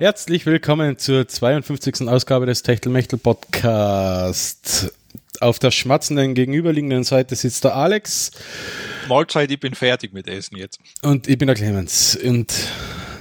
Herzlich 0.00 0.46
willkommen 0.46 0.96
zur 0.96 1.28
52. 1.28 2.08
Ausgabe 2.08 2.46
des 2.46 2.62
Techtelmechtel 2.62 3.18
Podcast. 3.18 4.94
Auf 5.40 5.58
der 5.58 5.70
schmatzenden 5.70 6.34
gegenüberliegenden 6.34 7.04
Seite 7.04 7.36
sitzt 7.36 7.64
der 7.64 7.76
Alex. 7.76 8.30
Mahlzeit, 9.10 9.50
ich 9.50 9.60
bin 9.60 9.74
fertig 9.74 10.14
mit 10.14 10.26
Essen 10.26 10.56
jetzt. 10.56 10.80
Und 11.02 11.28
ich 11.28 11.36
bin 11.36 11.48
der 11.48 11.54
Clemens. 11.54 12.16
Und 12.16 12.54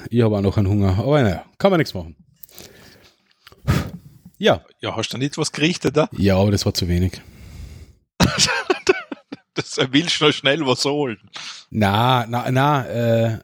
ich 0.09 0.21
habe 0.21 0.37
auch 0.37 0.41
noch 0.41 0.55
einen 0.55 0.69
Hunger. 0.69 0.97
Aber 0.99 1.21
naja, 1.21 1.43
kann 1.57 1.69
man 1.69 1.79
nichts 1.79 1.93
machen. 1.93 2.15
Ja. 4.37 4.63
Ja, 4.79 4.95
hast 4.95 5.09
du 5.09 5.17
nicht 5.17 5.37
was 5.37 5.51
gerichtet 5.51 5.97
da? 5.97 6.07
Ja, 6.13 6.37
aber 6.37 6.51
das 6.51 6.65
war 6.65 6.73
zu 6.73 6.87
wenig. 6.87 7.19
das 9.53 9.77
willst 9.91 10.21
du 10.21 10.27
noch 10.27 10.31
schnell 10.31 10.65
was 10.65 10.85
holen. 10.85 11.19
Na, 11.71 12.25
na, 12.25 12.49
na, 12.49 12.87
äh, 12.87 13.39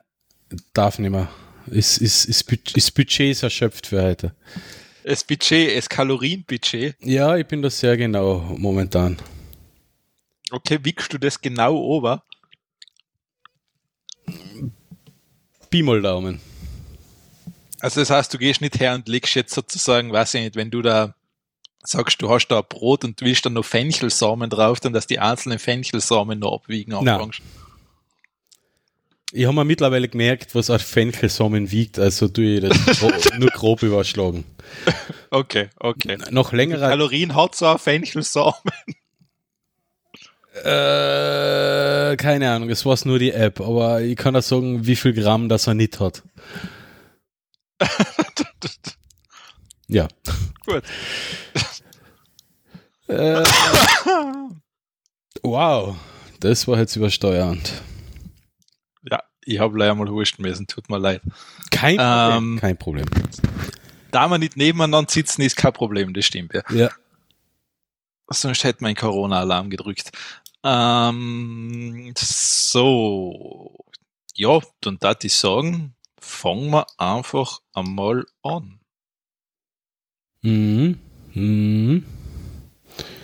darf 0.74 1.00
nicht 1.00 1.12
mehr. 1.12 1.28
Ist, 1.68 1.98
ist, 1.98 2.26
ist, 2.26 2.50
ist 2.76 2.92
Budget 2.92 3.32
ist 3.32 3.44
erschöpft 3.44 3.88
für 3.88 4.04
heute. 4.04 4.36
Das 5.04 5.24
Budget, 5.24 5.78
das 5.78 5.90
Kalorienbudget. 5.90 6.96
Ja, 7.00 7.36
ich 7.36 7.46
bin 7.46 7.62
das 7.62 7.80
sehr 7.80 7.98
genau 7.98 8.56
momentan. 8.58 9.18
Okay, 10.52 10.80
wiegst 10.84 11.12
du 11.14 11.18
das 11.18 11.40
genau 11.42 11.76
over? 11.76 12.24
Pi 15.70 15.84
mal 15.84 16.02
Daumen. 16.02 16.40
Also 17.80 18.00
das 18.00 18.10
heißt, 18.10 18.34
du 18.34 18.38
gehst 18.38 18.62
nicht 18.62 18.80
her 18.80 18.96
und 18.96 19.08
legst 19.08 19.36
jetzt 19.36 19.54
sozusagen, 19.54 20.12
weiß 20.12 20.34
ich 20.36 20.44
nicht, 20.44 20.56
wenn 20.56 20.72
du 20.72 20.82
da 20.82 21.14
sagst, 21.84 22.22
du 22.22 22.30
hast 22.30 22.48
da 22.48 22.62
Brot 22.62 23.04
und 23.04 23.22
willst 23.22 23.46
dann 23.46 23.54
noch 23.54 23.66
Fenchelsamen 23.66 24.50
drauf, 24.50 24.80
dann 24.80 24.94
dass 24.94 25.08
die 25.08 25.20
einzelnen 25.20 25.60
Fenchelsamen 25.60 26.40
noch 26.40 26.54
abwiegen 26.54 26.94
anfängst. 26.94 27.42
Ich 29.36 29.46
habe 29.46 29.54
mir 29.54 29.66
mittlerweile 29.66 30.08
gemerkt, 30.08 30.56
was 30.56 30.70
ein 30.70 30.80
Fenchelsamen 30.80 31.70
wiegt, 31.70 32.00
also 32.00 32.30
tue 32.30 32.56
ich 32.56 32.62
das 32.62 33.34
nur 33.38 33.50
grob 33.50 33.84
überschlagen. 33.84 34.46
Okay, 35.30 35.68
okay. 35.78 36.18
Noch 36.32 36.54
längerer. 36.54 36.88
Kalorien 36.88 37.36
hat 37.36 37.54
so 37.54 37.66
ein 37.66 37.78
Fenchelsamen. 37.78 38.54
Äh, 40.64 42.16
keine 42.16 42.50
Ahnung, 42.50 42.70
es 42.70 42.86
war 42.86 42.98
nur 43.04 43.20
die 43.20 43.34
App, 43.34 43.60
aber 43.60 44.00
ich 44.00 44.16
kann 44.16 44.38
auch 44.38 44.42
sagen, 44.42 44.88
wie 44.88 44.96
viel 44.96 45.12
Gramm 45.12 45.50
das 45.50 45.68
er 45.68 45.74
nicht 45.74 46.00
hat. 46.00 46.24
ja. 49.90 50.08
Gut. 50.66 50.84
Äh, 53.10 53.44
wow, 55.44 55.98
das 56.40 56.70
war 56.70 56.80
jetzt 56.80 56.96
übersteuernd. 56.96 57.74
Ich 59.46 59.60
habe 59.60 59.78
leider 59.78 59.94
mal 59.94 60.10
husten 60.10 60.42
müssen, 60.42 60.66
tut 60.66 60.90
mir 60.90 60.98
leid. 60.98 61.22
Kein 61.70 61.98
Problem. 61.98 62.38
Ähm, 62.38 62.60
kein 62.60 62.78
Problem. 62.78 63.06
Da 64.12 64.28
wir 64.28 64.38
nicht 64.40 64.58
nebeneinander 64.58 65.12
sitzen, 65.12 65.44
ist 65.44 65.56
kein 65.56 65.74
Problem, 65.74 66.14
das 66.14 66.26
stimmt 66.26 66.54
ja. 66.54 66.62
Ja. 66.72 66.90
Sonst 68.28 68.64
hätte 68.64 68.84
mein 68.84 68.96
Corona-Alarm 68.96 69.70
gedrückt. 69.70 70.12
Ähm, 70.64 72.12
so, 72.18 73.76
ja, 74.34 74.60
dann 74.82 74.98
darf 74.98 75.24
ich 75.24 75.34
sagen, 75.36 75.94
fangen 76.20 76.72
wir 76.72 76.88
einfach 76.98 77.60
einmal 77.74 78.26
an. 78.42 78.80
Mhm. 80.42 81.00
Mhm. 81.34 82.04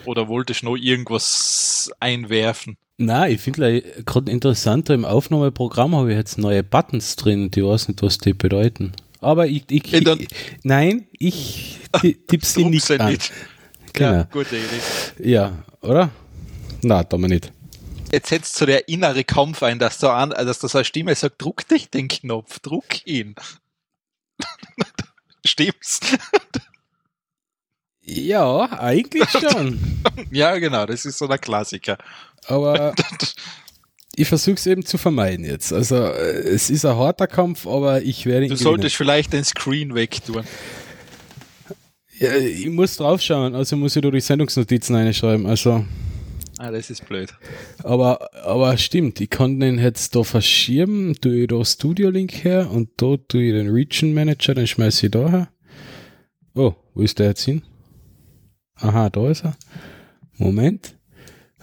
Oder 0.05 0.27
wolltest 0.27 0.61
du 0.61 0.67
noch 0.67 0.75
irgendwas 0.75 1.91
einwerfen? 1.99 2.77
Nein, 3.01 3.31
ich 3.31 3.41
finde 3.41 3.81
gerade 4.05 4.31
interessanter, 4.31 4.93
im 4.93 5.05
Aufnahmeprogramm 5.05 5.95
habe 5.95 6.11
ich 6.11 6.17
jetzt 6.17 6.37
neue 6.37 6.61
Buttons 6.63 7.15
drin, 7.15 7.49
die 7.49 7.65
weiß 7.65 7.87
nicht, 7.87 8.03
was 8.03 8.19
die 8.19 8.33
bedeuten. 8.33 8.91
Aber 9.21 9.47
ich, 9.47 9.63
ich, 9.71 9.91
ich 9.91 10.27
nein, 10.61 11.07
ich 11.17 11.79
tippe 12.27 12.45
sie 12.45 12.65
nicht 12.65 12.91
an. 12.91 13.11
Nicht. 13.11 13.31
Genau. 13.93 14.11
Ja, 14.11 14.23
gute 14.23 14.55
Idee. 14.55 15.29
Ja, 15.29 15.63
oder? 15.81 16.11
Na, 16.83 17.03
da 17.03 17.17
mal 17.17 17.27
nicht. 17.27 17.51
Jetzt 18.11 18.29
setzt 18.29 18.55
so 18.55 18.67
der 18.67 18.87
innere 18.87 19.23
Kampf 19.23 19.63
ein, 19.63 19.79
dass 19.79 19.97
da 19.97 20.17
an, 20.17 20.29
dass 20.29 20.59
da 20.59 20.67
so 20.67 20.77
eine 20.77 20.85
Stimme 20.85 21.15
sagt, 21.15 21.41
druck 21.41 21.67
dich 21.67 21.89
den 21.89 22.07
Knopf, 22.07 22.59
druck 22.59 23.07
ihn. 23.07 23.33
Stimmt's? 25.45 26.01
Ja, 28.03 28.79
eigentlich 28.79 29.29
schon. 29.29 29.79
ja, 30.31 30.57
genau, 30.57 30.85
das 30.85 31.05
ist 31.05 31.17
so 31.17 31.27
der 31.27 31.37
Klassiker. 31.37 31.97
Aber 32.47 32.93
ich 34.15 34.27
versuche 34.27 34.55
es 34.55 34.65
eben 34.65 34.85
zu 34.85 34.97
vermeiden 34.97 35.45
jetzt. 35.45 35.71
Also 35.71 35.95
äh, 35.95 36.39
es 36.49 36.69
ist 36.69 36.85
ein 36.85 36.95
harter 36.95 37.27
Kampf, 37.27 37.67
aber 37.67 38.01
ich 38.01 38.25
werde 38.25 38.45
ihn 38.45 38.49
Du 38.49 38.57
solltest 38.57 38.95
vielleicht 38.95 39.33
den 39.33 39.43
Screen 39.43 39.93
wegtun. 39.93 40.43
Ja, 42.17 42.35
ich 42.35 42.69
muss 42.69 42.97
draufschauen, 42.97 43.55
also 43.55 43.75
muss 43.77 43.95
ich 43.95 44.01
da 44.01 44.11
die 44.11 44.19
Sendungsnotizen 44.19 44.95
reinschreiben. 44.95 45.45
Also. 45.47 45.85
Ah, 46.59 46.69
das 46.69 46.91
ist 46.91 47.07
blöd. 47.07 47.33
Aber, 47.83 48.29
aber 48.43 48.77
stimmt, 48.77 49.19
ich 49.19 49.31
kann 49.31 49.59
den 49.59 49.79
jetzt 49.79 50.15
da 50.15 50.23
verschieben, 50.23 51.15
tue 51.19 51.41
ich 51.41 51.47
da 51.47 51.65
Studio 51.65 52.11
Link 52.11 52.43
her 52.43 52.69
und 52.69 52.89
da 52.97 53.17
tue 53.27 53.45
ich 53.45 53.53
den 53.53 53.69
Region 53.69 54.13
Manager, 54.13 54.53
den 54.53 54.67
schmeiße 54.67 55.07
ich 55.07 55.11
da 55.11 55.29
her. 55.29 55.49
Oh, 56.53 56.73
wo 56.93 57.01
ist 57.01 57.17
der 57.17 57.29
jetzt 57.29 57.43
hin? 57.45 57.63
Aha, 58.81 59.09
da 59.09 59.29
ist 59.29 59.43
er. 59.43 59.55
Moment. 60.37 60.95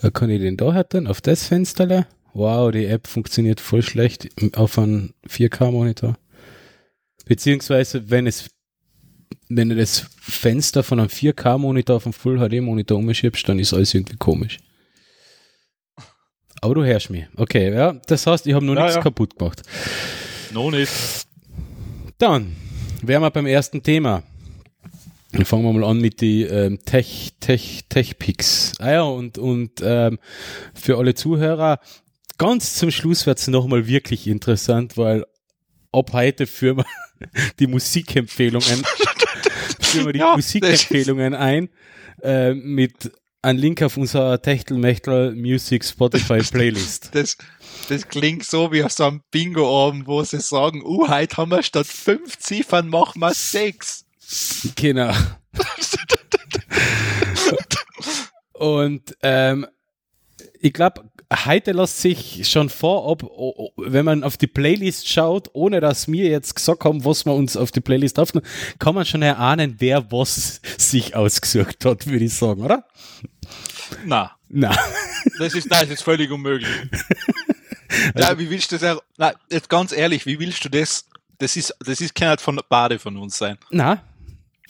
Da 0.01 0.11
kann 0.11 0.31
ich 0.31 0.41
den 0.41 0.57
da 0.57 0.73
hätten, 0.73 1.07
auf 1.07 1.21
das 1.21 1.47
Fenster. 1.47 2.07
Wow, 2.33 2.71
die 2.71 2.87
App 2.87 3.09
funktioniert 3.09 3.61
voll 3.61 3.83
schlecht 3.83 4.29
auf 4.57 4.79
einem 4.79 5.15
4K-Monitor. 5.29 6.17
Beziehungsweise, 7.27 8.09
wenn 8.11 8.27
es, 8.27 8.49
wenn 9.49 9.71
du 9.71 9.77
das 9.77 10.07
Fenster 10.21 10.85
von 10.85 11.01
einem 11.01 11.09
4K-Monitor 11.09 11.97
auf 11.97 12.07
einen 12.07 12.13
Full-HD-Monitor 12.13 12.97
umschiebst, 12.99 13.49
dann 13.49 13.59
ist 13.59 13.75
alles 13.75 13.93
irgendwie 13.93 14.17
komisch. 14.17 14.59
Aber 16.61 16.75
du 16.75 16.85
hörst 16.85 17.11
mich. 17.11 17.27
Okay, 17.37 17.73
ja, 17.73 17.93
das 18.07 18.27
heißt, 18.27 18.47
ich 18.47 18.55
habe 18.55 18.65
noch 18.65 18.75
ja, 18.75 18.83
nichts 18.83 18.97
ja. 18.97 19.03
kaputt 19.03 19.37
gemacht. 19.37 19.63
Noch 20.53 20.71
nicht. 20.71 20.93
Dann 22.19 22.57
wären 23.03 23.23
wir 23.23 23.31
beim 23.31 23.47
ersten 23.47 23.83
Thema. 23.83 24.23
Dann 25.33 25.45
fangen 25.45 25.65
wir 25.65 25.73
mal 25.73 25.85
an 25.85 26.01
mit 26.01 26.21
die 26.21 26.43
ähm, 26.43 26.79
Tech, 26.85 27.33
Tech, 27.41 27.85
Tech-Picks. 27.89 28.73
Ah 28.79 28.91
ja, 28.91 29.03
und, 29.03 29.37
und 29.37 29.73
ähm, 29.83 30.19
für 30.75 30.97
alle 30.97 31.15
Zuhörer, 31.15 31.81
ganz 32.39 32.75
zum 32.77 32.91
Schluss 32.91 33.27
wird 33.27 33.39
es 33.39 33.49
nochmal 33.49 33.87
wirklich 33.87 34.27
interessant, 34.27 34.97
weil 34.97 35.27
ab 35.93 36.13
heute 36.13 36.47
führen 36.47 36.79
wir 36.79 36.87
die 37.59 37.67
Musikempfehlungen, 37.67 38.83
führen 39.81 40.07
wir 40.07 40.13
die 40.15 40.19
ja, 40.21 40.35
Musikempfehlungen 40.35 41.35
ein 41.35 41.69
äh, 42.23 42.55
mit 42.55 43.13
einem 43.43 43.59
Link 43.59 43.83
auf 43.83 43.97
unserer 43.97 44.41
Techtelmechtel 44.41 45.35
Music 45.35 45.85
Spotify 45.85 46.39
Playlist. 46.39 47.11
Das, 47.13 47.37
das 47.89 48.09
klingt 48.09 48.45
so 48.45 48.73
wie 48.73 48.83
auf 48.83 48.93
so 48.93 49.05
einem 49.05 49.23
Bingo-Abend, 49.31 50.07
wo 50.07 50.23
sie 50.25 50.41
sagen, 50.41 50.83
uh, 50.85 51.09
heute 51.09 51.37
haben 51.37 51.51
wir 51.51 51.63
statt 51.63 51.87
fünf 51.87 52.39
Ziffern, 52.39 52.89
machen 52.89 53.21
wir 53.21 53.35
sechs. 53.35 54.05
Genau. 54.77 55.13
Und 58.53 59.17
ähm, 59.23 59.67
ich 60.61 60.73
glaube, 60.73 61.05
heute 61.47 61.73
lässt 61.73 62.01
sich 62.01 62.49
schon 62.49 62.69
vorab, 62.69 63.23
wenn 63.77 64.05
man 64.05 64.25
auf 64.25 64.37
die 64.37 64.47
Playlist 64.47 65.09
schaut, 65.09 65.49
ohne 65.53 65.81
dass 65.81 66.09
wir 66.09 66.29
jetzt 66.29 66.55
gesagt 66.57 66.85
haben, 66.85 67.05
was 67.05 67.25
wir 67.25 67.35
uns 67.35 67.57
auf 67.57 67.71
die 67.71 67.81
Playlist 67.81 68.19
aufnehmen, 68.19 68.47
kann 68.79 68.95
man 68.95 69.05
schon 69.05 69.23
erahnen, 69.23 69.77
wer 69.79 70.11
was 70.11 70.61
sich 70.77 71.15
ausgesucht 71.15 71.85
hat, 71.85 72.07
würde 72.07 72.25
ich 72.25 72.35
sagen, 72.35 72.63
oder? 72.63 72.85
Na. 74.05 74.33
Na. 74.49 74.75
Das 75.39 75.55
ist, 75.55 75.71
nein, 75.71 75.83
das 75.83 75.91
ist 75.91 76.03
völlig 76.03 76.31
unmöglich. 76.31 76.69
Also, 78.15 78.29
ja, 78.29 78.39
wie 78.39 78.51
willst 78.51 78.71
du 78.71 78.79
das, 78.79 78.99
na, 79.17 79.33
jetzt 79.51 79.69
ganz 79.71 79.93
ehrlich, 79.93 80.27
wie 80.27 80.39
willst 80.39 80.63
du 80.63 80.69
das, 80.69 81.09
das 81.39 81.57
ist, 81.57 81.75
das 81.81 82.03
ist, 82.03 82.15
kann 82.15 82.29
halt 82.29 82.41
von 82.41 82.61
Bade 82.69 82.99
von 82.99 83.17
uns 83.17 83.39
sein. 83.39 83.57
Na, 83.71 84.03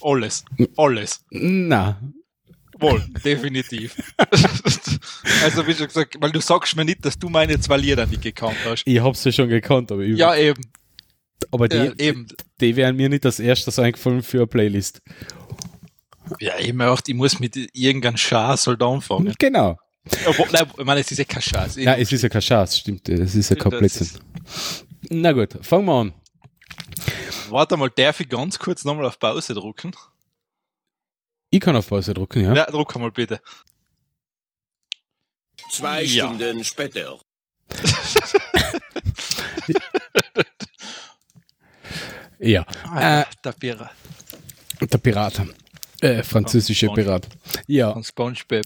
alles. 0.03 0.45
Alles. 0.77 1.25
Na. 1.31 2.01
Wohl, 2.81 3.03
definitiv. 3.25 3.97
also, 5.43 5.67
wie 5.67 5.75
schon 5.75 5.89
gesagt, 5.89 6.17
weil 6.21 6.31
du 6.31 6.41
sagst 6.41 6.77
mir 6.77 6.85
nicht, 6.85 7.05
dass 7.05 7.19
du 7.19 7.29
meine 7.29 7.59
zwei 7.59 7.77
Lieder 7.77 8.07
nicht 8.07 8.23
gekannt 8.23 8.57
hast. 8.65 8.85
Ich 8.87 9.01
hab's 9.01 9.25
ja 9.25 9.33
schon 9.33 9.49
gekannt, 9.49 9.91
aber 9.91 10.05
Ja, 10.05 10.37
eben. 10.37 10.63
Aber 11.51 11.69
die, 11.69 11.77
ja, 11.77 11.93
eben. 11.99 12.27
die 12.61 12.77
wären 12.77 12.97
mir 12.97 13.09
nicht 13.09 13.25
das 13.25 13.41
erste 13.41 13.83
eingefallen 13.83 14.23
für 14.23 14.39
eine 14.39 14.47
Playlist. 14.47 15.03
Ja, 16.41 16.53
ich 16.59 16.73
mir 16.73 16.91
auch, 16.91 17.01
ich 17.07 17.15
muss 17.15 17.41
mit 17.41 17.57
irgendeinem 17.73 18.17
Schatz 18.17 18.67
halt 18.67 18.83
anfangen. 18.83 19.35
Genau. 19.39 19.79
Obwohl, 20.27 20.47
nein, 20.53 20.67
ich 20.79 20.85
meine, 20.85 21.01
es 21.01 21.11
ist 21.11 21.19
ja 21.19 21.25
kein 21.25 21.43
Schatz. 21.43 21.77
Ja, 21.77 21.95
es 21.95 22.13
ist 22.13 22.23
ja 22.23 22.29
kein 22.29 22.43
Schatz, 22.43 22.79
stimmt. 22.79 23.09
Es 23.09 23.35
ist 23.35 23.51
ja 23.51 23.57
kein 23.57 23.71
Blödsinn. 23.71 24.09
Na 25.11 25.33
gut, 25.33 25.59
fangen 25.63 25.87
wir 25.87 25.95
an. 25.95 26.13
Warte 27.51 27.77
mal, 27.77 27.91
darf 27.91 28.21
ich 28.21 28.29
ganz 28.29 28.59
kurz 28.59 28.85
nochmal 28.85 29.07
auf 29.07 29.19
Pause 29.19 29.55
drucken? 29.55 29.95
Ich 31.51 31.61
kann 31.61 31.77
auf 31.77 31.89
Pause 31.89 32.15
drucken, 32.15 32.43
ja. 32.45 32.55
Ja, 32.55 32.67
druck 32.67 32.95
mal 32.97 33.11
bitte. 33.11 33.41
Zwei 35.71 36.03
ja. 36.03 36.27
Stunden 36.27 36.65
später. 36.65 37.19
Ja. 42.41 42.65
Ah, 42.85 43.23
Äh, 43.23 43.25
der 43.45 43.51
Pirat 43.51 43.91
der 44.81 44.99
Pirat. 44.99 45.43
Äh, 46.01 46.23
französische 46.23 46.89
Pirat. 46.89 47.27
Ja. 47.67 47.93
von 47.93 48.05
SpongeBob. 48.05 48.65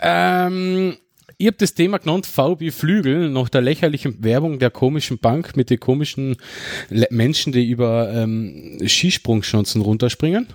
Ähm, 0.00 0.96
ich 1.40 1.46
habe 1.46 1.56
das 1.56 1.72
Thema 1.74 1.98
genannt, 1.98 2.26
VB 2.26 2.70
Flügel, 2.70 3.30
nach 3.30 3.48
der 3.48 3.62
lächerlichen 3.62 4.22
Werbung 4.22 4.58
der 4.58 4.70
komischen 4.70 5.18
Bank 5.18 5.56
mit 5.56 5.70
den 5.70 5.80
komischen 5.80 6.36
Le 6.90 7.06
Menschen, 7.10 7.52
die 7.52 7.68
über 7.68 8.12
ähm, 8.12 8.78
Skisprungchancen 8.86 9.80
runterspringen. 9.80 10.48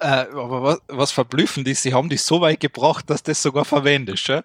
Äh, 0.00 0.06
aber 0.06 0.62
was, 0.64 0.78
was 0.88 1.12
verblüffend 1.12 1.68
ist, 1.68 1.82
sie 1.82 1.94
haben 1.94 2.08
dich 2.08 2.22
so 2.22 2.40
weit 2.40 2.58
gebracht, 2.58 3.08
dass 3.08 3.22
das 3.22 3.40
sogar 3.40 3.64
verwendest, 3.64 4.26
ja? 4.28 4.42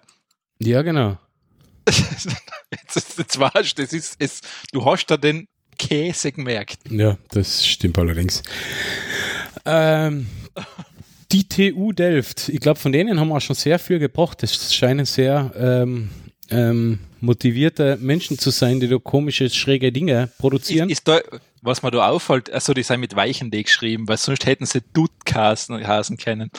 Ja, 0.60 0.82
genau. 0.82 1.18
Jetzt, 1.88 2.96
ist- 2.96 3.18
jetzt 3.18 3.38
weißt 3.38 3.76
du, 3.78 3.82
das 3.82 3.92
ist, 3.92 4.16
es, 4.18 4.40
du 4.72 4.84
hast 4.84 5.06
da 5.06 5.16
den 5.16 5.48
Käse 5.78 6.30
gemerkt. 6.32 6.78
Ja, 6.90 7.16
das 7.30 7.66
stimmt 7.66 7.98
allerdings. 7.98 8.42
Ähm, 9.64 10.26
die 11.32 11.48
TU 11.48 11.92
Delft, 11.92 12.48
ich 12.48 12.60
glaube, 12.60 12.78
von 12.78 12.92
denen 12.92 13.18
haben 13.18 13.28
wir 13.28 13.40
schon 13.40 13.56
sehr 13.56 13.78
viel 13.78 13.98
gebracht. 13.98 14.42
Das 14.42 14.74
scheinen 14.74 15.06
sehr 15.06 15.52
ähm, 15.56 16.10
ähm, 16.50 17.00
motivierte 17.20 17.96
Menschen 18.00 18.38
zu 18.38 18.50
sein, 18.50 18.80
die 18.80 18.88
da 18.88 18.98
komische, 18.98 19.50
schräge 19.50 19.92
Dinge 19.92 20.24
Ist, 20.24 20.38
produzieren. 20.38 20.88
ist 20.88 21.08
da, 21.08 21.20
was 21.62 21.82
mir 21.82 21.90
da 21.90 22.08
auffällt, 22.08 22.50
also 22.50 22.72
die 22.74 22.82
sind 22.84 23.00
mit 23.00 23.16
weichen 23.16 23.50
D 23.50 23.62
geschrieben, 23.62 24.06
weil 24.08 24.18
sonst 24.18 24.46
hätten 24.46 24.66
sie 24.66 24.82
Duttkasen 24.92 25.84
Hasen 25.86 26.16
kennen. 26.16 26.50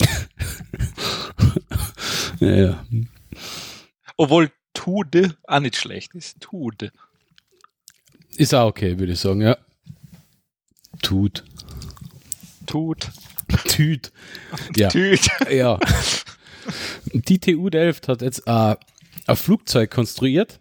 ja, 2.40 2.54
ja. 2.54 2.84
Obwohl 4.16 4.50
Tude 4.74 5.36
auch 5.44 5.60
nicht 5.60 5.76
schlecht 5.76 6.14
ist. 6.14 6.40
Tude. 6.40 6.90
Ist 8.36 8.54
auch 8.54 8.68
okay, 8.68 8.98
würde 8.98 9.12
ich 9.12 9.20
sagen, 9.20 9.42
ja. 9.42 9.56
Tut. 11.02 11.44
Tut. 12.72 13.10
Tüt. 13.66 14.12
Ja. 14.74 14.88
Tüt. 14.88 15.20
ja. 15.50 15.78
Die 17.12 17.38
TU 17.38 17.68
Delft 17.68 18.08
hat 18.08 18.22
jetzt 18.22 18.44
äh, 18.46 18.76
ein 19.26 19.36
Flugzeug 19.36 19.90
konstruiert, 19.90 20.58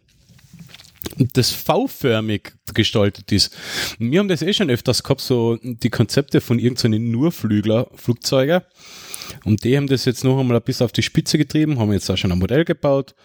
das 1.18 1.52
V-förmig 1.52 2.52
gestaltet 2.74 3.32
ist. 3.32 3.56
Wir 3.98 4.20
haben 4.20 4.28
das 4.28 4.42
eh 4.42 4.52
schon 4.52 4.70
öfters 4.70 5.04
gehabt, 5.04 5.22
so 5.22 5.58
die 5.64 5.90
Konzepte 5.90 6.42
von 6.42 6.60
irgendeinen 6.60 7.12
Nurflügler-Flugzeuge. 7.12 8.66
Und 9.46 9.64
die 9.64 9.78
haben 9.78 9.88
das 9.88 10.04
jetzt 10.04 10.26
noch 10.26 10.38
einmal 10.38 10.58
ein 10.58 10.64
bisschen 10.64 10.84
auf 10.84 10.92
die 10.92 11.04
Spitze 11.04 11.38
getrieben, 11.38 11.80
haben 11.80 11.94
jetzt 11.94 12.10
auch 12.10 12.18
schon 12.18 12.34
ein 12.34 12.40
Modell 12.40 12.66
gebaut 12.66 13.16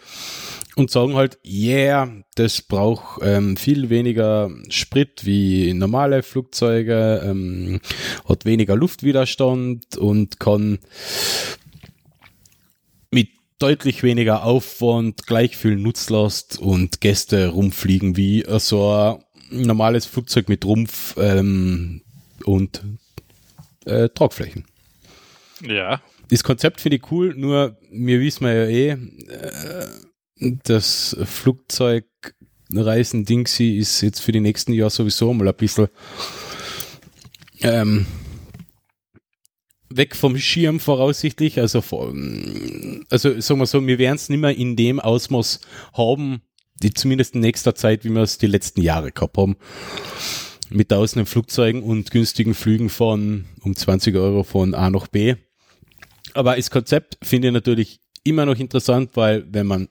und 0.76 0.90
sagen 0.90 1.14
halt, 1.14 1.38
yeah, 1.44 2.22
das 2.34 2.60
braucht 2.60 3.22
ähm, 3.22 3.56
viel 3.56 3.88
weniger 3.88 4.50
Sprit 4.68 5.24
wie 5.24 5.72
normale 5.72 6.22
Flugzeuge, 6.22 7.22
ähm, 7.24 7.80
hat 8.28 8.44
weniger 8.44 8.76
Luftwiderstand 8.76 9.96
und 9.96 10.38
kann 10.38 10.78
mit 13.10 13.30
deutlich 13.58 14.02
weniger 14.02 14.44
Aufwand 14.44 15.26
gleich 15.26 15.56
viel 15.56 15.76
Nutzlast 15.76 16.58
und 16.58 17.00
Gäste 17.00 17.48
rumfliegen 17.48 18.18
wie 18.18 18.44
so 18.58 18.92
ein 18.92 19.18
normales 19.50 20.04
Flugzeug 20.04 20.50
mit 20.50 20.66
Rumpf 20.66 21.16
ähm, 21.18 22.02
und 22.44 22.82
äh, 23.86 24.10
Tragflächen. 24.10 24.66
Ja. 25.66 26.02
Das 26.28 26.44
Konzept 26.44 26.82
finde 26.82 26.96
ich 26.96 27.10
cool, 27.10 27.34
nur 27.34 27.78
wir 27.90 28.20
wissen 28.20 28.44
ja 28.44 28.66
eh, 28.66 28.90
äh, 28.90 28.96
das 30.38 31.16
Flugzeugreisen 31.24 33.24
Dingsy 33.24 33.78
ist 33.78 34.00
jetzt 34.02 34.20
für 34.20 34.32
die 34.32 34.40
nächsten 34.40 34.72
Jahre 34.72 34.90
sowieso 34.90 35.32
mal 35.32 35.48
ein 35.48 35.54
bisschen 35.54 35.88
ähm, 37.62 38.06
weg 39.88 40.14
vom 40.14 40.36
Schirm 40.36 40.80
voraussichtlich. 40.80 41.58
Also, 41.58 41.78
also 43.10 43.40
sagen 43.40 43.60
wir 43.60 43.66
so, 43.66 43.86
wir 43.86 43.98
werden 43.98 44.16
es 44.16 44.28
nicht 44.28 44.40
mehr 44.40 44.56
in 44.56 44.76
dem 44.76 45.00
Ausmaß 45.00 45.60
haben, 45.94 46.42
die 46.82 46.92
zumindest 46.92 47.34
in 47.34 47.40
nächster 47.40 47.74
Zeit, 47.74 48.04
wie 48.04 48.10
wir 48.10 48.22
es 48.22 48.38
die 48.38 48.46
letzten 48.46 48.82
Jahre 48.82 49.12
gehabt 49.12 49.38
haben. 49.38 49.56
Mit 50.68 50.90
tausenden 50.90 51.26
Flugzeugen 51.26 51.82
und 51.82 52.10
günstigen 52.10 52.52
Flügen 52.52 52.90
von 52.90 53.46
um 53.62 53.74
20 53.74 54.16
Euro 54.16 54.42
von 54.42 54.74
A 54.74 54.90
nach 54.90 55.06
B. 55.06 55.36
Aber 56.34 56.56
das 56.56 56.70
Konzept 56.70 57.16
finde 57.22 57.48
ich 57.48 57.54
natürlich 57.54 58.00
immer 58.24 58.44
noch 58.44 58.58
interessant, 58.58 59.12
weil 59.14 59.46
wenn 59.50 59.66
man 59.66 59.88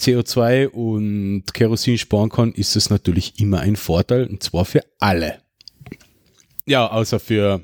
CO2 0.00 0.68
und 0.68 1.44
Kerosin 1.54 1.98
sparen 1.98 2.30
kann, 2.30 2.52
ist 2.52 2.74
es 2.76 2.90
natürlich 2.90 3.38
immer 3.38 3.60
ein 3.60 3.76
Vorteil 3.76 4.26
und 4.26 4.42
zwar 4.42 4.64
für 4.64 4.84
alle. 4.98 5.40
Ja, 6.66 6.86
außer 6.90 7.20
für 7.20 7.60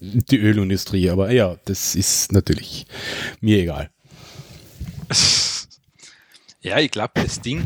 die 0.00 0.36
Ölindustrie, 0.38 1.08
aber 1.10 1.30
ja, 1.30 1.56
das 1.64 1.94
ist 1.94 2.32
natürlich 2.32 2.86
mir 3.40 3.58
egal. 3.58 3.90
Ja, 6.62 6.78
ich 6.80 6.90
glaube, 6.90 7.12
das 7.14 7.40
Ding, 7.40 7.64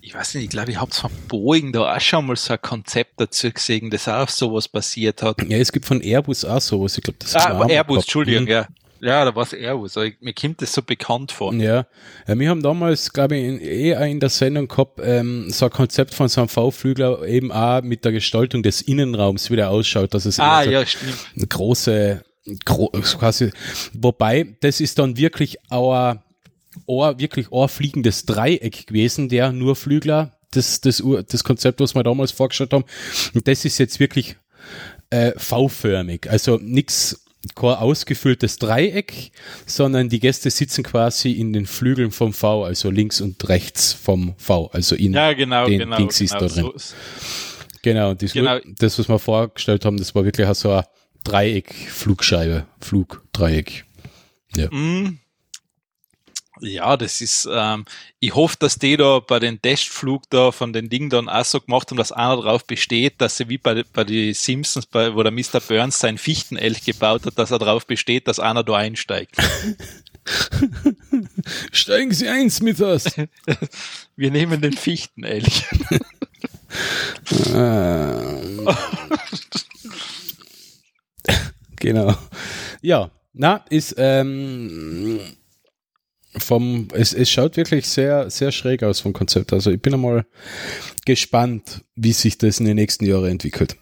ich 0.00 0.14
weiß 0.14 0.34
nicht, 0.34 0.44
ich 0.44 0.50
glaube, 0.50 0.70
ich 0.72 0.80
habe 0.80 0.92
von 0.92 1.10
Boeing 1.28 1.72
da 1.72 1.94
auch 1.94 2.00
schon 2.00 2.26
mal 2.26 2.36
so 2.36 2.52
ein 2.54 2.60
Konzept 2.60 3.12
dazu 3.20 3.50
gesehen, 3.50 3.88
das 3.90 4.08
auch 4.08 4.28
sowas 4.28 4.68
basiert 4.68 5.22
hat. 5.22 5.40
Ja, 5.48 5.58
es 5.58 5.70
gibt 5.70 5.86
von 5.86 6.00
Airbus 6.00 6.44
auch 6.44 6.60
sowas, 6.60 6.98
ich 6.98 7.04
glaube, 7.04 7.18
das 7.20 7.36
Ah, 7.36 7.64
Airbus. 7.68 7.98
Entschuldigung, 7.98 8.44
Mhm. 8.44 8.48
ja. 8.50 8.68
Ja, 9.04 9.24
da 9.24 9.34
war 9.34 9.42
es 9.42 9.52
Airbus. 9.52 9.96
ich- 9.96 10.14
Mir 10.20 10.32
kommt 10.32 10.62
das 10.62 10.72
so 10.72 10.80
bekannt 10.80 11.32
vor. 11.32 11.52
Ja, 11.54 11.86
ja 12.28 12.38
wir 12.38 12.48
haben 12.48 12.62
damals, 12.62 13.12
glaube 13.12 13.36
ich, 13.36 13.44
in, 13.44 13.60
eh 13.60 14.10
in 14.10 14.20
der 14.20 14.28
Sendung 14.28 14.68
gehabt, 14.68 15.00
ähm, 15.02 15.50
so 15.50 15.64
ein 15.64 15.72
Konzept 15.72 16.14
von 16.14 16.28
so 16.28 16.40
einem 16.40 16.48
V-Flügler 16.48 17.24
eben 17.26 17.50
auch 17.50 17.82
mit 17.82 18.04
der 18.04 18.12
Gestaltung 18.12 18.62
des 18.62 18.80
Innenraums 18.80 19.50
wieder 19.50 19.70
ausschaut, 19.70 20.14
dass 20.14 20.24
es 20.24 20.38
Ah, 20.38 20.62
so 20.62 20.70
ja, 20.70 20.86
stimmt. 20.86 21.14
eine 21.36 21.46
große, 21.48 22.24
gro 22.64 22.90
quasi, 22.90 23.50
wobei, 23.92 24.54
das 24.60 24.80
ist 24.80 25.00
dann 25.00 25.16
wirklich 25.16 25.58
auch, 25.68 25.94
ein, 25.94 27.18
wirklich 27.18 27.48
fliegendes 27.68 28.24
Dreieck 28.24 28.86
gewesen, 28.86 29.28
der 29.28 29.50
nur 29.50 29.74
Flügler, 29.74 30.30
das, 30.52 30.80
das, 30.80 31.02
das 31.28 31.42
Konzept, 31.42 31.80
was 31.80 31.94
wir 31.96 32.04
damals 32.04 32.30
vorgestellt 32.30 32.72
haben, 32.72 32.84
und 33.34 33.48
das 33.48 33.64
ist 33.64 33.78
jetzt 33.78 33.98
wirklich 33.98 34.36
äh, 35.10 35.32
V-förmig, 35.36 36.30
also 36.30 36.58
nichts 36.62 37.18
ausgefülltes 37.56 38.58
Dreieck, 38.58 39.32
sondern 39.66 40.08
die 40.08 40.20
Gäste 40.20 40.50
sitzen 40.50 40.84
quasi 40.84 41.32
in 41.32 41.52
den 41.52 41.66
Flügeln 41.66 42.10
vom 42.10 42.32
V, 42.32 42.64
also 42.64 42.90
links 42.90 43.20
und 43.20 43.48
rechts 43.48 43.92
vom 43.92 44.34
V, 44.38 44.66
also 44.72 44.94
in 44.94 45.12
Ja, 45.12 45.32
genau, 45.32 45.66
den 45.66 45.80
genau. 45.80 45.96
Dings 45.96 46.20
ist 46.20 46.34
genau 46.34 46.48
da 46.48 46.54
drin. 46.54 46.72
so, 46.76 46.94
Genau, 47.82 48.10
und 48.10 48.22
das, 48.22 48.32
Genau. 48.32 48.58
das, 48.78 48.98
was 48.98 49.08
wir 49.08 49.18
vorgestellt 49.18 49.84
haben, 49.84 49.96
das 49.96 50.14
war 50.14 50.24
wirklich 50.24 50.46
auch 50.46 50.54
so 50.54 50.70
ein 50.70 50.84
Dreieck, 51.24 51.74
Flugscheibe, 51.74 52.66
Flugdreieck. 52.80 53.84
Mm. 54.70 55.18
Ja, 56.64 56.96
das 56.96 57.20
ist, 57.20 57.48
ähm, 57.52 57.84
ich 58.20 58.36
hoffe, 58.36 58.56
dass 58.60 58.76
die 58.76 58.96
da 58.96 59.18
bei 59.18 59.40
den 59.40 59.60
Testflug 59.60 60.30
da 60.30 60.52
von 60.52 60.72
den 60.72 60.88
Dingen 60.88 61.10
dann 61.10 61.28
auch 61.28 61.44
so 61.44 61.60
gemacht 61.60 61.90
haben, 61.90 61.98
dass 61.98 62.12
einer 62.12 62.36
darauf 62.36 62.64
besteht, 62.64 63.20
dass 63.20 63.36
sie 63.36 63.48
wie 63.48 63.58
bei, 63.58 63.82
bei 63.92 64.04
die 64.04 64.32
Simpsons, 64.32 64.86
bei, 64.86 65.16
wo 65.16 65.24
der 65.24 65.32
Mr. 65.32 65.60
Burns 65.60 65.98
sein 65.98 66.18
Fichtenelch 66.18 66.84
gebaut 66.84 67.26
hat, 67.26 67.36
dass 67.36 67.50
er 67.50 67.58
darauf 67.58 67.84
besteht, 67.84 68.28
dass 68.28 68.38
einer 68.38 68.62
da 68.62 68.76
einsteigt. 68.76 69.34
Steigen 71.72 72.12
Sie 72.12 72.28
eins 72.28 72.62
mit 72.62 72.78
das. 72.78 73.06
Wir 74.16 74.30
nehmen 74.30 74.60
den 74.60 74.74
Fichtenelch. 74.74 75.64
Ähm. 77.52 78.60
genau. 81.76 82.16
Ja, 82.82 83.10
na, 83.32 83.64
ist 83.68 83.96
ähm, 83.98 85.18
vom, 86.36 86.88
es, 86.92 87.12
es 87.12 87.30
schaut 87.30 87.56
wirklich 87.56 87.86
sehr, 87.86 88.30
sehr 88.30 88.52
schräg 88.52 88.82
aus 88.82 89.00
vom 89.00 89.12
Konzept. 89.12 89.52
Also 89.52 89.70
ich 89.70 89.80
bin 89.80 89.94
einmal 89.94 90.24
gespannt, 91.04 91.84
wie 91.94 92.12
sich 92.12 92.38
das 92.38 92.60
in 92.60 92.66
den 92.66 92.76
nächsten 92.76 93.04
Jahren 93.04 93.30
entwickelt. 93.30 93.76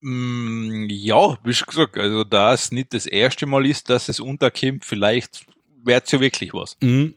Mm, 0.00 0.86
ja, 0.88 1.38
wie 1.44 1.52
schon 1.52 1.66
gesagt, 1.66 1.98
also 1.98 2.24
da 2.24 2.54
es 2.54 2.72
nicht 2.72 2.94
das 2.94 3.06
erste 3.06 3.46
Mal 3.46 3.66
ist, 3.66 3.90
dass 3.90 4.08
es 4.08 4.18
unterkommt, 4.18 4.84
vielleicht 4.84 5.46
wird's 5.84 6.10
ja 6.10 6.20
wirklich 6.20 6.54
was. 6.54 6.76
Mhm. 6.80 7.14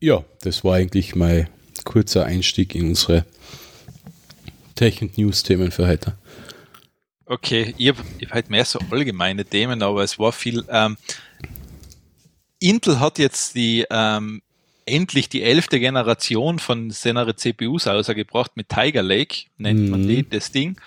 Ja, 0.00 0.24
das 0.42 0.64
war 0.64 0.76
eigentlich 0.76 1.14
mein 1.14 1.48
kurzer 1.84 2.24
Einstieg 2.24 2.74
in 2.74 2.88
unsere 2.88 3.24
Tech-News-Themen 4.74 5.70
für 5.70 5.86
heute. 5.86 6.16
Okay, 7.26 7.74
ich 7.76 7.88
habe 7.88 8.02
hab 8.22 8.30
halt 8.32 8.50
mehr 8.50 8.64
so 8.64 8.78
allgemeine 8.90 9.44
Themen, 9.44 9.82
aber 9.82 10.02
es 10.02 10.18
war 10.18 10.32
viel. 10.32 10.64
Ähm, 10.70 10.96
Intel 12.60 13.00
hat 13.00 13.18
jetzt 13.18 13.54
die 13.54 13.84
ähm, 13.90 14.42
endlich 14.86 15.28
die 15.28 15.42
elfte 15.42 15.78
Generation 15.80 16.58
von 16.58 16.90
seiner 16.90 17.36
CPUs 17.36 17.86
ausgebracht 17.86 18.52
mit 18.56 18.68
Tiger 18.70 19.02
Lake, 19.02 19.44
nennt 19.58 19.90
man 19.90 20.02
Mhm. 20.02 20.08
die, 20.08 20.28
das 20.28 20.50
Ding. 20.50 20.80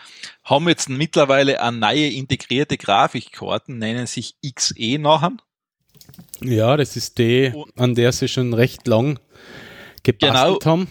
Haben 0.43 0.67
jetzt 0.67 0.89
mittlerweile 0.89 1.61
eine 1.61 1.77
neue 1.77 2.07
integrierte 2.09 2.77
Grafikkarten, 2.77 3.77
nennen 3.77 4.07
sich 4.07 4.35
XE 4.43 4.97
nachher. 4.97 5.33
Ja, 6.41 6.75
das 6.77 6.95
ist 6.97 7.19
die, 7.19 7.53
an 7.75 7.93
der 7.95 8.11
sie 8.11 8.27
schon 8.27 8.53
recht 8.53 8.87
lang 8.87 9.19
gebastelt 10.03 10.61
Genau. 10.61 10.65
haben. 10.65 10.87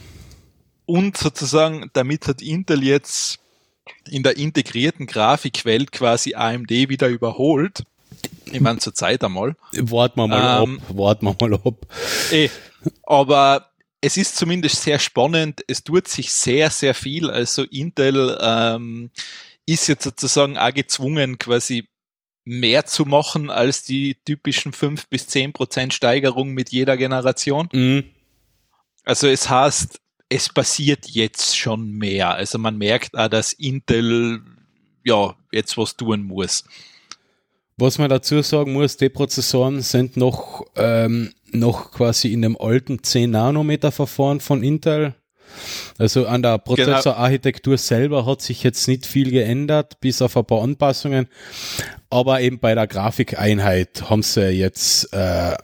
und 0.87 1.17
sozusagen, 1.17 1.91
damit 1.93 2.27
hat 2.29 2.41
Intel 2.43 2.83
jetzt 2.85 3.39
in 4.09 4.23
der 4.23 4.37
integrierten 4.37 5.07
Grafikwelt 5.07 5.91
quasi 5.93 6.35
AMD 6.35 6.71
wieder 6.89 7.09
überholt. 7.09 7.83
Ich 8.53 8.61
meine, 8.61 8.79
zur 8.79 8.95
Zeit 8.95 9.23
einmal. 9.23 9.57
Warten 9.73 10.21
wir 10.21 10.27
mal 10.29 10.63
Ähm, 10.63 10.81
ab, 10.81 10.97
warten 10.97 11.27
wir 11.27 11.37
mal 11.41 11.55
ab. 11.55 11.87
Eh, 12.33 12.49
aber 13.05 13.71
es 14.01 14.17
ist 14.17 14.37
zumindest 14.37 14.83
sehr 14.83 14.99
spannend. 14.99 15.63
Es 15.67 15.85
tut 15.85 16.09
sich 16.09 16.33
sehr, 16.33 16.71
sehr 16.71 16.95
viel. 16.95 17.31
Also 17.31 17.65
Intel 17.65 18.39
ähm, 18.41 19.11
ist 19.67 19.89
jetzt 19.89 20.05
sozusagen 20.05 20.57
auch 20.59 20.73
gezwungen, 20.73 21.39
quasi 21.39 21.89
mehr 22.45 22.87
zu 22.87 23.05
machen 23.05 23.51
als 23.51 23.85
die 23.85 24.17
typischen 24.25 24.73
5 24.73 25.09
bis 25.09 25.27
10 25.27 25.53
Prozent 25.53 25.95
Steigerung 25.95 26.51
mit 26.53 26.71
jeder 26.71 26.97
Generation. 26.97 27.69
Mhm. 27.73 28.05
Also 29.05 29.29
es 29.29 29.49
heißt, 29.49 30.01
es 30.29 30.49
passiert 30.49 31.07
jetzt 31.09 31.57
schon 31.59 31.91
mehr. 31.93 32.35
Also 32.35 32.59
man 32.59 32.79
merkt 32.79 33.17
auch, 33.17 33.29
dass 33.29 33.53
Intel 33.53 34.43
ja 35.05 35.35
jetzt 35.53 35.77
was 35.77 35.97
tun 35.97 36.23
muss. 36.23 36.65
Was 37.81 37.97
man 37.97 38.11
dazu 38.11 38.43
sagen 38.43 38.75
muss, 38.75 38.99
die 38.99 39.09
Prozessoren 39.09 39.81
sind 39.81 40.19
noch, 40.19 40.67
ähm, 40.77 41.33
noch 41.51 41.93
quasi 41.93 42.31
in 42.31 42.43
dem 42.43 42.61
alten 42.61 43.03
10 43.03 43.31
Nanometer 43.31 43.91
Verfahren 43.91 44.41
von 44.41 44.63
Intel. 44.63 45.15
Also 45.97 46.27
an 46.27 46.43
der 46.43 46.59
Prozessorarchitektur 46.59 47.79
selber 47.79 48.27
hat 48.27 48.43
sich 48.43 48.63
jetzt 48.63 48.87
nicht 48.87 49.07
viel 49.07 49.31
geändert, 49.31 49.99
bis 50.01 50.21
auf 50.21 50.37
ein 50.37 50.45
paar 50.45 50.63
Anpassungen. 50.63 51.27
Aber 52.11 52.43
eben 52.43 52.59
bei 52.59 52.75
der 52.75 52.87
Grafikeinheit 52.87 54.11
haben 54.11 54.23
sie 54.23 54.51
jetzt 54.51 55.11
äh, 55.15 55.57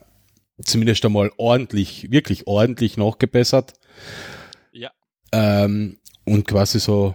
zumindest 0.64 1.04
einmal 1.04 1.30
ordentlich, 1.36 2.10
wirklich 2.10 2.46
ordentlich 2.46 2.96
nachgebessert. 2.96 3.74
Ja. 4.72 4.90
Ähm, 5.32 5.98
und 6.24 6.48
quasi 6.48 6.80
so 6.80 7.14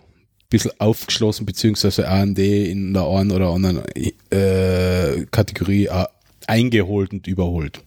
bisschen 0.51 0.71
aufgeschlossen, 0.79 1.47
beziehungsweise 1.47 2.07
AMD 2.07 2.37
in 2.37 2.93
der 2.93 3.07
einen 3.07 3.31
oder 3.31 3.47
anderen 3.47 3.81
äh, 4.29 5.25
Kategorie 5.31 5.85
äh, 5.87 6.05
eingeholt 6.45 7.11
und 7.13 7.25
überholt. 7.25 7.81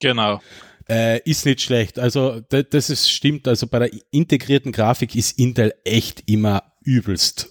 Genau. 0.00 0.40
Äh, 0.88 1.20
ist 1.28 1.46
nicht 1.46 1.60
schlecht. 1.62 1.98
Also 1.98 2.40
da- 2.48 2.62
das 2.62 2.90
ist 2.90 3.10
stimmt. 3.10 3.46
Also 3.48 3.66
bei 3.66 3.78
der 3.80 3.90
integrierten 4.10 4.72
Grafik 4.72 5.14
ist 5.14 5.38
Intel 5.38 5.74
echt 5.84 6.22
immer 6.26 6.62
übelst. 6.82 7.50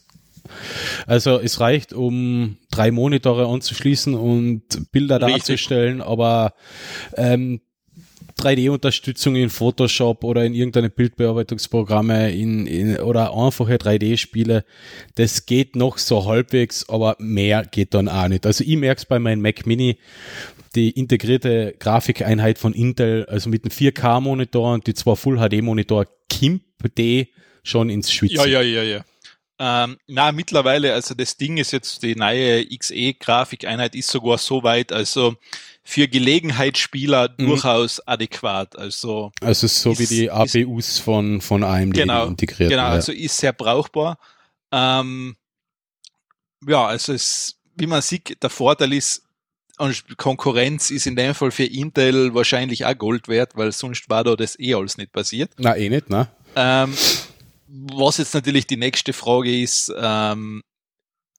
Also 1.07 1.39
es 1.39 1.59
reicht, 1.59 1.93
um 1.93 2.57
drei 2.69 2.91
Monitore 2.91 3.47
anzuschließen 3.47 4.13
und 4.13 4.91
Bilder 4.91 5.21
Richtig. 5.21 5.37
darzustellen, 5.45 6.01
aber 6.01 6.53
ähm, 7.15 7.61
3D-Unterstützung 8.37 9.35
in 9.35 9.49
Photoshop 9.49 10.23
oder 10.23 10.45
in 10.45 10.53
irgendeine 10.53 10.89
Bildbearbeitungsprogramme 10.89 12.31
in, 12.31 12.67
in, 12.67 12.97
oder 12.97 13.35
einfache 13.35 13.75
3D-Spiele, 13.75 14.65
das 15.15 15.45
geht 15.45 15.75
noch 15.75 15.97
so 15.97 16.25
halbwegs, 16.25 16.87
aber 16.89 17.15
mehr 17.19 17.63
geht 17.65 17.93
dann 17.93 18.09
auch 18.09 18.27
nicht. 18.27 18.45
Also 18.45 18.63
ich 18.63 18.77
merke 18.77 18.99
es 18.99 19.05
bei 19.05 19.19
meinem 19.19 19.41
Mac 19.41 19.65
Mini, 19.65 19.97
die 20.75 20.91
integrierte 20.91 21.75
Grafikeinheit 21.79 22.57
von 22.57 22.73
Intel, 22.73 23.25
also 23.25 23.49
mit 23.49 23.63
einem 23.63 23.71
4K-Monitor 23.71 24.73
und 24.73 24.87
die 24.87 24.93
zwei 24.93 25.15
Full-HD-Monitor, 25.15 26.07
kimpt 26.29 26.97
die 26.97 27.29
schon 27.63 27.89
ins 27.89 28.11
Schwitzen. 28.11 28.37
Ja, 28.37 28.45
ja, 28.45 28.61
ja, 28.61 28.83
ja. 28.83 29.05
Ähm, 29.59 29.97
na, 30.07 30.31
mittlerweile, 30.31 30.93
also 30.93 31.13
das 31.13 31.37
Ding 31.37 31.57
ist 31.57 31.71
jetzt, 31.71 32.01
die 32.03 32.15
neue 32.15 32.65
XE-Grafikeinheit 32.65 33.95
ist 33.95 34.09
sogar 34.09 34.37
so 34.37 34.63
weit, 34.63 34.91
also 34.91 35.35
für 35.85 36.07
Gelegenheitsspieler 36.07 37.33
Mhm. 37.37 37.45
durchaus 37.47 37.99
adäquat. 38.07 38.77
Also 38.77 39.31
Also 39.41 39.67
so 39.67 39.91
Ist- 39.91 39.99
wie 39.99 40.07
die 40.07 40.25
ist- 40.25 40.31
APUs 40.31 40.99
von, 40.99 41.41
von 41.41 41.63
AMD 41.63 41.93
Genau, 41.95 42.27
integriert. 42.27 42.69
genau, 42.69 42.83
ja. 42.83 42.89
also 42.89 43.11
ist 43.11 43.37
sehr 43.37 43.53
brauchbar. 43.53 44.17
Ähm, 44.71 45.35
ja, 46.65 46.85
also 46.87 47.13
es, 47.13 47.57
wie 47.75 47.87
man 47.87 48.01
sieht, 48.01 48.41
der 48.41 48.49
Vorteil 48.49 48.93
ist, 48.93 49.23
und 49.79 50.17
Konkurrenz 50.17 50.91
ist 50.91 51.07
in 51.07 51.15
dem 51.15 51.33
Fall 51.33 51.51
für 51.51 51.65
Intel 51.65 52.33
wahrscheinlich 52.35 52.85
auch 52.85 52.97
Gold 52.97 53.27
wert, 53.27 53.55
weil 53.55 53.71
sonst 53.71 54.07
war 54.09 54.23
da 54.23 54.35
das 54.35 54.57
eh 54.59 54.75
alles 54.75 54.97
nicht 54.97 55.11
passiert. 55.11 55.51
Na, 55.57 55.75
eh 55.75 55.89
nicht, 55.89 56.09
ne? 56.11 56.27
Ähm, 56.55 56.93
was 57.67 58.17
jetzt 58.19 58.35
natürlich 58.35 58.67
die 58.67 58.77
nächste 58.77 59.13
Frage 59.13 59.59
ist, 59.61 59.91
ähm, 59.97 60.61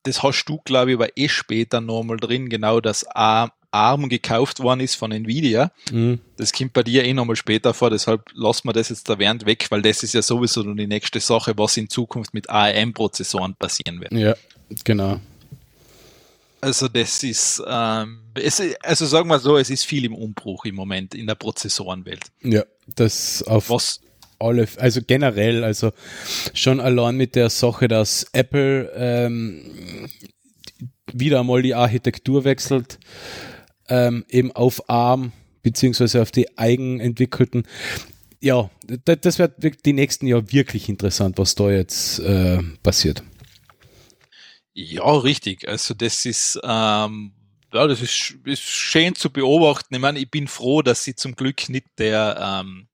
das 0.02 0.22
hast 0.24 0.44
du, 0.46 0.58
glaube 0.64 0.90
ich, 0.90 0.96
aber 0.96 1.16
eh 1.16 1.28
später 1.28 1.80
nochmal 1.80 2.16
drin, 2.18 2.48
genau, 2.50 2.80
dass 2.80 3.06
A- 3.14 3.50
ARM 3.74 4.08
gekauft 4.08 4.60
worden 4.60 4.80
ist 4.80 4.94
von 4.94 5.12
Nvidia. 5.12 5.72
Mhm. 5.90 6.20
Das 6.36 6.52
kommt 6.52 6.72
bei 6.72 6.82
dir 6.82 7.04
eh 7.04 7.12
nochmal 7.12 7.36
später 7.36 7.74
vor, 7.74 7.90
deshalb 7.90 8.22
lassen 8.34 8.68
wir 8.68 8.72
das 8.72 8.88
jetzt 8.88 9.08
erwähnt 9.08 9.46
weg, 9.46 9.66
weil 9.70 9.82
das 9.82 10.02
ist 10.02 10.14
ja 10.14 10.22
sowieso 10.22 10.62
noch 10.62 10.74
die 10.74 10.86
nächste 10.86 11.20
Sache, 11.20 11.54
was 11.56 11.76
in 11.76 11.88
Zukunft 11.88 12.32
mit 12.34 12.48
ARM-Prozessoren 12.48 13.54
passieren 13.56 14.00
wird. 14.00 14.12
Ja, 14.12 14.34
genau. 14.84 15.20
Also 16.60 16.88
das 16.88 17.22
ist, 17.22 17.62
ähm, 17.66 18.20
es, 18.34 18.62
also 18.82 19.04
sagen 19.04 19.28
wir 19.28 19.38
so, 19.38 19.58
es 19.58 19.68
ist 19.68 19.84
viel 19.84 20.06
im 20.06 20.14
Umbruch 20.14 20.64
im 20.64 20.76
Moment 20.76 21.14
in 21.14 21.26
der 21.26 21.34
Prozessorenwelt. 21.34 22.24
Ja, 22.42 22.64
das 22.96 23.42
auf 23.42 23.68
Was, 23.68 24.00
alle, 24.38 24.66
also 24.78 25.00
generell, 25.06 25.62
also 25.62 25.92
schon 26.54 26.80
allein 26.80 27.16
mit 27.16 27.34
der 27.34 27.50
Sache, 27.50 27.88
dass 27.88 28.26
Apple 28.32 28.90
ähm, 28.96 30.08
wieder 31.12 31.40
einmal 31.40 31.62
die 31.62 31.74
Architektur 31.74 32.44
wechselt, 32.44 32.98
ähm, 33.88 34.24
eben 34.28 34.52
auf 34.52 34.88
ARM 34.88 35.32
beziehungsweise 35.62 36.20
auf 36.22 36.30
die 36.30 36.58
eigenentwickelten. 36.58 37.66
Ja, 38.40 38.70
da- 39.04 39.16
das 39.16 39.38
wird 39.38 39.84
die 39.86 39.92
nächsten 39.94 40.26
Jahre 40.26 40.52
wirklich 40.52 40.88
interessant, 40.88 41.38
was 41.38 41.54
da 41.54 41.70
jetzt 41.70 42.18
äh, 42.18 42.58
passiert. 42.82 43.22
Ja, 44.74 45.04
richtig. 45.16 45.68
Also 45.68 45.94
das 45.94 46.26
ist, 46.26 46.58
ähm, 46.64 47.32
ja, 47.72 47.86
das 47.86 48.02
ist, 48.02 48.36
ist 48.44 48.62
schön 48.62 49.14
zu 49.14 49.30
beobachten. 49.30 49.94
Ich 49.94 50.00
meine, 50.00 50.18
ich 50.18 50.30
bin 50.30 50.48
froh, 50.48 50.82
dass 50.82 51.06
ich 51.06 51.16
zum 51.16 51.36
Glück 51.36 51.68
nicht 51.68 51.86
der, 51.98 52.60
ähm, 52.62 52.88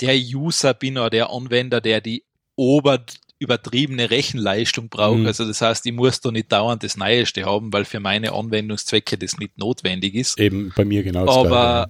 der 0.00 0.14
User 0.14 0.74
bin 0.74 0.98
oder 0.98 1.10
der 1.10 1.30
Anwender, 1.30 1.80
der 1.80 2.00
die 2.00 2.24
ober 2.56 3.04
übertriebene 3.40 4.10
Rechenleistung 4.10 4.88
braucht. 4.88 5.20
Mhm. 5.20 5.26
Also 5.26 5.46
das 5.46 5.60
heißt, 5.60 5.84
ich 5.86 5.92
muss 5.92 6.20
da 6.20 6.30
nicht 6.30 6.52
dauernd 6.52 6.84
das 6.84 6.96
Neueste 6.96 7.46
haben, 7.46 7.72
weil 7.72 7.84
für 7.84 7.98
meine 7.98 8.32
Anwendungszwecke 8.32 9.18
das 9.18 9.38
nicht 9.38 9.58
notwendig 9.58 10.14
ist. 10.14 10.38
Eben 10.38 10.72
bei 10.76 10.84
mir 10.84 11.02
genau 11.02 11.26
Aber 11.26 11.88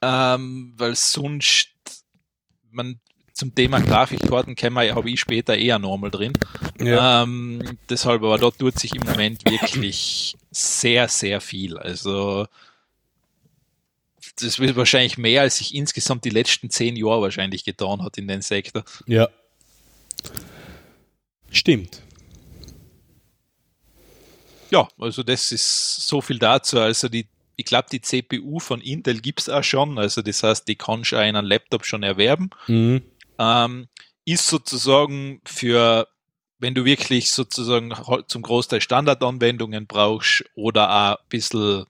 ähm, 0.00 0.72
weil 0.76 0.94
sonst 0.94 1.68
man 2.70 3.00
zum 3.32 3.54
Thema 3.54 3.80
Grafikkarten 3.80 4.54
wir, 4.56 4.94
habe 4.94 5.10
ich 5.10 5.20
später 5.20 5.56
eher 5.56 5.78
normal 5.78 6.10
drin. 6.10 6.32
Ja. 6.78 7.24
Ähm, 7.24 7.78
deshalb, 7.88 8.22
aber 8.22 8.38
dort 8.38 8.58
tut 8.58 8.78
sich 8.78 8.94
im 8.94 9.02
Moment 9.02 9.44
wirklich 9.44 10.36
sehr, 10.50 11.08
sehr 11.08 11.40
viel. 11.40 11.76
Also 11.76 12.46
das 14.38 14.60
wird 14.60 14.76
wahrscheinlich 14.76 15.18
mehr, 15.18 15.42
als 15.42 15.56
sich 15.56 15.74
insgesamt 15.74 16.24
die 16.24 16.30
letzten 16.30 16.70
zehn 16.70 16.94
Jahre 16.94 17.22
wahrscheinlich 17.22 17.64
getan 17.64 18.02
hat 18.02 18.16
in 18.16 18.28
den 18.28 18.42
Sektor. 18.42 18.84
ja. 19.06 19.28
Stimmt. 21.52 22.02
Ja, 24.70 24.88
also 24.98 25.22
das 25.22 25.52
ist 25.52 26.08
so 26.08 26.22
viel 26.22 26.38
dazu. 26.38 26.80
Also 26.80 27.10
die, 27.10 27.26
ich 27.56 27.66
glaube, 27.66 27.88
die 27.92 28.00
CPU 28.00 28.58
von 28.58 28.80
Intel 28.80 29.20
gibt's 29.20 29.50
auch 29.50 29.62
schon. 29.62 29.98
Also 29.98 30.22
das 30.22 30.42
heißt, 30.42 30.66
die 30.66 30.76
kannst 30.76 31.12
du 31.12 31.16
auch 31.16 31.28
in 31.28 31.36
einem 31.36 31.46
Laptop 31.46 31.84
schon 31.84 32.02
erwerben. 32.02 32.50
Mhm. 32.66 33.02
ähm, 33.38 33.88
ist 34.24 34.46
sozusagen 34.46 35.40
für, 35.44 36.08
wenn 36.58 36.74
du 36.74 36.84
wirklich 36.84 37.32
sozusagen 37.32 37.92
zum 38.28 38.42
Großteil 38.42 38.80
Standardanwendungen 38.80 39.86
brauchst 39.86 40.44
oder 40.54 40.90
auch 40.90 41.18
ein 41.18 41.28
bisschen 41.28 41.86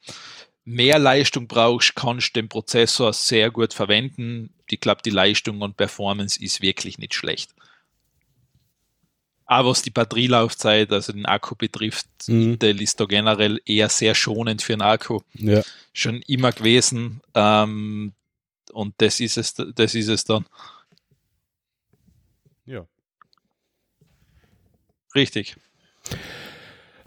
mehr 0.64 0.98
Leistung 0.98 1.46
brauchst, 1.46 1.94
kannst 1.94 2.28
du 2.28 2.40
den 2.40 2.48
Prozessor 2.48 3.12
sehr 3.12 3.50
gut 3.50 3.74
verwenden. 3.74 4.54
Ich 4.66 4.80
glaube, 4.80 5.02
die 5.04 5.10
Leistung 5.10 5.60
und 5.60 5.76
Performance 5.76 6.42
ist 6.42 6.62
wirklich 6.62 6.98
nicht 6.98 7.14
schlecht. 7.14 7.50
Aber 9.52 9.68
was 9.70 9.82
die 9.82 9.90
Batterielaufzeit, 9.90 10.90
also 10.92 11.12
den 11.12 11.26
Akku 11.26 11.54
betrifft, 11.54 12.06
Mhm. 12.26 12.52
Intel 12.52 12.80
ist 12.80 12.98
da 13.00 13.04
generell 13.04 13.60
eher 13.66 13.88
sehr 13.90 14.14
schonend 14.14 14.62
für 14.62 14.72
den 14.72 14.80
Akku 14.82 15.20
Ja. 15.34 15.62
schon 15.92 16.22
immer 16.22 16.52
gewesen. 16.52 17.20
Ähm, 17.34 18.12
und 18.72 18.94
das 18.98 19.20
ist 19.20 19.36
es, 19.36 19.52
das 19.54 19.94
ist 19.94 20.08
es 20.08 20.24
dann. 20.24 20.46
Ja. 22.64 22.86
Richtig. 25.14 25.56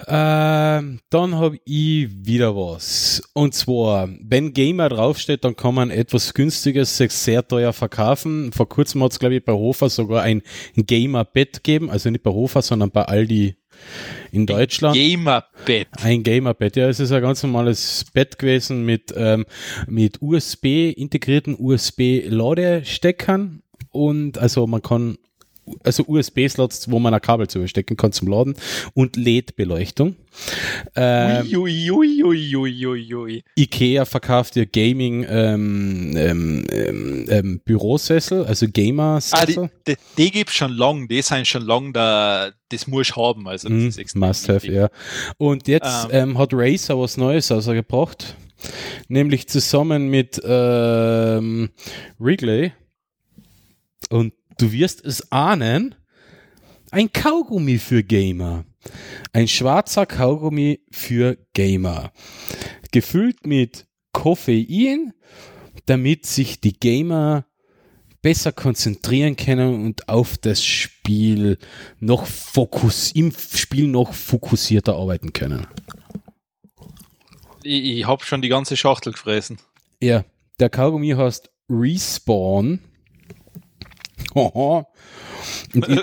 Ähm, 0.07 0.99
dann 1.09 1.35
habe 1.35 1.57
ich 1.65 2.07
wieder 2.09 2.55
was. 2.55 3.21
Und 3.33 3.53
zwar, 3.53 4.09
wenn 4.21 4.53
Gamer 4.53 4.89
draufsteht, 4.89 5.43
dann 5.43 5.55
kann 5.55 5.75
man 5.75 5.89
etwas 5.89 6.33
Günstiges 6.33 6.97
sich 6.97 7.11
sehr 7.11 7.47
teuer 7.47 7.73
verkaufen. 7.73 8.51
Vor 8.51 8.69
kurzem 8.69 9.03
hat 9.03 9.11
es, 9.11 9.19
glaube 9.19 9.35
ich, 9.35 9.45
bei 9.45 9.53
Hofer 9.53 9.89
sogar 9.89 10.23
ein 10.23 10.41
Gamer-Bett 10.75 11.63
gegeben. 11.63 11.89
Also 11.89 12.09
nicht 12.09 12.23
bei 12.23 12.31
Hofer, 12.31 12.61
sondern 12.61 12.91
bei 12.91 13.03
Aldi 13.03 13.55
in 14.31 14.45
Deutschland. 14.45 14.95
Gamerbett. 14.95 15.87
Ein 16.01 16.23
Gamerbett, 16.23 16.75
ja, 16.75 16.89
es 16.89 16.99
ist 16.99 17.11
ein 17.11 17.21
ganz 17.21 17.43
normales 17.43 18.05
Bett 18.13 18.39
gewesen 18.39 18.85
mit, 18.85 19.13
ähm, 19.15 19.45
mit 19.87 20.21
USB, 20.21 20.91
integrierten 20.91 21.55
USB-Ladesteckern 21.57 23.61
und 23.91 24.37
also 24.37 24.67
man 24.67 24.81
kann 24.81 25.17
also 25.83 26.03
USB-Slots, 26.07 26.89
wo 26.91 26.99
man 26.99 27.13
ein 27.13 27.21
Kabel 27.21 27.47
zustecken 27.47 27.97
kann 27.97 28.11
zum 28.11 28.27
Laden 28.27 28.55
und 28.93 29.15
LED-Beleuchtung. 29.15 30.15
Ähm, 30.95 31.47
ui, 31.55 31.91
ui, 31.91 33.13
ui. 33.15 33.43
Ikea 33.57 34.05
verkauft 34.05 34.55
ihr 34.57 34.65
Gaming 34.65 35.25
ähm, 35.29 36.13
ähm, 36.17 36.65
ähm, 36.71 37.25
ähm, 37.29 37.61
Bürosessel, 37.63 38.45
also 38.45 38.65
Ah, 38.65 38.69
Gamer-Sessel. 38.73 39.69
die, 39.87 39.93
die, 39.93 39.97
die 40.17 40.31
gibt's 40.31 40.55
schon 40.55 40.73
lang, 40.73 41.07
die 41.07 41.21
sind 41.21 41.47
schon 41.47 41.63
lang 41.63 41.93
da, 41.93 42.51
das 42.69 42.87
muss 42.87 43.09
ich 43.09 43.15
haben, 43.15 43.47
also 43.47 43.69
das 43.69 43.77
Mhm, 43.77 43.87
ist 43.87 43.97
extrem 43.97 44.19
Must 44.21 44.49
have, 44.49 44.67
ja. 44.71 44.89
Und 45.37 45.67
jetzt 45.67 46.07
ähm, 46.11 46.37
hat 46.37 46.49
Razer 46.53 46.99
was 46.99 47.15
Neues 47.17 47.51
ausgebracht, 47.51 48.35
nämlich 49.07 49.47
zusammen 49.47 50.09
mit 50.09 50.37
Wrigley. 52.19 52.73
Und 54.09 54.33
du 54.57 54.71
wirst 54.71 55.03
es 55.03 55.31
ahnen, 55.31 55.95
ein 56.91 57.11
Kaugummi 57.11 57.77
für 57.77 58.03
Gamer. 58.03 58.65
Ein 59.33 59.47
schwarzer 59.47 60.05
Kaugummi 60.05 60.81
für 60.91 61.37
Gamer. 61.53 62.11
Gefüllt 62.91 63.45
mit 63.45 63.87
Koffein, 64.13 65.13
damit 65.87 66.25
sich 66.25 66.61
die 66.61 66.73
Gamer 66.73 67.45
besser 68.21 68.51
konzentrieren 68.51 69.35
können 69.35 69.85
und 69.85 70.09
auf 70.09 70.37
das 70.37 70.63
Spiel 70.63 71.57
noch 71.99 72.25
fokus 72.25 73.11
im 73.11 73.31
Spiel 73.31 73.87
noch 73.87 74.13
fokussierter 74.13 74.95
arbeiten 74.95 75.33
können. 75.33 75.67
Ich, 77.61 77.83
ich 77.83 78.07
habe 78.07 78.23
schon 78.23 78.41
die 78.41 78.49
ganze 78.49 78.77
Schachtel 78.77 79.13
gefressen. 79.13 79.59
Ja, 80.01 80.23
der 80.59 80.69
Kaugummi 80.69 81.09
heißt 81.09 81.51
Respawn. 81.69 82.79
Und, 84.33 85.87
i- 85.89 85.99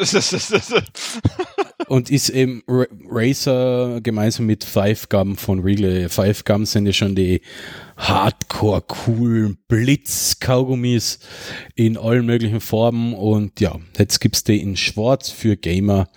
und 1.89 2.11
ist 2.11 2.29
eben 2.31 2.63
Ra- 2.67 2.87
Razer 3.11 4.01
gemeinsam 4.03 4.47
mit 4.47 4.65
Five 4.65 5.09
Gum 5.09 5.37
von 5.37 5.63
Wrigley. 5.65 6.09
Five 6.09 6.45
Gum 6.45 6.65
sind 6.67 6.87
ja 6.87 6.93
schon 6.93 7.15
die 7.15 7.41
hardcore 7.97 8.83
coolen 8.83 9.59
Blitz-Kaugummis 9.69 11.19
in 11.75 11.97
allen 11.97 12.27
möglichen 12.27 12.61
Farben 12.61 13.15
und 13.15 13.61
ja, 13.61 13.79
jetzt 13.99 14.21
gibt's 14.21 14.45
die 14.45 14.61
in 14.61 14.77
schwarz 14.77 15.31
für 15.31 15.57
Gamer, 15.57 16.09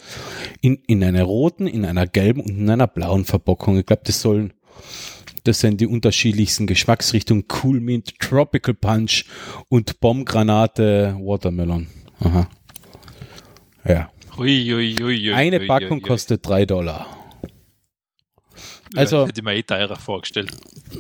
in, 0.61 0.75
in 0.87 1.03
einer 1.03 1.23
roten, 1.23 1.67
in 1.67 1.85
einer 1.85 2.07
gelben 2.07 2.41
und 2.41 2.57
in 2.57 2.69
einer 2.69 2.87
blauen 2.87 3.25
Verpackung. 3.25 3.77
Ich 3.77 3.85
glaube, 3.85 4.03
das 4.05 4.21
sollen 4.21 4.53
das 5.47 5.59
sind 5.59 5.79
die 5.79 5.87
unterschiedlichsten 5.87 6.67
Geschmacksrichtungen. 6.67 7.45
Cool 7.63 7.79
Mint, 7.79 8.19
Tropical 8.19 8.73
Punch 8.73 9.25
und 9.69 9.99
Bombgranate 9.99 11.15
Watermelon. 11.19 11.87
Aha. 12.19 12.49
Ja. 13.87 14.11
Ui, 14.37 14.73
ui, 14.73 15.01
ui, 15.01 15.33
Eine 15.33 15.61
Packung 15.61 16.01
kostet 16.01 16.45
drei 16.45 16.65
Dollar. 16.65 17.07
Also 18.95 19.17
also- 19.17 19.27
hätte 19.27 19.41
ich 19.41 19.43
mir 19.43 19.55
eh 19.55 19.63
teurer 19.63 19.95
vorgestellt. 19.95 20.51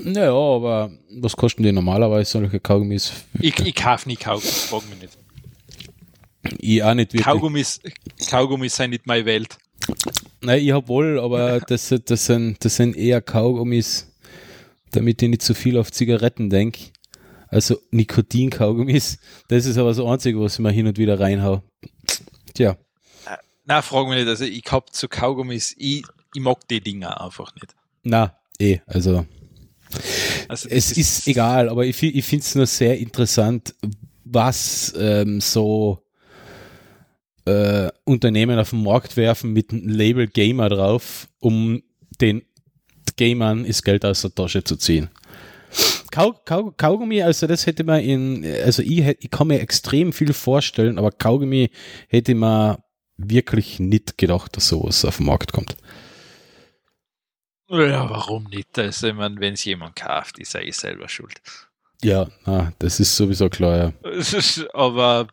Naja, 0.03 0.33
aber 0.33 0.91
was 1.21 1.35
kosten 1.35 1.63
die 1.63 1.71
normalerweise 1.71 2.31
solche 2.31 2.59
Kaugummis? 2.59 3.13
Ich, 3.39 3.57
ich 3.59 3.75
kaufe 3.75 4.07
nie 4.09 4.15
Kaugummis, 4.15 4.65
frag 4.65 4.89
mich 4.89 5.01
nicht. 5.01 5.17
Ich 6.59 6.83
auch 6.83 6.93
nicht 6.93 7.13
wirklich. 7.13 7.25
Kaugummis, 7.25 7.79
Kaugummis 8.29 8.75
sind 8.75 8.91
nicht 8.91 9.07
meine 9.07 9.25
Welt. 9.25 9.57
Nein, 10.41 10.61
ich 10.61 10.71
hab 10.71 10.87
wohl, 10.87 11.19
aber 11.19 11.59
das, 11.59 11.93
das, 12.05 12.25
sind, 12.25 12.63
das 12.63 12.75
sind 12.75 12.95
eher 12.95 13.21
Kaugummis, 13.21 14.11
damit 14.95 15.21
ich 15.21 15.29
nicht 15.29 15.41
zu 15.41 15.53
viel 15.53 15.77
auf 15.77 15.91
Zigaretten 15.91 16.49
denke. 16.49 16.79
Also 17.47 17.77
Nikotin-Kaugummis, 17.91 19.19
das 19.47 19.65
ist 19.65 19.77
aber 19.77 19.89
das 19.89 19.99
Einzige, 19.99 20.39
was 20.41 20.53
ich 20.53 20.59
mir 20.59 20.71
hin 20.71 20.87
und 20.87 20.97
wieder 20.97 21.19
reinhau. 21.19 21.63
Tja, 22.53 22.77
Nein, 23.65 23.81
frag 23.81 24.07
mich 24.07 24.17
nicht. 24.17 24.27
Also 24.27 24.45
ich 24.45 24.63
hab 24.71 24.93
zu 24.93 25.07
Kaugummis, 25.07 25.73
ich, 25.77 26.03
ich 26.33 26.41
mag 26.41 26.67
die 26.67 26.81
Dinger 26.81 27.19
einfach 27.21 27.53
nicht. 27.55 27.75
na, 28.03 28.37
eh, 28.59 28.79
also 28.85 29.25
Also 30.47 30.69
es 30.69 30.89
das 30.89 30.97
ist 30.97 31.27
egal, 31.27 31.69
aber 31.69 31.85
ich, 31.85 32.01
ich 32.01 32.25
finde 32.25 32.43
es 32.43 32.55
nur 32.55 32.67
sehr 32.67 32.97
interessant, 32.99 33.73
was 34.23 34.93
ähm, 34.97 35.41
so 35.41 36.03
äh, 37.45 37.89
Unternehmen 38.03 38.59
auf 38.59 38.69
den 38.69 38.83
Markt 38.83 39.17
werfen 39.17 39.53
mit 39.53 39.71
dem 39.71 39.87
Label 39.87 40.27
Gamer 40.27 40.69
drauf, 40.69 41.27
um 41.39 41.81
den 42.21 42.43
Gamern 43.17 43.65
das 43.65 43.81
Geld 43.83 44.05
aus 44.05 44.21
der 44.21 44.33
Tasche 44.33 44.63
zu 44.63 44.75
ziehen. 44.75 45.09
Kau, 46.11 46.33
Kau, 46.45 46.71
Kaugummi, 46.77 47.21
also 47.21 47.47
das 47.47 47.65
hätte 47.65 47.83
man 47.83 47.99
in, 47.99 48.45
also 48.63 48.81
ich, 48.81 48.99
ich 49.19 49.29
kann 49.29 49.47
mir 49.47 49.59
extrem 49.59 50.13
viel 50.13 50.31
vorstellen, 50.33 50.97
aber 50.97 51.11
Kaugummi 51.11 51.69
hätte 52.07 52.35
man 52.35 52.77
wirklich 53.17 53.79
nicht 53.79 54.17
gedacht, 54.17 54.55
dass 54.55 54.67
sowas 54.69 55.03
auf 55.05 55.17
den 55.17 55.25
Markt 55.25 55.51
kommt. 55.51 55.75
Ja, 57.69 58.09
warum 58.09 58.43
nicht? 58.45 58.77
Also, 58.77 59.07
ich 59.07 59.13
meine, 59.15 59.39
wenn 59.39 59.53
es 59.55 59.65
jemand 59.65 59.95
kauft, 59.95 60.37
ist 60.37 60.53
er 60.53 60.63
eh 60.63 60.71
selber 60.71 61.09
schuld. 61.09 61.41
Ja, 62.03 62.27
na, 62.45 62.71
das 62.79 62.99
ist 62.99 63.15
sowieso 63.15 63.49
klar, 63.49 63.93
ja. 64.03 64.09
Ist- 64.11 64.67
Aber 64.73 65.27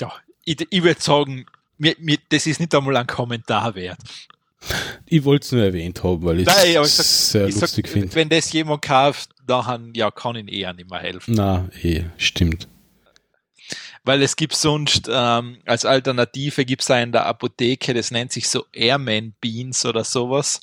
ja, 0.00 0.12
ich, 0.44 0.64
ich 0.70 0.82
würde 0.82 1.00
sagen, 1.00 1.46
mir, 1.78 1.96
mir, 1.98 2.18
das 2.28 2.46
ist 2.46 2.60
nicht 2.60 2.74
einmal 2.74 2.96
ein 2.96 3.06
Kommentar 3.06 3.74
wert. 3.74 3.98
Ich 5.06 5.24
wollte 5.24 5.44
es 5.44 5.52
nur 5.52 5.62
erwähnt 5.62 6.02
haben, 6.02 6.22
weil 6.24 6.40
ich 6.40 6.48
es 6.48 7.30
sehr 7.30 7.46
ich 7.46 7.60
lustig 7.60 7.88
finde. 7.88 8.14
wenn 8.14 8.28
das 8.28 8.52
jemand 8.52 8.82
kauft, 8.82 9.30
dann 9.46 9.92
ja, 9.94 10.10
kann 10.10 10.36
ich 10.36 10.52
eher 10.52 10.72
nicht 10.72 10.90
mehr 10.90 11.00
helfen. 11.00 11.34
Na, 11.34 11.68
eh, 11.82 12.04
stimmt. 12.16 12.68
Weil 14.02 14.22
es 14.22 14.36
gibt 14.36 14.54
sonst, 14.54 15.08
ähm, 15.10 15.58
als 15.64 15.84
Alternative 15.84 16.64
gibt 16.64 16.82
es 16.82 16.88
in 16.90 17.12
der 17.12 17.26
Apotheke, 17.26 17.92
das 17.92 18.10
nennt 18.10 18.30
sich 18.32 18.48
so 18.48 18.64
Airman 18.72 19.34
Beans 19.40 19.84
oder 19.84 20.04
sowas. 20.04 20.60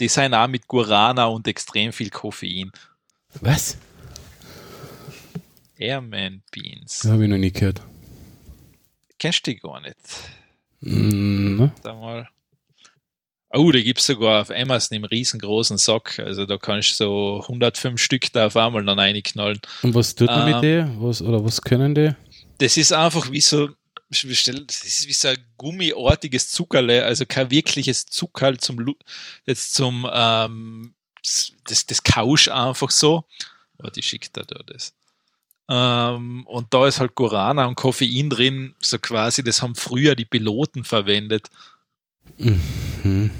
Die 0.00 0.08
sind 0.08 0.34
auch 0.34 0.46
mit 0.46 0.68
Guarana 0.68 1.26
und 1.26 1.48
extrem 1.48 1.92
viel 1.92 2.10
Koffein. 2.10 2.70
Was? 3.40 3.76
Airman 5.78 6.42
Beans. 6.52 7.00
Das 7.00 7.10
habe 7.10 7.24
ich 7.24 7.30
noch 7.30 7.38
nie 7.38 7.52
gehört. 7.52 7.82
Kennst 9.18 9.46
du 9.46 9.50
die 9.50 9.58
gar 9.58 9.80
nicht? 9.80 9.96
Mm, 10.80 11.56
ne? 11.56 11.72
Da 11.82 11.94
mal. 11.94 12.28
Oh, 13.50 13.70
da 13.70 13.80
gibt's 13.80 14.06
sogar 14.06 14.42
auf 14.42 14.50
Amazon 14.50 14.96
im 14.96 15.04
riesengroßen 15.04 15.78
Sack. 15.78 16.18
Also 16.18 16.46
da 16.46 16.58
kannst 16.58 16.98
du 17.00 17.04
so 17.04 17.40
105 17.42 18.00
Stück 18.00 18.32
da 18.32 18.46
auf 18.46 18.56
einmal 18.56 18.84
dann 18.84 18.98
reinknallen. 18.98 19.60
Und 19.82 19.94
was 19.94 20.14
tut 20.14 20.28
man 20.28 20.48
Ähm. 20.48 20.54
mit 20.54 20.62
der? 20.64 20.90
Was, 20.98 21.22
oder 21.22 21.44
was 21.44 21.62
können 21.62 21.94
die? 21.94 22.14
Das 22.58 22.76
ist 22.76 22.92
einfach 22.92 23.30
wie 23.30 23.40
so, 23.40 23.68
das 24.10 24.24
ist 24.24 25.06
wie 25.06 25.12
so 25.12 25.28
ein 25.28 25.36
gummiartiges 25.56 26.50
Zuckerle, 26.50 27.04
also 27.04 27.24
kein 27.26 27.50
wirkliches 27.50 28.06
Zuckerl 28.06 28.58
zum, 28.58 28.94
jetzt 29.46 29.74
zum, 29.74 30.08
ähm, 30.12 30.94
das, 31.64 31.86
das 31.86 32.02
Kausch 32.02 32.48
einfach 32.48 32.90
so. 32.90 33.24
Warte, 33.78 34.00
ich 34.00 34.06
schicke 34.06 34.28
da 34.32 34.42
da 34.42 34.60
das. 34.66 34.94
Ähm, 35.68 36.46
und 36.46 36.72
da 36.72 36.86
ist 36.86 37.00
halt 37.00 37.14
Guarana 37.14 37.66
und 37.66 37.74
Koffein 37.74 38.30
drin, 38.30 38.74
so 38.80 38.98
quasi, 38.98 39.42
das 39.42 39.62
haben 39.62 39.74
früher 39.74 40.14
die 40.14 40.24
Piloten 40.24 40.84
verwendet. 40.84 41.48
Mhm. 42.38 43.30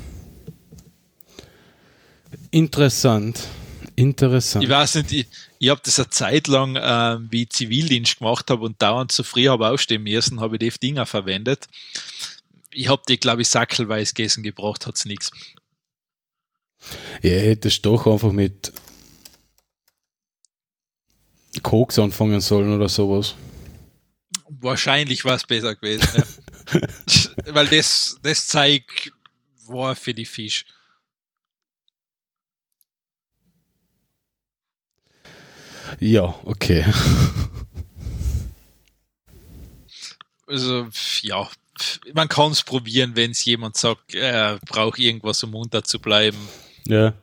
Interessant. 2.51 3.47
Interessant. 3.97 4.65
Ich 4.65 4.71
weiß 4.71 4.97
nicht, 4.97 5.13
ich, 5.13 5.27
ich 5.59 5.69
habe 5.71 5.81
das 5.85 5.99
eine 5.99 6.11
Zeit 6.11 6.49
lang, 6.49 6.79
ähm, 6.81 7.29
wie 7.31 7.43
ich 7.43 7.51
Zivildienst 7.51 8.19
gemacht 8.19 8.51
habe 8.51 8.65
und 8.65 8.81
dauernd 8.81 9.11
zu 9.11 9.25
früh 9.25 9.49
habe 9.49 9.69
aufstehen 9.69 10.03
müssen, 10.03 10.41
habe 10.41 10.57
ich 10.57 10.61
die 10.61 10.89
Dinger 10.89 11.07
verwendet. 11.07 11.67
Ich 12.71 12.89
habe 12.89 13.03
die, 13.09 13.19
glaube 13.19 13.43
ich, 13.43 13.49
sackelweise 13.49 14.13
gegessen, 14.13 14.43
gebraucht 14.43 14.87
hat's 14.87 15.07
nichts. 15.07 15.31
Ja, 17.23 17.31
hättest 17.31 17.87
doch 17.87 18.07
einfach 18.07 18.33
mit 18.33 18.73
Koks 21.63 21.99
anfangen 21.99 22.41
sollen 22.41 22.75
oder 22.75 22.89
sowas. 22.89 23.35
Wahrscheinlich 24.49 25.25
war 25.25 25.37
es 25.37 25.45
besser 25.45 25.75
gewesen, 25.75 26.07
ja. 26.17 26.23
weil 27.47 27.67
das, 27.69 28.19
das 28.23 28.47
Zeug 28.47 29.13
war 29.67 29.95
für 29.97 30.15
die 30.15 30.25
Fisch. 30.25 30.65
Ja, 36.01 36.35
okay. 36.45 36.85
Also, 40.47 40.89
ja, 41.23 41.49
man 42.15 42.29
kann 42.29 42.53
es 42.53 42.63
probieren, 42.63 43.17
wenn 43.17 43.33
es 43.33 43.45
jemand 43.45 43.77
sagt, 43.77 44.15
er 44.15 44.59
braucht 44.67 44.99
irgendwas, 44.99 45.43
um 45.43 45.51
munter 45.51 45.83
zu 45.85 45.99
bleiben. 46.01 46.39
Ja. 46.87 47.15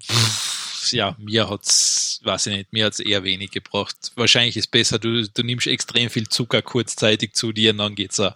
Pff, 0.00 0.51
ja, 0.90 1.14
mir 1.18 1.48
hat's, 1.48 2.20
weiß 2.24 2.46
ich 2.48 2.56
nicht, 2.56 2.72
mir 2.72 2.86
hat's 2.86 2.98
eher 2.98 3.22
wenig 3.22 3.52
gebracht. 3.52 3.94
Wahrscheinlich 4.16 4.56
ist 4.56 4.70
besser, 4.72 4.98
du, 4.98 5.26
du 5.28 5.42
nimmst 5.44 5.68
extrem 5.68 6.10
viel 6.10 6.28
Zucker 6.28 6.62
kurzzeitig 6.62 7.34
zu 7.34 7.52
dir 7.52 7.70
und 7.70 7.78
dann 7.78 7.94
geht's 7.94 8.18
auch. 8.18 8.34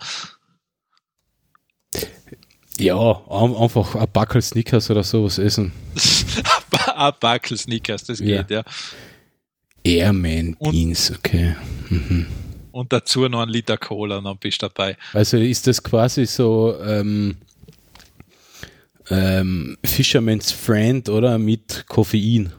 Ja, 2.78 2.96
ein- 3.30 3.56
einfach 3.56 3.94
ein 3.94 4.06
Backel 4.12 4.42
Snickers 4.42 4.90
oder 4.90 5.02
sowas 5.02 5.38
essen. 5.38 5.72
Ein 6.94 7.12
Backel 7.20 7.56
Snickers, 7.58 8.04
das 8.04 8.20
Ja. 8.20 8.42
geht, 8.42 8.50
ja. 8.50 8.64
Airman 9.84 10.54
Und- 10.58 10.72
Beans, 10.72 11.10
okay. 11.10 11.56
Mhm. 11.90 12.26
Und 12.72 12.92
dazu 12.92 13.26
noch 13.28 13.40
ein 13.40 13.48
Liter 13.48 13.76
Cola, 13.78 14.20
dann 14.20 14.36
bist 14.38 14.60
du 14.62 14.68
dabei. 14.68 14.96
Also 15.14 15.36
ist 15.38 15.66
das 15.66 15.82
quasi 15.82 16.26
so 16.26 16.78
ähm, 16.82 17.36
ähm, 19.10 19.76
Fisherman's 19.84 20.52
Friend 20.52 21.08
oder 21.08 21.38
mit 21.38 21.84
Koffein? 21.88 22.52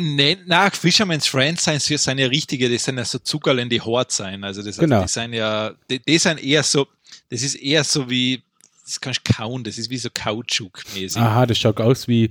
Nein, 0.00 0.38
na, 0.46 0.70
Fisherman's 0.70 1.26
Friends 1.26 1.64
sein, 1.64 1.78
sind 1.80 2.18
ja 2.18 2.26
richtige, 2.28 2.70
das 2.70 2.84
sind 2.84 2.96
ja 2.98 3.04
so 3.04 3.18
Zuckerl 3.18 3.58
in 3.58 3.68
die 3.68 3.80
Hort 3.80 4.12
sein. 4.12 4.44
Also 4.44 4.62
das, 4.62 4.78
Genau. 4.78 5.02
die 5.02 5.08
sind 5.08 5.32
ja, 5.32 5.72
die, 5.90 5.98
die 6.00 6.18
sind 6.18 6.42
eher 6.42 6.62
so, 6.62 6.86
das 7.28 7.42
ist 7.42 7.56
eher 7.56 7.82
so 7.84 8.08
wie, 8.08 8.42
das 8.84 9.00
kannst 9.00 9.20
du 9.24 9.32
kauen, 9.34 9.64
das 9.64 9.76
ist 9.76 9.90
wie 9.90 9.98
so 9.98 10.08
Kautschuk-mäßig. 10.08 11.20
Aha, 11.20 11.44
das 11.44 11.58
schaut 11.58 11.80
aus 11.80 12.08
wie. 12.08 12.30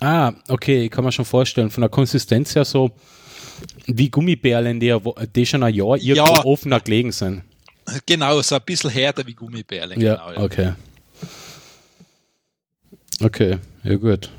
Ah, 0.00 0.32
okay, 0.48 0.88
kann 0.88 1.04
man 1.04 1.12
schon 1.12 1.24
vorstellen. 1.24 1.70
Von 1.70 1.82
der 1.82 1.90
Konsistenz 1.90 2.54
her 2.56 2.64
so 2.64 2.90
wie 3.86 4.08
Gummibärlen, 4.10 4.80
die, 4.80 4.86
ja 4.86 5.00
die 5.36 5.46
schon 5.46 5.62
ein 5.62 5.74
Jahr 5.74 5.96
irgendwo 5.96 6.32
Ja. 6.34 6.44
offener 6.44 6.80
gelegen 6.80 7.12
sind. 7.12 7.42
Genau, 8.06 8.40
so 8.42 8.56
ein 8.56 8.62
bisschen 8.64 8.90
härter 8.90 9.24
wie 9.26 9.34
Gummibärle. 9.34 9.94
Ja, 10.00 10.26
genau, 10.28 10.44
okay. 10.44 10.72
Okay, 13.22 13.58
ja 13.84 13.94
gut. 13.96 14.30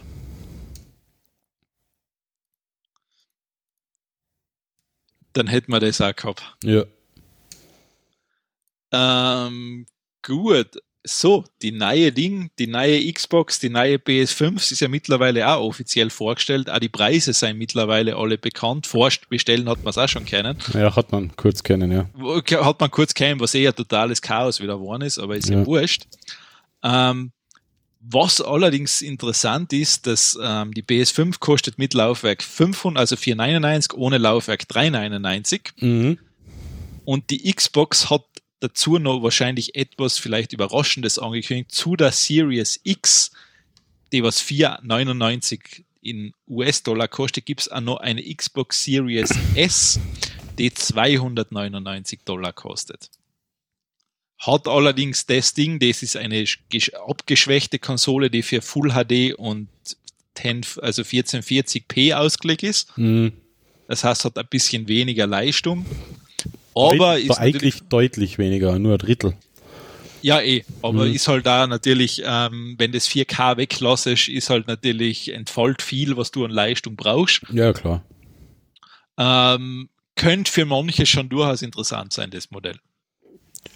Dann 5.33 5.47
hätten 5.47 5.71
wir 5.71 5.79
das 5.79 5.99
auch 6.01 6.15
gehabt. 6.15 6.43
Ja. 6.63 6.83
Ähm, 8.91 9.85
gut. 10.21 10.67
So, 11.05 11.43
die 11.61 11.73
neue 11.73 12.13
Ding, 12.13 12.49
die 12.59 12.67
neue 12.67 13.11
Xbox, 13.11 13.59
die 13.59 13.67
neue 13.67 13.95
PS5 13.97 14.71
ist 14.71 14.79
ja 14.79 14.87
mittlerweile 14.87 15.49
auch 15.49 15.61
offiziell 15.67 16.09
vorgestellt. 16.09 16.69
Auch 16.69 16.79
die 16.79 16.87
Preise 16.87 17.33
sind 17.33 17.57
mittlerweile 17.57 18.15
alle 18.15 18.37
bekannt. 18.37 18.87
Forscht 18.87 19.27
bestellen 19.27 19.67
hat 19.67 19.83
man 19.83 19.89
es 19.89 19.97
auch 19.97 20.07
schon 20.07 20.23
kennen. 20.23 20.57
Ja, 20.73 20.95
hat 20.95 21.11
man 21.11 21.35
kurz 21.35 21.61
kennen, 21.61 21.91
ja. 21.91 22.07
Hat 22.63 22.79
man 22.79 22.89
kurz 22.89 23.13
kennen, 23.13 23.41
was 23.41 23.53
eher 23.53 23.75
totales 23.75 24.21
Chaos 24.21 24.61
wieder 24.61 24.75
geworden 24.77 25.01
ist, 25.01 25.19
aber 25.19 25.35
ist 25.35 25.49
ja, 25.49 25.57
Ja. 25.59 25.65
wurscht. 25.65 26.03
Ähm, 26.83 27.33
was 28.05 28.41
allerdings 28.41 29.01
interessant 29.01 29.71
ist, 29.71 30.07
dass 30.07 30.37
ähm, 30.41 30.73
die 30.73 30.83
PS5 30.83 31.39
kostet 31.39 31.77
mit 31.77 31.93
Laufwerk 31.93 32.43
500, 32.43 32.99
also 32.99 33.15
499, 33.15 33.93
ohne 33.97 34.17
Laufwerk 34.17 34.67
399. 34.67 35.71
Mhm. 35.79 36.19
Und 37.05 37.29
die 37.29 37.51
Xbox 37.51 38.09
hat 38.09 38.25
dazu 38.59 38.99
noch 38.99 39.23
wahrscheinlich 39.23 39.75
etwas 39.75 40.17
vielleicht 40.17 40.53
Überraschendes 40.53 41.17
angekündigt 41.17 41.71
zu 41.71 41.95
der 41.95 42.11
Series 42.11 42.79
X, 42.83 43.31
die 44.11 44.23
was 44.23 44.41
4,99 44.41 45.83
in 46.01 46.33
US-Dollar 46.47 47.07
kostet, 47.07 47.45
gibt 47.45 47.61
es 47.61 47.69
auch 47.69 47.81
noch 47.81 47.97
eine 47.97 48.21
Xbox 48.21 48.83
Series 48.83 49.33
S, 49.55 49.99
die 50.57 50.73
299 50.73 52.19
Dollar 52.25 52.51
kostet. 52.51 53.09
Hat 54.39 54.67
allerdings 54.67 55.25
das 55.25 55.53
Ding, 55.53 55.79
das 55.79 56.03
ist 56.03 56.17
eine 56.17 56.43
gesch- 56.71 56.93
abgeschwächte 56.95 57.79
Konsole, 57.79 58.29
die 58.29 58.43
für 58.43 58.61
Full 58.61 58.91
HD 58.91 59.33
und 59.35 59.69
10, 60.35 60.61
also 60.81 61.03
1440p 61.03 62.13
ausgelegt 62.13 62.63
ist. 62.63 62.97
Mhm. 62.97 63.33
Das 63.87 64.03
heißt, 64.03 64.25
hat 64.25 64.37
ein 64.37 64.47
bisschen 64.49 64.87
weniger 64.87 65.27
Leistung. 65.27 65.85
Aber 66.75 67.19
ist 67.19 67.29
War 67.29 67.39
natürlich- 67.39 67.55
eigentlich 67.55 67.81
deutlich 67.89 68.37
weniger, 68.37 68.77
nur 68.79 68.93
ein 68.93 68.97
Drittel. 68.97 69.37
Ja, 70.23 70.41
eh, 70.41 70.63
aber 70.81 71.05
Mhm. 71.05 71.13
ist 71.15 71.27
halt 71.27 71.45
da 71.45 71.67
natürlich, 71.67 72.21
ähm, 72.25 72.75
wenn 72.77 72.91
das 72.93 73.07
4K 73.07 73.57
weglassest, 73.57 74.29
ist 74.29 74.49
halt 74.49 74.67
natürlich 74.67 75.33
entfällt 75.33 75.81
viel, 75.81 76.15
was 76.17 76.31
du 76.31 76.45
an 76.45 76.51
Leistung 76.51 76.95
brauchst. 76.95 77.41
Ja, 77.51 77.73
klar. 77.73 78.03
Ähm, 79.17 79.89
könnte 80.15 80.51
für 80.51 80.65
manche 80.65 81.05
schon 81.05 81.29
durchaus 81.29 81.61
interessant 81.61 82.13
sein, 82.13 82.31
das 82.31 82.51
Modell. 82.51 82.79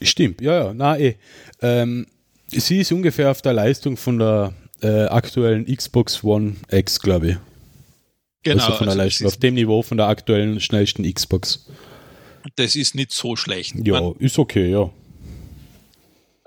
Stimmt, 0.01 0.41
ja, 0.41 0.65
ja, 0.65 0.73
na 0.73 0.97
eh. 0.97 1.15
Ähm, 1.61 2.07
sie 2.47 2.79
ist 2.79 2.91
ungefähr 2.91 3.31
auf 3.31 3.41
der 3.41 3.53
Leistung 3.53 3.97
von 3.97 4.19
der 4.19 4.53
äh, 4.81 5.05
aktuellen 5.05 5.65
Xbox 5.65 6.23
One 6.23 6.55
X, 6.71 6.99
glaube 6.99 7.39
ich. 8.45 8.51
also 8.51 8.73
von 8.73 8.87
der 8.87 8.89
also 8.89 8.97
Leistung, 8.97 9.27
auf 9.27 9.37
dem 9.37 9.55
Niveau 9.55 9.81
von 9.81 9.97
der 9.97 10.07
aktuellen 10.07 10.59
schnellsten 10.59 11.11
Xbox. 11.11 11.65
das 12.55 12.75
ist 12.75 12.95
nicht 12.95 13.11
so 13.11 13.35
schlecht. 13.35 13.75
Ja, 13.83 14.13
ist 14.19 14.37
okay, 14.37 14.69
ja. 14.71 14.89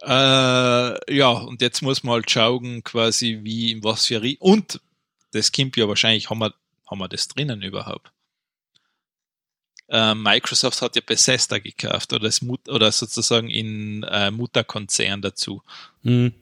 Äh, 0.02 1.14
ja, 1.14 1.30
und 1.30 1.60
jetzt 1.60 1.82
muss 1.82 2.02
man 2.02 2.14
halt 2.14 2.30
schauen, 2.30 2.82
quasi 2.84 3.40
wie, 3.42 3.72
in 3.72 3.84
was 3.84 4.06
für, 4.06 4.22
und 4.38 4.80
das 5.32 5.52
kommt 5.52 5.76
ja 5.76 5.86
wahrscheinlich, 5.88 6.30
haben 6.30 6.38
wir, 6.38 6.54
haben 6.90 6.98
wir 6.98 7.08
das 7.08 7.28
drinnen 7.28 7.62
überhaupt? 7.62 8.10
Äh, 9.90 10.14
Microsoft 10.14 10.80
hat 10.82 10.96
ja 10.96 11.02
Bethesda 11.04 11.58
gekauft 11.58 12.12
oder, 12.12 12.30
Mut, 12.42 12.68
oder 12.68 12.92
sozusagen 12.92 13.50
in 13.50 14.04
äh, 14.04 14.30
Mutterkonzern 14.30 15.20
dazu. 15.20 15.62
Mhm. 16.02 16.32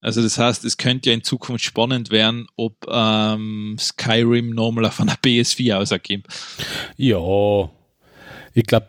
Also 0.00 0.22
das 0.22 0.38
heißt, 0.38 0.64
es 0.64 0.76
könnte 0.76 1.10
ja 1.10 1.14
in 1.14 1.24
Zukunft 1.24 1.64
spannend 1.64 2.10
werden, 2.10 2.46
ob 2.56 2.86
ähm, 2.88 3.76
Skyrim 3.78 4.50
nochmal 4.50 4.86
auf 4.86 5.00
einer 5.00 5.14
PS4 5.24 5.76
ausergibt. 5.76 6.28
Ja, 6.96 7.70
ich 8.54 8.64
glaube, 8.64 8.88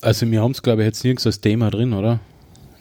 also 0.00 0.30
wir 0.30 0.40
haben 0.40 0.52
es, 0.52 0.62
glaube 0.62 0.82
ich, 0.82 0.86
jetzt 0.86 1.04
nirgends 1.04 1.26
als 1.26 1.40
Thema 1.40 1.70
drin, 1.70 1.92
oder? 1.92 2.20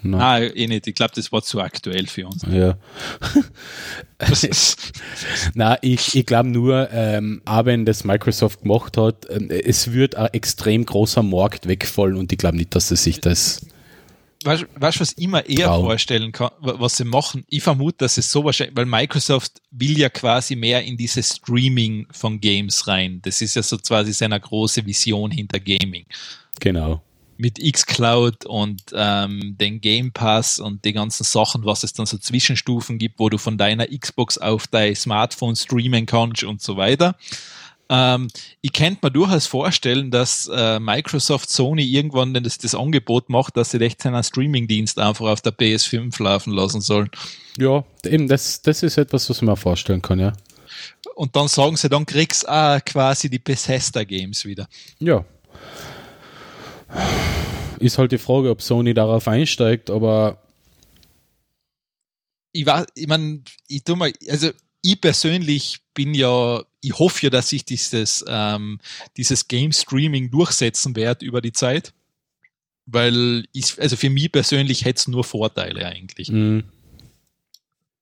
Nein. 0.04 0.22
Ah, 0.22 0.40
eh 0.40 0.68
nicht. 0.68 0.88
Ich 0.88 0.96
glaube, 0.96 1.12
das 1.16 1.32
war 1.32 1.42
zu 1.44 1.62
aktuell 1.62 2.08
für 2.08 2.26
uns. 2.28 2.44
Ja. 2.50 2.78
Na, 5.54 5.78
ich, 5.82 6.16
ich 6.16 6.26
glaube 6.26 6.50
nur, 6.50 6.90
ähm, 6.92 7.42
auch 7.46 7.66
wenn 7.66 7.86
das 7.86 8.04
Microsoft 8.04 8.62
gemacht 8.62 8.98
hat, 8.98 9.28
ähm, 9.30 9.50
es 9.50 9.92
wird 9.94 10.16
ein 10.16 10.30
extrem 10.34 10.86
großer 10.86 11.24
Markt 11.24 11.68
wegfallen 11.68 12.16
und 12.18 12.32
ich 12.32 12.38
glaube 12.38 12.58
nicht, 12.58 12.74
dass 12.76 12.90
sie 12.90 12.96
sich 12.96 13.20
das. 13.20 13.66
weißt 14.44 14.64
du, 14.64 15.00
was 15.00 15.14
ich 15.18 15.28
mir 15.28 15.48
eher 15.48 15.68
Traum. 15.68 15.86
vorstellen 15.86 16.32
kann, 16.32 16.50
wa- 16.60 16.76
was 16.80 16.98
sie 16.98 17.06
machen? 17.06 17.44
Ich 17.48 17.64
vermute, 17.64 17.98
dass 18.00 18.18
es 18.18 18.32
so 18.32 18.44
wahrscheinlich, 18.44 18.76
weil 18.76 18.86
Microsoft 18.86 19.62
will 19.72 19.98
ja 19.98 20.10
quasi 20.10 20.56
mehr 20.56 20.84
in 20.84 20.98
dieses 20.98 21.36
Streaming 21.38 22.08
von 22.12 22.40
Games 22.40 22.88
rein. 22.88 23.20
Das 23.24 23.42
ist 23.42 23.56
ja 23.56 23.64
so 23.64 23.78
quasi 23.78 24.14
seine 24.14 24.40
große 24.40 24.86
Vision 24.86 25.32
hinter 25.32 25.60
Gaming. 25.60 26.06
Genau. 26.60 27.02
Mit 27.42 27.60
xCloud 27.60 28.46
und 28.46 28.82
ähm, 28.94 29.56
den 29.60 29.82
Game 29.82 30.12
Pass 30.12 30.60
und 30.60 30.86
die 30.86 30.94
ganzen 30.94 31.24
Sachen, 31.24 31.66
was 31.66 31.84
es 31.84 31.94
dann 31.94 32.06
so 32.06 32.20
Zwischenstufen 32.20 33.00
gibt, 33.00 33.18
wo 33.18 33.30
du 33.30 33.40
von 33.40 33.58
deiner 33.58 33.88
Xbox 33.88 34.38
auf 34.38 34.68
dein 34.68 34.96
Smartphone 34.96 35.56
streamen 35.56 36.06
kannst 36.06 36.44
und 36.44 36.62
so 36.62 36.78
weiter. 36.78 37.16
Ähm, 37.90 38.30
ich 38.62 38.72
könnte 38.72 39.00
mir 39.02 39.12
durchaus 39.12 39.48
vorstellen, 39.48 40.12
dass 40.12 40.50
äh, 40.54 40.80
Microsoft 40.80 41.50
Sony 41.50 41.84
irgendwann 41.84 42.34
das, 42.34 42.58
das 42.58 42.74
Angebot 42.74 43.30
macht, 43.30 43.58
dass 43.58 43.72
sie 43.72 43.82
echt 43.82 44.02
seinen 44.02 44.24
Streaming-Dienst 44.24 44.98
einfach 44.98 45.26
auf 45.26 45.42
der 45.42 45.52
PS5 45.52 46.24
laufen 46.24 46.54
lassen 46.54 46.80
sollen. 46.80 47.10
Ja, 47.58 47.84
eben, 48.06 48.30
das, 48.30 48.62
das 48.62 48.82
ist 48.84 48.98
etwas, 48.98 49.30
was 49.30 49.42
man 49.42 49.58
vorstellen 49.58 50.02
kann, 50.02 50.20
ja. 50.20 50.32
Und 51.16 51.36
dann 51.36 51.50
sagen 51.50 51.76
sie, 51.76 51.90
dann 51.90 52.06
kriegst 52.06 52.44
du 52.44 52.48
auch 52.48 52.80
quasi 52.86 53.30
die 53.30 53.40
Bethesda-Games 53.40 54.46
wieder. 54.46 54.70
Ja. 55.00 55.26
Ist 57.80 57.98
halt 57.98 58.12
die 58.12 58.18
Frage, 58.18 58.50
ob 58.50 58.62
Sony 58.62 58.94
darauf 58.94 59.28
einsteigt, 59.28 59.90
aber 59.90 60.42
ich 62.52 62.66
war, 62.66 62.86
ich 62.96 63.08
meine, 63.08 63.42
ich 63.68 63.84
tu 63.84 63.96
mal, 63.96 64.12
also 64.30 64.52
ich 64.82 65.00
persönlich 65.00 65.80
bin 65.94 66.14
ja, 66.14 66.64
ich 66.82 66.98
hoffe 66.98 67.26
ja, 67.26 67.30
dass 67.30 67.50
sich 67.50 67.66
dieses, 67.66 68.26
ähm, 68.28 68.80
dieses 69.18 69.48
Game 69.48 69.72
Streaming 69.72 70.32
durchsetzen 70.32 70.96
wird 70.96 71.22
über 71.22 71.42
die 71.42 71.54
Zeit. 71.54 71.94
Weil 72.88 73.46
ich, 73.54 73.80
also 73.80 73.96
für 73.96 74.10
mich 74.10 74.32
persönlich 74.32 74.86
hätte 74.86 75.00
es 75.00 75.08
nur 75.08 75.24
Vorteile 75.24 75.86
eigentlich. 75.86 76.30
mh, 76.30 76.64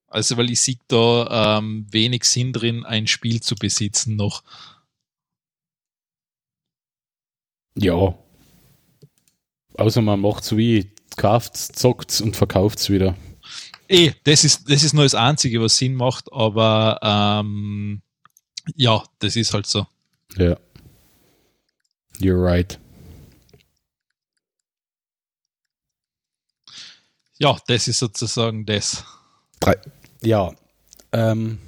Also 0.08 0.36
weil 0.36 0.50
ich 0.50 0.60
sehe 0.60 0.78
da 0.88 1.58
ähm, 1.58 1.86
wenig 1.90 2.24
Sinn 2.24 2.52
drin, 2.52 2.84
ein 2.84 3.06
Spiel 3.06 3.40
zu 3.40 3.54
besitzen 3.54 4.16
noch. 4.16 4.42
ja. 7.76 8.14
Außer 9.80 10.02
man 10.02 10.20
macht's 10.20 10.54
wie, 10.54 10.92
kauft's, 11.16 11.68
zockt's 11.68 12.20
und 12.20 12.36
verkauft's 12.36 12.90
wieder. 12.90 13.16
Eh, 13.88 14.12
das 14.24 14.44
ist, 14.44 14.70
das 14.70 14.82
ist 14.82 14.92
nur 14.92 15.04
das 15.04 15.14
Einzige, 15.14 15.62
was 15.62 15.78
Sinn 15.78 15.94
macht, 15.94 16.30
aber 16.30 17.00
ähm, 17.02 18.02
ja, 18.76 19.02
das 19.20 19.36
ist 19.36 19.54
halt 19.54 19.64
so. 19.64 19.86
Ja. 20.36 20.58
You're 22.18 22.44
right. 22.44 22.78
Ja, 27.38 27.56
das 27.66 27.88
ist 27.88 28.00
sozusagen 28.00 28.66
das. 28.66 29.02
Drei. 29.60 29.76
Ja. 30.22 30.52
Ähm. 31.12 31.58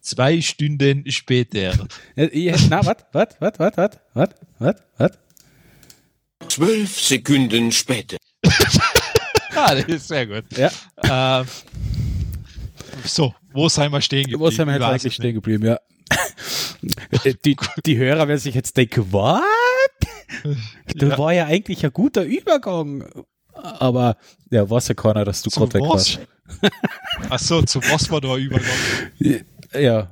Zwei 0.00 0.40
Stunden 0.40 1.08
später. 1.12 1.86
Nein, 2.16 2.32
was? 2.70 2.96
Was? 3.12 3.28
Was? 3.38 3.58
Was? 3.58 3.76
Was? 4.14 4.30
Was? 4.58 4.74
Was? 4.98 5.18
Zwölf 6.48 7.00
Sekunden 7.00 7.72
später. 7.72 8.16
ah, 9.54 9.74
das 9.74 9.84
ist 9.84 10.08
sehr 10.08 10.26
gut. 10.26 10.44
Ja. 10.56 10.70
Ähm, 11.40 11.46
so, 13.04 13.34
wo 13.52 13.68
sind 13.68 13.90
wir 13.92 14.00
stehen 14.00 14.22
geblieben? 14.24 14.40
Wo 14.40 14.50
sind 14.50 14.66
wir 14.66 14.74
Ich 14.74 14.80
jetzt 14.80 14.88
weiß 14.88 15.02
eigentlich 15.02 15.14
stehen 15.14 15.34
geblieben? 15.34 15.64
Ja. 15.66 15.78
die, 17.44 17.56
die 17.86 17.96
Hörer 17.96 18.28
werden 18.28 18.38
sich 18.38 18.54
jetzt 18.54 18.76
denken, 18.76 19.06
was? 19.12 19.40
Das 20.96 21.10
Ja. 21.10 21.18
war 21.18 21.32
ja 21.32 21.46
eigentlich 21.46 21.84
ein 21.84 21.92
guter 21.92 22.22
Übergang. 22.24 23.04
Aber 23.54 24.16
ja, 24.50 24.68
weiß 24.68 24.88
ja 24.88 24.94
keiner, 24.94 25.24
dass 25.24 25.42
du 25.42 25.50
gerade 25.50 25.74
weg 25.74 25.82
was? 25.82 26.18
warst. 26.18 26.20
Achso, 27.30 27.62
zu 27.62 27.80
was 27.82 28.10
war 28.10 28.20
da 28.20 28.36
Übergang? 28.36 28.66
Ja, 29.74 30.10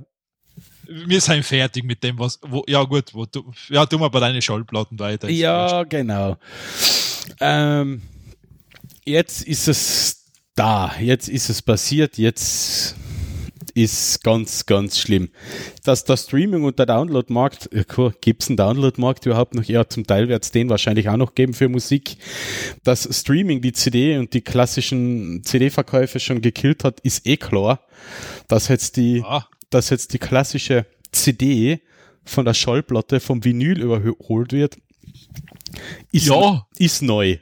Wir 0.92 1.20
sind 1.20 1.44
fertig 1.44 1.84
mit 1.84 2.02
dem, 2.02 2.18
was. 2.18 2.40
Wo, 2.42 2.64
ja, 2.66 2.82
gut, 2.82 3.14
wo 3.14 3.24
du, 3.24 3.52
ja, 3.68 3.86
tu 3.86 3.96
mal 3.96 4.08
bei 4.08 4.18
deinen 4.18 4.42
Schallplatten 4.42 4.98
weiter. 4.98 5.28
Ja, 5.28 5.84
genau. 5.84 6.36
Ähm, 7.40 8.02
jetzt 9.04 9.42
ist 9.44 9.68
es 9.68 10.24
da, 10.56 10.92
jetzt 11.00 11.28
ist 11.28 11.48
es 11.48 11.62
passiert, 11.62 12.18
jetzt 12.18 12.96
ist 13.74 14.24
ganz, 14.24 14.66
ganz 14.66 14.98
schlimm. 14.98 15.30
Dass 15.84 16.04
der 16.04 16.16
Streaming 16.16 16.64
und 16.64 16.80
der 16.80 16.86
Download-Markt, 16.86 17.70
gibt 18.20 18.42
es 18.42 18.48
einen 18.48 18.56
Download-Markt 18.56 19.26
überhaupt 19.26 19.54
noch? 19.54 19.62
Ja, 19.62 19.88
zum 19.88 20.04
Teil 20.06 20.28
wird 20.28 20.42
es 20.42 20.50
den 20.50 20.68
wahrscheinlich 20.68 21.08
auch 21.08 21.16
noch 21.16 21.36
geben 21.36 21.54
für 21.54 21.68
Musik. 21.68 22.16
Dass 22.82 23.08
Streaming 23.16 23.62
die 23.62 23.72
CD 23.72 24.18
und 24.18 24.34
die 24.34 24.40
klassischen 24.40 25.44
CD-Verkäufe 25.44 26.18
schon 26.18 26.40
gekillt 26.40 26.82
hat, 26.82 26.98
ist 27.00 27.26
eh 27.28 27.36
klar. 27.36 27.86
Dass 28.48 28.66
jetzt 28.66 28.96
die, 28.96 29.22
Ah, 29.24 29.46
dass 29.70 29.90
jetzt 29.90 30.12
die 30.12 30.18
klassische 30.18 30.86
CD 31.12 31.80
von 32.24 32.44
der 32.44 32.54
Schallplatte 32.54 33.20
vom 33.20 33.42
Vinyl 33.44 33.80
überholt 33.80 34.52
wird, 34.52 34.76
ist, 36.12 36.26
Ja. 36.26 36.66
ist 36.78 37.02
neu. 37.02 37.38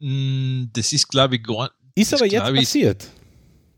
mh, 0.00 0.68
das 0.72 0.92
ist, 0.92 1.08
glaube 1.08 1.36
ich, 1.36 1.42
gar 1.42 1.70
Ist 1.94 2.12
aber 2.14 2.26
jetzt 2.26 2.48
ich- 2.50 2.54
passiert. 2.56 3.08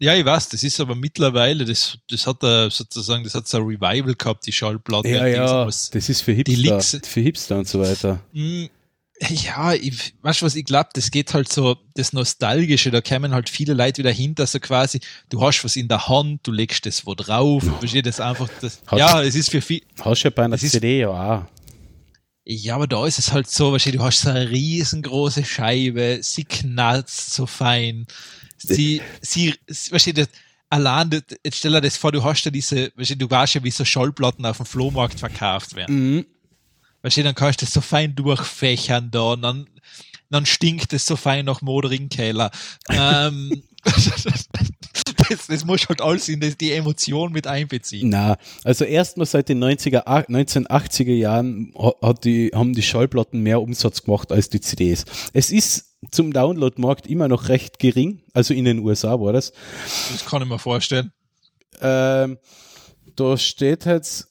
Ja, 0.00 0.14
ich 0.14 0.24
weiß, 0.24 0.48
das 0.50 0.62
ist 0.62 0.78
aber 0.78 0.94
mittlerweile, 0.94 1.64
das, 1.64 1.98
das 2.08 2.24
hat 2.24 2.40
er 2.44 2.70
sozusagen, 2.70 3.24
das 3.24 3.34
hat 3.34 3.48
so 3.48 3.56
ein 3.58 3.64
Revival 3.64 4.14
gehabt, 4.14 4.46
die 4.46 4.52
Schallplatte. 4.52 5.08
Ja, 5.08 5.26
ja, 5.26 5.64
das 5.64 5.90
ist 5.92 6.20
für 6.22 6.34
die 6.36 6.54
Hipster, 6.54 7.00
für 7.04 7.20
Hipster 7.20 7.58
und 7.58 7.66
so 7.66 7.80
weiter. 7.80 8.20
Ja, 9.20 9.74
ich, 9.74 10.14
weißt 10.22 10.42
du 10.42 10.46
was, 10.46 10.54
ich 10.54 10.64
glaube, 10.64 10.90
das 10.92 11.10
geht 11.10 11.34
halt 11.34 11.52
so, 11.52 11.76
das 11.94 12.12
Nostalgische, 12.12 12.92
da 12.92 13.00
kämen 13.00 13.32
halt 13.32 13.48
viele 13.48 13.74
Leute 13.74 13.98
wieder 13.98 14.12
hinter, 14.12 14.46
so 14.46 14.60
quasi, 14.60 15.00
du 15.28 15.42
hast 15.42 15.64
was 15.64 15.74
in 15.74 15.88
der 15.88 16.08
Hand, 16.08 16.46
du 16.46 16.52
legst 16.52 16.86
das 16.86 17.04
wo 17.04 17.14
drauf, 17.16 17.64
versteht 17.80 18.06
das 18.06 18.20
einfach, 18.20 18.48
das, 18.60 18.80
Hast- 18.86 18.98
ja, 18.98 19.20
es 19.22 19.34
ist 19.34 19.50
für 19.50 19.60
viel, 19.60 19.82
Hast 20.00 20.22
du 20.22 20.28
ja 20.28 20.30
bei 20.34 20.44
einer 20.44 20.56
CD 20.56 21.00
ja 21.00 21.08
auch. 21.08 21.46
ja, 22.44 22.76
aber 22.76 22.86
da 22.86 23.04
ist 23.06 23.18
es 23.18 23.32
halt 23.32 23.50
so, 23.50 23.72
weißt 23.72 23.86
du, 23.86 23.92
du 23.92 24.02
hast 24.04 24.20
so 24.20 24.30
eine 24.30 24.48
riesengroße 24.48 25.44
Scheibe, 25.44 26.20
sie 26.22 26.44
knallt 26.44 27.08
so 27.08 27.46
fein, 27.46 28.06
sie, 28.56 29.02
sie, 29.20 29.54
weißt 29.66 30.06
du, 30.06 30.12
das, 30.14 30.28
allein, 30.70 31.10
jetzt 31.44 31.56
stell 31.58 31.72
dir 31.72 31.80
das 31.80 31.96
vor, 31.96 32.12
du 32.12 32.22
hast 32.22 32.44
ja 32.44 32.52
diese, 32.52 32.92
weißt 32.94 33.10
du, 33.10 33.16
du 33.16 33.28
weißt 33.30 33.54
ja, 33.54 33.64
wie 33.64 33.70
so 33.72 33.84
Schallplatten 33.84 34.46
auf 34.46 34.58
dem 34.58 34.66
Flohmarkt 34.66 35.18
verkauft 35.18 35.74
werden. 35.74 36.14
Mhm. 36.18 36.26
Weißt 37.02 37.16
du, 37.16 37.22
dann 37.22 37.34
kannst 37.34 37.60
du 37.62 37.66
das 37.66 37.74
so 37.74 37.80
fein 37.80 38.14
durchfächern 38.14 39.10
da 39.10 39.32
und 39.32 39.42
dann, 39.42 39.66
dann 40.30 40.46
stinkt 40.46 40.92
es 40.92 41.06
so 41.06 41.16
fein 41.16 41.44
nach 41.44 41.62
moderigen 41.62 42.08
Keller. 42.08 42.50
ähm, 42.90 43.62
das, 45.28 45.46
das 45.46 45.64
muss 45.64 45.88
halt 45.88 46.00
alles 46.02 46.28
in 46.28 46.40
die 46.40 46.72
Emotion 46.72 47.32
mit 47.32 47.46
einbeziehen. 47.46 48.08
Na, 48.08 48.36
also 48.64 48.84
erstmal 48.84 49.26
seit 49.26 49.48
den 49.48 49.62
90er, 49.62 50.02
ach- 50.06 50.24
1980er 50.28 51.14
Jahren 51.14 51.72
ha- 51.78 51.94
hat 52.02 52.24
die, 52.24 52.50
haben 52.54 52.74
die 52.74 52.82
Schallplatten 52.82 53.40
mehr 53.40 53.60
Umsatz 53.62 54.02
gemacht 54.02 54.32
als 54.32 54.48
die 54.48 54.60
CDs. 54.60 55.04
Es 55.32 55.50
ist 55.50 55.96
zum 56.10 56.32
Download-Markt 56.32 57.06
immer 57.06 57.28
noch 57.28 57.48
recht 57.48 57.78
gering, 57.78 58.22
also 58.32 58.54
in 58.54 58.64
den 58.64 58.80
USA 58.80 59.20
war 59.20 59.32
das. 59.32 59.52
Das 60.12 60.24
kann 60.26 60.42
ich 60.42 60.48
mir 60.48 60.58
vorstellen. 60.58 61.12
Ähm, 61.80 62.38
da 63.16 63.36
steht 63.36 63.84
jetzt, 63.84 64.28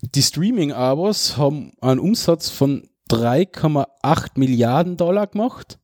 die 0.00 0.22
Streaming-Abos 0.22 1.36
haben 1.36 1.72
einen 1.80 2.00
Umsatz 2.00 2.50
von 2.50 2.88
3,8 3.10 4.30
Milliarden 4.36 4.96
Dollar 4.96 5.26
gemacht. 5.26 5.78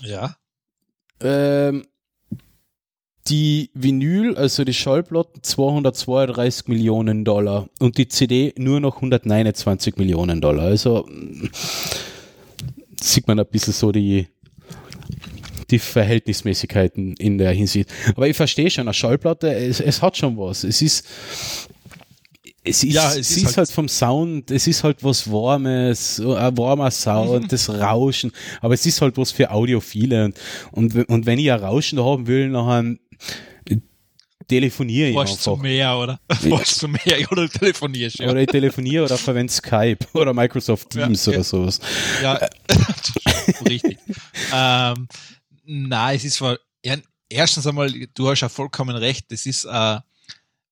Ja. 0.00 0.36
Ähm, 1.20 1.84
die 3.28 3.70
Vinyl, 3.74 4.36
also 4.36 4.64
die 4.64 4.74
Schallplatten, 4.74 5.42
232 5.42 6.68
Millionen 6.68 7.24
Dollar 7.24 7.68
und 7.78 7.98
die 7.98 8.08
CD 8.08 8.54
nur 8.56 8.80
noch 8.80 8.96
129 8.96 9.96
Millionen 9.96 10.40
Dollar. 10.40 10.64
Also 10.64 11.06
mm, 11.08 11.50
sieht 13.00 13.26
man 13.26 13.38
ein 13.38 13.46
bisschen 13.46 13.74
so 13.74 13.92
die, 13.92 14.28
die 15.70 15.78
Verhältnismäßigkeiten 15.78 17.14
in 17.16 17.38
der 17.38 17.52
Hinsicht. 17.52 17.92
Aber 18.10 18.28
ich 18.28 18.36
verstehe 18.36 18.70
schon, 18.70 18.82
eine 18.82 18.94
Schallplatte, 18.94 19.52
es, 19.52 19.80
es 19.80 20.00
hat 20.00 20.16
schon 20.16 20.38
was. 20.38 20.64
Es 20.64 20.80
ist, 20.80 21.06
es 22.68 22.84
ist, 22.84 22.94
Ja, 22.94 23.10
es 23.10 23.16
es 23.18 23.36
ist 23.38 23.44
halt- 23.46 23.56
halt, 23.58 23.70
vom 23.70 23.88
Sound, 23.88 24.50
es 24.50 24.66
ist 24.66 24.84
halt 24.84 25.02
was 25.02 25.30
Warmes, 25.30 26.16
so 26.16 26.34
ein 26.34 26.56
warmer 26.56 26.90
Sound, 26.90 27.52
das 27.52 27.68
Rauschen, 27.68 28.32
aber 28.60 28.74
es 28.74 28.84
ist 28.86 29.00
halt 29.00 29.16
was 29.16 29.30
für 29.32 29.50
Audiophile 29.50 30.26
und, 30.26 30.94
und, 30.94 31.08
und 31.08 31.26
wenn 31.26 31.38
ich 31.38 31.50
ein 31.52 31.60
Rauschen 31.60 31.98
haben 32.02 32.26
will, 32.26 32.48
nachher 32.48 32.94
telefoniere 34.46 35.08
ich 35.10 35.36
zum 35.36 35.54
einfach. 35.54 35.62
Meer, 35.62 35.98
oder? 35.98 36.20
Warst 36.44 36.76
zum 36.78 36.92
Meer 36.92 37.30
oder 37.30 37.48
telefonierst, 37.48 38.18
ja. 38.20 38.30
Oder 38.30 38.40
ich 38.40 38.46
telefoniere 38.46 39.04
oder 39.04 39.18
verwende 39.18 39.52
Skype 39.52 39.98
oder 40.14 40.32
Microsoft 40.32 40.90
Teams 40.90 41.26
Ja, 41.26 41.30
oder 41.30 41.38
ja. 41.38 41.44
sowas. 41.44 41.80
Ja, 42.22 42.40
richtig. 43.68 43.98
Ähm, 44.54 45.08
nein, 45.64 46.16
es 46.16 46.24
ist 46.24 46.40
ja, 46.40 46.96
erstens 47.28 47.66
einmal, 47.66 47.90
du 48.14 48.30
hast 48.30 48.40
ja 48.40 48.48
vollkommen 48.48 48.96
recht, 48.96 49.26
das 49.30 49.44
ist 49.44 49.66
äh, 49.66 49.98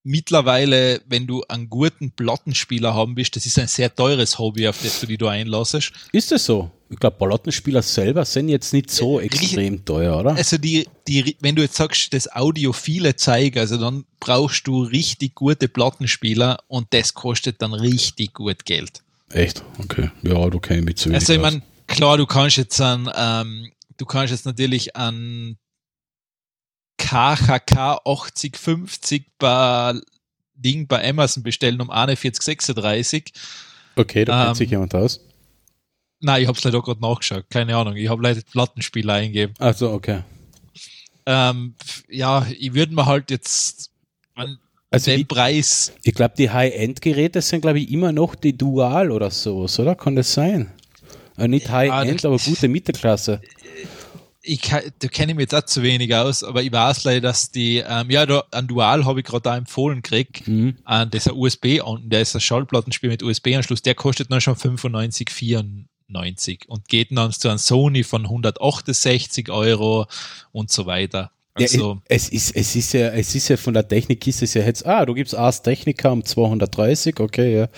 mittlerweile, 0.07 1.01
wenn 1.07 1.27
du 1.27 1.42
einen 1.49 1.69
guten 1.69 2.12
Plattenspieler 2.12 2.95
haben 2.95 3.16
willst, 3.16 3.35
das 3.35 3.45
ist 3.45 3.59
ein 3.59 3.66
sehr 3.66 3.92
teures 3.95 4.38
Hobby, 4.38 4.69
auf 4.69 4.81
das 4.83 5.01
du 5.01 5.07
dich 5.07 5.19
da 5.19 5.31
einlassest. 5.31 5.92
Ist 6.12 6.31
das 6.31 6.45
so? 6.45 6.71
Ich 6.88 7.01
glaube, 7.01 7.16
Ballattenspieler 7.19 7.83
selber 7.83 8.25
sind 8.25 8.49
jetzt 8.49 8.73
nicht 8.73 8.92
so 8.92 9.16
Richtig. 9.16 9.42
extrem 9.42 9.85
teuer, 9.85 10.21
oder? 10.21 10.37
Also 10.37 10.57
die, 10.59 10.87
die, 11.09 11.37
wenn 11.40 11.57
du 11.57 11.62
jetzt 11.62 11.75
sagst, 11.75 12.14
das 12.14 12.33
Audiophile 12.33 13.16
zeigen, 13.16 13.59
also 13.59 13.77
dann 13.77 14.05
brauchst 14.21 14.69
du 14.69 14.85
richtig 14.85 15.35
gute 15.35 15.66
Plattenspieler 15.66 16.59
und 16.69 16.87
das 16.90 17.12
kostet 17.14 17.61
dann 17.61 17.73
richtig 17.73 18.35
gut 18.35 18.64
Geld. 18.64 19.03
Echt? 19.31 19.64
Okay. 19.83 20.11
Ja, 20.23 20.49
du 20.49 20.61
kennst 20.61 20.85
mich 20.85 20.97
zu 20.97 21.09
wenig 21.09 21.23
Also 21.23 21.33
ich 21.33 21.40
meine, 21.40 21.62
klar, 21.88 22.16
du 22.16 22.27
kannst 22.27 22.59
jetzt 22.59 22.81
an, 22.81 23.11
ähm, 23.16 23.73
du 23.97 24.07
kannst 24.07 24.31
jetzt 24.31 24.47
natürlich 24.47 24.95
an 24.95 25.57
KHK 26.98 28.00
8050 28.04 29.24
bei 29.38 29.94
Ding 30.54 30.87
bei 30.87 31.09
Amazon 31.09 31.42
bestellen 31.42 31.80
um 31.80 31.90
41,36. 31.90 33.32
Okay, 33.96 34.24
da 34.24 34.37
kennt 34.38 34.48
ähm, 34.48 34.54
sich 34.54 34.70
jemand 34.70 34.94
aus. 34.94 35.20
Nein, 36.20 36.42
ich 36.42 36.48
hab's 36.48 36.64
leider 36.64 36.80
gerade 36.82 37.00
nachgeschaut. 37.00 37.44
Keine 37.50 37.76
Ahnung. 37.76 37.96
Ich 37.96 38.09
habe 38.09 38.22
leider 38.22 38.40
Plattenspieler 38.50 39.14
eingegeben. 39.14 39.54
Also, 39.59 39.90
okay. 39.92 40.22
Ähm, 41.26 41.74
ja, 42.09 42.46
ich 42.59 42.72
würde 42.72 42.94
mir 42.94 43.04
halt 43.04 43.30
jetzt 43.30 43.90
an 44.35 44.59
Also 44.90 45.11
den 45.11 45.20
ich- 45.20 45.28
Preis, 45.28 45.92
Ich 46.04 46.14
glaube, 46.14 46.35
die 46.38 46.50
High-End-Geräte 46.50 47.42
sind, 47.42 47.61
glaube 47.62 47.80
ich, 47.80 47.90
immer 47.90 48.12
noch 48.12 48.35
die 48.35 48.56
Dual 48.56 49.11
oder 49.11 49.30
sowas, 49.30 49.78
oder? 49.78 49.94
Kann 49.94 50.16
das 50.16 50.32
sein? 50.32 50.72
Äh, 51.37 51.48
nicht 51.48 51.68
High-End, 51.68 52.20
das- 52.20 52.24
aber 52.24 52.38
gute 52.38 52.68
Mittelklasse. 52.68 53.42
Ich 54.46 54.61
da 54.62 55.09
kenne 55.09 55.32
ich 55.32 55.37
mich 55.37 55.42
jetzt 55.44 55.54
auch 55.54 55.64
zu 55.66 55.82
wenig 55.82 56.14
aus, 56.14 56.42
aber 56.44 56.62
ich 56.62 56.72
weiß 56.72 57.04
leider, 57.04 57.20
dass 57.20 57.50
die, 57.50 57.82
ähm, 57.87 58.11
ja, 58.11 58.24
da, 58.26 58.44
ein 58.52 58.66
Dual 58.68 59.04
habe 59.04 59.20
ich 59.20 59.26
gerade 59.26 59.42
da 59.42 59.56
empfohlen 59.56 60.00
gekriegt. 60.02 60.46
Mhm. 60.48 60.76
Äh, 60.87 61.06
das 61.09 61.26
ist 61.26 61.32
ein 61.32 61.38
USB, 61.38 61.80
an- 61.85 62.09
der 62.09 62.22
ist 62.22 62.35
ein 62.35 62.40
Schallplattenspiel 62.40 63.11
mit 63.11 63.22
USB-Anschluss, 63.22 63.82
der 63.82 63.94
kostet 63.94 64.30
dann 64.30 64.40
schon 64.40 64.54
95,94 64.56 66.66
und 66.68 66.88
geht 66.88 67.09
dann 67.16 67.32
zu 67.32 67.48
einem 67.48 67.59
Sony 67.59 68.04
von 68.04 68.22
168 68.24 69.50
Euro 69.50 70.06
und 70.52 70.70
so 70.70 70.87
weiter. 70.87 71.32
Also, 71.54 71.94
ja, 71.94 72.00
es, 72.09 72.28
ist, 72.28 72.54
es, 72.54 72.76
ist 72.76 72.92
ja, 72.92 73.09
es 73.09 73.35
ist 73.35 73.48
ja 73.48 73.56
von 73.56 73.72
der 73.72 73.88
Technik 73.88 74.26
ist 74.26 74.42
es 74.42 74.52
ja 74.54 74.62
jetzt, 74.62 74.85
ah, 74.85 75.06
du 75.06 75.14
gibst 75.14 75.35
Ars 75.35 75.62
Technica 75.62 76.11
um 76.11 76.22
230, 76.22 77.18
okay, 77.18 77.61
ja. 77.61 77.68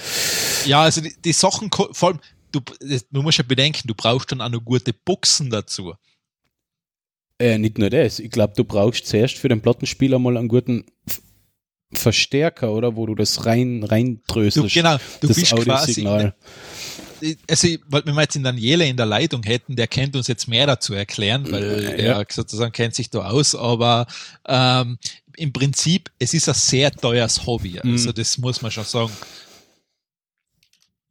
ja, 0.67 0.83
also 0.83 1.01
die, 1.01 1.15
die 1.25 1.33
Sachen, 1.33 1.71
vor 1.93 2.09
allem, 2.09 2.19
du, 2.51 2.61
das- 2.81 3.07
du 3.09 3.23
musst 3.23 3.39
ja 3.39 3.45
bedenken, 3.47 3.87
du 3.87 3.95
brauchst 3.95 4.33
dann 4.33 4.41
auch 4.41 4.49
noch 4.49 4.65
gute 4.65 4.93
Buchsen 4.93 5.49
dazu. 5.51 5.95
Äh, 7.41 7.59
nicht 7.59 7.79
nur 7.79 7.89
das, 7.91 8.19
ich 8.19 8.31
glaube, 8.31 8.55
du 8.57 8.65
brauchst 8.65 9.07
zuerst 9.07 9.37
für 9.39 9.49
den 9.49 9.61
Plattenspieler 9.61 10.19
mal 10.19 10.37
einen 10.37 10.49
guten 10.49 10.85
Verstärker, 11.93 12.73
oder? 12.73 12.97
Wo 12.97 13.07
du 13.07 13.15
das 13.15 13.47
rein, 13.47 13.83
rein 13.85 14.21
Du, 14.27 14.35
tröstest. 14.35 14.75
genau, 14.75 14.97
du 15.21 15.29
das 15.29 15.37
bist 15.37 15.53
quasi, 15.53 16.07
Audiosignal. 16.07 16.35
also 17.49 17.69
weil 17.89 18.03
wenn 18.05 18.15
wir 18.15 18.23
jetzt 18.23 18.35
den 18.35 18.43
Daniele 18.45 18.87
in 18.87 18.97
der 18.97 19.07
Leitung 19.07 19.43
hätten, 19.45 19.75
der 19.77 19.87
könnte 19.87 20.19
uns 20.19 20.27
jetzt 20.27 20.49
mehr 20.49 20.67
dazu 20.67 20.93
erklären, 20.95 21.51
weil 21.51 21.83
Ja. 21.85 22.19
er 22.21 22.27
sozusagen 22.29 22.73
kennt 22.73 22.95
sich 22.95 23.09
da 23.09 23.21
aus, 23.31 23.55
aber 23.55 24.07
ähm, 24.47 24.99
im 25.37 25.53
Prinzip, 25.53 26.11
es 26.19 26.35
ist 26.35 26.49
ein 26.49 26.55
sehr 26.55 26.91
teures 26.91 27.47
Hobby, 27.47 27.79
also 27.81 28.11
Mhm. 28.11 28.15
das 28.15 28.37
muss 28.39 28.61
man 28.61 28.71
schon 28.71 28.85
sagen. 28.85 29.13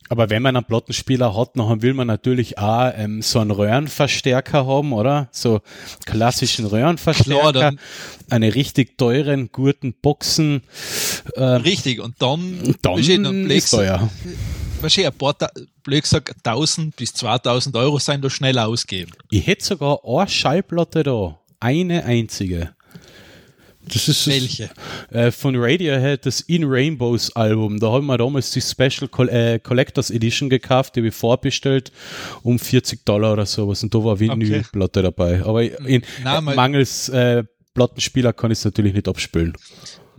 Aber 0.09 0.29
wenn 0.29 0.41
man 0.41 0.55
einen 0.55 0.65
Plattenspieler 0.65 1.35
hat, 1.35 1.51
dann 1.55 1.81
will 1.81 1.93
man 1.93 2.07
natürlich 2.07 2.57
auch 2.57 2.91
ähm, 2.95 3.21
so 3.21 3.39
einen 3.39 3.51
Röhrenverstärker 3.51 4.65
haben, 4.65 4.93
oder? 4.93 5.27
So 5.31 5.61
klassischen 6.05 6.65
Röhrenverstärker. 6.65 7.51
Klar, 7.51 7.73
eine 8.29 8.55
richtig 8.55 8.97
teuren, 8.97 9.49
guten 9.51 9.93
Boxen. 9.93 10.61
Ähm, 11.35 11.61
Richtig, 11.61 11.99
und 11.99 12.15
dann, 12.21 12.75
dann 12.81 12.97
ist 13.49 13.73
du- 13.73 13.77
teuer. 13.77 14.09
wahrscheinlich 14.81 15.11
ein 15.11 15.17
paar, 15.17 15.35
blöd 15.83 16.03
gesagt, 16.03 16.33
1000 16.43 16.95
bis 16.95 17.13
2000 17.13 17.75
Euro 17.75 17.99
sein 17.99 18.21
da 18.21 18.29
schnell 18.29 18.57
ausgeben. 18.59 19.11
Ich 19.31 19.45
hätte 19.47 19.65
sogar 19.65 19.99
eine 20.05 20.27
Schallplatte 20.29 21.03
da. 21.03 21.39
Eine 21.59 22.05
einzige. 22.05 22.73
Das 23.93 24.07
ist 24.07 24.27
das, 24.27 24.33
Welche? 24.33 24.69
äh, 25.11 25.31
von 25.31 25.55
Radiohead, 25.55 26.25
das 26.25 26.41
In 26.41 26.63
Rainbows 26.65 27.35
Album. 27.35 27.79
Da 27.79 27.91
haben 27.91 28.05
wir 28.07 28.17
damals 28.17 28.51
die 28.51 28.61
Special 28.61 29.07
Col 29.09 29.29
äh, 29.29 29.59
Collectors 29.59 30.09
Edition 30.11 30.49
gekauft, 30.49 30.95
die 30.95 31.01
habe 31.01 31.07
ich 31.09 31.15
vorbestellt, 31.15 31.91
um 32.43 32.59
40 32.59 33.05
Dollar 33.05 33.33
oder 33.33 33.45
sowas. 33.45 33.83
Und 33.83 33.93
da 33.93 34.03
war 34.03 34.19
Vinylplatte 34.19 35.01
dabei. 35.01 35.43
Aber 35.43 35.63
in, 35.63 36.03
Nein, 36.23 36.47
äh, 36.47 36.55
mangels 36.55 37.11
Plattenspieler 37.73 38.33
kann 38.33 38.49
ich 38.51 38.57
es 38.59 38.65
natürlich 38.65 38.93
nicht 38.93 39.07
abspielen. 39.07 39.53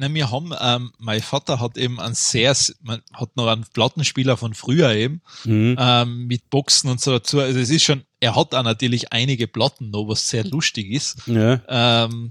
Na, 0.00 0.14
wir 0.14 0.30
haben, 0.30 0.52
ähm, 0.60 0.92
mein 0.98 1.20
Vater 1.20 1.58
hat 1.58 1.76
eben 1.76 1.98
ein 1.98 2.14
sehr, 2.14 2.54
man 2.82 3.02
hat 3.12 3.36
noch 3.36 3.48
einen 3.48 3.66
Plattenspieler 3.74 4.36
von 4.36 4.54
früher 4.54 4.94
eben, 4.94 5.20
Mhm. 5.44 5.74
ähm, 5.76 6.26
mit 6.28 6.48
Boxen 6.50 6.88
und 6.88 7.00
so 7.00 7.10
dazu. 7.10 7.40
Also 7.40 7.58
es 7.58 7.68
ist 7.70 7.82
schon, 7.82 8.04
er 8.20 8.36
hat 8.36 8.54
auch 8.54 8.62
natürlich 8.62 9.12
einige 9.12 9.48
Platten 9.48 9.90
noch, 9.90 10.06
was 10.06 10.28
sehr 10.28 10.44
lustig 10.44 10.92
ist. 10.92 11.16
Ja, 11.26 11.60
Ähm, 11.68 12.30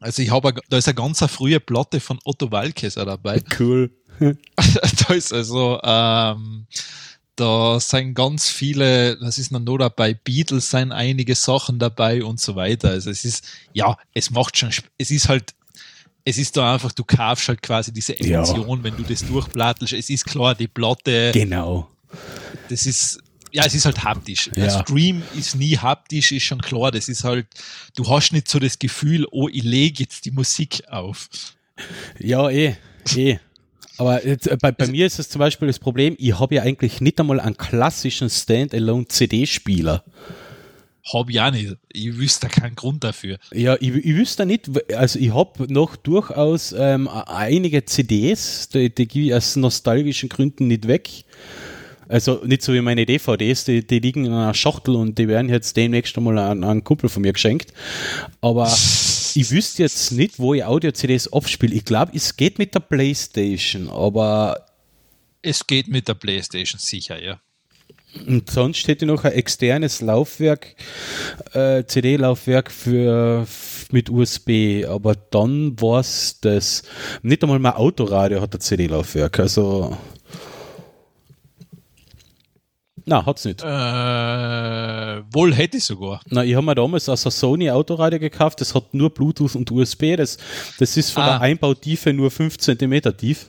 also 0.00 0.22
ich 0.22 0.30
habe, 0.30 0.54
da 0.68 0.76
ist 0.78 0.88
eine 0.88 0.94
ganz 0.94 1.18
frühe 1.24 1.60
Platte 1.60 2.00
von 2.00 2.18
Otto 2.24 2.50
Walkes 2.50 2.96
auch 2.98 3.04
dabei. 3.06 3.42
cool. 3.58 3.90
da 4.20 5.14
ist 5.14 5.32
also, 5.32 5.80
ähm, 5.82 6.66
da 7.36 7.78
sind 7.78 8.14
ganz 8.14 8.48
viele, 8.48 9.16
das 9.18 9.38
ist 9.38 9.52
noch 9.52 9.60
nur 9.60 9.78
dabei, 9.78 10.12
Beatles 10.14 10.70
sind 10.70 10.90
einige 10.90 11.34
Sachen 11.36 11.78
dabei 11.78 12.24
und 12.24 12.40
so 12.40 12.56
weiter. 12.56 12.90
Also 12.90 13.10
es 13.10 13.24
ist, 13.24 13.44
ja, 13.72 13.96
es 14.14 14.30
macht 14.30 14.56
schon, 14.58 14.70
es 14.98 15.10
ist 15.12 15.28
halt, 15.28 15.54
es 16.24 16.36
ist 16.36 16.56
da 16.56 16.74
einfach, 16.74 16.92
du 16.92 17.04
kaufst 17.04 17.48
halt 17.48 17.62
quasi 17.62 17.92
diese 17.92 18.20
Ja. 18.22 18.42
Emotion, 18.42 18.82
wenn 18.82 18.96
du 18.96 19.04
das 19.04 19.24
durchplattelst. 19.24 19.92
Es 19.94 20.10
ist 20.10 20.24
klar, 20.24 20.54
die 20.56 20.66
Platte, 20.68 21.30
Genau. 21.32 21.88
das 22.68 22.86
ist, 22.86 23.20
ja, 23.52 23.64
es 23.64 23.74
ist 23.74 23.84
halt 23.84 24.04
haptisch. 24.04 24.50
Ja. 24.56 24.64
Ein 24.64 24.82
Stream 24.82 25.22
ist 25.36 25.56
nie 25.56 25.76
haptisch, 25.76 26.32
ist 26.32 26.44
schon 26.44 26.60
klar. 26.60 26.90
Das 26.90 27.08
ist 27.08 27.24
halt, 27.24 27.46
du 27.96 28.08
hast 28.08 28.32
nicht 28.32 28.48
so 28.48 28.58
das 28.58 28.78
Gefühl, 28.78 29.26
oh, 29.30 29.48
ich 29.48 29.62
lege 29.62 30.02
jetzt 30.04 30.24
die 30.24 30.30
Musik 30.30 30.82
auf. 30.88 31.28
Ja, 32.18 32.50
eh, 32.50 32.76
eh. 33.14 33.38
Aber 33.98 34.24
jetzt, 34.24 34.46
äh, 34.46 34.56
bei, 34.60 34.70
bei 34.72 34.86
mir 34.86 35.06
ist 35.06 35.18
es 35.18 35.28
zum 35.28 35.40
Beispiel 35.40 35.68
das 35.68 35.78
Problem, 35.78 36.14
ich 36.18 36.38
habe 36.38 36.54
ja 36.54 36.62
eigentlich 36.62 37.00
nicht 37.00 37.18
einmal 37.18 37.40
einen 37.40 37.56
klassischen 37.56 38.30
Standalone-CD-Spieler. 38.30 40.04
Hab 41.12 41.30
ich 41.30 41.40
auch 41.40 41.50
nicht. 41.50 41.76
Ich 41.92 42.16
wüsste 42.16 42.48
keinen 42.48 42.74
Grund 42.74 43.02
dafür. 43.02 43.38
Ja, 43.52 43.76
ich, 43.80 43.94
ich 43.94 44.14
wüsste 44.14 44.44
nicht, 44.44 44.70
also 44.94 45.18
ich 45.18 45.32
habe 45.32 45.72
noch 45.72 45.96
durchaus 45.96 46.72
ähm, 46.72 47.08
einige 47.08 47.84
CDs, 47.84 48.68
die, 48.68 48.94
die 48.94 49.08
gebe 49.08 49.26
ich 49.26 49.34
aus 49.34 49.56
nostalgischen 49.56 50.28
Gründen 50.28 50.68
nicht 50.68 50.86
weg. 50.86 51.08
Also 52.08 52.40
nicht 52.44 52.62
so 52.62 52.72
wie 52.72 52.80
meine 52.80 53.06
DVDs, 53.06 53.64
die, 53.64 53.86
die 53.86 53.98
liegen 53.98 54.24
in 54.24 54.32
einer 54.32 54.54
Schachtel 54.54 54.96
und 54.96 55.18
die 55.18 55.28
werden 55.28 55.48
jetzt 55.48 55.76
demnächst 55.76 56.16
einmal 56.16 56.38
an, 56.38 56.64
an 56.64 56.70
einen 56.70 56.84
Kumpel 56.84 57.08
von 57.08 57.22
mir 57.22 57.32
geschenkt. 57.32 57.72
Aber 58.40 58.66
ich 58.66 59.50
wüsste 59.50 59.82
jetzt 59.82 60.12
nicht, 60.12 60.38
wo 60.38 60.54
ich 60.54 60.64
Audio-CDs 60.64 61.32
abspiele. 61.32 61.74
Ich 61.74 61.84
glaube, 61.84 62.12
es 62.14 62.36
geht 62.36 62.58
mit 62.58 62.74
der 62.74 62.80
Playstation, 62.80 63.88
aber 63.88 64.66
Es 65.42 65.66
geht 65.66 65.88
mit 65.88 66.08
der 66.08 66.14
Playstation 66.14 66.80
sicher, 66.80 67.22
ja. 67.22 67.40
Und 68.26 68.50
sonst 68.50 68.88
hätte 68.88 69.04
ich 69.04 69.10
noch 69.10 69.24
ein 69.24 69.32
externes 69.32 70.00
Laufwerk, 70.00 70.74
äh, 71.52 71.84
CD-Laufwerk 71.84 72.70
für 72.70 73.46
mit 73.90 74.10
USB, 74.10 74.84
aber 74.86 75.14
dann 75.14 75.80
war's 75.80 76.38
das. 76.40 76.82
Nicht 77.22 77.42
einmal 77.42 77.58
mein 77.58 77.74
Autoradio 77.74 78.40
hat 78.40 78.54
ein 78.54 78.60
CD-Laufwerk, 78.60 79.38
also. 79.38 79.96
Na, 83.08 83.24
hat's 83.24 83.44
nicht. 83.46 83.62
Äh, 83.62 85.22
wohl 85.32 85.54
hätte 85.54 85.78
ich 85.78 85.84
sogar. 85.84 86.20
Na, 86.28 86.44
ich 86.44 86.54
habe 86.54 86.64
mir 86.66 86.74
damals 86.74 87.08
also 87.08 87.28
ein 87.28 87.32
Sony 87.32 87.70
Autoradio 87.70 88.18
gekauft, 88.18 88.60
das 88.60 88.74
hat 88.74 88.92
nur 88.92 89.10
Bluetooth 89.10 89.54
und 89.54 89.70
USB, 89.70 90.16
das, 90.16 90.36
das 90.78 90.96
ist 90.96 91.10
von 91.10 91.22
Ah. 91.22 91.26
der 91.38 91.40
Einbautiefe 91.42 92.12
nur 92.12 92.30
5 92.30 92.58
cm 92.58 93.00
tief. 93.16 93.46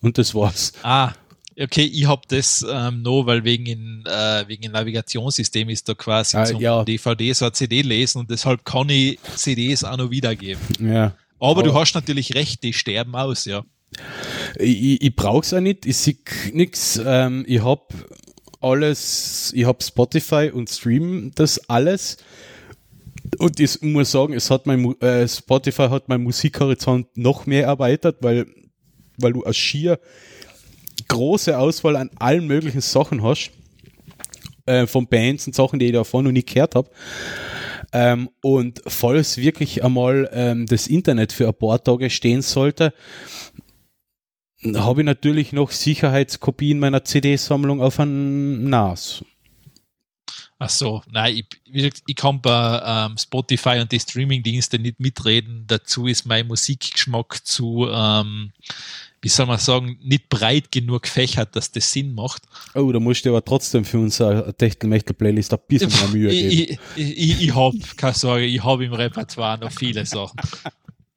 Und 0.00 0.16
das 0.18 0.34
war's. 0.34 0.72
Ah, 0.82 1.12
okay, 1.60 1.82
ich 1.84 2.06
hab 2.06 2.28
das 2.28 2.64
ähm, 2.70 3.02
noch, 3.02 3.24
weil 3.24 3.42
wegen 3.44 3.66
in, 3.66 4.04
äh, 4.06 4.44
wegen 4.46 4.62
im 4.64 4.72
Navigationssystem 4.72 5.68
ist 5.70 5.88
da 5.88 5.94
quasi 5.94 6.36
Ah, 6.36 6.44
zum 6.44 6.60
ja. 6.60 6.84
DVD 6.84 7.32
so 7.32 7.46
ein 7.46 7.54
CD 7.54 7.82
lesen 7.82 8.18
und 8.20 8.30
deshalb 8.30 8.64
kann 8.64 8.88
ich 8.90 9.18
CDs 9.36 9.82
auch 9.84 9.96
noch 9.96 10.10
wiedergeben. 10.10 10.60
Ja. 10.80 11.14
Aber 11.40 11.62
du 11.62 11.70
Aber- 11.70 11.80
hast 11.80 11.94
natürlich 11.94 12.34
recht, 12.34 12.62
die 12.62 12.72
sterben 12.72 13.14
aus, 13.16 13.44
ja. 13.46 13.64
Ich, 14.58 14.82
ich, 14.82 15.02
ich 15.02 15.16
brauch's 15.16 15.52
auch 15.54 15.60
nicht, 15.60 15.86
ich 15.86 15.96
sehe 15.96 16.16
nix. 16.52 17.00
Ähm, 17.04 17.44
ich 17.48 17.64
hab 17.64 17.92
alles, 18.60 19.52
ich 19.54 19.64
hab 19.64 19.82
Spotify 19.82 20.50
und 20.52 20.68
stream 20.68 21.32
das 21.34 21.68
alles. 21.68 22.18
Und 23.38 23.60
ich 23.60 23.82
muss 23.82 24.10
sagen, 24.10 24.32
es 24.34 24.50
hat 24.50 24.66
mein 24.66 25.00
äh, 25.00 25.28
Spotify 25.28 25.88
hat 25.88 26.08
mein 26.08 26.22
Musikhorizont 26.22 27.06
noch 27.16 27.46
mehr 27.46 27.64
erweitert, 27.64 28.16
weil, 28.20 28.46
weil 29.18 29.32
du 29.32 29.44
eine 29.44 29.54
schier 29.54 30.00
große 31.08 31.58
Auswahl 31.58 31.96
an 31.96 32.10
allen 32.18 32.46
möglichen 32.46 32.80
Sachen 32.80 33.22
hast. 33.22 33.50
Äh, 34.68 34.86
von 34.86 35.06
Bands 35.06 35.46
und 35.46 35.54
Sachen, 35.54 35.78
die 35.78 35.86
ich 35.86 35.92
davon 35.92 36.26
noch 36.26 36.32
nie 36.32 36.44
gehört 36.44 36.74
habe. 36.74 36.90
Ähm, 37.90 38.28
und 38.42 38.82
falls 38.86 39.38
wirklich 39.38 39.82
einmal 39.82 40.28
ähm, 40.32 40.66
das 40.66 40.88
Internet 40.88 41.32
für 41.32 41.48
ein 41.48 41.54
paar 41.54 41.82
Tage 41.82 42.10
stehen 42.10 42.42
sollte, 42.42 42.92
habe 44.62 45.00
ich 45.02 45.06
natürlich 45.06 45.52
noch 45.52 45.70
Sicherheitskopien 45.70 46.78
meiner 46.78 47.04
CD-Sammlung 47.04 47.80
auf 47.80 48.00
ein 48.00 48.68
NAS. 48.68 49.24
Ach 50.60 50.70
so, 50.70 51.02
nein, 51.12 51.36
ich, 51.36 51.72
gesagt, 51.72 52.02
ich 52.04 52.16
kann 52.16 52.40
bei 52.40 52.82
ähm, 52.84 53.16
Spotify 53.16 53.78
und 53.80 53.92
die 53.92 54.00
Streaming-Dienste 54.00 54.80
nicht 54.80 54.98
mitreden. 54.98 55.64
Dazu 55.68 56.08
ist 56.08 56.26
mein 56.26 56.48
Musikgeschmack 56.48 57.46
zu, 57.46 57.86
ähm, 57.88 58.50
wie 59.22 59.28
soll 59.28 59.46
man 59.46 59.60
sagen, 59.60 59.98
nicht 60.02 60.28
breit 60.28 60.72
genug 60.72 61.02
gefächert, 61.02 61.54
dass 61.54 61.70
das 61.70 61.92
Sinn 61.92 62.12
macht. 62.12 62.42
Oh, 62.74 62.90
da 62.90 62.98
musst 62.98 63.24
du 63.24 63.28
aber 63.28 63.44
trotzdem 63.44 63.84
für 63.84 64.00
unsere 64.00 64.52
Techtelmechtel-Playlist 64.52 65.52
ein 65.52 65.60
bisschen 65.68 65.90
mehr 66.00 66.08
Mühe 66.08 66.30
geben. 66.30 66.50
ich, 66.50 66.70
ich, 66.96 67.18
ich, 67.18 67.42
ich 67.42 67.54
habe, 67.54 67.78
keine 67.96 68.14
Sorge, 68.14 68.46
ich 68.46 68.64
habe 68.64 68.84
im 68.84 68.92
Repertoire 68.92 69.58
noch 69.58 69.70
viele 69.70 70.04
Sachen. 70.06 70.40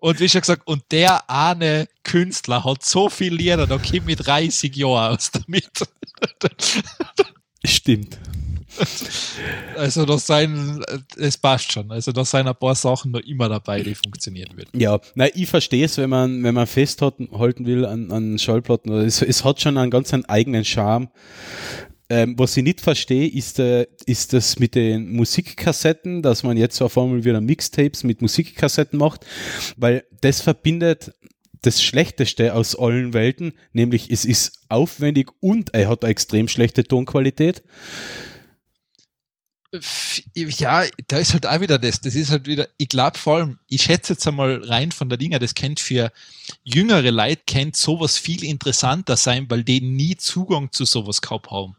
Und 0.02 0.20
wie 0.20 0.28
schon 0.28 0.42
gesagt, 0.42 0.64
und 0.66 0.84
der 0.90 1.30
eine 1.30 1.88
Künstler 2.04 2.64
hat 2.64 2.84
so 2.84 3.08
viele 3.08 3.36
Lieder, 3.36 3.68
da 3.68 3.78
kommt 3.78 4.08
mit 4.08 4.26
30 4.26 4.76
Jahren 4.76 5.14
aus 5.14 5.30
damit. 5.30 5.70
Stimmt. 7.64 8.18
Also 9.78 10.06
das 10.06 10.26
sein, 10.26 10.84
es 11.18 11.38
passt 11.38 11.72
schon. 11.72 11.92
Also 11.92 12.12
da 12.12 12.26
sind 12.26 12.48
ein 12.48 12.56
paar 12.56 12.74
Sachen 12.74 13.12
noch 13.12 13.20
immer 13.20 13.48
dabei, 13.48 13.84
die 13.84 13.94
funktionieren 13.94 14.58
würden. 14.58 14.80
Ja, 14.80 15.00
na, 15.14 15.28
ich 15.36 15.48
verstehe 15.48 15.86
es, 15.86 15.98
wenn 15.98 16.10
man, 16.10 16.42
wenn 16.44 16.56
man 16.56 16.66
festhalten 16.66 17.30
halten 17.38 17.68
will 17.68 17.86
an, 17.86 18.12
an 18.12 18.40
Schallplatten. 18.40 18.92
Es, 18.94 19.22
es 19.22 19.44
hat 19.44 19.62
schon 19.62 19.78
einen 19.78 19.92
ganz 19.92 20.12
einen 20.16 20.26
eigenen 20.26 20.66
Charme. 20.66 21.10
Ähm, 22.12 22.38
was 22.38 22.58
ich 22.58 22.64
nicht 22.64 22.82
verstehe, 22.82 23.30
ist, 23.30 23.58
äh, 23.58 23.88
ist 24.06 24.34
das 24.34 24.60
mit 24.60 24.76
den 24.76 25.14
Musikkassetten, 25.14 26.22
dass 26.22 26.44
man 26.44 26.58
jetzt 26.58 26.82
auf 26.82 26.98
einmal 26.98 27.24
wieder 27.24 27.40
Mixtapes 27.40 28.04
mit 28.04 28.22
Musikkassetten 28.22 29.00
macht, 29.00 29.26
weil 29.78 30.04
das 30.20 30.42
verbindet 30.42 31.14
das 31.62 31.82
Schlechteste 31.82 32.54
aus 32.54 32.78
allen 32.78 33.14
Welten, 33.14 33.54
nämlich 33.72 34.12
es 34.12 34.26
ist 34.26 34.60
aufwendig 34.68 35.30
und 35.40 35.74
er 35.74 35.88
hat 35.88 36.04
eine 36.04 36.12
extrem 36.12 36.50
schlechte 36.50 36.84
Tonqualität. 36.84 37.64
Ja, 40.36 40.84
da 41.08 41.18
ist 41.18 41.32
halt 41.32 41.48
auch 41.48 41.62
wieder 41.62 41.80
das. 41.80 42.02
Das 42.02 42.16
ist 42.16 42.30
halt 42.30 42.46
wieder, 42.46 42.68
ich 42.78 42.90
glaube 42.90 43.18
vor 43.18 43.38
allem, 43.38 43.60
ich 43.70 43.84
schätze 43.84 44.14
jetzt 44.14 44.28
einmal 44.28 44.62
rein 44.66 44.92
von 44.92 45.08
der 45.08 45.18
Dinger, 45.18 45.40
das 45.40 45.54
kennt 45.54 45.80
für 45.80 46.12
jüngere 46.66 47.12
Leute, 47.12 47.44
kennt 47.48 47.78
sowas 47.78 48.18
viel 48.18 48.44
interessanter 48.44 49.16
sein, 49.16 49.46
weil 49.50 49.64
die 49.64 49.80
nie 49.80 50.18
Zugang 50.18 50.74
zu 50.74 50.84
sowas 50.84 51.22
gehabt 51.22 51.50
haben. 51.52 51.78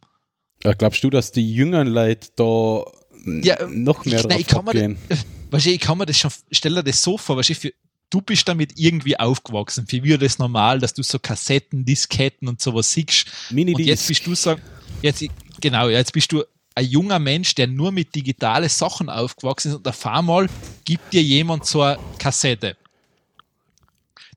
Ja, 0.64 0.72
glaubst 0.74 1.02
du, 1.02 1.10
dass 1.10 1.32
die 1.32 1.52
jüngeren 1.52 1.88
Leute 1.88 2.28
da 2.36 2.84
Ja, 3.24 3.66
noch 3.68 4.04
mehr 4.04 4.20
ich, 4.20 4.26
nein, 4.26 4.40
ich 4.40 4.46
kann, 4.46 4.64
mir 4.64 4.70
abgehen? 4.70 4.98
weißt 5.50 5.66
du, 5.66 5.70
ich 5.70 5.80
kann 5.80 5.98
mir 5.98 6.06
das 6.06 6.18
schon, 6.18 6.30
stell 6.50 6.74
dir 6.74 6.82
das 6.82 7.02
so 7.02 7.18
vor, 7.18 7.36
weißt 7.36 7.50
du, 7.50 7.54
für, 7.54 7.72
du 8.10 8.20
bist 8.20 8.46
damit 8.46 8.72
irgendwie 8.76 9.18
aufgewachsen. 9.18 9.86
Für 9.86 10.02
wir 10.02 10.18
das 10.18 10.38
normal, 10.38 10.78
dass 10.78 10.94
du 10.94 11.02
so 11.02 11.18
Kassetten, 11.18 11.84
Disketten 11.84 12.48
und 12.48 12.60
sowas 12.60 12.92
siehst. 12.92 13.26
Mini 13.50 13.74
und 13.74 13.80
jetzt 13.80 14.06
bist 14.06 14.26
du 14.26 14.34
so, 14.34 14.56
jetzt, 15.00 15.24
genau, 15.60 15.88
jetzt 15.88 16.12
bist 16.12 16.30
du 16.30 16.44
ein 16.74 16.86
junger 16.86 17.18
Mensch, 17.18 17.54
der 17.54 17.66
nur 17.66 17.92
mit 17.92 18.14
digitale 18.14 18.68
Sachen 18.68 19.08
aufgewachsen 19.08 19.72
ist 19.72 19.76
und 19.76 19.88
auf 19.88 20.06
einmal 20.06 20.48
gibt 20.84 21.12
dir 21.12 21.22
jemand 21.22 21.66
so 21.66 21.82
eine 21.82 21.98
Kassette. 22.18 22.76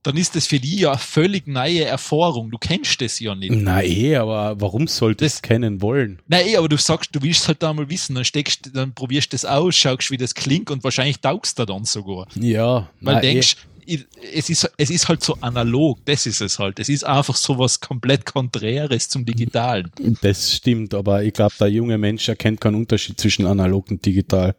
Dann 0.06 0.18
ist 0.18 0.36
das 0.36 0.46
für 0.46 0.60
dich 0.60 0.80
ja 0.82 0.92
eine 0.92 1.00
völlig 1.00 1.48
neue 1.48 1.84
Erfahrung. 1.84 2.52
Du 2.52 2.58
kennst 2.60 3.02
das 3.02 3.20
ja 3.20 3.34
nicht. 3.34 3.52
Na 3.56 3.82
eh, 3.84 4.16
aber 4.18 4.60
warum 4.62 4.88
sollte 4.88 5.26
Das- 5.26 5.36
es 5.36 5.42
kennen 5.42 5.82
wollen? 5.82 6.20
Nein, 6.28 6.48
eh, 6.48 6.58
aber 6.58 6.70
du 6.70 6.78
sagst, 6.78 7.10
du 7.14 7.22
willst 7.24 7.48
halt 7.48 7.64
einmal 7.64 7.90
wissen, 7.90 8.14
dann 8.16 8.24
steckst, 8.24 8.70
dann 8.74 8.94
probierst 8.94 9.34
du 9.34 9.36
das 9.36 9.46
aus, 9.46 9.76
schaust, 9.76 10.12
wie 10.12 10.18
das 10.18 10.36
klingt 10.36 10.70
und 10.70 10.84
wahrscheinlich 10.84 11.20
taugst 11.20 11.58
du 11.58 11.66
dann 11.66 11.86
sogar. 11.86 12.28
Ja, 12.40 12.88
Weil 13.02 13.16
na, 13.16 13.20
denkst, 13.22 13.58
ich, 13.88 14.06
es, 14.34 14.50
ist, 14.50 14.72
es 14.78 14.90
ist 14.90 15.08
halt 15.08 15.24
so 15.24 15.38
analog, 15.42 16.00
das 16.06 16.26
ist 16.26 16.42
es 16.42 16.58
halt. 16.60 16.80
Es 16.80 16.90
ist 16.90 17.04
einfach 17.04 17.36
so 17.36 17.58
was 17.60 17.80
komplett 17.80 18.26
Konträres 18.26 19.10
zum 19.10 19.26
Digitalen. 19.26 19.92
Das 20.22 20.54
stimmt, 20.56 20.94
aber 20.94 21.24
ich 21.24 21.34
glaube, 21.34 21.54
der 21.60 21.68
junge 21.68 21.98
Mensch 21.98 22.28
erkennt 22.30 22.62
keinen 22.62 22.76
Unterschied 22.76 23.20
zwischen 23.20 23.46
analog 23.46 23.90
und 23.92 24.06
digital. 24.06 24.56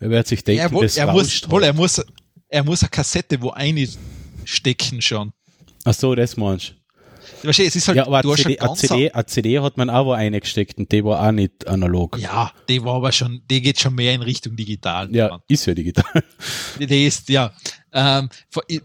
Er 0.00 0.10
wird 0.10 0.26
sich 0.26 0.44
denken, 0.44 0.60
er, 0.62 0.72
wohl, 0.72 0.82
das 0.84 0.96
er, 0.96 1.12
muss, 1.12 1.50
wohl, 1.50 1.62
halt. 1.62 1.72
er, 1.72 1.72
muss, 1.74 2.04
er 2.48 2.64
muss 2.64 2.82
eine 2.82 2.90
Kassette 2.90 3.40
wo 3.40 3.50
einstecken 4.46 5.02
schon. 5.02 5.32
Ach 5.84 5.94
so, 5.94 6.14
das 6.14 6.36
meinst 6.36 6.70
du. 6.70 7.48
Weißt 7.48 7.58
du, 7.58 7.64
es 7.64 7.76
ist 7.76 7.88
halt, 7.88 7.96
Ja, 7.96 8.06
aber 8.06 8.22
du 8.22 8.32
eine 8.32 8.36
hast 8.36 8.42
CD, 8.42 8.56
ganz 8.56 8.80
CD, 8.80 9.10
eine 9.10 9.26
CD 9.26 9.58
hat 9.58 9.76
man 9.76 9.90
auch 9.90 10.06
wo 10.06 10.12
eingesteckt 10.12 10.78
und 10.78 10.90
die 10.92 11.04
war 11.04 11.26
auch 11.26 11.32
nicht 11.32 11.66
analog. 11.66 12.18
Ja, 12.18 12.52
die 12.68 12.82
war 12.84 12.94
aber 12.94 13.12
schon, 13.12 13.42
die 13.50 13.60
geht 13.60 13.80
schon 13.80 13.94
mehr 13.94 14.14
in 14.14 14.22
Richtung 14.22 14.56
digital. 14.56 15.14
Ja, 15.14 15.40
ist 15.48 15.66
ja 15.66 15.74
digital. 15.74 16.22
Die 16.78 17.06
ist, 17.06 17.28
ja. 17.28 17.52
Ähm, 17.92 18.30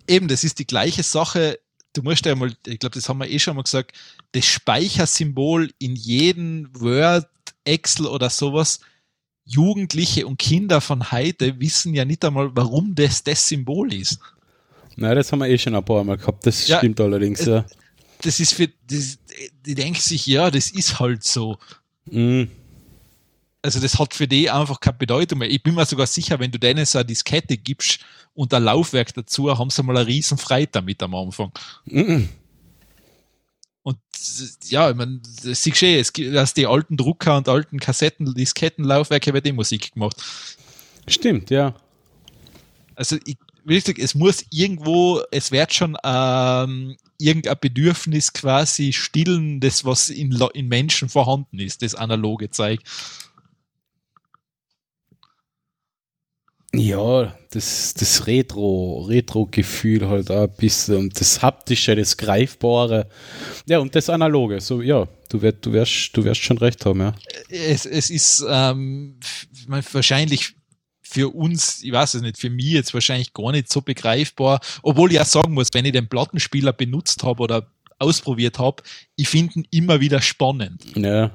eben, 0.07 0.27
das 0.27 0.43
ist 0.43 0.57
die 0.57 0.65
gleiche 0.65 1.03
Sache. 1.03 1.59
Du 1.93 2.01
musst 2.01 2.25
ja 2.25 2.35
mal, 2.35 2.51
ich 2.65 2.79
glaube, 2.79 2.95
das 2.95 3.07
haben 3.07 3.19
wir 3.19 3.29
eh 3.29 3.37
schon 3.37 3.55
mal 3.55 3.63
gesagt, 3.63 3.95
das 4.31 4.45
Speichersymbol 4.45 5.71
in 5.77 5.95
jedem 5.95 6.69
Word, 6.73 7.27
Excel 7.63 8.07
oder 8.07 8.29
sowas. 8.29 8.79
Jugendliche 9.45 10.25
und 10.25 10.37
Kinder 10.37 10.81
von 10.81 11.11
heute 11.11 11.59
wissen 11.59 11.93
ja 11.93 12.05
nicht 12.05 12.23
einmal, 12.25 12.51
warum 12.55 12.95
das 12.95 13.23
das 13.23 13.47
Symbol 13.47 13.93
ist. 13.93 14.19
Nein, 14.95 15.15
das 15.15 15.31
haben 15.31 15.39
wir 15.39 15.47
eh 15.47 15.57
schon 15.57 15.75
ein 15.75 15.83
paar 15.83 16.03
Mal 16.03 16.17
gehabt. 16.17 16.45
Das 16.45 16.67
Ja, 16.67 16.77
stimmt 16.77 16.99
allerdings, 16.99 17.45
ja. 17.45 17.65
Das 18.21 18.39
ist 18.39 18.53
für, 18.53 18.67
das, 18.87 19.17
die 19.65 19.75
denken 19.75 19.99
sich, 19.99 20.25
ja, 20.25 20.51
das 20.51 20.69
ist 20.71 20.99
halt 20.99 21.23
so. 21.23 21.57
Mhm. 22.05 22.49
Also 23.63 23.79
das 23.79 23.99
hat 23.99 24.13
für 24.13 24.27
die 24.27 24.49
einfach 24.49 24.79
keine 24.79 24.97
Bedeutung 24.97 25.39
mehr. 25.39 25.49
Ich 25.49 25.61
bin 25.61 25.75
mir 25.75 25.85
sogar 25.85 26.07
sicher, 26.07 26.39
wenn 26.39 26.51
du 26.51 26.59
denen 26.59 26.85
so 26.85 26.97
eine 26.97 27.05
Diskette 27.05 27.57
gibst 27.57 27.99
und 28.33 28.53
ein 28.53 28.63
Laufwerk 28.63 29.13
dazu, 29.13 29.55
haben 29.55 29.69
sie 29.69 29.83
mal 29.83 29.97
eine 29.97 30.07
riesen 30.07 30.37
Freude 30.37 30.69
damit 30.71 31.01
am 31.03 31.13
Anfang. 31.13 31.51
Mhm. 31.85 32.29
Und 33.83 33.97
ja, 34.65 34.89
ich 34.89 34.95
meine, 34.95 35.19
das 35.43 35.63
siehst 35.63 35.81
du 35.81 35.85
eh, 35.85 35.99
es 35.99 36.13
gibt, 36.13 36.35
dass 36.35 36.53
die 36.53 36.65
alten 36.65 36.97
Drucker 36.97 37.37
und 37.37 37.49
alten 37.49 37.79
Kassetten, 37.79 38.33
Diskettenlaufwerke 38.33 39.33
wird 39.33 39.45
die 39.45 39.51
Musik 39.51 39.93
gemacht. 39.93 40.17
Stimmt, 41.07 41.49
ja. 41.49 41.75
Also 42.95 43.17
ich 43.25 43.37
sagen, 43.65 44.01
es 44.01 44.15
muss 44.15 44.45
irgendwo, 44.49 45.21
es 45.31 45.51
wird 45.51 45.73
schon 45.73 45.97
ähm, 46.03 46.97
irgendein 47.17 47.57
Bedürfnis 47.59 48.33
quasi 48.33 48.93
stillen, 48.93 49.59
das 49.59 49.85
was 49.85 50.09
in, 50.09 50.37
in 50.53 50.67
Menschen 50.67 51.09
vorhanden 51.09 51.59
ist, 51.59 51.81
das 51.81 51.95
analoge 51.95 52.49
Zeug. 52.49 52.81
Ja, 56.73 57.35
das, 57.49 57.93
das 57.95 58.27
Retro, 58.27 59.01
Retro-Gefühl 59.01 60.07
halt 60.07 60.31
auch 60.31 60.43
ein 60.43 60.55
bisschen 60.55 60.95
und 60.97 61.19
das 61.19 61.41
Haptische, 61.41 61.97
das 61.97 62.15
Greifbare. 62.15 63.09
Ja, 63.67 63.79
und 63.79 63.93
das 63.93 64.09
Analoge. 64.09 64.61
So, 64.61 64.81
ja, 64.81 65.05
du, 65.27 65.41
wirst, 65.41 65.65
du, 65.65 65.73
wirst, 65.73 66.15
du 66.15 66.23
wirst 66.23 66.41
schon 66.41 66.57
recht 66.59 66.85
haben, 66.85 67.01
ja. 67.01 67.13
Es, 67.49 67.85
es 67.85 68.09
ist 68.09 68.45
ähm, 68.47 69.19
wahrscheinlich 69.67 70.55
für 71.11 71.33
uns, 71.35 71.83
ich 71.83 71.91
weiß 71.91 72.13
es 72.15 72.21
nicht, 72.21 72.37
für 72.37 72.49
mich 72.49 72.71
jetzt 72.71 72.93
wahrscheinlich 72.93 73.33
gar 73.33 73.51
nicht 73.51 73.71
so 73.71 73.81
begreifbar, 73.81 74.61
obwohl 74.81 75.11
ich 75.11 75.19
auch 75.19 75.25
sagen 75.25 75.53
muss, 75.53 75.67
wenn 75.73 75.85
ich 75.85 75.91
den 75.91 76.07
Plattenspieler 76.07 76.73
benutzt 76.73 77.23
habe 77.23 77.43
oder 77.43 77.67
ausprobiert 77.99 78.59
habe, 78.59 78.81
ich 79.15 79.27
finde 79.27 79.55
ihn 79.55 79.67
immer 79.71 79.99
wieder 79.99 80.21
spannend. 80.21 80.83
Ja, 80.95 81.31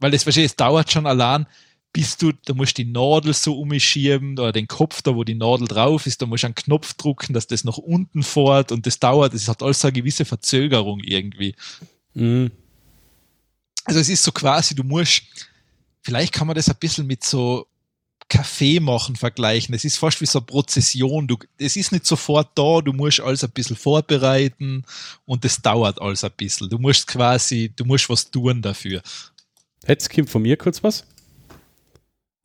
weil 0.00 0.10
das 0.10 0.26
wahrscheinlich, 0.26 0.52
es 0.52 0.56
dauert 0.56 0.90
schon 0.90 1.06
allein, 1.06 1.46
bis 1.92 2.16
du, 2.16 2.32
da 2.44 2.54
musst 2.54 2.78
die 2.78 2.84
Nadel 2.84 3.34
so 3.34 3.58
umschieben 3.58 4.38
oder 4.38 4.52
den 4.52 4.66
Kopf 4.66 5.02
da, 5.02 5.14
wo 5.14 5.24
die 5.24 5.34
Nadel 5.34 5.68
drauf 5.68 6.06
ist, 6.06 6.22
da 6.22 6.26
musst 6.26 6.44
du 6.44 6.46
einen 6.46 6.54
Knopf 6.54 6.94
drücken, 6.94 7.34
dass 7.34 7.46
das 7.46 7.64
nach 7.64 7.78
unten 7.78 8.22
fährt 8.22 8.72
und 8.72 8.86
das 8.86 8.98
dauert, 8.98 9.34
das 9.34 9.48
hat 9.48 9.62
alles 9.62 9.84
eine 9.84 9.92
gewisse 9.92 10.24
Verzögerung 10.24 11.00
irgendwie. 11.00 11.54
mhm. 12.14 12.50
Also 13.84 13.98
es 13.98 14.08
ist 14.08 14.22
so 14.22 14.30
quasi, 14.30 14.74
du 14.74 14.84
musst, 14.84 15.22
vielleicht 16.02 16.32
kann 16.34 16.46
man 16.46 16.54
das 16.54 16.68
ein 16.68 16.76
bisschen 16.78 17.06
mit 17.06 17.24
so 17.24 17.66
Kaffee 18.30 18.80
machen 18.80 19.16
vergleichen. 19.16 19.74
Es 19.74 19.84
ist 19.84 19.98
fast 19.98 20.22
wie 20.22 20.26
so 20.26 20.38
eine 20.38 20.46
Prozession. 20.46 21.26
Du, 21.26 21.36
es 21.58 21.76
ist 21.76 21.92
nicht 21.92 22.06
sofort 22.06 22.48
da, 22.54 22.80
du 22.80 22.94
musst 22.94 23.20
alles 23.20 23.44
ein 23.44 23.50
bisschen 23.50 23.76
vorbereiten 23.76 24.84
und 25.26 25.44
das 25.44 25.60
dauert 25.60 26.00
alles 26.00 26.24
ein 26.24 26.30
bisschen. 26.36 26.70
Du 26.70 26.78
musst 26.78 27.06
quasi, 27.06 27.70
du 27.76 27.84
musst 27.84 28.08
was 28.08 28.30
tun 28.30 28.62
dafür. 28.62 29.02
Jetzt 29.86 30.10
kommt 30.14 30.30
von 30.30 30.40
mir 30.42 30.56
kurz 30.56 30.82
was. 30.82 31.04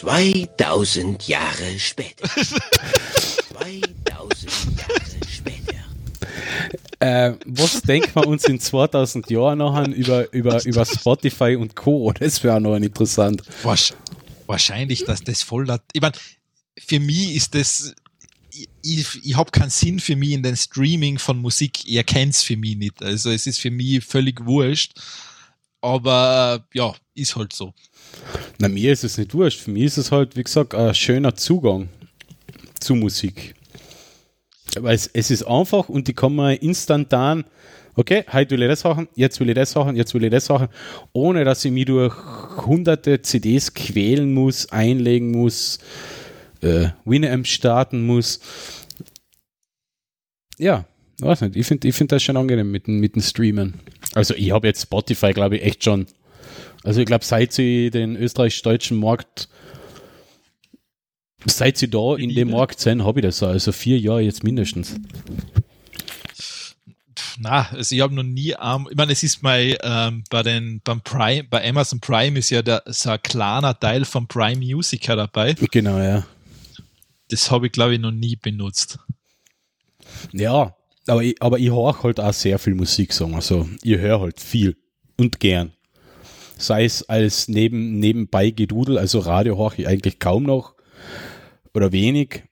2000 0.01 1.27
Jahre 1.27 1.79
später. 1.79 2.27
2000 2.27 2.51
Jahre 4.09 5.21
später. 5.29 5.75
Äh, 6.99 7.33
was 7.45 7.81
denkt 7.81 8.15
man 8.15 8.25
uns 8.25 8.45
in 8.45 8.59
2000 8.59 9.29
Jahren 9.29 9.59
nachher 9.59 9.87
über, 9.93 10.33
über, 10.33 10.65
über 10.65 10.85
Spotify 10.85 11.55
und 11.55 11.75
Co.? 11.75 12.11
Das 12.11 12.43
wäre 12.43 12.55
auch 12.55 12.59
noch 12.59 12.75
interessant. 12.75 13.43
Wasch, 13.63 13.93
wahrscheinlich, 14.47 15.05
dass 15.05 15.23
das 15.23 15.43
voll 15.43 15.67
hat. 15.69 15.83
Ich 15.93 16.01
meine, 16.01 16.15
für 16.77 16.99
mich 16.99 17.35
ist 17.35 17.55
das, 17.55 17.95
ich, 18.81 19.05
ich, 19.23 19.35
habe 19.35 19.51
keinen 19.51 19.69
Sinn 19.69 19.99
für 19.99 20.15
mich 20.15 20.31
in 20.31 20.43
den 20.43 20.55
Streaming 20.55 21.19
von 21.19 21.37
Musik. 21.37 21.85
Ihr 21.85 22.03
kennt's 22.03 22.43
für 22.43 22.57
mich 22.57 22.75
nicht. 22.75 23.03
Also 23.03 23.29
es 23.31 23.47
ist 23.47 23.59
für 23.59 23.71
mich 23.71 24.03
völlig 24.03 24.45
wurscht. 24.45 24.93
Aber 25.81 26.65
ja, 26.73 26.95
ist 27.13 27.35
halt 27.35 27.53
so. 27.53 27.73
Na, 28.57 28.67
mir 28.67 28.91
ist 28.91 29.03
es 29.03 29.17
nicht 29.17 29.33
wurscht. 29.33 29.59
Für 29.59 29.71
mich 29.71 29.83
ist 29.83 29.97
es 29.97 30.11
halt, 30.11 30.35
wie 30.35 30.43
gesagt, 30.43 30.73
ein 30.73 30.95
schöner 30.95 31.35
Zugang 31.35 31.89
zu 32.79 32.95
Musik. 32.95 33.55
Weil 34.77 34.95
es, 34.95 35.07
es 35.13 35.31
ist 35.31 35.43
einfach 35.43 35.89
und 35.89 36.07
die 36.07 36.13
kann 36.13 36.35
man 36.35 36.55
instantan, 36.55 37.45
okay, 37.95 38.23
heute 38.31 38.51
will 38.51 38.63
ich 38.63 38.69
das 38.69 38.83
machen, 38.83 39.07
jetzt 39.15 39.39
will 39.39 39.49
ich 39.49 39.55
das 39.55 39.73
machen, 39.75 39.95
jetzt 39.95 40.13
will 40.13 40.23
ich 40.23 40.31
das 40.31 40.49
machen, 40.49 40.67
ohne 41.13 41.43
dass 41.43 41.63
ich 41.65 41.71
mich 41.71 41.85
durch 41.85 42.13
hunderte 42.65 43.21
CDs 43.21 43.73
quälen 43.73 44.33
muss, 44.33 44.71
einlegen 44.71 45.31
muss, 45.31 45.79
äh, 46.61 46.89
Winamp 47.05 47.47
starten 47.47 48.05
muss. 48.05 48.39
Ja, 50.57 50.85
weiß 51.19 51.41
nicht, 51.41 51.55
ich 51.55 51.65
finde 51.65 51.87
ich 51.87 51.95
find 51.95 52.11
das 52.11 52.23
schon 52.23 52.37
angenehm 52.37 52.71
mit, 52.71 52.87
dem- 52.87 52.99
mit 52.99 53.15
dem 53.15 53.21
Streamen. 53.21 53.75
Also 54.13 54.33
ich 54.35 54.51
habe 54.51 54.67
jetzt 54.67 54.83
Spotify, 54.83 55.31
glaube 55.33 55.57
ich, 55.57 55.63
echt 55.63 55.83
schon 55.83 56.07
also 56.83 56.99
ich 56.99 57.07
glaube, 57.07 57.25
seit 57.25 57.51
sie 57.51 57.89
den 57.89 58.15
österreichisch-deutschen 58.15 58.97
Markt, 58.99 59.49
seit 61.47 61.77
sie 61.77 61.89
da 61.89 62.15
in 62.15 62.29
dem 62.35 62.51
Markt 62.51 62.79
sind, 62.79 63.03
habe 63.03 63.19
ich 63.21 63.25
das 63.25 63.39
so. 63.39 63.47
Also 63.47 63.71
vier 63.71 63.97
Jahre 63.97 64.21
jetzt 64.21 64.43
mindestens. 64.43 64.95
Na, 67.37 67.67
also 67.71 67.93
ich 67.95 68.01
habe 68.01 68.13
noch 68.13 68.23
nie, 68.23 68.55
ähm, 68.61 68.87
ich 68.89 68.95
meine, 68.95 69.11
es 69.11 69.23
ist 69.23 69.43
mal 69.43 69.77
ähm, 69.83 70.23
bei 70.29 70.43
den 70.43 70.81
beim 70.83 71.01
Prime, 71.01 71.43
bei 71.43 71.67
Amazon 71.67 71.99
Prime 71.99 72.39
ist 72.39 72.49
ja 72.49 72.61
der, 72.61 72.83
so 72.85 73.09
ein 73.09 73.21
kleiner 73.21 73.77
Teil 73.77 74.05
von 74.05 74.27
Prime 74.27 74.57
Music 74.57 75.03
dabei. 75.07 75.53
Genau, 75.53 75.97
ja. 75.97 76.25
Das 77.29 77.51
habe 77.51 77.67
ich 77.67 77.71
glaube 77.73 77.95
ich 77.95 77.99
noch 77.99 78.11
nie 78.11 78.35
benutzt. 78.35 78.99
Ja, 80.31 80.75
aber 81.07 81.23
ich, 81.23 81.41
aber 81.41 81.59
ich 81.59 81.69
höre 81.69 82.03
halt 82.03 82.19
auch 82.19 82.33
sehr 82.33 82.57
viel 82.59 82.75
Musik, 82.75 83.13
sagen 83.13 83.31
wir 83.31 83.41
so. 83.41 83.67
Ich 83.83 83.97
höre 83.97 84.21
halt 84.21 84.39
viel 84.39 84.77
und 85.17 85.39
gern. 85.39 85.73
Sei 86.57 86.85
es 86.85 87.03
als 87.09 87.49
neben, 87.49 87.99
nebenbei 87.99 88.49
Gedudel, 88.49 88.97
also 88.97 89.19
Radio 89.19 89.57
höre 89.57 89.77
ich 89.77 89.87
eigentlich 89.87 90.19
kaum 90.19 90.43
noch 90.43 90.75
oder 91.73 91.91
wenig. 91.91 92.43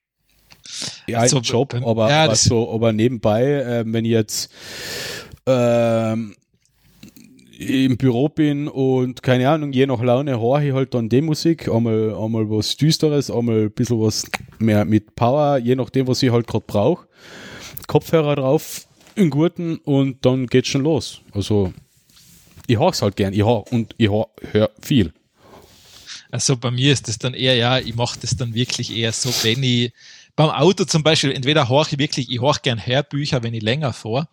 Ja, 1.08 1.20
Also, 1.20 1.38
ein 1.38 1.44
Job, 1.44 1.74
aber, 1.86 2.10
ja, 2.10 2.26
aber 2.26 2.36
so, 2.36 2.74
aber 2.74 2.94
nebenbei, 2.94 3.44
äh, 3.44 3.84
wenn 3.86 4.06
ich 4.06 4.12
jetzt 4.12 4.52
ähm, 5.46 6.36
im 7.60 7.98
Büro 7.98 8.30
bin 8.30 8.68
und 8.68 9.24
keine 9.24 9.50
Ahnung, 9.50 9.72
je 9.72 9.86
nach 9.86 10.02
Laune 10.02 10.40
höre 10.40 10.62
ich 10.62 10.74
halt 10.74 10.94
dann 10.94 11.10
die 11.10 11.22
Musik, 11.22 11.70
einmal, 11.70 12.16
einmal 12.16 12.50
was 12.50 12.76
Düsteres, 12.78 13.30
einmal 13.30 13.64
ein 13.64 13.72
bisschen 13.72 14.00
was 14.02 14.26
mehr 14.60 14.86
mit 14.86 15.16
Power, 15.16 15.58
je 15.58 15.76
nachdem, 15.76 16.08
was 16.08 16.24
ich 16.24 16.32
halt 16.32 16.48
gerade 16.48 16.66
brauche. 16.66 17.08
Kopfhörer 17.88 18.36
drauf, 18.36 18.88
einen 19.16 19.30
guten 19.30 19.78
und 19.78 20.26
dann 20.26 20.48
geht's 20.48 20.70
schon 20.70 20.84
los. 20.84 21.22
Also 21.32 21.74
ich 22.68 22.80
höre 22.80 22.90
es 22.90 23.02
halt 23.02 23.16
gern, 23.16 23.34
ich 23.34 23.46
höre 23.46 23.72
und 23.72 23.94
ich 23.98 24.10
höre 24.10 24.28
hör 24.52 24.72
viel. 24.82 25.14
Also 26.32 26.58
bei 26.58 26.72
mir 26.72 26.92
ist 26.92 27.08
das 27.08 27.20
dann 27.20 27.36
eher, 27.36 27.56
ja, 27.56 27.78
ich 27.78 27.96
mache 27.96 28.20
das 28.20 28.36
dann 28.36 28.56
wirklich 28.56 28.96
eher 28.96 29.12
so, 29.12 29.30
wenn 29.44 29.62
ich 29.62 29.94
beim 30.36 30.50
Auto 30.50 30.86
zum 30.86 31.04
Beispiel, 31.04 31.32
entweder 31.32 31.70
horche 31.70 31.94
ich 31.96 32.00
wirklich, 32.00 32.32
ich 32.32 32.40
horche 32.40 32.62
gern 32.64 32.86
Hörbücher, 32.86 33.44
wenn 33.44 33.54
ich 33.54 33.62
länger 33.64 33.94
vor. 33.94 34.28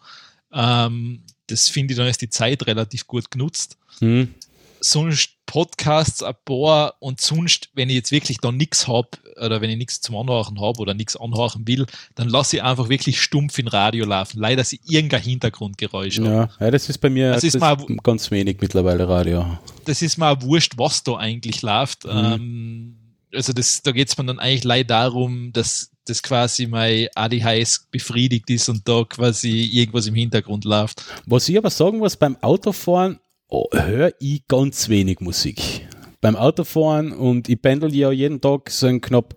Ähm, 0.52 1.22
das 1.46 1.68
finde 1.68 1.92
ich, 1.92 1.98
dann 1.98 2.06
ist 2.06 2.22
die 2.22 2.30
Zeit 2.30 2.66
relativ 2.66 3.06
gut 3.06 3.30
genutzt. 3.30 3.76
Hm. 3.98 4.34
Sonst 4.82 5.32
Podcasts 5.44 6.22
ein 6.22 6.34
paar 6.44 6.94
und 7.00 7.20
sonst, 7.20 7.68
wenn 7.74 7.90
ich 7.90 7.96
jetzt 7.96 8.12
wirklich 8.12 8.38
da 8.38 8.50
nichts 8.52 8.86
hab 8.88 9.18
oder 9.42 9.60
wenn 9.60 9.68
ich 9.68 9.76
nichts 9.76 10.00
zum 10.00 10.16
Anhören 10.16 10.60
habe 10.60 10.78
oder 10.78 10.94
nichts 10.94 11.16
anhören 11.16 11.66
will, 11.66 11.86
dann 12.14 12.28
lasse 12.28 12.56
ich 12.56 12.62
einfach 12.62 12.88
wirklich 12.88 13.20
stumpf 13.20 13.58
in 13.58 13.68
Radio 13.68 14.06
laufen. 14.06 14.38
Leider 14.38 14.64
sie 14.64 14.80
irgendein 14.86 15.22
Hintergrundgeräusch. 15.22 16.18
Ja, 16.18 16.48
ja, 16.60 16.70
das 16.70 16.88
ist 16.88 16.98
bei 16.98 17.10
mir 17.10 17.32
Das 17.32 17.44
ist 17.44 17.56
das 17.56 17.60
mal- 17.60 17.76
ganz 18.02 18.30
wenig 18.30 18.58
mittlerweile 18.60 19.06
Radio. 19.08 19.58
das 19.84 20.00
ist 20.02 20.16
mir 20.18 20.28
auch 20.28 20.40
wurscht, 20.40 20.74
was 20.78 21.02
da 21.02 21.16
eigentlich 21.16 21.60
läuft. 21.62 22.04
Ähm, 22.08 22.96
also 23.34 23.52
das, 23.52 23.82
da 23.82 23.92
geht's 23.92 24.16
mir 24.18 24.24
dann 24.24 24.38
eigentlich 24.38 24.64
leider 24.64 24.88
darum, 24.94 25.52
dass 25.52 25.90
das 26.06 26.22
quasi 26.22 26.66
mein 26.66 27.08
ADHS 27.14 27.86
befriedigt 27.90 28.50
ist 28.50 28.68
und 28.68 28.88
da 28.88 29.04
quasi 29.04 29.62
irgendwas 29.72 30.06
im 30.06 30.14
Hintergrund 30.14 30.64
läuft. 30.64 31.04
Was 31.26 31.48
ich 31.48 31.56
aber 31.58 31.70
sagen 31.70 31.98
muss, 31.98 32.16
beim 32.16 32.36
Autofahren 32.42 33.20
oh, 33.48 33.66
höre 33.72 34.12
ich 34.18 34.46
ganz 34.48 34.88
wenig 34.88 35.20
Musik. 35.20 35.86
Beim 36.20 36.36
Autofahren 36.36 37.12
und 37.12 37.48
ich 37.48 37.62
pendel 37.62 37.94
ja 37.94 38.10
jeden 38.10 38.40
Tag 38.40 38.68
so 38.70 38.86
ein 38.86 39.00
knapp 39.00 39.36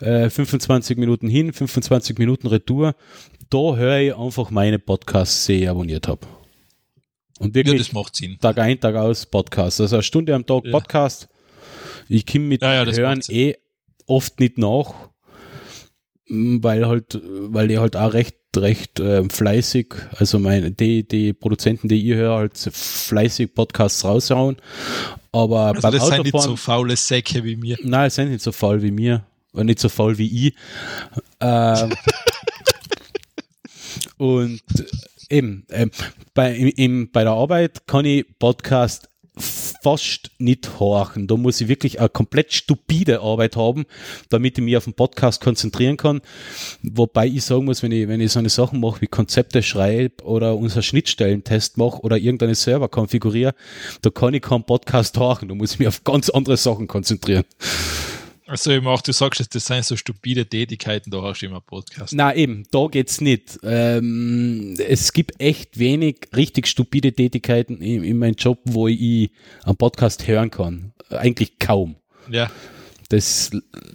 Ja. 0.00 0.24
äh, 0.24 0.30
25 0.30 0.96
Minuten 0.96 1.28
hin, 1.28 1.52
25 1.52 2.16
Minuten 2.18 2.46
Retour. 2.46 2.94
Da 3.50 3.76
höre 3.76 3.98
ich 3.98 4.14
einfach 4.16 4.50
meine 4.50 4.78
Podcasts, 4.78 5.46
die 5.46 5.64
ich 5.64 5.68
abonniert 5.68 6.06
habe. 6.08 6.26
Und 7.40 7.48
Ja, 7.48 7.54
wirklich 7.64 7.78
das 7.78 7.92
macht 7.92 8.16
Sinn. 8.16 8.38
Tag 8.40 8.58
ein, 8.58 8.80
Tag 8.80 8.94
aus 8.94 9.26
Podcast. 9.26 9.80
Also 9.80 9.96
eine 9.96 10.02
Stunde 10.02 10.34
am 10.34 10.46
Tag 10.46 10.64
Ja. 10.64 10.72
Podcast. 10.72 11.28
Ich 12.08 12.26
komme 12.26 12.44
mit 12.46 12.62
Ja, 12.62 12.84
ja, 12.84 12.92
Hören 12.92 13.20
eh 13.28 13.54
oft 14.06 14.40
nicht 14.40 14.58
nach, 14.58 14.92
m, 16.28 16.62
weil 16.62 16.86
halt, 16.86 17.20
weil 17.24 17.68
die 17.68 17.78
halt 17.78 17.96
auch 17.96 18.12
recht, 18.14 18.36
recht 18.56 19.00
ähm, 19.00 19.30
fleißig, 19.30 19.94
also 20.16 20.38
meine, 20.38 20.70
die, 20.70 21.06
die 21.06 21.32
Produzenten, 21.32 21.88
die 21.88 22.08
ich 22.10 22.16
höre, 22.16 22.36
halt 22.36 22.56
fleißig 22.58 23.54
Podcasts 23.54 24.04
raushauen. 24.04 24.56
Aber 25.32 25.66
Also 25.66 25.82
beim 25.82 25.92
das 25.92 26.06
sind 26.08 26.22
nicht 26.24 26.34
Autofahren, 26.34 26.50
so 26.50 26.56
faule 26.56 26.96
Säcke 26.96 27.44
wie 27.44 27.56
mir. 27.56 27.76
nein, 27.82 28.06
es 28.06 28.14
sind 28.14 28.30
nicht 28.30 28.42
so 28.42 28.50
faul 28.52 28.80
wie 28.82 28.90
mir, 28.90 29.24
und 29.52 29.66
nicht 29.66 29.78
so 29.78 29.88
faul 29.90 30.16
wie 30.16 30.48
ich. 30.48 30.54
Ähm, 31.40 31.92
und 34.16 34.62
äh, 34.78 35.36
eben, 35.36 35.66
ähm, 35.70 35.90
bei, 36.34 36.54
im, 36.54 36.68
im, 36.76 37.10
bei 37.12 37.24
der 37.24 37.34
Arbeit 37.34 37.86
kann 37.86 38.06
ich 38.06 38.24
Podcast 38.38 39.07
fast 39.38 40.30
nicht 40.38 40.80
horchen. 40.80 41.26
Da 41.26 41.36
muss 41.36 41.60
ich 41.60 41.68
wirklich 41.68 42.00
eine 42.00 42.08
komplett 42.08 42.52
stupide 42.52 43.20
Arbeit 43.20 43.56
haben, 43.56 43.86
damit 44.28 44.58
ich 44.58 44.64
mich 44.64 44.76
auf 44.76 44.84
den 44.84 44.94
Podcast 44.94 45.40
konzentrieren 45.40 45.96
kann. 45.96 46.20
Wobei 46.82 47.26
ich 47.26 47.44
sagen 47.44 47.64
muss, 47.64 47.82
wenn 47.82 47.92
ich, 47.92 48.08
wenn 48.08 48.20
ich 48.20 48.32
so 48.32 48.38
eine 48.38 48.48
Sachen 48.48 48.80
mache 48.80 49.00
wie 49.00 49.06
Konzepte 49.06 49.62
schreibe 49.62 50.24
oder 50.24 50.56
unser 50.56 50.82
Schnittstellentest 50.82 51.76
mache 51.78 52.00
oder 52.00 52.16
irgendeine 52.16 52.54
Server 52.54 52.88
konfiguriere, 52.88 53.54
da 54.02 54.10
kann 54.10 54.34
ich 54.34 54.42
keinen 54.42 54.64
Podcast 54.64 55.16
horchen. 55.18 55.48
Da 55.48 55.54
muss 55.54 55.72
ich 55.72 55.78
mich 55.78 55.88
auf 55.88 56.04
ganz 56.04 56.28
andere 56.30 56.56
Sachen 56.56 56.86
konzentrieren. 56.86 57.44
Also 58.48 58.70
eben 58.70 58.86
auch, 58.86 59.02
du 59.02 59.12
sagst, 59.12 59.54
das 59.54 59.66
sind 59.66 59.84
so 59.84 59.94
stupide 59.94 60.46
Tätigkeiten, 60.46 61.10
da 61.10 61.20
hast 61.20 61.42
du 61.42 61.46
immer 61.46 61.60
Podcast. 61.60 62.14
Na 62.14 62.34
eben, 62.34 62.64
da 62.70 62.86
geht's 62.86 63.20
nicht. 63.20 63.58
Ähm, 63.62 64.74
es 64.78 65.12
gibt 65.12 65.38
echt 65.38 65.78
wenig 65.78 66.28
richtig 66.34 66.66
stupide 66.66 67.12
Tätigkeiten 67.12 67.82
in, 67.82 68.02
in 68.02 68.16
meinem 68.16 68.36
Job, 68.36 68.58
wo 68.64 68.88
ich 68.88 69.30
einen 69.64 69.76
Podcast 69.76 70.26
hören 70.26 70.50
kann. 70.50 70.94
Eigentlich 71.10 71.58
kaum. 71.58 71.96
Ja, 72.30 72.50
Das 73.10 73.50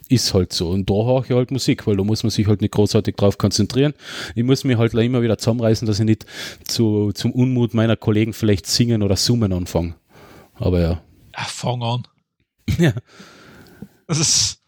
ist 0.08 0.34
halt 0.36 0.54
so. 0.54 0.70
Und 0.70 0.88
da 0.88 0.94
höre 0.94 1.24
ich 1.24 1.32
halt 1.32 1.50
Musik, 1.50 1.88
weil 1.88 1.98
da 1.98 2.04
muss 2.04 2.22
man 2.22 2.30
sich 2.30 2.46
halt 2.46 2.62
nicht 2.62 2.76
großartig 2.76 3.16
drauf 3.16 3.40
konzentrieren. 3.40 3.96
Ich 4.36 4.44
muss 4.44 4.64
mir 4.64 4.78
halt 4.78 4.94
immer 4.94 5.24
wieder 5.24 5.40
zusammenreißen, 5.40 5.88
dass 5.88 6.00
ich 6.00 6.06
nicht 6.06 6.28
zu, 6.64 7.12
zum 7.14 7.32
Unmut 7.32 7.74
meiner 7.74 7.96
Kollegen 7.96 8.34
vielleicht 8.34 8.68
singen 8.68 9.02
oder 9.02 9.16
summen 9.16 9.52
anfange. 9.52 9.96
Aber 10.54 10.80
ja. 10.80 11.02
ah, 11.34 11.46
fang 11.46 11.82
an. 11.82 12.04
ja. 12.78 12.94
Das 14.08 14.20
ist, 14.20 14.60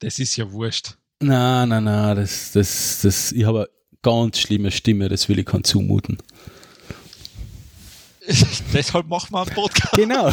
das 0.00 0.18
ist 0.18 0.36
ja 0.36 0.50
wurscht. 0.50 0.96
Na, 1.20 1.66
na, 1.66 1.80
na, 1.80 2.14
das, 2.14 2.52
das, 2.52 3.00
das, 3.02 3.32
ich 3.32 3.44
habe 3.44 3.58
eine 3.60 3.68
ganz 4.02 4.38
schlimme 4.38 4.70
Stimme, 4.70 5.08
das 5.08 5.28
will 5.28 5.38
ich 5.38 5.46
keinen 5.46 5.64
zumuten. 5.64 6.18
Deshalb 8.72 9.08
machen 9.08 9.32
wir 9.32 9.42
einen 9.42 9.54
Podcast. 9.54 9.92
Genau. 9.94 10.30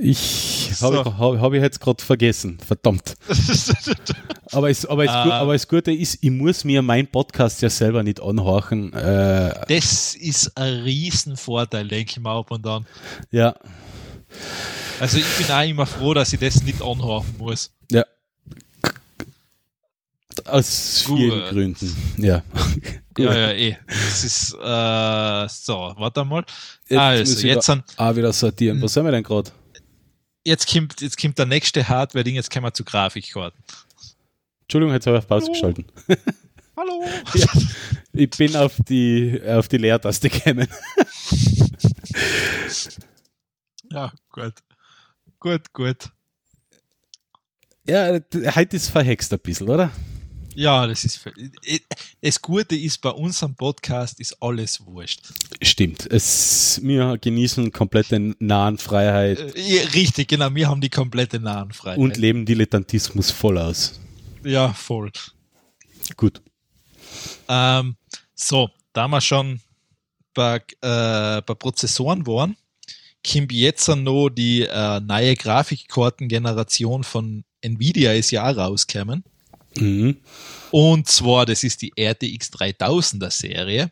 ich 0.00 0.70
habe 0.80 0.96
So. 1.04 1.18
hab, 1.18 1.40
hab 1.40 1.52
ich 1.52 1.62
jetzt 1.62 1.80
gerade 1.80 2.02
vergessen, 2.04 2.58
verdammt. 2.66 3.14
Aber 4.52 4.70
es, 4.70 4.84
aber, 4.86 5.04
es, 5.04 5.10
gu- 5.10 5.32
aber 5.32 5.52
das 5.54 5.68
Gute 5.68 5.92
ist, 5.92 6.18
ich 6.20 6.30
muss 6.30 6.64
mir 6.64 6.82
meinen 6.82 7.06
Podcast 7.08 7.60
ja 7.62 7.70
selber 7.70 8.02
nicht 8.02 8.20
anhorchen. 8.20 8.92
Äh, 8.92 9.54
Das 9.68 10.14
ist 10.14 10.56
ein 10.56 10.82
Riesenvorteil, 10.82 11.86
denke 11.88 12.12
ich 12.12 12.20
mal 12.20 12.38
ab 12.38 12.50
und 12.50 12.66
an. 12.66 12.86
ja, 13.30 13.54
Also 15.00 15.18
ich 15.18 15.26
bin 15.36 15.50
auch 15.54 15.62
immer 15.62 15.86
froh, 15.86 16.14
dass 16.14 16.32
ich 16.32 16.40
das 16.40 16.62
nicht 16.62 16.82
anhören 16.82 17.26
muss. 17.38 17.70
ja. 17.90 18.04
Aus 20.44 21.02
vielen 21.04 21.30
Gut. 21.30 21.50
Gründen. 21.50 21.96
Ja. 22.16 22.42
Ja, 23.18 23.36
ja, 23.36 23.52
eh. 23.52 23.76
Das 23.88 24.22
ist, 24.22 24.54
äh, 24.54 25.48
so, 25.48 25.92
warte 25.98 26.24
mal. 26.24 26.44
Jetzt 26.88 26.98
also, 26.98 27.30
muss 27.32 27.38
ich 27.38 27.44
jetzt, 27.44 27.66
sind, 27.66 27.82
auch 27.96 28.14
wieder 28.14 28.32
sortieren. 28.32 28.80
Was 28.80 28.92
sind 28.92 29.04
wir 29.04 29.10
denn 29.10 29.24
gerade? 29.24 29.50
jetzt, 30.48 30.72
kommt, 30.72 31.00
jetzt 31.00 31.20
kommt 31.20 31.38
der 31.38 31.46
nächste 31.46 31.86
Hardware-Ding, 31.86 32.34
jetzt 32.34 32.50
kommen 32.50 32.64
wir 32.64 32.72
zu 32.72 32.84
Grafikkarten. 32.84 33.62
Entschuldigung, 34.62 34.94
jetzt 34.94 35.06
habe 35.06 35.16
ich 35.16 35.22
auf 35.22 35.28
Pause 35.28 35.46
Hallo. 35.46 35.52
geschalten. 35.52 35.84
Hallo! 36.76 37.04
Ja, 37.34 37.46
ich 38.12 38.30
bin 38.30 38.56
auf 38.56 38.74
die, 38.88 39.40
auf 39.46 39.68
die 39.68 39.78
Leertaste 39.78 40.30
gekommen. 40.30 40.68
Ja, 43.90 44.12
gut. 44.30 44.54
Gut, 45.40 45.72
gut. 45.72 46.10
Ja, 47.86 48.18
heute 48.56 48.76
ist 48.76 48.88
verhext 48.90 49.32
ein 49.32 49.38
bisschen, 49.38 49.68
oder? 49.68 49.92
Ja, 50.54 50.84
das 50.88 51.04
ist. 51.04 51.20
Das 52.20 52.42
Gute 52.42 52.74
ist, 52.74 52.98
bei 53.00 53.10
unserem 53.10 53.54
Podcast 53.54 54.18
ist 54.18 54.42
alles 54.42 54.84
wurscht. 54.84 55.20
Stimmt. 55.62 56.10
Es, 56.10 56.80
wir 56.82 57.16
genießen 57.18 57.70
komplette 57.70 58.34
Nahenfreiheit 58.40 59.54
Äh, 59.54 59.60
ja, 59.60 59.82
richtig, 59.90 60.26
genau. 60.26 60.52
Wir 60.52 60.68
haben 60.68 60.80
die 60.80 60.90
komplette 60.90 61.38
Nahenfreiheit. 61.38 61.98
und 61.98 62.16
leben 62.16 62.44
Dilettantismus 62.44 63.30
voll 63.30 63.58
aus. 63.58 64.00
Ja, 64.42 64.72
voll. 64.72 65.12
Gut. 66.16 66.42
Ähm, 67.46 67.96
so, 68.34 68.70
da 68.92 69.06
wir 69.06 69.20
schon 69.20 69.60
bei, 70.34 70.56
äh, 70.56 71.40
bei 71.42 71.54
Prozessoren 71.54 72.26
waren, 72.26 72.56
jetzt 73.24 73.88
noch 73.88 74.30
die 74.30 74.62
äh, 74.62 75.00
neue 75.00 75.36
Grafikkartengeneration 75.36 77.04
von 77.04 77.44
Nvidia 77.60 78.12
ist 78.12 78.30
ja 78.30 78.50
auch 78.50 78.56
rausgekommen. 78.56 79.24
Mhm. 79.76 80.16
Und 80.70 81.08
zwar, 81.08 81.46
das 81.46 81.64
ist 81.64 81.82
die 81.82 81.92
RTX 81.98 82.52
3000er 82.52 83.30
Serie. 83.30 83.90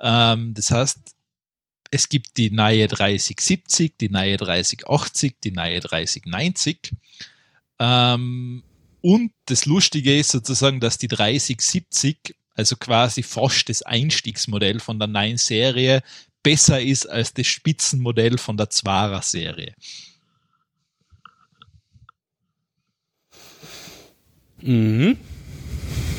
Ähm, 0.00 0.54
das 0.54 0.70
heißt, 0.70 0.98
es 1.90 2.08
gibt 2.08 2.36
die 2.36 2.50
neue 2.50 2.88
3070, 2.88 3.96
die 4.00 4.08
neue 4.08 4.36
3080, 4.36 5.36
die 5.42 5.52
neue 5.52 5.80
3090. 5.80 6.92
Ähm, 7.78 8.62
und 9.00 9.32
das 9.46 9.66
Lustige 9.66 10.18
ist 10.18 10.30
sozusagen, 10.30 10.80
dass 10.80 10.98
die 10.98 11.08
3070, 11.08 12.34
also 12.54 12.76
quasi 12.76 13.22
fast 13.22 13.68
das 13.68 13.82
Einstiegsmodell 13.82 14.80
von 14.80 14.98
der 14.98 15.08
neuen 15.08 15.36
Serie, 15.36 16.02
besser 16.44 16.80
ist 16.80 17.06
als 17.06 17.34
das 17.34 17.48
Spitzenmodell 17.48 18.38
von 18.38 18.56
der 18.56 18.68
2er 18.70 19.22
Serie. 19.22 19.74
Mhm. 24.62 25.16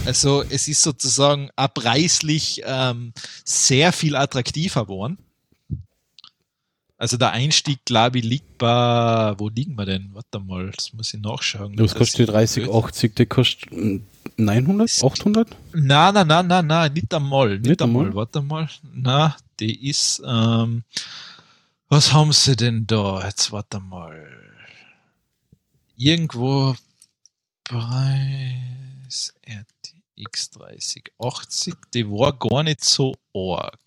Also 0.05 0.43
es 0.49 0.67
ist 0.67 0.82
sozusagen 0.84 1.49
auch 1.55 1.73
preislich 1.73 2.61
ähm, 2.65 3.13
sehr 3.43 3.91
viel 3.91 4.15
attraktiver 4.15 4.84
geworden. 4.86 5.17
Also 6.97 7.17
der 7.17 7.32
Einstieg, 7.32 7.80
glaube 7.86 8.19
ich, 8.19 8.23
liegt 8.23 8.57
bei, 8.57 9.34
wo 9.38 9.49
liegen 9.49 9.76
wir 9.76 9.86
denn? 9.86 10.09
Warte 10.13 10.39
mal, 10.39 10.71
das 10.71 10.93
muss 10.93 11.13
ich 11.13 11.19
nachschauen. 11.19 11.78
Was 11.78 11.93
kostet 11.95 12.19
die 12.19 12.32
30, 12.32 12.69
80? 12.69 13.15
Die 13.15 13.26
kostet 13.26 13.71
mm, 13.71 13.97
900? 14.38 15.03
800? 15.03 15.49
Nein, 15.73 16.13
nein, 16.13 16.28
nein, 16.28 16.47
nein, 16.47 16.67
nein, 16.67 16.93
nicht 16.93 17.13
einmal, 17.13 17.49
nicht, 17.57 17.65
Nicht 17.65 17.82
einmal. 17.82 18.03
einmal? 18.05 18.15
warte 18.15 18.41
mal. 18.41 18.69
Na, 18.93 19.36
die 19.60 19.89
ist, 19.89 20.22
ähm, 20.26 20.84
was 21.88 22.14
haben 22.14 22.34
sie 22.34 22.56
denn 22.56 22.88
da? 22.88 23.26
Jetzt 23.26 23.51
warte 23.51 23.80
mal. 23.80 24.28
Irgendwo 25.95 26.76
Preis 27.64 29.34
RTX 29.47 30.49
3080, 30.51 31.76
die 31.93 32.08
war 32.08 32.34
gar 32.34 32.64
nicht 32.64 32.84
so 32.84 33.16
arg. 33.34 33.80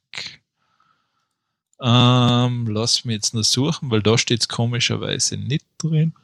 Ähm, 1.80 2.66
lass 2.66 3.04
mich 3.04 3.14
jetzt 3.14 3.34
nur 3.34 3.44
suchen, 3.44 3.90
weil 3.90 4.02
da 4.02 4.16
steht 4.16 4.40
es 4.40 4.48
komischerweise 4.48 5.36
nicht 5.36 5.66
drin. 5.78 6.14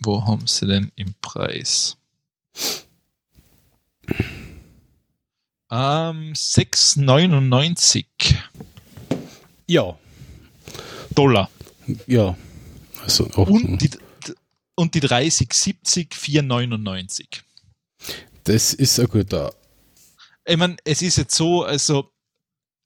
Wo 0.00 0.24
haben 0.26 0.46
sie 0.46 0.66
denn 0.66 0.92
im 0.96 1.14
Preis? 1.20 1.97
Ähm, 5.70 6.32
6,99 6.34 8.06
Ja. 9.66 9.98
Dollar. 11.14 11.50
Ja. 12.06 12.36
Also, 13.02 13.24
Und 13.26 13.78
die, 13.82 13.90
und 14.74 14.94
die 14.94 15.00
3070 15.00 16.08
4,99. 16.12 17.42
das 18.44 18.72
ist 18.74 18.98
ein 19.00 19.06
guter. 19.08 19.54
Ich 20.46 20.56
meine, 20.56 20.76
es 20.84 21.02
ist 21.02 21.16
jetzt 21.16 21.34
so, 21.34 21.64
also 21.64 22.10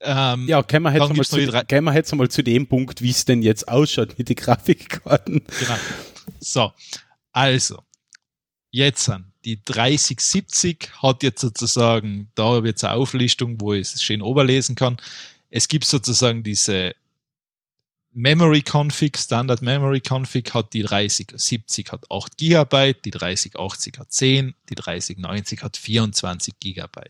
Ähm, 0.00 0.48
Ja, 0.48 0.62
kommen 0.64 0.82
wir 0.92 0.92
jetzt, 0.92 1.16
die 1.16 1.46
zu, 1.46 1.64
kommen 1.68 1.84
wir 1.84 1.94
jetzt 1.94 2.10
einmal 2.12 2.28
zu 2.28 2.42
dem 2.42 2.66
Punkt, 2.66 3.02
wie 3.02 3.10
es 3.10 3.24
denn 3.24 3.42
jetzt 3.42 3.68
ausschaut 3.68 4.18
mit 4.18 4.28
den 4.28 4.34
Grafikkarten. 4.36 5.42
Genau. 5.60 5.76
So, 6.40 6.72
also, 7.30 7.80
jetzt 8.72 9.08
an. 9.08 9.31
Die 9.44 9.62
3070 9.64 10.90
hat 11.02 11.22
jetzt 11.22 11.40
sozusagen, 11.40 12.30
da 12.34 12.44
habe 12.44 12.68
ich 12.68 12.72
jetzt 12.72 12.84
eine 12.84 12.94
Auflistung, 12.94 13.60
wo 13.60 13.72
ich 13.72 13.92
es 13.92 14.02
schön 14.02 14.22
oberlesen 14.22 14.76
kann. 14.76 14.96
Es 15.50 15.68
gibt 15.68 15.84
sozusagen 15.84 16.42
diese 16.42 16.94
Memory 18.14 18.62
Config, 18.62 19.16
Standard 19.16 19.62
Memory 19.62 20.02
Config 20.06 20.52
hat 20.52 20.74
die 20.74 20.82
3070 20.82 21.92
hat 21.92 22.10
8 22.10 22.36
GB, 22.36 22.94
die 23.04 23.10
3080 23.10 23.98
hat 23.98 24.12
10, 24.12 24.54
die 24.68 24.74
3090 24.74 25.62
hat 25.62 25.76
24 25.78 26.60
GB. 26.60 27.00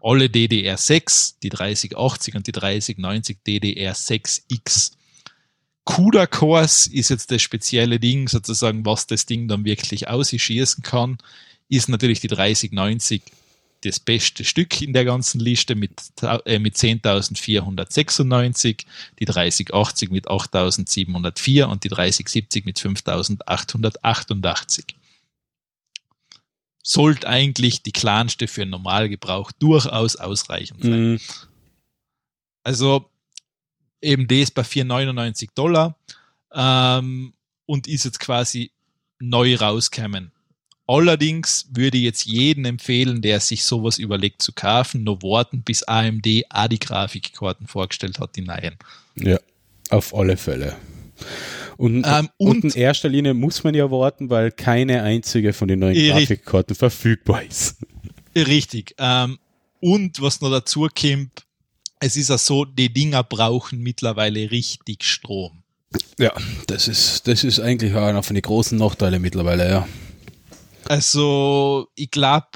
Alle 0.00 0.26
DDR6, 0.26 1.34
die 1.42 1.48
3080 1.48 2.36
und 2.36 2.46
die 2.46 2.52
3090 2.52 3.38
DDR6X. 3.44 4.95
CUDA 5.86 6.26
Cores 6.26 6.86
ist 6.88 7.08
jetzt 7.10 7.30
das 7.30 7.40
spezielle 7.40 8.00
Ding, 8.00 8.28
sozusagen, 8.28 8.84
was 8.84 9.06
das 9.06 9.24
Ding 9.24 9.48
dann 9.48 9.64
wirklich 9.64 10.08
ausschießen 10.08 10.82
kann, 10.82 11.16
ist 11.68 11.88
natürlich 11.88 12.20
die 12.20 12.28
3090 12.28 13.22
das 13.82 14.00
beste 14.00 14.44
Stück 14.44 14.82
in 14.82 14.92
der 14.92 15.04
ganzen 15.04 15.38
Liste 15.38 15.76
mit, 15.76 15.92
äh, 16.22 16.58
mit 16.58 16.76
10.496, 16.76 18.84
die 19.20 19.24
3080 19.24 20.10
mit 20.10 20.28
8.704 20.28 21.64
und 21.64 21.84
die 21.84 21.88
3070 21.88 22.64
mit 22.64 22.78
5.888. 22.78 24.94
Sollte 26.82 27.28
eigentlich 27.28 27.82
die 27.82 27.92
kleinste 27.92 28.48
für 28.48 28.62
einen 28.62 28.72
Normalgebrauch 28.72 29.52
durchaus 29.52 30.16
ausreichend 30.16 30.82
sein. 30.82 31.12
Mhm. 31.12 31.20
Also 32.64 33.08
eben 34.00 34.26
das 34.28 34.50
bei 34.50 34.62
4,99 34.62 35.48
Dollar 35.54 35.96
ähm, 36.54 37.32
und 37.66 37.86
ist 37.86 38.04
jetzt 38.04 38.20
quasi 38.20 38.70
neu 39.18 39.56
rausgekommen. 39.56 40.32
Allerdings 40.88 41.68
würde 41.72 41.98
ich 41.98 42.04
jetzt 42.04 42.26
jeden 42.26 42.64
empfehlen, 42.64 43.20
der 43.20 43.40
sich 43.40 43.64
sowas 43.64 43.98
überlegt 43.98 44.40
zu 44.40 44.52
kaufen, 44.52 45.02
noch 45.02 45.20
warten, 45.22 45.62
bis 45.62 45.82
AMD 45.82 46.26
auch 46.48 46.68
die 46.68 46.78
Grafikkarten 46.78 47.66
vorgestellt 47.66 48.20
hat, 48.20 48.36
die 48.36 48.42
neuen. 48.42 48.76
Ja, 49.16 49.38
auf 49.90 50.14
alle 50.14 50.36
Fälle. 50.36 50.76
Und, 51.76 52.06
Ähm, 52.06 52.28
und, 52.36 52.64
und- 52.64 52.74
in 52.76 52.80
erster 52.80 53.08
Linie 53.08 53.34
muss 53.34 53.64
man 53.64 53.74
ja 53.74 53.90
warten, 53.90 54.30
weil 54.30 54.52
keine 54.52 55.02
einzige 55.02 55.52
von 55.52 55.66
den 55.66 55.80
neuen. 55.80 55.96
Grafikkarten 56.10 56.76
verfügbar 56.76 57.42
ist. 57.42 57.78
Richtig. 58.36 58.94
Ähm, 58.98 59.38
und 59.80 60.20
was 60.22 60.40
noch 60.40 60.50
dazu 60.50 60.88
kommt, 60.94 61.45
es 62.00 62.16
ist 62.16 62.28
ja 62.30 62.38
so, 62.38 62.64
die 62.64 62.92
Dinger 62.92 63.22
brauchen 63.22 63.80
mittlerweile 63.80 64.50
richtig 64.50 65.04
Strom. 65.04 65.62
Ja, 66.18 66.32
das 66.66 66.88
ist, 66.88 67.26
das 67.28 67.44
ist 67.44 67.60
eigentlich 67.60 67.94
auch 67.94 68.02
einer 68.02 68.22
von 68.22 68.34
den 68.34 68.42
großen 68.42 68.76
Nachteile 68.78 69.18
mittlerweile, 69.18 69.68
ja. 69.68 69.88
Also, 70.84 71.88
ich 71.94 72.10
glaube, 72.10 72.46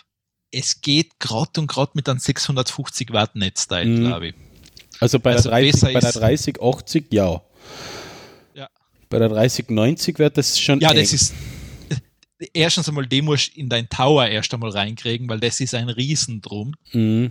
es 0.52 0.80
geht 0.80 1.18
gerade 1.20 1.60
und 1.60 1.66
gerade 1.68 1.92
mit 1.94 2.08
einem 2.08 2.18
650 2.18 3.12
Watt 3.12 3.36
Netzteil, 3.36 3.86
Mhm. 3.86 4.04
glaube 4.06 4.28
ich. 4.28 4.34
Also 5.00 5.18
bei 5.18 5.32
Also 5.32 5.48
der 5.50 5.58
30, 5.60 5.72
besser 5.72 5.92
bei 5.92 6.00
der 6.00 6.08
ist- 6.10 6.16
3080, 6.16 7.06
ja. 7.10 7.40
Ja. 8.54 8.68
Bei 9.08 9.18
der 9.18 9.28
3090 9.28 10.18
wird 10.18 10.36
das 10.36 10.58
schon 10.58 10.80
Ja, 10.80 10.90
eng. 10.90 10.96
das 10.98 11.12
ist 11.12 11.34
erstens 12.52 12.88
einmal, 12.88 13.06
den 13.06 13.24
musst 13.24 13.54
du 13.56 13.60
in 13.60 13.68
dein 13.68 13.88
Tower 13.88 14.26
erst 14.26 14.52
einmal 14.52 14.70
reinkriegen, 14.70 15.28
weil 15.28 15.40
das 15.40 15.60
ist 15.60 15.74
ein 15.74 15.88
Riesendrum. 15.88 16.74
Mhm. 16.92 17.30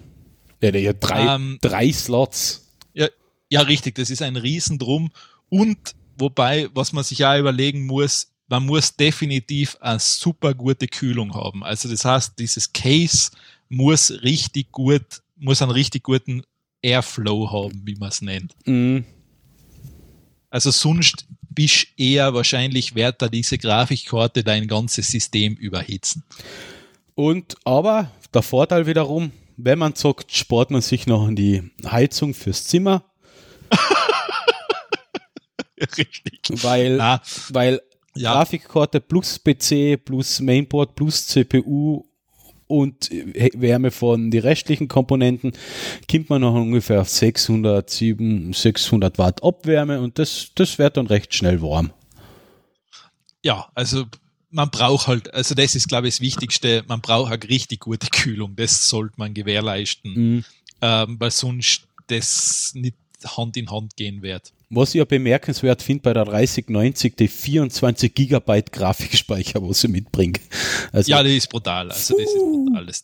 Ja, 0.62 0.72
der 0.72 0.90
hat 0.90 0.98
drei, 1.00 1.36
Ähm, 1.36 1.58
drei 1.62 1.92
Slots. 1.92 2.68
Ja, 2.94 3.08
ja, 3.50 3.62
richtig, 3.62 3.96
das 3.96 4.10
ist 4.10 4.22
ein 4.22 4.36
Riesendrum. 4.36 5.12
Und 5.50 5.96
wobei, 6.18 6.70
was 6.74 6.94
man 6.94 7.04
sich 7.04 7.20
ja 7.20 7.38
überlegen 7.38 7.86
muss, 7.86 8.28
man 8.48 8.66
muss 8.66 8.96
definitiv 8.96 9.78
eine 9.80 10.00
super 10.00 10.54
gute 10.54 10.88
Kühlung 10.88 11.34
haben. 11.36 11.64
Also 11.64 11.90
das 11.90 12.04
heißt, 12.04 12.40
dieses 12.40 12.74
Case 12.74 13.32
muss 13.70 14.12
richtig 14.24 14.72
gut, 14.72 15.22
muss 15.38 15.62
einen 15.62 15.72
richtig 15.72 16.04
guten 16.04 16.42
Airflow 16.82 17.52
haben, 17.52 17.82
wie 17.86 17.96
man 17.96 18.10
es 18.10 18.22
nennt. 18.22 18.56
Mhm. 18.66 19.06
Also 20.50 20.72
sonst 20.72 21.28
bist 21.50 21.88
eher 21.98 22.34
wahrscheinlich 22.34 22.96
wird 22.96 23.22
da 23.22 23.28
diese 23.28 23.58
Grafikkarte 23.58 24.44
dein 24.44 24.68
ganzes 24.68 25.12
System 25.12 25.56
überhitzen. 25.56 26.24
Und 27.16 27.56
aber 27.66 28.12
der 28.34 28.42
Vorteil 28.42 28.88
wiederum, 28.88 29.32
wenn 29.62 29.80
man 29.80 29.96
zockt, 29.96 30.32
spart 30.32 30.72
man 30.72 30.82
sich 30.82 31.06
noch 31.08 31.28
an 31.28 31.36
die 31.36 31.64
Heizung 31.86 32.34
fürs 32.34 32.66
Zimmer, 32.66 33.04
Richtig. 35.98 36.42
weil, 36.64 36.98
Na, 36.98 37.22
weil 37.50 37.82
ja, 38.16 38.34
Grafikkarte 38.34 39.00
plus 39.00 39.40
PC 39.40 40.04
plus 40.04 40.40
Mainboard 40.40 40.96
plus 40.96 41.28
CPU 41.28 42.04
und 42.68 43.10
Wärme 43.12 43.92
von 43.92 44.30
den 44.30 44.42
restlichen 44.42 44.88
Komponenten 44.88 45.54
kommt 46.10 46.30
man 46.30 46.42
noch 46.42 46.54
ungefähr 46.54 47.02
auf 47.02 47.10
600, 47.10 47.90
700, 47.90 48.56
600 48.56 49.18
Watt 49.18 49.44
Abwärme 49.44 50.02
und 50.02 50.20
das, 50.20 50.52
das 50.56 50.78
wird 50.78 50.98
dann 50.98 51.08
recht 51.08 51.34
schnell 51.34 51.62
warm. 51.62 51.92
ja, 53.42 53.70
also 53.74 54.06
man 54.52 54.70
braucht 54.70 55.08
halt, 55.08 55.34
also 55.34 55.54
das 55.56 55.76
ist, 55.76 55.88
glaube 55.88 56.08
ich, 56.08 56.16
das 56.16 56.22
Wichtigste, 56.22 56.84
man 56.88 57.02
braucht 57.02 57.32
eine 57.32 57.44
richtig 57.50 57.82
gute 57.82 58.08
Kühlung. 58.08 58.56
Das 58.56 58.90
sollte 58.90 59.14
man 59.18 59.34
gewährleisten, 59.34 60.14
Mhm. 60.14 60.46
ähm, 60.82 61.16
weil 61.20 61.32
sonst 61.32 61.84
das 62.08 62.72
nicht 62.74 62.96
Hand 63.38 63.58
in 63.58 63.70
Hand 63.70 63.96
gehen 63.98 64.22
wird. 64.22 64.52
Was 64.72 64.90
ich 64.90 64.96
ja 65.00 65.06
bemerkenswert 65.06 65.82
finde 65.82 66.04
bei 66.04 66.14
der 66.14 66.26
3090, 66.26 67.16
die 67.18 67.28
24 67.28 68.14
Gigabyte 68.14 68.72
Grafikspeicher, 68.72 69.62
was 69.68 69.82
sie 69.82 69.88
mitbringt. 69.88 70.40
Also 70.92 71.10
Ja, 71.12 71.22
das 71.24 71.32
ist 71.34 71.50
brutal. 71.50 71.92
Also 71.92 72.16
das 72.18 72.26
ist 72.28 72.36
brutal. 72.36 72.86
Das, 72.86 73.04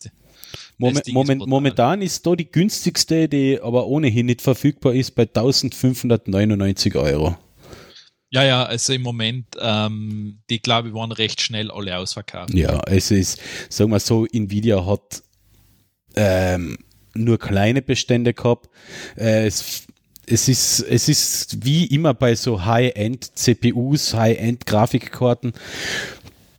Moment, 0.78 1.06
Ding 1.08 1.12
ist 1.12 1.14
Moment, 1.14 1.40
brutal. 1.40 1.50
momentan 1.50 2.02
ist 2.02 2.26
da 2.26 2.36
die 2.36 2.50
günstigste, 2.52 3.28
die 3.28 3.60
aber 3.62 3.88
ohnehin 3.88 4.28
nicht 4.28 4.42
verfügbar 4.42 4.94
ist, 4.94 5.16
bei 5.16 5.24
1599 5.26 6.96
Euro. 6.96 7.38
Ja, 8.30 8.44
ja, 8.44 8.64
also 8.64 8.94
im 8.94 9.02
Moment, 9.02 9.46
ähm, 9.60 10.40
die 10.50 10.62
glaube 10.62 10.90
ich 10.90 10.94
waren 10.94 11.12
recht 11.12 11.42
schnell 11.42 11.72
alle 11.72 11.98
ausverkauft. 11.98 12.54
Ja, 12.54 12.82
es 12.88 13.12
ist, 13.12 13.40
sagen 13.70 13.92
wir 13.92 14.00
so, 14.00 14.26
Nvidia 14.26 14.86
hat 14.86 15.24
ähm, 16.16 16.78
nur 17.14 17.40
kleine 17.40 17.82
Bestände 17.82 18.34
gehabt. 18.34 18.70
Äh, 19.16 19.48
es, 19.48 19.84
es, 20.26 20.48
ist, 20.48 20.80
es 20.82 21.08
ist 21.08 21.66
wie 21.66 21.86
immer 21.86 22.14
bei 22.14 22.36
so 22.36 22.66
High-End-CPUs, 22.66 24.14
High-End-Grafikkarten. 24.14 25.54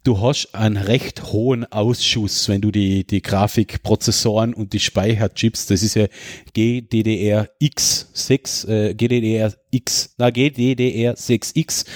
Du 0.07 0.21
hast 0.21 0.55
einen 0.55 0.77
recht 0.77 1.33
hohen 1.33 1.65
Ausschuss, 1.73 2.49
wenn 2.49 2.61
du 2.61 2.71
die, 2.71 3.05
die 3.05 3.23
Grafikprozessoren 3.23 4.55
und 4.55 4.73
die 4.73 4.79
Speicherchips, 4.79 5.67
das 5.67 5.83
ist 5.83 5.97
ja 5.97 6.07
GDDR-X6, 6.55 8.69
äh, 8.69 8.95
GDDR-X, 8.95 10.15
na, 10.17 10.29
GDDR6X, 10.29 11.87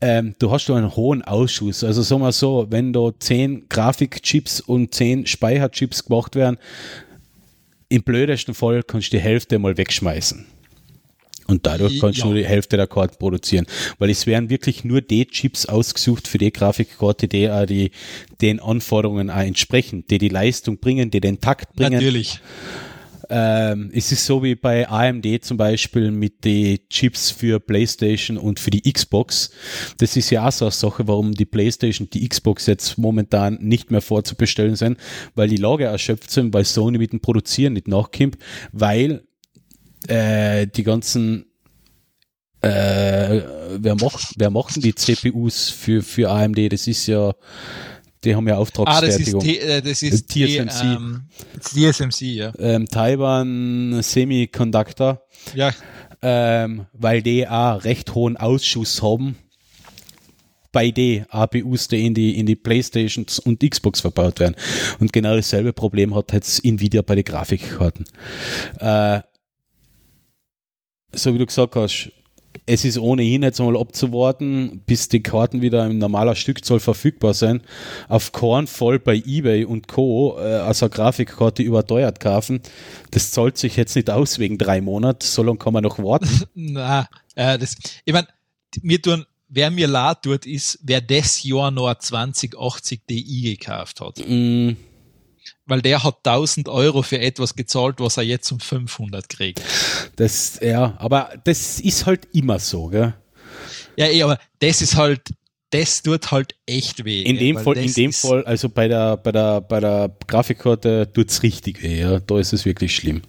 ähm, 0.00 0.34
du 0.38 0.50
hast 0.50 0.70
da 0.70 0.76
einen 0.76 0.96
hohen 0.96 1.20
Ausschuss. 1.20 1.84
Also 1.84 2.00
sagen 2.00 2.22
wir 2.22 2.32
so, 2.32 2.68
wenn 2.70 2.94
da 2.94 3.10
zehn 3.18 3.68
Grafikchips 3.68 4.62
und 4.62 4.94
zehn 4.94 5.26
Speicherchips 5.26 6.06
gemacht 6.06 6.34
werden, 6.34 6.56
im 7.90 8.02
blödesten 8.02 8.54
Fall 8.54 8.82
kannst 8.82 9.12
du 9.12 9.18
die 9.18 9.22
Hälfte 9.22 9.58
mal 9.58 9.76
wegschmeißen. 9.76 10.46
Und 11.52 11.66
dadurch 11.66 12.00
kannst 12.00 12.18
Ja. 12.18 12.24
du 12.24 12.30
nur 12.30 12.38
die 12.38 12.46
Hälfte 12.46 12.78
der 12.78 12.86
Karten 12.86 13.16
produzieren. 13.18 13.66
Weil 13.98 14.08
es 14.08 14.26
werden 14.26 14.48
wirklich 14.48 14.84
nur 14.84 15.02
die 15.02 15.26
Chips 15.26 15.66
ausgesucht 15.66 16.26
für 16.26 16.38
die 16.38 16.50
Grafikkarte, 16.50 17.28
die 17.28 17.50
auch 17.50 17.66
die, 17.66 17.90
den 18.40 18.58
Anforderungen 18.58 19.28
auch 19.28 19.36
entsprechen, 19.40 20.04
die 20.10 20.16
die 20.16 20.30
Leistung 20.30 20.78
bringen, 20.78 21.10
die 21.10 21.20
den 21.20 21.40
Takt 21.40 21.74
bringen. 21.76 21.92
Natürlich. 21.92 22.40
Ähm, 23.28 23.90
es 23.94 24.12
ist 24.12 24.24
so 24.26 24.42
wie 24.42 24.54
bei 24.54 24.88
AMD 24.88 25.44
zum 25.44 25.56
Beispiel 25.58 26.10
mit 26.10 26.44
den 26.44 26.78
Chips 26.88 27.30
für 27.30 27.60
PlayStation 27.60 28.36
und 28.38 28.60
für 28.60 28.70
die 28.70 28.90
Xbox. 28.90 29.50
Das 29.98 30.16
ist 30.16 30.30
ja 30.30 30.46
auch 30.48 30.52
so 30.52 30.64
eine 30.66 30.72
Sache, 30.72 31.06
warum 31.06 31.32
die 31.34 31.44
PlayStation, 31.44 32.08
die 32.10 32.26
Xbox 32.28 32.66
jetzt 32.66 32.96
momentan 32.98 33.58
nicht 33.60 33.90
mehr 33.90 34.00
vorzubestellen 34.02 34.76
sind, 34.76 34.98
weil 35.34 35.48
die 35.48 35.56
Lager 35.56 35.86
erschöpft 35.88 36.30
sind, 36.30 36.52
weil 36.54 36.64
Sony 36.64 36.98
mit 36.98 37.12
dem 37.12 37.20
Produzieren 37.20 37.74
nicht 37.74 37.88
nachkommt, 37.88 38.38
weil 38.72 39.22
äh, 40.08 40.66
die 40.66 40.82
ganzen 40.82 41.46
äh, 42.62 43.42
wer 43.78 43.96
macht, 43.96 44.34
wer 44.36 44.50
macht 44.50 44.76
denn 44.76 44.82
die 44.82 44.94
CPUs 44.94 45.70
für, 45.70 46.02
für 46.02 46.30
AMD? 46.30 46.72
Das 46.72 46.86
ist 46.86 47.06
ja, 47.08 47.32
die 48.24 48.36
haben 48.36 48.46
ja 48.46 48.54
Ah, 48.54 48.60
das 48.60 48.68
ist, 48.68 49.34
Auftragsfertigung. 49.34 49.40
T 49.42 49.58
äh, 49.58 49.82
das 49.82 50.02
ist 50.02 50.28
TSMC. 50.28 50.80
T, 50.80 50.86
ähm, 50.86 51.22
TSMC, 51.60 52.20
ja. 52.22 52.52
ähm, 52.58 52.86
Taiwan 52.86 54.00
Semiconductor, 54.00 55.22
Ja, 55.54 55.72
ähm, 56.22 56.86
weil 56.92 57.22
die 57.22 57.48
auch 57.48 57.82
recht 57.82 58.14
hohen 58.14 58.36
Ausschuss 58.36 59.02
haben. 59.02 59.36
beide 60.70 61.26
APUs, 61.30 61.88
die 61.88 62.06
in 62.06 62.14
die, 62.14 62.38
in 62.38 62.46
die 62.46 62.56
Playstations 62.56 63.40
und 63.40 63.60
Xbox 63.68 64.00
verbaut 64.00 64.40
werden. 64.40 64.54
Und 65.00 65.12
genau 65.12 65.34
dasselbe 65.34 65.72
Problem 65.72 66.14
hat 66.14 66.32
jetzt 66.32 66.64
Nvidia 66.64 67.02
bei 67.02 67.16
den 67.16 67.24
Grafikkarten. 67.24 68.06
Äh, 68.78 69.20
so 71.12 71.34
wie 71.34 71.38
du 71.38 71.46
gesagt 71.46 71.76
hast, 71.76 72.10
es 72.66 72.84
ist 72.84 72.98
ohnehin 72.98 73.42
jetzt 73.42 73.60
einmal 73.60 73.76
abzuwarten, 73.76 74.82
bis 74.86 75.08
die 75.08 75.22
Karten 75.22 75.62
wieder 75.62 75.86
in 75.86 75.98
normaler 75.98 76.34
Stückzahl 76.34 76.80
verfügbar 76.80 77.34
sind. 77.34 77.62
Auf 78.08 78.32
keinen 78.32 78.66
Fall 78.66 78.98
bei 78.98 79.16
eBay 79.16 79.64
und 79.64 79.88
Co. 79.88 80.38
Äh, 80.38 80.42
also 80.42 80.86
eine 80.86 80.94
Grafikkarte 80.94 81.62
überteuert 81.62 82.20
kaufen. 82.20 82.60
Das 83.10 83.30
zahlt 83.30 83.58
sich 83.58 83.76
jetzt 83.76 83.96
nicht 83.96 84.10
aus 84.10 84.38
wegen 84.38 84.58
drei 84.58 84.80
Monaten. 84.80 85.24
So 85.24 85.42
lange 85.42 85.58
kann 85.58 85.72
man 85.72 85.82
noch 85.82 85.98
warten. 85.98 86.28
Na, 86.54 87.08
äh, 87.34 87.58
das, 87.58 87.76
ich 88.04 88.12
meine, 88.12 88.28
mir 88.82 89.02
tun, 89.02 89.24
wer 89.48 89.70
mir 89.70 89.88
leid 89.88 90.22
tut, 90.22 90.46
ist, 90.46 90.78
wer 90.82 91.00
das 91.00 91.42
Jahr 91.42 91.70
noch 91.70 91.88
ein 91.88 91.96
2080 91.98 93.02
Ti 93.06 93.56
gekauft 93.56 94.00
hat. 94.00 94.22
Mm, 94.26 94.72
Weil 95.66 95.80
der 95.80 96.02
hat 96.02 96.18
1000 96.26 96.68
Euro 96.68 97.02
für 97.02 97.20
etwas 97.20 97.54
gezahlt, 97.54 98.00
was 98.00 98.16
er 98.16 98.24
jetzt 98.24 98.50
um 98.50 98.58
500 98.58 99.28
kriegt. 99.28 99.62
das, 100.16 100.58
ja, 100.60 100.96
aber 100.98 101.30
das 101.44 101.78
ist 101.80 102.06
halt 102.06 102.26
immer 102.32 102.58
so, 102.58 102.88
gell? 102.88 103.14
Ja, 103.96 104.06
eh, 104.06 104.22
aber 104.22 104.38
das 104.58 104.82
ist 104.82 104.96
halt, 104.96 105.20
das 105.70 106.02
tut 106.02 106.30
halt 106.30 106.54
echt 106.66 107.04
weh. 107.04 107.22
In 107.22 107.38
dem 107.38 107.56
weil 107.56 107.64
Fall, 107.64 107.76
in 107.78 107.92
dem 107.92 108.12
Fall, 108.12 108.44
also 108.44 108.68
bei 108.68 108.88
der, 108.88 109.16
bei 109.16 109.32
der, 109.32 109.60
bei 109.60 109.80
der 109.80 110.14
Grafikkarte 110.26 111.10
tut's 111.12 111.42
richtig 111.42 111.82
weh, 111.82 112.00
ja. 112.00 112.20
Da 112.20 112.38
ist 112.38 112.52
es 112.52 112.64
wirklich 112.64 112.94
schlimm. 112.94 113.22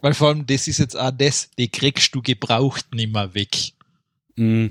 Weil 0.00 0.14
vor 0.14 0.28
allem, 0.28 0.46
das 0.46 0.68
ist 0.68 0.78
jetzt 0.78 0.98
auch 0.98 1.10
das, 1.10 1.50
die 1.58 1.68
kriegst 1.68 2.14
du 2.14 2.20
gebraucht 2.20 2.94
nimmer 2.94 3.34
weg. 3.34 3.72
Mm, 4.36 4.66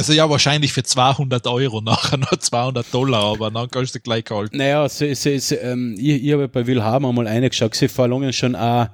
Also 0.00 0.14
ja, 0.14 0.30
wahrscheinlich 0.30 0.72
für 0.72 0.82
200 0.82 1.46
Euro, 1.46 1.80
nachher 1.82 2.16
noch 2.16 2.34
200 2.34 2.86
Dollar, 2.90 3.22
aber 3.34 3.50
dann 3.50 3.68
kannst 3.70 3.94
du 3.94 4.00
gleich 4.00 4.24
halten. 4.30 4.56
Naja, 4.56 4.88
sie, 4.88 5.14
sie, 5.14 5.38
sie, 5.38 5.56
ähm, 5.56 5.94
ich, 5.98 6.24
ich 6.24 6.32
habe 6.32 6.48
bei 6.48 6.66
Willhaben 6.66 7.04
einmal 7.06 7.26
reingeschaut, 7.26 7.74
sie 7.74 7.88
verlangen 7.88 8.32
schon 8.32 8.56
auch 8.56 8.88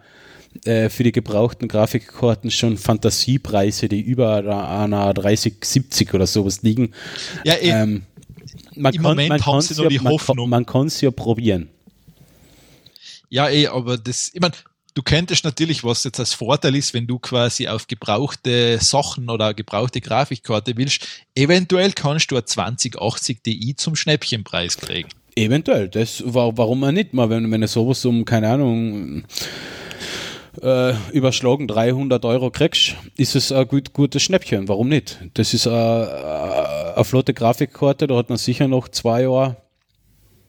äh, 0.64 0.88
für 0.88 1.04
die 1.04 1.12
gebrauchten 1.12 1.68
Grafikkarten 1.68 2.50
schon 2.50 2.76
Fantasiepreise, 2.76 3.86
die 3.86 4.00
über 4.00 4.38
einer, 4.38 4.68
einer 4.68 5.14
3070 5.14 6.12
oder 6.12 6.26
sowas 6.26 6.62
liegen. 6.62 6.92
Ja, 7.44 7.54
eh, 7.54 7.70
Ähm, 7.70 8.02
man 8.74 8.92
Im 8.92 9.02
kann, 9.02 9.10
Moment 9.10 9.28
man 9.28 9.46
haben 9.46 9.60
sie 9.60 9.74
nur 9.74 9.84
ja, 9.84 9.90
die 9.90 9.98
man, 10.00 10.12
Hoffnung. 10.12 10.50
Man 10.50 10.66
kann 10.66 10.88
es 10.88 11.00
ja 11.00 11.12
probieren. 11.12 11.68
ja, 13.28 13.48
eh, 13.48 13.68
aber 13.68 13.96
das, 13.96 14.32
ich 14.34 14.40
meine, 14.40 14.54
du 14.96 15.02
könntest 15.02 15.44
natürlich, 15.44 15.84
was 15.84 16.02
jetzt 16.04 16.18
als 16.18 16.32
Vorteil 16.32 16.74
ist, 16.74 16.94
wenn 16.94 17.06
du 17.06 17.18
quasi 17.18 17.68
auf 17.68 17.86
gebrauchte 17.86 18.78
Sachen 18.80 19.30
oder 19.30 19.54
gebrauchte 19.54 20.00
Grafikkarte 20.00 20.76
willst, 20.76 21.06
eventuell 21.34 21.92
kannst 21.92 22.30
du 22.30 22.36
ein 22.36 22.46
2080 22.46 23.42
Ti 23.42 23.74
zum 23.76 23.94
Schnäppchenpreis 23.94 24.78
kriegen. 24.78 25.10
Eventuell, 25.36 25.88
das 25.88 26.22
war, 26.24 26.56
warum 26.56 26.80
man 26.80 26.94
nicht 26.94 27.12
mal, 27.12 27.28
wenn, 27.28 27.52
wenn 27.52 27.60
du 27.60 27.68
sowas 27.68 28.04
um, 28.06 28.24
keine 28.24 28.48
Ahnung, 28.48 29.24
äh, 30.62 30.94
überschlagen 31.12 31.68
300 31.68 32.24
Euro 32.24 32.50
kriegst, 32.50 32.96
ist 33.18 33.36
es 33.36 33.52
ein 33.52 33.68
gut, 33.68 33.92
gutes 33.92 34.22
Schnäppchen. 34.22 34.66
Warum 34.66 34.88
nicht? 34.88 35.18
Das 35.34 35.52
ist 35.52 35.66
eine, 35.66 36.94
eine 36.96 37.04
flotte 37.04 37.34
Grafikkarte, 37.34 38.06
da 38.06 38.16
hat 38.16 38.30
man 38.30 38.38
sicher 38.38 38.66
noch 38.66 38.88
zwei 38.88 39.22
Jahre. 39.22 39.56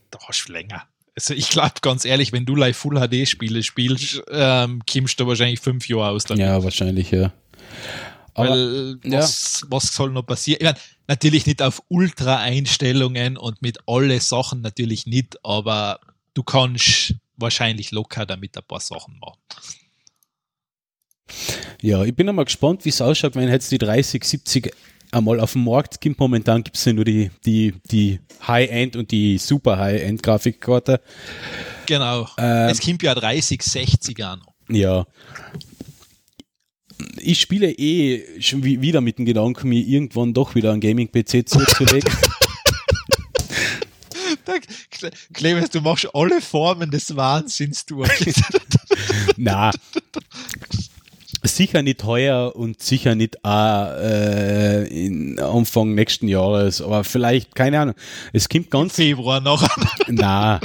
Da 0.10 0.20
hast 0.26 0.46
du 0.48 0.54
länger. 0.54 0.88
Also 1.18 1.34
ich 1.34 1.50
glaube 1.50 1.74
ganz 1.82 2.06
ehrlich, 2.06 2.32
wenn 2.32 2.46
du 2.46 2.56
live 2.56 2.78
Full 2.78 3.00
HD 3.00 3.28
Spiele 3.28 3.64
spielst, 3.64 4.22
ähm, 4.30 4.84
kommst 4.90 5.20
du 5.20 5.26
wahrscheinlich 5.26 5.60
fünf 5.60 5.90
Jahre 5.90 6.10
aus 6.12 6.26
damit. 6.26 6.46
Ja, 6.46 6.64
wahrscheinlich, 6.64 7.10
ja. 7.10 7.34
Aber, 8.36 8.52
Weil 8.52 9.00
was, 9.04 9.66
was 9.68 9.92
soll 9.96 10.12
noch 10.12 10.22
passieren? 10.22 10.60
Ich 10.62 10.66
meine, 10.66 10.78
natürlich 11.08 11.48
nicht 11.48 11.64
auf 11.64 11.82
Ultra-Einstellungen 11.88 13.36
und 13.36 13.64
mit 13.64 13.80
alle 13.88 14.20
Sachen 14.20 14.62
natürlich 14.62 15.08
nicht, 15.08 15.44
aber 15.44 16.00
du 16.36 16.44
kannst 16.44 17.16
wahrscheinlich 17.36 17.90
locker 17.90 18.28
damit 18.28 18.56
ein 18.56 18.64
paar 18.68 18.80
Sachen 18.80 19.18
machen. 19.20 19.40
ja, 21.82 22.04
ich 22.04 22.16
bin 22.16 22.30
einmal 22.30 22.46
gespannt, 22.46 22.86
wie 22.86 22.90
es 22.90 23.02
ausschaut, 23.02 23.34
wenn 23.34 23.50
jetzt 23.50 23.72
die 23.72 23.80
3070 23.80 24.72
einmal 25.18 25.40
auf 25.40 25.54
dem 25.54 25.64
Markt 25.64 26.02
gibt. 26.02 26.20
Momentan 26.20 26.64
gibt 26.64 26.78
es 26.78 26.86
ja 26.86 26.94
nur 26.94 27.06
die, 27.06 27.32
die, 27.46 27.74
die 27.92 28.20
High-End 28.48 28.96
und 28.96 29.12
die 29.12 29.38
super 29.38 29.78
High-End 29.78 30.24
Grafikkarte. 30.24 31.02
Genau. 31.86 32.28
Ähm, 32.38 32.70
es 32.70 32.82
kommt 32.82 33.04
ja 33.04 33.16
30, 33.16 33.62
60 33.62 34.24
an. 34.24 34.42
Ja. 34.70 35.06
Ich 37.20 37.40
spiele 37.40 37.72
eh 37.72 38.42
schon 38.42 38.64
wie, 38.64 38.82
wieder 38.82 39.02
mit 39.02 39.20
dem 39.20 39.26
Gedanken, 39.26 39.70
mir 39.70 39.82
irgendwann 39.82 40.34
doch 40.34 40.56
wieder 40.56 40.72
einen 40.72 40.82
Gaming-PC 40.82 41.48
zurückzulegen. 41.48 42.12
Clemens, 45.34 45.70
du 45.70 45.82
machst 45.82 46.08
alle 46.14 46.42
Formen 46.42 46.92
des 46.92 47.16
Wahnsinns 47.16 47.86
durch. 47.86 48.10
Na. 49.38 49.72
Sicher 51.48 51.82
nicht 51.82 52.04
heuer 52.04 52.56
und 52.56 52.82
sicher 52.82 53.16
nicht 53.16 53.44
auch, 53.44 53.92
äh, 54.00 54.86
in 54.88 55.40
Anfang 55.40 55.96
nächsten 55.96 56.28
Jahres, 56.28 56.82
aber 56.82 57.04
vielleicht, 57.04 57.56
keine 57.56 57.80
Ahnung. 57.80 57.96
Es 58.34 58.50
kommt 58.50 58.70
ganz 58.72 58.96
Februar 58.96 59.40
noch. 59.42 59.68
Na, 60.08 60.60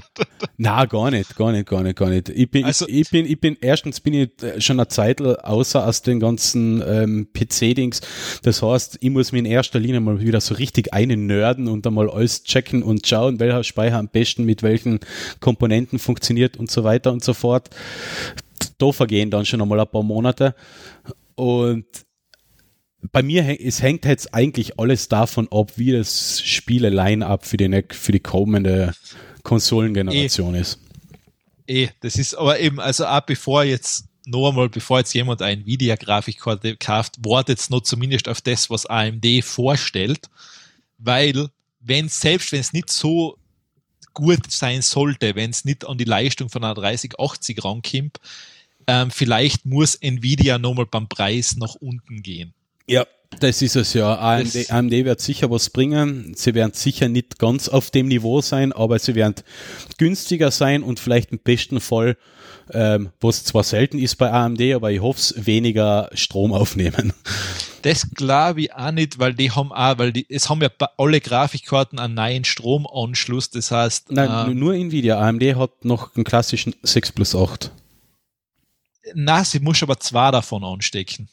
na, 0.56 0.84
gar 0.86 1.10
nicht, 1.10 1.36
gar 1.36 1.52
nicht, 1.52 1.68
gar 1.68 1.82
nicht, 1.82 1.96
gar 1.96 2.08
nicht. 2.10 2.28
Ich 2.28 2.50
bin, 2.50 2.64
Also- 2.64 2.86
ich, 2.88 3.00
ich 3.02 3.10
bin, 3.10 3.26
ich 3.26 3.40
bin, 3.40 3.56
erstens 3.60 4.00
bin 4.00 4.14
ich 4.14 4.30
schon 4.58 4.78
eine 4.78 4.88
Zeit 4.88 5.20
außer 5.20 5.86
aus 5.86 6.02
den 6.02 6.20
ganzen 6.20 6.82
ähm, 6.86 7.28
PC-Dings. 7.32 8.00
Das 8.42 8.62
heißt, 8.62 8.98
ich 9.00 9.10
muss 9.10 9.32
mir 9.32 9.38
in 9.40 9.46
erster 9.46 9.78
Linie 9.78 10.00
mal 10.00 10.20
wieder 10.20 10.40
so 10.40 10.54
richtig 10.54 10.92
einen 10.92 11.26
nerden 11.26 11.68
und 11.68 11.86
einmal 11.86 12.10
alles 12.10 12.44
checken 12.44 12.82
und 12.82 13.06
schauen, 13.06 13.40
welcher 13.40 13.64
Speicher 13.64 13.98
am 13.98 14.08
besten 14.08 14.44
mit 14.44 14.62
welchen 14.62 15.00
Komponenten 15.40 15.98
funktioniert 15.98 16.56
und 16.56 16.70
so 16.70 16.84
weiter 16.84 17.12
und 17.12 17.22
so 17.24 17.34
fort. 17.34 17.70
Da 18.78 18.92
vergehen 18.92 19.30
dann 19.30 19.44
schon 19.46 19.60
einmal 19.62 19.80
ein 19.80 19.88
paar 19.88 20.02
Monate. 20.02 20.54
Und 21.34 21.86
bei 23.10 23.22
mir 23.22 23.60
es 23.60 23.82
hängt 23.82 24.04
jetzt 24.04 24.32
eigentlich 24.32 24.78
alles 24.78 25.08
davon 25.08 25.48
ab, 25.50 25.72
wie 25.76 25.92
das 25.92 26.40
Spiele-Line-Up 26.40 27.44
für 27.46 27.56
die, 27.56 27.68
ne- 27.68 27.84
für 27.90 28.12
die 28.12 28.20
kommende 28.20 28.94
Konsolengeneration 29.42 30.54
ist. 30.54 30.78
Eh, 31.66 31.88
das 32.00 32.16
ist 32.16 32.34
aber 32.34 32.60
eben, 32.60 32.80
also 32.80 33.06
auch 33.06 33.20
bevor 33.22 33.64
jetzt 33.64 34.06
noch 34.24 34.48
einmal, 34.50 34.68
bevor 34.68 34.98
jetzt 34.98 35.14
jemand 35.14 35.42
eine 35.42 35.62
Nvidia-Grafikkarte 35.62 36.76
kauft, 36.76 37.16
wartet 37.24 37.58
jetzt 37.58 37.70
noch 37.70 37.80
zumindest 37.80 38.28
auf 38.28 38.40
das, 38.40 38.70
was 38.70 38.86
AMD 38.86 39.26
vorstellt, 39.42 40.28
weil 40.98 41.48
wenn 41.80 42.08
selbst 42.08 42.52
wenn 42.52 42.60
es 42.60 42.72
nicht 42.72 42.90
so 42.90 43.36
gut 44.14 44.50
sein 44.50 44.82
sollte, 44.82 45.34
wenn 45.34 45.50
es 45.50 45.64
nicht 45.64 45.84
an 45.86 45.98
die 45.98 46.04
Leistung 46.04 46.48
von 46.50 46.62
einer 46.62 46.74
3080 46.74 47.64
rankommt, 47.64 48.18
ähm, 48.86 49.10
vielleicht 49.10 49.66
muss 49.66 49.94
Nvidia 49.96 50.58
nochmal 50.58 50.86
beim 50.86 51.08
Preis 51.08 51.56
nach 51.56 51.74
unten 51.76 52.22
gehen. 52.22 52.54
Ja, 52.86 53.06
das 53.40 53.62
ist 53.62 53.76
es 53.76 53.94
ja. 53.94 54.18
AMD, 54.18 54.54
Das- 54.54 54.70
AMD 54.70 54.92
wird 55.04 55.20
sicher 55.20 55.50
was 55.50 55.70
bringen. 55.70 56.34
Sie 56.36 56.54
werden 56.54 56.72
sicher 56.74 57.08
nicht 57.08 57.38
ganz 57.38 57.68
auf 57.68 57.90
dem 57.90 58.08
Niveau 58.08 58.40
sein, 58.42 58.72
aber 58.72 58.98
sie 58.98 59.14
werden 59.14 59.36
günstiger 59.98 60.50
sein 60.50 60.82
und 60.82 61.00
vielleicht 61.00 61.30
im 61.32 61.38
besten 61.38 61.80
Fall, 61.80 62.16
ähm, 62.72 63.10
was 63.20 63.44
zwar 63.44 63.64
selten 63.64 63.98
ist 63.98 64.16
bei 64.16 64.30
AMD, 64.30 64.60
aber 64.74 64.90
ich 64.92 65.00
hoffe 65.00 65.18
es, 65.18 65.46
weniger 65.46 66.10
Strom 66.14 66.52
aufnehmen. 66.52 67.12
Das 67.82 68.08
glaube 68.14 68.60
ich 68.62 68.74
auch 68.74 68.92
nicht, 68.92 69.18
weil 69.18 69.34
die 69.34 69.50
haben 69.50 69.72
auch, 69.72 69.98
weil 69.98 70.12
die, 70.12 70.24
es 70.28 70.48
haben 70.48 70.60
ja 70.62 70.68
alle 70.98 71.20
Grafikkarten 71.20 71.98
einen 71.98 72.14
neuen 72.14 72.44
Stromanschluss, 72.44 73.50
das 73.50 73.70
heißt, 73.72 74.12
Nein, 74.12 74.50
ähm, 74.52 74.58
nur 74.58 74.74
Nvidia. 74.74 75.18
AMD 75.18 75.42
hat 75.56 75.84
noch 75.84 76.14
einen 76.14 76.24
klassischen 76.24 76.74
6 76.82 77.10
plus 77.12 77.34
8. 77.34 77.72
Na, 79.14 79.44
sie 79.44 79.60
muss 79.60 79.82
aber 79.82 79.98
zwei 80.00 80.30
davon 80.30 80.64
anstecken. 80.64 81.28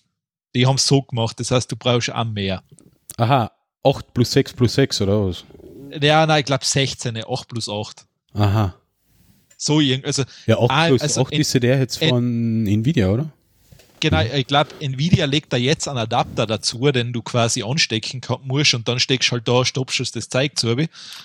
Die 0.56 0.66
haben 0.66 0.76
es 0.76 0.88
so 0.88 1.02
gemacht, 1.04 1.40
das 1.40 1.52
heißt, 1.52 1.72
du 1.72 1.76
brauchst 1.76 2.12
auch 2.12 2.24
mehr. 2.26 2.64
Aha, 3.18 3.52
8 3.84 4.14
plus 4.14 4.32
6 4.32 4.54
plus 4.54 4.74
6 4.74 5.02
oder 5.02 5.28
was? 5.28 5.44
Ja, 6.02 6.26
nein, 6.26 6.40
ich 6.40 6.46
glaube 6.46 6.66
16, 6.66 7.18
8 7.28 7.48
plus 7.48 7.70
8. 7.70 8.06
Aha. 8.34 8.76
So 9.58 9.80
irgend, 9.80 10.06
also 10.06 10.24
Ja, 10.46 10.58
8 10.60 10.72
Ah, 10.72 10.88
plus 10.88 11.02
also 11.02 11.22
8 11.22 11.34
in- 11.34 11.42
ist 11.42 11.54
ja 11.54 11.60
der 11.60 11.80
jetzt 11.80 12.02
in- 12.02 12.10
von 12.10 12.66
Nvidia, 12.68 13.10
oder? 13.10 13.32
Genau, 14.00 14.22
ich 14.22 14.48
glaube, 14.48 14.70
Nvidia 14.80 15.26
legt 15.26 15.52
da 15.54 15.58
jetzt 15.58 15.88
einen 15.88 15.98
Adapter 15.98 16.46
dazu, 16.46 16.92
den 16.92 17.14
du 17.14 17.22
quasi 17.22 17.64
anstecken 17.64 18.22
kann, 18.22 18.40
musst 18.44 18.74
und 18.74 18.88
dann 18.88 19.00
steckst 19.00 19.32
halt 19.32 19.48
da, 19.48 19.66
stoppst 19.66 20.00
du 20.00 20.04
das 20.04 20.30
Zeug 20.30 20.58
zu. 20.58 20.76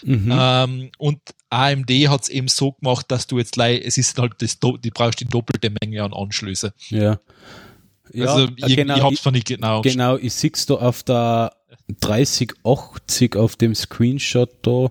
Mhm. 0.03 0.33
Ähm, 0.33 0.91
und 0.99 1.21
AMD 1.51 1.91
hat 2.09 2.23
es 2.23 2.29
eben 2.29 2.49
so 2.49 2.73
gemacht, 2.73 3.07
dass 3.09 3.27
du 3.27 3.39
jetzt 3.39 3.53
gleich, 3.53 3.83
es 3.85 3.99
ist 3.99 4.19
halt 4.19 4.35
das, 4.39 4.59
du 4.59 4.77
brauchst 4.93 5.21
die 5.21 5.25
doppelte 5.25 5.71
Menge 5.83 6.03
an 6.03 6.13
Anschlüsse. 6.13 6.73
Ja. 6.89 7.19
Ja, 8.13 8.27
also 8.27 8.49
ich, 8.57 8.77
genau, 8.77 8.97
ich 8.97 9.03
hab's 9.03 9.23
zwar 9.23 9.33
nicht 9.33 9.47
genau 9.47 9.81
genau, 9.81 10.17
ich 10.17 10.35
sieh's 10.35 10.67
da 10.67 10.75
auf 10.75 11.03
der 11.03 11.53
3080 12.01 13.37
auf 13.37 13.57
dem 13.57 13.75
Screenshot 13.75 14.51
da. 14.63 14.89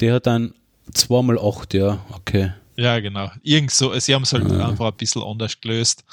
Der 0.00 0.14
hat 0.14 0.26
dann 0.26 0.54
zweimal 0.92 1.38
8, 1.38 1.74
ja, 1.74 2.04
okay. 2.12 2.52
Ja, 2.76 3.00
genau. 3.00 3.30
Irgend 3.42 3.70
so, 3.70 3.98
sie 3.98 4.14
haben 4.14 4.22
es 4.24 4.32
halt 4.32 4.50
Ja. 4.50 4.68
einfach 4.68 4.86
ein 4.92 4.96
bisschen 4.96 5.22
anders 5.22 5.60
gelöst. 5.60 6.04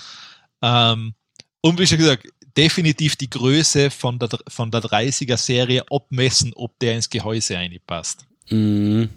Ähm, 0.64 1.14
und 1.62 1.78
wie 1.78 1.86
schon 1.86 1.98
gesagt, 2.00 2.28
definitiv 2.56 3.16
die 3.16 3.30
Größe 3.30 3.92
von 3.92 4.18
der, 4.18 4.30
von 4.48 4.72
der 4.72 4.82
30er 4.82 5.38
Serie 5.38 5.84
abmessen, 5.92 6.54
ob 6.56 6.80
der 6.80 6.96
ins 6.96 7.10
Gehäuse 7.10 7.56
reinpasst. 7.56 8.26
Mhm. 8.50 9.10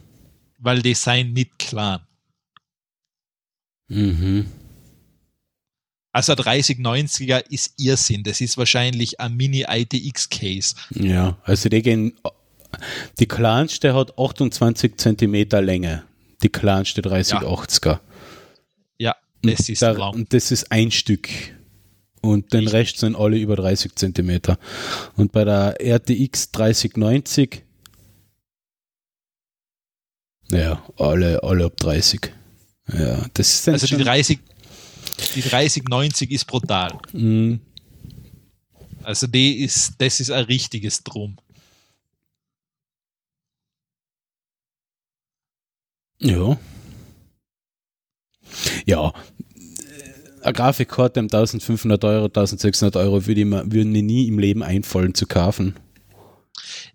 Weil 0.58 0.82
die 0.82 0.94
seien 0.94 1.32
nicht 1.32 1.58
klein. 1.58 2.00
Mhm. 3.88 4.46
Also 6.12 6.32
ein 6.32 6.38
3090er 6.38 7.44
ist 7.50 7.74
Irrsinn. 7.78 8.24
Das 8.24 8.40
ist 8.40 8.56
wahrscheinlich 8.56 9.20
ein 9.20 9.36
Mini-ITX-Case. 9.36 10.74
Ja, 10.94 11.36
also 11.44 11.68
die 11.68 11.82
gehen, 11.82 12.14
die 13.20 13.28
kleinste 13.28 13.94
hat 13.94 14.18
28 14.18 14.96
Zentimeter 14.96 15.60
Länge. 15.60 16.04
Die 16.42 16.48
kleinste 16.48 17.02
3080er. 17.02 17.86
Ja, 17.86 18.00
das 19.46 19.68
ist 19.68 19.82
Da, 19.82 19.92
lang. 19.92 20.14
und 20.14 20.32
das 20.32 20.50
ist 20.50 20.70
ein 20.70 20.90
Stück. 20.90 21.28
Und 22.22 22.52
den 22.52 22.66
Rest 22.66 22.98
sind 22.98 23.14
alle 23.14 23.38
über 23.38 23.56
30 23.56 23.94
Zentimeter. 23.94 24.58
Und 25.16 25.32
bei 25.32 25.44
der 25.44 25.76
RTX 25.80 26.50
3090, 26.50 27.62
ja, 30.50 30.82
alle, 30.96 31.42
alle 31.42 31.66
ab 31.66 31.76
30. 31.76 32.32
Ja, 32.92 33.26
das 33.34 33.54
ist 33.54 33.68
Also 33.68 33.86
die 33.86 33.94
schon, 33.94 34.02
30, 34.02 34.38
die 35.34 35.40
3090 35.42 36.30
ist 36.30 36.44
brutal. 36.46 36.98
Mhm. 37.12 37.60
Also 39.02 39.26
die 39.28 39.60
ist, 39.60 39.94
das 39.98 40.20
ist 40.20 40.30
ein 40.30 40.44
richtiges 40.44 41.04
Drum. 41.04 41.36
Ja. 46.18 46.58
Ja. 48.86 49.12
Eine 50.46 50.52
Grafikkarte 50.54 51.20
um 51.20 51.26
1500 51.26 52.04
Euro, 52.04 52.24
1600 52.26 52.96
Euro 52.96 53.26
würde 53.26 53.44
mir, 53.44 53.64
würden 53.70 53.92
mir 53.92 54.02
nie 54.02 54.28
im 54.28 54.38
Leben 54.38 54.62
einfallen 54.62 55.14
zu 55.14 55.26
kaufen. 55.26 55.74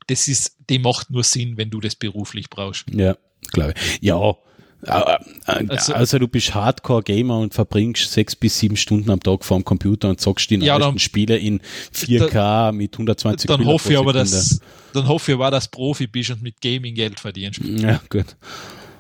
Das 0.08 0.28
ist, 0.28 0.56
die 0.70 0.80
macht 0.80 1.12
nur 1.12 1.24
Sinn, 1.24 1.58
wenn 1.58 1.70
du 1.70 1.80
das 1.80 1.95
beruflich 1.95 2.49
brauchst. 2.49 2.86
Ja, 2.93 3.16
glaube 3.52 3.74
ich. 3.76 3.99
Ja. 4.02 4.36
Also- 4.84 5.93
Also, 5.93 6.18
du 6.18 6.28
bist 6.28 6.56
Hardcore-Gamer 6.56 7.38
und 7.38 7.54
verbringst 7.54 8.12
sechs 8.12 8.36
bis 8.36 8.58
sieben 8.58 8.78
Stunden 8.78 9.12
am 9.12 9.20
Tag 9.20 9.45
vor 9.45 9.60
dem 9.60 9.64
Computer 9.66 10.10
und 10.10 10.20
zockst 10.20 10.49
die 10.49 10.56
Ja, 10.56 10.80
neuesten 10.80 10.97
Spiele 10.99 11.38
in 11.38 11.62
4K 11.91 12.72
mit 12.72 12.93
120 12.97 13.47
Dann 13.47 13.58
Bilder 13.60 13.74
hoffe 13.74 13.91
ich 13.91 13.99
aber, 13.99 14.14
dass, 14.14 14.60
dann 14.93 15.08
hoffe 15.08 15.32
ich 15.32 15.36
aber, 15.36 15.52
dass 15.52 15.68
Profi 15.68 16.08
bist 16.08 16.32
und 16.32 16.41
mit 16.41 16.60
Gaming 16.62 16.95
Geld 16.95 17.20
verdienst. 17.20 17.60
Ja, 17.64 18.02
gut. 18.10 18.36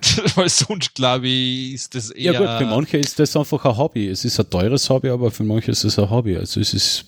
Weil 0.35 0.49
sonst, 0.49 0.95
glaube 0.95 1.27
ich, 1.27 1.73
ist 1.73 1.95
das 1.95 2.11
Ja, 2.15 2.33
eher. 2.33 2.39
gut, 2.39 2.49
für 2.57 2.65
manche 2.65 2.97
ist 2.97 3.19
das 3.19 3.35
einfach 3.35 3.63
ein 3.65 3.77
Hobby. 3.77 4.07
Es 4.07 4.25
ist 4.25 4.39
ein 4.39 4.49
teures 4.49 4.89
Hobby, 4.89 5.09
aber 5.09 5.31
für 5.31 5.43
manche 5.43 5.71
ist 5.71 5.83
es 5.83 5.97
ein 5.99 6.09
Hobby. 6.09 6.35
Also 6.37 6.59
es 6.59 6.73
ist, 6.73 7.05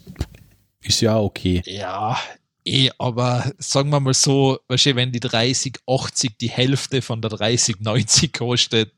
ist 0.81 1.01
ja 1.01 1.17
okay. 1.19 1.61
Ja, 1.65 2.17
eh, 2.65 2.89
aber 2.97 3.51
sagen 3.57 3.89
wir 3.89 3.99
mal 3.99 4.13
so, 4.13 4.59
wenn 4.67 5.11
die 5.11 5.19
3080 5.19 6.37
die 6.39 6.49
Hälfte 6.49 7.01
von 7.01 7.21
der 7.21 7.31
3090 7.31 8.33
kostet, 8.33 8.91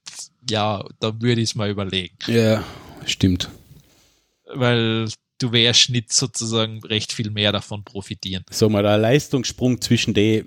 ja, 0.50 0.84
dann 1.00 1.22
würde 1.22 1.42
ich 1.42 1.50
es 1.50 1.56
mal 1.56 1.70
überlegen. 1.70 2.18
Ja, 2.28 2.64
stimmt. 3.06 3.50
Weil 4.54 5.10
du 5.40 5.52
wärst 5.52 5.90
nicht 5.90 6.14
sozusagen 6.14 6.84
recht 6.84 7.12
viel 7.12 7.30
mehr 7.32 7.52
davon 7.52 7.84
profitieren. 7.84 8.44
Sag 8.50 8.70
mal, 8.70 8.84
der 8.84 8.98
Leistungssprung 8.98 9.82
zwischen 9.82 10.14
die 10.14 10.46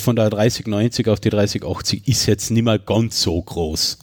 von 0.00 0.16
der 0.16 0.30
3090 0.30 1.08
auf 1.08 1.20
die 1.20 1.30
3080 1.30 2.08
ist 2.08 2.26
jetzt 2.26 2.50
nicht 2.50 2.64
mehr 2.64 2.78
ganz 2.78 3.22
so 3.22 3.40
groß. 3.40 3.98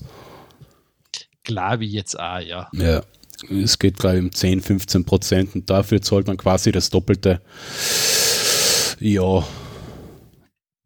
Glaube 1.44 1.86
ich 1.86 1.92
jetzt 1.92 2.20
auch, 2.20 2.40
ja. 2.40 2.70
Ja. 2.74 3.04
Es 3.50 3.78
geht 3.78 3.98
glaube 3.98 4.18
ich 4.18 4.24
um 4.24 4.32
10, 4.32 4.62
15 4.62 5.06
Prozent 5.06 5.56
und 5.56 5.70
dafür 5.70 6.02
zahlt 6.02 6.28
man 6.28 6.38
quasi 6.38 6.72
das 6.72 6.90
Doppelte. 6.90 7.42
Ja. 9.00 9.46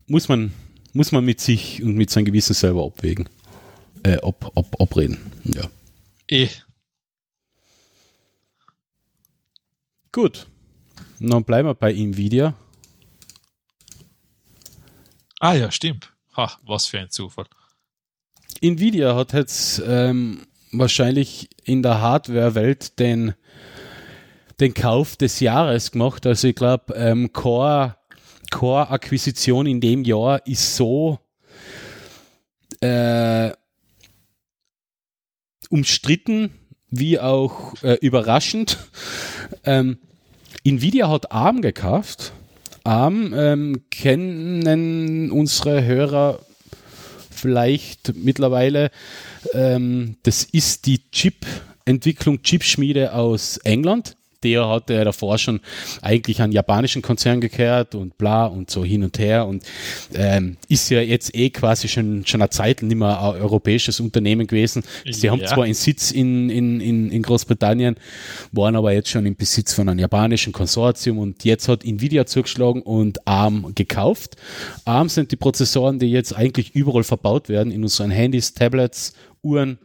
Muss 0.07 0.27
man, 0.27 0.53
muss 0.93 1.11
man 1.11 1.23
mit 1.25 1.39
sich 1.41 1.83
und 1.83 1.95
mit 1.95 2.09
seinem 2.09 2.25
Gewissen 2.25 2.53
selber 2.53 2.85
abwägen. 2.85 3.29
Äh, 4.03 4.17
ab, 4.17 4.51
ab, 4.55 4.75
abreden. 4.79 5.19
Ja. 5.43 5.69
Eh, 6.29 6.49
Gut. 10.17 10.47
Und 11.19 11.29
dann 11.31 11.43
bleiben 11.43 11.67
wir 11.67 11.75
bei 11.75 11.93
Nvidia. 11.93 12.55
Ah 15.39 15.53
ja, 15.53 15.71
stimmt. 15.71 16.13
Ha, 16.35 16.51
was 16.65 16.85
für 16.87 16.99
ein 16.99 17.09
Zufall. 17.09 17.45
Nvidia 18.61 19.15
hat 19.15 19.33
jetzt 19.33 19.81
ähm, 19.85 20.47
wahrscheinlich 20.71 21.49
in 21.63 21.83
der 21.83 22.01
Hardware-Welt 22.01 22.99
den, 22.99 23.33
den 24.59 24.73
Kauf 24.73 25.15
des 25.15 25.39
Jahres 25.39 25.91
gemacht. 25.91 26.25
Also 26.25 26.47
ich 26.47 26.55
glaube, 26.55 26.93
ähm, 26.95 27.33
Core, 27.33 27.97
Core-Akquisition 28.51 29.65
in 29.67 29.81
dem 29.81 30.03
Jahr 30.03 30.45
ist 30.45 30.75
so 30.75 31.19
äh, 32.81 33.51
umstritten 35.69 36.53
wie 36.89 37.19
auch 37.19 37.73
äh, 37.83 37.95
überraschend. 37.95 38.77
Ähm, 39.63 39.99
Nvidia 40.63 41.09
hat 41.09 41.31
ARM 41.31 41.61
gekauft. 41.61 42.33
ARM 42.87 43.33
ähm, 43.35 43.81
kennen 43.91 45.29
unsere 45.29 45.83
Hörer 45.85 46.39
vielleicht 47.29 48.15
mittlerweile. 48.15 48.91
Ähm, 49.53 50.15
das 50.23 50.43
ist 50.43 50.85
die 50.85 51.01
Chip-Entwicklung, 51.11 52.41
Chipschmiede 52.41 53.13
aus 53.13 53.57
England. 53.57 54.16
Der 54.43 54.67
hatte 54.67 54.93
ja 54.93 55.03
davor 55.03 55.37
schon 55.37 55.59
eigentlich 56.01 56.41
einen 56.41 56.51
japanischen 56.53 57.01
Konzern 57.01 57.41
gekehrt 57.41 57.95
und 57.95 58.17
bla 58.17 58.45
und 58.45 58.69
so 58.69 58.85
hin 58.85 59.03
und 59.03 59.17
her 59.19 59.47
und 59.47 59.63
ähm, 60.13 60.57
ist 60.67 60.89
ja 60.89 61.01
jetzt 61.01 61.33
eh 61.35 61.49
quasi 61.49 61.87
schon, 61.87 62.25
schon 62.25 62.41
eine 62.41 62.49
Zeit 62.49 62.81
nicht 62.83 62.95
mehr 62.97 63.19
ein 63.19 63.41
europäisches 63.41 63.99
Unternehmen 63.99 64.47
gewesen. 64.47 64.83
Sie 65.09 65.29
haben 65.29 65.41
Ja. 65.41 65.47
zwar 65.47 65.63
einen 65.63 65.73
Sitz 65.73 66.11
in, 66.11 66.49
in, 66.49 66.79
in, 66.81 67.11
in 67.11 67.21
Großbritannien, 67.23 67.95
waren 68.51 68.75
aber 68.75 68.93
jetzt 68.93 69.09
schon 69.09 69.25
im 69.25 69.35
Besitz 69.35 69.73
von 69.73 69.89
einem 69.89 69.99
japanischen 69.99 70.53
Konsortium 70.53 71.17
und 71.17 71.43
jetzt 71.43 71.67
hat 71.67 71.83
Nvidia 71.83 72.25
zugeschlagen 72.25 72.81
und 72.81 73.25
ARM 73.27 73.73
gekauft. 73.75 74.35
ARM 74.85 75.09
sind 75.09 75.31
die 75.31 75.35
Prozessoren, 75.35 75.99
die 75.99 76.11
jetzt 76.11 76.35
eigentlich 76.35 76.75
überall 76.75 77.03
verbaut 77.03 77.49
werden, 77.49 77.71
in 77.71 77.83
unseren 77.83 78.11
Handys, 78.11 78.53
Tablets, 78.53 79.13
Uhren, 79.41 79.77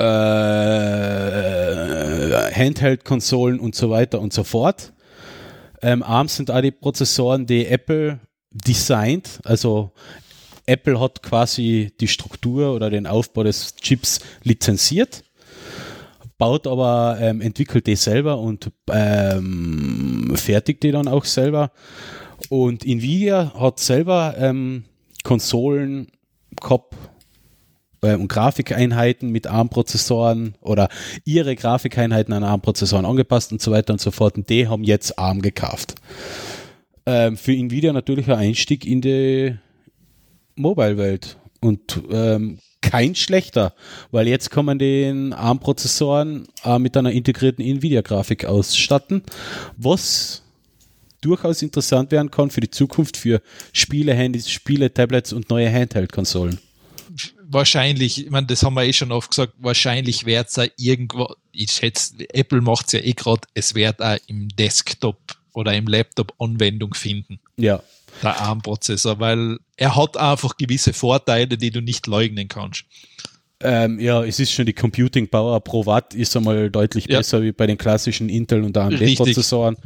äh, 0.00 0.04
Handheld-Konsolen 2.54 3.60
und 3.60 3.74
so 3.74 3.90
weiter 3.90 4.20
und 4.20 4.32
so 4.32 4.44
fort. 4.44 4.92
Ähm, 5.82 6.02
ARM 6.02 6.28
sind 6.28 6.50
auch 6.50 6.60
die 6.60 6.70
Prozessoren, 6.70 7.46
die 7.46 7.66
Apple 7.66 8.20
designt. 8.50 9.40
Also 9.44 9.92
Apple 10.66 11.00
hat 11.00 11.22
quasi 11.22 11.92
die 12.00 12.08
Struktur 12.08 12.74
oder 12.74 12.90
den 12.90 13.06
Aufbau 13.06 13.44
des 13.44 13.76
Chips 13.76 14.20
lizenziert, 14.42 15.24
baut 16.38 16.66
aber, 16.66 17.18
ähm, 17.20 17.40
entwickelt 17.40 17.86
die 17.86 17.96
selber 17.96 18.38
und 18.38 18.70
ähm, 18.90 20.32
fertigt 20.36 20.82
die 20.82 20.92
dann 20.92 21.08
auch 21.08 21.24
selber. 21.24 21.72
Und 22.48 22.86
Nvidia 22.86 23.52
hat 23.58 23.80
selber 23.80 24.34
ähm, 24.38 24.84
Konsolen 25.24 26.10
gehabt 26.60 26.94
und 28.02 28.28
Grafikeinheiten 28.28 29.30
mit 29.30 29.46
ARM-Prozessoren 29.46 30.54
oder 30.60 30.88
ihre 31.24 31.54
Grafikeinheiten 31.54 32.32
an 32.32 32.44
ARM-Prozessoren 32.44 33.04
angepasst 33.04 33.52
und 33.52 33.60
so 33.60 33.70
weiter 33.70 33.92
und 33.92 34.00
so 34.00 34.10
fort. 34.10 34.36
Und 34.36 34.48
die 34.48 34.68
haben 34.68 34.84
jetzt 34.84 35.18
ARM 35.18 35.42
gekauft. 35.42 35.96
Ähm, 37.06 37.36
für 37.36 37.52
Nvidia 37.52 37.92
natürlich 37.92 38.26
ein 38.28 38.38
Einstieg 38.38 38.86
in 38.86 39.00
die 39.00 39.56
Mobile-Welt 40.56 41.36
und 41.60 42.00
ähm, 42.10 42.58
kein 42.82 43.14
schlechter, 43.14 43.74
weil 44.10 44.26
jetzt 44.26 44.50
kann 44.50 44.64
man 44.64 44.78
den 44.78 45.32
ARM-Prozessoren 45.32 46.48
äh, 46.64 46.78
mit 46.78 46.96
einer 46.96 47.12
integrierten 47.12 47.64
Nvidia-Grafik 47.64 48.46
ausstatten, 48.46 49.22
was 49.76 50.42
durchaus 51.20 51.62
interessant 51.62 52.10
werden 52.12 52.30
kann 52.30 52.50
für 52.50 52.60
die 52.60 52.70
Zukunft 52.70 53.16
für 53.16 53.42
Spiele, 53.72 54.14
Handys, 54.14 54.48
Spiele, 54.50 54.92
Tablets 54.92 55.32
und 55.32 55.50
neue 55.50 55.70
Handheld-Konsolen. 55.70 56.58
Wahrscheinlich, 57.52 58.24
ich 58.26 58.30
meine, 58.30 58.46
das 58.46 58.62
haben 58.62 58.74
wir 58.74 58.84
eh 58.84 58.92
schon 58.92 59.10
oft 59.10 59.30
gesagt, 59.30 59.54
wahrscheinlich 59.58 60.24
wird 60.24 60.48
es 60.48 60.56
ja 60.56 60.66
irgendwo, 60.76 61.34
ich 61.52 61.72
schätze, 61.72 62.14
Apple 62.32 62.60
macht 62.60 62.86
es 62.86 62.92
ja 62.92 63.00
eh 63.00 63.12
gerade, 63.12 63.42
es 63.54 63.74
wird 63.74 64.00
auch 64.00 64.16
im 64.28 64.48
Desktop 64.50 65.18
oder 65.52 65.74
im 65.74 65.86
Laptop 65.88 66.32
Anwendung 66.38 66.94
finden, 66.94 67.40
Ja, 67.56 67.82
der 68.22 68.40
ARM-Prozessor, 68.40 69.18
weil 69.18 69.58
er 69.76 69.96
hat 69.96 70.16
einfach 70.16 70.56
gewisse 70.56 70.92
Vorteile, 70.92 71.58
die 71.58 71.70
du 71.72 71.80
nicht 71.80 72.06
leugnen 72.06 72.46
kannst. 72.46 72.84
Ähm, 73.62 73.98
ja, 73.98 74.24
es 74.24 74.38
ist 74.38 74.52
schon 74.52 74.64
die 74.66 74.72
Computing 74.72 75.28
Power 75.28 75.60
pro 75.60 75.84
Watt 75.84 76.14
ist 76.14 76.36
einmal 76.36 76.70
deutlich 76.70 77.06
Ja. 77.08 77.18
besser 77.18 77.42
wie 77.42 77.52
bei 77.52 77.66
den 77.66 77.76
klassischen 77.76 78.28
Intel 78.28 78.62
und 78.62 78.76
AMD 78.76 79.00
Richtig. 79.00 79.18
Prozessoren. 79.18 79.76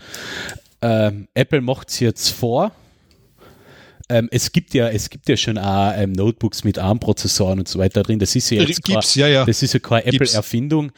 Ähm, 0.83 1.29
Apple 1.35 1.61
macht 1.61 1.89
es 1.89 1.99
jetzt 1.99 2.29
vor. 2.29 2.73
Ähm, 4.11 4.29
es 4.31 4.53
gibt 4.53 4.75
ja, 4.75 4.89
es 4.89 5.09
gibt 5.09 5.27
ja 5.31 5.37
schon 5.37 5.57
auch 5.57 5.93
ähm, 5.97 6.13
Notebooks 6.13 6.63
mit 6.63 6.79
ARM-Prozessoren 6.79 7.61
und 7.61 7.69
so 7.69 7.79
weiter 7.79 8.03
drin. 8.03 8.19
Das 8.19 8.37
ist 8.37 8.51
ja 8.51 8.61
jetzt 8.61 8.85
Gibt's, 8.85 9.15
kein, 9.15 9.21
ja, 9.23 9.29
ja. 9.29 9.45
das 9.47 9.63
ist 9.63 9.73
ja 9.73 9.81
keine. 9.81 10.05
Apple-Erfindung. 10.05 10.93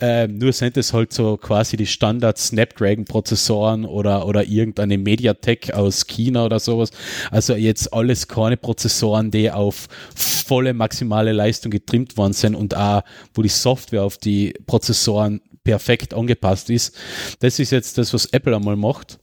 Ähm, 0.00 0.38
nur 0.38 0.54
sind 0.54 0.78
es 0.78 0.94
halt 0.94 1.12
so 1.12 1.36
quasi 1.36 1.76
die 1.76 1.86
Standard 1.86 2.38
Snapdragon-Prozessoren 2.38 3.84
oder, 3.84 4.26
oder 4.26 4.44
irgendeine 4.44 4.96
Mediatek 4.96 5.74
aus 5.74 6.06
China 6.06 6.46
oder 6.46 6.58
sowas. 6.58 6.92
Also 7.30 7.54
jetzt 7.54 7.92
alles 7.92 8.26
keine 8.26 8.56
Prozessoren, 8.56 9.30
die 9.30 9.50
auf 9.50 9.88
volle 10.14 10.72
maximale 10.72 11.32
Leistung 11.32 11.70
getrimmt 11.70 12.16
worden 12.16 12.32
sind 12.32 12.54
und 12.54 12.74
auch, 12.74 13.02
wo 13.34 13.42
die 13.42 13.50
Software 13.50 14.02
auf 14.02 14.16
die 14.16 14.54
Prozessoren 14.66 15.42
perfekt 15.62 16.14
angepasst 16.14 16.70
ist. 16.70 16.96
Das 17.40 17.58
ist 17.58 17.70
jetzt 17.70 17.98
das, 17.98 18.14
was 18.14 18.26
Apple 18.26 18.56
einmal 18.56 18.76
macht. 18.76 19.18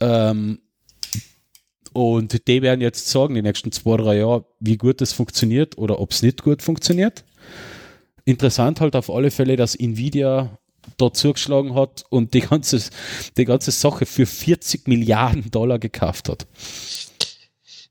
Ähm, 0.00 0.60
und 1.94 2.46
die 2.48 2.60
werden 2.60 2.80
jetzt 2.80 3.08
sagen, 3.08 3.36
die 3.36 3.42
nächsten 3.42 3.70
zwei, 3.70 3.96
drei 3.96 4.18
Jahre, 4.18 4.44
wie 4.58 4.76
gut 4.76 5.00
das 5.00 5.12
funktioniert 5.12 5.78
oder 5.78 6.00
ob 6.00 6.10
es 6.10 6.22
nicht 6.22 6.42
gut 6.42 6.60
funktioniert. 6.60 7.24
Interessant 8.24 8.80
halt 8.80 8.96
auf 8.96 9.08
alle 9.10 9.30
Fälle, 9.30 9.56
dass 9.56 9.76
Nvidia 9.76 10.58
da 10.96 11.12
zugeschlagen 11.12 11.74
hat 11.76 12.04
und 12.10 12.34
die 12.34 12.40
ganze, 12.40 12.82
die 13.36 13.44
ganze 13.44 13.70
Sache 13.70 14.06
für 14.06 14.26
40 14.26 14.88
Milliarden 14.88 15.50
Dollar 15.52 15.78
gekauft 15.78 16.28
hat. 16.28 16.46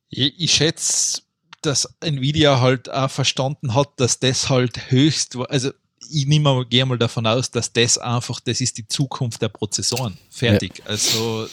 Ich, 0.10 0.52
schätze, 0.52 1.22
dass 1.62 1.88
Nvidia 2.02 2.60
halt 2.60 2.92
auch 2.92 3.10
verstanden 3.10 3.74
hat, 3.74 3.90
dass 3.98 4.20
das 4.20 4.50
halt 4.50 4.92
höchst, 4.92 5.38
also 5.48 5.72
ich 6.12 6.28
nehme 6.28 6.44
mal, 6.44 6.66
gehe 6.66 6.86
mal 6.86 6.98
davon 6.98 7.26
aus, 7.26 7.52
dass 7.52 7.72
das 7.72 7.98
einfach, 7.98 8.42
das 8.42 8.60
ist 8.60 8.78
die 8.78 8.88
Zukunft 8.88 9.42
der 9.42 9.48
Prozessoren. 9.48 10.18
Fertig. 10.30 10.84
Also 10.86 11.48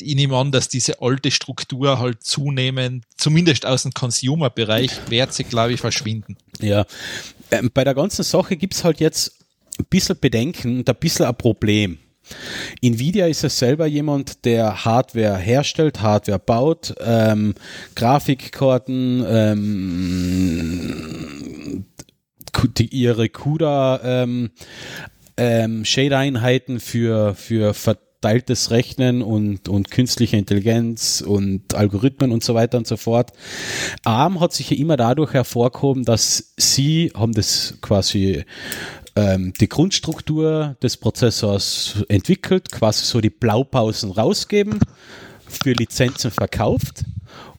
ich 0.00 0.14
nehme 0.14 0.36
an, 0.36 0.52
dass 0.52 0.68
diese 0.68 1.00
alte 1.00 1.30
Struktur 1.30 1.98
halt 1.98 2.22
zunehmend, 2.22 3.04
zumindest 3.16 3.66
aus 3.66 3.82
dem 3.82 3.92
Consumer-Bereich, 3.92 4.90
wird 5.08 5.32
sie, 5.32 5.44
glaube 5.44 5.72
ich, 5.72 5.80
verschwinden. 5.80 6.36
Ja, 6.60 6.86
ähm, 7.50 7.70
bei 7.72 7.84
der 7.84 7.94
ganzen 7.94 8.22
Sache 8.22 8.56
gibt 8.56 8.74
es 8.74 8.84
halt 8.84 9.00
jetzt 9.00 9.38
ein 9.78 9.86
bisschen 9.90 10.18
Bedenken 10.20 10.78
und 10.78 10.88
ein 10.88 10.96
bisschen 10.96 11.26
ein 11.26 11.36
Problem. 11.36 11.98
Nvidia 12.80 13.26
ist 13.26 13.42
ja 13.42 13.50
selber 13.50 13.86
jemand, 13.86 14.44
der 14.44 14.84
Hardware 14.84 15.36
herstellt, 15.36 16.00
Hardware 16.00 16.38
baut, 16.38 16.94
ähm, 17.00 17.54
Grafikkarten, 17.94 19.24
ähm, 19.26 20.24
die, 22.78 22.86
ihre 22.86 23.28
CUDA 23.28 24.00
ähm, 24.02 24.50
ähm, 25.36 25.84
Shade-Einheiten 25.84 26.80
für, 26.80 27.34
für 27.34 27.74
verteiltes 28.24 28.70
Rechnen 28.70 29.20
und, 29.20 29.68
und 29.68 29.90
künstliche 29.90 30.38
Intelligenz 30.38 31.20
und 31.20 31.74
Algorithmen 31.74 32.32
und 32.32 32.42
so 32.42 32.54
weiter 32.54 32.78
und 32.78 32.86
so 32.86 32.96
fort. 32.96 33.32
ARM 34.02 34.40
hat 34.40 34.54
sich 34.54 34.70
ja 34.70 34.78
immer 34.78 34.96
dadurch 34.96 35.34
hervorgehoben, 35.34 36.06
dass 36.06 36.54
sie 36.56 37.12
haben 37.14 37.34
das 37.34 37.74
quasi 37.82 38.46
ähm, 39.14 39.52
die 39.60 39.68
Grundstruktur 39.68 40.74
des 40.82 40.96
Prozessors 40.96 42.02
entwickelt, 42.08 42.72
quasi 42.72 43.04
so 43.04 43.20
die 43.20 43.28
Blaupausen 43.28 44.10
rausgeben, 44.10 44.80
für 45.46 45.72
Lizenzen 45.72 46.30
verkauft 46.30 47.04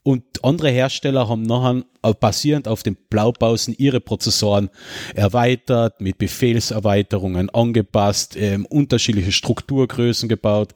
und 0.05 0.23
andere 0.43 0.69
Hersteller 0.69 1.27
haben 1.27 1.41
nachher 1.41 1.83
basierend 2.19 2.67
auf 2.67 2.83
den 2.83 2.95
Blaupausen 3.09 3.73
ihre 3.75 3.99
Prozessoren 3.99 4.69
erweitert, 5.15 5.99
mit 5.99 6.19
Befehlserweiterungen 6.19 7.49
angepasst, 7.49 8.37
ähm, 8.37 8.67
unterschiedliche 8.67 9.31
Strukturgrößen 9.31 10.29
gebaut. 10.29 10.75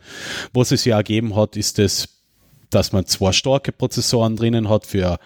Was 0.52 0.72
es 0.72 0.84
ja 0.84 0.98
ergeben 0.98 1.36
hat, 1.36 1.58
ist 1.58 1.78
es, 1.78 2.10
dass 2.72 2.92
man 2.92 3.06
zwei 3.06 3.32
starke 3.32 3.72
Prozessoren 3.72 4.36
drinnen 4.36 4.68
hat 4.68 4.88
für 4.88 5.20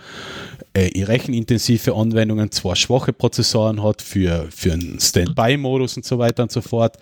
äh, 0.74 1.04
rechenintensive 1.04 1.94
Anwendungen, 1.94 2.52
zwei 2.52 2.76
schwache 2.76 3.14
Prozessoren 3.14 3.84
hat 3.84 4.02
für, 4.02 4.48
für 4.50 4.74
einen 4.74 5.00
Standby-Modus 5.00 5.98
und 5.98 6.06
so 6.06 6.18
weiter 6.18 6.44
und 6.44 6.52
so 6.52 6.62
fort. 6.62 6.98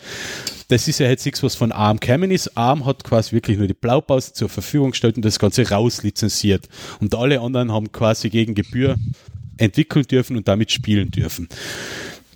Das 0.67 0.87
ist 0.87 0.99
ja 0.99 1.07
jetzt 1.07 1.25
nichts, 1.25 1.41
was 1.43 1.55
von 1.55 1.71
ARM 1.71 1.99
gekommen 1.99 2.31
ist. 2.31 2.57
ARM 2.57 2.85
hat 2.85 3.03
quasi 3.03 3.33
wirklich 3.33 3.57
nur 3.57 3.67
die 3.67 3.73
Blaupause 3.73 4.33
zur 4.33 4.49
Verfügung 4.49 4.91
gestellt 4.91 5.15
und 5.15 5.25
das 5.25 5.39
Ganze 5.39 5.69
rauslizenziert. 5.69 6.67
Und 6.99 7.15
alle 7.15 7.39
anderen 7.41 7.71
haben 7.71 7.91
quasi 7.91 8.29
gegen 8.29 8.55
Gebühr 8.55 8.95
entwickeln 9.57 10.05
dürfen 10.05 10.37
und 10.37 10.47
damit 10.47 10.71
spielen 10.71 11.11
dürfen. 11.11 11.47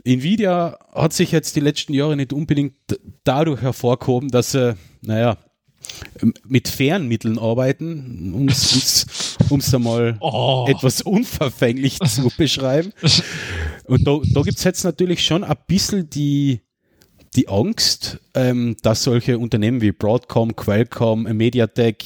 Nvidia 0.05 0.77
hat 0.93 1.13
sich 1.13 1.31
jetzt 1.31 1.55
die 1.55 1.61
letzten 1.61 1.93
Jahre 1.93 2.15
nicht 2.15 2.31
unbedingt 2.31 2.75
dadurch 3.23 3.61
hervorgehoben, 3.61 4.29
dass 4.29 4.51
sie, 4.51 4.75
naja, 5.01 5.37
mit 6.47 6.67
Fernmitteln 6.67 7.37
arbeiten, 7.37 8.33
um 8.33 8.47
es 8.47 9.73
einmal 9.73 10.17
Oh. 10.19 10.65
etwas 10.69 11.01
unverfänglich 11.01 11.99
zu 11.99 12.31
beschreiben. 12.37 12.93
Und 13.85 14.07
da, 14.07 14.19
da 14.33 14.41
gibt 14.41 14.57
es 14.57 14.63
jetzt 14.63 14.83
natürlich 14.83 15.23
schon 15.23 15.43
ein 15.43 15.55
bisschen 15.67 16.09
die, 16.09 16.61
die 17.35 17.47
Angst, 17.47 18.19
ähm, 18.33 18.75
dass 18.81 19.03
solche 19.03 19.37
Unternehmen 19.37 19.81
wie 19.81 19.91
Broadcom, 19.91 20.55
Qualcomm, 20.55 21.23
Mediatek, 21.23 22.03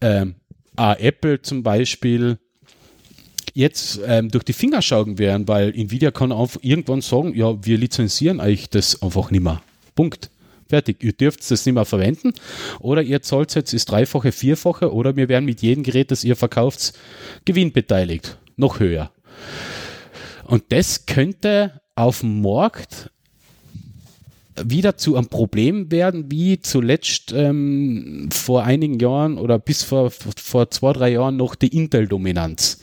ähm, 0.00 0.34
Apple 0.76 1.40
zum 1.40 1.62
Beispiel, 1.62 2.38
jetzt 3.54 3.98
ähm, 4.06 4.30
durch 4.30 4.44
die 4.44 4.52
Finger 4.52 4.82
schauen 4.82 5.18
werden, 5.18 5.48
weil 5.48 5.70
Nvidia 5.74 6.10
kann 6.10 6.30
auf 6.30 6.58
irgendwann 6.62 7.00
sagen, 7.00 7.34
ja, 7.34 7.64
wir 7.64 7.78
lizenzieren 7.78 8.38
euch 8.38 8.68
das 8.68 9.00
einfach 9.02 9.30
nicht 9.30 9.42
mehr. 9.42 9.62
Punkt. 9.94 10.30
Fertig. 10.68 11.02
Ihr 11.02 11.12
dürft 11.12 11.48
das 11.50 11.64
nicht 11.64 11.74
mehr 11.74 11.84
verwenden 11.84 12.32
oder 12.80 13.02
ihr 13.02 13.22
zahlt 13.22 13.54
jetzt 13.54 13.72
das 13.72 13.84
Dreifache, 13.84 14.32
Vierfache 14.32 14.92
oder 14.92 15.16
wir 15.16 15.28
werden 15.28 15.44
mit 15.44 15.62
jedem 15.62 15.84
Gerät, 15.84 16.10
das 16.10 16.24
ihr 16.24 16.36
verkauft, 16.36 16.92
Gewinn 17.44 17.72
beteiligt. 17.72 18.38
Noch 18.56 18.80
höher. 18.80 19.12
Und 20.44 20.64
das 20.70 21.06
könnte 21.06 21.80
auf 21.94 22.20
dem 22.20 22.42
Markt 22.42 23.10
wieder 24.62 24.96
zu 24.96 25.16
einem 25.16 25.26
Problem 25.26 25.90
werden, 25.90 26.30
wie 26.30 26.60
zuletzt 26.60 27.32
ähm, 27.32 28.28
vor 28.32 28.64
einigen 28.64 28.98
Jahren 28.98 29.38
oder 29.38 29.58
bis 29.58 29.82
vor, 29.82 30.10
vor 30.10 30.70
zwei, 30.70 30.92
drei 30.92 31.10
Jahren 31.10 31.36
noch 31.36 31.54
die 31.54 31.76
Intel-Dominanz, 31.76 32.80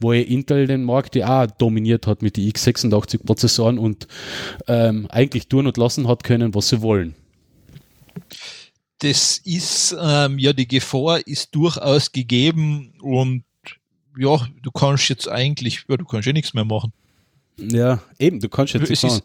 wo 0.00 0.12
Intel 0.12 0.66
den 0.66 0.84
Markt 0.84 1.16
ja 1.16 1.42
auch 1.42 1.50
dominiert 1.50 2.06
hat 2.06 2.22
mit 2.22 2.36
die 2.36 2.52
x86-Prozessoren 2.52 3.78
und 3.78 4.06
ähm, 4.66 5.06
eigentlich 5.10 5.48
tun 5.48 5.66
und 5.66 5.76
lassen 5.76 6.08
hat 6.08 6.24
können, 6.24 6.54
was 6.54 6.68
sie 6.68 6.82
wollen. 6.82 7.14
Das 8.98 9.38
ist, 9.38 9.96
ähm, 10.00 10.38
ja, 10.38 10.52
die 10.52 10.66
Gefahr 10.66 11.24
ist 11.26 11.54
durchaus 11.54 12.10
gegeben 12.10 12.94
und 13.00 13.44
ja, 14.16 14.48
du 14.62 14.70
kannst 14.72 15.08
jetzt 15.08 15.28
eigentlich, 15.28 15.84
ja, 15.88 15.96
du 15.96 16.04
kannst 16.04 16.26
ja 16.26 16.32
nichts 16.32 16.52
mehr 16.52 16.64
machen. 16.64 16.92
Ja, 17.56 18.02
eben, 18.18 18.40
du 18.40 18.48
kannst 18.48 18.74
jetzt 18.74 18.82
Es 18.90 19.02
nicht 19.02 19.12
ist-. 19.12 19.24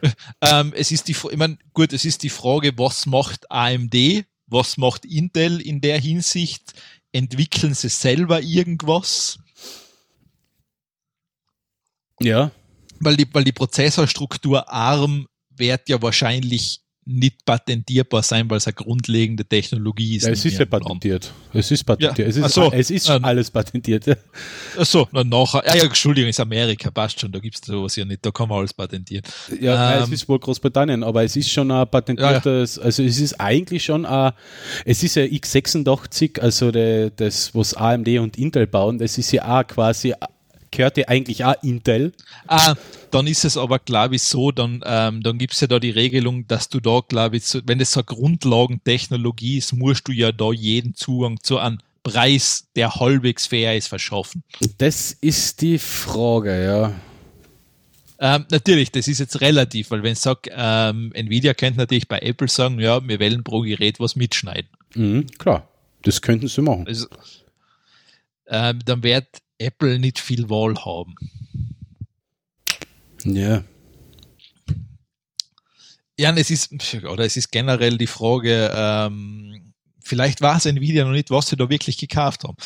Ähm, 0.40 0.72
es 0.76 0.92
ist 0.92 1.08
die, 1.08 1.12
ich 1.12 1.36
meine, 1.36 1.58
gut, 1.72 1.92
es 1.92 2.04
ist 2.04 2.22
die 2.22 2.28
Frage, 2.28 2.78
was 2.78 3.04
macht 3.06 3.50
AMD, 3.50 4.24
was 4.46 4.76
macht 4.76 5.04
Intel 5.04 5.60
in 5.60 5.80
der 5.80 5.98
Hinsicht? 5.98 6.72
Entwickeln 7.10 7.74
sie 7.74 7.88
selber 7.88 8.40
irgendwas? 8.40 9.40
Ja, 12.20 12.52
Weil 13.00 13.16
die, 13.16 13.26
weil 13.32 13.42
die 13.42 13.52
Prozessorstruktur 13.52 14.70
ARM 14.72 15.26
wird 15.50 15.88
ja 15.88 16.00
wahrscheinlich 16.00 16.80
nicht 17.10 17.44
patentierbar 17.46 18.22
sein, 18.22 18.50
weil 18.50 18.58
es 18.58 18.66
eine 18.66 18.74
grundlegende 18.74 19.42
Technologie 19.44 20.16
ist. 20.16 20.26
ja 20.26 20.32
es 20.32 20.44
ist 20.44 20.58
ja 20.58 20.66
patentiert. 20.66 21.32
Es 21.54 21.70
ist 21.70 21.82
patentiert. 21.84 22.18
Ja, 22.18 22.24
Es 22.26 22.36
ist, 22.36 22.52
so. 22.54 22.70
es 22.70 22.90
ist 22.90 23.08
Ähm, 23.08 23.24
alles 23.24 23.50
patentiert. 23.50 24.06
Ja. 24.06 24.14
Achso, 24.76 25.08
na, 25.10 25.24
nachher. 25.24 25.62
Ja, 25.66 25.76
ja, 25.76 25.84
Entschuldigung, 25.84 26.28
ist 26.28 26.38
Amerika, 26.38 26.90
passt 26.90 27.18
schon, 27.18 27.32
da 27.32 27.38
gibt's 27.38 27.66
sowas 27.66 27.96
ja 27.96 28.04
nicht, 28.04 28.24
da 28.26 28.30
kann 28.30 28.48
man 28.48 28.58
alles 28.58 28.74
patentieren. 28.74 29.24
Ja, 29.58 29.74
nein, 29.74 30.02
es 30.02 30.08
Ähm, 30.08 30.12
ist 30.14 30.28
wohl 30.28 30.38
Großbritannien, 30.38 31.02
aber 31.02 31.24
es 31.24 31.34
ist 31.34 31.50
schon 31.50 31.70
ein 31.70 31.88
patentiertes, 31.88 32.78
also 32.78 33.02
es 33.02 33.18
ist 33.18 33.40
eigentlich 33.40 33.84
schon 33.84 34.04
ein, 34.04 34.32
es 34.84 35.02
ist 35.02 35.14
ja 35.16 35.22
x86, 35.22 36.40
also 36.40 36.70
der, 36.70 37.08
das, 37.10 37.54
was 37.54 37.72
AMD 37.74 38.08
und 38.18 38.36
Intel 38.38 38.66
bauen, 38.66 38.98
das 38.98 39.16
ist 39.16 39.32
ja 39.32 39.60
auch 39.60 39.66
quasi, 39.66 40.12
gehört 40.70 40.96
ja 40.96 41.08
eigentlich 41.08 41.44
auch 41.44 41.54
Intel. 41.62 42.12
Ah, 42.46 42.74
dann 43.10 43.26
ist 43.26 43.44
es 43.44 43.56
aber, 43.56 43.78
glaube 43.78 44.16
ich, 44.16 44.22
so, 44.22 44.50
dann, 44.50 44.82
ähm, 44.84 45.22
dann 45.22 45.38
gibt's 45.38 45.60
ja 45.60 45.66
da 45.66 45.78
die 45.78 45.90
Regelung, 45.90 46.46
dass 46.46 46.68
du 46.68 46.80
da, 46.80 47.00
glaube 47.06 47.36
ich, 47.38 47.44
so, 47.44 47.60
wenn 47.64 47.78
das 47.78 47.92
so 47.92 48.00
eine 48.00 48.04
Grundlagentechnologie 48.04 49.58
ist, 49.58 49.72
musst 49.72 50.08
du 50.08 50.12
ja 50.12 50.32
da 50.32 50.52
jeden 50.52 50.94
Zugang 50.94 51.38
zu 51.42 51.58
einem 51.58 51.78
Preis, 52.02 52.68
der 52.76 52.94
halbwegs 52.94 53.46
fair 53.46 53.76
ist, 53.76 53.88
verschaffen. 53.88 54.42
Das 54.78 55.12
ist 55.12 55.60
die 55.60 55.78
Frage, 55.78 56.64
ja. 56.64 56.92
Ähm, 58.20 58.46
natürlich, 58.50 58.90
das 58.90 59.06
ist 59.06 59.20
jetzt 59.20 59.40
relativ, 59.40 59.90
weil 59.90 60.02
wenn 60.02 60.12
ich 60.12 60.18
sage, 60.18 60.50
ähm, 60.52 61.12
Nvidia 61.14 61.54
könnte 61.54 61.78
natürlich 61.78 62.08
bei 62.08 62.18
Apple 62.18 62.48
sagen, 62.48 62.80
ja, 62.80 63.06
wir 63.06 63.20
wollen 63.20 63.44
pro 63.44 63.60
Gerät 63.60 64.00
was 64.00 64.16
mitschneiden. 64.16 64.68
Mhm, 64.94 65.26
klar, 65.38 65.68
das 66.02 66.20
könnten 66.20 66.48
sie 66.48 66.62
machen. 66.62 66.86
Also, 66.88 67.06
ähm, 68.48 68.80
dann 68.84 69.02
wird 69.02 69.26
Apple 69.58 69.98
nicht 69.98 70.18
viel 70.18 70.48
Wahl 70.48 70.76
haben. 70.84 71.14
Ja, 73.24 73.64
Ja, 76.18 76.32
es 76.34 76.50
ist, 76.50 76.72
oder 77.04 77.24
es 77.24 77.36
ist 77.36 77.52
generell 77.52 77.96
die 77.96 78.08
Frage, 78.08 78.72
ähm, 78.74 79.72
vielleicht 80.00 80.40
weiß 80.40 80.66
Nvidia 80.66 81.04
noch 81.04 81.12
nicht, 81.12 81.30
was 81.30 81.46
sie 81.48 81.56
da 81.56 81.70
wirklich 81.70 81.96
gekauft 81.96 82.42
haben. 82.42 82.56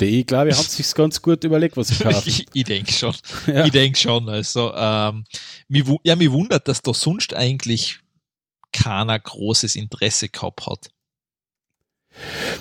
Die, 0.00 0.20
ich 0.20 0.26
glaube, 0.26 0.52
haben 0.54 0.62
sich 0.62 0.94
ganz 0.94 1.20
gut 1.20 1.42
überlegt, 1.44 1.76
was 1.78 1.88
sie 1.88 1.94
kaufen. 2.04 2.28
ich 2.28 2.46
ich 2.52 2.64
denke 2.64 2.92
schon. 2.92 3.14
Ja. 3.46 3.64
Ich 3.64 3.72
denke 3.72 3.98
schon. 3.98 4.28
Also, 4.28 4.72
ähm, 4.74 5.24
mich, 5.66 5.84
ja, 6.04 6.14
mich 6.14 6.30
wundert, 6.30 6.68
dass 6.68 6.82
da 6.82 6.92
sonst 6.92 7.34
eigentlich 7.34 8.00
keiner 8.82 9.18
großes 9.18 9.76
Interesse 9.76 10.28
gehabt 10.28 10.66
hat. 10.66 10.90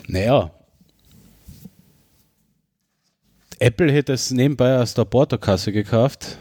Naja. 0.07 0.51
Apple 3.59 3.91
hätte 3.91 4.13
es 4.13 4.31
nebenbei 4.31 4.77
aus 4.77 4.93
der 4.93 5.05
Portokasse 5.05 5.71
gekauft. 5.71 6.37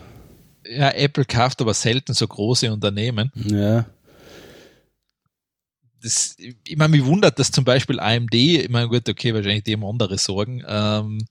Ja, 0.69 0.91
Apple 0.91 1.25
kauft 1.25 1.61
aber 1.61 1.75
selten 1.75 2.13
so 2.13 2.27
große 2.27 2.71
Unternehmen. 2.73 3.33
Ja. 3.35 3.87
Das, 6.03 6.37
ich 6.39 6.77
meine, 6.77 6.91
mich 6.91 7.05
wundert, 7.05 7.39
dass 7.39 7.51
zum 7.51 7.65
Beispiel 7.65 7.99
AMD, 8.01 8.35
ich 8.35 8.69
meine, 8.69 8.89
gut, 8.89 9.09
okay, 9.09 9.33
wahrscheinlich 9.33 9.65
die 9.65 9.73
haben 9.73 9.85
andere 9.85 10.19
Sorgen, 10.19 10.63
ähm, 10.67 11.27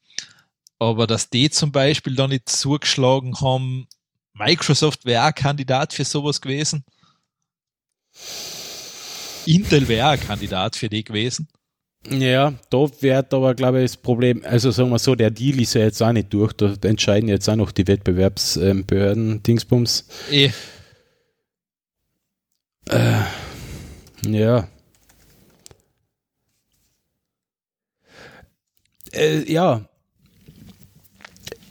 aber 0.80 1.08
dass 1.08 1.30
die 1.30 1.50
zum 1.50 1.72
Beispiel 1.72 2.16
da 2.16 2.28
nicht 2.28 2.50
zugeschlagen 2.50 3.40
haben, 3.40 3.88
Microsoft 4.34 5.06
wäre 5.06 5.28
auch 5.28 5.36
Kandidat 5.36 5.94
für 5.94 6.04
sowas 6.04 6.42
gewesen. 6.42 6.84
Intel 9.46 9.88
wäre 9.88 10.10
ein 10.10 10.20
Kandidat 10.20 10.76
für 10.76 10.90
die 10.90 11.04
gewesen. 11.04 11.48
Ja, 12.10 12.54
da 12.70 12.88
wird 13.02 13.34
aber, 13.34 13.56
glaube 13.56 13.80
ich, 13.80 13.92
das 13.92 13.98
Problem, 13.98 14.44
also 14.46 14.70
sagen 14.70 14.92
wir 14.92 15.00
so, 15.00 15.16
der 15.16 15.32
Deal 15.32 15.60
ist 15.60 15.74
ja 15.74 15.82
jetzt 15.82 16.02
auch 16.04 16.12
nicht 16.12 16.32
durch, 16.34 16.54
da 16.54 16.74
entscheiden 16.84 17.30
jetzt 17.30 17.50
auch 17.50 17.56
noch 17.56 17.72
die 17.72 17.88
Wettbewerbsbehörden, 17.88 19.42
Dingsbums. 19.42 20.06
Eh, 20.30 20.52
Ja. 24.28 24.68
Äh, 29.12 29.52
ja. 29.52 29.88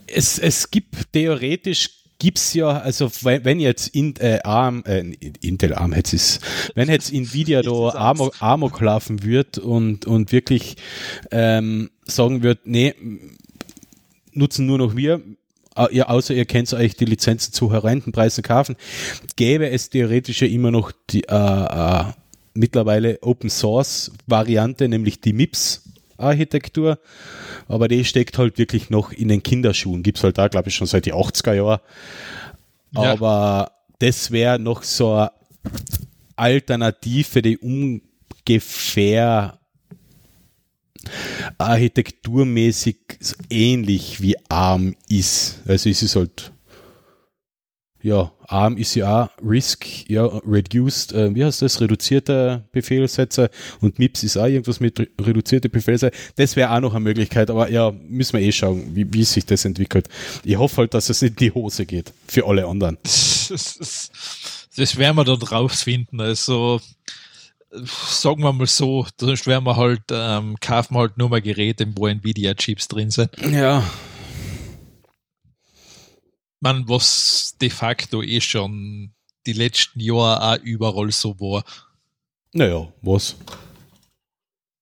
Es, 0.07 0.39
es 0.39 0.71
gibt 0.71 1.13
theoretisch 1.13 2.04
gibt's 2.25 2.55
ja, 2.55 2.79
also 2.79 3.11
wenn, 3.21 3.45
wenn 3.45 3.61
jetzt 3.61 3.89
in, 3.89 4.17
äh, 4.17 4.41
ARM, 4.45 4.83
äh, 4.87 5.01
Intel 5.43 5.75
ARM 5.75 5.93
jetzt 5.93 6.15
ist, 6.15 6.41
wenn 6.75 6.89
jetzt 6.89 7.13
Nvidia 7.13 7.61
da 7.61 7.91
Amok, 7.91 8.41
Amok 8.41 8.81
laufen 8.81 9.25
wird 9.25 9.59
und, 9.59 10.07
und 10.07 10.33
wirklich 10.33 10.77
ähm, 11.31 11.91
sagen 12.05 12.43
wird, 12.43 12.61
nee, 12.65 12.95
nutzen 14.33 14.65
nur 14.65 14.79
noch 14.79 14.97
wir, 14.97 15.21
ja, 15.91 16.09
außer 16.09 16.33
ihr 16.33 16.47
könnt 16.47 16.73
euch 16.73 16.97
die 16.97 17.05
Lizenzen 17.05 17.53
zu 17.53 17.71
horrenden 17.71 18.13
Preisen 18.13 18.43
kaufen, 18.43 18.77
gäbe 19.37 19.69
es 19.69 19.91
theoretisch 19.91 20.41
ja 20.41 20.49
immer 20.49 20.71
noch 20.71 20.93
die 21.11 21.25
äh, 21.25 21.35
äh, 21.35 22.05
mittlerweile 22.55 23.19
Open 23.21 23.51
Source 23.51 24.13
Variante, 24.27 24.89
nämlich 24.89 25.21
die 25.21 25.35
MIPS 25.35 25.84
Architektur, 26.17 26.99
aber 27.69 27.89
die 27.89 28.05
steckt 28.05 28.39
halt 28.39 28.59
wirklich 28.59 28.91
noch 28.91 29.13
in 29.13 29.29
den 29.29 29.43
Kinderschuhen. 29.43 30.03
Gibt's 30.03 30.23
halt 30.23 30.39
da, 30.39 30.49
glaube 30.49 30.69
ich, 30.69 30.75
schon 30.75 30.87
seit 30.87 31.07
die 31.07 31.15
80er 31.15 31.55
Jahren. 31.55 31.81
Ja. 32.93 33.13
Aber 33.13 33.73
das 33.99 34.31
wäre 34.31 34.59
noch 34.59 34.83
so 34.83 35.15
eine 35.15 35.31
Alternative, 36.37 37.43
die 37.43 37.59
ungefähr 37.59 39.59
architekturmäßig 41.59 42.97
so 43.21 43.37
ähnlich 43.51 44.21
wie 44.21 44.37
ARM 44.49 44.97
ist. 45.09 45.61
Also 45.67 45.91
es 45.91 46.03
ist 46.03 46.17
halt, 46.17 46.53
ja, 48.05 48.31
ARM 48.49 48.77
ist 48.77 48.95
ja 48.97 49.25
auch 49.25 49.29
RISC, 49.43 50.11
ja, 50.11 50.27
reduced, 50.47 51.13
äh, 51.15 51.35
wie 51.35 51.43
heißt 51.43 51.63
das, 51.63 51.81
reduzierte 51.81 52.63
Befehlssätze 52.71 53.49
und 53.81 53.99
MIPS 53.99 54.25
ist 54.25 54.37
auch 54.37 54.45
irgendwas 54.45 54.79
mit 54.79 55.01
re- 55.01 55.09
reduzierte 55.19 55.71
Befehlssätze. 55.71 56.15
Das 56.37 56.55
wäre 56.55 56.71
auch 56.71 56.81
noch 56.81 56.93
eine 56.93 57.01
Möglichkeit, 57.01 57.49
aber 57.49 57.71
ja, 57.71 57.93
müssen 58.07 58.35
wir 58.39 58.45
eh 58.45 58.53
schauen, 58.53 58.95
wie, 58.95 59.11
wie 59.11 59.25
sich 59.25 59.47
das 59.47 59.65
entwickelt. 59.65 60.09
Ich 60.45 60.59
hoffe 60.59 60.83
halt, 60.83 60.93
dass 60.93 61.09
es 61.09 61.23
in 61.23 61.35
die 61.35 61.51
Hose 61.51 61.87
geht, 61.87 62.13
für 62.29 62.47
alle 62.47 62.67
anderen. 62.67 62.99
das, 63.03 64.11
das 64.77 64.97
werden 64.99 65.17
wir 65.17 65.25
da 65.25 65.37
drauf 65.37 65.73
finden. 65.73 66.21
Also 66.21 66.83
sagen 67.73 68.43
wir 68.43 68.53
mal 68.53 68.67
so, 68.67 69.07
sonst 69.19 69.47
werden 69.47 69.65
wir 69.65 69.77
halt, 69.77 70.03
ähm, 70.11 70.57
kaufen 70.61 70.95
wir 70.95 71.01
halt 71.01 71.17
nur 71.17 71.31
mal 71.31 71.41
Geräte, 71.41 71.87
wo 71.97 72.07
Nvidia-Chips 72.07 72.87
drin 72.89 73.11
sind. 73.11 73.31
Ja, 73.51 73.83
Man, 76.65 76.89
was 76.89 77.57
de 77.61 77.69
facto 77.69 78.23
eh 78.23 78.41
schon 78.41 79.13
die 79.47 79.53
letzten 79.53 80.01
Jahre 80.01 80.55
auch 80.55 80.63
überall 80.63 81.13
so 81.13 81.39
war. 81.39 81.63
naja, 82.55 82.91
was? 83.03 83.37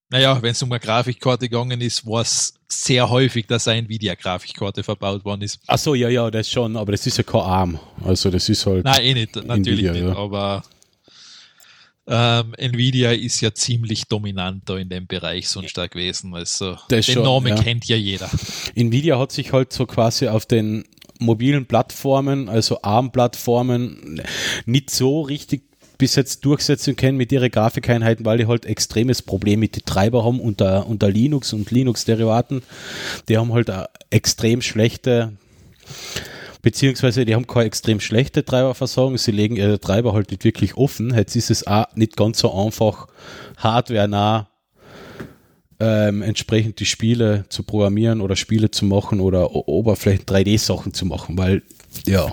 Naja, 0.09 0.41
wenn 0.41 0.53
es 0.53 0.63
um 0.63 0.71
eine 0.71 0.79
Grafikkarte 0.79 1.49
gegangen 1.49 1.81
ist, 1.81 2.07
war 2.07 2.21
es 2.21 2.55
sehr 2.69 3.11
häufig, 3.11 3.49
dass 3.49 3.67
eine 3.67 3.81
Nvidia-Grafikkarte 3.81 4.85
verbaut 4.85 5.25
worden 5.25 5.43
ist. 5.43 5.59
Ach 5.67 5.77
so, 5.77 5.97
ja, 5.97 6.09
ja, 6.09 6.31
das 6.31 6.49
schon, 6.49 6.77
aber 6.77 6.93
das 6.93 7.05
ist 7.05 7.17
ja 7.17 7.25
kein 7.25 7.41
ARM. 7.41 7.81
Also 8.05 8.31
das 8.31 8.49
ist 8.49 8.65
halt. 8.65 8.85
Nein, 8.85 9.03
eh 9.03 9.15
nicht, 9.15 9.35
natürlich 9.35 9.87
Nvidia, 9.87 9.93
nicht, 9.93 10.05
ja. 10.05 10.17
aber 10.17 10.63
ähm, 12.07 12.55
Nvidia 12.59 13.11
ist 13.11 13.41
ja 13.41 13.53
ziemlich 13.53 14.05
dominant 14.05 14.69
da 14.69 14.77
in 14.77 14.89
dem 14.89 15.09
Bereich 15.09 15.49
sonst 15.49 15.77
da 15.77 15.89
gewesen. 15.89 16.33
Also 16.33 16.77
Das 16.89 17.07
den 17.07 17.15
schon, 17.15 17.25
Namen 17.25 17.57
ja. 17.57 17.61
kennt 17.61 17.87
ja 17.87 17.97
jeder. 17.97 18.31
Nvidia 18.77 19.19
hat 19.19 19.33
sich 19.33 19.53
halt 19.53 19.73
so 19.73 19.87
quasi 19.87 20.29
auf 20.29 20.47
den 20.47 20.85
mobilen 21.19 21.67
Plattformen, 21.67 22.49
also 22.49 22.83
ARM-Plattformen, 22.83 24.23
nicht 24.67 24.91
so 24.91 25.23
richtig 25.23 25.63
bis 25.99 26.17
jetzt 26.17 26.45
durchsetzen 26.45 26.97
können 26.97 27.17
mit 27.17 27.31
ihren 27.31 27.51
Grafikeinheiten, 27.51 28.25
weil 28.25 28.39
die 28.39 28.47
halt 28.47 28.67
extremes 28.67 29.23
Problem 29.23 29.61
mit 29.61 29.77
den 29.77 29.85
Treiber 29.85 30.25
haben 30.25 30.41
unter, 30.41 30.87
unter 30.89 31.09
Linux 31.09 31.53
und 31.53 31.71
Linux-Derivaten. 31.71 32.63
Die 33.29 33.39
haben 33.39 33.53
halt 33.53 33.71
extrem 34.11 34.63
schlechte 34.63 35.33
beziehungsweise 36.63 37.25
die 37.25 37.35
haben 37.35 37.47
keine 37.47 37.67
extrem 37.67 38.01
schlechte 38.01 38.45
Treiberversorgung, 38.45 39.19
sie 39.19 39.33
legen 39.33 39.57
ihre 39.57 39.81
Treiber 39.81 40.13
halt 40.13 40.31
nicht 40.31 40.45
wirklich 40.45 40.77
offen. 40.77 41.13
Jetzt 41.15 41.37
ist 41.37 41.51
es 41.51 41.67
auch 41.67 41.87
nicht 41.95 42.17
ganz 42.17 42.39
so 42.39 42.55
einfach, 42.55 43.09
hardware-nah 43.59 44.49
ähm, 45.83 46.23
entsprechend 46.23 46.79
die 46.79 46.87
Spiele 46.87 47.45
zu 47.49 47.65
programmieren 47.65 48.21
oder 48.21 48.37
Spiele 48.37 48.71
zu 48.71 48.85
machen 48.85 49.19
oder 49.19 49.53
Oberflächen 49.53 50.25
3D-Sachen 50.27 50.95
zu 50.95 51.07
machen, 51.07 51.37
weil 51.37 51.63
ja, 52.07 52.33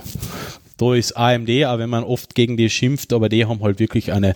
da 0.77 0.93
ist 0.93 1.17
AMD, 1.17 1.49
auch 1.65 1.80
wenn 1.80 1.89
man 1.89 2.03
oft 2.03 2.35
gegen 2.35 2.57
die 2.57 2.69
schimpft, 2.69 3.11
aber 3.11 3.27
die 3.27 3.47
haben 3.47 3.61
halt 3.63 3.80
wirklich 3.80 4.13
eine 4.13 4.35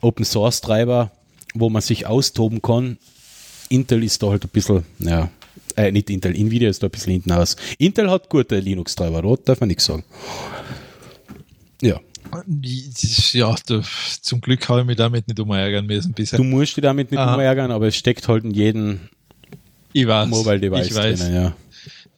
Open 0.00 0.24
Source 0.24 0.60
Treiber, 0.60 1.10
wo 1.52 1.68
man 1.68 1.82
sich 1.82 2.06
austoben 2.06 2.62
kann. 2.62 2.98
Intel 3.70 4.04
ist 4.04 4.22
da 4.22 4.28
halt 4.28 4.44
ein 4.44 4.50
bisschen, 4.50 4.84
ja, 5.00 5.30
äh, 5.74 5.90
nicht 5.90 6.08
Intel, 6.08 6.36
Nvidia 6.36 6.70
ist 6.70 6.80
da 6.80 6.86
ein 6.86 6.92
bisschen 6.92 7.14
hinten 7.14 7.32
aus. 7.32 7.56
Intel 7.76 8.08
hat 8.08 8.30
gute 8.30 8.60
Linux-Treiber, 8.60 9.20
da 9.20 9.34
darf 9.44 9.58
man 9.58 9.66
nichts 9.68 9.84
sagen. 9.84 10.04
Ja, 11.82 12.00
Ja, 13.32 13.54
du, 13.66 13.82
zum 14.22 14.40
Glück 14.40 14.68
habe 14.68 14.80
ich 14.80 14.86
mich 14.86 14.96
damit 14.96 15.28
nicht 15.28 15.38
umärgern 15.40 15.86
müssen 15.86 16.12
bisher. 16.12 16.36
du 16.38 16.44
musst 16.44 16.76
dich 16.76 16.82
damit 16.82 17.10
nicht 17.10 17.20
Aha. 17.20 17.36
mehr 17.36 17.46
ärgern, 17.46 17.70
aber 17.70 17.86
es 17.88 17.96
steckt 17.96 18.26
halt 18.28 18.44
in 18.44 18.50
jedem 18.52 19.00
ich 19.92 20.06
weiß. 20.06 20.28
Mobile-Device 20.28 20.86
ich 20.88 20.94
weiß. 20.94 21.20
drin, 21.20 21.34
ja. 21.34 21.56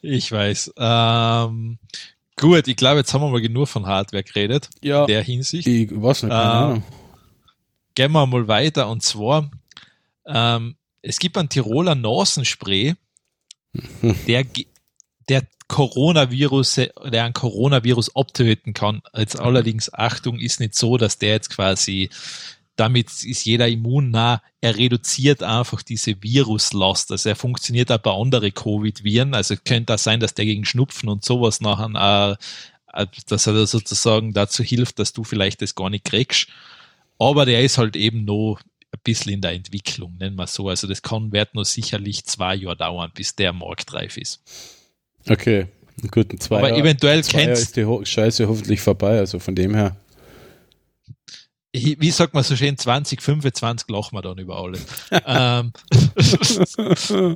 Ich 0.01 0.31
weiß. 0.31 0.73
Ähm, 0.77 1.77
gut, 2.35 2.67
ich 2.67 2.75
glaube, 2.75 2.99
jetzt 2.99 3.13
haben 3.13 3.21
wir 3.21 3.29
mal 3.29 3.41
genug 3.41 3.67
von 3.67 3.85
Hardware 3.85 4.23
geredet. 4.23 4.69
Ja, 4.81 5.01
In 5.01 5.07
der 5.07 5.23
Hinsicht. 5.23 5.67
ich 5.67 5.89
weiß 5.91 6.23
nicht, 6.23 6.31
Ah. 6.33 6.67
Ahnung. 6.69 6.83
Gehen 7.95 8.11
wir 8.11 8.25
mal 8.25 8.47
weiter 8.47 8.89
und 8.89 9.03
zwar, 9.03 9.51
ähm, 10.25 10.75
es 11.01 11.19
gibt 11.19 11.37
einen 11.37 11.49
Tiroler 11.49 11.95
Nasenspray, 11.95 12.95
der, 14.27 14.45
der 15.29 15.43
Coronavirus, 15.71 16.81
der 17.13 17.23
ein 17.23 17.31
Coronavirus 17.31 18.13
abtöten 18.13 18.73
kann. 18.73 19.01
Jetzt 19.15 19.39
allerdings, 19.39 19.93
Achtung, 19.93 20.37
ist 20.37 20.59
nicht 20.59 20.75
so, 20.75 20.97
dass 20.97 21.17
der 21.17 21.29
jetzt 21.29 21.49
quasi, 21.49 22.09
damit 22.75 23.07
ist 23.23 23.45
jeder 23.45 23.69
immunnah, 23.69 24.41
er 24.59 24.75
reduziert 24.75 25.43
einfach 25.43 25.81
diese 25.81 26.21
Viruslast. 26.21 27.13
Also 27.13 27.29
er 27.29 27.37
funktioniert 27.37 27.89
auch 27.89 27.99
bei 27.99 28.11
anderen 28.11 28.53
Covid-Viren. 28.53 29.33
Also 29.33 29.55
könnte 29.63 29.93
auch 29.93 29.97
sein, 29.97 30.19
dass 30.19 30.33
der 30.33 30.43
gegen 30.43 30.65
Schnupfen 30.65 31.07
und 31.07 31.23
sowas 31.23 31.61
nachher, 31.61 32.37
äh, 32.93 33.03
äh, 33.03 33.07
dass 33.29 33.47
er 33.47 33.65
sozusagen 33.65 34.33
dazu 34.33 34.63
hilft, 34.63 34.99
dass 34.99 35.13
du 35.13 35.23
vielleicht 35.23 35.61
das 35.61 35.73
gar 35.73 35.89
nicht 35.89 36.03
kriegst. 36.03 36.47
Aber 37.17 37.45
der 37.45 37.63
ist 37.63 37.77
halt 37.77 37.95
eben 37.95 38.25
noch 38.25 38.59
ein 38.91 38.99
bisschen 39.05 39.31
in 39.31 39.41
der 39.41 39.53
Entwicklung, 39.53 40.17
nennen 40.17 40.35
wir 40.35 40.47
so. 40.47 40.67
Also 40.67 40.85
das 40.85 41.01
kann, 41.01 41.31
wird 41.31 41.55
noch 41.55 41.63
sicherlich 41.63 42.25
zwei 42.25 42.55
Jahre 42.55 42.75
dauern, 42.75 43.11
bis 43.15 43.37
der 43.37 43.53
marktreif 43.53 44.17
ist. 44.17 44.41
Okay, 45.29 45.67
einen 46.01 46.11
guten 46.11 46.39
zwei 46.39 46.57
Aber 46.59 46.75
eventuell 46.75 47.23
zwei 47.23 47.39
Jahre 47.39 47.47
kennst 47.53 47.63
ist 47.63 47.75
die 47.77 47.85
Ho 47.85 48.03
Scheiße 48.03 48.47
hoffentlich 48.47 48.81
vorbei, 48.81 49.19
also 49.19 49.39
von 49.39 49.55
dem 49.55 49.75
her. 49.75 49.95
wie 51.73 52.11
sagt 52.11 52.33
man 52.33 52.43
so 52.43 52.55
schön, 52.55 52.77
2025 52.77 53.87
lachen 53.89 54.15
wir 54.17 54.21
dann 54.21 54.37
über 54.37 54.57
alles. 54.57 54.85
ähm, 55.25 55.73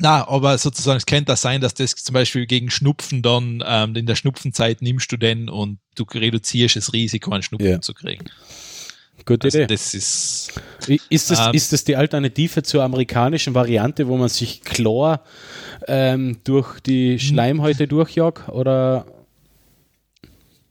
Na, 0.00 0.28
aber 0.28 0.56
sozusagen, 0.58 0.98
es 0.98 1.06
könnte 1.06 1.32
das 1.32 1.42
sein, 1.42 1.60
dass 1.60 1.74
das 1.74 1.96
zum 1.96 2.12
Beispiel 2.14 2.46
gegen 2.46 2.70
Schnupfen 2.70 3.20
dann, 3.20 3.62
ähm, 3.66 3.96
in 3.96 4.06
der 4.06 4.14
Schnupfenzeit 4.14 4.80
nimmst 4.80 5.10
du 5.10 5.16
den 5.16 5.48
und 5.48 5.80
du 5.96 6.04
reduzierst 6.04 6.76
das 6.76 6.92
Risiko, 6.92 7.32
einen 7.32 7.42
Schnupfen 7.42 7.68
Ja. 7.68 7.80
zu 7.80 7.94
kriegen. 7.94 8.24
Gute 9.24 9.46
Also 9.46 9.58
Idee. 9.58 9.66
das 9.66 9.94
ist, 9.94 10.52
Ist 11.10 11.30
das, 11.30 11.46
Ähm, 11.46 11.54
ist 11.54 11.72
das 11.72 11.84
die 11.84 11.96
Alternative 11.96 12.62
zur 12.62 12.82
amerikanischen 12.82 13.54
Variante, 13.54 14.08
wo 14.08 14.16
man 14.16 14.28
sich 14.28 14.62
Chlor 14.62 15.22
ähm, 15.86 16.38
durch 16.44 16.80
die 16.80 17.18
Schleimhäute 17.18 17.86
durchjagt? 17.86 18.48
Oder 18.48 19.06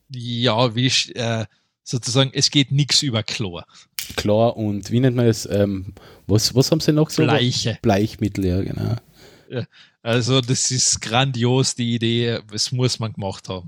ja, 0.09 0.75
wie 0.75 0.87
äh, 1.15 1.45
sozusagen, 1.83 2.31
es 2.33 2.49
geht 2.49 2.71
nichts 2.71 3.01
über 3.03 3.23
Chlor. 3.23 3.65
Chlor 4.15 4.57
und 4.57 4.89
wie 4.91 4.99
nennt 4.99 5.15
man 5.15 5.25
es? 5.25 5.45
Ähm, 5.45 5.93
was, 6.27 6.55
was 6.55 6.71
haben 6.71 6.79
sie 6.79 6.93
noch 6.93 7.09
so? 7.09 7.23
Bleiche. 7.23 7.77
Bleichmittel, 7.81 8.45
ja, 8.45 8.61
genau. 8.61 8.95
Also, 10.01 10.41
das 10.41 10.71
ist 10.71 11.01
grandios, 11.01 11.75
die 11.75 11.95
Idee, 11.95 12.39
das 12.51 12.71
muss 12.71 12.99
man 12.99 13.13
gemacht 13.13 13.49
haben. 13.49 13.67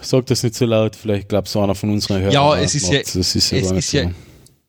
Sag 0.00 0.26
das 0.26 0.42
nicht 0.42 0.54
so 0.54 0.66
laut, 0.66 0.96
vielleicht 0.96 1.28
glaubt 1.28 1.48
es 1.48 1.56
einer 1.56 1.74
von 1.74 1.90
unseren 1.90 2.20
Hörern. 2.20 2.32
Ja, 2.32 2.56
es 2.56 2.74
ist 2.74 2.88
ja- 2.90 3.00
das 3.00 3.14
ist 3.14 3.50
ja 3.50 3.58
es 3.58 3.70
ist 3.70 3.92
ja-. 3.92 4.10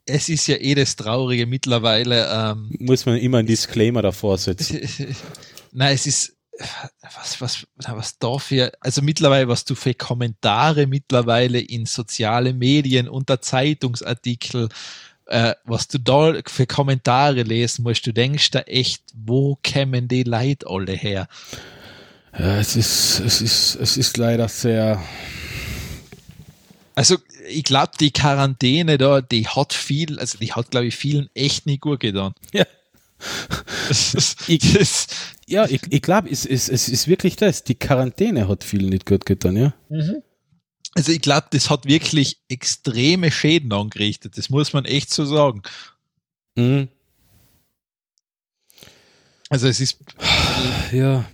Es 0.09 0.29
ist 0.29 0.47
ja 0.47 0.55
eh 0.55 0.73
das 0.73 0.95
Traurige 0.95 1.45
mittlerweile, 1.45 2.29
ähm, 2.31 2.73
Muss 2.79 3.05
man 3.05 3.17
immer 3.17 3.39
einen 3.39 3.47
Disclaimer 3.47 4.01
davor 4.01 4.37
setzen. 4.37 4.79
Nein, 5.73 5.93
es 5.95 6.07
ist, 6.07 6.33
was, 7.17 7.41
was, 7.41 7.67
was 7.75 8.17
da 8.17 8.37
für, 8.37 8.71
also 8.79 9.01
mittlerweile, 9.01 9.49
was 9.49 9.65
du 9.65 9.75
für 9.75 9.93
Kommentare 9.93 10.87
mittlerweile 10.87 11.59
in 11.59 11.85
soziale 11.85 12.53
Medien, 12.53 13.09
unter 13.09 13.41
Zeitungsartikel, 13.41 14.69
äh, 15.25 15.53
was 15.65 15.89
du 15.89 15.99
da 15.99 16.35
für 16.47 16.65
Kommentare 16.65 17.43
lesen 17.43 17.83
musst, 17.83 18.07
du 18.07 18.13
denkst 18.13 18.51
da 18.51 18.59
echt, 18.61 19.03
wo 19.13 19.57
kämen 19.61 20.07
die 20.07 20.23
Leute 20.23 20.67
alle 20.69 20.93
her? 20.93 21.27
Ja, 22.39 22.59
es 22.59 22.75
ist, 22.75 23.19
es 23.19 23.41
ist, 23.41 23.75
es 23.75 23.97
ist 23.97 24.17
leider 24.17 24.47
sehr. 24.47 25.01
Also, 26.95 27.17
ich 27.49 27.63
glaube, 27.63 27.91
die 27.99 28.11
Quarantäne 28.11 28.97
da, 28.97 29.21
die 29.21 29.47
hat 29.47 29.73
viel, 29.73 30.19
also 30.19 30.37
die 30.37 30.51
hat, 30.53 30.71
glaube 30.71 30.87
ich, 30.87 30.95
vielen 30.95 31.29
echt 31.33 31.65
nicht 31.65 31.81
gut 31.81 31.99
getan. 31.99 32.33
Ja. 32.53 32.65
Ich- 34.47 35.07
Ja, 35.47 35.65
ich, 35.65 35.81
ich 35.89 36.01
glaube, 36.03 36.29
es, 36.29 36.45
es, 36.45 36.69
es 36.69 36.87
ist 36.89 37.07
wirklich 37.07 37.35
das. 37.35 37.63
Die 37.63 37.73
Quarantäne 37.73 38.47
hat 38.47 38.63
vielen 38.63 38.89
nicht 38.89 39.05
gut 39.07 39.25
getan, 39.25 39.55
ja. 39.57 39.73
Also 40.93 41.11
ich 41.11 41.21
glaube, 41.21 41.47
das 41.51 41.69
hat 41.71 41.85
wirklich 41.85 42.37
extreme 42.49 43.31
Schäden 43.31 43.71
angerichtet. 43.73 44.37
Das 44.37 44.49
muss 44.51 44.73
man 44.73 44.85
echt 44.85 45.11
so 45.11 45.25
sagen. 45.25 45.63
Mhm. 46.55 46.89
Also 49.49 49.67
es 49.67 49.79
ist, 49.79 49.97
Ja. 50.91 51.25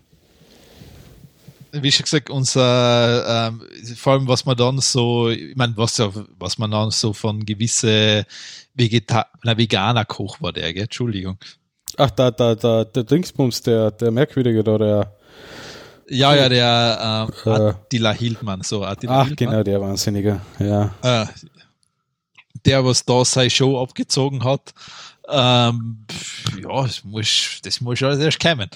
Wie 1.81 1.91
schon 1.91 2.03
gesagt, 2.03 2.29
unser, 2.29 3.47
ähm, 3.49 3.61
vor 3.95 4.13
allem 4.13 4.27
was 4.27 4.45
man 4.45 4.55
dann 4.55 4.79
so, 4.79 5.29
ich 5.29 5.55
meine, 5.55 5.73
was, 5.75 5.97
ja- 5.97 6.11
was 6.37 6.57
man 6.57 6.71
dann 6.71 6.91
so 6.91 7.13
von 7.13 7.45
gewisse 7.45 8.25
Vegeta 8.75 9.25
na, 9.43 9.57
veganer 9.57 10.05
Koch 10.05 10.41
war 10.41 10.53
der, 10.53 10.73
gell? 10.73 10.83
Entschuldigung. 10.83 11.37
Ach, 11.97 12.11
da, 12.11 12.31
da, 12.31 12.55
da, 12.55 12.83
der 12.85 13.03
Dingsbums, 13.03 13.61
der, 13.61 13.91
der 13.91 14.11
Merkwürdige 14.11 14.63
da, 14.63 14.77
der. 14.77 15.15
Ja, 16.09 16.35
ja, 16.35 16.49
der 16.49 17.29
ähm, 17.45 17.51
Äh. 17.53 17.69
Attila 17.69 18.11
Hildmann, 18.11 18.61
so 18.61 18.83
Attila 18.83 19.21
Ach, 19.21 19.27
Hildmann. 19.27 19.49
genau, 19.51 19.63
der 19.63 19.81
Wahnsinnige. 19.81 20.41
Ja. 20.59 20.93
Äh, 21.01 21.25
der, 22.65 22.85
was 22.85 23.03
da 23.05 23.23
seine 23.25 23.49
Show 23.49 23.81
abgezogen 23.81 24.43
hat, 24.43 24.73
ähm, 25.29 26.05
ja, 26.61 26.81
das 26.83 27.03
muss, 27.03 27.59
das 27.63 27.81
muss 27.81 28.01
alles 28.03 28.19
erst 28.19 28.39
kommen. 28.39 28.69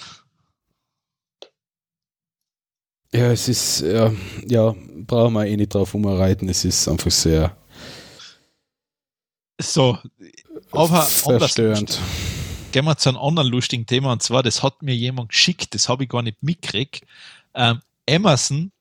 Ja, 3.12 3.32
es 3.32 3.48
ist, 3.48 3.80
ja, 3.80 4.12
ja, 4.46 4.74
brauchen 5.06 5.32
wir 5.34 5.46
eh 5.46 5.56
nicht 5.56 5.74
drauf 5.74 5.94
umreiten. 5.94 6.48
Es 6.48 6.64
ist 6.64 6.86
einfach 6.88 7.10
sehr 7.10 7.56
So, 9.60 9.98
aber 10.70 11.02
verstörend. 11.02 11.98
gehen 12.70 12.84
wir 12.84 12.96
zu 12.96 13.08
einem 13.08 13.18
anderen 13.18 13.48
lustigen 13.48 13.86
Thema 13.86 14.12
und 14.12 14.22
zwar, 14.22 14.42
das 14.42 14.62
hat 14.62 14.82
mir 14.82 14.94
jemand 14.94 15.30
geschickt, 15.30 15.74
das 15.74 15.88
habe 15.88 16.04
ich 16.04 16.10
gar 16.10 16.22
nicht 16.22 16.42
mitgekriegt. 16.42 17.04
Ähm, 17.54 17.80
Amazon 18.08 18.72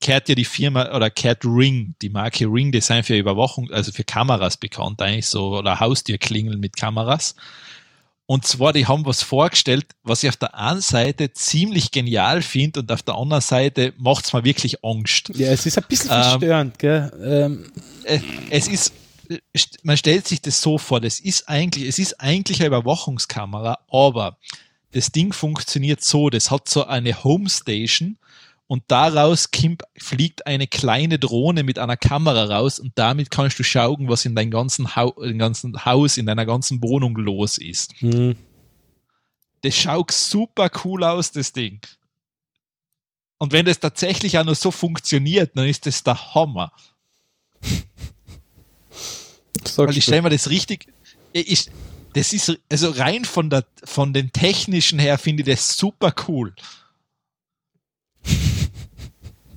kehrt 0.00 0.28
ja 0.28 0.34
die 0.34 0.44
Firma 0.44 0.94
oder 0.94 1.10
kehrt 1.10 1.44
Ring, 1.44 1.94
die 2.02 2.10
Marke 2.10 2.46
Ring, 2.46 2.72
die 2.72 2.80
sind 2.80 3.06
für 3.06 3.16
Überwachung, 3.16 3.70
also 3.70 3.92
für 3.92 4.04
Kameras 4.04 4.56
bekannt 4.56 5.00
eigentlich 5.00 5.26
so 5.26 5.58
oder 5.58 5.78
Haustürklingeln 5.78 6.58
mit 6.58 6.76
Kameras. 6.76 7.36
Und 8.26 8.46
zwar, 8.46 8.72
die 8.72 8.86
haben 8.86 9.04
was 9.04 9.22
vorgestellt, 9.22 9.86
was 10.02 10.22
ich 10.22 10.30
auf 10.30 10.36
der 10.36 10.54
einen 10.54 10.80
Seite 10.80 11.32
ziemlich 11.32 11.90
genial 11.90 12.40
finde 12.40 12.80
und 12.80 12.90
auf 12.90 13.02
der 13.02 13.16
anderen 13.16 13.42
Seite 13.42 13.92
macht 13.98 14.24
es 14.24 14.32
mir 14.32 14.44
wirklich 14.44 14.82
Angst. 14.82 15.30
Ja, 15.34 15.48
es 15.48 15.66
ist 15.66 15.76
ein 15.76 15.84
bisschen 15.86 16.10
Ähm, 16.10 16.22
verstörend, 16.22 16.78
gell? 16.78 17.12
Ähm, 17.22 17.72
äh, 18.04 18.20
es 18.48 18.66
ist, 18.66 18.94
äh, 19.28 19.38
man 19.82 19.98
stellt 19.98 20.26
sich 20.26 20.40
das 20.40 20.62
so 20.62 20.78
vor, 20.78 21.00
das 21.00 21.20
ist 21.20 21.48
eigentlich, 21.50 21.86
es 21.86 21.98
ist 21.98 22.18
eigentlich 22.18 22.60
eine 22.60 22.68
Überwachungskamera, 22.68 23.80
aber 23.90 24.38
das 24.92 25.12
Ding 25.12 25.34
funktioniert 25.34 26.02
so, 26.02 26.30
das 26.30 26.50
hat 26.50 26.68
so 26.68 26.86
eine 26.86 27.24
Homestation 27.24 28.16
und 28.74 28.82
daraus 28.88 29.52
kimp, 29.52 29.84
fliegt 29.96 30.48
eine 30.48 30.66
kleine 30.66 31.20
Drohne 31.20 31.62
mit 31.62 31.78
einer 31.78 31.96
Kamera 31.96 32.46
raus 32.46 32.80
und 32.80 32.90
damit 32.96 33.30
kannst 33.30 33.56
du 33.60 33.62
schauen, 33.62 34.08
was 34.08 34.24
in 34.24 34.34
deinem 34.34 34.50
ganzen, 34.50 34.96
Hau 34.96 35.12
im 35.22 35.38
ganzen 35.38 35.84
Haus, 35.84 36.16
in 36.16 36.26
deiner 36.26 36.44
ganzen 36.44 36.82
Wohnung 36.82 37.14
los 37.14 37.56
ist. 37.56 37.94
hm. 38.00 38.34
Das 39.62 39.76
schaut 39.76 40.10
super 40.10 40.72
cool 40.84 41.04
aus, 41.04 41.30
das 41.30 41.52
Ding. 41.52 41.82
Und 43.38 43.52
wenn 43.52 43.64
das 43.64 43.78
tatsächlich 43.78 44.36
auch 44.40 44.44
nur 44.44 44.56
so 44.56 44.72
funktioniert, 44.72 45.56
dann 45.56 45.68
ist 45.68 45.86
das 45.86 46.02
der 46.02 46.34
Hammer. 46.34 46.72
Weil 49.76 49.96
ich 49.96 50.02
stelle 50.02 50.22
mir 50.22 50.30
das 50.30 50.50
richtig, 50.50 50.92
ich, 51.32 51.70
das 52.14 52.32
ist, 52.32 52.58
also 52.68 52.90
rein 52.90 53.24
von 53.24 53.50
der, 53.50 53.66
von 53.84 54.12
den 54.12 54.32
technischen 54.32 54.98
her 54.98 55.16
finde 55.16 55.44
ich 55.44 55.46
das 55.46 55.76
super 55.76 56.12
cool. 56.26 56.52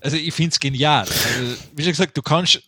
Also 0.08 0.16
ich 0.16 0.34
finde 0.34 0.52
es 0.52 0.60
genial. 0.62 1.02
Also, 1.02 1.58
wie 1.76 1.84
schon 1.84 1.92
gesagt, 1.92 2.16
du 2.16 2.22
kannst, 2.22 2.62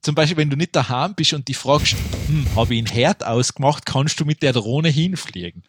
zum 0.00 0.14
Beispiel, 0.14 0.38
wenn 0.38 0.48
du 0.48 0.56
nicht 0.56 0.74
daheim 0.74 1.14
bist 1.14 1.34
und 1.34 1.46
die 1.46 1.52
fragst, 1.52 1.94
hm, 2.26 2.46
habe 2.56 2.74
ich 2.74 2.78
einen 2.78 2.86
Herd 2.86 3.22
ausgemacht, 3.22 3.84
kannst 3.84 4.18
du 4.18 4.24
mit 4.24 4.42
der 4.42 4.54
Drohne 4.54 4.88
hinfliegen. 4.88 5.62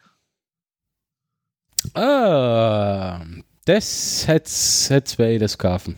Ah, 1.94 3.26
das 3.66 4.26
hätte 4.26 5.18
wäre 5.18 5.38
das 5.38 5.58
kaufen. 5.58 5.98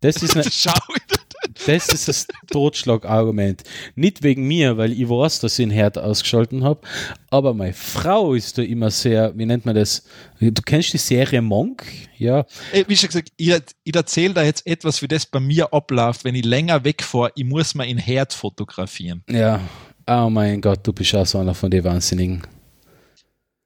Das 0.00 0.22
ist, 0.22 0.34
ne, 0.36 0.44
Schau, 0.52 0.74
das 1.70 1.88
ist 1.88 2.08
das 2.08 2.26
Totschlagargument. 2.50 3.62
Nicht 3.94 4.22
wegen 4.22 4.46
mir, 4.46 4.76
weil 4.76 4.92
ich 4.92 5.08
weiß, 5.08 5.40
dass 5.40 5.58
ich 5.58 5.64
einen 5.64 5.72
Herd 5.72 5.98
ausgeschalten 5.98 6.64
habe, 6.64 6.80
aber 7.30 7.54
meine 7.54 7.72
Frau 7.72 8.34
ist 8.34 8.58
da 8.58 8.62
immer 8.62 8.90
sehr, 8.90 9.36
wie 9.36 9.46
nennt 9.46 9.66
man 9.66 9.74
das? 9.74 10.04
Du 10.40 10.62
kennst 10.64 10.92
die 10.92 10.98
Serie 10.98 11.42
Monk? 11.42 11.84
Ja, 12.18 12.44
wie 12.86 12.96
schon 12.96 13.08
gesagt, 13.08 13.30
ich, 13.36 13.54
ich 13.84 13.96
erzähle 13.96 14.34
da 14.34 14.42
jetzt 14.42 14.66
etwas, 14.66 15.00
wie 15.02 15.08
das 15.08 15.26
bei 15.26 15.40
mir 15.40 15.72
abläuft, 15.72 16.24
wenn 16.24 16.34
ich 16.34 16.44
länger 16.44 16.84
wegfahre, 16.84 17.32
ich 17.34 17.44
muss 17.44 17.74
mal 17.74 17.84
in 17.84 17.98
Herd 17.98 18.32
fotografieren. 18.32 19.22
ja. 19.28 19.60
Oh 20.12 20.28
mein 20.28 20.60
Gott, 20.60 20.80
du 20.82 20.92
bist 20.92 21.14
auch 21.14 21.24
so 21.24 21.38
einer 21.38 21.54
von 21.54 21.70
den 21.70 21.84
Wahnsinnigen. 21.84 22.42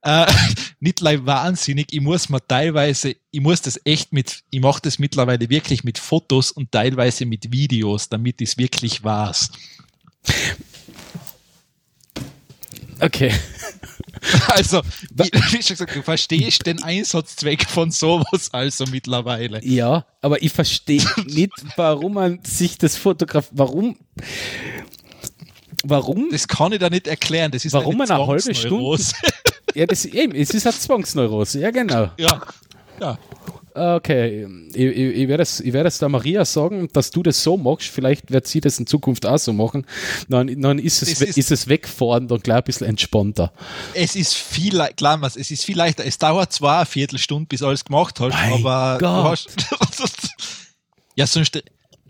Äh, 0.05 0.27
nicht 0.81 1.03
wahnsinnig, 1.03 1.93
ich 1.93 2.01
muss 2.01 2.29
mir 2.29 2.47
teilweise, 2.47 3.17
ich 3.31 3.41
muss 3.41 3.63
das 3.63 3.81
echt 3.85 4.13
mit, 4.13 4.45
ich 4.51 4.61
mache 4.61 4.83
das 4.83 4.99
mittlerweile 4.99 5.49
wirklich 5.49 5.83
mit 5.83 5.99
Fotos 5.99 6.53
und 6.53 6.71
teilweise 6.71 7.25
mit 7.25 7.51
Videos, 7.51 8.09
damit 8.09 8.41
ich 8.41 8.51
es 8.51 8.59
wirklich 8.59 9.03
weiß. 9.03 9.51
Okay. 13.01 13.33
Also, 14.49 14.81
wie, 15.11 15.25
wie 15.53 15.63
schon 15.63 15.75
gesagt, 15.75 15.95
du 15.95 16.03
verstehst 16.03 16.65
den 16.65 16.83
Einsatzzweck 16.83 17.69
von 17.69 17.91
sowas 17.91 18.49
also 18.53 18.87
mittlerweile. 18.87 19.63
Ja, 19.63 20.07
aber 20.23 20.43
ich 20.43 20.51
verstehe 20.51 21.05
nicht, 21.27 21.53
warum 21.77 22.15
man 22.15 22.41
sich 22.43 22.79
das 22.79 22.97
Fotograf, 22.97 23.51
warum, 23.53 23.99
warum, 25.83 26.29
Das 26.31 26.49
kann 26.49 26.73
ich 26.73 26.79
da 26.79 26.89
nicht 26.89 27.07
erklären. 27.07 27.51
Das 27.51 27.67
ist 27.67 27.75
Warum 27.75 28.01
eine 28.01 28.15
eine 28.15 28.27
halbe 28.27 28.43
Zwangsneurose. 28.43 29.13
Ja, 29.75 29.87
das, 29.87 30.05
eben, 30.05 30.35
es 30.35 30.51
ist 30.51 30.67
eine 30.67 30.75
Zwangsneurose, 30.77 31.61
ja 31.61 31.71
genau. 31.71 32.11
ja. 32.19 32.41
ja. 33.01 33.19
Okay, 33.77 34.47
ich, 34.73 34.77
ich, 34.77 34.97
ich 35.17 35.27
werde 35.29 35.43
es 35.43 35.59
ich 35.59 35.73
werde 35.73 35.89
es 35.89 35.99
der 35.99 36.09
Maria 36.09 36.45
sagen, 36.45 36.89
dass 36.93 37.11
du 37.11 37.25
das 37.25 37.43
so 37.43 37.57
machst, 37.57 37.89
vielleicht 37.89 38.31
wird 38.31 38.47
sie 38.47 38.61
das 38.61 38.79
in 38.79 38.87
Zukunft 38.87 39.27
auch 39.27 39.37
so 39.37 39.53
machen, 39.53 39.85
dann, 40.29 40.61
dann 40.63 40.79
ist, 40.79 41.03
es, 41.03 41.21
ist- 41.21 41.37
ist 41.37 41.51
es 41.51 41.67
wegfahren 41.67 42.29
dann 42.29 42.39
gleich 42.39 42.59
ein 42.59 42.63
bisschen 42.63 42.87
entspannter. 42.87 43.53
Es 43.93 44.15
ist 44.15 44.35
viel, 44.35 44.79
klar, 44.97 45.21
es 45.25 45.35
ist 45.51 45.65
viel 45.65 45.77
leichter. 45.77 46.07
Es 46.07 46.19
dauert 46.19 46.53
zwar 46.53 46.77
eine 46.79 46.87
Viertelstunde, 46.87 47.47
bis 47.49 47.65
alles 47.65 47.85
gemacht 47.85 48.21
hast, 48.21 48.33
Mein 48.33 48.53
aber 48.65 48.99
du 49.01 49.07
Gott. 49.07 49.25
hast, 49.25 50.29
ja, 51.17 51.27
sonst, 51.27 51.61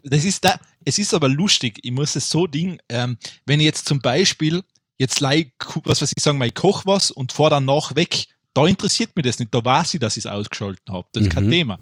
das 0.02 0.24
ist 0.26 0.44
da, 0.44 0.56
es 0.84 0.98
ist 0.98 1.14
aber 1.14 1.30
lustig. 1.30 1.78
Ich 1.82 1.92
muss 1.92 2.14
es 2.14 2.28
so 2.28 2.46
Ding, 2.46 2.78
ähm, 2.90 3.16
wenn 3.46 3.58
ich 3.60 3.64
jetzt 3.64 3.88
zum 3.88 4.00
Beispiel, 4.00 4.62
jetzt 4.98 5.20
leih, 5.20 5.52
was 5.84 6.00
weiß 6.02 6.12
ich 6.16 6.22
sagen, 6.22 6.38
mal, 6.38 6.48
ich 6.48 6.54
koch 6.54 6.84
was 6.86 7.10
und 7.10 7.32
fahr 7.32 7.50
dann 7.50 7.64
nach 7.64 7.94
weg. 7.96 8.26
Da 8.54 8.66
interessiert 8.66 9.16
mich 9.16 9.24
das 9.26 9.38
nicht. 9.38 9.52
Da 9.54 9.64
weiß 9.64 9.94
ich, 9.94 10.00
dass 10.00 10.16
ich 10.16 10.24
es 10.24 10.30
ausgeschalten 10.30 10.92
habe. 10.94 11.08
Das 11.12 11.24
ist 11.24 11.30
kein 11.32 11.46
Mhm. 11.46 11.50
Thema. 11.50 11.78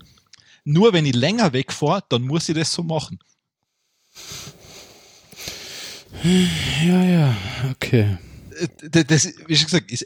Nur 0.65 0.93
wenn 0.93 1.05
ich 1.05 1.15
länger 1.15 1.53
wegfahre, 1.53 2.03
dann 2.09 2.23
muss 2.23 2.49
ich 2.49 2.55
das 2.55 2.73
so 2.73 2.83
machen. 2.83 3.19
Ja, 6.85 7.03
ja, 7.05 7.37
okay. 7.73 8.17
Äh, 8.59 8.69
d- 8.89 9.05
Das, 9.05 9.27
wie 9.47 9.57
schon 9.57 9.67
gesagt, 9.67 9.91
ist, 9.91 10.05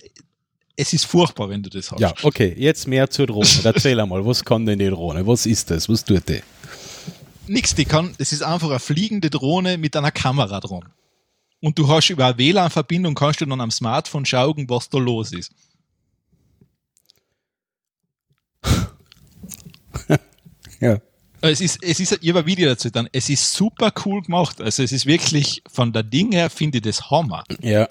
es 0.76 0.92
ist 0.92 1.04
furchtbar, 1.06 1.48
wenn 1.48 1.62
du 1.62 1.70
das 1.70 1.90
hast. 1.90 2.00
Ja, 2.00 2.14
okay, 2.22 2.54
jetzt 2.56 2.86
mehr 2.86 3.10
zur 3.10 3.26
Drohne. 3.26 3.48
Erzähl 3.64 3.98
einmal, 4.00 4.24
was 4.24 4.44
kann 4.44 4.64
denn 4.66 4.78
die 4.78 4.88
Drohne? 4.88 5.26
Was 5.26 5.46
ist 5.46 5.70
das? 5.70 5.88
Was 5.88 6.04
tut 6.04 6.28
die? 6.28 6.40
Nix, 7.48 7.74
die 7.74 7.84
kann, 7.84 8.14
das 8.18 8.32
ist 8.32 8.42
einfach 8.42 8.70
eine 8.70 8.80
fliegende 8.80 9.30
Drohne 9.30 9.78
mit 9.78 9.94
einer 9.96 10.10
Kamera 10.10 10.60
dran. 10.60 10.84
Und 11.60 11.78
du 11.78 11.88
hast 11.88 12.10
über 12.10 12.26
eine 12.26 12.38
WLAN-Verbindung 12.38 13.14
kannst 13.14 13.40
du 13.40 13.46
dann 13.46 13.60
am 13.60 13.70
Smartphone 13.70 14.24
schauen, 14.24 14.68
was 14.68 14.88
da 14.88 14.98
los 14.98 15.32
ist. 15.32 15.52
Ja. 20.78 21.00
Es 21.40 21.60
ist, 21.60 21.82
es 21.82 22.00
ist, 22.00 22.18
ich 22.20 22.28
habe 22.28 22.40
ein 22.40 22.46
Video 22.46 22.68
dazu 22.68 22.90
dann. 22.90 23.08
Es 23.12 23.30
ist 23.30 23.52
super 23.52 23.92
cool 24.04 24.22
gemacht. 24.22 24.60
Also 24.60 24.82
es 24.82 24.92
ist 24.92 25.06
wirklich, 25.06 25.62
von 25.70 25.92
der 25.92 26.02
Ding 26.02 26.32
her 26.32 26.50
finde 26.50 26.78
ich 26.78 26.84
das 26.84 27.10
Hammer. 27.10 27.44
Ja. 27.62 27.88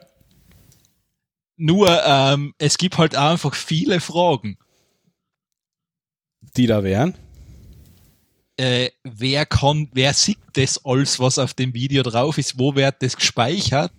Nur, 1.58 2.04
ähm, 2.06 2.54
es 2.58 2.78
gibt 2.78 2.98
halt 2.98 3.16
einfach 3.16 3.56
viele 3.56 4.00
Fragen. 4.02 4.58
Die 6.58 6.68
da 6.68 6.84
wären? 6.84 7.16
Äh, 8.58 8.90
wer 9.04 9.46
kann, 9.46 9.90
wer 9.94 10.14
sieht 10.14 10.38
das 10.54 10.80
alles, 10.86 11.20
was 11.20 11.38
auf 11.40 11.54
dem 11.54 11.74
Video 11.74 12.04
drauf 12.04 12.38
ist? 12.38 12.58
Wo 12.58 12.76
wird 12.76 12.96
das 13.02 13.16
gespeichert? 13.18 13.92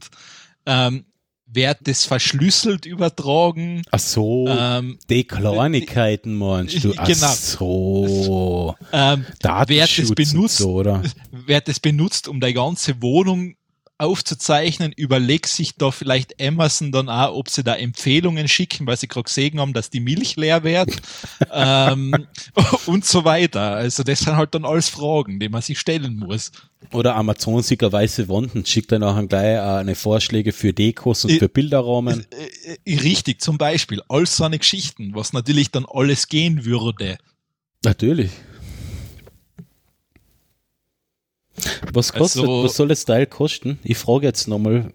Ähm, 0.64 1.04
wird 1.48 1.78
das 1.84 2.04
verschlüsselt 2.04 2.86
übertragen? 2.86 3.82
Ach 3.90 3.98
so, 4.00 4.46
Ähm, 4.48 4.98
die 5.08 5.24
Kleinigkeiten 5.24 6.34
meinst 6.34 6.82
du? 6.82 6.92
Ach 6.96 7.06
Genau. 7.06 7.32
so. 7.32 8.74
ähm, 8.92 9.24
wer 9.28 9.36
Datenschutz 9.40 10.08
das 10.08 10.32
benutzt, 10.32 10.56
so, 10.58 10.72
oder? 10.72 11.02
wer 11.30 11.60
das 11.60 11.78
benutzt, 11.78 12.26
um 12.26 12.40
die 12.40 12.52
ganze 12.52 13.00
Wohnung 13.02 13.54
aufzuzeichnen, 13.98 14.92
überlegt 14.92 15.46
sich 15.46 15.76
da 15.76 15.90
vielleicht 15.90 16.40
Amazon 16.40 16.92
dann 16.92 17.08
auch, 17.08 17.34
ob 17.34 17.48
sie 17.48 17.64
da 17.64 17.74
Empfehlungen 17.74 18.46
schicken, 18.48 18.86
weil 18.86 18.96
sie 18.96 19.08
gerade 19.08 19.24
gesehen 19.24 19.58
haben, 19.58 19.72
dass 19.72 19.90
die 19.90 20.00
Milch 20.00 20.36
leer 20.36 20.64
wird 20.64 20.90
ähm, 21.52 22.26
und 22.86 23.04
so 23.04 23.24
weiter. 23.24 23.72
Also 23.72 24.02
das 24.02 24.20
sind 24.20 24.36
halt 24.36 24.54
dann 24.54 24.64
alles 24.64 24.88
Fragen, 24.88 25.40
die 25.40 25.48
man 25.48 25.62
sich 25.62 25.78
stellen 25.78 26.16
muss. 26.16 26.52
Oder 26.92 27.16
Amazon 27.16 27.64
eine 27.68 27.92
weiße 27.92 28.28
Wand 28.28 28.54
und 28.54 28.68
schickt 28.68 28.92
dann 28.92 29.02
auch 29.02 29.20
gleich 29.28 29.56
äh, 29.56 29.60
eine 29.60 29.94
Vorschläge 29.94 30.52
für 30.52 30.72
Dekos 30.72 31.24
und 31.24 31.32
für 31.32 31.48
Bilderrahmen. 31.48 32.26
Richtig, 32.86 33.40
zum 33.40 33.58
Beispiel, 33.58 34.02
all 34.08 34.26
so 34.26 34.44
eine 34.44 34.58
Geschichten, 34.58 35.14
was 35.14 35.32
natürlich 35.32 35.70
dann 35.70 35.86
alles 35.90 36.28
gehen 36.28 36.64
würde. 36.64 37.18
Natürlich. 37.82 38.30
Was 41.92 42.12
kostet, 42.12 42.42
Also- 42.42 42.64
was 42.64 42.76
soll 42.76 42.88
das 42.88 43.04
Teil 43.04 43.26
kosten? 43.26 43.78
Ich 43.84 43.98
frage 43.98 44.26
jetzt 44.26 44.48
nochmal. 44.48 44.92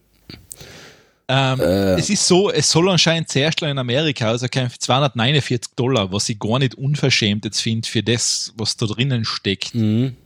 Ähm, 1.27 1.60
Äh. 1.61 1.93
Es 1.99 2.10
ist 2.10 2.27
so, 2.27 2.52
es 2.52 2.69
soll 2.69 2.89
anscheinend 2.89 3.30
zuerst 3.30 3.61
in 3.61 3.77
Amerika, 3.77 4.27
also 4.30 4.48
kein 4.49 4.69
249 4.69 5.76
Dollar, 5.76 6.11
was 6.11 6.27
ich 6.27 6.38
gar 6.39 6.60
nicht 6.60 6.76
unverschämt 6.76 7.45
jetzt 7.45 7.61
finde 7.61 7.88
für 7.88 8.03
das, 8.03 8.52
was 8.57 8.76
da 8.76 8.85
drinnen 8.85 9.23
steckt. 9.23 9.73
Mhm. 9.73 10.18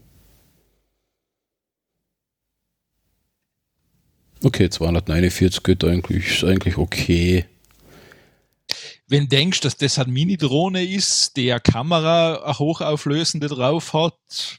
Okay, 4.44 4.68
249 4.68 5.62
geht 5.62 5.84
eigentlich, 5.84 6.26
ist 6.26 6.44
eigentlich 6.44 6.76
okay. 6.76 7.46
Wenn 9.08 9.22
du 9.22 9.28
denkst, 9.28 9.60
dass 9.60 9.76
das 9.76 9.98
eine 9.98 10.12
Mini-Drohne 10.12 10.84
ist, 10.84 11.36
die 11.36 11.50
eine 11.52 11.60
Kamera 11.60 12.42
eine 12.42 12.58
hochauflösende 12.58 13.46
drauf 13.48 13.92
hat, 13.92 14.58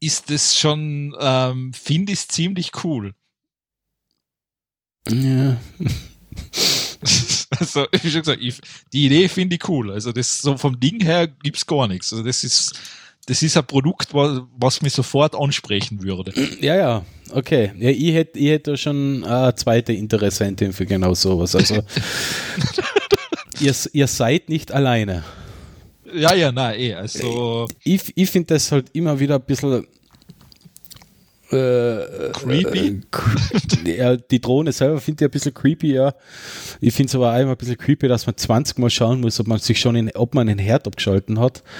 ist 0.00 0.30
das 0.30 0.58
schon, 0.58 1.14
ähm, 1.20 1.72
finde 1.72 2.12
ich 2.12 2.28
ziemlich 2.28 2.72
cool. 2.84 3.14
Ja. 5.10 5.56
Also, 7.58 7.86
wie 8.02 8.10
schon 8.10 8.20
gesagt, 8.20 8.42
ich, 8.42 8.60
die 8.92 9.06
Idee 9.06 9.28
finde 9.28 9.56
ich 9.56 9.68
cool. 9.68 9.90
Also, 9.90 10.12
das 10.12 10.38
so 10.38 10.56
vom 10.56 10.78
Ding 10.78 11.00
her 11.00 11.26
gibt's 11.26 11.66
gar 11.66 11.88
nichts. 11.88 12.12
Also, 12.12 12.24
das 12.24 12.44
ist, 12.44 12.74
das 13.26 13.42
ist 13.42 13.56
ein 13.56 13.66
Produkt, 13.66 14.14
was, 14.14 14.42
was 14.56 14.82
mich 14.82 14.92
sofort 14.92 15.34
ansprechen 15.34 16.02
würde. 16.02 16.32
Ja, 16.60 16.76
ja, 16.76 17.04
okay. 17.32 17.72
Ja, 17.78 17.90
ich 17.90 18.14
hätte 18.14 18.38
ich 18.38 18.50
hätt 18.50 18.66
da 18.66 18.76
schon 18.76 19.24
eine 19.24 19.54
zweite 19.54 19.92
Interessentin 19.92 20.72
für 20.72 20.86
genau 20.86 21.14
sowas. 21.14 21.54
Also, 21.56 21.82
ihr, 23.60 23.74
ihr 23.92 24.06
seid 24.06 24.48
nicht 24.48 24.72
alleine. 24.72 25.24
Ja, 26.14 26.34
ja, 26.34 26.52
nein, 26.52 26.78
eh. 26.80 26.94
Also, 26.94 27.66
Ich, 27.82 28.12
ich 28.16 28.30
finde 28.30 28.54
das 28.54 28.70
halt 28.72 28.90
immer 28.92 29.18
wieder 29.18 29.36
ein 29.36 29.42
bisschen 29.42 29.86
äh, 31.50 32.30
creepy. 32.32 33.00
äh, 33.84 33.96
ja, 33.96 34.16
die 34.16 34.40
Drohne 34.40 34.72
selber 34.72 35.00
finde 35.00 35.24
ich 35.24 35.28
ein 35.28 35.32
bisschen 35.32 35.54
creepy, 35.54 35.94
ja. 35.94 36.14
Ich 36.80 36.94
finde 36.94 37.10
es 37.10 37.14
aber 37.14 37.32
auch 37.34 37.38
immer 37.40 37.52
ein 37.52 37.56
bisschen 37.56 37.76
creepy, 37.78 38.06
dass 38.08 38.26
man 38.26 38.36
20 38.36 38.78
Mal 38.78 38.90
schauen 38.90 39.20
muss, 39.20 39.40
ob 39.40 39.46
man 39.48 39.58
sich 39.58 39.80
schon 39.80 39.96
in, 39.96 40.10
ob 40.14 40.34
man 40.34 40.46
den 40.46 40.58
Herd 40.58 40.86
abgeschalten 40.86 41.38
hat. 41.40 41.62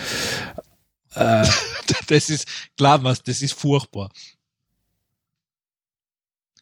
Äh, 1.17 1.45
Das 2.07 2.31
ist, 2.31 2.47
klar, 2.77 3.03
was, 3.03 3.21
das 3.21 3.43
ist 3.43 3.55
furchtbar. 3.55 4.13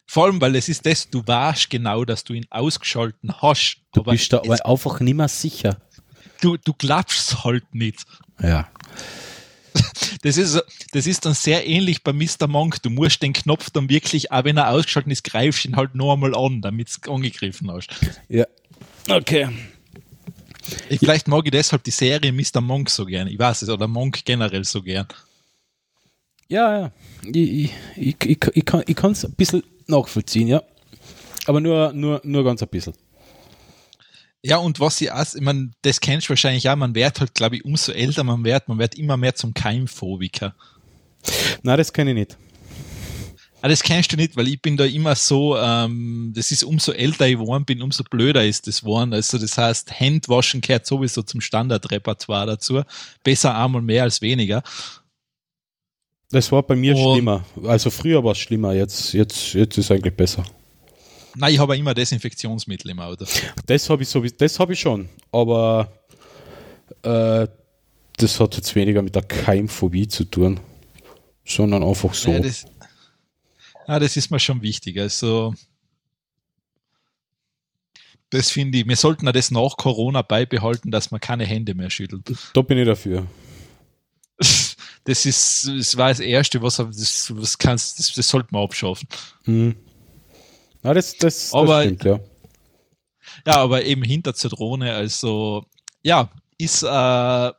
Vor 0.07 0.25
allem, 0.25 0.41
weil 0.41 0.55
es 0.55 0.67
ist 0.69 0.83
das, 0.87 1.07
du 1.07 1.21
weißt 1.23 1.69
genau, 1.69 2.03
dass 2.03 2.23
du 2.23 2.33
ihn 2.33 2.47
ausgeschalten 2.49 3.31
hast. 3.43 3.81
du 3.93 3.99
aber 4.01 4.13
bist 4.13 4.33
da 4.33 4.37
aber 4.39 4.65
einfach 4.65 4.99
nicht 5.01 5.13
mehr 5.13 5.27
sicher. 5.27 5.79
Du, 6.41 6.57
du 6.57 6.73
glaubst 6.73 7.43
halt 7.43 7.73
nicht. 7.73 8.05
Ja. 8.41 8.69
Das 10.21 10.37
ist, 10.37 10.61
das 10.91 11.07
ist 11.07 11.25
dann 11.25 11.33
sehr 11.33 11.65
ähnlich 11.67 12.03
bei 12.03 12.11
Mr. 12.13 12.47
Monk. 12.47 12.81
Du 12.81 12.89
musst 12.89 13.21
den 13.21 13.33
Knopf 13.33 13.69
dann 13.69 13.89
wirklich, 13.89 14.31
auch 14.31 14.43
wenn 14.43 14.57
er 14.57 14.69
ausgeschaltet 14.69 15.11
ist, 15.11 15.23
greifst 15.23 15.65
ihn 15.65 15.75
halt 15.75 15.95
noch 15.95 16.13
einmal 16.13 16.35
an, 16.35 16.61
damit 16.61 16.89
du 17.03 17.13
angegriffen 17.13 17.71
hast. 17.71 17.89
Ja. 18.27 18.45
Okay. 19.07 19.49
Ich, 20.89 20.99
vielleicht 20.99 21.27
mag 21.27 21.45
ich 21.45 21.51
deshalb 21.51 21.83
die 21.83 21.91
Serie 21.91 22.31
Mr. 22.31 22.61
Monk 22.61 22.89
so 22.89 23.05
gern. 23.05 23.27
Ich 23.27 23.39
weiß 23.39 23.61
es, 23.61 23.69
oder 23.69 23.87
Monk 23.87 24.23
generell 24.25 24.63
so 24.63 24.81
gern. 24.81 25.07
Ja, 26.47 26.79
ja. 26.79 26.91
Ich, 27.23 27.35
ich, 27.35 27.71
ich, 27.95 28.25
ich, 28.25 28.39
ich 28.55 28.65
kann 28.65 28.83
ich 28.85 28.97
es 28.97 29.25
ein 29.25 29.33
bisschen 29.33 29.63
nachvollziehen, 29.87 30.47
ja. 30.47 30.63
Aber 31.45 31.59
nur, 31.59 31.93
nur, 31.93 32.21
nur 32.23 32.43
ganz 32.43 32.61
ein 32.61 32.69
bisschen. 32.69 32.93
Ja, 34.41 34.57
und 34.57 34.79
was 34.79 35.01
ich 35.01 35.11
auch, 35.11 35.25
ich 35.35 35.41
meine, 35.41 35.71
das 35.81 35.99
kennst 35.99 36.27
du 36.27 36.29
wahrscheinlich 36.29 36.69
auch, 36.69 36.75
man 36.75 36.95
wird 36.95 37.19
halt, 37.19 37.33
glaube 37.33 37.57
ich, 37.57 37.65
umso 37.65 37.91
älter 37.91 38.23
man 38.23 38.43
wird, 38.45 38.67
man 38.69 38.79
wird 38.79 38.95
immer 38.95 39.17
mehr 39.17 39.35
zum 39.35 39.53
Keimphobiker. 39.53 40.55
Nein, 41.61 41.77
das 41.77 41.91
kenne 41.91 42.11
ich 42.11 42.15
nicht. 42.17 42.37
Ah, 43.61 43.67
das 43.67 43.83
kennst 43.83 44.13
du 44.13 44.15
nicht, 44.15 44.37
weil 44.37 44.47
ich 44.47 44.61
bin 44.61 44.77
da 44.77 44.85
immer 44.85 45.15
so, 45.15 45.57
ähm, 45.57 46.31
das 46.33 46.51
ist 46.51 46.63
umso 46.63 46.93
älter 46.93 47.27
ich 47.27 47.33
geworden 47.37 47.65
bin, 47.65 47.81
umso 47.81 48.05
blöder 48.05 48.45
ist 48.45 48.67
das 48.67 48.79
geworden. 48.81 49.13
Also 49.13 49.37
das 49.37 49.57
heißt, 49.57 49.99
Handwaschen 49.99 50.61
gehört 50.61 50.85
sowieso 50.85 51.23
zum 51.23 51.41
Standardrepertoire 51.41 52.45
dazu. 52.47 52.83
Besser 53.21 53.57
einmal 53.57 53.81
mehr 53.81 54.03
als 54.03 54.21
weniger. 54.21 54.63
Das 56.31 56.49
war 56.53 56.63
bei 56.63 56.77
mir 56.77 56.95
Und- 56.95 57.15
schlimmer. 57.15 57.43
Also 57.65 57.89
früher 57.89 58.23
war 58.23 58.31
es 58.31 58.37
schlimmer, 58.37 58.71
jetzt, 58.73 59.11
jetzt, 59.11 59.53
jetzt 59.53 59.77
ist 59.77 59.85
es 59.85 59.91
eigentlich 59.91 60.15
besser. 60.15 60.45
Nein, 61.35 61.53
ich 61.53 61.59
habe 61.59 61.77
immer 61.77 61.93
Desinfektionsmittel 61.93 62.91
im 62.91 62.99
Auto. 62.99 63.25
Das 63.65 63.89
habe 63.89 64.03
ich, 64.03 64.09
sowieso- 64.09 64.35
das 64.37 64.59
ich 64.59 64.79
schon, 64.79 65.09
aber 65.31 65.91
äh, 67.03 67.47
das 68.17 68.39
hat 68.39 68.55
jetzt 68.57 68.75
weniger 68.75 69.01
mit 69.01 69.15
der 69.15 69.23
Keimphobie 69.23 70.07
zu 70.07 70.25
tun, 70.25 70.59
sondern 71.45 71.83
einfach 71.83 72.13
so. 72.13 72.31
Ja, 72.31 72.39
das, 72.39 72.65
ah, 73.87 73.99
das 73.99 74.17
ist 74.17 74.29
mir 74.31 74.39
schon 74.39 74.61
wichtig. 74.61 74.99
Also, 74.99 75.53
das 78.29 78.51
finde 78.51 78.79
ich, 78.79 78.87
wir 78.87 78.95
sollten 78.95 79.25
ja 79.25 79.31
das 79.31 79.51
nach 79.51 79.77
Corona 79.77 80.21
beibehalten, 80.21 80.91
dass 80.91 81.11
man 81.11 81.19
keine 81.19 81.45
Hände 81.45 81.73
mehr 81.73 81.89
schüttelt. 81.89 82.29
da 82.53 82.61
bin 82.61 82.77
ich 82.77 82.85
dafür. 82.85 83.25
Das 85.05 85.25
ist, 85.25 85.67
das 85.67 85.97
war 85.97 86.09
das 86.09 86.19
Erste, 86.19 86.61
was, 86.61 86.75
das, 86.77 87.33
das 87.35 87.57
kannst, 87.57 87.99
das, 87.99 88.13
das 88.13 88.27
sollte 88.27 88.49
man 88.51 88.63
abschaffen. 88.63 89.07
Hm. 89.45 89.75
Na, 90.81 90.93
das, 90.93 91.15
das, 91.17 91.53
Aber- 91.53 91.83
das 91.83 91.85
stimmt, 91.85 92.03
ja. 92.03 92.19
Ja, 93.45 93.57
aber 93.57 93.83
eben 93.85 94.03
hinter 94.03 94.33
zur 94.33 94.49
Drohne, 94.49 94.93
also, 94.95 95.65
ja, 96.01 96.29
ist, 96.57 96.81
äh, 96.83 96.87
ja, 96.87 97.55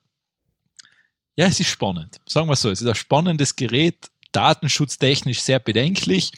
es 1.37 1.61
ist 1.61 1.69
spannend. 1.69 2.21
Sagen 2.27 2.49
wir 2.49 2.57
so, 2.57 2.71
es 2.71 2.81
ist 2.81 2.89
ein 2.89 2.95
spannendes 2.95 3.55
Gerät, 3.57 4.11
datenschutztechnisch 4.33 5.41
sehr 5.41 5.59
bedenklich. 5.61 6.33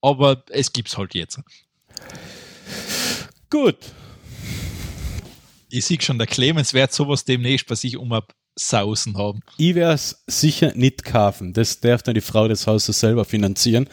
Aber 0.00 0.42
es 0.50 0.72
gibt's 0.72 0.96
halt 0.98 1.14
jetzt. 1.14 1.40
Gut. 3.50 3.76
Ich 5.68 5.84
sehe 5.86 6.00
schon, 6.00 6.18
der 6.18 6.26
Clemens 6.26 6.74
wird 6.74 6.92
sowas 6.92 7.24
demnächst 7.24 7.66
bei 7.66 7.74
sich 7.76 7.96
um 7.96 8.12
ein 8.12 8.22
Sausen 8.54 9.16
haben. 9.16 9.40
Ich 9.56 9.74
werde 9.74 9.94
es 9.94 10.22
sicher 10.26 10.72
nicht 10.74 11.04
kaufen. 11.04 11.52
Das 11.52 11.80
darf 11.80 12.02
dann 12.02 12.14
die 12.14 12.20
Frau 12.20 12.48
des 12.48 12.66
Hauses 12.66 12.98
selber 13.00 13.24
finanzieren. 13.24 13.88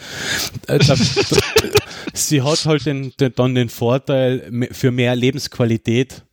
Äh, 0.67 0.79
sie 2.13 2.41
hat 2.41 2.65
halt 2.65 2.85
den, 2.85 3.13
den, 3.19 3.33
dann 3.35 3.55
den 3.55 3.69
Vorteil 3.69 4.67
für 4.71 4.91
mehr 4.91 5.15
Lebensqualität. 5.15 6.23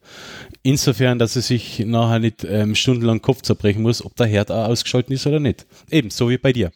Insofern, 0.63 1.19
dass 1.19 1.35
sie 1.35 1.43
sich 1.43 1.79
nachher 1.81 2.19
nicht 2.19 2.45
ähm, 2.45 2.75
stundenlang 2.75 3.23
Kopf 3.23 3.43
zerbrechen 3.43 3.83
muss, 3.83 4.05
ob 4.05 4.17
der 4.17 4.27
Herd 4.27 4.51
auch 4.51 4.67
ausgeschaltet 4.67 5.13
ist 5.13 5.27
oder 5.27 5.39
nicht. 5.39 5.65
Eben, 5.91 6.11
so 6.11 6.29
wie 6.29 6.39
bei 6.39 6.53
dir. 6.53 6.73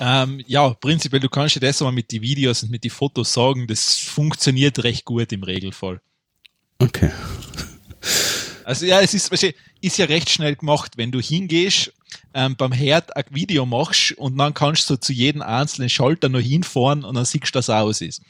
Ähm, 0.00 0.42
ja, 0.46 0.70
prinzipiell, 0.70 1.20
du 1.20 1.28
kannst 1.28 1.56
dir 1.56 1.60
das 1.60 1.80
aber 1.80 1.92
mit 1.92 2.10
den 2.12 2.22
Videos 2.22 2.62
und 2.62 2.70
mit 2.70 2.84
den 2.84 2.90
Fotos 2.90 3.32
sagen, 3.32 3.66
das 3.66 3.98
funktioniert 3.98 4.82
recht 4.84 5.04
gut 5.04 5.32
im 5.32 5.44
Regelfall. 5.44 6.00
Okay. 6.78 7.10
Also 8.64 8.86
ja, 8.86 9.00
es 9.00 9.14
ist, 9.14 9.30
weißt 9.30 9.44
du, 9.44 9.52
ist 9.82 9.98
ja 9.98 10.06
recht 10.06 10.30
schnell 10.30 10.56
gemacht, 10.56 10.92
wenn 10.96 11.12
du 11.12 11.20
hingehst, 11.20 11.92
ähm, 12.34 12.56
beim 12.56 12.72
Herd 12.72 13.14
ein 13.16 13.24
Video 13.30 13.66
machst 13.66 14.12
und 14.12 14.36
dann 14.38 14.54
kannst 14.54 14.88
du 14.88 14.96
zu 14.96 15.12
jedem 15.12 15.42
einzelnen 15.42 15.88
Schalter 15.90 16.28
noch 16.28 16.40
hinfahren 16.40 17.04
und 17.04 17.14
dann 17.14 17.24
siehst 17.24 17.46
du, 17.48 17.50
dass 17.52 17.68
er 17.68 17.82
aus 17.82 18.00
ist. 18.00 18.22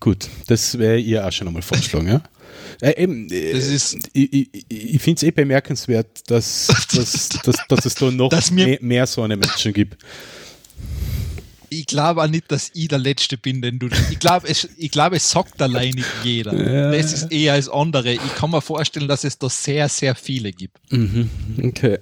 Gut, 0.00 0.28
das 0.48 0.78
wäre 0.78 0.98
ihr 0.98 1.24
auch 1.26 1.30
schon 1.32 1.46
einmal 1.48 1.62
vorgeschlagen, 1.62 2.08
ja? 2.08 2.22
Äh, 2.82 3.02
eben, 3.02 3.30
äh, 3.30 3.52
Das 3.52 3.66
ist- 3.68 4.10
ich, 4.12 4.32
ich, 4.32 4.66
ich 4.68 5.00
finde 5.00 5.16
es 5.18 5.22
eh 5.22 5.30
bemerkenswert, 5.30 6.28
dass, 6.30 6.66
dass, 6.94 7.28
dass, 7.42 7.56
dass 7.68 7.86
es 7.86 7.94
da 7.94 8.10
noch 8.10 8.30
mehr, 8.50 8.78
mehr 8.82 9.06
so 9.06 9.22
eine 9.22 9.36
Menschen 9.36 9.72
gibt. 9.72 9.96
Ich 11.68 11.86
glaube 11.86 12.22
auch 12.22 12.28
nicht, 12.28 12.50
dass 12.50 12.70
ich 12.74 12.88
der 12.88 12.98
Letzte 12.98 13.36
bin, 13.36 13.62
denn 13.62 13.78
du. 13.78 13.88
Ich 14.10 14.18
glaube, 14.18 14.48
es, 14.48 14.68
ich 14.76 14.90
glaube, 14.90 15.16
es 15.16 15.30
sagt 15.30 15.60
allein 15.60 15.94
nicht 15.94 16.08
jeder. 16.22 16.54
Ja. 16.54 16.90
Das 16.92 17.12
ist 17.12 17.32
eher 17.32 17.54
als 17.54 17.68
andere. 17.68 18.12
Ich 18.12 18.34
kann 18.36 18.50
mir 18.50 18.60
vorstellen, 18.60 19.08
dass 19.08 19.24
es 19.24 19.38
da 19.38 19.48
sehr, 19.48 19.88
sehr 19.88 20.14
viele 20.14 20.52
gibt. 20.52 20.78
Okay. 21.62 21.98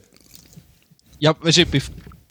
Ja, 1.18 1.34
weißt 1.40 1.58
du, 1.58 1.66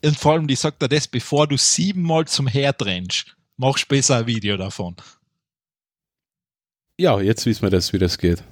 und 0.05 0.19
vor 0.19 0.33
allem, 0.33 0.47
die 0.47 0.55
sagt 0.55 0.81
dir 0.81 0.89
das, 0.89 1.07
bevor 1.07 1.47
du 1.47 1.57
siebenmal 1.57 2.25
zum 2.27 2.47
Herd 2.47 2.83
rennst, 2.85 3.35
machst 3.57 3.85
du 3.85 3.95
besser 3.95 4.17
ein 4.17 4.27
Video 4.27 4.57
davon. 4.57 4.95
Ja, 6.99 7.19
jetzt 7.21 7.45
wissen 7.45 7.63
wir 7.63 7.69
das, 7.69 7.93
wie 7.93 7.99
das 7.99 8.17
geht. 8.17 8.43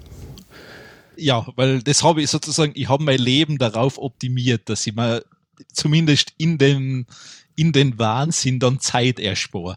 Ja, 1.16 1.46
weil 1.56 1.82
das 1.82 2.02
habe 2.02 2.22
ich 2.22 2.30
sozusagen, 2.30 2.72
ich 2.74 2.88
habe 2.88 3.04
mein 3.04 3.18
Leben 3.18 3.58
darauf 3.58 3.98
optimiert, 3.98 4.68
dass 4.68 4.86
ich 4.86 4.94
mir 4.94 5.22
zumindest 5.72 6.32
in 6.38 6.58
den, 6.58 7.06
in 7.56 7.72
den 7.72 7.98
Wahnsinn 7.98 8.58
dann 8.58 8.80
Zeit 8.80 9.18
erspare. 9.18 9.76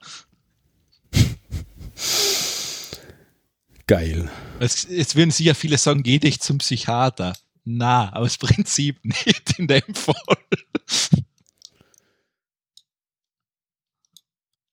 Geil. 3.88 4.32
Jetzt, 4.60 4.90
jetzt 4.90 5.16
würden 5.16 5.32
sicher 5.32 5.54
viele 5.54 5.78
sagen, 5.78 6.04
geh 6.04 6.18
dich 6.18 6.40
zum 6.40 6.58
Psychiater. 6.58 7.34
Na, 7.64 8.14
aus 8.14 8.38
Prinzip 8.38 8.98
nicht 9.04 9.60
in 9.60 9.68
dem 9.68 9.94
Fall. 9.94 10.38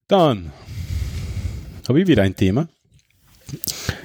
Dann 0.09 0.53
habe 1.89 2.01
ich 2.01 2.07
wieder 2.07 2.23
ein 2.23 2.37
Thema. 2.37 2.69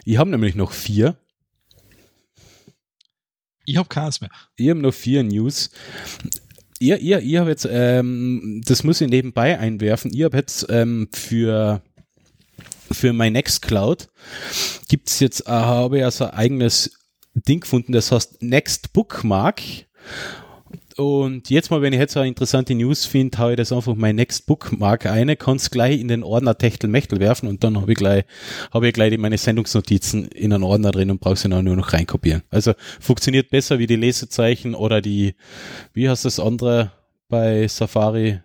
Ich 0.05 0.17
habe 0.17 0.29
nämlich 0.29 0.55
noch 0.55 0.71
vier. 0.71 1.17
Ich 3.65 3.75
habe 3.75 3.89
keins 3.89 4.21
mehr. 4.21 4.31
Ich 4.55 4.69
habe 4.69 4.79
noch 4.79 4.93
vier 4.93 5.23
News. 5.23 5.69
Ihr, 6.79 6.99
ihr, 6.99 7.19
ihr 7.19 7.39
habt 7.39 7.49
jetzt, 7.49 7.67
ähm, 7.69 8.61
das 8.65 8.83
muss 8.83 9.01
ich 9.01 9.09
nebenbei 9.09 9.57
einwerfen, 9.57 10.11
ihr 10.11 10.25
habt 10.25 10.35
jetzt 10.35 10.67
ähm, 10.69 11.09
für, 11.11 11.81
für 12.91 13.13
mein 13.13 13.33
Nextcloud 13.33 14.09
gibt 14.87 15.09
es 15.09 15.19
jetzt, 15.19 15.47
äh, 15.47 15.51
habe 15.51 15.99
ich 15.99 16.03
also 16.03 16.25
ein 16.25 16.31
eigenes 16.31 16.91
Ding 17.33 17.61
gefunden, 17.61 17.91
das 17.91 18.11
heißt 18.11 18.41
Next 18.41 18.93
Bookmark. 18.93 19.61
Und 20.97 21.51
jetzt 21.51 21.69
mal, 21.69 21.83
wenn 21.83 21.93
ich 21.93 21.99
jetzt 21.99 22.17
eine 22.17 22.27
interessante 22.27 22.73
News 22.73 23.05
finde, 23.05 23.37
haue 23.37 23.51
ich 23.51 23.57
das 23.57 23.71
einfach 23.71 23.93
mein 23.93 24.15
Next 24.15 24.47
Bookmark 24.47 25.05
ein, 25.05 25.37
kann 25.37 25.57
es 25.57 25.69
gleich 25.69 25.99
in 25.99 26.07
den 26.07 26.23
Ordner 26.23 26.57
Techtelmechtel 26.57 27.19
werfen 27.19 27.47
und 27.47 27.63
dann 27.63 27.79
habe 27.79 27.91
ich 27.91 27.97
gleich, 27.97 28.25
habe 28.73 28.87
ich 28.87 28.93
gleich 28.93 29.15
meine 29.19 29.37
Sendungsnotizen 29.37 30.27
in 30.29 30.51
einen 30.51 30.63
Ordner 30.63 30.91
drin 30.91 31.11
und 31.11 31.21
brauche 31.21 31.35
sie 31.35 31.49
dann 31.49 31.65
nur 31.65 31.75
noch 31.75 31.93
reinkopieren. 31.93 32.41
Also 32.49 32.73
funktioniert 32.99 33.51
besser 33.51 33.77
wie 33.77 33.85
die 33.85 33.95
Lesezeichen 33.95 34.73
oder 34.73 34.99
die, 34.99 35.35
wie 35.93 36.09
heißt 36.09 36.25
das 36.25 36.39
andere 36.39 36.91
bei 37.29 37.67
Safari? 37.67 38.39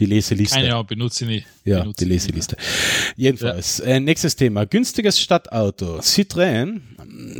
Die 0.00 0.06
Leseliste. 0.06 0.56
Keine 0.56 0.72
Ahnung, 0.72 0.86
benutze 0.86 1.24
ich 1.24 1.30
nicht. 1.30 1.46
Ja, 1.64 1.80
benutze 1.80 2.04
die. 2.04 2.10
Leseliste. 2.10 2.56
Jedenfalls, 3.16 3.80
äh, 3.80 4.00
nächstes 4.00 4.34
Thema. 4.34 4.64
Günstiges 4.64 5.20
Stadtauto. 5.20 5.98
Citroën, 6.00 6.80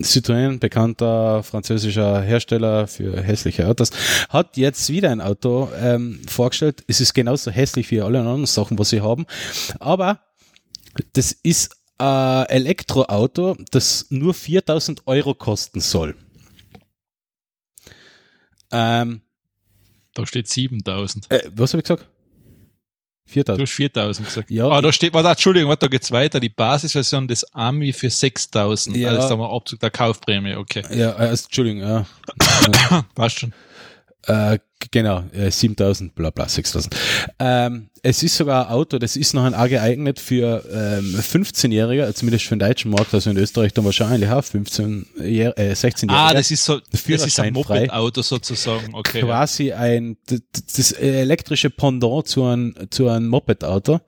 Citroën, 0.03 0.59
bekannter 0.59 1.43
französischer 1.43 2.20
Hersteller 2.20 2.87
für 2.87 3.23
hässliche 3.23 3.66
Autos, 3.66 3.91
hat 4.28 4.59
jetzt 4.59 4.91
wieder 4.91 5.11
ein 5.11 5.23
Auto 5.23 5.70
ähm, 5.81 6.20
vorgestellt. 6.28 6.85
Es 6.87 7.01
ist 7.01 7.15
genauso 7.15 7.51
hässlich 7.51 7.91
wie 7.91 8.03
alle 8.03 8.20
anderen 8.20 8.45
Sachen, 8.47 8.78
was 8.78 8.91
sie 8.91 9.01
haben. 9.01 9.24
Aber 9.78 10.20
das 11.15 11.32
ist 11.32 11.77
ein 11.97 12.45
Elektroauto, 12.47 13.57
das 13.70 14.07
nur 14.11 14.35
4000 14.35 15.07
Euro 15.07 15.35
kosten 15.35 15.81
soll. 15.81 16.15
Ähm, 18.70 19.23
Da 20.15 20.27
steht 20.27 20.49
7000. 20.49 21.31
äh, 21.31 21.43
was 21.55 21.73
habe 21.73 21.81
ich 21.81 21.85
gesagt? 21.89 22.09
Du 23.31 23.35
4000. 23.35 23.62
hast 23.62 23.73
4000 23.73 24.27
gesagt. 24.28 24.51
Ja. 24.51 24.69
Ah, 24.69 24.81
da 24.81 24.93
steht, 24.93 25.15
warte, 25.15 25.28
Entschuldigung, 25.28 25.69
warte, 25.69 25.86
da 25.86 25.90
geht's 25.90 26.11
weiter. 26.11 26.40
Die 26.40 26.48
Basisversion 26.48 27.28
des 27.28 27.44
Ami 27.55 27.93
für 27.93 28.11
6000. 28.11 28.97
Ja. 28.97 29.02
Ja. 29.02 29.09
Alles 29.11 29.28
sagen 29.28 29.40
wir 29.40 29.51
Abzug 29.51 29.81
der 29.81 29.90
Kaufprämie, 29.90 30.57
okay. 30.57 30.82
Ja, 30.93 31.12
äh, 31.12 31.28
Entschuldigung, 31.31 31.82
ja. 31.82 32.07
Passt 33.15 33.40
schon. 33.40 33.52
Äh, 34.26 34.59
genau, 34.90 35.24
äh, 35.32 35.51
7000, 35.51 36.14
bla 36.14 36.30
bla, 36.30 36.48
6000. 36.48 36.94
Ähm, 37.38 37.88
es 38.02 38.22
ist 38.22 38.36
sogar 38.36 38.66
ein 38.68 38.72
Auto, 38.72 38.98
das 38.98 39.16
ist 39.16 39.34
noch 39.34 39.51
auch 39.52 39.68
geeignet 39.68 40.20
für 40.20 40.64
ähm, 40.72 41.14
15-Jährige, 41.18 42.12
zumindest 42.14 42.44
für 42.47 42.55
den 42.56 42.60
deutschen 42.66 42.90
Markt, 42.90 43.12
also 43.14 43.30
in 43.30 43.36
Österreich 43.36 43.72
dann 43.72 43.84
wahrscheinlich 43.84 44.28
auch 44.30 44.44
15 44.44 45.06
Jahre, 45.22 45.56
äh, 45.56 45.72
16-Jährige. 45.72 46.12
Ah, 46.12 46.34
das 46.34 46.51
ist 46.51 46.64
so, 46.64 46.80
das 46.90 47.06
ist 47.06 47.40
ein. 47.40 47.52
Moped-Auto 47.52 48.22
sozusagen, 48.22 48.94
okay. 48.94 49.20
quasi 49.20 49.72
ein 49.72 50.16
d- 50.30 50.38
d- 50.38 50.42
das 50.76 50.92
elektrische 50.92 51.70
Pendant 51.70 52.28
zu 52.28 52.44
einem, 52.44 52.74
zu 52.90 53.09
einem 53.09 53.28
Moped-Auto. 53.28 54.01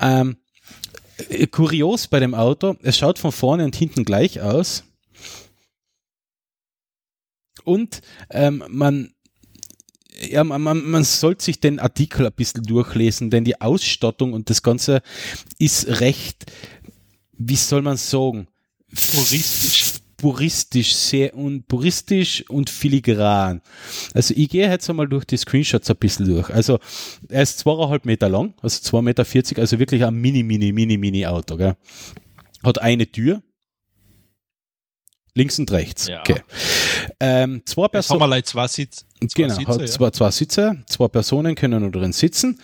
Ähm, 0.00 0.36
äh, 1.28 1.46
kurios 1.46 2.06
bei 2.06 2.20
dem 2.20 2.34
Auto, 2.34 2.76
es 2.82 2.96
schaut 2.98 3.18
von 3.18 3.32
vorne 3.32 3.64
und 3.64 3.74
hinten 3.76 4.04
gleich 4.04 4.40
aus. 4.40 4.84
Und 7.68 8.00
ähm, 8.30 8.64
man, 8.68 9.12
ja, 10.28 10.42
man, 10.42 10.62
man, 10.62 10.90
man 10.90 11.04
sollte 11.04 11.44
sich 11.44 11.60
den 11.60 11.78
Artikel 11.78 12.26
ein 12.26 12.32
bisschen 12.32 12.62
durchlesen, 12.64 13.30
denn 13.30 13.44
die 13.44 13.60
Ausstattung 13.60 14.32
und 14.32 14.50
das 14.50 14.62
Ganze 14.62 15.02
ist 15.58 16.00
recht, 16.00 16.50
wie 17.36 17.56
soll 17.56 17.82
man 17.82 17.96
sagen, 17.96 18.48
Puristisch. 18.90 20.00
puristisch, 20.16 20.94
sehr 20.94 21.34
und 21.34 21.68
puristisch 21.68 22.42
und 22.48 22.70
filigran. 22.70 23.60
Also 24.14 24.32
ich 24.34 24.48
gehe 24.48 24.68
jetzt 24.68 24.88
einmal 24.88 25.06
durch 25.06 25.26
die 25.26 25.36
Screenshots 25.36 25.90
ein 25.90 25.96
bisschen 25.96 26.26
durch. 26.26 26.48
Also 26.50 26.78
er 27.28 27.42
ist 27.42 27.58
zweieinhalb 27.58 28.06
Meter 28.06 28.30
lang, 28.30 28.54
also 28.62 28.80
zwei 28.80 29.02
Meter, 29.02 29.26
vierzig, 29.26 29.58
also 29.58 29.78
wirklich 29.78 30.04
ein 30.04 30.14
mini, 30.14 30.42
mini, 30.42 30.72
mini, 30.72 30.96
mini 30.96 31.26
Auto. 31.26 31.56
Gell? 31.56 31.76
Hat 32.64 32.80
eine 32.80 33.06
Tür, 33.06 33.42
links 35.38 35.58
und 35.58 35.70
rechts. 35.70 36.08
Ja. 36.08 36.20
Okay. 36.20 36.42
Ähm, 37.20 37.62
zwei 37.64 37.82
Jetzt 37.82 37.86
haben 37.86 37.90
Personen. 37.92 38.20
wir 38.20 38.26
leider 38.28 38.44
zwei 38.44 38.68
Sitze. 38.68 39.04
Zwei 39.20 39.42
Genau, 39.42 39.54
Sitze, 39.54 39.68
hat 39.72 39.80
ja. 39.80 39.86
zwei, 39.86 40.10
zwei 40.10 40.30
Sitze, 40.30 40.84
zwei 40.86 41.08
Personen 41.08 41.54
können 41.54 41.80
nur 41.80 41.90
drin 41.90 42.12
sitzen. 42.12 42.60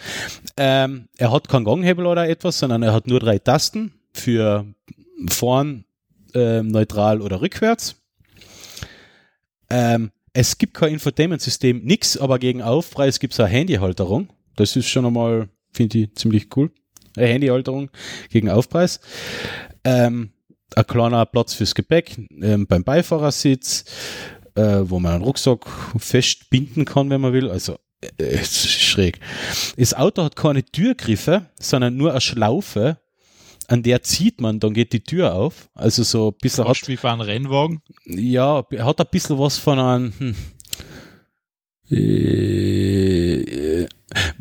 Ähm, 0.56 1.08
er 1.16 1.32
hat 1.32 1.48
keinen 1.48 1.64
Ganghebel 1.64 2.06
oder 2.06 2.28
etwas, 2.28 2.58
sondern 2.58 2.82
er 2.82 2.92
hat 2.92 3.06
nur 3.06 3.20
drei 3.20 3.38
Tasten 3.38 3.94
für 4.12 4.66
vorn, 5.28 5.84
ähm, 6.34 6.68
neutral 6.68 7.22
oder 7.22 7.40
rückwärts. 7.40 7.96
Ähm, 9.70 10.10
es 10.32 10.58
gibt 10.58 10.74
kein 10.74 10.94
Infotainment-System, 10.94 11.82
nix, 11.84 12.16
aber 12.16 12.38
gegen 12.38 12.60
Aufpreis 12.60 13.20
gibt 13.20 13.34
es 13.34 13.40
eine 13.40 13.48
Handyhalterung. 13.48 14.28
Das 14.56 14.74
ist 14.76 14.88
schon 14.88 15.06
einmal, 15.06 15.48
finde 15.72 15.98
ich, 15.98 16.14
ziemlich 16.16 16.48
cool. 16.56 16.70
Eine 17.16 17.28
Handyhalterung 17.28 17.90
gegen 18.30 18.50
Aufpreis. 18.50 19.00
Ähm, 19.84 20.30
ein 20.76 20.86
kleiner 20.86 21.26
Platz 21.26 21.54
fürs 21.54 21.74
Gepäck 21.74 22.16
ähm, 22.40 22.66
beim 22.66 22.84
Beifahrersitz, 22.84 23.84
äh, 24.54 24.80
wo 24.82 24.98
man 24.98 25.14
einen 25.14 25.24
Rucksack 25.24 25.66
festbinden 25.98 26.84
kann, 26.84 27.10
wenn 27.10 27.20
man 27.20 27.32
will. 27.32 27.50
Also 27.50 27.74
äh, 28.00 28.08
es 28.18 28.64
ist 28.64 28.82
schräg. 28.82 29.20
Das 29.76 29.94
Auto 29.94 30.22
hat 30.22 30.36
keine 30.36 30.64
Türgriffe, 30.64 31.46
sondern 31.58 31.96
nur 31.96 32.12
eine 32.12 32.20
Schlaufe, 32.20 32.98
an 33.68 33.82
der 33.82 34.02
zieht 34.02 34.40
man, 34.40 34.60
dann 34.60 34.74
geht 34.74 34.92
die 34.92 35.04
Tür 35.04 35.34
auf. 35.34 35.70
Also 35.74 36.02
so 36.02 36.28
ein 36.28 36.38
bisschen 36.40 36.68
hat, 36.68 36.86
wie 36.88 36.96
bei 36.96 37.10
einem 37.10 37.22
Rennwagen. 37.22 37.82
ja, 38.04 38.64
hat 38.78 39.00
ein 39.00 39.06
bisschen 39.10 39.38
was 39.38 39.58
von 39.58 39.78
einem, 39.78 40.12
hm, 40.18 40.34
äh, 41.90 43.86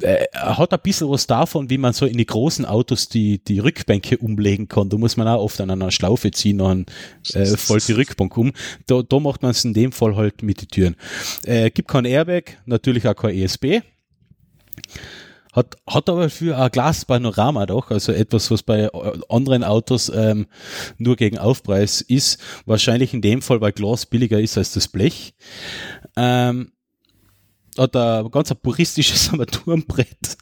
äh, 0.01 0.25
hat 0.33 0.73
ein 0.73 0.79
bisschen 0.83 1.09
was 1.09 1.27
davon, 1.27 1.69
wie 1.69 1.77
man 1.77 1.93
so 1.93 2.05
in 2.05 2.17
die 2.17 2.25
großen 2.25 2.65
Autos 2.65 3.09
die, 3.09 3.43
die 3.43 3.59
Rückbänke 3.59 4.17
umlegen 4.17 4.67
kann. 4.67 4.89
Da 4.89 4.97
muss 4.97 5.17
man 5.17 5.27
auch 5.27 5.41
oft 5.41 5.59
an 5.61 5.69
einer 5.69 5.91
Schlaufe 5.91 6.31
ziehen, 6.31 6.59
dann 6.59 6.85
äh, 7.33 7.45
fällt 7.45 7.87
die 7.87 7.93
Rückbank 7.93 8.37
um. 8.37 8.51
Da, 8.87 9.01
da 9.01 9.19
macht 9.19 9.41
man 9.41 9.51
es 9.51 9.65
in 9.65 9.73
dem 9.73 9.91
Fall 9.91 10.15
halt 10.15 10.43
mit 10.43 10.61
den 10.61 10.67
Türen. 10.67 10.95
Äh, 11.45 11.69
gibt 11.69 11.89
kein 11.89 12.05
Airbag, 12.05 12.57
natürlich 12.65 13.07
auch 13.07 13.15
kein 13.15 13.35
ESB. 13.35 13.81
Hat, 15.53 15.75
hat 15.85 16.09
aber 16.09 16.31
für 16.31 16.57
ein 16.57 16.71
Glaspanorama 16.71 17.67
doch, 17.67 17.91
also 17.91 18.11
etwas, 18.11 18.49
was 18.49 18.63
bei 18.63 18.85
äh, 18.85 18.89
anderen 19.29 19.63
Autos 19.63 20.11
ähm, 20.13 20.47
nur 20.97 21.15
gegen 21.15 21.37
Aufpreis 21.37 22.01
ist. 22.01 22.39
Wahrscheinlich 22.65 23.13
in 23.13 23.21
dem 23.21 23.43
Fall, 23.43 23.61
weil 23.61 23.71
Glas 23.71 24.07
billiger 24.07 24.39
ist 24.39 24.57
als 24.57 24.73
das 24.73 24.87
Blech. 24.87 25.35
Ähm, 26.17 26.72
hat 27.77 27.95
ein 27.95 28.29
ganz 28.31 28.51
ein 28.51 28.57
puristisches 28.57 29.29
Armaturenbrett 29.31 30.37